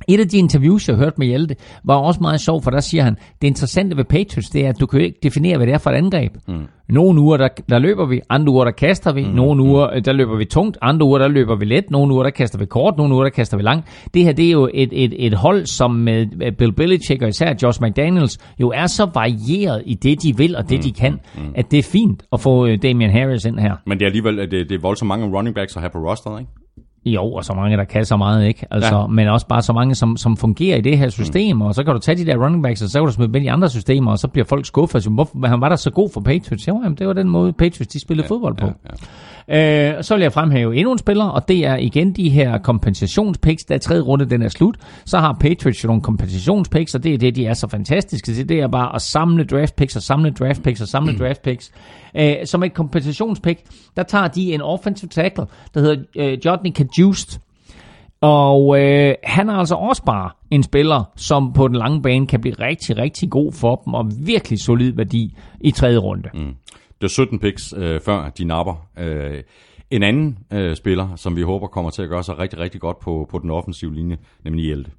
et 0.07 0.19
af 0.19 0.27
de 0.27 0.38
interviews, 0.38 0.89
jeg 0.89 0.97
hørte 0.97 1.15
med 1.17 1.27
Hjalte, 1.27 1.55
var 1.84 1.95
også 1.95 2.19
meget 2.21 2.41
sjovt, 2.41 2.63
for 2.63 2.71
der 2.71 2.80
siger 2.80 3.03
han, 3.03 3.15
det 3.41 3.47
interessante 3.47 3.97
ved 3.97 4.03
Patriots, 4.03 4.49
det 4.49 4.65
er, 4.65 4.69
at 4.69 4.80
du 4.80 4.85
kan 4.85 4.99
jo 4.99 5.05
ikke 5.05 5.19
definere, 5.23 5.57
hvad 5.57 5.67
det 5.67 5.73
er 5.73 5.77
for 5.77 5.89
et 5.89 5.95
angreb. 5.95 6.31
Mm. 6.47 6.53
Nogle 6.89 7.21
uger, 7.21 7.38
der, 7.38 7.47
der 7.69 7.80
løber 7.80 8.05
vi, 8.05 8.21
andre 8.30 8.53
uger, 8.53 8.63
der 8.63 8.71
kaster 8.71 9.13
vi, 9.13 9.23
mm. 9.23 9.30
nogle 9.30 9.63
uger, 9.63 9.95
øh, 9.95 10.05
der 10.05 10.13
løber 10.13 10.38
vi 10.38 10.45
tungt, 10.45 10.77
andre 10.81 11.05
uger, 11.05 11.19
der 11.19 11.27
løber 11.27 11.55
vi 11.55 11.65
let, 11.65 11.91
nogle 11.91 12.13
uger, 12.13 12.23
der 12.23 12.30
kaster 12.30 12.59
vi 12.59 12.65
kort, 12.65 12.97
nogle 12.97 13.13
uger, 13.13 13.23
der 13.23 13.30
kaster 13.30 13.57
vi 13.57 13.63
langt. 13.63 14.07
Det 14.13 14.23
her, 14.23 14.31
det 14.34 14.47
er 14.47 14.51
jo 14.51 14.69
et, 14.73 14.89
et, 14.91 15.25
et 15.25 15.34
hold, 15.34 15.65
som 15.65 15.91
med 15.91 16.51
Bill 16.57 16.73
Belichick 16.73 17.21
og 17.21 17.30
især 17.30 17.53
Josh 17.63 17.81
McDaniels, 17.81 18.38
jo 18.61 18.71
er 18.75 18.88
så 18.88 19.09
varieret 19.13 19.84
i 19.85 19.93
det, 19.93 20.23
de 20.23 20.38
vil 20.38 20.55
og 20.55 20.69
det, 20.69 20.84
de 20.84 20.91
kan, 20.91 21.19
mm. 21.35 21.41
at 21.55 21.71
det 21.71 21.80
er 21.80 21.84
fint 21.84 22.23
at 22.34 22.39
få 22.39 22.67
øh, 22.67 22.77
Damian 22.84 23.11
Harris 23.11 23.45
ind 23.45 23.59
her. 23.59 23.75
Men 23.85 23.97
det 23.97 24.05
er 24.05 24.09
alligevel 24.09 24.38
det, 24.38 24.51
det 24.51 24.71
er 24.71 24.81
voldsomt 24.81 25.07
mange 25.07 25.38
running 25.38 25.55
backs 25.55 25.75
at 25.75 25.81
have 25.81 25.89
på 25.89 25.99
rosteret, 25.99 26.39
ikke? 26.39 26.51
Jo, 27.05 27.34
og 27.34 27.45
så 27.45 27.53
mange, 27.53 27.77
der 27.77 27.84
kan 27.84 28.05
så 28.05 28.17
meget, 28.17 28.47
ikke? 28.47 28.65
Altså, 28.71 28.95
Ja. 28.95 29.07
Men 29.07 29.27
også 29.27 29.47
bare 29.47 29.61
så 29.61 29.73
mange, 29.73 29.95
som, 29.95 30.17
som 30.17 30.38
fungerer 30.38 30.77
i 30.77 30.81
det 30.81 30.97
her 30.97 31.09
system, 31.09 31.55
mm. 31.55 31.61
og 31.61 31.75
så 31.75 31.84
kan 31.84 31.93
du 31.93 31.99
tage 31.99 32.17
de 32.17 32.25
der 32.25 32.38
running 32.38 32.63
backs, 32.63 32.81
og 32.81 32.89
så 32.89 32.99
kan 32.99 33.05
du 33.05 33.11
smide 33.11 33.27
dem 33.27 33.35
ind 33.35 33.45
i 33.45 33.47
andre 33.47 33.69
systemer, 33.69 34.11
og 34.11 34.19
så 34.19 34.27
bliver 34.27 34.45
folk 34.45 34.65
skuffet. 34.65 35.03
Så, 35.03 35.09
hvorfor 35.09 35.47
han 35.47 35.61
var 35.61 35.69
der 35.69 35.75
så 35.75 35.91
god 35.91 36.09
for 36.13 36.21
Patriots? 36.21 36.67
Jo, 36.67 36.81
jamen, 36.84 36.97
det 36.97 37.07
var 37.07 37.13
den 37.13 37.30
måde, 37.30 37.53
Patriots 37.53 37.88
de 37.88 37.99
spillede 37.99 38.25
ja, 38.25 38.30
fodbold 38.30 38.55
på. 38.55 38.65
Ja, 38.65 38.71
ja. 38.85 38.95
Øh, 39.49 40.03
så 40.03 40.15
vil 40.15 40.21
jeg 40.21 40.33
fremhæve 40.33 40.75
endnu 40.75 40.91
en 40.91 40.97
spiller, 40.97 41.25
og 41.25 41.47
det 41.47 41.65
er 41.65 41.75
igen 41.75 42.13
de 42.13 42.29
her 42.29 42.57
kompensationspicks. 42.57 43.65
Da 43.65 43.77
tredje 43.77 44.01
runde 44.01 44.29
den 44.29 44.41
er 44.41 44.49
slut, 44.49 44.77
så 45.05 45.17
har 45.17 45.37
Patriots 45.39 45.83
jo 45.83 45.87
nogle 45.87 46.01
kompensationspicks, 46.01 46.95
og 46.95 47.03
det 47.03 47.13
er 47.13 47.17
det, 47.17 47.35
de 47.35 47.45
er 47.45 47.53
så 47.53 47.67
fantastiske 47.67 48.33
til. 48.33 48.49
Det 48.49 48.59
er 48.59 48.67
bare 48.67 48.95
at 48.95 49.01
samle 49.01 49.43
draft 49.43 49.75
picks, 49.75 49.95
og 49.95 50.01
samle 50.01 50.31
draft 50.31 50.63
picks, 50.63 50.81
og 50.81 50.87
samle 50.87 51.17
draft 51.17 51.41
picks. 51.41 51.71
Øh, 52.17 52.35
som 52.45 52.63
et 52.63 52.73
kompensationspick, 52.73 53.59
der 53.95 54.03
tager 54.03 54.27
de 54.27 54.53
en 54.53 54.61
offensive 54.61 55.09
tackle, 55.09 55.45
der 55.73 55.79
hedder 55.79 56.03
øh, 56.15 56.37
Jodney 56.45 56.71
Kajust. 56.71 57.39
Og 58.21 58.79
øh, 58.79 59.15
han 59.23 59.49
er 59.49 59.53
altså 59.53 59.75
også 59.75 60.03
bare 60.03 60.29
en 60.51 60.63
spiller, 60.63 61.11
som 61.15 61.53
på 61.53 61.67
den 61.67 61.75
lange 61.75 62.01
bane 62.01 62.27
kan 62.27 62.41
blive 62.41 62.55
rigtig, 62.59 62.97
rigtig 62.97 63.29
god 63.29 63.51
for 63.51 63.81
dem, 63.85 63.93
og 63.93 64.11
virkelig 64.25 64.59
solid 64.59 64.91
værdi 64.91 65.37
i 65.61 65.71
tredje 65.71 65.97
runde. 65.97 66.29
Mm. 66.33 66.53
Det 67.03 67.09
er 67.09 67.11
17 67.11 67.39
picks, 67.39 67.73
øh, 67.77 68.01
før 68.01 68.30
de 68.30 68.43
napper. 68.45 68.88
Øh, 68.99 69.43
en 69.91 70.03
anden 70.03 70.38
øh, 70.53 70.75
spiller, 70.75 71.15
som 71.15 71.35
vi 71.35 71.41
håber 71.41 71.67
kommer 71.67 71.91
til 71.91 72.01
at 72.01 72.09
gøre 72.09 72.23
sig 72.23 72.39
rigtig, 72.39 72.59
rigtig 72.59 72.81
godt 72.81 72.99
på, 72.99 73.27
på 73.31 73.39
den 73.39 73.49
offensive 73.49 73.95
linje, 73.95 74.17
nemlig 74.43 74.65
Hjelte. 74.65 74.91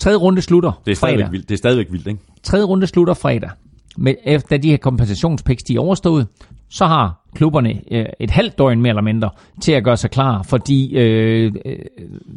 Tredje 0.00 0.18
runde 0.18 0.42
slutter 0.42 0.82
Det 0.86 0.92
er 0.92 0.96
fredag. 0.96 1.32
vildt, 1.32 1.48
det 1.48 1.54
er 1.54 1.58
stadigvæk 1.58 1.86
vildt 1.92 2.06
ikke? 2.06 2.20
Tredje 2.42 2.64
runde 2.64 2.86
slutter 2.86 3.14
fredag. 3.14 3.50
Men 3.96 4.16
efter 4.24 4.56
de 4.56 4.70
her 4.70 4.76
kompensationspicks 4.76 5.62
de 5.62 5.74
er 5.76 5.80
overstået, 5.80 6.26
så 6.70 6.86
har 6.86 7.28
klubberne 7.34 7.80
øh, 7.90 8.06
et 8.20 8.30
halvt 8.30 8.58
døgn 8.58 8.80
mere 8.82 8.90
eller 8.90 9.02
mindre 9.02 9.30
til 9.62 9.72
at 9.72 9.84
gøre 9.84 9.96
sig 9.96 10.10
klar, 10.10 10.42
fordi 10.42 10.96
øh, 10.96 11.52
øh, 11.66 11.78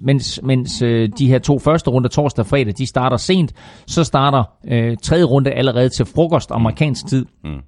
mens, 0.01 0.39
mens 0.43 0.81
øh, 0.81 1.09
de 1.17 1.27
her 1.27 1.39
to 1.39 1.59
første 1.59 1.89
runder, 1.89 2.09
torsdag 2.09 2.41
og 2.43 2.47
fredag, 2.47 2.73
de 2.77 2.85
starter 2.85 3.17
sent, 3.17 3.53
så 3.87 4.03
starter 4.03 4.43
øh, 4.67 4.97
tredje 5.03 5.23
runde 5.23 5.51
allerede 5.51 5.89
til 5.89 6.05
frokost 6.05 6.51
amerikansk 6.51 7.07
tid. 7.07 7.25
Mm. 7.43 7.61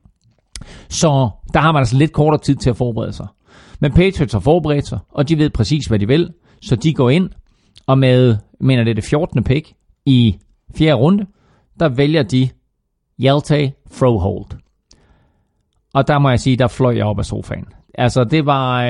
Så 0.89 1.29
der 1.53 1.59
har 1.59 1.71
man 1.71 1.79
altså 1.79 1.97
lidt 1.97 2.13
kortere 2.13 2.41
tid 2.41 2.55
til 2.55 2.69
at 2.69 2.77
forberede 2.77 3.13
sig. 3.13 3.27
Men 3.79 3.91
Patriots 3.91 4.33
har 4.33 4.39
forberedt 4.39 4.87
sig, 4.87 4.99
og 5.11 5.29
de 5.29 5.37
ved 5.37 5.49
præcis, 5.49 5.85
hvad 5.85 5.99
de 5.99 6.07
vil, 6.07 6.33
så 6.61 6.75
de 6.75 6.93
går 6.93 7.09
ind, 7.09 7.29
og 7.87 7.97
med, 7.97 8.37
mener 8.59 8.83
det 8.83 8.91
er 8.91 8.95
det 8.95 9.03
14. 9.03 9.43
pick 9.43 9.73
i 10.05 10.37
fjerde 10.77 10.93
runde, 10.93 11.25
der 11.79 11.89
vælger 11.89 12.23
de 12.23 12.49
Hjalte 13.17 13.73
Frohold. 13.91 14.45
Og 15.93 16.07
der 16.07 16.19
må 16.19 16.29
jeg 16.29 16.39
sige, 16.39 16.57
der 16.57 16.67
fløj 16.67 16.95
jeg 16.95 17.05
op 17.05 17.19
af 17.19 17.25
sofaen. 17.25 17.65
Altså, 17.99 18.23
det 18.23 18.45
var, 18.45 18.83
øh, 18.83 18.89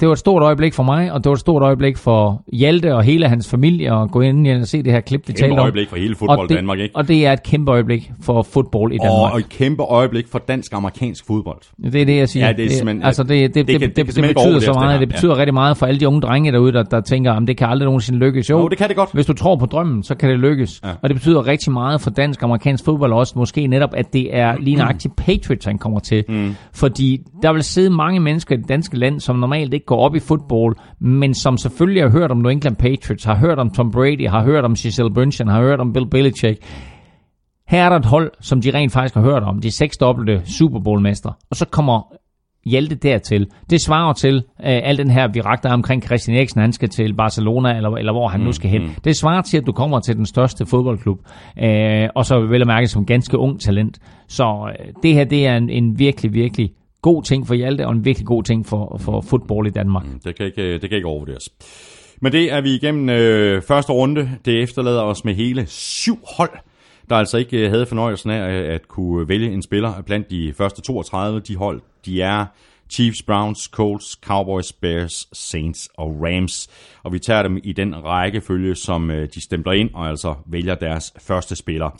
det 0.00 0.06
var 0.08 0.12
et 0.12 0.18
stort 0.18 0.42
øjeblik 0.42 0.74
for 0.74 0.82
mig, 0.82 1.12
og 1.12 1.24
det 1.24 1.30
var 1.30 1.34
et 1.34 1.40
stort 1.40 1.62
øjeblik 1.62 1.96
for 1.96 2.42
Hjalte 2.52 2.94
og 2.94 3.02
hele 3.02 3.28
hans 3.28 3.50
familie 3.50 3.94
at 4.02 4.10
gå 4.10 4.20
ind 4.20 4.48
og 4.48 4.66
se 4.66 4.82
det 4.82 4.92
her 4.92 5.00
klip, 5.00 5.20
vi 5.28 5.32
Kæmpe 5.32 5.40
talte 5.40 5.52
om. 5.52 5.58
øjeblik 5.58 5.88
for 5.88 5.96
hele 5.96 6.14
fodbold 6.16 6.38
og 6.38 6.48
det, 6.48 6.56
Danmark, 6.56 6.78
ikke? 6.78 6.96
Og 6.96 7.08
det 7.08 7.26
er 7.26 7.32
et 7.32 7.42
kæmpe 7.42 7.70
øjeblik 7.72 8.12
for 8.22 8.42
fodbold 8.42 8.92
i 8.92 8.98
Danmark. 8.98 9.32
og 9.32 9.38
et 9.38 9.48
kæmpe 9.48 9.82
øjeblik 9.82 10.26
for 10.28 10.38
dansk-amerikansk 10.38 11.26
fodbold. 11.26 11.58
Det 11.92 12.00
er 12.00 12.04
det, 12.06 12.16
jeg 12.16 12.28
siger. 12.28 12.46
Ja, 12.46 12.52
det 12.52 12.64
er 12.64 12.70
simpelthen- 12.70 13.02
altså, 13.06 13.22
det, 13.22 13.28
det, 13.28 13.54
det, 13.54 13.54
det 13.54 13.66
det, 13.66 13.80
kan- 13.80 13.88
det, 13.88 13.96
det 13.96 14.16
det, 14.16 14.24
betyder 14.34 14.60
så 14.60 14.66
det 14.72 14.74
meget. 14.80 14.92
her. 14.92 14.98
Det 14.98 15.08
betyder 15.08 15.38
rigtig 15.38 15.54
meget 15.54 15.76
for 15.76 15.86
alle 15.86 16.00
de 16.00 16.08
unge 16.08 16.20
drenge 16.20 16.52
derude, 16.52 16.72
der, 16.72 16.82
der 16.82 17.00
tænker, 17.00 17.32
at 17.32 17.42
det 17.46 17.56
kan 17.56 17.68
aldrig 17.68 17.84
nogensinde 17.86 18.18
lykkes. 18.18 18.50
Jo, 18.50 18.58
Jo, 18.60 18.68
det 18.68 18.78
kan 18.78 18.88
det 18.88 18.96
godt. 18.96 19.10
Hvis 19.12 19.26
du 19.26 19.32
tror 19.32 19.56
på 19.56 19.66
drømmen, 19.66 20.02
så 20.02 20.14
kan 20.14 20.30
det 20.30 20.38
lykkes. 20.38 20.80
Ja. 20.84 20.88
Og 21.02 21.08
det 21.08 21.16
betyder 21.16 21.46
rigtig 21.46 21.72
meget 21.72 22.00
for 22.00 22.10
dansk-amerikansk 22.10 22.84
fodbold 22.84 23.12
også. 23.12 23.32
Måske 23.36 23.66
netop, 23.66 23.90
at 23.94 24.12
det 24.12 24.36
er 24.36 24.54
lige 24.60 24.76
nøjagtigt 24.76 25.16
Patriots, 25.16 25.64
han 25.66 25.78
kommer 25.78 25.98
til. 26.00 26.24
Mm. 26.28 26.54
Fordi 26.74 27.20
der 27.42 27.52
vil 27.52 27.62
sidde 27.62 27.90
mange 27.90 28.20
mennesker 28.20 28.39
i 28.50 28.56
det 28.56 28.68
danske 28.68 28.98
land, 28.98 29.20
som 29.20 29.36
normalt 29.36 29.74
ikke 29.74 29.86
går 29.86 30.00
op 30.00 30.14
i 30.14 30.20
fodbold, 30.20 30.76
men 31.00 31.34
som 31.34 31.56
selvfølgelig 31.56 32.02
har 32.02 32.10
hørt 32.10 32.30
om 32.30 32.38
New 32.38 32.50
England 32.50 32.76
Patriots, 32.76 33.24
har 33.24 33.36
hørt 33.36 33.58
om 33.58 33.70
Tom 33.70 33.90
Brady, 33.90 34.28
har 34.28 34.44
hørt 34.44 34.64
om 34.64 34.74
Giselle 34.74 35.10
Bündchen, 35.10 35.50
har 35.50 35.62
hørt 35.62 35.80
om 35.80 35.92
Bill 35.92 36.06
Belichick. 36.06 36.62
Her 37.68 37.84
er 37.84 37.88
der 37.88 37.96
et 37.96 38.04
hold, 38.04 38.32
som 38.40 38.60
de 38.60 38.70
rent 38.74 38.92
faktisk 38.92 39.14
har 39.14 39.22
hørt 39.22 39.42
om. 39.42 39.60
De 39.60 39.70
seksdobbelte 39.70 40.42
Super 40.44 40.80
Bowl-mestre. 40.80 41.32
Og 41.50 41.56
så 41.56 41.66
kommer 41.66 42.12
Hjalte 42.66 42.94
dertil. 42.94 43.46
Det 43.70 43.80
svarer 43.80 44.12
til 44.12 44.34
øh, 44.36 44.42
al 44.60 44.98
den 44.98 45.10
her, 45.10 45.28
vi 45.28 45.40
ragter 45.40 45.72
omkring 45.72 46.02
Christian 46.02 46.36
Eriksen, 46.36 46.60
han 46.60 46.72
skal 46.72 46.88
til 46.88 47.14
Barcelona, 47.14 47.76
eller, 47.76 47.90
eller 47.90 48.12
hvor 48.12 48.28
han 48.28 48.40
nu 48.40 48.52
skal 48.52 48.70
hen. 48.70 48.82
Det 49.04 49.16
svarer 49.16 49.42
til, 49.42 49.58
at 49.58 49.66
du 49.66 49.72
kommer 49.72 50.00
til 50.00 50.16
den 50.16 50.26
største 50.26 50.66
fodboldklub, 50.66 51.18
øh, 51.62 52.08
og 52.14 52.26
så 52.26 52.40
vel 52.40 52.60
at 52.60 52.66
mærke 52.66 52.88
som 52.88 53.06
ganske 53.06 53.38
ung 53.38 53.60
talent. 53.60 53.98
Så 54.28 54.72
øh, 54.80 54.92
det 55.02 55.14
her, 55.14 55.24
det 55.24 55.46
er 55.46 55.56
en, 55.56 55.70
en 55.70 55.98
virkelig, 55.98 56.34
virkelig 56.34 56.70
god 57.02 57.22
ting 57.22 57.46
for 57.46 57.54
Hjalte, 57.54 57.86
og 57.86 57.92
en 57.92 58.04
virkelig 58.04 58.26
god 58.26 58.42
ting 58.42 58.66
for, 58.66 59.00
for 59.00 59.20
fodbold 59.20 59.66
i 59.66 59.70
Danmark. 59.70 60.06
Mm, 60.06 60.20
det 60.24 60.36
kan 60.36 60.46
ikke, 60.46 60.72
det 60.72 60.80
kan 60.88 60.96
ikke 60.96 61.08
overvurderes. 61.08 61.50
Men 62.20 62.32
det 62.32 62.52
er 62.52 62.60
vi 62.60 62.74
igennem 62.74 63.08
øh, 63.08 63.62
første 63.62 63.92
runde. 63.92 64.30
Det 64.44 64.62
efterlader 64.62 65.02
os 65.02 65.24
med 65.24 65.34
hele 65.34 65.66
syv 65.66 66.18
hold, 66.36 66.50
der 67.10 67.16
altså 67.16 67.38
ikke 67.38 67.58
øh, 67.58 67.70
havde 67.70 67.86
fornøjelsen 67.86 68.30
af 68.30 68.52
øh, 68.52 68.74
at 68.74 68.88
kunne 68.88 69.28
vælge 69.28 69.52
en 69.52 69.62
spiller 69.62 70.02
blandt 70.02 70.30
de 70.30 70.52
første 70.56 70.82
32. 70.82 71.40
De 71.40 71.56
hold, 71.56 71.80
de 72.06 72.22
er 72.22 72.46
Chiefs, 72.90 73.22
Browns, 73.22 73.64
Colts, 73.64 74.18
Cowboys, 74.24 74.72
Bears, 74.72 75.28
Saints 75.32 75.88
og 75.94 76.16
Rams. 76.22 76.68
Og 77.02 77.12
vi 77.12 77.18
tager 77.18 77.42
dem 77.42 77.58
i 77.64 77.72
den 77.72 78.04
rækkefølge, 78.04 78.74
som 78.74 79.10
øh, 79.10 79.28
de 79.34 79.40
stempler 79.40 79.72
ind 79.72 79.90
og 79.94 80.08
altså 80.08 80.34
vælger 80.46 80.74
deres 80.74 81.12
første 81.18 81.56
spiller. 81.56 81.90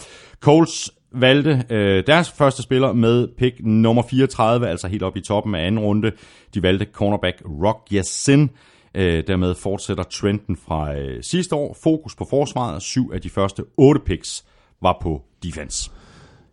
Colts 0.40 0.90
valgte 1.12 1.64
øh, 1.70 2.04
deres 2.06 2.30
første 2.30 2.62
spiller 2.62 2.92
med 2.92 3.28
pick 3.38 3.56
nummer 3.60 4.02
34, 4.10 4.68
altså 4.68 4.88
helt 4.88 5.02
op 5.02 5.16
i 5.16 5.20
toppen 5.20 5.54
af 5.54 5.66
anden 5.66 5.80
runde. 5.80 6.12
De 6.54 6.62
valgte 6.62 6.86
cornerback 6.92 7.42
Rock 7.64 7.88
Yassin. 7.92 8.50
Øh, 8.94 9.24
dermed 9.26 9.54
fortsætter 9.54 10.04
trenden 10.04 10.56
fra 10.56 10.94
øh, 10.94 11.22
sidste 11.22 11.54
år. 11.54 11.76
Fokus 11.82 12.16
på 12.16 12.26
forsvaret. 12.30 12.82
Syv 12.82 13.10
af 13.14 13.20
de 13.20 13.30
første 13.30 13.64
otte 13.76 14.00
picks 14.06 14.44
var 14.82 14.98
på 15.02 15.22
defense. 15.42 15.90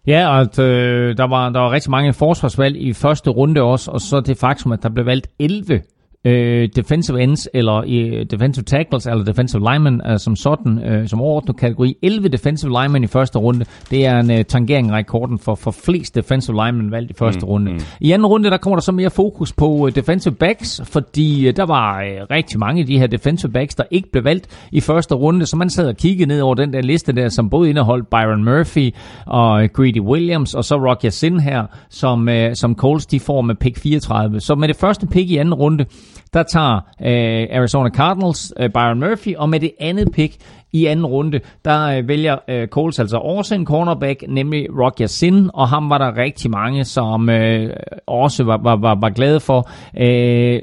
Ja, 0.08 0.28
og 0.28 0.42
at, 0.42 0.60
øh, 0.60 1.18
der, 1.18 1.28
var, 1.28 1.50
der 1.50 1.60
var 1.60 1.72
rigtig 1.72 1.92
mange 1.92 2.14
forsvarsvalg 2.14 2.78
i 2.78 2.94
første 2.94 3.30
runde 3.30 3.62
også, 3.62 3.92
og 3.92 4.02
så 4.02 4.20
det 4.20 4.38
faktum, 4.38 4.72
at 4.72 4.84
der 4.84 4.90
blev 4.90 5.06
valgt 5.06 5.28
11 5.40 5.82
øh, 6.26 6.70
defensive 6.76 7.22
ends, 7.22 7.48
eller 7.54 7.84
øh, 7.88 8.26
defensive 8.32 8.64
tackles, 8.64 9.06
eller 9.06 9.24
defensive 9.24 9.72
linemen 9.72 10.02
øh, 10.10 10.20
som 10.20 10.36
sådan, 10.36 10.84
øh, 10.84 11.08
som 11.08 11.22
overordnet 11.22 11.58
kategori. 11.58 11.98
11 12.02 12.30
defensive 12.30 12.72
linemen 12.82 13.04
i 13.04 13.08
første 13.08 13.40
runde, 13.40 13.66
det 13.92 14.06
er 14.06 14.20
en 14.20 14.32
øh, 14.32 14.46
tangering 14.46 14.90
af 14.92 14.98
rekorden 14.98 15.40
for, 15.40 15.56
for 15.56 15.72
flest 15.72 16.16
defensive 16.16 16.66
linemen 16.66 16.92
valgt 16.92 17.12
i 17.12 17.14
første 17.14 17.46
mm, 17.46 17.50
runde. 17.50 17.72
Mm. 17.72 17.80
I 18.02 18.12
anden 18.12 18.26
runde, 18.26 18.50
der 18.50 18.58
kommer 18.58 18.78
der 18.78 18.82
så 18.82 18.92
mere 18.92 19.10
fokus 19.10 19.54
på 19.54 19.88
øh, 19.88 19.96
defensive 19.96 20.34
backs, 20.34 20.82
fordi 20.84 21.48
øh, 21.48 21.56
der 21.56 21.66
var 21.66 22.02
øh, 22.02 22.28
rigtig 22.32 22.60
mange 22.60 22.82
af 22.82 22.88
de 22.88 23.00
her 23.00 23.08
defensive 23.08 23.52
backs, 23.52 23.76
der 23.76 23.84
ikke 23.92 24.12
blev 24.12 24.24
valgt 24.24 24.68
i 24.72 24.82
første 24.82 25.16
runde, 25.16 25.46
så 25.46 25.58
man 25.58 25.70
sad 25.70 25.88
og 25.88 25.96
kiggede 25.96 26.28
ned 26.28 26.42
over 26.42 26.56
den 26.56 26.74
der 26.74 26.82
liste 26.82 27.12
der, 27.12 27.30
som 27.30 27.50
både 27.50 27.70
indeholdt 27.70 28.10
Byron 28.10 28.44
Murphy 28.44 28.94
og 29.26 29.64
øh, 29.64 29.70
Greedy 29.74 30.00
Williams, 30.00 30.54
og 30.54 30.64
så 30.64 30.76
Rock 30.76 31.06
Sin 31.10 31.40
her, 31.40 31.66
som, 31.90 32.30
øh, 32.30 32.56
som 32.56 32.76
Coles 32.76 33.06
de 33.06 33.20
får 33.20 33.42
med 33.42 33.56
pick 33.56 33.78
34. 33.78 34.40
Så 34.40 34.56
med 34.56 34.68
det 34.68 34.76
første 34.76 35.08
pick 35.08 35.30
i 35.30 35.38
anden 35.38 35.54
runde, 35.54 35.86
der 36.34 36.44
tager 36.44 36.76
øh, 37.02 37.58
Arizona 37.58 37.90
Cardinals 37.90 38.54
øh, 38.60 38.70
Byron 38.70 39.00
Murphy, 39.00 39.36
og 39.36 39.50
med 39.50 39.60
det 39.60 39.72
andet 39.80 40.12
pick 40.14 40.36
i 40.74 40.86
anden 40.86 41.06
runde, 41.06 41.40
der 41.66 41.98
øh, 41.98 42.08
vælger 42.08 42.38
øh, 42.50 42.68
Coles 42.68 43.00
altså 43.00 43.18
også 43.18 43.56
en 43.56 43.66
cornerback, 43.66 44.24
nemlig 44.30 44.68
Rock 44.80 45.02
Sin, 45.06 45.50
og 45.54 45.68
ham 45.68 45.90
var 45.90 45.98
der 45.98 46.18
rigtig 46.18 46.52
mange, 46.52 46.84
som 46.84 47.30
øh, 47.30 47.70
også 48.08 48.44
var, 48.44 48.60
var, 48.64 48.76
var, 48.76 48.98
var 49.02 49.10
glade 49.10 49.40
for. 49.40 49.70
Øh, 49.98 50.62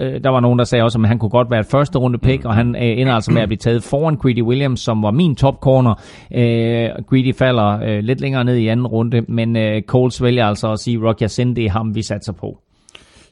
øh, 0.00 0.24
der 0.24 0.30
var 0.30 0.40
nogen, 0.40 0.58
der 0.58 0.64
sagde 0.64 0.84
også, 0.84 0.98
at 0.98 1.08
han 1.08 1.18
kunne 1.18 1.30
godt 1.30 1.50
være 1.50 1.60
et 1.60 1.66
første 1.66 1.98
runde 1.98 2.18
pick, 2.18 2.44
og 2.44 2.54
han 2.54 2.76
øh, 2.76 3.00
ender 3.00 3.12
altså 3.12 3.32
med 3.32 3.42
at 3.42 3.48
blive 3.48 3.58
taget 3.58 3.82
foran 3.82 4.16
Greedy 4.16 4.42
Williams, 4.42 4.80
som 4.80 5.02
var 5.02 5.10
min 5.10 5.36
top 5.36 5.60
corner. 5.60 5.94
Øh, 6.34 7.04
Greedy 7.08 7.34
falder 7.34 7.80
øh, 7.82 7.98
lidt 7.98 8.20
længere 8.20 8.44
ned 8.44 8.56
i 8.56 8.66
anden 8.66 8.86
runde, 8.86 9.20
men 9.28 9.56
øh, 9.56 9.82
Coles 9.82 10.22
vælger 10.22 10.46
altså 10.46 10.72
at 10.72 10.78
sige, 10.78 10.98
Rock 11.08 11.22
Sin, 11.26 11.56
det 11.56 11.64
er 11.64 11.70
ham, 11.70 11.94
vi 11.94 12.02
satser 12.02 12.32
på. 12.32 12.58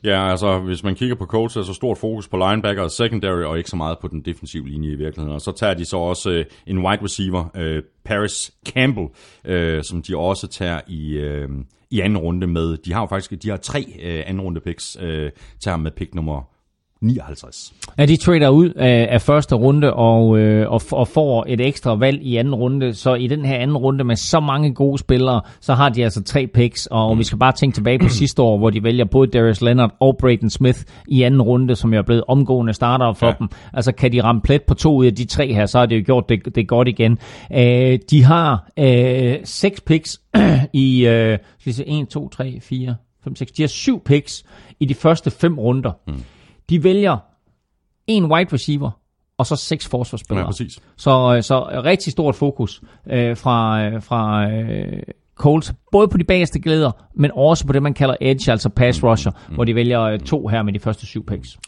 Ja, 0.04 0.30
altså 0.30 0.58
hvis 0.58 0.84
man 0.84 0.94
kigger 0.94 1.16
på 1.16 1.26
Colts, 1.26 1.56
er 1.56 1.62
så 1.62 1.74
stort 1.74 1.98
fokus 1.98 2.28
på 2.28 2.36
linebacker 2.36 2.82
og 2.82 2.90
secondary, 2.90 3.42
og 3.42 3.58
ikke 3.58 3.70
så 3.70 3.76
meget 3.76 3.98
på 3.98 4.08
den 4.08 4.20
defensive 4.20 4.68
linje 4.68 4.90
i 4.90 4.94
virkeligheden. 4.94 5.34
Og 5.34 5.40
så 5.40 5.52
tager 5.52 5.74
de 5.74 5.84
så 5.84 5.96
også 5.96 6.30
øh, 6.30 6.44
en 6.66 6.78
wide 6.78 7.02
receiver, 7.02 7.44
øh, 7.56 7.82
Paris 8.04 8.52
Campbell, 8.68 9.08
øh, 9.44 9.84
som 9.84 10.02
de 10.02 10.16
også 10.16 10.46
tager 10.46 10.80
i, 10.86 11.12
øh, 11.12 11.48
i 11.90 12.00
anden 12.00 12.18
runde 12.18 12.46
med. 12.46 12.76
De 12.76 12.92
har 12.92 13.00
jo 13.00 13.06
faktisk 13.06 13.42
de 13.42 13.50
har 13.50 13.56
tre 13.56 13.84
øh, 14.02 14.22
anden 14.26 14.40
runde 14.40 14.60
picks, 14.60 14.96
øh, 15.00 15.30
tager 15.60 15.76
med 15.76 15.90
pick 15.90 16.14
nummer 16.14 16.57
59. 17.00 17.72
Ja, 17.98 18.06
de 18.06 18.16
trader 18.16 18.48
ud 18.48 18.70
af, 18.70 19.08
af 19.10 19.22
første 19.22 19.54
runde 19.54 19.94
og, 19.94 20.38
øh, 20.38 20.70
og, 20.70 20.82
og 20.92 21.08
får 21.08 21.44
et 21.48 21.60
ekstra 21.60 21.94
valg 21.94 22.22
i 22.22 22.36
anden 22.36 22.54
runde. 22.54 22.94
Så 22.94 23.14
i 23.14 23.26
den 23.26 23.44
her 23.44 23.56
anden 23.56 23.76
runde 23.76 24.04
med 24.04 24.16
så 24.16 24.40
mange 24.40 24.74
gode 24.74 24.98
spillere, 24.98 25.40
så 25.60 25.74
har 25.74 25.88
de 25.88 26.04
altså 26.04 26.22
tre 26.22 26.46
picks. 26.46 26.86
Og 26.86 27.14
mm. 27.14 27.18
vi 27.18 27.24
skal 27.24 27.38
bare 27.38 27.52
tænke 27.52 27.74
tilbage 27.74 27.98
på 27.98 28.08
sidste 28.08 28.42
år, 28.42 28.58
hvor 28.58 28.70
de 28.70 28.82
vælger 28.82 29.04
både 29.04 29.30
Darius 29.30 29.60
Leonard 29.60 29.96
og 30.00 30.16
Braden 30.20 30.50
Smith 30.50 30.78
i 31.08 31.22
anden 31.22 31.42
runde, 31.42 31.76
som 31.76 31.92
jo 31.92 31.98
er 31.98 32.02
blevet 32.02 32.24
omgående 32.28 32.72
starter 32.72 33.12
for 33.12 33.26
ja. 33.26 33.32
dem. 33.38 33.48
Altså 33.72 33.92
kan 33.92 34.12
de 34.12 34.22
ramme 34.22 34.40
plet 34.40 34.62
på 34.62 34.74
to 34.74 34.96
ud 34.96 35.06
af 35.06 35.14
de 35.14 35.24
tre 35.24 35.52
her, 35.52 35.66
så 35.66 35.78
har 35.78 35.86
de 35.86 35.94
jo 35.94 36.02
gjort 36.06 36.28
det, 36.28 36.54
det 36.54 36.68
godt 36.68 36.88
igen. 36.88 37.18
Øh, 37.52 37.98
de 38.10 38.24
har 38.24 38.70
øh, 38.78 39.36
seks 39.44 39.80
picks 39.80 40.20
i 40.72 41.06
øh, 41.06 41.38
skal 41.58 41.70
vi 41.70 41.72
se, 41.72 41.84
1, 41.86 42.08
2, 42.08 42.28
3, 42.28 42.58
4, 42.60 42.94
5, 43.24 43.36
6. 43.36 43.52
De 43.52 43.62
har 43.62 43.68
syv 43.68 44.00
picks 44.04 44.44
i 44.80 44.84
de 44.84 44.94
første 44.94 45.30
fem 45.30 45.58
runder. 45.58 45.92
Mm. 46.06 46.22
De 46.70 46.84
vælger 46.84 47.16
en 48.06 48.24
wide 48.24 48.52
receiver, 48.52 48.90
og 49.38 49.46
så 49.46 49.56
seks 49.56 49.88
forsvarsspillere. 49.88 50.44
Ja, 50.44 50.50
præcis. 50.50 50.78
Så, 50.96 51.34
øh, 51.36 51.42
så 51.42 51.82
rigtig 51.84 52.12
stort 52.12 52.34
fokus 52.34 52.82
øh, 53.10 53.36
fra, 53.36 53.82
øh, 53.82 54.02
fra 54.02 54.50
øh, 54.50 55.02
Colts, 55.38 55.72
både 55.92 56.08
på 56.08 56.18
de 56.18 56.24
bagerste 56.24 56.60
glæder, 56.60 56.90
men 57.14 57.30
også 57.34 57.66
på 57.66 57.72
det, 57.72 57.82
man 57.82 57.94
kalder 57.94 58.14
edge, 58.20 58.50
altså 58.50 58.68
pass 58.68 59.04
rusher, 59.04 59.32
mm. 59.48 59.54
hvor 59.54 59.64
de 59.64 59.74
vælger 59.74 60.02
øh, 60.02 60.18
to 60.18 60.46
her 60.46 60.62
med 60.62 60.72
de 60.72 60.80
første 60.80 61.06
syv 61.06 61.26
picks. 61.26 61.58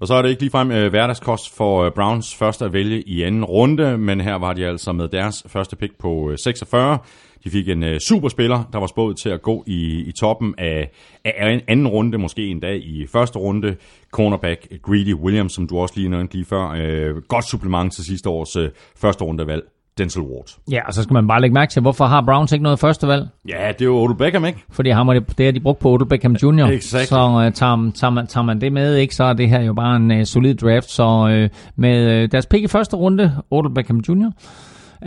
Og 0.00 0.08
så 0.08 0.14
er 0.14 0.22
det 0.22 0.28
ikke 0.28 0.42
ligefrem 0.42 0.70
øh, 0.70 0.90
hverdagskost 0.90 1.56
for 1.56 1.82
øh, 1.82 1.92
Browns 1.92 2.34
første 2.34 2.64
at 2.64 2.72
vælge 2.72 3.02
i 3.02 3.22
anden 3.22 3.44
runde, 3.44 3.98
men 3.98 4.20
her 4.20 4.34
var 4.34 4.52
de 4.52 4.66
altså 4.66 4.92
med 4.92 5.08
deres 5.08 5.44
første 5.46 5.76
pick 5.76 5.98
på 5.98 6.30
øh, 6.30 6.38
46. 6.38 6.98
De 7.44 7.50
fik 7.50 7.68
en 7.68 7.82
øh, 7.82 8.00
superspiller, 8.00 8.68
der 8.72 8.78
var 8.78 8.86
spået 8.86 9.16
til 9.16 9.28
at 9.28 9.42
gå 9.42 9.64
i, 9.66 10.00
i 10.00 10.12
toppen 10.12 10.54
af, 10.58 10.90
af 11.24 11.62
anden 11.68 11.88
runde, 11.88 12.18
måske 12.18 12.46
en 12.46 12.60
dag 12.60 12.76
i 12.76 13.06
første 13.12 13.38
runde. 13.38 13.76
Cornerback 14.10 14.68
Greedy 14.82 15.14
Williams, 15.14 15.52
som 15.52 15.66
du 15.66 15.78
også 15.78 15.94
lige 15.96 16.08
nævnte 16.08 16.34
lige 16.34 16.44
før. 16.44 16.68
Øh, 16.68 17.22
godt 17.28 17.48
supplement 17.48 17.92
til 17.92 18.04
sidste 18.04 18.28
års 18.28 18.56
øh, 18.56 18.70
første 18.96 19.24
rundevalg. 19.24 19.62
Denzel 19.98 20.22
Ward. 20.22 20.56
Ja, 20.70 20.86
og 20.86 20.94
så 20.94 21.02
skal 21.02 21.14
man 21.14 21.28
bare 21.28 21.40
lægge 21.40 21.54
mærke 21.54 21.70
til, 21.70 21.82
hvorfor 21.82 22.04
har 22.04 22.22
Browns 22.26 22.52
ikke 22.52 22.62
noget 22.62 22.78
første 22.78 23.06
valg? 23.08 23.28
Ja, 23.48 23.68
det 23.72 23.80
er 23.80 23.84
jo 23.84 23.96
Odell 23.96 24.18
Beckham, 24.18 24.44
ikke? 24.44 24.64
Fordi 24.70 24.90
ham 24.90 25.08
er 25.08 25.12
det, 25.12 25.38
det 25.38 25.48
er 25.48 25.52
de 25.52 25.60
brugt 25.60 25.78
på 25.78 25.90
Odell 25.92 26.08
Beckham 26.08 26.32
Jr. 26.32 26.66
Exakt. 26.66 27.08
Så 27.08 27.26
uh, 27.26 27.52
tager, 27.52 27.90
tager, 27.94 28.10
man, 28.10 28.26
tager 28.26 28.44
man 28.44 28.60
det 28.60 28.72
med, 28.72 28.96
ikke, 28.96 29.14
så 29.14 29.24
er 29.24 29.32
det 29.32 29.48
her 29.48 29.60
jo 29.60 29.72
bare 29.72 29.96
en 29.96 30.10
uh, 30.10 30.22
solid 30.24 30.54
draft. 30.54 30.90
Så 30.90 31.04
uh, 31.04 31.56
med 31.76 32.22
uh, 32.22 32.28
deres 32.32 32.46
pick 32.46 32.64
i 32.64 32.66
første 32.66 32.96
runde, 32.96 33.42
Odell 33.50 33.74
Beckham 33.74 33.98
Jr., 34.08 34.30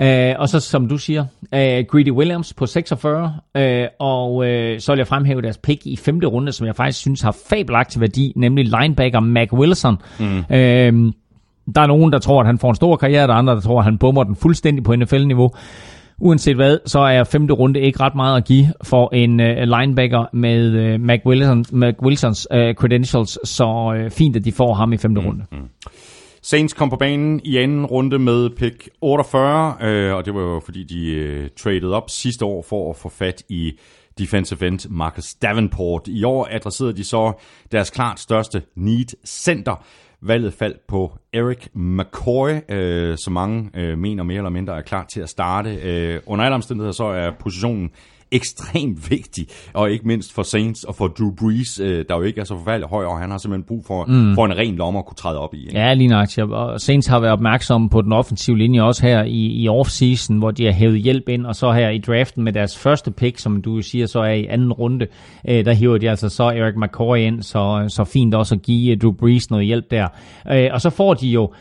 Uh, 0.02 0.40
og 0.40 0.50
så 0.50 0.60
som 0.60 0.88
du 0.88 0.98
siger, 0.98 1.22
uh, 1.42 1.58
Greedy 1.88 2.12
Williams 2.12 2.54
på 2.54 2.66
46, 2.66 3.34
uh, 3.56 3.62
og 4.00 4.36
uh, 4.36 4.46
så 4.80 4.92
vil 4.92 4.98
jeg 4.98 5.08
fremhæve 5.08 5.42
deres 5.42 5.58
pick 5.58 5.86
i 5.86 5.96
femte 5.96 6.28
runde, 6.28 6.52
som 6.52 6.68
jeg 6.68 6.76
faktisk 6.76 7.00
synes 7.00 7.22
har 7.22 7.38
fabelagtig 7.50 8.02
værdi, 8.02 8.34
nemlig 8.36 8.66
linebacker 8.66 9.20
Mac 9.20 9.54
Wilson. 9.54 9.98
Mm. 10.20 10.38
Uh, 10.38 11.14
der 11.76 11.82
er 11.82 11.88
nogen, 11.88 12.12
der 12.12 12.20
tror, 12.20 12.40
at 12.40 12.46
han 12.48 12.60
får 12.60 12.70
en 12.70 12.76
stor 12.76 12.96
karriere, 12.96 13.28
der 13.28 13.34
er 13.34 13.38
andre, 13.38 13.56
der 13.56 13.62
tror, 13.62 13.80
at 13.80 13.86
han 13.86 13.98
bummer 13.98 14.24
den 14.24 14.36
fuldstændig 14.36 14.84
på 14.84 14.96
NFL-niveau. 14.96 15.52
Uanset 16.18 16.56
hvad, 16.56 16.78
så 16.86 17.00
er 17.00 17.24
femte 17.24 17.54
runde 17.54 17.80
ikke 17.80 18.00
ret 18.00 18.16
meget 18.16 18.38
at 18.38 18.46
give 18.46 18.68
for 18.84 19.10
en 19.14 19.40
uh, 19.40 19.80
linebacker 19.80 20.26
med 20.34 20.94
uh, 20.94 21.02
Mac, 21.02 21.20
Wilson, 21.26 21.66
Mac 21.72 21.96
Wilsons 22.02 22.48
uh, 22.52 22.74
credentials, 22.74 23.40
så 23.44 23.98
uh, 24.06 24.12
fint, 24.12 24.36
at 24.36 24.46
de 24.46 24.52
får 24.52 24.74
ham 24.74 24.94
i 24.94 24.98
femte 24.98 25.22
mm. 25.22 25.28
runde. 25.28 25.44
Saints 26.46 26.74
kom 26.74 26.90
på 26.90 26.96
banen 26.96 27.42
i 27.44 27.58
anden 27.58 27.86
runde 27.86 28.20
med 28.20 28.50
pick 28.50 28.90
48, 29.02 29.78
øh, 29.82 30.16
og 30.16 30.26
det 30.26 30.36
var 30.36 30.42
jo 30.42 30.62
fordi, 30.66 30.84
de 30.84 31.12
øh, 31.12 31.50
traded 31.58 31.92
op 31.92 32.10
sidste 32.10 32.46
år 32.46 32.66
for 32.70 32.90
at 32.90 32.96
få 32.96 33.10
fat 33.10 33.44
i 33.50 33.80
defensive 34.20 34.68
end 34.68 34.90
Marcus 34.90 35.34
Davenport. 35.34 36.08
I 36.08 36.24
år 36.24 36.48
adresserede 36.52 36.96
de 36.96 37.04
så 37.04 37.34
deres 37.72 37.90
klart 37.90 38.20
største 38.20 38.62
need 38.76 39.26
center. 39.26 39.86
Valget 40.22 40.54
faldt 40.54 40.88
på 40.88 41.18
Eric 41.34 41.68
McCoy, 41.74 42.52
øh, 42.70 43.18
som 43.18 43.34
mange 43.34 43.70
øh, 43.74 43.98
mener 43.98 44.24
mere 44.24 44.38
eller 44.38 44.50
mindre 44.50 44.78
er 44.78 44.82
klar 44.82 45.06
til 45.06 45.22
at 45.22 45.30
starte. 45.30 45.76
Øh, 45.76 46.20
under 46.26 46.46
alle 46.46 46.56
omstændigheder 46.56 46.94
så 46.94 47.06
er 47.06 47.32
positionen 47.40 47.90
ekstremt 48.31 49.10
vigtig, 49.11 49.47
og 49.73 49.91
ikke 49.91 50.07
mindst 50.07 50.34
for 50.34 50.43
Saints 50.43 50.84
og 50.84 50.95
for 50.95 51.07
Drew 51.07 51.31
Brees, 51.35 51.80
øh, 51.80 52.06
der 52.10 52.15
jo 52.15 52.22
ikke 52.22 52.41
er 52.41 52.43
så 52.45 52.57
forfærdelig 52.57 52.89
høj, 52.89 53.06
og 53.06 53.19
han 53.19 53.31
har 53.31 53.38
simpelthen 53.38 53.64
brug 53.68 53.85
for, 53.88 54.06
mm. 54.06 54.35
for 54.35 54.45
en 54.45 54.57
ren 54.57 54.76
lomme 54.76 54.99
at 54.99 55.06
kunne 55.06 55.15
træde 55.15 55.39
op 55.39 55.53
i. 55.53 55.65
Ikke? 55.65 55.80
Ja, 55.80 55.93
lige 55.93 56.07
nok. 56.07 56.27
Og 56.52 56.81
Saints 56.81 57.07
har 57.07 57.19
været 57.19 57.34
opmærksomme 57.34 57.89
på 57.89 58.02
den 58.02 58.14
offensive 58.14 58.57
linje 58.57 58.81
også 58.81 59.02
her 59.02 59.23
i, 59.23 59.45
i 59.45 59.69
off-season, 59.69 60.34
hvor 60.34 60.52
de 60.52 60.65
har 60.65 60.72
hævet 60.72 60.99
hjælp 61.02 61.30
ind, 61.30 61.45
og 61.45 61.56
så 61.56 61.72
her 61.72 61.89
i 61.89 61.97
draften 61.97 62.43
med 62.43 62.53
deres 62.53 62.77
første 62.77 63.11
pick, 63.11 63.39
som 63.39 63.61
du 63.61 63.81
siger 63.81 64.06
så 64.06 64.19
er 64.19 64.34
i 64.34 64.45
anden 64.45 64.73
runde, 64.73 65.07
øh, 65.49 65.65
der 65.65 65.73
hiver 65.73 65.97
de 65.97 66.10
altså 66.10 66.30
så 66.30 66.43
Eric 66.43 66.76
McCoy 66.77 67.18
ind, 67.18 67.43
så, 67.43 67.85
så 67.88 68.03
fint 68.03 68.35
også 68.35 68.56
at 68.56 68.61
give 68.61 68.91
øh, 68.95 69.02
Drew 69.02 69.11
Brees 69.11 69.49
noget 69.49 69.65
hjælp 69.65 69.91
der. 69.91 70.07
Øh, 70.52 70.69
og 70.73 70.81
så 70.81 70.89
får 70.89 71.14
de 71.14 71.27
jo 71.27 71.53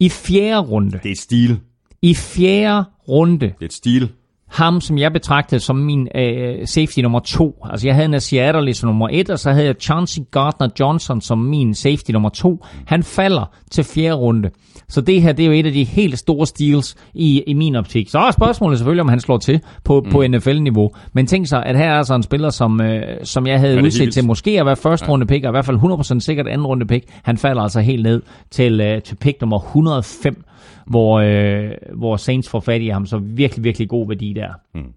i 0.00 0.08
fjerde 0.08 0.58
runde, 0.60 0.98
Det 1.02 1.10
er 1.12 1.16
stil. 1.16 1.58
i 2.02 2.14
fjerde 2.14 2.84
runde, 3.08 3.46
Det 3.46 3.54
er 3.60 3.64
et 3.64 3.72
stil. 3.72 4.08
Ham, 4.52 4.80
som 4.80 4.98
jeg 4.98 5.12
betragtede 5.12 5.60
som 5.60 5.76
min 5.76 6.08
øh, 6.14 6.66
safety 6.66 7.00
nummer 7.00 7.20
to. 7.20 7.66
Altså 7.70 7.86
jeg 7.86 7.94
havde 7.94 8.08
Nasir 8.08 8.42
Adderley 8.42 8.72
som 8.72 8.86
nummer 8.88 9.08
et, 9.12 9.30
og 9.30 9.38
så 9.38 9.50
havde 9.52 9.66
jeg 9.66 9.74
Chauncey 9.80 10.22
Gardner-Johnson 10.36 11.20
som 11.20 11.38
min 11.38 11.74
safety 11.74 12.10
nummer 12.10 12.28
to. 12.28 12.64
Han 12.86 13.02
falder 13.02 13.44
til 13.70 13.84
fjerde 13.84 14.14
runde. 14.14 14.50
Så 14.88 15.00
det 15.00 15.22
her, 15.22 15.32
det 15.32 15.42
er 15.42 15.46
jo 15.46 15.52
et 15.52 15.66
af 15.66 15.72
de 15.72 15.84
helt 15.84 16.18
store 16.18 16.46
steals 16.46 16.96
i, 17.14 17.42
i 17.46 17.52
min 17.52 17.76
optik. 17.76 18.08
Så 18.08 18.18
er 18.18 18.30
spørgsmålet 18.30 18.78
selvfølgelig, 18.78 19.00
om 19.00 19.08
han 19.08 19.20
slår 19.20 19.38
til 19.38 19.60
på, 19.84 20.00
mm. 20.00 20.10
på 20.10 20.26
NFL-niveau. 20.26 20.90
Men 21.12 21.26
tænk 21.26 21.46
så, 21.46 21.62
at 21.66 21.76
her 21.76 21.90
er 21.90 21.98
altså 21.98 22.14
en 22.14 22.22
spiller, 22.22 22.50
som, 22.50 22.80
øh, 22.80 23.02
som 23.22 23.46
jeg 23.46 23.60
havde 23.60 23.82
udset 23.82 24.00
helt- 24.00 24.14
til 24.14 24.24
måske 24.24 24.60
at 24.60 24.66
være 24.66 24.76
første 24.76 25.08
runde 25.08 25.26
pick, 25.26 25.44
og 25.44 25.50
i 25.50 25.52
hvert 25.52 25.64
fald 25.64 25.76
100% 26.16 26.20
sikkert 26.20 26.48
anden 26.48 26.66
runde 26.66 26.86
pick. 26.86 27.04
Han 27.22 27.38
falder 27.38 27.62
altså 27.62 27.80
helt 27.80 28.02
ned 28.02 28.22
til, 28.50 28.80
øh, 28.80 29.02
til 29.02 29.14
pick 29.14 29.40
nummer 29.40 29.58
105, 29.58 30.44
hvor, 30.86 31.20
øh, 31.20 31.70
hvor 31.94 32.16
Saints 32.16 32.48
får 32.48 32.60
fat 32.60 32.82
i 32.82 32.88
ham. 32.88 33.06
Så 33.06 33.18
virkelig, 33.18 33.64
virkelig 33.64 33.88
god 33.88 34.08
værdi 34.08 34.32
der. 34.32 34.48
Mm. 34.74 34.92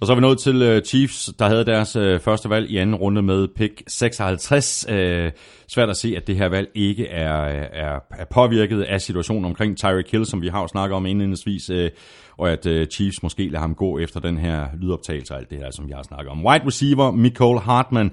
Og 0.00 0.06
så 0.06 0.12
er 0.12 0.14
vi 0.14 0.20
nået 0.20 0.38
til 0.38 0.76
uh, 0.76 0.82
Chiefs, 0.82 1.30
der 1.38 1.48
havde 1.48 1.64
deres 1.64 1.96
uh, 1.96 2.20
første 2.20 2.50
valg 2.50 2.70
i 2.70 2.76
anden 2.76 2.96
runde 2.96 3.22
med 3.22 3.48
pick 3.56 3.82
56. 3.86 4.86
Uh, 4.88 4.94
øh, 4.94 5.30
svært 5.68 5.90
at 5.90 5.96
se, 5.96 6.14
at 6.16 6.26
det 6.26 6.36
her 6.36 6.48
valg 6.48 6.68
ikke 6.74 7.06
er, 7.06 7.32
er, 7.72 7.98
er 8.10 8.24
påvirket 8.30 8.82
af 8.82 9.00
situationen 9.00 9.44
omkring 9.44 9.76
Tyreek 9.76 10.10
Hill, 10.10 10.26
som 10.26 10.42
vi 10.42 10.48
har 10.48 10.60
jo 10.60 10.68
snakket 10.68 10.96
om 10.96 11.06
indledningsvis, 11.06 11.70
uh, 11.70 11.86
og 12.38 12.50
at 12.50 12.66
uh, 12.66 12.84
Chiefs 12.92 13.22
måske 13.22 13.48
lader 13.48 13.58
ham 13.58 13.74
gå 13.74 13.98
efter 13.98 14.20
den 14.20 14.38
her 14.38 14.66
lydoptagelse 14.80 15.34
og 15.34 15.38
alt 15.38 15.50
det 15.50 15.58
her, 15.58 15.70
som 15.70 15.86
vi 15.86 15.92
har 15.92 16.02
snakket 16.02 16.30
om. 16.30 16.46
Wide 16.46 16.66
receiver, 16.66 17.16
Nicole 17.16 17.60
Hartman, 17.60 18.10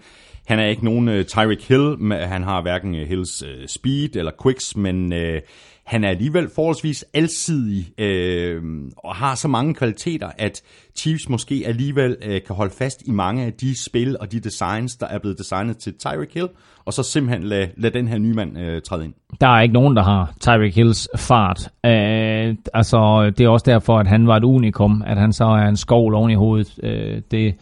han 0.47 0.59
er 0.59 0.65
ikke 0.65 0.85
nogen 0.85 1.07
uh, 1.07 1.23
Tyreek 1.23 1.67
Hill, 1.67 2.11
han 2.11 2.43
har 2.43 2.61
hverken 2.61 2.95
uh, 2.95 3.01
Hills 3.01 3.43
uh, 3.43 3.65
speed 3.67 4.15
eller 4.15 4.31
quicks, 4.43 4.77
men 4.77 5.13
Uh, 5.13 5.39
han 5.85 6.03
er 6.03 6.09
alligevel 6.09 6.49
forholdsvis 6.55 7.05
alsidig 7.13 7.99
øh, 7.99 8.61
og 8.97 9.15
har 9.15 9.35
så 9.35 9.47
mange 9.47 9.73
kvaliteter, 9.73 10.29
at 10.37 10.61
Chiefs 10.95 11.29
måske 11.29 11.63
alligevel 11.65 12.17
øh, 12.21 12.41
kan 12.47 12.55
holde 12.55 12.73
fast 12.77 13.01
i 13.05 13.11
mange 13.11 13.43
af 13.45 13.53
de 13.53 13.83
spil 13.83 14.17
og 14.19 14.31
de 14.31 14.39
designs, 14.39 14.95
der 14.95 15.07
er 15.07 15.19
blevet 15.19 15.37
designet 15.37 15.77
til 15.77 15.93
Tyreek 15.97 16.33
Hill, 16.33 16.47
og 16.85 16.93
så 16.93 17.03
simpelthen 17.03 17.43
lade, 17.43 17.69
lad 17.77 17.91
den 17.91 18.07
her 18.07 18.17
nye 18.17 18.33
mand 18.33 18.59
øh, 18.59 18.81
træde 18.81 19.05
ind. 19.05 19.13
Der 19.41 19.47
er 19.47 19.61
ikke 19.61 19.73
nogen, 19.73 19.95
der 19.95 20.03
har 20.03 20.33
Tyreek 20.39 20.75
Hills 20.75 21.09
fart. 21.17 21.69
Øh, 21.85 22.55
altså, 22.73 23.31
det 23.37 23.45
er 23.45 23.49
også 23.49 23.65
derfor, 23.65 23.99
at 23.99 24.07
han 24.07 24.27
var 24.27 24.37
et 24.37 24.43
unikum, 24.43 25.03
at 25.05 25.17
han 25.17 25.33
så 25.33 25.45
er 25.45 25.67
en 25.67 25.77
skovl 25.77 26.13
oven 26.13 26.31
i 26.31 26.35
hovedet. 26.35 26.79
Øh, 26.83 27.21
det 27.31 27.55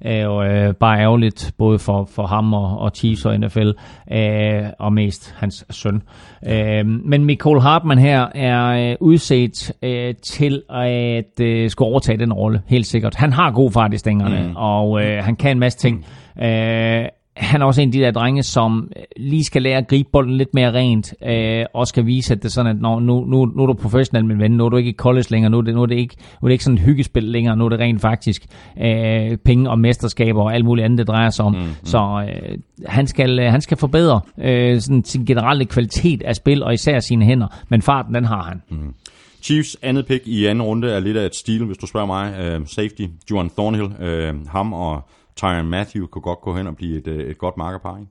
er 0.00 0.22
jo 0.22 0.42
øh, 0.42 0.74
bare 0.74 1.00
ærgerligt, 1.00 1.52
både 1.58 1.78
for, 1.78 2.08
for 2.14 2.26
ham 2.26 2.54
og, 2.54 2.78
og 2.78 2.90
Chiefs 2.94 3.24
og 3.24 3.40
NFL, 3.40 3.70
øh, 4.12 4.64
og 4.78 4.92
mest 4.92 5.34
hans 5.38 5.66
søn. 5.70 6.02
Øh, 6.46 6.86
men 6.86 7.24
Michael 7.24 7.60
Hartman 7.60 7.98
her 7.98 8.26
er 8.34 8.90
øh, 8.90 8.96
udset 9.00 9.72
øh, 9.82 10.14
til 10.14 10.62
at 10.70 11.40
øh, 11.40 11.70
skulle 11.70 11.88
overtage 11.88 12.18
den 12.18 12.32
rolle, 12.32 12.62
helt 12.66 12.86
sikkert. 12.86 13.14
Han 13.14 13.32
har 13.32 13.50
god 13.50 13.72
fart 13.72 13.94
i 13.94 13.98
stængerne, 13.98 14.48
mm. 14.48 14.56
og 14.56 15.04
øh, 15.04 15.24
han 15.24 15.36
kan 15.36 15.50
en 15.50 15.58
masse 15.58 15.78
ting. 15.78 16.06
Øh, 16.42 17.04
han 17.40 17.62
er 17.62 17.66
også 17.66 17.82
en 17.82 17.88
af 17.88 17.92
de 17.92 17.98
der 17.98 18.10
drenge, 18.10 18.42
som 18.42 18.90
lige 19.16 19.44
skal 19.44 19.62
lære 19.62 19.78
at 19.78 19.88
gribe 19.88 20.08
bolden 20.12 20.36
lidt 20.36 20.54
mere 20.54 20.72
rent, 20.72 21.14
øh, 21.26 21.64
og 21.74 21.86
skal 21.86 22.06
vise, 22.06 22.34
at 22.34 22.38
det 22.38 22.44
er 22.44 22.50
sådan, 22.50 22.76
at 22.76 22.82
når, 22.82 23.00
nu, 23.00 23.24
nu, 23.24 23.44
nu 23.44 23.62
er 23.62 23.66
du 23.66 23.72
professionel, 23.72 24.24
min 24.24 24.38
ven, 24.38 24.50
nu 24.50 24.64
er 24.64 24.68
du 24.68 24.76
ikke 24.76 24.90
i 24.90 24.94
college 24.94 25.26
længere, 25.30 25.50
nu 25.50 25.58
er 25.58 25.62
det, 25.62 25.74
nu 25.74 25.82
er 25.82 25.86
det, 25.86 25.96
ikke, 25.96 26.16
nu 26.18 26.46
er 26.46 26.48
det 26.48 26.52
ikke 26.52 26.64
sådan 26.64 26.78
et 26.78 26.84
hyggespil 26.84 27.22
længere, 27.22 27.56
nu 27.56 27.64
er 27.64 27.68
det 27.68 27.80
rent 27.80 28.00
faktisk 28.00 28.46
øh, 28.82 29.36
penge 29.36 29.70
og 29.70 29.78
mesterskaber 29.78 30.42
og 30.42 30.54
alt 30.54 30.64
muligt 30.64 30.84
andet, 30.84 30.98
det 30.98 31.08
drejer 31.08 31.30
sig 31.30 31.44
om. 31.44 31.52
Mm, 31.52 31.58
mm. 31.58 31.66
Så 31.84 32.26
øh, 32.28 32.58
han, 32.86 33.06
skal, 33.06 33.38
øh, 33.38 33.50
han 33.50 33.60
skal 33.60 33.76
forbedre 33.76 34.20
øh, 34.38 34.80
sådan, 34.80 35.04
sin 35.04 35.24
generelle 35.24 35.64
kvalitet 35.64 36.22
af 36.22 36.36
spil, 36.36 36.62
og 36.62 36.74
især 36.74 37.00
sine 37.00 37.24
hænder, 37.24 37.46
men 37.68 37.82
farten, 37.82 38.14
den 38.14 38.24
har 38.24 38.42
han. 38.42 38.62
Mm. 38.70 38.94
Chiefs 39.42 39.76
andet 39.82 40.06
pick 40.06 40.26
i 40.26 40.46
anden 40.46 40.62
runde 40.62 40.90
er 40.90 41.00
lidt 41.00 41.16
af 41.16 41.26
et 41.26 41.34
stil, 41.34 41.64
hvis 41.64 41.76
du 41.76 41.86
spørger 41.86 42.06
mig. 42.06 42.34
Øh, 42.40 42.60
safety, 42.66 43.02
Juan 43.30 43.50
Thornhill, 43.50 43.88
øh, 44.00 44.34
ham 44.48 44.72
og 44.72 45.08
Tyron 45.40 45.66
Matthew 45.66 46.06
kunne 46.06 46.22
godt 46.22 46.40
gå 46.40 46.56
hen 46.56 46.66
og 46.66 46.76
blive 46.76 46.98
et, 46.98 47.06
øh, 47.06 47.30
et 47.30 47.38
godt 47.38 47.56
markerpar, 47.56 47.96
ikke? 47.98 48.10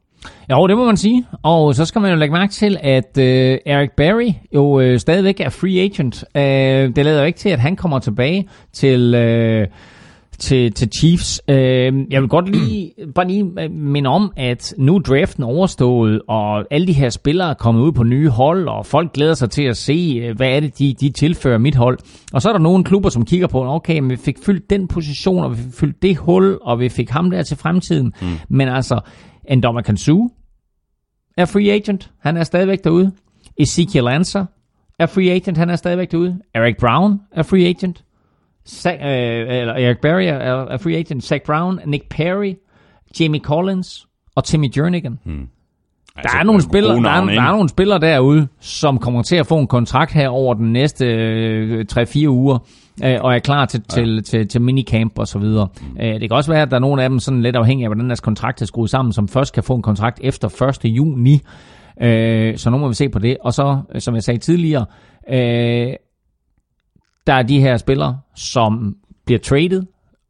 Jo, 0.52 0.68
det 0.68 0.78
må 0.78 0.86
man 0.86 0.98
sige. 0.98 1.26
Og 1.44 1.76
så 1.76 1.86
skal 1.86 2.02
man 2.02 2.12
jo 2.12 2.18
lægge 2.18 2.34
mærke 2.34 2.54
til, 2.54 2.78
at 2.82 3.18
øh, 3.18 3.58
Eric 3.66 3.90
Berry 3.98 4.32
jo 4.56 4.80
øh, 4.80 5.00
stadigvæk 5.00 5.40
er 5.40 5.50
free 5.50 5.80
agent. 5.80 6.24
Øh, 6.36 6.96
det 6.96 7.06
lader 7.06 7.20
jo 7.20 7.26
ikke 7.26 7.40
til, 7.40 7.50
at 7.50 7.60
han 7.60 7.76
kommer 7.76 8.00
tilbage 8.00 8.50
til... 8.74 9.16
Øh, 9.16 9.68
til, 10.40 10.74
til 10.74 10.90
Chiefs. 11.00 11.42
Øh, 11.48 11.94
jeg 12.10 12.22
vil 12.22 12.30
godt 12.30 12.50
lige, 12.50 12.94
bare 13.16 13.28
lige 13.28 13.70
minde 13.70 14.10
om, 14.10 14.32
at 14.38 14.74
nu 14.78 14.96
er 14.96 15.00
draften 15.00 15.44
overstået, 15.44 16.22
og 16.28 16.74
alle 16.74 16.88
de 16.88 16.94
her 16.94 17.10
spillere 17.10 17.50
er 17.50 17.54
kommet 17.54 17.82
ud 17.82 17.92
på 17.92 18.04
nye 18.04 18.30
hold, 18.30 18.68
og 18.68 18.86
folk 18.86 19.14
glæder 19.14 19.34
sig 19.34 19.50
til 19.50 19.64
at 19.64 19.78
se, 19.78 20.22
øh, 20.24 20.36
hvad 20.36 20.50
er 20.50 20.60
det, 20.60 20.80
de, 20.80 20.96
de 21.02 21.10
tilfører 21.10 21.58
mit 21.58 21.76
hold. 21.76 22.00
Og 22.34 22.42
så 22.42 22.50
er 22.50 22.54
der 22.54 22.60
nogle 22.60 22.84
klubber, 22.84 23.10
som 23.10 23.26
kigger 23.26 23.48
på, 23.48 23.66
okay, 23.66 24.00
men 24.00 24.10
vi 24.10 24.16
fik 24.16 24.38
fyldt 24.46 24.70
den 24.70 24.88
position, 24.88 25.44
og 25.44 25.52
vi 25.52 25.58
fik 25.64 25.74
fyldt 25.74 26.02
det 26.02 26.18
hul, 26.18 26.58
og 26.62 26.80
vi 26.80 26.90
fik 26.90 27.10
ham 27.10 27.32
der 27.32 27.44
til 27.44 27.58
fremtiden. 27.58 28.14
Mm. 28.22 28.28
Men 28.50 28.68
altså, 28.68 29.00
Ndoma 29.56 29.82
Kansu 29.82 30.30
er 31.38 31.46
free 31.46 31.72
agent. 31.72 32.12
Han 32.22 32.38
er 32.38 32.44
stadigvæk 32.44 32.84
derude. 32.84 33.12
Ezekiel 33.58 34.08
Answer 34.08 34.46
er 35.00 35.06
free 35.06 35.32
agent. 35.32 35.58
Han 35.58 35.70
er 35.70 35.76
stadigvæk 35.76 36.12
derude. 36.12 36.40
Eric 36.56 36.76
Brown 36.80 37.20
er 37.32 37.44
free 37.44 37.66
agent. 37.66 38.04
Sa- 38.72 39.08
øh, 39.08 39.60
eller 39.60 39.74
Eric 39.74 39.98
Berry 40.02 40.24
er, 40.24 40.34
er 40.66 40.78
free 40.78 40.96
agent. 40.96 41.24
Zach 41.24 41.44
Brown, 41.46 41.80
Nick 41.86 42.10
Perry, 42.10 42.54
Jamie 43.20 43.42
Collins 43.42 44.08
og 44.36 44.44
Timmy 44.44 44.68
Jernigan. 44.78 45.20
Hmm. 45.26 45.48
Der, 46.16 46.22
Altså, 46.24 46.38
er 46.38 46.44
nogle 46.44 46.62
spillere, 46.62 46.96
der, 46.96 47.10
er, 47.10 47.26
der 47.26 47.42
er 47.42 47.52
nogle 47.52 47.70
spillere 47.70 48.00
derude, 48.00 48.48
som 48.60 48.98
kommer 48.98 49.22
til 49.22 49.36
at 49.36 49.48
få 49.48 49.58
en 49.58 49.68
kontrakt 49.68 50.14
her 50.14 50.30
over 50.30 50.54
den 50.54 50.74
næste 50.74 51.06
øh, 51.06 51.86
3-4 51.94 52.28
uger, 52.28 52.58
øh, 53.06 53.18
og 53.22 53.36
er 53.36 53.40
klar 53.40 53.66
til, 53.66 53.84
ja. 53.90 53.96
til, 53.96 54.24
til, 54.24 54.48
til 54.48 54.62
minicamp 54.62 55.20
og 55.20 55.28
så 55.28 55.40
videre. 55.40 55.68
Mm. 55.82 55.98
Øh, 56.02 56.14
det 56.14 56.30
kan 56.30 56.32
også 56.32 56.52
være, 56.52 56.62
at 56.62 56.70
der 56.70 56.76
er 56.76 56.82
nogle 56.82 57.04
af 57.04 57.10
dem, 57.10 57.20
sådan 57.20 57.42
lidt 57.42 57.56
afhængig 57.56 57.84
af, 57.86 57.90
hvordan 57.90 58.08
deres 58.10 58.20
kontrakt 58.20 58.62
er 58.62 58.66
skruet 58.66 58.90
sammen, 58.90 59.14
som 59.14 59.28
først 59.28 59.54
kan 59.54 59.64
få 59.64 59.76
en 59.76 59.82
kontrakt 59.82 60.20
efter 60.24 60.68
1. 60.86 60.86
juni. 60.86 61.40
Øh, 62.02 62.58
så 62.58 62.70
nu 62.70 62.78
må 62.78 62.88
vi 62.88 62.94
se 62.94 63.10
på 63.10 63.20
det. 63.20 63.38
Og 63.42 63.54
så, 63.54 63.82
øh, 63.96 64.02
som 64.02 64.16
jeg 64.16 64.24
sagde 64.24 64.40
tidligere, 64.40 64.86
øh, 65.30 65.94
der 67.28 67.34
er 67.34 67.42
de 67.44 67.60
her 67.60 67.78
spillere, 67.78 68.20
som 68.36 68.96
bliver 69.26 69.40
traded, 69.40 69.84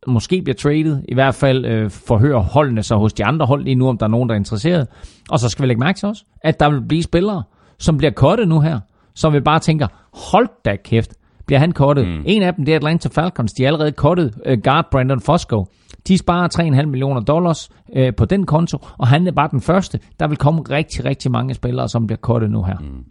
måske 0.08 0.42
bliver 0.42 0.56
traded, 0.56 1.04
i 1.10 1.14
hvert 1.14 1.36
fald 1.36 1.66
øh, 1.66 1.90
forhører 1.90 2.40
holdene 2.40 2.84
sig 2.84 2.98
hos 2.98 3.14
de 3.14 3.26
andre 3.26 3.46
hold 3.46 3.64
lige 3.64 3.76
nu, 3.76 3.88
om 3.90 3.98
der 3.98 4.06
er 4.06 4.10
nogen, 4.10 4.30
der 4.30 4.36
er 4.36 4.40
interesseret. 4.40 4.88
Og 5.30 5.40
så 5.40 5.50
skal 5.50 5.64
vi 5.64 5.68
lægge 5.68 5.80
mærke 5.80 6.00
til 6.00 6.08
også, 6.08 6.26
at 6.42 6.60
der 6.60 6.70
vil 6.70 6.82
blive 6.88 7.04
spillere, 7.04 7.44
som 7.80 7.98
bliver 7.98 8.12
kottet 8.12 8.48
nu 8.48 8.60
her, 8.60 8.80
som 9.16 9.34
vi 9.34 9.40
bare 9.40 9.60
tænker, 9.60 9.88
hold 10.32 10.48
da 10.66 10.76
kæft, 10.84 11.14
bliver 11.46 11.60
han 11.60 11.72
kottet. 11.72 12.08
Mm. 12.08 12.24
En 12.26 12.42
af 12.42 12.54
dem, 12.54 12.66
det 12.66 12.72
er 12.72 12.76
Atlanta 12.76 13.10
Falcons, 13.12 13.54
de 13.54 13.64
er 13.64 13.68
allerede 13.68 13.92
kottet 13.92 14.34
øh, 14.46 14.58
guard 14.64 14.86
Brandon 14.92 15.22
Fosco. 15.22 15.66
De 16.08 16.18
sparer 16.18 16.78
3,5 16.82 16.86
millioner 16.86 17.22
dollars 17.22 17.70
øh, 17.96 18.16
på 18.16 18.26
den 18.26 18.46
konto, 18.46 18.78
og 18.98 19.08
han 19.08 19.28
er 19.28 19.32
bare 19.32 19.50
den 19.52 19.62
første. 19.62 20.00
Der 20.20 20.28
vil 20.28 20.38
komme 20.38 20.62
rigtig, 20.62 21.06
rigtig 21.06 21.32
mange 21.32 21.54
spillere, 21.54 21.90
som 21.90 22.08
bliver 22.08 22.18
kottet 22.18 22.52
nu 22.52 22.64
her. 22.64 22.78
Mm. 22.80 23.04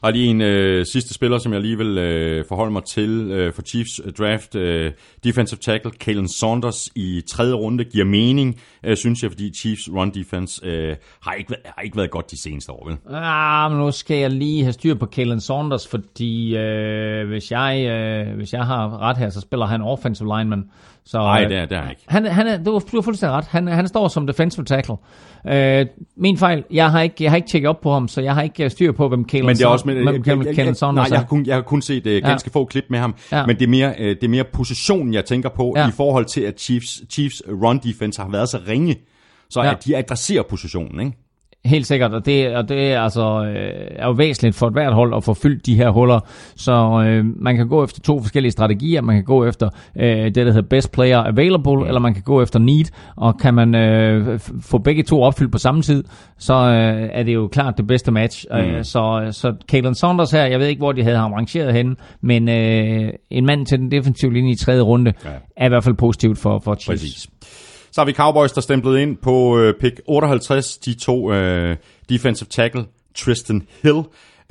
Og 0.00 0.12
lige 0.12 0.26
en 0.26 0.40
øh, 0.40 0.86
sidste 0.86 1.14
spiller, 1.14 1.38
som 1.38 1.52
jeg 1.52 1.60
lige 1.60 1.78
vil 1.78 1.98
øh, 1.98 2.44
forholde 2.48 2.72
mig 2.72 2.84
til 2.84 3.30
øh, 3.30 3.52
for 3.52 3.62
Chiefs 3.62 4.00
draft. 4.18 4.54
Øh, 4.54 4.92
defensive 5.24 5.58
tackle, 5.58 5.90
Kalen 5.90 6.28
Saunders 6.28 6.88
i 6.94 7.22
tredje 7.30 7.54
runde 7.54 7.84
giver 7.84 8.04
mening, 8.04 8.56
øh, 8.86 8.96
synes 8.96 9.22
jeg, 9.22 9.30
fordi 9.30 9.52
Chiefs 9.54 9.88
run 9.94 10.10
defense 10.10 10.66
øh, 10.66 10.96
har, 11.22 11.32
ikke, 11.32 11.50
været- 11.50 11.62
har 11.76 11.82
ikke 11.82 11.96
været 11.96 12.10
godt 12.10 12.30
de 12.30 12.40
seneste 12.42 12.72
år, 12.72 12.88
vel? 12.88 12.96
Ah, 13.16 13.70
men 13.70 13.80
nu 13.80 13.90
skal 13.90 14.16
jeg 14.16 14.30
lige 14.30 14.62
have 14.62 14.72
styr 14.72 14.94
på 14.94 15.06
Kalen 15.06 15.40
Saunders, 15.40 15.88
fordi 15.88 16.56
øh, 16.56 17.28
hvis, 17.28 17.50
jeg, 17.50 17.86
øh, 17.86 18.36
hvis 18.36 18.52
jeg 18.52 18.64
har 18.66 19.02
ret 19.02 19.16
her, 19.16 19.30
så 19.30 19.40
spiller 19.40 19.66
han 19.66 19.82
offensive 19.82 20.38
lineman. 20.38 20.64
Så, 21.08 21.18
Nej, 21.18 21.44
det 21.44 21.56
er, 21.56 21.66
det 21.66 21.76
er 21.76 21.80
han 21.80 21.90
ikke. 21.90 22.02
Han, 22.06 22.24
han 22.26 22.46
er, 22.46 22.64
du, 22.64 22.72
har- 22.72 22.78
du 22.78 22.96
har 22.96 23.02
fuldstændig 23.02 23.36
ret. 23.36 23.44
Han, 23.44 23.66
han 23.66 23.88
står 23.88 24.08
som 24.08 24.26
defensive 24.26 24.64
tackle. 24.64 24.94
Øh, 25.48 25.86
min 26.16 26.38
fejl, 26.38 26.64
jeg 26.70 26.90
har, 26.90 27.00
ikke, 27.00 27.14
jeg 27.20 27.30
har 27.30 27.36
ikke 27.36 27.48
tjekket 27.48 27.68
op 27.68 27.80
på 27.80 27.92
ham, 27.92 28.08
så 28.08 28.20
jeg 28.20 28.34
har 28.34 28.42
ikke 28.42 28.64
øh, 28.64 28.70
styr 28.70 28.92
på, 28.92 29.08
hvem 29.08 29.24
Kalen, 29.24 29.46
Men 29.46 29.56
det 29.56 29.62
er 29.64 29.68
også 29.68 29.84
med, 29.88 29.94
hvem, 29.94 30.06
jeg, 30.06 30.26
jeg, 30.26 30.46
jeg, 30.46 30.54
Kalen 30.54 30.74
Saunders 30.74 31.02
nej, 31.02 31.14
jeg 31.14 31.16
er. 31.16 31.20
har 31.20 31.26
kun, 31.28 31.46
jeg 31.46 31.54
har 31.54 31.62
kun 31.62 31.82
set 31.82 32.06
uh, 32.06 32.12
ganske 32.28 32.50
få 32.50 32.64
klip 32.64 32.84
med 32.90 32.98
ham, 32.98 33.14
Ja. 33.32 33.46
men 33.46 33.56
det 33.56 33.62
er, 33.64 33.68
mere, 33.68 33.94
uh, 34.00 34.04
det 34.06 34.24
er 34.24 34.28
mere 34.28 34.44
positionen, 34.44 35.14
jeg 35.14 35.24
tænker 35.24 35.48
på, 35.48 35.72
Ja. 35.76 35.88
i 35.88 35.92
forhold 35.96 36.24
til, 36.24 36.40
at 36.40 36.60
Chiefs, 36.60 37.02
Chiefs 37.10 37.42
run 37.48 37.78
defense 37.78 38.22
har 38.22 38.28
været 38.28 38.48
så 38.48 38.58
ringe, 38.76 38.96
så 39.50 39.62
Ja. 39.62 39.70
at 39.70 39.84
de 39.84 39.96
adresserer 39.96 40.42
positionen, 40.50 41.00
ikke? 41.00 41.12
Helt 41.64 41.86
sikkert, 41.86 42.14
og 42.14 42.26
det, 42.26 42.56
og 42.56 42.68
det 42.68 42.92
er, 42.92 43.00
altså, 43.00 43.44
øh, 43.44 43.86
er 43.96 44.06
jo 44.06 44.12
væsentligt 44.12 44.56
for 44.56 44.66
et 44.66 44.72
hvert 44.72 44.94
hold 44.94 45.14
at 45.16 45.24
få 45.24 45.34
fyldt 45.34 45.66
de 45.66 45.74
her 45.76 45.90
huller. 45.90 46.20
Så 46.56 47.04
øh, 47.06 47.24
man 47.42 47.56
kan 47.56 47.68
gå 47.68 47.84
efter 47.84 48.00
to 48.00 48.20
forskellige 48.20 48.52
strategier. 48.52 49.00
Man 49.02 49.16
kan 49.16 49.24
gå 49.24 49.44
efter 49.44 49.68
øh, 50.00 50.24
det, 50.24 50.34
der 50.36 50.44
hedder 50.44 50.68
best 50.70 50.92
player 50.92 51.18
available, 51.18 51.76
mm. 51.76 51.86
eller 51.86 52.00
man 52.00 52.14
kan 52.14 52.22
gå 52.22 52.42
efter 52.42 52.58
need. 52.58 52.84
Og 53.16 53.38
kan 53.38 53.54
man 53.54 53.74
øh, 53.74 54.40
få 54.60 54.78
begge 54.78 55.02
to 55.02 55.22
opfyldt 55.22 55.52
på 55.52 55.58
samme 55.58 55.82
tid, 55.82 56.04
så 56.38 56.54
øh, 56.54 57.08
er 57.12 57.22
det 57.22 57.34
jo 57.34 57.48
klart 57.48 57.76
det 57.76 57.86
bedste 57.86 58.10
match. 58.12 58.46
Mm. 58.50 58.56
Øh, 58.58 58.84
så, 58.84 59.28
så 59.30 59.54
Kalen 59.68 59.94
Saunders 59.94 60.30
her, 60.30 60.44
jeg 60.46 60.60
ved 60.60 60.66
ikke, 60.66 60.80
hvor 60.80 60.92
de 60.92 61.02
havde 61.02 61.16
ham 61.16 61.32
rangeret 61.32 61.72
henne, 61.72 61.96
men 62.20 62.48
øh, 62.48 63.12
en 63.30 63.46
mand 63.46 63.66
til 63.66 63.78
den 63.78 63.90
defensive 63.90 64.32
linje 64.32 64.52
i 64.52 64.56
tredje 64.56 64.80
runde 64.82 65.12
Ja. 65.24 65.30
er 65.56 65.66
i 65.66 65.68
hvert 65.68 65.84
fald 65.84 65.94
positivt 65.94 66.38
for, 66.38 66.58
for 66.58 66.74
Chiefs. 66.74 67.02
Præcis. 67.02 67.26
Så 67.96 68.00
har 68.00 68.06
vi 68.06 68.12
Cowboys, 68.12 68.52
der 68.52 68.60
stemplede 68.60 69.02
ind 69.02 69.16
på 69.16 69.58
øh, 69.58 69.74
pick 69.80 70.00
58, 70.06 70.78
de 70.78 70.94
to 70.94 71.32
øh, 71.32 71.76
defensive 72.08 72.48
tackle, 72.50 72.84
Tristan 73.14 73.62
Hill 73.82 74.02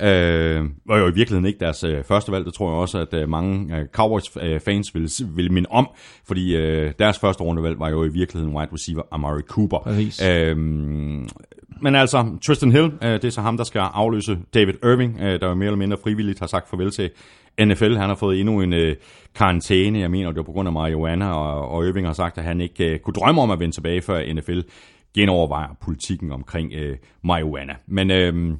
Øh, 0.02 0.64
var 0.86 0.98
jo 0.98 1.06
i 1.06 1.14
virkeligheden 1.14 1.46
ikke 1.46 1.58
deres 1.58 1.84
øh, 1.84 2.04
første 2.04 2.32
valg, 2.32 2.44
det 2.44 2.54
tror 2.54 2.70
jeg 2.70 2.78
også, 2.78 2.98
at 2.98 3.14
øh, 3.14 3.28
mange 3.28 3.76
øh, 3.76 3.86
Cowboys-fans 3.92 4.94
vil, 4.94 5.10
vil 5.36 5.52
minde 5.52 5.68
om, 5.70 5.88
fordi 6.26 6.56
øh, 6.56 6.92
deres 6.98 7.18
første 7.18 7.42
rundevalg 7.42 7.78
var 7.78 7.88
jo 7.88 8.04
i 8.04 8.08
virkeligheden 8.08 8.56
wide 8.56 8.68
receiver 8.72 9.02
Amari 9.10 9.42
Cooper. 9.42 9.78
Præcis. 9.78 10.22
Øh, 10.26 10.56
men 11.80 11.94
altså, 11.94 12.38
Tristan 12.46 12.72
Hill, 12.72 12.92
øh, 13.02 13.12
det 13.12 13.24
er 13.24 13.30
så 13.30 13.40
ham, 13.40 13.56
der 13.56 13.64
skal 13.64 13.78
afløse 13.78 14.38
David 14.54 14.74
Irving, 14.84 15.20
øh, 15.20 15.40
der 15.40 15.48
jo 15.48 15.54
mere 15.54 15.66
eller 15.66 15.78
mindre 15.78 15.96
frivilligt 16.02 16.38
har 16.38 16.46
sagt 16.46 16.70
farvel 16.70 16.90
til 16.90 17.10
NFL. 17.64 17.96
Han 17.96 18.08
har 18.08 18.14
fået 18.14 18.40
endnu 18.40 18.60
en 18.60 18.72
øh, 18.72 18.96
jeg 19.40 20.10
mener, 20.10 20.28
det 20.28 20.36
var 20.36 20.42
på 20.42 20.52
grund 20.52 20.68
af 20.68 20.72
marihuana, 20.72 21.32
og, 21.32 21.68
og 21.68 21.86
Irving 21.86 22.06
har 22.06 22.14
sagt, 22.14 22.38
at 22.38 22.44
han 22.44 22.60
ikke 22.60 22.92
øh, 22.92 22.98
kunne 22.98 23.14
drømme 23.14 23.42
om 23.42 23.50
at 23.50 23.60
vende 23.60 23.74
tilbage, 23.74 24.02
før 24.02 24.34
NFL 24.34 24.60
genovervejer 25.14 25.68
politikken 25.80 26.32
omkring 26.32 26.72
øh, 26.72 26.96
marihuana. 27.22 27.74
Men 27.86 28.10
øh, 28.10 28.56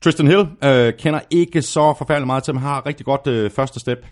Tristan 0.00 0.26
Hill 0.26 0.48
øh, 0.64 0.92
kender 0.98 1.20
ikke 1.30 1.62
så 1.62 1.94
forfærdeligt 1.98 2.26
meget 2.26 2.44
til, 2.44 2.54
men 2.54 2.62
har 2.62 2.86
rigtig 2.86 3.06
godt 3.06 3.26
øh, 3.26 3.50
første 3.50 3.80
step. 3.80 4.06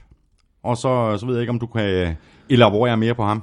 Og 0.63 0.77
så, 0.77 1.17
så 1.21 1.27
ved 1.27 1.35
jeg 1.35 1.43
ikke, 1.43 1.51
om 1.51 1.59
du 1.59 1.67
kan 1.67 1.85
øh, 1.85 2.15
elaborere 2.51 2.97
mere 2.97 3.15
på 3.15 3.25
ham. 3.25 3.43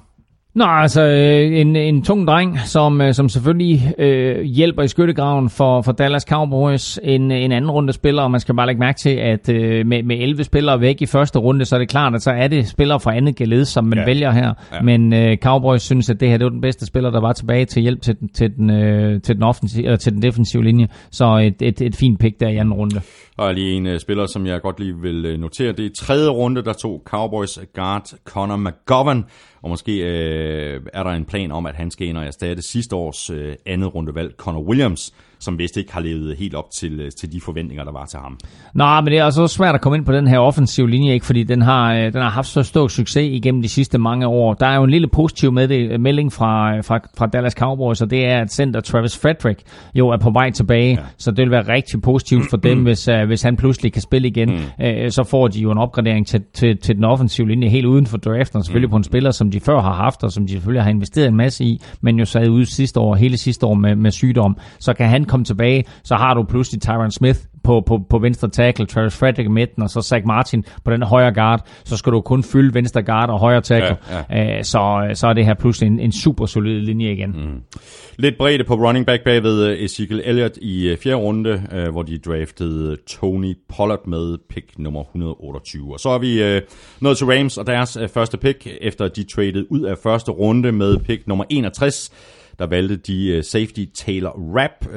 Nå, 0.53 0.63
altså 0.65 1.01
øh, 1.01 1.59
en, 1.59 1.75
en 1.75 2.01
tung 2.03 2.27
dreng, 2.27 2.59
som, 2.65 3.01
øh, 3.01 3.13
som 3.13 3.29
selvfølgelig 3.29 3.93
øh, 3.97 4.41
hjælper 4.43 4.83
i 4.83 4.87
skyttegraven 4.87 5.49
for, 5.49 5.81
for 5.81 5.91
Dallas 5.91 6.23
Cowboys. 6.23 6.99
En, 7.03 7.31
en 7.31 7.51
anden 7.51 7.71
runde 7.71 7.93
spiller, 7.93 8.23
og 8.23 8.31
man 8.31 8.39
skal 8.39 8.55
bare 8.55 8.65
lægge 8.67 8.79
mærke 8.79 8.97
til, 8.99 9.09
at 9.09 9.49
øh, 9.49 9.85
med, 9.87 10.03
med 10.03 10.17
11 10.19 10.43
spillere 10.43 10.81
væk 10.81 11.01
i 11.01 11.05
første 11.05 11.39
runde, 11.39 11.65
så 11.65 11.75
er 11.75 11.79
det 11.79 11.89
klart, 11.89 12.15
at 12.15 12.21
så 12.21 12.31
er 12.31 12.47
det 12.47 12.67
spillere 12.67 12.99
fra 12.99 13.15
andet 13.15 13.35
geled, 13.35 13.65
som 13.65 13.83
man 13.85 13.97
Ja. 13.99 14.05
vælger 14.05 14.31
her. 14.31 14.53
Ja. 14.73 14.81
Men 14.81 15.13
øh, 15.13 15.37
Cowboys 15.37 15.81
synes, 15.81 16.09
at 16.09 16.19
det 16.19 16.29
her 16.29 16.37
det 16.37 16.45
var 16.45 16.49
den 16.51 16.61
bedste 16.61 16.85
spiller, 16.85 17.09
der 17.09 17.21
var 17.21 17.33
tilbage 17.33 17.65
til 17.65 17.81
hjælp 17.81 18.01
til, 18.01 18.15
til, 18.33 18.55
den, 18.55 18.69
øh, 18.69 19.21
til, 19.21 19.35
den, 19.35 19.43
offensiv, 19.43 19.83
eller 19.83 19.97
til 19.97 20.13
den 20.13 20.21
defensive 20.21 20.63
linje. 20.63 20.87
Så 21.11 21.37
et, 21.37 21.61
et, 21.61 21.81
et 21.81 21.95
fint 21.95 22.19
pick 22.19 22.39
der 22.39 22.47
i 22.47 22.55
anden 22.57 22.73
runde. 22.73 23.01
Og 23.37 23.53
lige 23.53 23.73
en 23.73 23.87
uh, 23.87 23.97
spiller, 23.97 24.25
som 24.25 24.45
jeg 24.45 24.61
godt 24.61 24.79
lige 24.79 24.95
vil 25.01 25.33
uh, 25.33 25.39
notere. 25.41 25.71
Det 25.71 25.85
er 25.85 25.89
tredje 25.99 26.29
runde, 26.29 26.63
der 26.63 26.73
tog 26.73 27.01
Cowboys 27.05 27.59
guard 27.75 28.05
Connor 28.25 28.57
McGovern. 28.57 29.25
Og 29.61 29.69
måske 29.69 29.97
øh, 29.97 30.81
er 30.93 31.03
der 31.03 31.11
en 31.11 31.25
plan 31.25 31.51
om, 31.51 31.65
at 31.65 31.75
han 31.75 31.91
skal 31.91 32.07
ind 32.07 32.17
og 32.17 32.25
erstatte 32.25 32.61
sidste 32.61 32.95
års 32.95 33.29
øh, 33.29 33.55
andet 33.65 33.95
rundevalg 33.95 34.35
Connor 34.37 34.61
Williams, 34.61 35.13
som 35.41 35.59
vist 35.59 35.77
ikke 35.77 35.93
har 35.93 36.01
levet 36.01 36.35
helt 36.37 36.55
op 36.55 36.71
til, 36.71 36.99
uh, 36.99 37.05
til 37.19 37.31
de 37.31 37.41
forventninger, 37.41 37.83
der 37.83 37.91
var 37.91 38.05
til 38.05 38.19
ham. 38.19 38.37
Nå, 38.73 39.01
men 39.01 39.05
det 39.05 39.17
er 39.17 39.23
også 39.23 39.47
svært 39.47 39.75
at 39.75 39.81
komme 39.81 39.97
ind 39.97 40.05
på 40.05 40.11
den 40.11 40.27
her 40.27 40.39
offensive 40.39 40.89
linje, 40.89 41.13
ikke? 41.13 41.25
fordi 41.25 41.43
den 41.43 41.61
har, 41.61 41.93
øh, 41.93 42.13
den 42.13 42.21
har 42.21 42.29
haft 42.29 42.47
så 42.47 42.63
stor 42.63 42.87
succes 42.87 43.23
igennem 43.31 43.61
de 43.61 43.69
sidste 43.69 43.97
mange 43.97 44.27
år. 44.27 44.53
Der 44.53 44.67
er 44.67 44.75
jo 44.75 44.83
en 44.83 44.89
lille 44.89 45.07
positiv 45.07 45.51
med 45.51 45.67
det, 45.67 46.01
melding 46.01 46.33
fra, 46.33 46.81
fra, 46.81 46.99
fra 47.17 47.27
Dallas 47.27 47.53
Cowboys, 47.53 48.01
og 48.01 48.09
det 48.09 48.25
er, 48.25 48.41
at 48.41 48.53
center 48.53 48.79
Travis 48.81 49.17
Frederick 49.17 49.61
jo 49.95 50.09
er 50.09 50.17
på 50.17 50.29
vej 50.29 50.51
tilbage, 50.51 50.91
ja. 50.91 50.97
så 51.17 51.31
det 51.31 51.37
vil 51.37 51.51
være 51.51 51.73
rigtig 51.73 52.01
positivt 52.01 52.49
for 52.49 52.57
dem, 52.57 52.81
hvis, 52.87 53.07
uh, 53.07 53.27
hvis 53.27 53.41
han 53.41 53.57
pludselig 53.57 53.93
kan 53.93 54.01
spille 54.01 54.27
igen. 54.27 54.49
Mm. 54.49 54.85
Uh, 54.85 55.09
så 55.09 55.23
får 55.23 55.47
de 55.47 55.59
jo 55.59 55.71
en 55.71 55.77
opgradering 55.77 56.27
til, 56.27 56.41
til, 56.53 56.77
til 56.77 56.95
den 56.95 57.03
offensive 57.03 57.47
linje 57.47 57.69
helt 57.69 57.85
uden 57.85 58.05
for 58.05 58.17
draften, 58.17 58.57
og 58.57 58.65
selvfølgelig 58.65 58.87
mm. 58.87 58.91
på 58.91 58.97
en 58.97 59.03
spiller, 59.03 59.31
som 59.31 59.51
de 59.51 59.59
før 59.59 59.81
har 59.81 59.93
haft, 59.93 60.23
og 60.23 60.31
som 60.31 60.45
de 60.45 60.51
selvfølgelig 60.51 60.83
har 60.83 60.89
investeret 60.89 61.27
en 61.27 61.35
masse 61.35 61.63
i, 61.63 61.81
men 62.01 62.19
jo 62.19 62.25
sad 62.25 62.49
ude 62.49 62.65
sidste 62.65 62.99
år, 62.99 63.15
hele 63.15 63.37
sidste 63.37 63.65
år 63.65 63.73
med, 63.73 63.95
med 63.95 64.11
sygdom. 64.11 64.57
Så 64.79 64.93
kan 64.93 65.09
han 65.09 65.25
komme 65.31 65.45
tilbage, 65.45 65.83
så 66.03 66.15
har 66.15 66.33
du 66.33 66.43
pludselig 66.43 66.81
Tyron 66.81 67.11
Smith 67.11 67.39
på, 67.63 67.81
på, 67.87 67.99
på 68.09 68.19
venstre 68.19 68.49
tackle, 68.49 68.85
Travis 68.85 69.17
Frederick 69.17 69.45
i 69.45 69.51
midten, 69.51 69.83
og 69.83 69.89
så 69.89 70.01
Zach 70.01 70.25
Martin 70.25 70.65
på 70.85 70.91
den 70.91 71.03
højre 71.03 71.33
guard, 71.33 71.67
så 71.83 71.97
skal 71.97 72.11
du 72.11 72.21
kun 72.21 72.43
fylde 72.43 72.73
venstre 72.73 73.03
guard 73.03 73.29
og 73.29 73.39
højre 73.39 73.61
tackle. 73.61 73.97
Ja, 74.09 74.23
Ja, 74.29 74.55
ja. 74.55 74.63
så, 74.63 75.11
så 75.13 75.27
er 75.27 75.33
det 75.33 75.45
her 75.45 75.53
pludselig 75.53 75.87
en, 75.87 75.99
en 75.99 76.11
super 76.11 76.45
solid 76.45 76.81
linje 76.81 77.11
igen. 77.11 77.29
Mm. 77.29 77.79
Lidt 78.17 78.37
bredde 78.37 78.63
på 78.63 78.75
running 78.75 79.05
back 79.05 79.23
bagved 79.23 79.67
uh, 79.67 79.83
Ezekiel 79.83 80.21
Elliott 80.25 80.57
i 80.61 80.91
uh, 80.91 80.97
fjerde 80.97 81.17
runde, 81.17 81.61
hvor 81.91 82.03
de 82.03 82.17
draftede 82.17 82.97
Tony 83.07 83.57
Pollard 83.77 84.07
med 84.07 84.37
pick 84.49 84.65
nummer 84.77 85.01
128. 85.01 85.93
Og 85.93 85.99
så 85.99 86.09
er 86.09 86.19
vi 86.19 86.55
uh, 86.55 86.61
nået 86.99 87.17
til 87.17 87.27
Rams 87.27 87.57
og 87.57 87.67
deres 87.67 87.97
første 88.13 88.37
pick, 88.37 88.67
efter 88.81 89.07
de 89.07 89.23
traded 89.23 89.65
ud 89.69 89.81
af 89.81 89.97
første 90.03 90.31
runde 90.31 90.71
med 90.71 90.97
pick 90.97 91.27
nummer 91.27 91.45
61. 91.49 92.11
Der 92.61 92.67
valgte 92.67 92.95
de 92.95 93.37
uh, 93.37 93.43
safety 93.43 93.85
Taylor 93.93 94.29
Rapp. 94.29 94.73
Uh, 94.85 94.95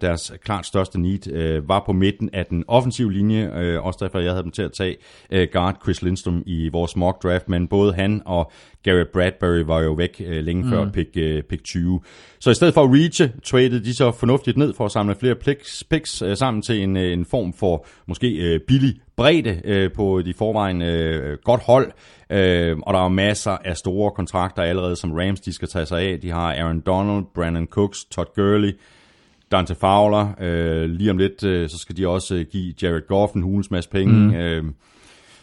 deres 0.00 0.32
klart 0.44 0.66
største 0.66 1.00
need 1.00 1.32
uh, 1.32 1.68
var 1.68 1.82
på 1.86 1.92
midten 1.92 2.30
af 2.32 2.46
den 2.46 2.64
offensive 2.68 3.12
linje. 3.12 3.78
Også 3.80 3.98
derfor 4.02 4.18
jeg 4.18 4.30
havde 4.30 4.42
dem 4.42 4.50
til 4.50 4.62
at 4.62 4.72
tage 4.72 4.96
guard 5.46 5.76
Chris 5.82 6.02
Lindstrom 6.02 6.42
i 6.46 6.68
vores 6.68 6.96
mock 6.96 7.22
draft. 7.22 7.48
Men 7.48 7.68
både 7.68 7.92
han 7.92 8.22
og 8.24 8.52
Garrett 8.82 9.12
Bradbury 9.12 9.62
var 9.66 9.80
jo 9.80 9.92
væk 9.92 10.22
længe 10.26 10.62
mm. 10.62 10.70
før 10.70 10.90
pick, 10.90 11.12
pick 11.48 11.64
20. 11.64 12.00
Så 12.40 12.50
i 12.50 12.54
stedet 12.54 12.74
for 12.74 12.84
at 12.84 12.90
reache, 12.90 13.32
traded 13.44 13.80
de 13.80 13.94
så 13.94 14.10
fornuftigt 14.10 14.56
ned 14.56 14.74
for 14.74 14.84
at 14.84 14.92
samle 14.92 15.14
flere 15.14 15.34
picks, 15.34 15.84
picks 15.90 16.22
sammen 16.34 16.62
til 16.62 16.82
en, 16.82 16.96
en 16.96 17.24
form 17.24 17.52
for 17.52 17.86
måske 18.06 18.60
billig 18.66 18.94
bredde 19.16 19.90
på 19.94 20.22
de 20.22 20.34
forvejen 20.34 20.78
godt 21.44 21.62
hold. 21.62 21.92
Uh, 22.30 22.78
og 22.82 22.94
der 22.94 23.04
er 23.04 23.08
masser 23.08 23.50
af 23.50 23.76
store 23.76 24.10
kontrakter 24.10 24.62
allerede, 24.62 24.96
som 24.96 25.12
Rams 25.12 25.40
de 25.40 25.52
skal 25.52 25.68
tage 25.68 25.86
sig 25.86 26.00
af. 26.00 26.20
De 26.20 26.30
har 26.30 26.54
Aaron 26.54 26.80
Donald, 26.80 27.24
Brandon 27.34 27.66
Cooks, 27.66 28.04
Todd 28.04 28.28
Gurley, 28.34 28.78
Dante 29.52 29.74
Fowler. 29.74 30.34
Uh, 30.40 30.90
lige 30.90 31.10
om 31.10 31.18
lidt, 31.18 31.42
uh, 31.44 31.68
så 31.68 31.78
skal 31.78 31.96
de 31.96 32.08
også 32.08 32.34
uh, 32.34 32.40
give 32.40 32.74
Jared 32.82 33.06
Goff 33.08 33.34
en 33.34 33.42
hulens 33.42 33.70
masse 33.70 33.90
penge. 33.90 34.14
Mm. 34.14 34.66
Uh, 34.66 34.72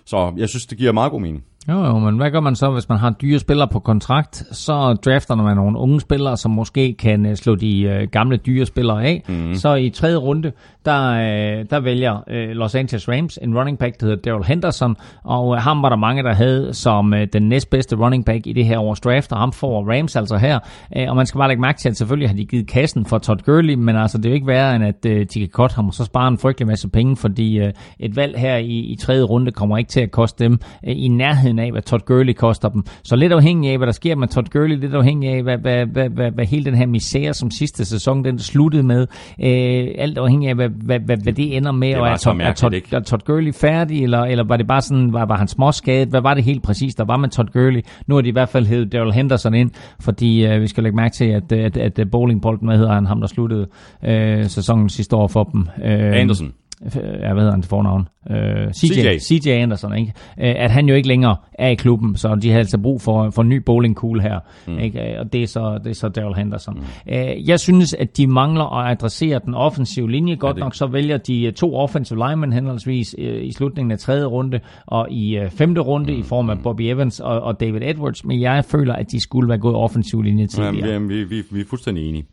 så 0.05 0.33
jeg 0.37 0.49
synes, 0.49 0.65
det 0.65 0.77
giver 0.77 0.91
meget 0.91 1.11
god 1.11 1.21
mening. 1.21 1.43
Jo, 1.69 1.85
jo, 1.85 1.99
men 1.99 2.17
hvad 2.17 2.31
gør 2.31 2.39
man 2.39 2.55
så, 2.55 2.71
hvis 2.71 2.89
man 2.89 2.97
har 2.97 3.09
dyre 3.09 3.39
spillere 3.39 3.67
på 3.67 3.79
kontrakt? 3.79 4.35
Så 4.51 4.97
drafter 5.05 5.35
man 5.35 5.55
nogle 5.55 5.79
unge 5.79 6.01
spillere, 6.01 6.37
som 6.37 6.51
måske 6.51 6.93
kan 6.93 7.25
øh, 7.25 7.35
slå 7.35 7.55
de 7.55 7.81
øh, 7.81 8.07
gamle 8.11 8.37
dyre 8.37 8.65
spillere 8.65 9.03
af. 9.05 9.23
Mm. 9.27 9.55
Så 9.55 9.75
i 9.75 9.89
tredje 9.89 10.15
runde, 10.15 10.51
der, 10.85 11.11
øh, 11.11 11.65
der 11.69 11.79
vælger 11.79 12.23
øh, 12.29 12.49
Los 12.49 12.75
Angeles 12.75 13.09
Rams 13.09 13.39
en 13.41 13.57
running 13.57 13.79
back, 13.79 13.99
der 13.99 14.05
hedder 14.05 14.21
Daryl 14.21 14.43
Henderson, 14.43 14.95
og 15.23 15.55
øh, 15.55 15.61
ham 15.61 15.81
var 15.81 15.89
der 15.89 15.95
mange, 15.95 16.23
der 16.23 16.33
havde 16.33 16.73
som 16.73 17.13
øh, 17.13 17.27
den 17.33 17.49
næstbedste 17.49 17.95
running 17.95 18.25
back 18.25 18.47
i 18.47 18.53
det 18.53 18.65
her 18.65 18.79
års 18.79 18.99
draft, 18.99 19.31
og 19.31 19.39
ham 19.39 19.51
får 19.51 19.93
Rams 19.93 20.15
altså 20.15 20.37
her. 20.37 20.59
Øh, 20.97 21.09
og 21.09 21.15
man 21.15 21.25
skal 21.25 21.39
bare 21.39 21.47
lægge 21.47 21.61
mærke 21.61 21.79
til, 21.79 21.89
at 21.89 21.97
selvfølgelig 21.97 22.29
har 22.29 22.35
de 22.35 22.45
givet 22.45 22.67
kassen 22.67 23.05
for 23.05 23.17
Todd 23.17 23.39
Gurley, 23.45 23.73
men 23.73 23.95
altså 23.95 24.17
det 24.17 24.25
er 24.25 24.29
jo 24.29 24.35
ikke 24.35 24.47
værre, 24.47 24.75
end 24.75 24.83
at 24.83 25.05
øh, 25.05 25.25
de 25.33 25.39
kan 25.39 25.49
godt 25.51 25.73
ham 25.73 25.87
og 25.87 25.93
så 25.93 26.05
spare 26.05 26.27
en 26.27 26.37
frygtelig 26.37 26.67
masse 26.67 26.89
penge, 26.89 27.17
fordi 27.17 27.59
øh, 27.59 27.73
et 27.99 28.15
valg 28.15 28.39
her 28.39 28.55
i, 28.57 28.79
i 28.79 28.95
tredje 28.95 29.23
runde 29.23 29.51
kommer 29.51 29.77
ikke 29.77 29.89
til 29.89 30.01
at 30.01 30.11
koste 30.11 30.43
dem 30.43 30.59
øh, 30.87 30.93
i 30.97 31.07
nærheden 31.07 31.54
af, 31.59 31.71
hvad 31.71 31.81
Todd 31.81 32.01
Gurley 32.05 32.33
koster 32.33 32.69
dem. 32.69 32.83
Så 33.03 33.15
lidt 33.15 33.33
afhængig 33.33 33.71
af, 33.71 33.77
hvad 33.77 33.87
der 33.87 33.93
sker 33.93 34.15
med 34.15 34.27
Todd 34.27 34.47
Gurley, 34.51 34.77
lidt 34.77 34.93
afhængig 34.93 35.29
af, 35.29 35.43
hvad, 35.43 35.57
hvad, 35.57 35.85
hvad, 35.85 36.09
hvad, 36.09 36.31
hvad 36.31 36.45
hele 36.45 36.65
den 36.65 36.75
her 36.75 36.85
misære, 36.85 37.33
som 37.33 37.51
sidste 37.51 37.85
sæson 37.85 38.23
den 38.25 38.39
sluttede 38.39 38.83
med, 38.83 39.07
øh, 39.43 39.87
alt 39.97 40.17
afhængig 40.17 40.49
af, 40.49 40.55
hvad, 40.55 40.69
hvad, 40.69 40.99
hvad, 40.99 41.17
hvad 41.23 41.33
det 41.33 41.57
ender 41.57 41.71
med, 41.71 41.87
Det 41.87 41.97
og 41.97 42.07
er 42.07 42.17
Todd, 42.17 42.41
er, 42.41 42.53
Todd, 42.53 42.73
er 42.91 42.99
Todd 42.99 43.21
Gurley 43.25 43.53
færdig, 43.53 44.03
eller, 44.03 44.19
eller 44.19 44.43
var 44.43 44.57
det 44.57 44.67
bare 44.67 44.81
sådan, 44.81 45.13
var, 45.13 45.25
var 45.25 45.37
han 45.37 45.47
småskadet? 45.47 46.09
Hvad 46.09 46.21
var 46.21 46.33
det 46.33 46.43
helt 46.43 46.63
præcis, 46.63 46.95
der 46.95 47.05
var 47.05 47.17
med 47.17 47.29
Todd 47.29 47.49
Gurley? 47.53 47.81
Nu 48.07 48.15
har 48.15 48.21
de 48.21 48.29
i 48.29 48.31
hvert 48.31 48.49
fald 48.49 48.65
hævet 48.65 48.91
Daryl 48.91 49.11
Henderson 49.11 49.53
ind, 49.53 49.71
fordi 49.99 50.45
øh, 50.45 50.61
vi 50.61 50.67
skal 50.67 50.83
lægge 50.83 50.95
mærke 50.95 51.13
til, 51.13 51.25
at, 51.25 51.51
at, 51.51 51.77
at, 51.77 51.99
at 51.99 52.11
bowlingbolden, 52.11 52.67
hvad 52.67 52.77
hedder 52.77 52.93
han, 52.93 53.05
ham 53.05 53.19
der 53.19 53.27
sluttede 53.27 53.67
øh, 54.05 54.45
sæsonen 54.45 54.89
sidste 54.89 55.15
år 55.15 55.27
for 55.27 55.43
dem. 55.43 55.67
Øh, 55.83 56.19
Anderson. 56.21 56.53
Ja, 56.95 57.33
hvad 57.33 57.41
hedder 57.41 57.51
han 57.51 57.61
til 57.61 57.69
fornavn? 57.69 58.07
Øh, 58.31 58.73
CJ, 58.73 59.17
CJ. 59.19 59.39
CJ 59.43 59.49
Anderson, 59.49 59.97
ikke? 59.97 60.13
Øh, 60.41 60.53
at 60.57 60.71
han 60.71 60.89
jo 60.89 60.95
ikke 60.95 61.07
længere 61.07 61.35
er 61.53 61.67
i 61.67 61.75
klubben, 61.75 62.15
så 62.15 62.35
de 62.41 62.51
har 62.51 62.57
altså 62.59 62.77
brug 62.77 63.01
for, 63.01 63.29
for 63.29 63.41
en 63.41 63.49
ny 63.49 63.57
bowling 63.65 63.95
cool 63.95 64.19
her, 64.21 64.39
mm. 64.67 64.79
ikke? 64.79 64.99
Øh, 65.01 65.19
og 65.19 65.33
det 65.33 65.43
er 65.43 65.47
så, 65.47 65.79
det 65.83 65.89
er 65.89 65.93
så 65.95 66.09
Daryl 66.09 66.35
Henderson. 66.35 66.75
Mm. 66.75 67.13
Jeg 67.47 67.59
synes, 67.59 67.93
at 67.93 68.17
de 68.17 68.27
mangler 68.27 68.77
at 68.79 68.91
adressere 68.91 69.39
den 69.45 69.53
offensive 69.53 70.11
linje. 70.11 70.35
Godt 70.35 70.55
det- 70.55 70.63
nok 70.63 70.75
så 70.75 70.87
vælger 70.87 71.17
de 71.17 71.51
to 71.51 71.75
offensive 71.75 72.19
linemen 72.27 72.53
henholdsvis 72.53 73.15
i 73.41 73.51
slutningen 73.51 73.91
af 73.91 73.99
tredje 73.99 74.25
runde 74.25 74.59
og 74.85 75.11
i 75.11 75.39
femte 75.49 75.81
runde 75.81 76.13
mm. 76.13 76.19
i 76.19 76.23
form 76.23 76.49
af 76.49 76.59
Bobby 76.63 76.81
Evans 76.81 77.19
og, 77.19 77.41
og 77.41 77.59
David 77.59 77.81
Edwards, 77.83 78.25
men 78.25 78.41
jeg 78.41 78.65
føler, 78.65 78.93
at 78.93 79.11
de 79.11 79.21
skulle 79.21 79.49
være 79.49 79.57
gået 79.57 79.75
offensiv 79.75 80.21
linje 80.21 80.47
tidligere. 80.47 80.89
Jamen, 80.89 81.09
vi, 81.09 81.23
vi, 81.23 81.43
vi 81.51 81.59
er 81.61 81.65
fuldstændig 81.69 82.09
enige. 82.09 82.25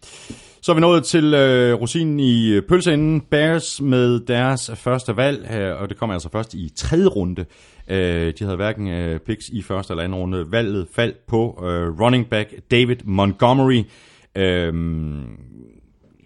Så 0.65 0.73
er 0.73 0.75
vi 0.75 0.81
nået 0.81 1.05
til 1.05 1.35
øh, 1.35 1.75
rosinen 1.75 2.21
i 2.21 2.49
øh, 2.49 2.63
pølseenden. 2.63 3.21
Bears 3.21 3.81
med 3.81 4.21
deres 4.21 4.71
første 4.75 5.17
valg, 5.17 5.51
øh, 5.55 5.81
og 5.81 5.89
det 5.89 5.97
kommer 5.97 6.15
altså 6.15 6.29
først 6.33 6.55
i 6.55 6.73
tredje 6.77 7.07
runde. 7.07 7.45
Øh, 7.89 8.33
de 8.39 8.45
havde 8.45 8.57
hverken 8.57 8.89
øh, 8.89 9.21
picks 9.21 9.49
i 9.49 9.63
første 9.63 9.93
eller 9.93 10.05
anden 10.05 10.19
runde. 10.19 10.53
Valget 10.53 10.87
faldt 10.95 11.27
på 11.27 11.65
øh, 11.67 12.01
running 12.01 12.27
back 12.31 12.55
David 12.71 12.97
Montgomery. 13.05 13.83
Øh, 14.37 14.75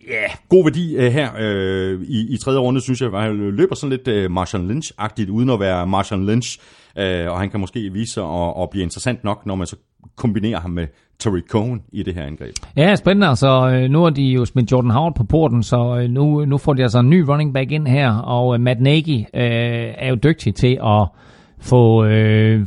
Ja, 0.08 0.22
god 0.48 0.64
værdi 0.64 0.96
uh, 0.96 1.02
her 1.02 1.30
uh, 1.34 2.02
i, 2.02 2.34
i 2.34 2.36
tredje 2.36 2.60
runde, 2.60 2.80
synes 2.80 3.00
jeg. 3.00 3.10
Han 3.10 3.50
løber 3.50 3.74
sådan 3.74 3.98
lidt 4.04 4.24
uh, 4.24 4.30
Marshall 4.30 4.70
Lynch-agtigt, 4.70 5.30
uden 5.30 5.50
at 5.50 5.60
være 5.60 5.86
Marshall 5.86 6.26
Lynch. 6.26 6.58
Uh, 6.96 7.02
og 7.02 7.38
han 7.38 7.50
kan 7.50 7.60
måske 7.60 7.92
vise 7.92 8.12
sig 8.12 8.24
at, 8.24 8.62
at 8.62 8.70
blive 8.70 8.82
interessant 8.82 9.24
nok, 9.24 9.46
når 9.46 9.54
man 9.54 9.66
så 9.66 9.76
kombinerer 10.16 10.60
ham 10.60 10.70
med 10.70 10.86
Tariq 11.18 11.46
Cohen 11.48 11.82
i 11.92 12.02
det 12.02 12.14
her 12.14 12.22
angreb. 12.22 12.54
Ja, 12.76 12.94
spændende. 12.94 13.36
Så 13.36 13.70
øh, 13.70 13.90
nu 13.90 14.02
har 14.02 14.10
de 14.10 14.22
jo 14.22 14.44
smidt 14.44 14.72
Jordan 14.72 14.90
Howard 14.90 15.14
på 15.14 15.24
porten, 15.24 15.62
så 15.62 15.98
øh, 16.02 16.10
nu, 16.10 16.40
øh, 16.40 16.48
nu 16.48 16.58
får 16.58 16.74
de 16.74 16.82
altså 16.82 16.98
en 16.98 17.10
ny 17.10 17.20
running 17.20 17.54
back 17.54 17.70
ind 17.70 17.86
her, 17.86 18.12
og 18.12 18.54
øh, 18.54 18.60
Matt 18.60 18.80
Nagy 18.80 19.18
øh, 19.18 19.94
er 19.98 20.08
jo 20.08 20.14
dygtig 20.14 20.54
til 20.54 20.78
at 20.84 21.08
få, 21.60 22.04
øh, 22.04 22.66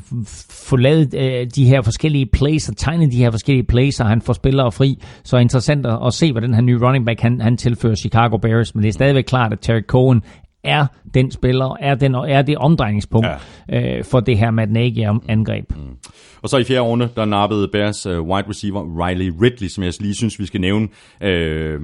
få 0.69 0.75
lavet 0.75 1.13
øh, 1.13 1.47
de 1.55 1.65
her 1.65 1.81
forskellige 1.81 2.25
plays 2.25 2.69
og 2.69 2.77
tegnet 2.77 3.11
de 3.11 3.17
her 3.17 3.31
forskellige 3.31 3.65
plays, 3.65 3.99
og 3.99 4.07
han 4.07 4.21
får 4.21 4.33
spillere 4.33 4.71
fri. 4.71 5.01
Så 5.23 5.37
interessant 5.37 5.85
at, 5.85 5.99
at 6.05 6.13
se, 6.13 6.31
hvad 6.31 6.41
den 6.41 6.53
her 6.53 6.61
nye 6.61 6.79
running 6.81 7.05
back 7.05 7.19
han, 7.21 7.41
han 7.41 7.57
tilfører 7.57 7.95
Chicago 7.95 8.37
Bears. 8.37 8.75
Men 8.75 8.81
det 8.83 8.89
er 8.89 8.93
stadigvæk 8.93 9.23
klart, 9.23 9.53
at 9.53 9.59
Terry 9.61 9.81
Cohen 9.81 10.21
er 10.63 10.85
den 11.13 11.31
spiller, 11.31 11.77
er, 11.79 11.95
den, 11.95 12.15
er 12.15 12.41
det 12.41 12.57
omdrejningspunkt 12.57 13.27
ja. 13.69 13.97
øh, 13.97 14.03
for 14.03 14.19
det 14.19 14.37
her 14.37 14.51
Matt 14.51 14.71
Nagy-angreb. 14.71 15.75
Mm. 15.75 15.97
Og 16.41 16.49
så 16.49 16.57
i 16.57 16.63
fjerde 16.63 16.81
runde, 16.81 17.09
der 17.15 17.25
nappede 17.25 17.67
Bears 17.67 18.07
uh, 18.07 18.27
wide 18.27 18.49
receiver 18.49 19.05
Riley 19.05 19.33
Ridley, 19.41 19.67
som 19.67 19.83
jeg 19.83 19.93
lige 19.99 20.15
synes, 20.15 20.39
vi 20.39 20.45
skal 20.45 20.61
nævne. 20.61 20.87
Øh, 21.21 21.81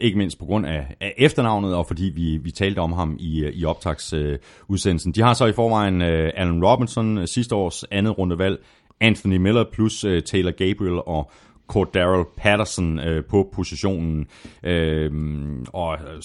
ikke 0.00 0.18
mindst 0.18 0.38
på 0.38 0.44
grund 0.44 0.66
af, 0.66 0.96
af 1.00 1.14
efternavnet, 1.18 1.74
og 1.74 1.86
fordi 1.86 2.12
vi, 2.14 2.36
vi 2.36 2.50
talte 2.50 2.78
om 2.78 2.92
ham 2.92 3.16
i, 3.20 3.50
i 3.54 3.64
optagsudsendelsen. 3.64 5.10
Uh, 5.10 5.14
De 5.14 5.22
har 5.22 5.34
så 5.34 5.46
i 5.46 5.52
forvejen 5.52 6.02
uh, 6.02 6.28
Allen 6.34 6.64
Robinson, 6.64 7.26
sidste 7.26 7.54
års 7.54 7.84
andet 7.90 8.18
rundevalg, 8.18 8.58
Anthony 9.00 9.36
Miller 9.36 9.64
plus 9.72 10.04
uh, 10.04 10.18
Taylor 10.26 10.50
Gabriel 10.50 11.00
og 11.06 11.30
Cordero 11.68 12.24
Patterson 12.36 12.98
øh, 12.98 13.24
på 13.24 13.50
positionen. 13.54 14.26
Øh, 14.62 15.12
og 15.72 15.94
øh, 15.94 16.22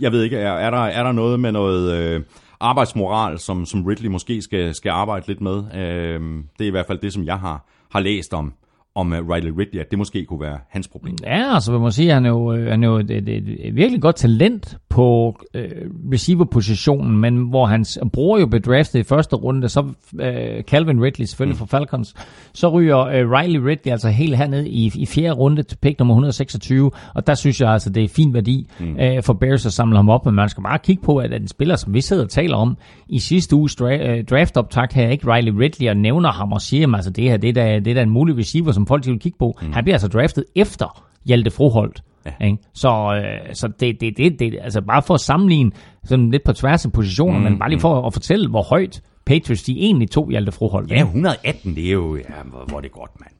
jeg 0.00 0.12
ved 0.12 0.22
ikke, 0.22 0.36
er, 0.36 0.52
er, 0.52 0.70
der, 0.70 0.78
er 0.78 1.02
der 1.02 1.12
noget 1.12 1.40
med 1.40 1.52
noget 1.52 1.92
øh, 1.92 2.22
arbejdsmoral, 2.60 3.38
som, 3.38 3.66
som 3.66 3.84
Ridley 3.84 4.08
måske 4.08 4.42
skal, 4.42 4.74
skal 4.74 4.90
arbejde 4.90 5.26
lidt 5.26 5.40
med? 5.40 5.56
Øh, 5.74 6.20
det 6.58 6.64
er 6.64 6.68
i 6.68 6.70
hvert 6.70 6.86
fald 6.86 6.98
det, 6.98 7.12
som 7.12 7.24
jeg 7.24 7.38
har, 7.38 7.66
har 7.90 8.00
læst 8.00 8.34
om 8.34 8.52
om 8.98 9.12
uh, 9.12 9.28
Riley 9.30 9.50
Ridley, 9.50 9.80
at 9.80 9.90
det 9.90 9.98
måske 9.98 10.24
kunne 10.24 10.40
være 10.40 10.58
hans 10.70 10.88
problem. 10.88 11.16
Ja, 11.22 11.54
altså 11.54 11.72
man 11.72 11.80
må 11.80 11.90
sige, 11.90 12.08
at 12.08 12.14
han 12.14 12.24
er 12.26 12.30
jo, 12.30 12.52
øh, 12.52 12.70
han 12.70 12.84
er 12.84 12.88
jo 12.88 12.96
et, 12.96 13.10
et, 13.10 13.28
et, 13.28 13.76
virkelig 13.76 14.02
godt 14.02 14.16
talent 14.16 14.76
på 14.88 15.36
øh, 15.54 15.70
receiver-positionen, 16.12 17.18
men 17.18 17.36
hvor 17.36 17.66
hans 17.66 17.98
bror 18.12 18.38
jo 18.38 18.46
blev 18.46 18.62
draftet 18.62 18.98
i 18.98 19.02
første 19.02 19.36
runde, 19.36 19.68
så 19.68 19.84
øh, 20.20 20.62
Calvin 20.62 21.02
Ridley 21.02 21.26
selvfølgelig 21.26 21.60
mm. 21.60 21.66
fra 21.66 21.78
Falcons, 21.78 22.14
så 22.52 22.68
ryger 22.68 22.98
øh, 22.98 23.30
Riley 23.30 23.60
Ridley 23.60 23.92
altså 23.92 24.08
helt 24.08 24.36
hernede 24.36 24.68
i, 24.68 24.92
i 24.94 25.06
fjerde 25.06 25.34
runde 25.34 25.62
til 25.62 25.76
pick 25.76 25.98
nummer 25.98 26.14
126, 26.14 26.90
og 27.14 27.26
der 27.26 27.34
synes 27.34 27.60
jeg 27.60 27.70
altså, 27.70 27.90
det 27.90 28.04
er 28.04 28.08
fin 28.08 28.34
værdi 28.34 28.66
mm. 28.80 28.96
øh, 29.00 29.22
for 29.22 29.32
Bears 29.32 29.66
at 29.66 29.72
samle 29.72 29.96
ham 29.96 30.08
op, 30.08 30.26
men 30.26 30.34
man 30.34 30.48
skal 30.48 30.62
bare 30.62 30.78
kigge 30.78 31.02
på, 31.02 31.16
at, 31.16 31.32
at 31.32 31.40
en 31.40 31.48
spiller, 31.48 31.76
som 31.76 31.94
vi 31.94 32.00
sidder 32.00 32.24
og 32.24 32.30
taler 32.30 32.56
om 32.56 32.76
i 33.08 33.18
sidste 33.18 33.56
uges 33.56 33.76
dra- 33.80 34.08
øh, 34.08 34.24
draft-optakt 34.24 34.92
her, 34.92 35.08
ikke 35.08 35.32
Riley 35.32 35.52
Ridley, 35.52 35.90
og 35.90 35.96
nævner 35.96 36.32
ham 36.32 36.52
og 36.52 36.60
siger, 36.60 36.88
at 36.88 36.94
altså, 36.94 37.10
det 37.10 37.24
her 37.24 37.36
det 37.36 37.48
er, 37.48 37.52
da, 37.52 37.78
det 37.78 37.90
er 37.90 37.94
da 37.94 38.02
en 38.02 38.10
mulig 38.10 38.38
receiver, 38.38 38.72
som 38.72 38.86
folk 38.88 39.06
vil 39.06 39.20
kigge 39.20 39.38
på. 39.38 39.58
Mm. 39.62 39.72
Han 39.72 39.84
bliver 39.84 39.94
altså 39.94 40.08
draftet 40.08 40.44
efter 40.54 41.04
Hjalte 41.24 41.50
Froholt. 41.50 42.02
Ja. 42.26 42.46
Ikke? 42.46 42.58
Så, 42.74 42.88
øh, 42.88 43.54
så 43.54 43.68
det, 43.80 44.00
det, 44.00 44.16
det, 44.16 44.38
det, 44.38 44.58
altså 44.62 44.80
bare 44.80 45.02
for 45.02 45.14
at 45.14 45.20
sammenligne 45.20 45.70
sådan 46.04 46.30
lidt 46.30 46.44
på 46.44 46.52
tværs 46.52 46.84
af 46.84 46.92
positioner, 46.92 47.38
mm. 47.38 47.44
men 47.44 47.58
bare 47.58 47.68
lige 47.68 47.80
for 47.80 48.06
at 48.06 48.12
fortælle, 48.12 48.48
hvor 48.48 48.62
højt 48.62 49.02
Patriots 49.28 49.62
de 49.62 49.78
egentlig 49.78 50.10
tog 50.10 50.30
Hjalte 50.30 50.52
Froholt. 50.52 50.90
Ja, 50.90 51.02
118, 51.02 51.76
det 51.76 51.88
er 51.88 51.92
jo, 51.92 52.16
ja, 52.16 52.22
hvor, 52.44 52.64
hvor 52.68 52.76
er 52.76 52.80
det 52.80 52.92
godt, 52.92 53.10
mand. 53.20 53.32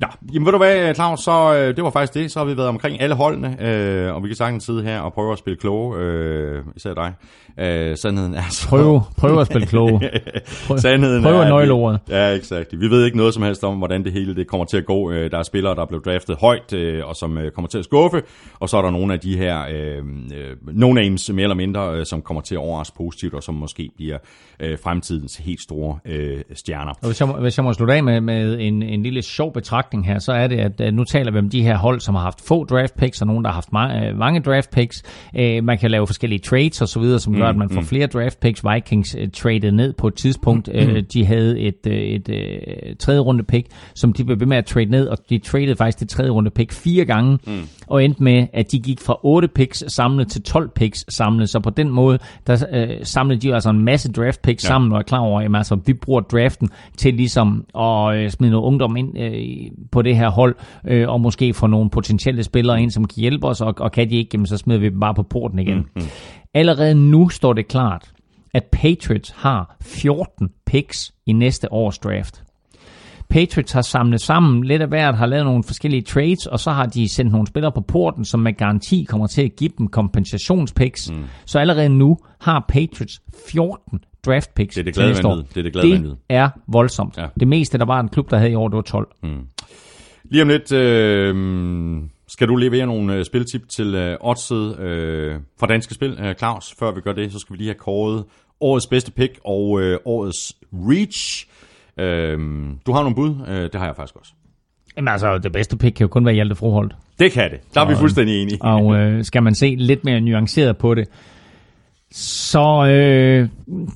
Nå, 0.00 0.06
jamen 0.32 0.46
ved 0.46 0.52
du 0.52 0.58
hvad, 0.58 0.94
Claus, 0.94 1.20
så 1.20 1.54
øh, 1.54 1.76
det 1.76 1.84
var 1.84 1.90
faktisk 1.90 2.14
det. 2.14 2.30
Så 2.30 2.38
har 2.38 2.46
vi 2.46 2.56
været 2.56 2.68
omkring 2.68 3.00
alle 3.00 3.14
holdene, 3.14 3.56
øh, 3.60 4.14
og 4.14 4.22
vi 4.22 4.28
kan 4.28 4.36
sagtens 4.36 4.64
sidde 4.64 4.82
her 4.82 5.00
og 5.00 5.12
prøve 5.12 5.32
at 5.32 5.38
spille 5.38 5.56
kloge, 5.56 5.98
øh, 5.98 6.64
især 6.76 6.94
dig. 6.94 7.12
Øh, 7.58 7.96
sandheden 7.96 8.34
er 8.34 8.42
så... 8.50 8.68
Prøve, 8.68 9.02
prøve 9.16 9.40
at 9.40 9.46
spille. 9.46 9.66
Prøve, 10.66 10.78
sandheden 10.78 11.22
prøve 11.22 11.44
er... 11.44 11.48
nøgleordet. 11.48 12.00
Ja, 12.10 12.34
eksakt. 12.34 12.80
Vi 12.80 12.90
ved 12.90 13.04
ikke 13.04 13.16
noget 13.16 13.34
som 13.34 13.42
helst 13.42 13.64
om, 13.64 13.76
hvordan 13.76 14.04
det 14.04 14.12
hele 14.12 14.34
det 14.34 14.46
kommer 14.46 14.64
til 14.64 14.76
at 14.76 14.86
gå. 14.86 15.10
Øh, 15.10 15.30
Der 15.30 15.38
er 15.38 15.42
spillere, 15.42 15.74
der 15.74 15.82
er 15.82 15.86
blevet 15.86 16.04
draftet 16.04 16.36
højt, 16.40 16.72
øh, 16.72 17.06
og 17.06 17.16
som 17.16 17.38
øh, 17.38 17.50
kommer 17.50 17.68
til 17.68 17.78
at 17.78 17.84
skuffe. 17.84 18.22
Og 18.60 18.68
så 18.68 18.76
er 18.76 18.82
der 18.82 18.90
nogle 18.90 19.12
af 19.12 19.20
de 19.20 19.36
her 19.36 19.58
øh, 19.70 19.98
no-names, 20.66 21.32
mere 21.32 21.42
eller 21.42 21.54
mindre, 21.54 21.94
øh, 21.98 22.06
som 22.06 22.22
kommer 22.22 22.40
til 22.40 22.54
at 22.54 22.58
overraske 22.58 22.96
positivt, 22.96 23.34
og 23.34 23.42
som 23.42 23.54
måske 23.54 23.90
bliver 23.96 24.18
øh, 24.60 24.78
fremtidens 24.84 25.36
helt 25.36 25.60
store 25.60 25.98
øh, 26.04 26.40
stjerner. 26.54 26.92
Og 27.02 27.06
hvis 27.06 27.20
jeg, 27.20 27.28
må, 27.28 27.36
hvis 27.36 27.56
jeg 27.58 27.64
må 27.64 27.72
slutte 27.72 27.94
af 27.94 28.04
med, 28.04 28.20
med 28.20 28.56
en, 28.60 28.82
en 28.82 29.02
lille 29.02 29.22
sjov 29.22 29.52
betragtning 29.52 30.06
her, 30.06 30.18
så 30.18 30.32
er 30.32 30.46
det, 30.46 30.58
at 30.58 30.80
at 30.80 30.94
nu 30.94 31.04
taler 31.04 31.32
vi 31.32 31.38
om 31.38 31.48
de 31.50 31.62
her 31.62 31.76
hold, 31.76 32.00
som 32.00 32.14
har 32.14 32.22
haft 32.22 32.40
få 32.48 32.64
draft 32.64 32.96
picks, 32.96 33.20
og 33.20 33.26
nogen, 33.26 33.44
der 33.44 33.50
har 33.50 33.54
haft 33.54 33.72
mange, 33.72 34.12
mange 34.12 34.40
draft 34.40 34.70
picks. 34.70 35.02
Øh, 35.38 35.64
man 35.64 35.78
kan 35.78 35.90
lave 35.90 36.06
forskellige 36.06 36.38
trades 36.38 36.82
og 36.82 36.88
så 36.88 37.00
videre, 37.00 37.18
som 37.18 37.32
mm, 37.32 37.38
gør, 37.38 37.47
at 37.50 37.56
man 37.56 37.70
får 37.70 37.80
mm. 37.80 37.86
flere 37.86 38.06
draft 38.06 38.40
picks. 38.40 38.64
Vikings 38.74 39.16
uh, 39.16 39.28
traded 39.32 39.72
ned 39.72 39.92
på 39.92 40.08
et 40.08 40.14
tidspunkt. 40.14 40.68
Mm. 40.74 40.90
Uh, 40.90 40.98
de 41.12 41.24
havde 41.24 41.60
et, 41.60 41.86
uh, 41.86 41.92
et 41.92 42.28
uh, 42.28 42.96
tredje 42.98 43.20
runde 43.20 43.44
pick, 43.44 43.66
som 43.94 44.12
de 44.12 44.24
blev 44.24 44.40
ved 44.40 44.46
med 44.46 44.56
at 44.56 44.66
trade 44.66 44.86
ned, 44.86 45.06
og 45.06 45.18
de 45.30 45.38
traded 45.38 45.76
faktisk 45.76 46.00
det 46.00 46.08
tredje 46.08 46.30
runde 46.30 46.50
pick 46.50 46.72
fire 46.72 47.04
gange, 47.04 47.38
mm. 47.46 47.68
og 47.86 48.04
endte 48.04 48.22
med, 48.22 48.46
at 48.52 48.72
de 48.72 48.78
gik 48.78 49.00
fra 49.00 49.18
8 49.22 49.48
picks 49.48 49.84
samlet 49.88 50.28
til 50.28 50.42
12 50.42 50.70
picks 50.74 51.04
samlet. 51.08 51.48
Så 51.48 51.60
på 51.60 51.70
den 51.70 51.90
måde, 51.90 52.18
der 52.46 52.54
uh, 52.54 52.94
samlede 53.02 53.40
de 53.40 53.54
altså 53.54 53.70
en 53.70 53.84
masse 53.84 54.12
draft 54.12 54.42
picks 54.42 54.64
ja. 54.64 54.68
sammen, 54.68 54.92
og 54.92 54.98
er 54.98 55.02
klar 55.02 55.18
over, 55.18 55.40
at 55.40 55.50
altså, 55.54 55.78
vi 55.86 55.92
bruger 55.92 56.20
draften 56.20 56.68
til 56.96 57.14
ligesom 57.14 57.64
at 57.74 58.24
uh, 58.24 58.30
smide 58.30 58.50
noget 58.50 58.64
ungdom 58.64 58.96
ind 58.96 59.18
uh, 59.18 59.88
på 59.90 60.02
det 60.02 60.16
her 60.16 60.30
hold, 60.30 60.56
uh, 60.90 61.08
og 61.12 61.20
måske 61.20 61.54
få 61.54 61.66
nogle 61.66 61.90
potentielle 61.90 62.42
spillere 62.42 62.82
ind, 62.82 62.90
som 62.90 63.04
kan 63.04 63.20
hjælpe 63.20 63.46
os, 63.46 63.60
og, 63.60 63.74
og 63.78 63.92
kan 63.92 64.10
de 64.10 64.16
ikke, 64.16 64.30
jamen, 64.32 64.46
så 64.46 64.56
smider 64.56 64.80
vi 64.80 64.88
dem 64.88 65.00
bare 65.00 65.14
på 65.14 65.22
porten 65.22 65.58
igen. 65.58 65.86
Mm. 65.96 66.02
Allerede 66.54 66.94
nu 66.94 67.28
står 67.28 67.52
det 67.52 67.68
klart, 67.68 68.12
at 68.54 68.64
Patriots 68.72 69.30
har 69.36 69.76
14 69.80 70.48
picks 70.66 71.12
i 71.26 71.32
næste 71.32 71.72
års 71.72 71.98
draft. 71.98 72.42
Patriots 73.30 73.72
har 73.72 73.82
samlet 73.82 74.20
sammen 74.20 74.64
lidt 74.64 74.82
af 74.82 74.88
hvert, 74.88 75.16
har 75.16 75.26
lavet 75.26 75.44
nogle 75.44 75.64
forskellige 75.64 76.02
trades, 76.02 76.46
og 76.46 76.60
så 76.60 76.70
har 76.70 76.86
de 76.86 77.08
sendt 77.08 77.32
nogle 77.32 77.46
spillere 77.46 77.72
på 77.72 77.80
porten, 77.80 78.24
som 78.24 78.40
med 78.40 78.52
garanti 78.52 79.06
kommer 79.08 79.26
til 79.26 79.42
at 79.42 79.56
give 79.56 79.70
dem 79.78 79.88
kompensationspicks. 79.88 81.10
Mm. 81.10 81.24
Så 81.44 81.58
allerede 81.58 81.88
nu 81.88 82.18
har 82.40 82.64
Patriots 82.68 83.22
14 83.48 84.00
draft 84.26 84.54
picks 84.54 84.74
Det 84.74 84.80
er 84.80 84.84
det 84.84 84.94
til 84.94 85.02
glade 85.02 85.22
vanvid. 85.24 85.44
Det 85.48 85.56
er 85.56 85.62
det 85.62 85.72
glade 85.72 85.92
vanvid. 85.92 86.14
er 86.28 86.48
voldsomt. 86.66 87.16
Ja. 87.18 87.26
Det 87.40 87.48
meste, 87.48 87.78
der 87.78 87.84
var 87.84 88.00
en 88.00 88.08
klub, 88.08 88.30
der 88.30 88.38
havde 88.38 88.50
i 88.50 88.54
år, 88.54 88.68
det 88.68 88.76
var 88.76 88.82
12. 88.82 89.08
Mm. 89.22 89.46
Lige 90.24 90.42
om 90.42 90.48
lidt 90.48 90.72
øh, 90.72 91.34
skal 92.38 92.48
du 92.48 92.56
levere 92.56 92.86
nogle 92.86 93.14
øh, 93.14 93.24
spiltip 93.24 93.68
til 93.68 93.94
øh, 93.94 94.16
oddset 94.20 94.78
øh, 94.78 95.34
fra 95.60 95.66
Danske 95.66 95.94
Spil, 95.94 96.18
øh, 96.20 96.34
Claus. 96.34 96.74
Før 96.78 96.92
vi 96.94 97.00
gør 97.00 97.12
det, 97.12 97.32
så 97.32 97.38
skal 97.38 97.52
vi 97.52 97.58
lige 97.58 97.68
have 97.68 97.74
kåret 97.74 98.24
årets 98.60 98.86
bedste 98.86 99.12
pick 99.12 99.38
og 99.44 99.80
øh, 99.80 99.98
årets 100.04 100.56
reach. 100.72 101.48
Øh, 101.98 102.38
du 102.86 102.92
har 102.92 103.02
nogle 103.02 103.14
bud, 103.14 103.34
øh, 103.48 103.62
det 103.62 103.74
har 103.74 103.86
jeg 103.86 103.96
faktisk 103.96 104.16
også. 104.16 104.32
Jamen 104.96 105.08
altså, 105.08 105.38
det 105.38 105.52
bedste 105.52 105.76
pick 105.76 105.96
kan 105.96 106.04
jo 106.04 106.08
kun 106.08 106.24
være 106.24 106.34
Hjalte 106.34 106.54
Froholt. 106.54 106.94
Det 107.18 107.32
kan 107.32 107.50
det. 107.50 107.60
Der 107.74 107.80
er 107.80 107.88
vi 107.88 107.94
fuldstændig 107.94 108.42
enige. 108.42 108.62
Og 108.62 108.96
øh, 108.96 109.24
skal 109.24 109.42
man 109.42 109.54
se 109.54 109.74
lidt 109.78 110.04
mere 110.04 110.20
nuanceret 110.20 110.76
på 110.76 110.94
det, 110.94 111.08
så 112.12 112.86
øh, 112.86 113.48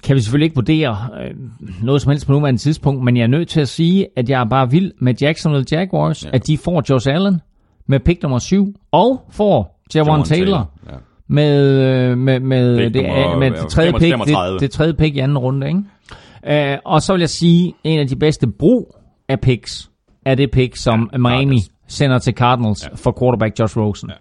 kan 0.05 0.17
vi 0.17 0.21
selvfølgelig 0.21 0.45
ikke 0.45 0.57
vurdere 0.57 1.09
øh, 1.25 1.35
noget 1.83 2.03
som 2.03 2.11
helst 2.11 2.27
på 2.27 2.33
nuværende 2.33 2.61
tidspunkt, 2.61 3.05
men 3.05 3.17
jeg 3.17 3.23
er 3.23 3.27
nødt 3.27 3.49
til 3.49 3.61
at 3.61 3.69
sige, 3.69 4.07
at 4.17 4.31
jeg 4.31 4.41
er 4.41 4.49
bare 4.49 4.71
vild 4.71 4.93
med 4.99 5.15
Jacksonville 5.21 5.67
Jaguars, 5.73 6.25
ja. 6.25 6.31
at 6.33 6.47
de 6.47 6.59
får 6.59 6.85
Josh 6.91 7.09
Allen 7.11 7.41
med 7.87 8.01
pick 8.01 8.23
nummer 8.23 8.39
7, 8.39 8.75
og 8.93 9.27
får 9.31 9.83
Javon 9.95 10.25
Taylor, 10.25 10.25
Taylor, 10.25 10.71
Taylor. 10.85 11.03
med, 11.29 11.81
øh, 11.81 12.19
med, 12.19 12.41
med, 12.41 12.79
Pick 12.79 12.95
det, 12.95 13.03
nummer, 13.03 13.39
med 13.39 13.51
det 13.51 13.69
tredje 13.69 13.93
pick, 13.93 14.03
35. 14.03 14.53
det, 14.53 14.61
det 14.61 14.71
tredje 14.71 14.95
pick 14.95 15.17
i 15.17 15.19
anden 15.19 15.39
runde. 15.39 15.67
Ikke? 15.69 16.73
Øh, 16.73 16.79
og 16.85 17.03
så 17.03 17.13
vil 17.13 17.21
jeg 17.21 17.31
sige, 17.31 17.75
en 17.85 17.99
af 17.99 18.09
de 18.09 18.17
bedste 18.17 18.47
brug 18.47 18.97
af 19.29 19.41
picks, 19.41 19.91
er 20.27 20.35
det 20.35 20.51
pick, 20.51 20.77
som 20.77 21.11
ja, 21.13 21.19
Miami 21.19 21.37
Cardinals. 21.37 21.71
sender 21.89 22.19
til 22.19 22.35
Cardinals 22.35 22.85
ja. 22.85 22.89
for 22.95 23.17
quarterback 23.21 23.61
Josh 23.61 23.79
Rosen. 23.79 24.11
Ja. 24.11 24.15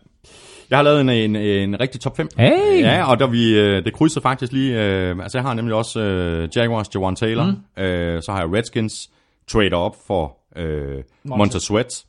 Jeg 0.69 0.77
har 0.77 0.83
lavet 0.83 1.01
en, 1.01 1.09
en, 1.09 1.35
en 1.35 1.80
rigtig 1.80 2.01
top 2.01 2.17
5. 2.17 2.30
Hey! 2.38 2.81
Ja, 2.81 3.11
og 3.11 3.19
der 3.19 3.27
vi, 3.27 3.59
øh, 3.59 3.85
det 3.85 3.93
krydser 3.93 4.22
faktisk 4.22 4.51
lige... 4.51 4.83
Øh, 4.83 5.15
altså, 5.23 5.38
jeg 5.38 5.45
har 5.45 5.53
nemlig 5.53 5.75
også 5.75 5.99
øh, 5.99 6.49
Jaguars, 6.56 6.95
Jawan 6.95 7.15
Taylor. 7.15 7.56
Mm. 7.77 7.83
Øh, 7.83 8.22
så 8.22 8.31
har 8.31 8.40
jeg 8.40 8.53
Redskins, 8.53 9.09
trader 9.48 9.75
op 9.75 9.95
for 10.07 10.38
øh, 10.56 11.03
Montez 11.23 11.61
Sweat. 11.64 12.03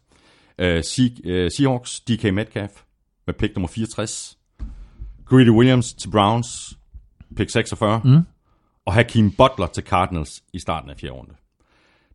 Øh, 0.62 0.84
Se- 0.84 1.16
øh, 1.24 1.50
Seahawks, 1.50 2.00
DK 2.00 2.24
Metcalf 2.34 2.70
med 3.26 3.34
pick 3.34 3.54
nummer 3.56 3.68
64. 3.68 4.38
Greedy 5.26 5.48
Williams 5.50 5.92
til 5.92 6.10
Browns, 6.10 6.78
pick 7.36 7.50
46. 7.50 8.00
Mm. 8.04 8.18
Og 8.86 8.92
Hakeem 8.92 9.30
Butler 9.30 9.66
til 9.66 9.84
Cardinals 9.84 10.42
i 10.52 10.58
starten 10.58 10.90
af 10.90 10.96
fjerde 11.00 11.14
runde. 11.14 11.32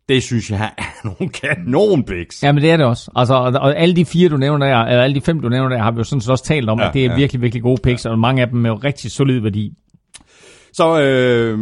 Det 0.09 0.23
synes 0.23 0.51
jeg 0.51 0.71
er 0.77 0.83
nogle 1.07 1.29
kanon 1.33 2.03
picks. 2.03 2.43
Ja, 2.43 2.51
men 2.51 2.63
det 2.63 2.71
er 2.71 2.77
det 2.77 2.85
også. 2.85 3.11
Altså, 3.15 3.33
og, 3.33 3.77
alle 3.77 3.95
de 3.95 4.05
fire, 4.05 4.29
du 4.29 4.37
nævner 4.37 4.67
der, 4.67 4.77
eller 4.77 5.03
alle 5.03 5.15
de 5.15 5.21
fem, 5.21 5.39
du 5.39 5.49
nævner 5.49 5.69
der, 5.69 5.77
har 5.83 5.91
vi 5.91 5.97
jo 5.97 6.03
sådan 6.03 6.21
set 6.21 6.31
også 6.31 6.43
talt 6.43 6.69
om, 6.69 6.79
Ja, 6.79 6.87
at 6.87 6.93
det 6.93 7.01
er 7.01 7.05
ja. 7.05 7.11
ja. 7.11 7.17
virkelig, 7.17 7.41
virkelig 7.41 7.63
gode 7.63 7.81
picks, 7.83 8.05
ja. 8.05 8.09
og 8.09 8.19
mange 8.19 8.41
af 8.41 8.47
dem 8.49 8.59
med 8.59 8.69
jo 8.69 8.75
rigtig 8.75 9.11
solid 9.11 9.39
værdi. 9.39 9.73
Så 10.73 11.01
øh, 11.01 11.59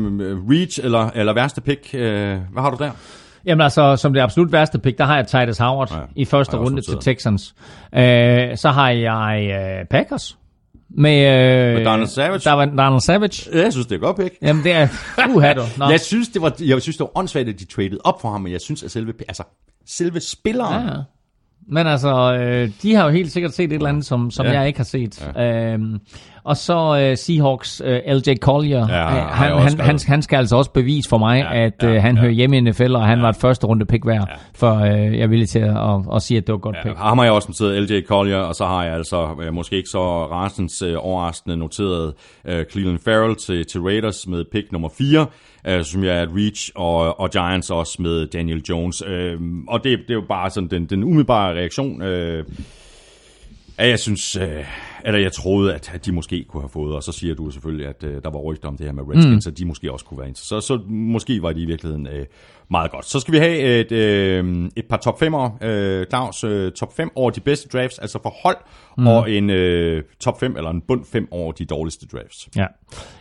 Reach 0.49 0.79
eller, 0.83 1.09
eller 1.15 1.33
værste 1.33 1.61
pick, 1.61 1.89
øh, 1.93 2.01
hvad 2.51 2.61
har 2.61 2.69
du 2.71 2.77
der? 2.83 2.91
Jamen 3.45 3.61
altså, 3.61 3.95
som 3.95 4.13
det 4.13 4.21
absolut 4.21 4.51
værste 4.51 4.79
pick, 4.79 4.97
der 4.97 5.03
har 5.05 5.15
jeg 5.15 5.27
Titus 5.27 5.57
Howard 5.57 5.91
Ja, 5.91 5.97
ja, 5.97 6.01
i 6.15 6.25
første 6.25 6.57
runde 6.57 6.81
til. 6.81 6.97
Texans. 7.01 7.55
Øh, 7.95 8.57
så 8.57 8.69
har 8.73 8.89
jeg 8.89 9.49
øh, 9.81 9.85
Packers 9.85 10.37
med, 10.89 11.17
øh, 11.69 11.75
Med 11.75 11.85
Donald 11.85 12.07
Savage. 12.07 12.39
Der 12.39 12.51
var 12.51 12.65
Donald 12.65 13.01
Savage. 13.01 13.57
Jeg 13.63 13.71
synes, 13.73 13.87
det 13.87 13.95
er 13.95 13.99
godt 13.99 14.17
pick. 14.17 14.35
Jamen 14.41 14.63
det 14.63 14.71
er, 14.71 14.87
uha 15.35 15.53
du. 15.53 15.61
Nå. 15.77 15.89
Jeg 15.89 15.99
synes, 15.99 16.29
det 16.29 16.41
var, 16.41 16.55
jeg 16.59 16.81
synes, 16.81 16.97
det 16.97 17.03
var 17.03 17.17
åndssvagt, 17.17 17.49
at 17.49 17.59
de 17.59 17.65
traded 17.65 17.97
op 18.03 18.21
for 18.21 18.29
ham, 18.31 18.41
men 18.41 18.51
jeg 18.51 18.61
synes, 18.61 18.83
at 18.83 18.91
selve, 18.91 19.13
altså, 19.27 19.43
selve 19.87 20.19
spilleren, 20.19 20.87
Ja, 20.87 20.93
ja. 20.93 20.97
Men 21.67 21.87
altså, 21.87 22.33
øh, 22.33 22.69
de 22.81 22.95
har 22.95 23.03
jo 23.05 23.09
helt 23.09 23.31
sikkert 23.31 23.53
set 23.53 23.65
et 23.65 23.73
eller 23.73 23.89
andet, 23.89 24.05
som, 24.05 24.31
som 24.31 24.45
Ja. 24.45 24.51
ja. 24.51 24.59
jeg 24.59 24.67
ikke 24.67 24.79
har 24.79 24.83
set. 24.83 25.31
Ja. 25.35 25.71
Øhm, 25.73 25.99
Og 26.45 26.57
så 26.57 26.97
øh, 27.01 27.17
Seahawks 27.17 27.81
øh, 27.85 27.99
LJ 28.07 28.35
Collier. 28.41 28.87
Ja, 28.89 29.03
Øh, 29.05 29.27
han, 29.27 29.57
han, 29.61 29.79
han, 29.79 29.99
han 30.07 30.21
skal 30.21 30.37
altså 30.37 30.55
også 30.55 30.71
bevise 30.71 31.09
for 31.09 31.17
mig, 31.17 31.39
Ja, 31.39 31.65
at 31.65 31.73
ja, 31.81 31.87
øh, 31.87 32.01
han 32.01 32.15
ja. 32.15 32.21
hører 32.21 32.31
hjemme 32.31 32.57
i 32.57 32.61
NFL, 32.61 32.95
og 32.95 33.05
han 33.05 33.21
var 33.21 33.29
et 33.29 33.35
første 33.35 33.67
runde 33.67 33.85
pick 33.85 34.05
værd, 34.05 34.39
for 34.55 34.75
øh, 34.75 35.13
jeg 35.13 35.19
er 35.23 35.27
villig 35.27 35.49
til 35.49 35.59
at, 35.59 35.77
at, 35.77 36.01
at 36.15 36.21
sige, 36.21 36.37
at 36.37 36.47
det 36.47 36.53
var 36.53 36.57
et 36.57 36.61
godt 36.61 36.75
Ja, 36.75 36.83
pick. 36.83 36.97
ham 36.97 37.17
har 37.17 37.25
jeg 37.25 37.33
også 37.33 37.47
noteret 37.49 37.89
LJ 37.89 38.01
Collier, 38.07 38.37
og 38.37 38.55
så 38.55 38.65
har 38.65 38.83
jeg 38.83 38.93
altså 38.93 39.27
øh, 39.41 39.53
måske 39.53 39.75
ikke 39.77 39.89
så 39.89 40.25
rasens 40.25 40.81
øh, 40.81 40.95
overraskende 40.99 41.57
noteret 41.57 42.13
øh, 42.45 42.65
Cleveland 42.71 42.99
Farrell 43.05 43.35
til, 43.35 43.65
til 43.65 43.81
Raiders 43.81 44.27
med 44.27 44.45
pick 44.51 44.71
nummer 44.71 44.89
4, 44.97 45.25
øh, 45.67 45.83
som 45.83 46.03
jeg 46.03 46.17
er 46.17 46.21
at 46.21 46.29
Reach, 46.35 46.71
og, 46.75 47.19
og 47.19 47.29
Giants 47.31 47.69
også 47.69 48.01
med 48.01 48.27
Daniel 48.27 48.61
Jones. 48.69 49.03
Øh, 49.07 49.37
og 49.67 49.83
det, 49.83 49.99
det 49.99 50.09
er 50.09 50.13
jo 50.13 50.23
bare 50.29 50.49
sådan 50.49 50.69
den, 50.69 50.85
den 50.85 51.03
umiddelbare 51.03 51.53
reaktion. 51.53 52.01
Øh, 52.01 52.43
at 53.77 53.89
jeg 53.89 53.99
synes, 53.99 54.35
øh, 54.35 54.63
eller 55.05 55.19
jeg 55.19 55.31
troede, 55.31 55.73
at, 55.73 56.01
de 56.05 56.11
måske 56.11 56.45
kunne 56.49 56.61
have 56.61 56.69
fået, 56.69 56.95
og 56.95 57.03
så 57.03 57.11
siger 57.11 57.35
du 57.35 57.49
selvfølgelig, 57.51 57.87
at 57.87 58.03
øh, 58.03 58.23
der 58.23 58.29
var 58.29 58.39
rygter 58.39 58.67
om 58.67 58.77
det 58.77 58.85
her 58.85 58.93
med 58.93 59.03
Redskins, 59.03 59.35
mm. 59.35 59.41
så 59.41 59.51
de 59.51 59.65
måske 59.65 59.91
også 59.91 60.05
kunne 60.05 60.17
være 60.17 60.27
interesseret. 60.27 60.63
Så, 60.63 60.67
så 60.67 60.81
måske 60.89 61.41
var 61.41 61.51
de 61.51 61.61
i 61.61 61.65
virkeligheden 61.65 62.07
øh, 62.07 62.25
meget 62.69 62.91
godt. 62.91 63.05
Så 63.05 63.19
skal 63.19 63.31
vi 63.33 63.37
have 63.37 63.57
et, 63.59 63.91
øh, 63.91 64.69
et 64.75 64.85
par 64.89 64.97
top 64.97 65.21
5'ere, 65.21 65.65
øh, 65.65 66.05
Claus, 66.09 66.43
øh, 66.43 66.71
top 66.71 66.95
5 66.95 67.09
over 67.15 67.29
de 67.29 67.39
bedste 67.39 67.69
drafts, 67.77 67.99
altså 67.99 68.19
for 68.23 68.33
hold, 68.43 68.57
mm. 68.97 69.07
og 69.07 69.31
en 69.31 69.49
øh, 69.49 70.03
top 70.19 70.39
5 70.39 70.57
eller 70.57 70.69
en 70.69 70.81
bund 70.87 71.05
5 71.11 71.27
over 71.31 71.51
de 71.51 71.65
dårligste 71.65 72.05
drafts. 72.05 72.49
Ja. 72.55 72.61
Jeg 72.61 72.67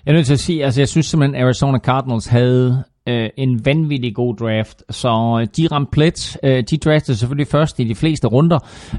er 0.06 0.12
nødt 0.12 0.26
til 0.26 0.32
at 0.32 0.40
sige, 0.40 0.64
altså 0.64 0.80
jeg 0.80 0.88
synes 0.88 1.06
simpelthen, 1.06 1.42
Arizona 1.42 1.78
Cardinals 1.78 2.26
havde 2.26 2.84
øh, 3.08 3.30
en 3.36 3.66
vanvittig 3.66 4.14
god 4.14 4.36
draft, 4.36 4.82
så 4.90 5.38
øh, 5.40 5.46
de 5.56 5.66
ramte 5.66 5.90
plet. 5.92 6.36
Øh, 6.42 6.64
de 6.70 6.76
draftede 6.76 7.16
selvfølgelig 7.16 7.46
først 7.46 7.80
i 7.80 7.84
de 7.84 7.94
fleste 7.94 8.26
runder, 8.26 8.58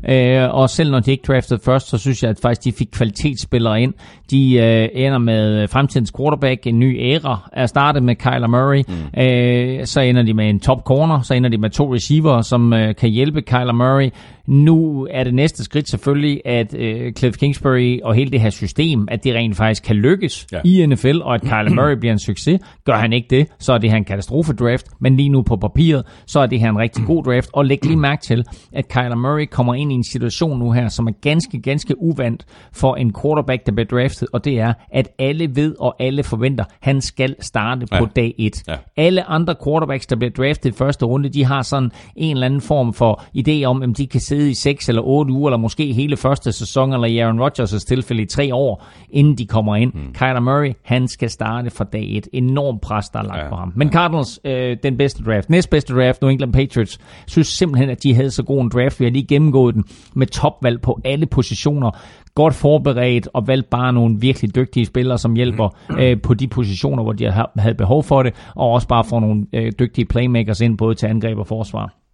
øh, 0.09 0.55
og 0.55 0.69
selv 0.69 0.91
når 0.91 0.99
de 0.99 1.11
ikke 1.11 1.23
draftede 1.27 1.59
først, 1.65 1.89
så 1.89 1.97
synes 1.97 2.23
jeg, 2.23 2.29
at 2.29 2.39
faktisk 2.41 2.63
de 2.63 2.71
fik 2.71 2.87
kvalitetsspillere 2.91 3.81
ind. 3.81 3.93
De 4.31 4.53
øh, 4.53 4.89
ender 4.93 5.17
med 5.17 5.67
fremtidens 5.67 6.11
quarterback, 6.17 6.67
en 6.67 6.79
ny 6.79 6.99
æra, 6.99 7.49
er 7.53 7.65
startet 7.65 8.03
med 8.03 8.15
Kyler 8.15 8.47
Murray, 8.47 8.83
mm. 8.87 9.21
øh, 9.21 9.85
så 9.85 10.01
ender 10.01 10.23
de 10.23 10.33
med 10.33 10.49
en 10.49 10.59
top 10.59 10.83
corner, 10.83 11.21
så 11.21 11.33
ender 11.33 11.49
de 11.49 11.57
med 11.57 11.69
to 11.69 11.93
receiver, 11.93 12.41
som 12.41 12.73
øh, 12.73 12.95
kan 12.95 13.09
hjælpe 13.09 13.41
Kyler 13.41 13.73
Murray. 13.73 14.09
Nu 14.47 15.07
er 15.11 15.23
det 15.23 15.33
næste 15.33 15.63
skridt 15.63 15.89
selvfølgelig, 15.89 16.41
at 16.45 16.75
øh, 16.77 17.13
Cliff 17.13 17.37
Kingsbury 17.37 17.99
og 18.03 18.13
hele 18.15 18.31
det 18.31 18.41
her 18.41 18.49
system, 18.49 19.07
at 19.11 19.23
det 19.23 19.35
rent 19.35 19.55
faktisk 19.57 19.83
kan 19.83 19.95
lykkes 19.95 20.47
Ja. 20.51 20.59
i 20.65 20.85
NFL, 20.85 21.21
og 21.21 21.35
at 21.35 21.41
Kyler 21.41 21.73
Murray 21.75 21.95
bliver 21.99 22.13
en 22.13 22.19
succes. 22.19 22.59
Gør 22.85 22.93
han 22.95 23.13
ikke 23.13 23.27
det, 23.29 23.47
så 23.59 23.73
er 23.73 23.77
det 23.77 23.89
her 23.89 23.97
en 23.97 24.03
katastrofe-draft, 24.05 24.87
men 24.99 25.15
lige 25.17 25.29
nu 25.29 25.41
på 25.41 25.55
papiret, 25.55 26.03
så 26.27 26.39
er 26.39 26.45
det 26.45 26.59
her 26.59 26.69
en 26.69 26.77
rigtig 26.77 27.05
god 27.05 27.23
draft. 27.23 27.49
Og 27.53 27.65
læg 27.65 27.85
lige 27.85 27.97
mærke 27.97 28.21
til, 28.21 28.43
at 28.73 28.87
Kyler 28.87 29.15
Murray 29.15 29.45
kommer 29.51 29.73
ind 29.73 29.91
i 29.91 29.95
en 29.95 30.03
situation 30.03 30.59
nu 30.59 30.71
her, 30.71 30.87
som 30.87 31.07
er 31.07 31.11
ganske, 31.21 31.61
ganske 31.61 32.01
uvandt 32.01 32.45
for 32.73 32.95
en 32.95 33.13
quarterback, 33.21 33.65
der 33.65 33.71
bliver 33.71 33.87
draftet, 33.87 34.27
og 34.33 34.45
det 34.45 34.59
er, 34.59 34.73
at 34.91 35.07
alle 35.19 35.55
ved 35.55 35.75
og 35.79 35.95
alle 35.99 36.23
forventer, 36.23 36.63
han 36.81 37.01
skal 37.01 37.35
starte. 37.39 37.85
Ja. 37.91 37.99
på 37.99 38.05
dag 38.15 38.33
1. 38.39 38.63
Ja. 38.67 38.75
Alle 38.97 39.23
andre 39.23 39.55
quarterbacks, 39.65 40.07
der 40.07 40.15
bliver 40.15 40.31
draftet 40.31 40.69
i 40.69 40.73
første 40.77 41.05
runde, 41.05 41.29
de 41.29 41.45
har 41.45 41.61
sådan 41.61 41.91
en 42.15 42.31
eller 42.35 42.45
anden 42.45 42.61
form 42.61 42.93
for 42.93 43.23
idé 43.37 43.63
om, 43.63 43.81
at 43.83 43.97
de 43.97 44.07
kan 44.07 44.19
sidde 44.21 44.34
i 44.37 44.53
6 44.53 44.89
eller 44.89 45.01
8 45.01 45.33
uger, 45.33 45.49
eller 45.49 45.57
måske 45.57 45.93
hele 45.93 46.17
første 46.17 46.51
sæson, 46.51 46.93
eller 46.93 47.07
i 47.07 47.17
Aaron 47.17 47.39
Rodgers' 47.39 47.85
tilfælde 47.85 48.21
i 48.21 48.25
3 48.25 48.55
år, 48.55 48.85
inden 49.09 49.37
de 49.37 49.45
kommer 49.45 49.75
ind. 49.75 49.93
Mm. 49.93 50.13
Kyler 50.13 50.39
Murray, 50.39 50.73
han 50.83 51.07
skal 51.07 51.29
starte 51.29 51.69
fra 51.69 51.83
dag 51.83 52.17
1. 52.17 52.27
Enorm 52.33 52.79
pres, 52.79 53.09
der 53.09 53.19
er 53.19 53.23
lagt 53.23 53.43
ja. 53.43 53.49
På 53.49 53.55
ham. 53.55 53.73
Men 53.75 53.91
Cardinals, 53.91 54.39
øh, 54.45 54.77
den 54.83 54.97
bedste 54.97 55.23
draft. 55.23 55.49
Næstbedste 55.49 55.93
draft, 55.93 56.21
New 56.21 56.31
England 56.31 56.53
Patriots, 56.53 56.99
synes 57.27 57.47
simpelthen, 57.47 57.89
at 57.89 58.03
de 58.03 58.15
havde 58.15 58.31
så 58.31 58.43
god 58.43 58.61
en 58.61 58.69
draft. 58.69 58.99
Vi 58.99 59.05
har 59.05 59.11
lige 59.11 59.27
gennemgået 59.27 59.75
den 59.75 59.83
med 60.13 60.27
topvalg 60.27 60.81
på 60.81 60.99
alle 61.05 61.25
positioner. 61.25 61.91
Godt 62.35 62.53
forberedt 62.53 63.27
og 63.33 63.47
valgt 63.47 63.69
bare 63.69 63.93
nogle 63.93 64.19
virkelig 64.19 64.55
dygtige 64.55 64.85
spillere, 64.85 65.17
som 65.17 65.35
hjælper 65.35 65.69
øh, 65.99 66.21
på 66.21 66.33
de 66.33 66.47
positioner, 66.47 67.03
hvor 67.03 67.13
de 67.13 67.31
havde 67.57 67.75
behov 67.75 68.03
for 68.03 68.23
det, 68.23 68.33
og 68.55 68.71
også 68.71 68.87
bare 68.87 69.03
får 69.03 69.19
nogle 69.19 69.45
øh, 69.53 69.71
dygtige 69.79 70.05
playmakers 70.05 70.61
ind, 70.61 70.77
både 70.77 70.95
til 70.95 71.07
angreb 71.07 71.37
og 71.37 71.47
forsvar. 71.47 72.04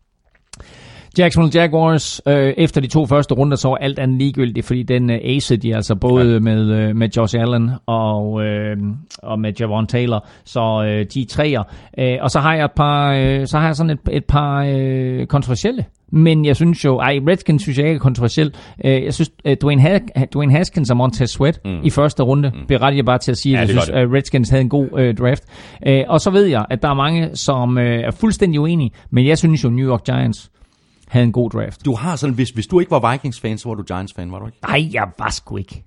Jacksonville 1.18 1.62
Jaguars, 1.62 2.22
øh, 2.28 2.54
efter 2.58 2.82
de 2.82 2.88
to 2.88 3.06
første 3.06 3.36
runder, 3.36 3.58
så 3.58 3.74
alt 3.82 4.00
andet 4.00 4.18
ligegyldigt, 4.18 4.66
fordi 4.66 4.84
den 4.84 5.10
øh, 5.10 5.20
aced 5.24 5.58
de 5.58 5.76
altså 5.76 5.96
både 5.96 6.34
ja. 6.34 6.40
med, 6.40 6.72
øh, 6.72 6.96
med 6.96 7.10
Josh 7.18 7.36
Allen 7.40 7.72
og, 7.86 8.44
øh, 8.44 8.78
og 9.18 9.40
med 9.40 9.54
Javon 9.60 9.88
Taylor, 9.88 10.28
så 10.46 10.84
øh, 10.88 11.06
de 11.14 11.22
er 11.22 11.26
treer. 11.30 11.64
Øh, 11.98 12.18
og 12.22 12.32
så 12.32 12.40
har 12.40 12.56
jeg 12.56 12.66
et 12.66 12.72
par, 12.72 13.14
øh, 13.14 13.48
så 13.48 13.58
har 13.58 13.66
jeg 13.66 13.76
sådan 13.76 13.90
et, 13.90 14.00
et 14.12 14.26
par 14.26 14.66
øh, 14.68 15.26
kontroversielle. 15.26 15.86
Men 16.14 16.46
jeg 16.46 16.56
synes 16.56 16.86
jo, 16.86 17.00
ej, 17.00 17.20
Redskins 17.28 17.62
synes 17.62 17.78
jeg 17.78 17.88
ikke 17.88 17.96
er 17.96 18.02
kontroversiel. 18.02 18.54
Øh, 18.86 19.04
jeg 19.04 19.14
synes, 19.14 19.32
øh, 19.46 19.58
Dwayne, 19.62 19.82
ha- 19.82 20.26
Dwayne 20.34 20.52
Haskins 20.52 20.92
og 20.92 20.98
Montez 20.98 21.30
Sweat 21.30 21.60
mm. 21.66 21.80
i 21.84 21.90
første 21.90 22.24
runde, 22.24 22.52
mm. 22.56 22.68
berettiger 22.68 23.04
bare 23.04 23.18
til 23.18 23.32
at 23.32 23.38
sige, 23.38 23.54
at 23.54 23.58
Ja, 23.58 23.60
jeg 23.60 23.68
det 23.68 23.76
gør 23.76 23.82
synes, 23.82 23.98
at 23.98 24.12
Redskins 24.14 24.50
havde 24.50 24.62
en 24.62 24.70
god 24.70 24.88
øh, 24.98 25.16
draft. 25.16 25.44
Øh, 25.88 26.04
og 26.08 26.22
så 26.22 26.30
ved 26.30 26.46
jeg, 26.46 26.66
at 26.70 26.82
der 26.82 26.90
er 26.90 26.94
mange, 26.94 27.30
som 27.36 27.78
øh, 27.78 28.00
er 28.00 28.12
fuldstændig 28.12 28.60
uenige, 28.60 28.92
men 29.10 29.28
jeg 29.28 29.38
synes 29.38 29.64
jo, 29.64 29.70
New 29.70 29.90
York 29.90 30.04
Giants 30.06 30.52
havde 31.12 31.26
en 31.26 31.32
god 31.32 31.50
draft. 31.50 31.86
Du 31.86 31.96
har 31.96 32.16
sådan, 32.16 32.36
hvis, 32.36 32.50
hvis 32.50 32.68
du 32.68 32.80
ikke 32.80 32.92
var 32.92 33.12
Vikings-fan, 33.12 33.58
så 33.58 33.70
var 33.70 33.76
du 33.76 33.84
Giants-fan, 33.84 34.32
var 34.32 34.40
du 34.40 34.46
ikke? 34.46 34.58
Nej, 34.68 34.90
jeg 34.94 35.04
var 35.20 35.30
sgu 35.30 35.58
ikke. 35.58 35.84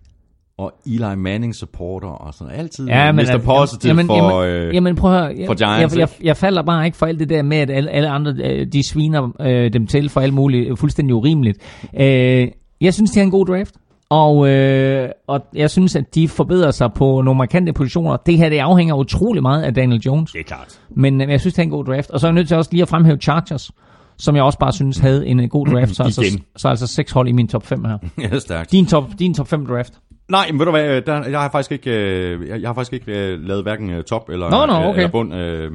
Og 0.59 0.73
Eli 0.87 1.17
Manning-supporter 1.17 2.09
og 2.09 2.35
sådan 2.35 2.55
altid 2.55 2.87
Ja, 2.87 3.13
men, 3.13 3.27
Mr. 3.27 3.39
Positive 3.45 3.91
jamen, 3.91 4.07
for, 4.07 4.43
jamen, 4.43 4.63
øh, 4.69 4.75
jamen, 4.75 4.97
prøv 4.97 5.15
at 5.15 5.21
høre. 5.21 5.35
Jeg, 5.39 5.47
for 5.47 5.55
Giants, 5.55 5.97
jeg, 5.97 6.01
jeg, 6.01 6.27
jeg, 6.27 6.37
falder 6.37 6.63
bare 6.63 6.87
ikke 6.87 6.97
for 6.97 7.07
alt 7.07 7.21
det 7.21 7.29
der 7.29 7.43
med, 7.43 7.57
at 7.57 7.71
alle, 7.71 7.91
alle 7.91 8.09
andre, 8.09 8.35
øh, 8.45 8.67
de 8.73 8.89
sviner 8.89 9.31
øh, 9.41 9.73
dem 9.73 9.87
til 9.87 10.09
for 10.09 10.21
alt 10.21 10.35
muligt 10.35 10.71
øh, 10.71 10.77
fuldstændig 10.77 11.15
urimeligt. 11.15 11.59
Øh, 12.01 12.49
jeg 12.81 12.95
synes, 12.95 13.11
de 13.11 13.19
har 13.19 13.25
en 13.25 13.31
god 13.31 13.47
draft. 13.47 13.75
Og, 14.11 14.49
øh, 14.49 15.09
og 15.27 15.41
jeg 15.55 15.71
synes, 15.71 15.97
at 15.97 16.15
de 16.15 16.29
forbedrer 16.29 16.71
sig 16.71 16.91
på 16.93 17.23
nogle 17.23 17.39
markante 17.39 17.73
positioner. 17.73 18.17
Det 18.17 18.37
her, 18.37 18.49
det 18.49 18.59
afhænger 18.59 18.95
utrolig 18.95 19.43
meget 19.43 19.63
af 19.63 19.75
Daniel 19.75 20.01
Jones. 20.01 20.33
Det 20.33 20.39
er 20.39 20.45
klart. 20.45 20.81
Men 20.97 21.21
øh, 21.21 21.31
jeg 21.31 21.41
synes, 21.41 21.55
det 21.55 21.59
er 21.59 21.65
en 21.65 21.71
god 21.71 21.85
draft. 21.85 22.11
Og 22.11 22.21
så 22.21 22.27
er 22.27 22.31
jeg 22.31 22.35
nødt 22.35 22.49
til 22.49 22.57
også 22.57 22.71
lige 22.73 22.83
at 22.83 22.89
fremhæve 22.89 23.17
Chargers, 23.17 23.71
som 24.19 24.37
jeg 24.37 24.45
også 24.45 24.59
bare 24.59 24.73
synes 24.73 24.99
havde 24.99 25.27
en 25.27 25.41
øh, 25.41 25.49
god 25.49 25.67
draft. 25.67 25.95
Så 25.97 26.03
altså, 26.03 26.39
så 26.57 26.69
altså 26.69 26.87
seks 26.87 27.13
hold 27.13 27.29
i 27.29 27.33
min 27.33 27.49
top 27.49 27.67
5 27.67 27.85
her. 27.85 27.99
Ja, 28.33 28.39
stærkt. 28.39 28.73
Din 28.73 28.87
top, 28.87 29.05
din 29.19 29.35
top 29.35 29.49
5 29.49 29.67
draft. 29.67 29.93
Nej, 30.29 30.47
men 30.51 30.59
ved 30.59 30.65
du 30.67 30.71
hvad, 30.71 31.03
der, 31.03 31.29
jeg 31.29 31.41
har 31.41 31.51
faktisk 31.51 31.73
ikke, 31.73 31.91
øh, 31.91 32.49
jeg, 32.49 32.69
har 32.69 32.75
faktisk 32.75 32.93
ikke 32.93 33.33
øh, 33.33 33.41
lavet 33.47 33.63
hverken 33.63 33.91
øh, 33.91 34.05
top 34.05 34.29
eller, 34.29 34.51
nå, 34.51 34.73
øh, 34.73 34.87
okay. 34.89 34.99
eller 34.99 35.11
bund. 35.11 35.35
Øh, 35.35 35.71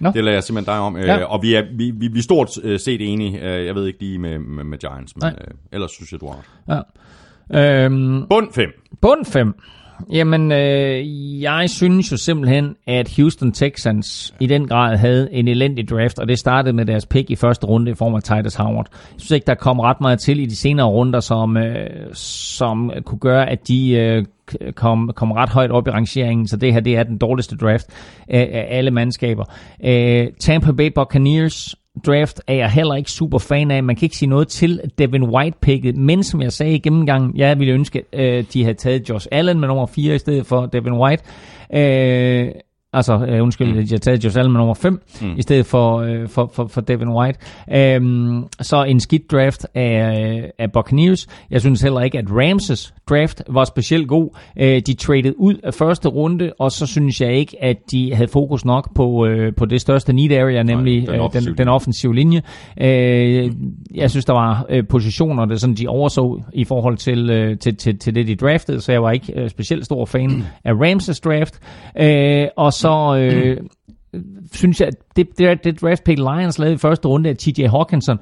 Nå. 0.00 0.10
Det 0.10 0.24
lader 0.24 0.36
jeg 0.36 0.42
simpelthen 0.44 0.74
dig 0.74 0.80
om. 0.82 0.96
Øh, 0.96 1.06
Ja. 1.06 1.24
Og 1.24 1.42
vi 1.42 1.54
er, 1.54 1.62
vi, 1.76 1.90
vi, 1.90 2.08
vi 2.08 2.18
er 2.18 2.22
stort 2.22 2.48
øh, 2.62 2.80
set 2.80 3.12
enige. 3.12 3.40
Øh, 3.56 3.66
jeg 3.66 3.74
ved 3.74 3.86
ikke 3.86 4.00
lige 4.00 4.18
med, 4.18 4.38
med, 4.38 4.64
med 4.64 4.78
Giants, 4.78 5.16
men 5.16 5.20
Nej. 5.22 5.34
øh, 5.40 5.54
ellers 5.72 5.90
synes 5.90 6.12
jeg, 6.12 6.20
du 6.20 6.26
har 6.26 6.36
ret. 6.68 6.82
Ja. 7.50 7.84
Øhm, 7.84 8.26
Bund 8.30 8.48
5. 8.52 8.70
Bund 9.02 9.24
5. 9.24 9.54
Jamen, 10.12 10.52
øh, 10.52 11.42
jeg 11.42 11.70
synes 11.70 12.12
jo 12.12 12.16
simpelthen, 12.16 12.76
at 12.86 13.14
Houston 13.16 13.52
Texans 13.52 14.34
i 14.40 14.46
den 14.46 14.68
grad 14.68 14.96
havde 14.96 15.28
en 15.32 15.48
elendig 15.48 15.88
draft, 15.88 16.18
og 16.18 16.28
det 16.28 16.38
startede 16.38 16.72
med 16.72 16.86
deres 16.86 17.06
pick 17.06 17.30
i 17.30 17.36
første 17.36 17.66
runde 17.66 17.90
i 17.90 17.94
form 17.94 18.14
af 18.14 18.22
Titus 18.22 18.54
Howard. 18.54 18.86
Jeg 18.92 19.20
synes 19.20 19.30
ikke, 19.30 19.46
der 19.46 19.54
kom 19.54 19.80
ret 19.80 20.00
meget 20.00 20.18
til 20.18 20.40
i 20.40 20.46
de 20.46 20.56
senere 20.56 20.86
runder, 20.86 21.20
som, 21.20 21.56
øh, 21.56 22.14
som 22.14 22.92
kunne 23.04 23.18
gøre, 23.18 23.50
at 23.50 23.68
de 23.68 23.90
øh, 23.92 24.24
kom, 24.74 25.10
kom 25.14 25.32
ret 25.32 25.48
højt 25.48 25.70
op 25.70 25.86
i 25.88 25.90
rangeringen, 25.90 26.48
så 26.48 26.56
det 26.56 26.72
her 26.72 26.80
det 26.80 26.96
er 26.96 27.02
den 27.02 27.18
dårligste 27.18 27.56
draft 27.56 27.86
af, 28.28 28.50
af 28.52 28.78
alle 28.78 28.90
mandskaber. 28.90 29.44
Øh, 29.84 30.26
Tampa 30.40 30.72
Bay 30.72 30.90
Buccaneers 30.94 31.74
draft 32.06 32.40
er 32.46 32.54
jeg 32.54 32.70
heller 32.70 32.94
ikke 32.94 33.10
super 33.10 33.38
fan 33.38 33.70
af. 33.70 33.82
Man 33.82 33.96
kan 33.96 34.06
ikke 34.06 34.16
sige 34.16 34.28
noget 34.28 34.48
til 34.48 34.80
Devin 34.98 35.22
White 35.22 35.58
picket, 35.60 35.96
men 35.96 36.22
som 36.22 36.42
jeg 36.42 36.52
sagde 36.52 36.74
i 36.74 36.78
gennemgangen, 36.78 37.36
jeg 37.36 37.58
ville 37.58 37.74
ønske, 37.74 38.02
at 38.12 38.52
de 38.52 38.62
havde 38.62 38.76
taget 38.76 39.08
Josh 39.08 39.26
Allen 39.32 39.60
med 39.60 39.68
nummer 39.68 39.86
4 39.86 40.14
i 40.14 40.18
stedet 40.18 40.46
for 40.46 40.66
Devin 40.66 40.92
White. 40.92 41.22
Øh, 41.74 42.48
altså, 42.94 43.26
øh, 43.28 43.42
undskyld, 43.42 43.68
mm. 43.68 43.86
de 43.86 43.90
har 43.90 43.98
taget 43.98 44.24
Josh 44.24 44.38
Allen 44.38 44.52
nummer 44.52 44.74
5 44.74 45.00
mm. 45.20 45.28
i 45.36 45.42
stedet 45.42 45.66
for, 45.66 45.98
øh, 45.98 46.28
for, 46.28 46.50
for, 46.54 46.66
for 46.66 46.80
Devin 46.80 47.08
White. 47.08 47.38
Øhm, 47.72 48.44
så 48.60 48.84
en 48.84 49.00
skidt 49.00 49.30
draft 49.30 49.66
af, 49.74 50.52
af 50.58 50.72
Buccaneers. 50.72 51.26
Jeg 51.50 51.60
synes 51.60 51.82
heller 51.82 52.00
ikke, 52.00 52.18
at 52.18 52.24
Ramses 52.30 52.94
draft 53.08 53.42
var 53.48 53.64
specielt 53.64 54.08
god. 54.08 54.28
Øh, 54.56 54.82
de 54.86 54.94
traded 54.94 55.34
ud 55.36 55.54
af 55.62 55.74
første 55.74 56.08
runde, 56.08 56.52
og 56.58 56.72
så 56.72 56.86
synes 56.86 57.20
jeg 57.20 57.32
ikke, 57.32 57.56
at 57.62 57.76
de 57.90 58.14
havde 58.14 58.28
fokus 58.28 58.64
nok 58.64 58.94
på, 58.94 59.26
øh, 59.26 59.54
på 59.54 59.64
det 59.64 59.80
største 59.80 60.12
need 60.12 60.32
area, 60.32 60.62
nemlig 60.62 61.06
den 61.06 61.14
øh, 61.14 61.20
offensive 61.20 61.50
den, 61.50 61.58
den 61.58 61.68
offensive 61.68 62.14
linje. 62.14 62.42
Øh, 62.80 63.52
jeg 63.94 64.10
synes, 64.10 64.24
der 64.24 64.32
var 64.32 64.66
øh, 64.68 64.86
positioner, 64.88 65.44
der 65.44 65.56
sådan, 65.56 65.74
de 65.74 65.88
overså 65.88 66.42
i 66.52 66.64
forhold 66.64 66.96
til, 66.96 67.30
øh, 67.30 67.58
til, 67.58 67.76
til, 67.76 67.98
til 67.98 68.14
det, 68.14 68.26
de 68.26 68.36
draftede, 68.36 68.80
så 68.80 68.92
jeg 68.92 69.02
var 69.02 69.10
ikke 69.10 69.40
øh, 69.40 69.50
specielt 69.50 69.84
stor 69.84 70.04
fan 70.04 70.44
af 70.64 70.72
Ramses 70.72 71.20
draft. 71.20 71.60
Øh, 72.00 72.46
og 72.56 72.72
så... 72.72 72.83
Øh, 72.90 73.56
synes 74.52 74.80
jeg, 74.80 74.88
at 74.88 74.94
det, 75.16 75.28
det, 75.38 75.64
det 75.64 75.80
draft 75.80 76.04
pick 76.04 76.18
Lions 76.18 76.58
lavede 76.58 76.74
i 76.74 76.78
første 76.78 77.08
runde 77.08 77.30
af 77.30 77.36
TJ 77.36 77.66
Hawkinson, 77.66 78.18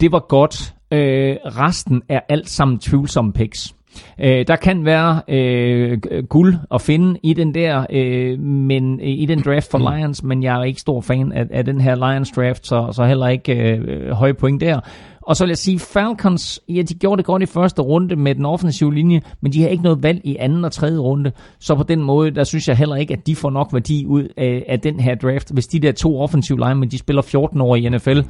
det 0.00 0.12
var 0.12 0.26
godt. 0.28 0.74
Øh, 0.92 1.36
resten 1.44 2.02
er 2.08 2.20
alt 2.28 2.48
sammen 2.48 2.78
tvivlsomme 2.78 3.32
picks. 3.32 3.74
Øh, 4.20 4.46
der 4.46 4.56
kan 4.56 4.84
være 4.84 5.20
øh, 5.28 5.98
guld 6.28 6.54
at 6.74 6.80
finde 6.80 7.20
i 7.22 7.34
den 7.34 7.54
der, 7.54 7.86
øh, 7.90 8.40
men 8.40 9.00
øh, 9.00 9.08
i 9.08 9.26
den 9.26 9.42
draft 9.42 9.70
for 9.70 9.96
Lions, 9.96 10.22
men 10.22 10.42
jeg 10.42 10.60
er 10.60 10.64
ikke 10.64 10.80
stor 10.80 11.00
fan 11.00 11.32
af, 11.32 11.46
af 11.50 11.64
den 11.64 11.80
her 11.80 11.94
Lions 11.94 12.30
draft, 12.30 12.66
så, 12.66 12.88
så 12.92 13.04
heller 13.04 13.28
ikke 13.28 13.52
øh, 13.54 14.10
høje 14.10 14.34
point 14.34 14.60
der. 14.60 14.80
Og 15.22 15.36
så 15.36 15.44
vil 15.44 15.48
jeg 15.50 15.58
sige, 15.58 15.78
Falcons, 15.78 16.60
ja, 16.68 16.82
de 16.82 16.94
gjorde 16.94 17.16
det 17.16 17.26
godt 17.26 17.42
i 17.42 17.46
første 17.46 17.82
runde 17.82 18.16
med 18.16 18.34
den 18.34 18.44
offensive 18.44 18.94
linje, 18.94 19.20
men 19.40 19.52
de 19.52 19.62
har 19.62 19.68
ikke 19.68 19.82
noget 19.82 20.02
valg 20.02 20.20
i 20.24 20.36
anden 20.36 20.64
og 20.64 20.72
tredje 20.72 20.98
runde. 20.98 21.32
Så 21.58 21.74
på 21.74 21.82
den 21.82 22.02
måde, 22.02 22.30
der 22.30 22.44
synes 22.44 22.68
jeg 22.68 22.76
heller 22.76 22.96
ikke, 22.96 23.12
at 23.12 23.26
de 23.26 23.36
får 23.36 23.50
nok 23.50 23.72
værdi 23.72 24.06
ud 24.06 24.28
af, 24.36 24.64
af 24.68 24.80
den 24.80 25.00
her 25.00 25.14
draft. 25.14 25.52
Hvis 25.52 25.66
de 25.66 25.78
der 25.78 25.92
to 25.92 26.20
offensive 26.20 26.58
linemen, 26.58 26.90
de 26.90 26.98
spiller 26.98 27.22
14 27.22 27.60
år 27.60 27.76
i 27.76 27.88
NFL, 27.88 28.20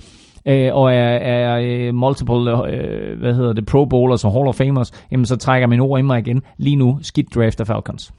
øh, 0.47 0.75
og 0.75 0.95
er, 0.95 1.17
er 1.17 1.61
øh, 1.63 1.95
multiple, 1.95 2.67
øh, 2.69 3.19
hvad 3.19 3.35
hedder 3.35 3.53
det, 3.53 3.67
pro 3.67 3.85
bowlers 3.85 4.25
og 4.25 4.33
hall 4.33 4.49
of 4.49 4.55
famers, 4.55 4.93
jamen 5.13 5.27
så 5.27 5.37
trækker 5.37 5.69
min 5.69 5.81
ord 5.81 5.99
i 5.99 6.03
mig 6.03 6.19
igen. 6.19 6.43
Lige 6.57 6.77
nu, 6.77 6.99
skidt 7.03 7.35
draft 7.35 7.61
af 7.61 7.67
Falcons. 7.67 8.13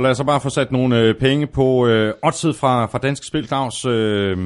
Og 0.00 0.04
lad 0.04 0.10
os 0.10 0.16
så 0.16 0.24
bare 0.24 0.40
få 0.40 0.48
sat 0.48 0.72
nogle 0.72 1.00
øh, 1.00 1.14
penge 1.14 1.46
på 1.46 1.86
øh, 1.86 2.14
oddset 2.22 2.56
fra, 2.56 2.86
fra 2.86 2.98
Dansk 2.98 3.24
Spil, 3.24 3.46
Claus. 3.46 3.84
Øh, 3.84 4.36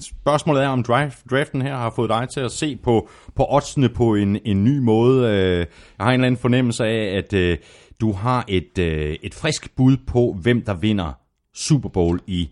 spørgsmålet 0.00 0.62
er, 0.62 0.68
om 0.68 0.82
drive, 0.82 1.12
draften 1.30 1.62
her 1.62 1.76
har 1.76 1.92
fået 1.96 2.10
dig 2.10 2.28
til 2.28 2.40
at 2.40 2.50
se 2.50 2.78
på, 2.84 3.08
på 3.36 3.46
oddsene 3.50 3.88
på 3.88 4.14
en, 4.14 4.38
en 4.44 4.64
ny 4.64 4.78
måde. 4.78 5.28
Øh, 5.28 5.58
jeg 5.58 5.66
har 6.00 6.08
en 6.08 6.14
eller 6.14 6.26
anden 6.26 6.40
fornemmelse 6.40 6.84
af, 6.84 7.16
at 7.16 7.32
øh, 7.32 7.58
du 8.00 8.12
har 8.12 8.44
et, 8.48 8.78
øh, 8.78 9.16
et 9.22 9.34
frisk 9.34 9.76
bud 9.76 9.96
på, 10.06 10.36
hvem 10.42 10.62
der 10.62 10.74
vinder 10.74 11.12
Super 11.54 11.88
Bowl 11.88 12.20
i 12.26 12.48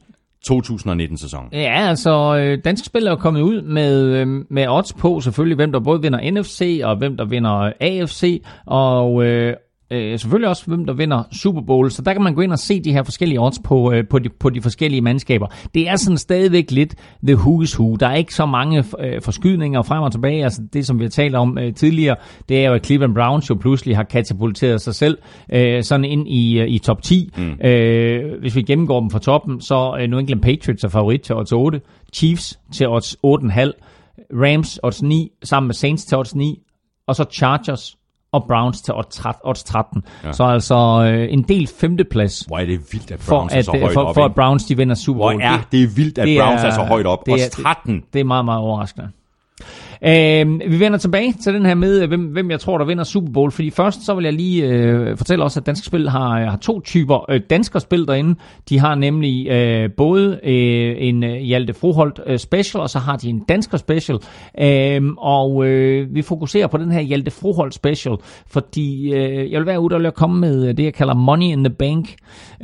2019-sæsonen. 0.51 1.49
Ja, 1.53 1.89
altså 1.89 2.37
øh, 2.37 2.59
danske 2.65 2.87
Spil 2.87 3.07
er 3.07 3.17
kommet 3.17 3.41
ud 3.41 3.63
med, 3.63 4.03
øh, 4.03 4.27
med 4.51 4.69
odds 4.69 4.93
på 4.93 5.21
selvfølgelig, 5.21 5.57
hvem 5.57 5.73
der 5.73 5.81
både 5.81 6.03
vinder 6.03 6.31
NFC 6.31 6.81
og 6.85 6.97
hvem 6.97 7.17
der 7.17 7.25
vinder 7.25 7.73
AFC, 7.81 8.43
og 8.67 9.25
øh, 9.25 9.57
øh, 9.91 10.19
selvfølgelig 10.19 10.49
også, 10.49 10.67
hvem 10.67 10.87
der 10.87 10.93
vinder 10.93 11.23
Super 11.33 11.61
Bowl. 11.61 11.91
Så 11.91 12.03
der 12.03 12.13
kan 12.13 12.23
man 12.23 12.35
gå 12.35 12.41
ind 12.41 12.53
og 12.53 12.59
se 12.59 12.81
de 12.81 12.93
her 12.93 13.03
forskellige 13.03 13.41
odds 13.41 13.59
på, 13.65 13.93
øh, 13.93 14.09
på, 14.11 14.19
de, 14.19 14.29
på 14.29 14.51
de 14.51 14.63
forskellige 14.63 15.01
mandskaber. 15.01 15.47
Det 15.75 15.89
er 15.89 15.97
sådan 15.97 16.19
stadigvæk 16.19 16.71
lidt 16.71 16.95
the 17.27 17.37
who's 17.37 17.79
who. 17.79 17.97
Der 17.97 18.07
er 18.07 18.15
ikke 18.15 18.35
så 18.35 18.47
mange 18.47 18.85
øh, 18.99 19.23
forskydninger 19.23 19.83
frem 19.83 20.03
og 20.03 20.13
tilbage. 20.13 20.45
Altså 20.45 20.63
det, 20.73 20.87
som 20.87 20.99
vi 20.99 21.05
har 21.05 21.11
talt 21.11 21.35
om 21.35 21.59
øh, 21.59 21.75
tidligere, 21.75 22.17
det 22.49 22.65
er 22.65 22.69
jo, 22.69 22.75
at 22.75 22.87
Cleveland 22.87 23.15
Browns 23.15 23.51
jo 23.51 23.55
pludselig 23.55 23.97
har 23.97 24.05
katapulteret 24.05 24.81
sig 24.81 24.95
selv 24.95 25.19
øh, 25.53 25.83
sådan 25.83 26.05
ind 26.05 26.29
i, 26.29 26.59
øh, 26.59 26.69
i 26.69 26.79
top 26.79 27.03
10. 27.03 27.31
Mm. 27.37 27.67
Øh, 27.67 28.41
hvis 28.41 28.57
vi 28.57 28.63
gennemgår 28.63 29.01
dem 29.01 29.11
fra 29.11 29.19
toppen, 29.19 29.61
så 29.61 29.97
øh, 30.01 30.09
New 30.09 30.19
England 30.19 30.43
Patriots 30.43 30.85
er 30.85 30.89
favorit 30.89 31.21
til 31.21 31.35
odds 31.35 31.53
8, 31.53 31.81
Chiefs 32.13 32.61
til 32.73 32.89
odds 32.89 33.17
8,5, 33.27 33.73
Rams 34.33 34.81
odds 34.83 35.03
9, 35.03 35.31
sammen 35.45 35.67
med 35.69 35.75
Saints 35.75 36.05
til 36.05 36.19
odds 36.19 36.35
9, 36.35 36.59
og 37.07 37.17
så 37.17 37.25
Chargers 37.33 37.98
og 38.33 38.45
Browns 38.49 38.83
til 38.83 38.95
odds 39.45 39.65
13. 39.65 40.03
Ja. 40.25 40.33
Så 40.33 40.45
altså 40.45 40.75
øh, 41.13 41.33
en 41.33 41.43
del 41.43 41.67
femteplads 41.67 42.41
Hvor 42.41 42.59
er 42.59 42.67
det 42.67 42.81
vildt, 42.93 43.11
at 43.11 43.21
for 43.21 43.37
Browns 43.37 43.53
er 43.55 43.59
at, 43.59 43.65
så 43.65 43.73
øh, 43.75 43.81
højt 43.81 43.95
for, 43.95 44.03
op. 44.03 44.15
for 44.15 44.25
at 44.25 44.35
Browns 44.35 44.65
de 44.65 44.77
vinder 44.77 44.95
Super 44.95 45.19
Hvor 45.19 45.31
Bowl. 45.31 45.43
er 45.43 45.59
det 45.73 45.97
vildt, 45.97 46.19
at 46.19 46.29
det 46.29 46.39
Browns 46.41 46.63
er 46.63 46.71
så 46.71 46.83
højt 46.83 47.07
op. 47.07 47.27
det 47.27 47.35
Odds 47.35 47.49
13. 47.51 48.03
Det 48.13 48.21
er 48.21 48.25
meget, 48.25 48.45
meget 48.45 48.61
overraskende. 48.61 49.09
Øh, 50.05 50.73
vi 50.73 50.81
vender 50.81 50.99
tilbage 50.99 51.33
til 51.33 51.55
den 51.55 51.67
her 51.67 51.75
med, 51.75 52.03
øh, 52.03 52.09
hvem, 52.09 52.21
hvem 52.21 52.51
jeg 52.51 52.61
tror, 52.61 52.79
der 52.79 52.85
vinder 52.85 53.05
Super 53.05 53.33
Bowl. 53.33 53.51
Fordi 53.51 53.71
først 53.71 54.07
så 54.07 54.15
vil 54.15 54.25
jeg 54.25 54.33
lige 54.33 54.67
øh, 54.67 55.17
fortælle 55.17 55.45
også, 55.45 55.61
at 55.61 55.67
Danske 55.67 55.87
Spil 55.87 56.09
har, 56.09 56.41
øh, 56.41 56.47
har 56.47 56.57
to 56.57 56.81
typer 56.81 57.31
øh, 57.31 57.41
danskerspil 57.51 58.07
derinde. 58.07 58.35
De 58.69 58.79
har 58.79 58.95
nemlig 58.95 59.49
øh, 59.49 59.91
både 59.97 60.41
øh, 60.45 60.95
en 60.99 61.25
øh, 61.25 61.37
Hjalte 61.37 61.75
Froholt 61.75 62.21
øh, 62.27 62.39
special, 62.39 62.83
og 62.83 62.91
så 62.91 62.99
har 62.99 63.17
de 63.17 63.29
en 63.29 63.45
dansker 63.49 63.79
special. 63.79 64.19
Øh, 64.61 65.03
og 65.19 65.67
øh, 65.67 66.15
vi 66.15 66.23
fokuserer 66.23 66.67
på 66.67 66.77
den 66.77 66.93
her 66.93 67.01
Hjalte 67.01 67.31
Froholt 67.31 67.75
special, 67.75 68.17
fordi 68.47 69.13
øh, 69.15 69.53
jeg 69.53 69.61
vil 69.61 69.67
være 69.67 69.81
ude 69.81 69.95
og 69.95 70.15
komme 70.15 70.41
med 70.41 70.75
det, 70.75 70.85
jeg 70.85 70.95
kalder 70.95 71.15
Money 71.15 71.47
in 71.47 71.65
the 71.65 71.75
Bank. 71.79 72.15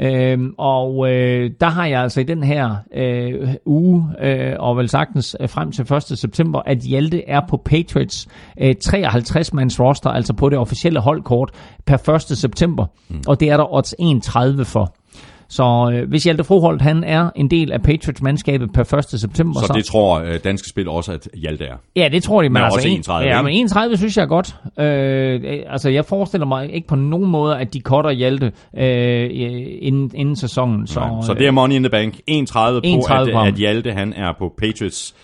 Øh, 0.00 0.38
og 0.58 1.10
øh, 1.10 1.50
der 1.60 1.68
har 1.68 1.86
jeg 1.86 2.02
altså 2.02 2.20
i 2.20 2.24
den 2.24 2.42
her 2.42 2.76
øh, 2.96 3.54
uge, 3.66 4.04
øh, 4.22 4.52
og 4.58 4.76
vel 4.76 4.88
sagtens 4.88 5.36
frem 5.46 5.72
til 5.72 5.82
1. 5.94 6.18
september, 6.18 6.62
at 6.66 6.78
Hjalte 6.78 7.23
er 7.28 7.40
på 7.48 7.56
Patriots 7.64 8.28
øh, 8.60 8.74
53-mands 8.86 9.80
roster, 9.80 10.10
altså 10.10 10.32
på 10.32 10.48
det 10.48 10.58
officielle 10.58 11.00
holdkort 11.00 11.50
per 11.86 12.08
1. 12.30 12.38
september. 12.38 12.86
Mm. 13.08 13.22
Og 13.26 13.40
det 13.40 13.48
er 13.50 13.56
der 13.56 13.74
odds 13.74 13.94
31 13.98 14.64
for. 14.64 14.94
Så 15.48 15.90
øh, 15.94 16.08
hvis 16.08 16.24
Hjalte 16.24 16.44
Froholt, 16.44 16.82
han 16.82 17.04
er 17.04 17.30
en 17.36 17.50
del 17.50 17.72
af 17.72 17.82
Patriots-mandskabet 17.82 18.72
per 18.72 18.94
1. 18.94 19.20
september, 19.20 19.60
Så 19.60 19.72
det 19.76 19.84
tror 19.84 20.20
øh, 20.20 20.38
Danske 20.44 20.68
Spil 20.68 20.88
også, 20.88 21.12
at 21.12 21.28
Hjalte 21.34 21.64
er. 21.64 21.74
Ja, 21.96 22.08
det 22.12 22.22
tror 22.22 22.42
de, 22.42 22.48
men, 22.48 22.52
Men 22.52 22.62
altså 22.62 22.76
også 22.76 22.88
en- 22.88 22.94
31, 22.94 23.28
Ja, 23.36 23.42
men 23.42 23.52
31 23.52 23.96
synes 23.96 24.16
jeg 24.16 24.22
er 24.22 24.26
godt. 24.26 24.56
Øh, 24.78 25.40
øh, 25.44 25.58
altså, 25.68 25.88
jeg 25.90 26.04
forestiller 26.04 26.46
mig 26.46 26.72
ikke 26.74 26.88
på 26.88 26.94
nogen 26.96 27.30
måde, 27.30 27.58
at 27.58 27.74
de 27.74 27.80
cutter 27.80 28.10
Hjalte 28.10 28.52
øh, 28.78 29.28
inden, 29.80 30.10
inden 30.14 30.36
sæsonen. 30.36 30.86
Så, 30.86 30.92
Så, 30.94 31.26
så 31.26 31.34
det 31.34 31.46
er 31.46 31.50
Money 31.50 31.74
in 31.76 31.82
the 31.82 31.90
Bank. 31.90 32.20
31 32.26 32.80
på, 32.80 32.86
31 32.86 33.32
på 33.32 33.38
at, 33.38 33.44
ham. 33.44 33.46
at 33.48 33.54
Hjalte 33.54 33.92
han 33.92 34.12
er 34.12 34.32
på 34.38 34.52
Patriots 34.58 35.14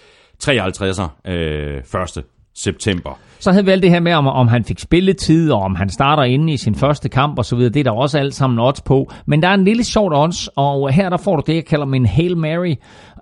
53'er 0.45 1.31
øh, 1.31 1.77
1. 2.19 2.25
september. 2.55 3.19
Så 3.39 3.53
havde 3.53 3.65
vi 3.65 3.71
alt 3.71 3.83
det 3.83 3.91
her 3.91 4.01
med, 4.01 4.13
om, 4.15 4.27
om 4.27 4.49
han 4.49 4.65
fik 4.65 4.79
spilletid, 4.79 5.51
og 5.53 5.61
om 5.63 5.75
han 5.75 5.89
starter 5.89 6.23
inde 6.23 6.53
i 6.53 6.57
sin 6.57 6.75
første 6.75 7.09
kamp 7.09 7.39
og 7.39 7.45
så 7.45 7.57
videre. 7.57 7.73
Det 7.73 7.81
er 7.81 7.85
der 7.85 7.91
også 7.91 8.19
alt 8.19 8.35
sammen 8.35 8.59
odds 8.59 8.81
på. 8.81 9.11
Men 9.27 9.43
der 9.43 9.49
er 9.49 9.55
en 9.55 9.65
lille 9.65 9.85
sjovt 9.85 10.15
odds, 10.17 10.49
og 10.57 10.93
her 10.93 11.09
der 11.09 11.17
får 11.17 11.37
du 11.37 11.43
det, 11.47 11.55
jeg 11.55 11.65
kalder 11.65 11.87
min 11.87 12.07
Hail 12.07 12.37
Mary. 12.37 12.75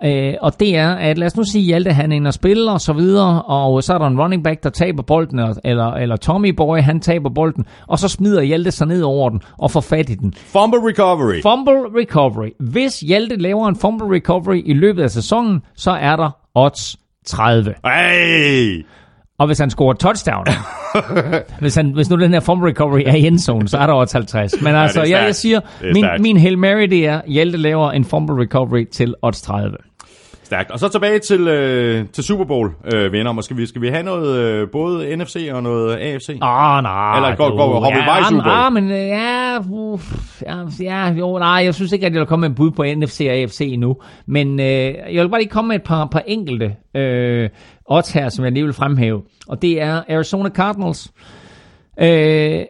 Øh, 0.05 0.35
og 0.41 0.61
det 0.61 0.77
er, 0.77 0.91
at 0.95 1.19
lad 1.19 1.27
os 1.27 1.37
nu 1.37 1.45
sige, 1.45 1.65
Hjalte 1.65 1.93
han 1.93 2.13
inde 2.13 2.29
og 2.29 2.35
spiller 2.35 2.73
og 2.73 2.81
så 2.81 2.93
videre, 2.93 3.43
og 3.43 3.83
så 3.85 3.95
er 3.95 3.99
der 3.99 4.07
en 4.07 4.21
running 4.21 4.45
back, 4.45 4.63
der 4.63 4.71
taber 4.71 5.03
bolden, 5.03 5.39
eller- 5.39 5.55
eller, 5.65 5.93
eller 5.93 6.17
Tommy 6.17 6.55
Boy, 6.57 6.79
han 6.79 7.01
taber 7.01 7.31
bolden, 7.35 7.65
og 7.87 7.99
så 7.99 8.09
smider 8.09 8.43
Hjalte 8.43 8.71
sig 8.71 8.87
ned 8.87 9.03
over 9.03 9.31
den 9.31 9.41
og 9.59 9.71
får 9.71 9.81
fat 9.81 10.11
i 10.11 10.15
den. 10.15 10.35
Fumble 10.37 10.79
recovery. 10.89 11.43
Fumble 11.43 12.01
recovery. 12.01 12.49
Hvis 12.61 13.01
Hjalte 13.01 13.37
laver 13.37 13.69
en 13.69 13.77
fumble 13.77 14.17
recovery 14.17 14.63
i 14.65 14.73
løbet 14.75 15.03
af 15.03 15.11
sæsonen, 15.11 15.61
så 15.77 15.91
er 15.91 16.17
der 16.17 16.31
odds 16.55 16.97
30. 17.29 17.75
Hey! 17.87 18.85
Og 19.39 19.47
hvis 19.47 19.59
han 19.59 19.71
scorer 19.71 19.93
touchdown, 19.95 20.47
hvis, 21.61 21.75
han, 21.75 21.91
hvis 21.91 22.11
nu 22.11 22.17
den 22.17 22.33
her 22.33 22.41
fumble 22.41 22.69
recovery 22.69 23.03
er 23.07 23.15
i 23.15 23.27
endzone, 23.27 23.69
så 23.69 23.79
er 23.79 23.87
der 23.87 23.95
også 23.95 24.17
50. 24.19 24.63
Men 24.63 24.75
altså, 24.75 25.01
ja, 25.01 25.09
jeg 25.09 25.21
stærkt. 25.21 25.37
siger, 25.37 25.61
er 25.83 25.93
min, 25.95 26.07
min 26.23 26.37
Hail 26.37 26.59
Mary, 26.59 26.83
det 26.83 27.07
er, 27.07 27.21
Hjalte 27.27 27.59
laver 27.59 27.91
en 27.91 28.05
fumble 28.05 28.43
recovery 28.43 28.85
til 28.93 29.15
odds 29.23 29.43
30. 29.43 29.77
Stærkt. 30.49 30.71
Og 30.71 30.79
så 30.79 30.89
tilbage 30.89 31.19
til, 31.19 31.49
øh, 31.49 32.07
til 32.13 32.25
Super 32.25 32.45
Bowl, 32.45 32.71
øh, 32.95 33.13
venner. 33.13 33.33
Måske 33.33 33.57
vi, 33.57 33.67
skal 33.67 33.83
vi 33.83 33.89
have 33.89 34.03
noget, 34.03 34.39
øh, 34.39 34.69
både 34.73 35.17
NFC 35.17 35.49
og 35.53 35.63
noget 35.63 35.97
AFC? 35.97 36.29
Åh, 36.43 36.77
oh, 36.77 36.83
nej. 36.83 37.17
Eller 37.17 37.37
går- 37.37 37.57
går- 37.57 37.81
hopper 37.81 38.01
vi 38.01 38.07
bare 38.07 38.21
i 38.21 38.25
Super 38.25 38.43
Bowl? 38.43 38.55
Ah, 38.57 38.73
men 38.73 38.85
øh, 38.91 38.97
ja, 39.09 39.53
ja, 40.47 40.65
ja, 40.81 41.13
jo, 41.13 41.39
nej, 41.39 41.51
jeg 41.65 41.75
synes 41.75 41.93
ikke, 41.93 42.07
at 42.07 42.13
jeg 42.13 42.19
vil 42.21 42.27
komme 42.27 42.41
med 42.41 42.49
en 42.49 42.55
bud 42.55 42.71
på 42.71 42.85
NFC 42.97 43.27
og 43.31 43.35
AFC 43.37 43.61
endnu. 43.61 43.97
Men 44.27 44.61
øh, 44.61 44.67
jeg 45.15 45.23
vil 45.23 45.29
bare 45.29 45.41
lige 45.41 45.51
komme 45.51 45.69
med 45.69 45.77
et 45.77 45.83
par, 45.83 46.07
par 46.13 46.23
enkelte 46.27 46.75
øh, 46.97 47.49
odds 47.87 48.13
her, 48.13 48.29
som 48.29 48.45
jeg 48.45 48.53
lige 48.53 48.65
vil 48.65 48.73
fremhæve. 48.73 49.23
Og 49.49 49.63
det 49.63 49.83
er 49.83 50.03
Arizona 50.11 50.49
Cardinals. 50.49 51.13
Øh, 52.01 52.61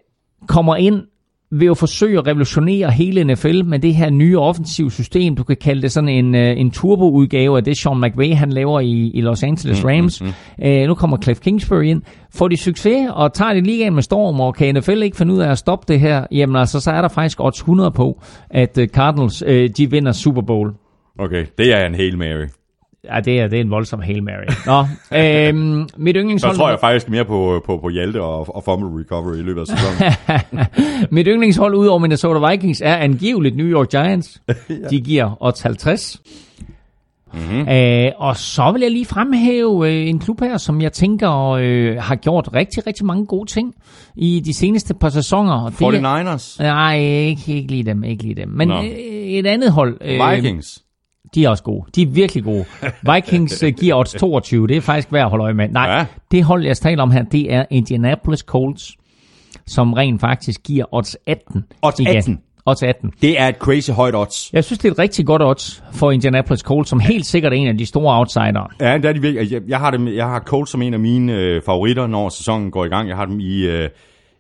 kommer 0.48 0.76
ind 0.76 1.02
vil 1.50 1.66
jo 1.66 1.74
forsøge 1.74 2.18
at 2.18 2.26
revolutionere 2.26 2.90
hele 2.90 3.24
NFL 3.24 3.64
med 3.64 3.78
det 3.78 3.94
her 3.94 4.10
nye 4.10 4.38
offensive 4.38 4.90
system. 4.90 5.36
Du 5.36 5.44
kan 5.44 5.56
kalde 5.56 5.82
det 5.82 5.92
sådan 5.92 6.08
en, 6.08 6.34
øh, 6.34 6.60
en 6.60 6.70
turbo-udgave 6.70 7.56
af 7.56 7.64
det, 7.64 7.78
Sean 7.78 8.00
McVay 8.00 8.34
han 8.34 8.50
laver 8.50 8.80
i, 8.80 9.10
i 9.14 9.20
Los 9.20 9.42
Angeles 9.42 9.84
Rams. 9.84 10.20
Mm, 10.20 10.26
mm, 10.26 10.32
mm. 10.58 10.64
Øh, 10.66 10.86
nu 10.86 10.94
kommer 10.94 11.16
Cliff 11.22 11.40
Kingsbury 11.40 11.84
ind. 11.84 12.02
Får 12.34 12.48
de 12.48 12.56
succes 12.56 13.10
og 13.10 13.32
tager 13.32 13.54
det 13.54 13.66
ligaen 13.66 13.94
med 13.94 14.02
storm, 14.02 14.40
og 14.40 14.54
kan 14.54 14.74
NFL 14.74 15.02
ikke 15.02 15.16
finde 15.16 15.34
ud 15.34 15.40
af 15.40 15.50
at 15.50 15.58
stoppe 15.58 15.92
det 15.92 16.00
her, 16.00 16.26
jamen 16.32 16.56
altså, 16.56 16.80
så 16.80 16.90
er 16.90 17.00
der 17.00 17.08
faktisk 17.08 17.40
odds 17.40 17.58
100 17.58 17.90
på, 17.90 18.22
at 18.50 18.78
øh, 18.78 18.88
Cardinals 18.88 19.42
øh, 19.46 19.70
de 19.76 19.90
vinder 19.90 20.12
Super 20.12 20.42
Bowl. 20.42 20.72
Okay, 21.18 21.46
det 21.58 21.72
er 21.72 21.86
en 21.86 21.94
Hail 21.94 22.18
Mary. 22.18 22.46
Ja, 23.14 23.20
det 23.20 23.40
er, 23.40 23.48
det 23.48 23.56
er 23.56 23.60
en 23.60 23.70
voldsom 23.70 24.00
Hail 24.00 24.22
Mary. 24.22 24.46
Nå, 24.66 24.78
øhm, 25.18 25.88
mit 25.96 26.14
Så 26.14 26.20
yndlingshold... 26.20 26.56
tror 26.56 26.68
jeg 26.68 26.80
faktisk 26.80 27.08
mere 27.08 27.24
på, 27.24 27.62
på, 27.66 27.76
på 27.76 27.88
Hjalte 27.88 28.22
og, 28.22 28.56
og 28.56 28.64
Fumble 28.64 29.00
Recovery 29.00 29.36
i 29.38 29.42
løbet 29.42 29.60
af 29.60 29.66
sæsonen. 29.66 30.12
Mit 31.16 31.26
yndlingshold 31.30 31.74
ud 31.74 31.86
over 31.86 31.98
Minnesota 31.98 32.50
Vikings 32.50 32.80
er 32.84 32.96
angiveligt 32.96 33.56
New 33.56 33.66
York 33.66 33.90
Giants. 33.90 34.42
ja. 34.48 34.74
De 34.90 35.00
giver 35.00 35.36
odds 35.40 35.62
50. 35.62 36.22
Mm-hmm. 37.32 37.68
Øh, 37.68 38.12
og 38.16 38.36
så 38.36 38.70
vil 38.72 38.82
jeg 38.82 38.90
lige 38.90 39.04
fremhæve 39.04 39.90
øh, 39.90 40.08
en 40.08 40.18
klub 40.18 40.40
her, 40.40 40.56
som 40.56 40.80
jeg 40.80 40.92
tænker 40.92 41.50
øh, 41.50 41.96
har 41.96 42.14
gjort 42.14 42.48
rigtig, 42.54 42.86
rigtig 42.86 43.06
mange 43.06 43.26
gode 43.26 43.50
ting 43.50 43.74
i 44.16 44.42
de 44.44 44.54
seneste 44.54 44.94
par 44.94 45.08
sæsoner. 45.08 45.52
Og 45.52 45.70
det 45.70 45.98
49ers. 45.98 46.62
Nej, 46.62 46.98
ikke, 46.98 47.54
ikke 47.54 47.70
lige 47.70 47.82
dem, 47.82 48.04
ikke 48.04 48.22
lige 48.22 48.34
dem. 48.34 48.48
Men 48.48 48.68
Nå. 48.68 48.82
øh, 48.82 48.88
et 48.88 49.46
andet 49.46 49.72
hold. 49.72 49.98
Øh, 50.00 50.34
Vikings. 50.34 50.82
De 51.34 51.44
er 51.44 51.48
også 51.48 51.62
gode. 51.62 51.84
De 51.94 52.02
er 52.02 52.07
virkelig 52.07 52.44
gode. 52.44 52.65
Vikings 53.15 53.62
øh, 53.62 53.73
giver 53.81 53.94
odds 53.94 54.12
22. 54.12 54.66
Det 54.66 54.76
er 54.76 54.81
faktisk 54.81 55.12
værd 55.12 55.24
at 55.24 55.31
holde 55.31 55.44
øje 55.44 55.55
med. 55.55 55.68
Nej, 55.68 55.90
Ja. 55.97 56.07
det 56.31 56.44
hold, 56.44 56.65
jeg 56.66 56.76
taler 56.76 57.02
om 57.02 57.10
her, 57.10 57.23
det 57.23 57.52
er 57.52 57.65
Indianapolis 57.70 58.40
Colts, 58.40 58.97
som 59.66 59.92
rent 59.92 60.20
faktisk 60.20 60.62
giver 60.62 60.84
odds 60.94 61.16
18. 61.26 61.65
Odds 61.82 62.00
igen. 62.00 62.16
18? 62.16 62.39
odds 62.66 62.82
18. 62.82 63.12
Det 63.23 63.40
er 63.40 63.48
et 63.48 63.57
crazy 63.57 63.90
højt 63.90 64.15
odds. 64.15 64.52
Jeg 64.52 64.65
synes, 64.65 64.78
det 64.78 64.89
er 64.89 64.92
et 64.92 64.98
rigtig 64.98 65.26
godt 65.26 65.42
odds 65.42 65.82
for 65.92 66.10
Indianapolis 66.10 66.60
Colts, 66.60 66.90
som 66.90 67.00
helt 67.00 67.26
sikkert 67.26 67.52
er 67.52 67.57
en 67.57 67.68
af 67.68 67.78
de 67.78 67.86
store 67.86 68.18
outsidere. 68.18 68.66
Ja, 68.81 68.94
det 68.97 69.05
er 69.05 69.12
de 69.12 69.20
virkelig. 69.23 69.52
Jeg, 69.52 69.62
jeg 69.68 69.78
har, 69.78 69.90
dem, 69.90 70.08
jeg 70.08 70.26
har 70.26 70.40
Colts 70.40 70.70
som 70.70 70.82
en 70.82 70.94
af 70.94 71.00
mine 71.00 71.32
øh, 71.34 71.62
favoritter, 71.62 72.07
når 72.07 72.28
sæsonen 72.28 72.70
går 72.70 72.84
i 72.84 72.89
gang. 72.89 73.08
Jeg 73.08 73.16
har 73.16 73.24
dem 73.24 73.40
i... 73.40 73.62
Øh, 73.66 73.89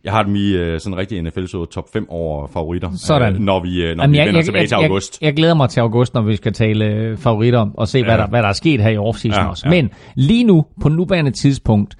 jeg 0.04 0.12
har 0.12 0.22
dem 0.22 0.34
i 0.36 0.50
øh, 0.52 0.80
sådan 0.80 0.94
en 0.94 0.98
rigtig 0.98 1.22
NFL 1.22 1.46
så 1.46 1.64
top 1.64 1.84
5 1.92 2.06
over 2.08 2.46
favoritter, 2.46 2.90
Sådan. 2.96 3.34
Øh, 3.34 3.40
når 3.40 3.62
vi, 3.62 3.82
øh, 3.82 3.96
når 3.96 4.02
Jamen, 4.04 4.12
vi 4.12 4.18
jeg, 4.18 4.26
vender 4.26 4.38
jeg, 4.38 4.44
tilbage 4.44 4.60
jeg, 4.62 4.68
til 4.68 4.74
august. 4.74 5.18
Jeg, 5.20 5.26
jeg 5.26 5.34
glæder 5.36 5.54
mig 5.54 5.68
til 5.70 5.80
august, 5.80 6.14
når 6.14 6.22
vi 6.22 6.36
skal 6.36 6.52
tale 6.52 6.84
øh, 6.84 7.16
favoritter 7.16 7.66
og 7.74 7.88
se, 7.88 8.02
hvad, 8.02 8.14
Ja. 8.14 8.20
der, 8.20 8.26
hvad 8.28 8.42
der 8.42 8.48
er 8.48 8.52
sket 8.52 8.80
her 8.80 8.90
i 8.90 8.96
offseason 8.98 9.42
Ja, 9.42 9.48
også. 9.50 9.62
ja. 9.66 9.70
Men 9.70 9.90
lige 10.14 10.44
nu, 10.44 10.64
på 10.80 10.88
nuværende 10.88 11.30
tidspunkt, 11.30 11.94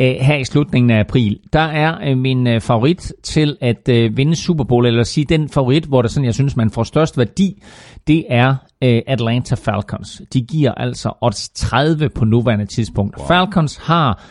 øh, 0.00 0.14
her 0.20 0.36
i 0.36 0.44
slutningen 0.44 0.90
af 0.90 1.00
april, 1.00 1.38
der 1.52 1.60
er 1.60 2.10
øh, 2.10 2.18
min 2.18 2.46
øh, 2.46 2.60
favorit 2.60 3.12
til 3.22 3.56
at 3.60 3.88
øh, 3.88 4.16
vinde 4.16 4.36
Super 4.36 4.64
Bowl, 4.64 4.86
eller 4.86 5.02
sige 5.02 5.24
den 5.28 5.48
favorit, 5.48 5.84
hvor 5.84 6.02
der 6.02 6.08
sådan, 6.08 6.24
jeg 6.24 6.34
synes, 6.34 6.56
man 6.56 6.70
får 6.70 6.82
størst 6.82 7.18
værdi, 7.18 7.62
det 8.06 8.24
er 8.30 8.54
øh, 8.84 9.02
Atlanta 9.06 9.54
Falcons. 9.54 10.22
De 10.32 10.40
giver 10.42 10.72
altså 10.72 11.12
odds 11.20 11.48
30 11.48 12.08
på 12.08 12.24
nuværende 12.24 12.66
tidspunkt. 12.66 13.16
Wow. 13.18 13.26
Falcons 13.26 13.76
har 13.76 14.22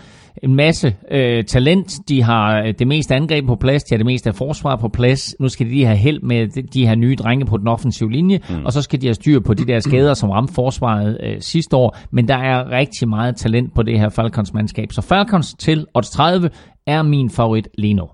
en 0.43 0.55
masse 0.55 0.95
øh, 1.11 1.43
talent. 1.43 1.91
De 2.09 2.21
har 2.23 2.61
øh, 2.61 2.73
det 2.79 2.87
meste 2.87 3.15
angreb 3.15 3.45
på 3.45 3.55
plads, 3.55 3.83
de 3.83 3.93
har 3.95 3.97
det 3.97 4.05
meste 4.05 4.29
af 4.29 4.35
forsvar 4.35 4.75
på 4.75 4.87
plads. 4.89 5.35
Nu 5.39 5.49
skal 5.49 5.65
de 5.65 5.71
lige 5.71 5.85
have 5.85 5.97
held 5.97 6.21
med 6.21 6.47
de- 6.73 6.87
her 6.87 6.95
nye 6.95 7.15
drenge 7.15 7.45
på 7.45 7.57
den 7.57 7.67
offensive 7.67 8.11
linje, 8.11 8.39
mm. 8.49 8.65
og 8.65 8.73
så 8.73 8.81
skal 8.81 9.01
de 9.01 9.07
have 9.07 9.13
styr 9.13 9.39
på 9.39 9.53
de 9.53 9.65
der 9.67 9.79
skader, 9.89 10.13
som 10.13 10.29
ramte 10.29 10.53
forsvaret 10.53 11.17
øh, 11.23 11.41
sidste 11.41 11.75
år. 11.75 11.97
Men 12.11 12.27
der 12.27 12.37
er 12.37 12.69
rigtig 12.71 13.09
meget 13.09 13.35
talent 13.35 13.73
på 13.75 13.83
det 13.83 13.99
her 13.99 14.09
Falcons-mandskab. 14.09 14.91
Så 14.91 15.01
Falcons 15.01 15.53
til 15.53 15.85
odds 15.93 16.09
30 16.09 16.49
er 16.87 17.01
min 17.01 17.29
favorit 17.29 17.67
lige 17.77 17.93
nu. 17.93 18.05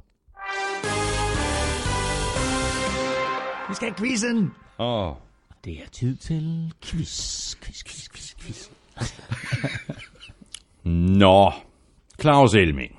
Vi 3.69 3.75
skal 3.75 3.87
have 3.87 3.95
quizzen! 3.97 4.51
Oh. 4.77 5.11
Det 5.65 5.73
er 5.73 5.89
tid 5.91 6.15
til 6.15 6.73
quiz, 6.83 7.55
quiz, 7.61 7.83
quiz, 7.83 8.09
quiz, 8.09 8.33
quiz. 8.41 8.69
Nå, 10.83 11.51
Claus 12.21 12.55
Elming. 12.55 12.91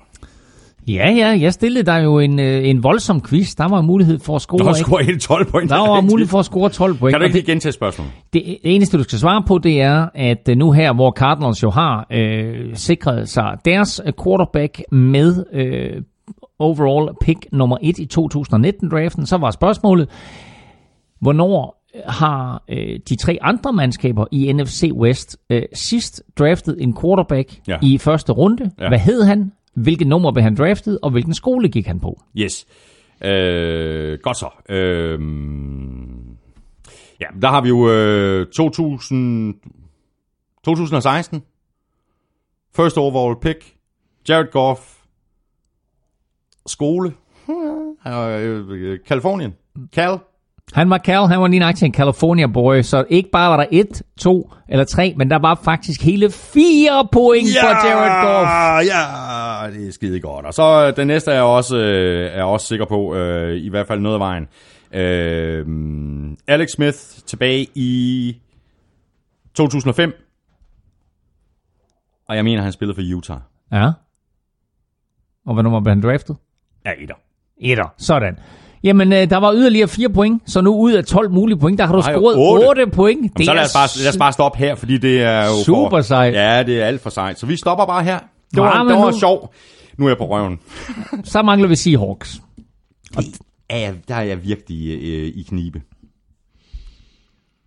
Ja, 0.87 1.11
ja, 1.11 1.37
jeg 1.41 1.53
stillede 1.53 1.85
dig 1.85 2.03
jo 2.03 2.19
en, 2.19 2.39
øh, 2.39 2.69
en 2.69 2.83
voldsom 2.83 3.21
quiz. 3.21 3.55
Der 3.55 3.69
var 3.69 3.81
mulighed 3.81 4.19
for 4.19 4.35
at 4.35 4.41
score. 4.41 4.69
Ikke? 4.69 4.79
scoret 4.79 5.05
hele 5.05 5.19
12 5.19 5.51
point. 5.51 5.69
Der 5.69 5.77
var 5.77 6.01
mulighed 6.11 6.29
for 6.29 6.39
at 6.39 6.45
score 6.45 6.69
12 6.69 6.97
point. 6.97 7.13
Kan 7.13 7.19
du 7.19 7.23
ikke 7.23 7.37
lige 7.37 7.45
gentage 7.45 7.71
spørgsmålet? 7.71 8.11
Det, 8.33 8.43
det 8.45 8.57
eneste, 8.63 8.97
du 8.97 9.03
skal 9.03 9.19
svare 9.19 9.43
på, 9.47 9.57
det 9.57 9.81
er, 9.81 10.07
at 10.15 10.49
øh, 10.49 10.57
nu 10.57 10.71
her, 10.71 10.93
hvor 10.93 11.11
Cardinals 11.11 11.63
jo 11.63 11.69
har 11.69 12.07
øh, 12.11 12.75
sikret 12.75 13.29
sig 13.29 13.57
deres 13.65 14.01
øh, 14.05 14.13
quarterback 14.23 14.81
med 14.91 15.45
øh, 15.53 16.01
overall 16.59 17.09
pick 17.21 17.45
nummer 17.51 17.77
1 17.81 17.99
i 17.99 18.07
2019-draften, 18.13 19.25
så 19.25 19.37
var 19.37 19.51
spørgsmålet, 19.51 20.09
hvornår 21.21 21.80
har 22.05 22.63
øh, 22.69 22.99
de 23.09 23.15
tre 23.15 23.37
andre 23.41 23.73
mandskaber 23.73 24.25
i 24.31 24.53
NFC 24.53 24.89
West 24.93 25.37
øh, 25.49 25.61
sidst 25.73 26.23
draftet 26.39 26.75
en 26.83 26.97
quarterback 27.01 27.59
Ja. 27.67 27.77
i 27.83 27.97
første 27.97 28.31
runde? 28.33 28.71
Ja. 28.79 28.87
Hvad 28.87 28.99
hed 28.99 29.23
han? 29.23 29.51
Hvilket 29.75 30.07
nummer 30.07 30.31
blev 30.31 30.43
han 30.43 30.55
draftet? 30.55 30.99
Og 31.01 31.11
hvilken 31.11 31.33
skole 31.33 31.69
gik 31.69 31.87
han 31.87 31.99
på? 31.99 32.21
Yes. 32.37 32.65
Øh, 33.23 34.19
godt 34.23 34.37
så. 34.37 34.49
Øh, 34.69 35.19
ja, 37.21 37.25
der 37.41 37.47
har 37.47 37.61
vi 37.61 37.69
jo 37.69 37.89
øh, 37.91 38.47
2000, 38.47 39.53
2016. 40.63 41.41
First 42.75 42.97
overall 42.97 43.35
pick. 43.41 43.75
Jared 44.29 44.51
Goff. 44.51 44.97
Skole. 46.65 47.13
Øh, 48.07 48.99
Kalifornien. 49.07 49.53
Cal. 49.93 50.19
Han 50.73 50.89
var 50.89 50.97
Cal, 50.97 51.27
han 51.27 51.41
var 51.41 51.47
lige 51.47 51.73
til 51.73 51.85
en 51.85 51.93
California 51.93 52.47
boy, 52.47 52.81
så 52.81 53.05
ikke 53.09 53.29
bare 53.31 53.49
var 53.49 53.57
der 53.57 53.65
et, 53.71 54.01
to 54.19 54.53
eller 54.67 54.85
tre, 54.85 55.13
men 55.17 55.29
der 55.29 55.39
var 55.39 55.59
faktisk 55.63 56.03
hele 56.03 56.31
fire 56.31 57.07
point 57.11 57.47
for 57.61 57.87
Jared 57.87 58.25
Goff. 58.25 58.49
Ja, 58.87 59.79
det 59.79 59.87
er 59.87 59.91
skide 59.91 60.19
godt. 60.19 60.45
Og 60.45 60.53
så 60.53 60.87
øh, 60.87 60.95
den 60.95 61.07
næste 61.07 61.31
er 61.31 61.35
jeg 61.35 61.43
også, 61.43 61.77
øh, 61.77 62.31
er 62.31 62.35
jeg 62.35 62.43
også 62.43 62.67
sikker 62.67 62.85
på, 62.85 63.15
øh, 63.15 63.57
i 63.57 63.69
hvert 63.69 63.87
fald 63.87 63.99
noget 63.99 64.15
af 64.15 64.19
vejen. 64.19 64.47
Øh, 64.93 65.65
Alex 66.47 66.69
Smith 66.69 66.97
tilbage 67.25 67.67
i 67.75 68.37
2005. 69.53 70.13
Og 72.27 72.35
jeg 72.35 72.43
mener, 72.43 72.61
han 72.63 72.71
spillede 72.71 72.95
for 72.95 73.15
Utah. 73.17 73.39
Ja. 73.71 73.91
Og 75.45 75.53
hvad 75.53 75.63
nummer 75.63 75.79
blev 75.79 75.91
han 75.91 76.03
draftet? 76.03 76.35
Ja, 76.85 76.91
etter. 76.99 77.15
Etter. 77.57 77.93
Sådan. 77.97 78.39
Jamen, 78.83 79.13
øh, 79.13 79.29
der 79.29 79.37
var 79.37 79.53
yderligere 79.53 79.87
fire 79.87 80.09
point, 80.09 80.41
så 80.51 80.61
nu 80.61 80.75
ud 80.75 80.91
af 80.91 81.03
12 81.05 81.31
mulige 81.31 81.57
point, 81.59 81.79
der 81.79 81.85
har 81.85 81.93
du 81.93 81.99
Nej, 81.99 82.13
scoret 82.13 82.35
otte. 82.37 82.67
8 82.81 82.87
point. 82.91 83.37
Det 83.37 83.45
så 83.45 83.53
lad 83.53 83.63
os, 83.63 83.73
bare, 83.73 83.87
lad 84.03 84.09
os 84.09 84.17
bare 84.17 84.33
stoppe 84.33 84.57
her, 84.59 84.75
fordi 84.75 84.97
det 84.97 85.21
er 85.21 85.45
jo 85.45 85.63
Super 85.65 85.89
for, 85.89 86.01
sejt. 86.01 86.33
Ja, 86.33 86.63
det 86.63 86.81
er 86.81 86.85
alt 86.85 87.01
for 87.01 87.09
sejt. 87.09 87.39
Så 87.39 87.45
vi 87.45 87.57
stopper 87.57 87.85
bare 87.85 88.03
her. 88.03 88.19
Det 88.55 88.61
var, 88.63 88.77
Ja, 88.77 88.89
det 88.93 88.99
var 88.99 89.11
nu- 89.11 89.19
sjov. 89.19 89.53
Nu 89.97 90.05
er 90.05 90.09
jeg 90.09 90.17
på 90.17 90.25
røven. 90.29 90.59
Så 91.23 91.41
mangler 91.41 91.67
vi 91.67 91.75
Seahawks. 91.75 92.41
er 93.69 93.77
jeg, 93.77 93.93
der 94.07 94.15
er 94.15 94.21
jeg 94.23 94.43
virkelig 94.43 94.87
øh, 95.03 95.27
i 95.27 95.45
knibe. 95.49 95.81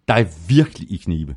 Der 0.09 0.15
er 0.15 0.25
virkelig 0.49 0.93
i 0.93 0.97
knibe. 0.97 1.35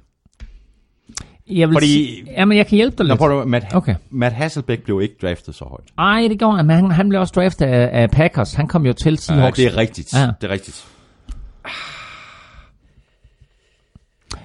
Jeg 1.49 1.67
vil 1.69 1.75
Fordi- 1.75 1.87
sige, 1.87 2.25
jamen, 2.37 2.57
jeg 2.57 2.67
kan 2.67 2.75
hjælpe 2.75 2.97
dig 2.97 3.05
Nå, 3.05 3.13
lidt. 3.13 3.19
prøv 3.19 3.41
at, 3.41 3.47
Matt, 3.47 3.65
Okay. 3.75 3.95
Matt 4.09 4.35
Hasselbeck 4.35 4.83
blev 4.83 5.01
ikke 5.01 5.15
draftet 5.21 5.55
så 5.55 5.65
højt. 5.65 5.83
Ej, 5.97 6.27
det 6.29 6.39
gjorde 6.39 6.57
han, 6.57 6.65
men 6.65 6.75
han, 6.75 6.91
han 6.91 7.09
blev 7.09 7.21
også 7.21 7.33
draftet 7.35 7.65
af, 7.65 8.01
af 8.01 8.09
Packers. 8.11 8.53
Han 8.53 8.67
kom 8.67 8.85
jo 8.85 8.93
til 8.93 9.11
Ja, 9.11 9.15
Seahawks. 9.17 9.57
det 9.57 9.65
er 9.65 9.77
rigtigt. 9.77 10.13
Ja. 10.13 10.27
Det 10.41 10.47
er 10.49 10.53
rigtigt. 10.53 10.87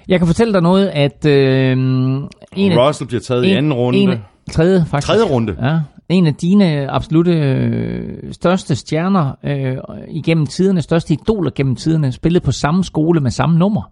Jeg 0.09 0.19
kan 0.21 0.27
fortælle 0.27 0.53
dig 0.53 0.63
noget, 0.63 0.89
at 0.89 1.27
øh, 1.27 1.73
en 1.73 2.29
af, 2.57 2.89
Russell 2.89 3.09
bliver 3.09 3.21
taget 3.21 3.45
i 3.45 3.51
anden 3.51 3.73
runde. 3.73 3.99
En, 3.99 4.11
tredje, 4.51 4.85
faktisk. 4.87 5.07
Tredje 5.07 5.25
runde. 5.25 5.57
Ja. 5.63 5.81
En 6.09 6.27
af 6.27 6.35
dine 6.35 6.91
absolute 6.91 7.33
øh, 7.33 8.33
største 8.33 8.77
stjerner 8.77 9.33
øh, 9.45 9.77
igennem 10.09 10.47
tiderne, 10.47 10.83
største 10.83 11.15
idoler 11.15 11.51
gennem 11.55 11.77
tiderne, 11.77 12.13
spillede 12.13 12.45
på 12.45 12.53
samme 12.53 12.85
skole 12.85 13.21
med 13.21 13.31
samme 13.31 13.59
nummer. 13.59 13.83
Øh, 13.83 13.89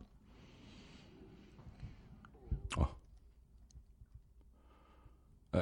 øh, 2.70 2.70
øh, 2.70 2.70
øh, 2.70 2.76
øh, 2.76 2.76
mit- 2.76 2.78
øh, 2.78 2.84
Et 5.54 5.60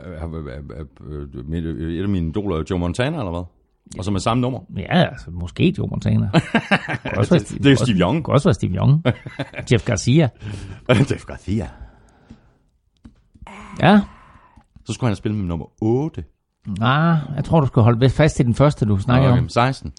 af 2.02 2.08
mine 2.08 2.28
idoler 2.28 2.56
er 2.56 2.64
Joe 2.70 2.78
Montana, 2.78 3.18
eller 3.18 3.30
hvad? 3.30 3.42
Og 3.98 4.04
så 4.04 4.10
med 4.10 4.20
samme 4.20 4.40
nummer. 4.40 4.60
Ja, 4.76 5.04
altså, 5.04 5.30
måske 5.30 5.74
Joe 5.78 5.88
Montana. 5.90 6.30
Også 7.16 7.34
Det- 7.34 7.64
det 7.64 7.72
er 7.72 7.76
Steve 7.76 7.98
Young. 7.98 8.16
Det 8.16 8.24
kunne 8.24 8.34
også 8.34 8.48
være 8.48 8.54
Steve 8.54 8.74
Young. 8.76 9.02
Jeff 9.72 9.84
Garcia. 9.84 10.28
Jeff 11.10 11.24
Garcia. 11.24 11.68
Ja. 13.82 14.00
Så 14.84 14.92
skulle 14.92 15.06
han 15.08 15.10
have 15.10 15.16
spillet 15.16 15.38
med 15.40 15.46
nummer 15.48 15.66
8. 15.82 16.24
Ah, 16.80 17.16
jeg 17.36 17.44
tror, 17.44 17.60
du 17.60 17.66
skal 17.66 17.82
holde 17.82 18.10
fast 18.10 18.40
i 18.40 18.42
den 18.42 18.54
første, 18.54 18.86
du 18.86 18.98
snakker 18.98 19.28
Okay, 19.28 19.40
om. 19.40 19.48
16. 19.48 19.92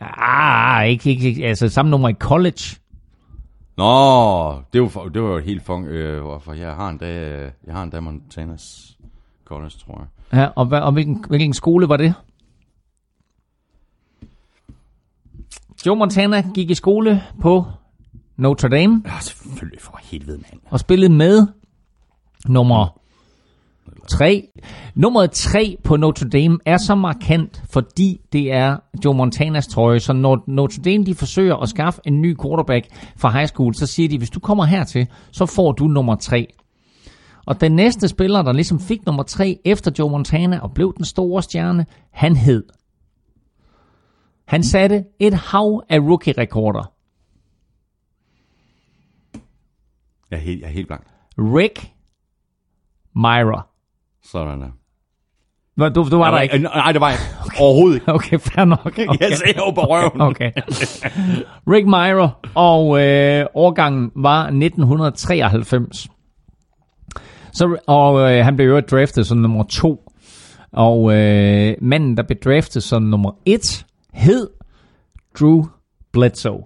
Ah, 0.00 0.88
ikke, 0.88 1.10
ikke, 1.10 1.28
ikke, 1.28 1.46
altså 1.46 1.68
samme 1.68 1.90
nummer 1.90 2.08
i 2.08 2.14
college. 2.14 2.76
Nå, 3.76 4.52
det 4.72 4.82
var, 4.82 4.88
for, 4.88 5.08
det 5.08 5.22
var 5.22 5.28
jo 5.28 5.38
helt 5.38 5.62
fung, 5.62 5.86
øh, 5.86 6.22
hvorfor 6.22 6.52
jeg 6.52 6.74
har 6.74 6.88
en 6.88 6.98
dag, 6.98 7.42
øh, 7.44 7.50
jeg 7.66 7.74
har 7.74 7.82
en 7.82 7.90
dag 7.90 8.02
Montanas 8.02 8.96
college, 9.54 9.70
tror 9.86 9.98
jeg. 10.32 10.38
Ja, 10.40 10.48
og, 10.56 10.66
hvad, 10.66 10.80
og 10.80 10.92
hvilken, 10.92 11.24
hvilken 11.28 11.54
skole 11.54 11.88
var 11.88 11.96
det? 11.96 12.14
Joe 15.86 15.96
Montana 15.96 16.44
gik 16.54 16.70
i 16.70 16.74
skole 16.74 17.22
på 17.40 17.64
Notre 18.36 18.68
Dame 18.68 19.02
Ja, 19.06 19.20
selvfølgelig 19.20 19.80
for 19.80 20.00
helvede, 20.02 20.38
mand. 20.38 20.60
og 20.70 20.80
spillede 20.80 21.12
med 21.12 21.46
nummer 22.46 22.98
3. 24.10 24.48
Nummeret 24.94 25.30
3 25.30 25.76
på 25.84 25.96
Notre 25.96 26.28
Dame 26.28 26.58
er 26.66 26.76
så 26.76 26.94
markant, 26.94 27.62
fordi 27.70 28.20
det 28.32 28.52
er 28.52 28.76
Joe 29.04 29.14
Montanas 29.14 29.66
trøje. 29.66 30.00
Så 30.00 30.12
når 30.12 30.44
Notre 30.46 30.82
Dame 30.82 31.04
de 31.04 31.14
forsøger 31.14 31.56
at 31.56 31.68
skaffe 31.68 32.00
en 32.04 32.20
ny 32.20 32.36
quarterback 32.42 32.86
fra 33.16 33.30
high 33.30 33.46
school, 33.48 33.74
så 33.74 33.86
siger 33.86 34.08
de, 34.08 34.18
hvis 34.18 34.30
du 34.30 34.40
kommer 34.40 34.64
hertil, 34.64 35.06
så 35.32 35.46
får 35.46 35.72
du 35.72 35.84
nummer 35.86 36.14
3. 36.14 36.46
Og 37.46 37.60
den 37.60 37.72
næste 37.76 38.08
spiller, 38.08 38.42
der 38.42 38.52
ligesom 38.52 38.80
fik 38.80 39.06
nummer 39.06 39.22
3 39.22 39.58
efter 39.64 39.90
Joe 39.98 40.10
Montana 40.10 40.58
og 40.60 40.74
blev 40.74 40.94
den 40.96 41.04
store 41.04 41.42
stjerne, 41.42 41.86
han 42.10 42.36
hed. 42.36 42.64
Han 44.46 44.62
satte 44.62 45.04
et 45.18 45.34
hav 45.34 45.82
af 45.88 45.98
rookie-rekorder. 45.98 46.92
Jeg 50.30 50.36
er 50.36 50.40
helt, 50.40 50.60
jeg 50.60 50.68
er 50.68 50.72
helt 50.72 50.86
blank. 50.86 51.02
Rick 51.38 51.90
Myra. 53.14 53.66
Sådan 54.24 54.60
der. 54.60 54.68
Nå, 55.76 55.88
Du, 55.88 56.08
du 56.10 56.16
var 56.16 56.30
der 56.30 56.40
ikke? 56.40 56.58
Nej, 56.58 56.92
det 56.92 57.00
var 57.00 57.08
jeg 57.10 57.18
ikke. 57.18 57.60
Overhovedet 57.62 57.94
ikke. 57.94 58.12
Okay, 58.12 58.38
fair 58.38 58.64
nok. 58.64 58.86
Okay. 58.86 59.06
Jeg 59.20 59.36
ser 59.36 59.52
jo 59.56 59.70
på 59.70 59.80
røven. 59.80 60.20
Okay. 60.30 60.52
Rick 61.68 61.86
Myra, 61.86 62.30
og 62.54 63.02
øh, 63.02 63.46
årgangen 63.54 64.10
var 64.14 64.42
1993. 64.42 66.08
Så, 67.52 67.76
og 67.86 68.32
øh, 68.32 68.44
han 68.44 68.56
blev 68.56 68.66
jo 68.68 68.80
draftet 68.80 69.26
som 69.26 69.38
nummer 69.38 69.64
to. 69.64 70.12
Og 70.72 71.14
øh, 71.14 71.74
manden, 71.80 72.16
der 72.16 72.22
blev 72.22 72.38
draftet 72.44 72.82
som 72.82 73.02
nummer 73.02 73.30
et, 73.44 73.86
hed 74.12 74.50
Drew 75.40 75.64
Bledsoe. 76.12 76.62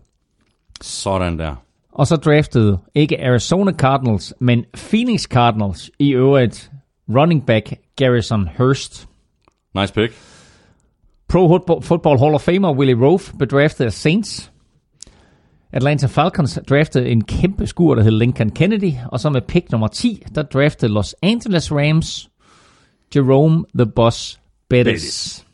Sådan 0.81 1.39
der. 1.39 1.55
Og 1.93 2.07
så 2.07 2.17
draftede 2.17 2.79
ikke 2.95 3.25
Arizona 3.25 3.73
Cardinals, 3.73 4.35
men 4.41 4.65
Phoenix 4.91 5.23
Cardinals 5.23 5.91
i 5.99 6.11
øvrigt 6.11 6.71
running 7.09 7.47
back 7.47 7.73
Garrison 7.97 8.49
Hurst. 8.59 9.09
Nice 9.75 9.95
pick. 9.95 10.13
Pro 11.29 11.59
Football- 11.81 12.19
Hall 12.19 12.35
of 12.35 12.41
Famer 12.43 12.73
Willie 12.75 13.07
Rofe 13.07 13.37
blev 13.37 13.49
draftet 13.49 13.85
af 13.85 13.93
Saints. 13.93 14.53
Atlanta 15.73 16.07
Falcons 16.07 16.59
draftede 16.69 17.09
en 17.09 17.25
kæmpe 17.25 17.67
skur, 17.67 17.95
der 17.95 18.03
hed 18.03 18.11
Lincoln 18.11 18.51
Kennedy. 18.51 18.93
Og 19.13 19.21
så 19.21 19.31
med 19.31 19.41
pick 19.41 19.73
nummer 19.73 19.89
10, 19.89 20.23
der 20.35 20.43
draftede 20.43 20.93
Los 20.93 21.15
Angeles 21.23 21.73
Rams 21.73 22.31
Jerome 23.17 23.65
the 23.79 23.87
Boss 23.87 24.41
Bettis. 24.69 24.93
Bettis. 24.93 25.47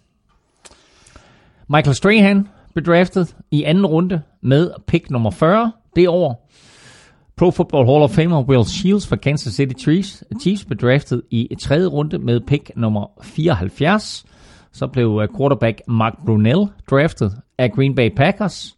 Michael 1.68 1.94
Strahan 1.94 2.49
blev 2.74 2.84
draftet 2.84 3.36
i 3.50 3.62
anden 3.62 3.86
runde 3.86 4.23
med 4.41 4.70
pick 4.86 5.10
nummer 5.10 5.31
40 5.31 5.73
det 5.97 6.08
år. 6.08 6.49
Pro 7.36 7.50
Football 7.50 7.86
Hall 7.86 8.02
of 8.02 8.10
Famer 8.10 8.42
Will 8.42 8.65
Shields 8.65 9.07
fra 9.07 9.16
Kansas 9.16 9.55
City 9.55 9.82
Chiefs, 9.82 10.24
Chiefs 10.41 10.65
blev 10.65 10.78
draftet 10.78 11.23
i 11.31 11.57
tredje 11.62 11.86
runde 11.86 12.18
med 12.18 12.41
pick 12.41 12.70
nummer 12.76 13.07
74. 13.23 14.24
Så 14.73 14.86
blev 14.86 15.20
øh, 15.23 15.28
quarterback 15.39 15.81
Mark 15.89 16.15
Brunell 16.26 16.66
draftet 16.91 17.32
af 17.58 17.73
Green 17.73 17.94
Bay 17.94 18.10
Packers. 18.16 18.76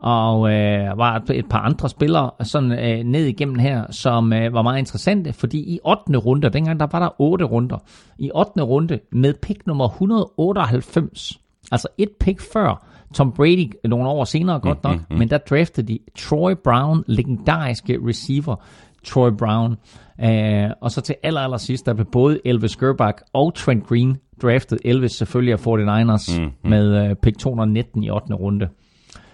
Og 0.00 0.52
øh, 0.52 0.98
var 0.98 1.22
et 1.30 1.48
par 1.48 1.58
andre 1.58 1.88
spillere 1.88 2.30
sådan 2.42 2.72
øh, 2.72 3.04
ned 3.04 3.24
igennem 3.24 3.58
her, 3.58 3.84
som 3.90 4.32
øh, 4.32 4.52
var 4.52 4.62
meget 4.62 4.78
interessante, 4.78 5.32
fordi 5.32 5.58
i 5.58 5.80
8. 5.84 6.16
runde, 6.16 6.50
dengang 6.50 6.80
der 6.80 6.86
var 6.92 6.98
der 6.98 7.20
8 7.20 7.44
runder, 7.44 7.78
i 8.18 8.30
8. 8.34 8.62
runde 8.62 8.98
med 9.12 9.34
pick 9.34 9.66
nummer 9.66 9.88
198, 9.88 11.40
altså 11.72 11.88
et 11.98 12.10
pick 12.20 12.40
før 12.52 12.86
Tom 13.14 13.32
Brady 13.32 13.72
nogle 13.84 14.08
år 14.08 14.24
senere 14.24 14.60
godt 14.60 14.84
nok, 14.84 14.96
mm-hmm. 14.96 15.18
men 15.18 15.30
der 15.30 15.38
draftede 15.38 15.92
de 15.92 15.98
Troy 16.18 16.52
Brown, 16.64 17.04
legendariske 17.06 17.98
receiver 18.06 18.56
Troy 19.04 19.30
Brown. 19.30 19.76
Uh, 20.22 20.70
og 20.80 20.90
så 20.90 21.00
til 21.00 21.14
aller, 21.22 21.40
aller 21.40 21.56
sidst, 21.56 21.86
der 21.86 21.94
blev 21.94 22.06
både 22.12 22.40
Elvis 22.44 22.76
Gerbach 22.76 23.18
og 23.32 23.54
Trent 23.54 23.86
Green 23.86 24.16
draftet. 24.42 24.78
Elvis 24.84 25.12
selvfølgelig 25.12 25.52
af 25.52 25.66
49ers 25.66 26.40
mm-hmm. 26.40 26.70
med 26.70 27.10
uh, 27.10 27.16
pick 27.16 27.38
219 27.38 28.02
i 28.02 28.10
8. 28.10 28.34
runde. 28.34 28.68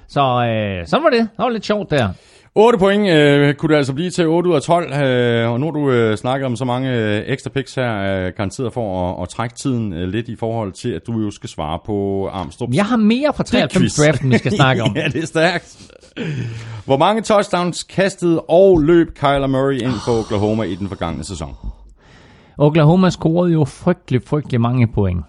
Så 0.08 0.20
uh, 0.20 0.88
sådan 0.88 1.04
var 1.04 1.10
det. 1.10 1.20
Det 1.20 1.38
var 1.38 1.48
lidt 1.48 1.64
sjovt 1.64 1.90
der. 1.90 2.08
8 2.58 2.78
point 2.78 3.08
øh, 3.08 3.54
kunne 3.54 3.72
det 3.72 3.78
altså 3.78 3.92
blive 3.92 4.10
til 4.10 4.26
8 4.26 4.50
ud 4.50 4.54
af 4.54 4.62
12, 4.62 4.92
øh, 4.92 5.50
og 5.50 5.60
nu 5.60 5.70
du 5.70 5.90
øh, 5.90 6.16
snakket 6.16 6.46
om 6.46 6.56
så 6.56 6.64
mange 6.64 6.90
øh, 6.90 7.22
ekstra 7.26 7.50
picks 7.50 7.74
her, 7.74 7.96
øh, 7.96 8.32
garanteret 8.36 8.72
for 8.72 9.10
at, 9.10 9.22
at 9.22 9.28
trække 9.28 9.54
tiden 9.54 9.92
øh, 9.92 10.08
lidt 10.08 10.28
i 10.28 10.36
forhold 10.36 10.72
til, 10.72 10.88
at 10.88 11.06
du 11.06 11.20
jo 11.20 11.30
skal 11.30 11.48
svare 11.48 11.78
på 11.86 12.28
Armstrong. 12.32 12.74
Jeg 12.74 12.84
har 12.84 12.96
mere 12.96 13.32
fra 13.36 13.44
93 13.44 13.96
draften, 13.96 14.30
vi 14.30 14.38
skal 14.38 14.52
snakke 14.52 14.82
om. 14.82 14.96
ja, 14.96 15.08
det 15.12 15.22
er 15.22 15.26
stærkt. 15.26 15.92
Hvor 16.84 16.96
mange 16.96 17.22
touchdowns 17.22 17.82
kastede 17.82 18.40
og 18.40 18.80
løb 18.80 19.08
Kyler 19.14 19.46
Murray 19.46 19.82
ind 19.82 19.92
på 20.06 20.12
Oklahoma 20.18 20.62
i 20.62 20.74
den 20.74 20.88
forgangne 20.88 21.24
sæson? 21.24 21.54
Oklahoma 22.58 23.10
scorede 23.10 23.52
jo 23.52 23.64
frygtelig, 23.64 24.22
frygtelig 24.26 24.60
mange 24.60 24.86
point. 24.86 25.24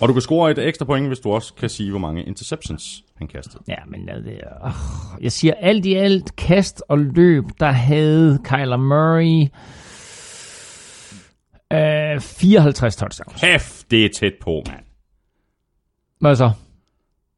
Og 0.00 0.08
du 0.08 0.12
kan 0.12 0.22
score 0.22 0.50
et 0.50 0.58
ekstra 0.58 0.84
point, 0.84 1.06
hvis 1.06 1.18
du 1.20 1.32
også 1.32 1.54
kan 1.54 1.68
sige, 1.68 1.90
hvor 1.90 1.98
mange 1.98 2.22
interceptions 2.24 3.04
han 3.16 3.26
kastede. 3.28 3.62
Ja, 3.68 3.74
men 3.86 4.08
øh, 4.08 4.24
det, 4.24 4.40
er- 4.42 4.66
øh, 4.66 5.24
jeg 5.24 5.32
siger 5.32 5.54
alt 5.60 5.86
i 5.86 5.94
alt 5.94 6.36
kast 6.36 6.82
og 6.88 6.98
løb, 6.98 7.44
der 7.60 7.70
havde 7.70 8.38
Kyler 8.44 8.76
Murray 8.76 9.48
øh, 11.72 12.20
54 12.20 12.96
touchdowns. 12.96 13.40
Hæft, 13.40 13.90
det 13.90 14.04
er 14.04 14.08
tæt 14.14 14.32
på, 14.40 14.62
mand. 14.66 14.84
Hvad 16.20 16.36
så? 16.36 16.50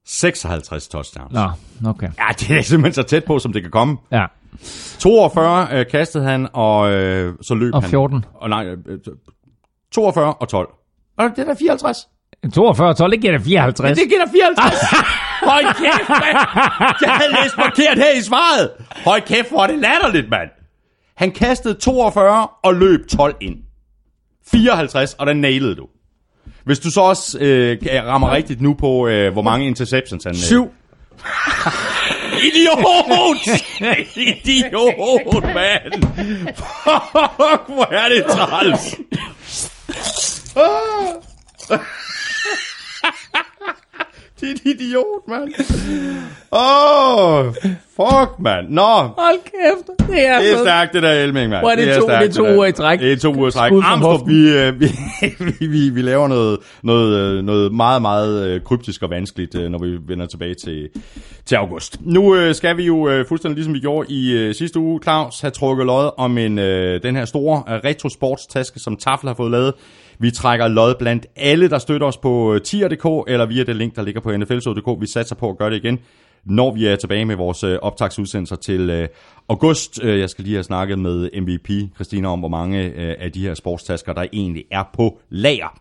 56 0.06 0.88
touchdowns. 0.88 1.32
Nå, 1.32 1.50
okay. 1.90 2.08
Ja, 2.18 2.24
det 2.40 2.50
er 2.58 2.62
simpelthen 2.62 2.92
så 2.94 3.08
tæt 3.08 3.24
på, 3.24 3.38
som 3.38 3.52
det 3.52 3.62
kan 3.62 3.70
komme. 3.70 3.96
Ja. 4.12 4.26
42 4.98 5.68
øh, 5.72 5.86
kastede 5.90 6.24
han, 6.24 6.48
og 6.52 6.90
øh, 6.90 7.34
så 7.42 7.54
løb 7.54 7.74
Og 7.74 7.82
han. 7.82 7.90
14. 7.90 8.24
Og 8.34 8.48
nej, 8.48 8.66
øh, 8.66 8.78
øh, 8.86 8.98
42 9.92 10.34
og 10.34 10.48
12. 10.48 10.68
Og 11.18 11.30
det 11.30 11.38
er 11.38 11.44
da 11.44 11.54
54. 11.58 12.08
42 12.48 12.94
12, 12.94 13.12
det 13.12 13.20
giver 13.20 13.32
det 13.32 13.42
54. 13.46 13.98
Det 13.98 14.08
giver 14.08 14.24
da 14.24 14.30
54. 14.32 14.74
Hold 15.50 15.64
kæft, 15.64 16.08
mand. 16.08 16.36
Jeg 17.02 17.12
havde 17.12 17.32
læst 17.42 17.54
forkert 17.54 17.98
her 17.98 18.12
i 18.18 18.22
svaret. 18.22 18.70
Hold 19.04 19.22
kæft, 19.22 19.50
hvor 19.50 19.62
er 19.62 19.66
det 19.66 19.78
latterligt, 19.78 20.30
mand. 20.30 20.48
Han 21.16 21.30
kastede 21.30 21.74
42 21.74 22.48
og 22.62 22.74
løb 22.74 23.00
12 23.08 23.36
ind. 23.40 23.56
54, 24.50 25.14
og 25.14 25.26
den 25.26 25.40
nailede 25.40 25.74
du. 25.74 25.86
Hvis 26.64 26.78
du 26.78 26.90
så 26.90 27.00
også 27.00 27.38
øh, 27.40 27.78
rammer 27.86 28.30
rigtigt 28.30 28.60
nu 28.60 28.74
på, 28.74 29.06
øh, 29.06 29.32
hvor 29.32 29.42
mange 29.42 29.66
interceptions 29.66 30.24
han... 30.24 30.32
Øh, 30.32 30.38
7. 30.38 30.64
Idiot! 32.46 32.78
Idiot, 34.44 35.44
mand! 35.54 35.92
Fuck, 36.56 37.66
hvor 37.68 37.92
er 37.92 38.08
det 38.08 38.24
træls! 38.26 38.96
Dit 44.40 44.60
idiot, 44.64 45.04
mand. 45.28 45.48
Åh, 46.52 47.34
oh, 47.34 47.54
fuck, 47.96 48.38
mand. 48.40 48.68
Nå, 48.68 48.82
Hold 48.82 49.38
kæft, 49.44 50.08
det 50.10 50.26
er, 50.26 50.40
det 50.40 50.52
er 50.52 50.58
stærkt, 50.58 50.92
det 50.92 51.02
der 51.02 51.12
Elming, 51.12 51.50
mand. 51.50 51.60
Hvor 51.62 51.70
er 51.70 51.76
det 51.76 51.94
to- 51.96 52.02
stærkt, 52.02 52.22
det 52.22 52.38
er 52.38 52.42
to 52.44 52.54
uger 52.54 52.66
i 52.66 52.72
træk. 52.72 53.00
Det 53.00 53.12
er 53.12 53.16
to 53.16 53.34
uger 53.34 53.48
i 53.48 53.50
træk. 53.50 53.72
Hoften. 53.82 54.28
vi, 54.30 54.58
øh, 54.58 54.80
vi, 54.80 54.86
vi, 55.60 55.66
vi, 55.66 55.88
vi 55.90 56.02
laver 56.02 56.28
noget, 56.28 56.58
noget, 56.82 57.16
øh, 57.16 57.44
noget 57.44 57.72
meget, 57.74 58.02
meget 58.02 58.46
øh, 58.48 58.60
kryptisk 58.60 59.02
og 59.02 59.10
vanskeligt, 59.10 59.54
når 59.70 59.78
vi 59.78 59.98
vender 60.08 60.26
tilbage 60.26 60.54
til, 60.64 60.88
til 61.46 61.56
august. 61.56 61.96
Nu 62.00 62.36
øh, 62.36 62.54
skal 62.54 62.76
vi 62.76 62.84
jo, 62.86 63.08
øh, 63.08 63.26
fuldstændig 63.28 63.56
ligesom 63.56 63.74
vi 63.74 63.80
gjorde 63.80 64.12
i 64.12 64.32
øh, 64.32 64.54
sidste 64.54 64.78
uge, 64.78 65.00
Claus, 65.02 65.40
have 65.40 65.50
trukket 65.50 65.86
lod 65.86 66.10
om 66.16 66.38
en, 66.38 66.58
øh, 66.58 67.02
den 67.02 67.16
her 67.16 67.24
store 67.24 67.62
øh, 67.68 67.74
retro-sportstaske, 67.74 68.78
som 68.80 68.96
Tafel 68.96 69.28
har 69.28 69.34
fået 69.34 69.50
lavet. 69.50 69.74
Vi 70.22 70.30
trækker 70.30 70.68
lod 70.68 70.94
blandt 70.98 71.26
alle, 71.36 71.70
der 71.70 71.78
støtter 71.78 72.06
os 72.06 72.16
på 72.16 72.54
øh, 72.54 72.60
tier.dk, 72.60 73.30
eller 73.32 73.46
via 73.46 73.64
det 73.64 73.76
link, 73.76 73.96
der 73.96 74.02
ligger 74.02 74.20
på 74.20 74.36
nflsod.dk. 74.36 75.00
Vi 75.00 75.06
satser 75.06 75.34
på 75.34 75.50
at 75.50 75.58
gøre 75.58 75.70
det 75.70 75.76
igen, 75.76 75.98
når 76.44 76.74
vi 76.74 76.86
er 76.86 76.96
tilbage 76.96 77.24
med 77.24 77.36
vores 77.36 77.64
øh, 77.64 77.78
optagsudsendelser 77.82 78.56
til 78.56 78.90
øh, 78.90 79.08
august. 79.48 80.00
Øh, 80.02 80.18
jeg 80.18 80.30
skal 80.30 80.44
lige 80.44 80.54
have 80.54 80.64
snakket 80.64 80.98
med 80.98 81.30
MVP, 81.40 81.94
Christina, 81.94 82.28
om 82.28 82.38
hvor 82.38 82.48
mange 82.48 82.84
øh, 82.84 83.14
af 83.18 83.32
de 83.32 83.40
her 83.40 83.54
sportstasker, 83.54 84.12
der 84.12 84.24
egentlig 84.32 84.64
er 84.70 84.82
på 84.94 85.18
lager. 85.30 85.78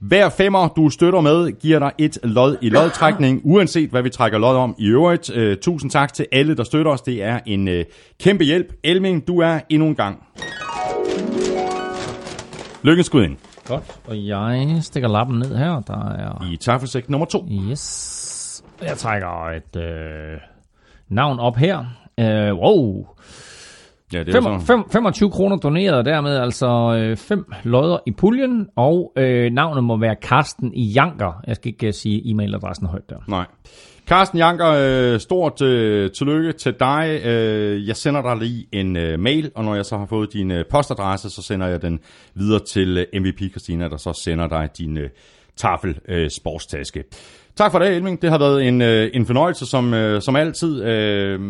Hver 0.00 0.28
femmer, 0.28 0.68
du 0.68 0.90
støtter 0.90 1.20
med, 1.20 1.60
giver 1.60 1.78
dig 1.78 1.92
et 1.98 2.18
lod 2.22 2.56
i 2.62 2.68
lodtrækning, 2.68 3.40
uanset 3.44 3.90
hvad 3.90 4.02
vi 4.02 4.10
trækker 4.10 4.38
lod 4.38 4.56
om 4.56 4.74
i 4.78 4.86
øvrigt. 4.86 5.30
Øh, 5.34 5.56
Tusind 5.56 5.90
tak 5.90 6.12
til 6.12 6.26
alle, 6.32 6.56
der 6.56 6.64
støtter 6.64 6.92
os. 6.92 7.02
Det 7.02 7.22
er 7.22 7.40
en 7.46 7.68
øh, 7.68 7.84
kæmpe 8.20 8.44
hjælp. 8.44 8.72
Elming, 8.84 9.26
du 9.26 9.38
er 9.38 9.60
endnu 9.68 9.88
en 9.88 9.94
gang. 9.94 10.22
Lykkeskud 12.82 13.24
ind 13.24 13.49
Godt, 13.70 14.00
og 14.06 14.26
jeg 14.26 14.78
stikker 14.80 15.08
lappen 15.08 15.38
ned 15.38 15.56
her. 15.56 15.80
Der 15.80 16.08
er... 16.12 16.46
i 16.52 16.56
tafelsæk 16.56 17.08
nummer 17.10 17.26
to. 17.26 17.46
Yes. 17.50 18.64
Jeg 18.82 18.96
trækker 18.96 19.50
et 19.56 19.76
øh, 19.76 20.38
navn 21.08 21.38
op 21.40 21.56
her. 21.56 21.78
Øh, 22.20 22.54
wow. 22.54 23.06
Ja, 24.12 24.18
det 24.18 24.28
er 24.28 24.32
Fem, 24.32 24.60
så. 24.60 24.66
fem, 24.66 24.90
25 24.92 25.30
kroner 25.30 25.56
doneret, 25.56 25.94
og 25.94 26.04
dermed 26.04 26.36
altså 26.36 26.96
øh, 26.98 27.16
fem 27.16 27.52
lodder 27.62 27.98
i 28.06 28.10
puljen, 28.12 28.68
og 28.76 29.12
øh, 29.16 29.52
navnet 29.52 29.84
må 29.84 29.96
være 29.96 30.16
Karsten 30.16 30.74
i 30.74 30.92
Janker. 30.92 31.40
Jeg 31.46 31.56
skal 31.56 31.72
ikke 31.72 31.86
øh, 31.86 31.94
sige 31.94 32.22
e-mailadressen 32.30 32.86
højt 32.86 33.10
der. 33.10 33.16
Nej. 33.28 33.46
Carsten 34.10 34.38
Janker, 34.38 34.68
øh, 34.68 35.20
stort 35.20 35.62
øh, 35.62 36.10
tillykke 36.10 36.52
til 36.52 36.74
dig. 36.80 37.20
Øh, 37.24 37.88
jeg 37.88 37.96
sender 37.96 38.22
dig 38.22 38.36
lige 38.36 38.66
en 38.72 38.96
øh, 38.96 39.20
mail, 39.20 39.50
og 39.54 39.64
når 39.64 39.74
jeg 39.74 39.84
så 39.84 39.98
har 39.98 40.06
fået 40.06 40.32
din 40.32 40.50
øh, 40.50 40.64
postadresse, 40.70 41.30
så 41.30 41.42
sender 41.42 41.66
jeg 41.66 41.82
den 41.82 42.00
videre 42.34 42.60
til 42.64 42.98
øh, 42.98 43.20
MVP 43.20 43.50
Christina, 43.50 43.88
der 43.88 43.96
så 43.96 44.12
sender 44.12 44.48
dig 44.48 44.68
din 44.78 44.98
øh, 44.98 45.10
tafel 45.56 45.98
øh, 46.08 46.30
sportstaske. 46.30 47.04
Tak 47.56 47.72
for 47.72 47.78
det, 47.78 47.88
Elming. 47.88 48.22
Det 48.22 48.30
har 48.30 48.38
været 48.38 48.68
en, 48.68 48.82
øh, 48.82 49.10
en 49.14 49.26
fornøjelse, 49.26 49.66
som, 49.66 49.94
øh, 49.94 50.22
som 50.22 50.36
altid. 50.36 50.82
Øh, 50.82 51.40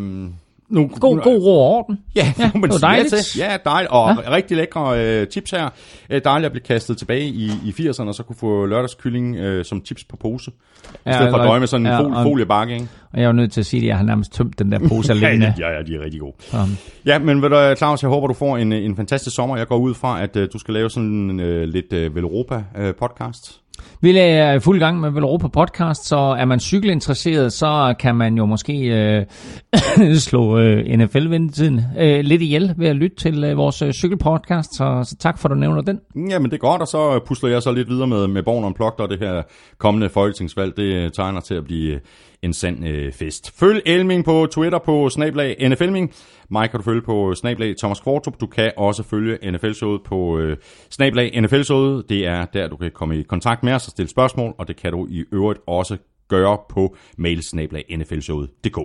nu, 0.70 0.90
God, 1.00 1.20
god 1.22 1.42
ro 1.42 1.58
og 1.58 1.66
orden. 1.76 1.98
Ja, 2.16 2.32
Ja, 2.38 2.44
det 2.54 2.62
var 2.70 2.78
dejligt. 2.78 3.14
til. 3.14 3.38
Ja, 3.40 3.56
dejligt. 3.64 3.90
Og 3.90 4.08
ja. 4.24 4.30
rigtig 4.30 4.56
lækre 4.56 5.04
øh, 5.20 5.26
tips 5.28 5.50
her. 5.50 5.68
Øh, 6.10 6.20
dejligt 6.24 6.46
at 6.46 6.52
blive 6.52 6.62
kastet 6.64 6.98
tilbage 6.98 7.24
i, 7.28 7.50
i 7.64 7.70
80'erne, 7.88 8.08
og 8.08 8.14
så 8.14 8.22
kunne 8.22 8.36
få 8.36 8.66
lørdagskylling 8.66 9.36
øh, 9.36 9.64
som 9.64 9.80
tips 9.80 10.04
på 10.04 10.16
pose. 10.16 10.50
I 10.50 10.92
Ja, 11.06 11.12
stedet 11.12 11.30
for 11.30 11.38
at 11.38 11.46
døje 11.48 11.58
med 11.60 11.66
sådan 11.66 11.86
en 11.86 11.92
ja, 11.92 12.00
fol- 12.00 12.16
og- 12.16 12.22
foliebakke, 12.24 12.74
ikke? 12.74 12.88
Og 13.12 13.18
jeg 13.18 13.22
er 13.22 13.26
jo 13.26 13.32
nødt 13.32 13.52
til 13.52 13.60
at 13.60 13.66
sige, 13.66 13.80
at 13.82 13.86
jeg 13.88 13.96
har 13.96 14.04
nærmest 14.04 14.32
tømt 14.32 14.58
den 14.58 14.72
der 14.72 14.88
pose 14.88 15.12
alene. 15.24 15.54
ja, 15.58 15.70
ja, 15.70 15.82
de 15.82 15.94
er 15.94 16.04
rigtig 16.04 16.20
gode. 16.20 16.32
Um, 16.52 16.76
Ja, 17.06 17.18
men 17.18 17.42
ved 17.42 17.48
du, 17.50 17.76
Claus, 17.76 18.02
jeg 18.02 18.08
håber, 18.08 18.26
du 18.26 18.34
får 18.34 18.56
en, 18.56 18.72
en 18.72 18.96
fantastisk 18.96 19.36
sommer. 19.36 19.56
Jeg 19.56 19.66
går 19.66 19.76
ud 19.78 19.94
fra, 19.94 20.22
at 20.22 20.36
uh, 20.36 20.42
du 20.52 20.58
skal 20.58 20.74
lave 20.74 20.90
sådan 20.90 21.08
en 21.08 21.40
uh, 21.40 21.46
lidt 21.46 21.92
uh, 21.92 22.16
Velropa-podcast. 22.16 23.59
Vi 24.00 24.18
er 24.18 24.52
i 24.52 24.60
fuld 24.60 24.78
gang 24.78 25.00
med 25.00 25.10
Velropa 25.10 25.48
podcast, 25.48 26.06
så 26.06 26.16
er 26.16 26.44
man 26.44 26.60
cykelinteresseret, 26.60 27.52
så 27.52 27.94
kan 27.98 28.14
man 28.14 28.34
jo 28.34 28.46
måske 28.46 28.72
øh, 28.72 29.26
slå 30.28 30.58
øh, 30.58 30.98
NFL-ventetiden 30.98 31.80
øh, 31.98 32.20
lidt 32.20 32.42
ihjel 32.42 32.74
ved 32.76 32.86
at 32.86 32.96
lytte 32.96 33.16
til 33.16 33.44
øh, 33.44 33.56
vores 33.56 33.82
øh, 33.82 33.92
cykelpodcast, 33.92 34.76
så, 34.76 35.00
så 35.04 35.16
tak 35.16 35.38
for, 35.38 35.48
at 35.48 35.50
du 35.50 35.54
nævner 35.54 35.82
den. 35.82 36.00
Mm, 36.14 36.28
jamen, 36.28 36.50
det 36.50 36.56
er 36.56 36.60
godt, 36.60 36.82
og 36.82 36.88
så 36.88 37.20
pusler 37.26 37.50
jeg 37.50 37.62
så 37.62 37.72
lidt 37.72 37.88
videre 37.88 38.06
med, 38.06 38.26
med 38.26 38.42
Born 38.42 38.64
Unplugged, 38.64 39.00
og 39.00 39.08
det 39.08 39.18
her 39.18 39.42
kommende 39.78 40.08
folketingsvalg, 40.08 40.76
det 40.76 41.12
tegner 41.12 41.40
til 41.40 41.54
at 41.54 41.64
blive 41.64 41.94
øh, 41.94 42.00
en 42.42 42.52
sand 42.52 42.88
øh, 42.88 43.12
fest. 43.12 43.58
Følg 43.58 43.82
Elming 43.86 44.24
på 44.24 44.46
Twitter 44.50 44.78
på 44.78 45.08
snablag 45.08 45.68
NFLming. 45.68 46.12
Mig 46.50 46.70
kan 46.70 46.80
du 46.80 46.84
følge 46.84 47.02
på 47.02 47.34
snablag 47.34 47.74
Thomas 47.78 48.00
Kvartrup. 48.00 48.40
Du 48.40 48.46
kan 48.46 48.72
også 48.76 49.02
følge 49.02 49.38
NFL-showet 49.50 50.02
på 50.04 50.38
øh, 50.38 50.56
snablag 50.90 51.40
NFL-showet. 51.42 52.08
Det 52.08 52.26
er 52.26 52.44
der, 52.44 52.68
du 52.68 52.76
kan 52.76 52.90
komme 52.94 53.18
i 53.18 53.22
kontakt 53.22 53.62
med 53.62 53.72
os 53.72 53.86
og 53.86 53.90
stille 53.90 54.08
spørgsmål, 54.08 54.54
og 54.58 54.68
det 54.68 54.76
kan 54.76 54.92
du 54.92 55.06
i 55.10 55.24
øvrigt 55.32 55.60
også 55.66 55.96
gøre 56.30 56.58
på 56.68 56.96
mailsnablag.nflshowet.dk. 57.18 58.78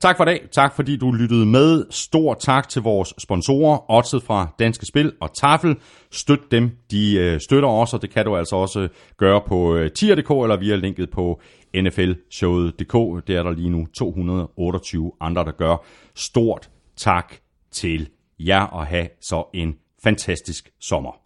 Tak 0.00 0.16
for 0.16 0.24
i 0.24 0.26
dag. 0.26 0.40
Tak 0.52 0.76
fordi 0.76 0.96
du 0.96 1.12
lyttede 1.12 1.46
med. 1.46 1.84
Stor 1.90 2.34
tak 2.34 2.68
til 2.68 2.82
vores 2.82 3.14
sponsorer, 3.18 3.90
Otset 3.90 4.22
fra 4.22 4.54
Danske 4.58 4.86
Spil 4.86 5.12
og 5.20 5.34
Tafel. 5.34 5.76
Støt 6.10 6.50
dem. 6.50 6.70
De 6.90 7.16
øh, 7.16 7.40
støtter 7.40 7.68
os, 7.68 7.94
og 7.94 8.02
det 8.02 8.10
kan 8.10 8.24
du 8.24 8.36
altså 8.36 8.56
også 8.56 8.80
øh, 8.80 8.88
gøre 9.16 9.40
på 9.46 9.76
øh, 9.76 9.90
tier.dk 9.90 10.30
eller 10.30 10.56
via 10.56 10.76
linket 10.76 11.10
på 11.10 11.40
nflshowet.dk. 11.82 13.26
Det 13.26 13.36
er 13.36 13.42
der 13.42 13.50
lige 13.50 13.70
nu 13.70 13.86
228 13.94 15.12
andre, 15.20 15.44
der 15.44 15.52
gør. 15.52 15.76
Stort 16.14 16.70
tak 16.96 17.34
til 17.72 18.08
jer 18.38 18.62
og 18.62 18.86
have 18.86 19.08
så 19.20 19.44
en 19.54 19.74
fantastisk 20.04 20.70
sommer. 20.80 21.20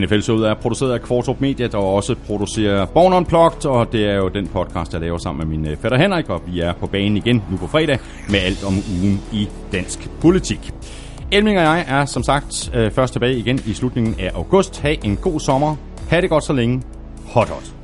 NFL-showet 0.00 0.48
er 0.48 0.54
produceret 0.54 0.92
af 0.92 1.02
Kvartrup 1.02 1.40
Media, 1.40 1.66
der 1.66 1.78
også 1.78 2.14
producerer 2.26 2.86
Born 2.86 3.12
Unplugged, 3.12 3.66
og 3.66 3.92
det 3.92 4.04
er 4.04 4.14
jo 4.14 4.28
den 4.28 4.48
podcast, 4.48 4.92
jeg 4.92 5.00
laver 5.00 5.18
sammen 5.18 5.48
med 5.48 5.58
min 5.58 5.70
øh, 5.70 5.76
fætter 5.76 5.98
Henrik, 5.98 6.30
og 6.30 6.42
vi 6.46 6.60
er 6.60 6.72
på 6.72 6.86
banen 6.86 7.16
igen 7.16 7.42
nu 7.50 7.56
på 7.56 7.66
fredag 7.66 7.98
med 8.30 8.38
alt 8.38 8.64
om 8.64 8.72
ugen 8.72 9.20
i 9.32 9.48
dansk 9.72 10.10
politik. 10.20 10.72
Elming 11.32 11.58
og 11.58 11.64
jeg 11.64 11.84
er 11.88 12.04
som 12.04 12.22
sagt 12.22 12.70
øh, 12.74 12.90
først 12.90 13.12
tilbage 13.12 13.36
igen 13.36 13.60
i 13.66 13.72
slutningen 13.72 14.14
af 14.20 14.30
august. 14.34 14.80
Ha' 14.80 14.96
en 15.04 15.16
god 15.16 15.40
sommer. 15.40 15.91
Ha' 16.12 16.20
det 16.20 16.30
godt 16.30 16.44
så 16.44 16.52
længe. 16.52 16.82
Hot 17.26 17.48
hot. 17.48 17.81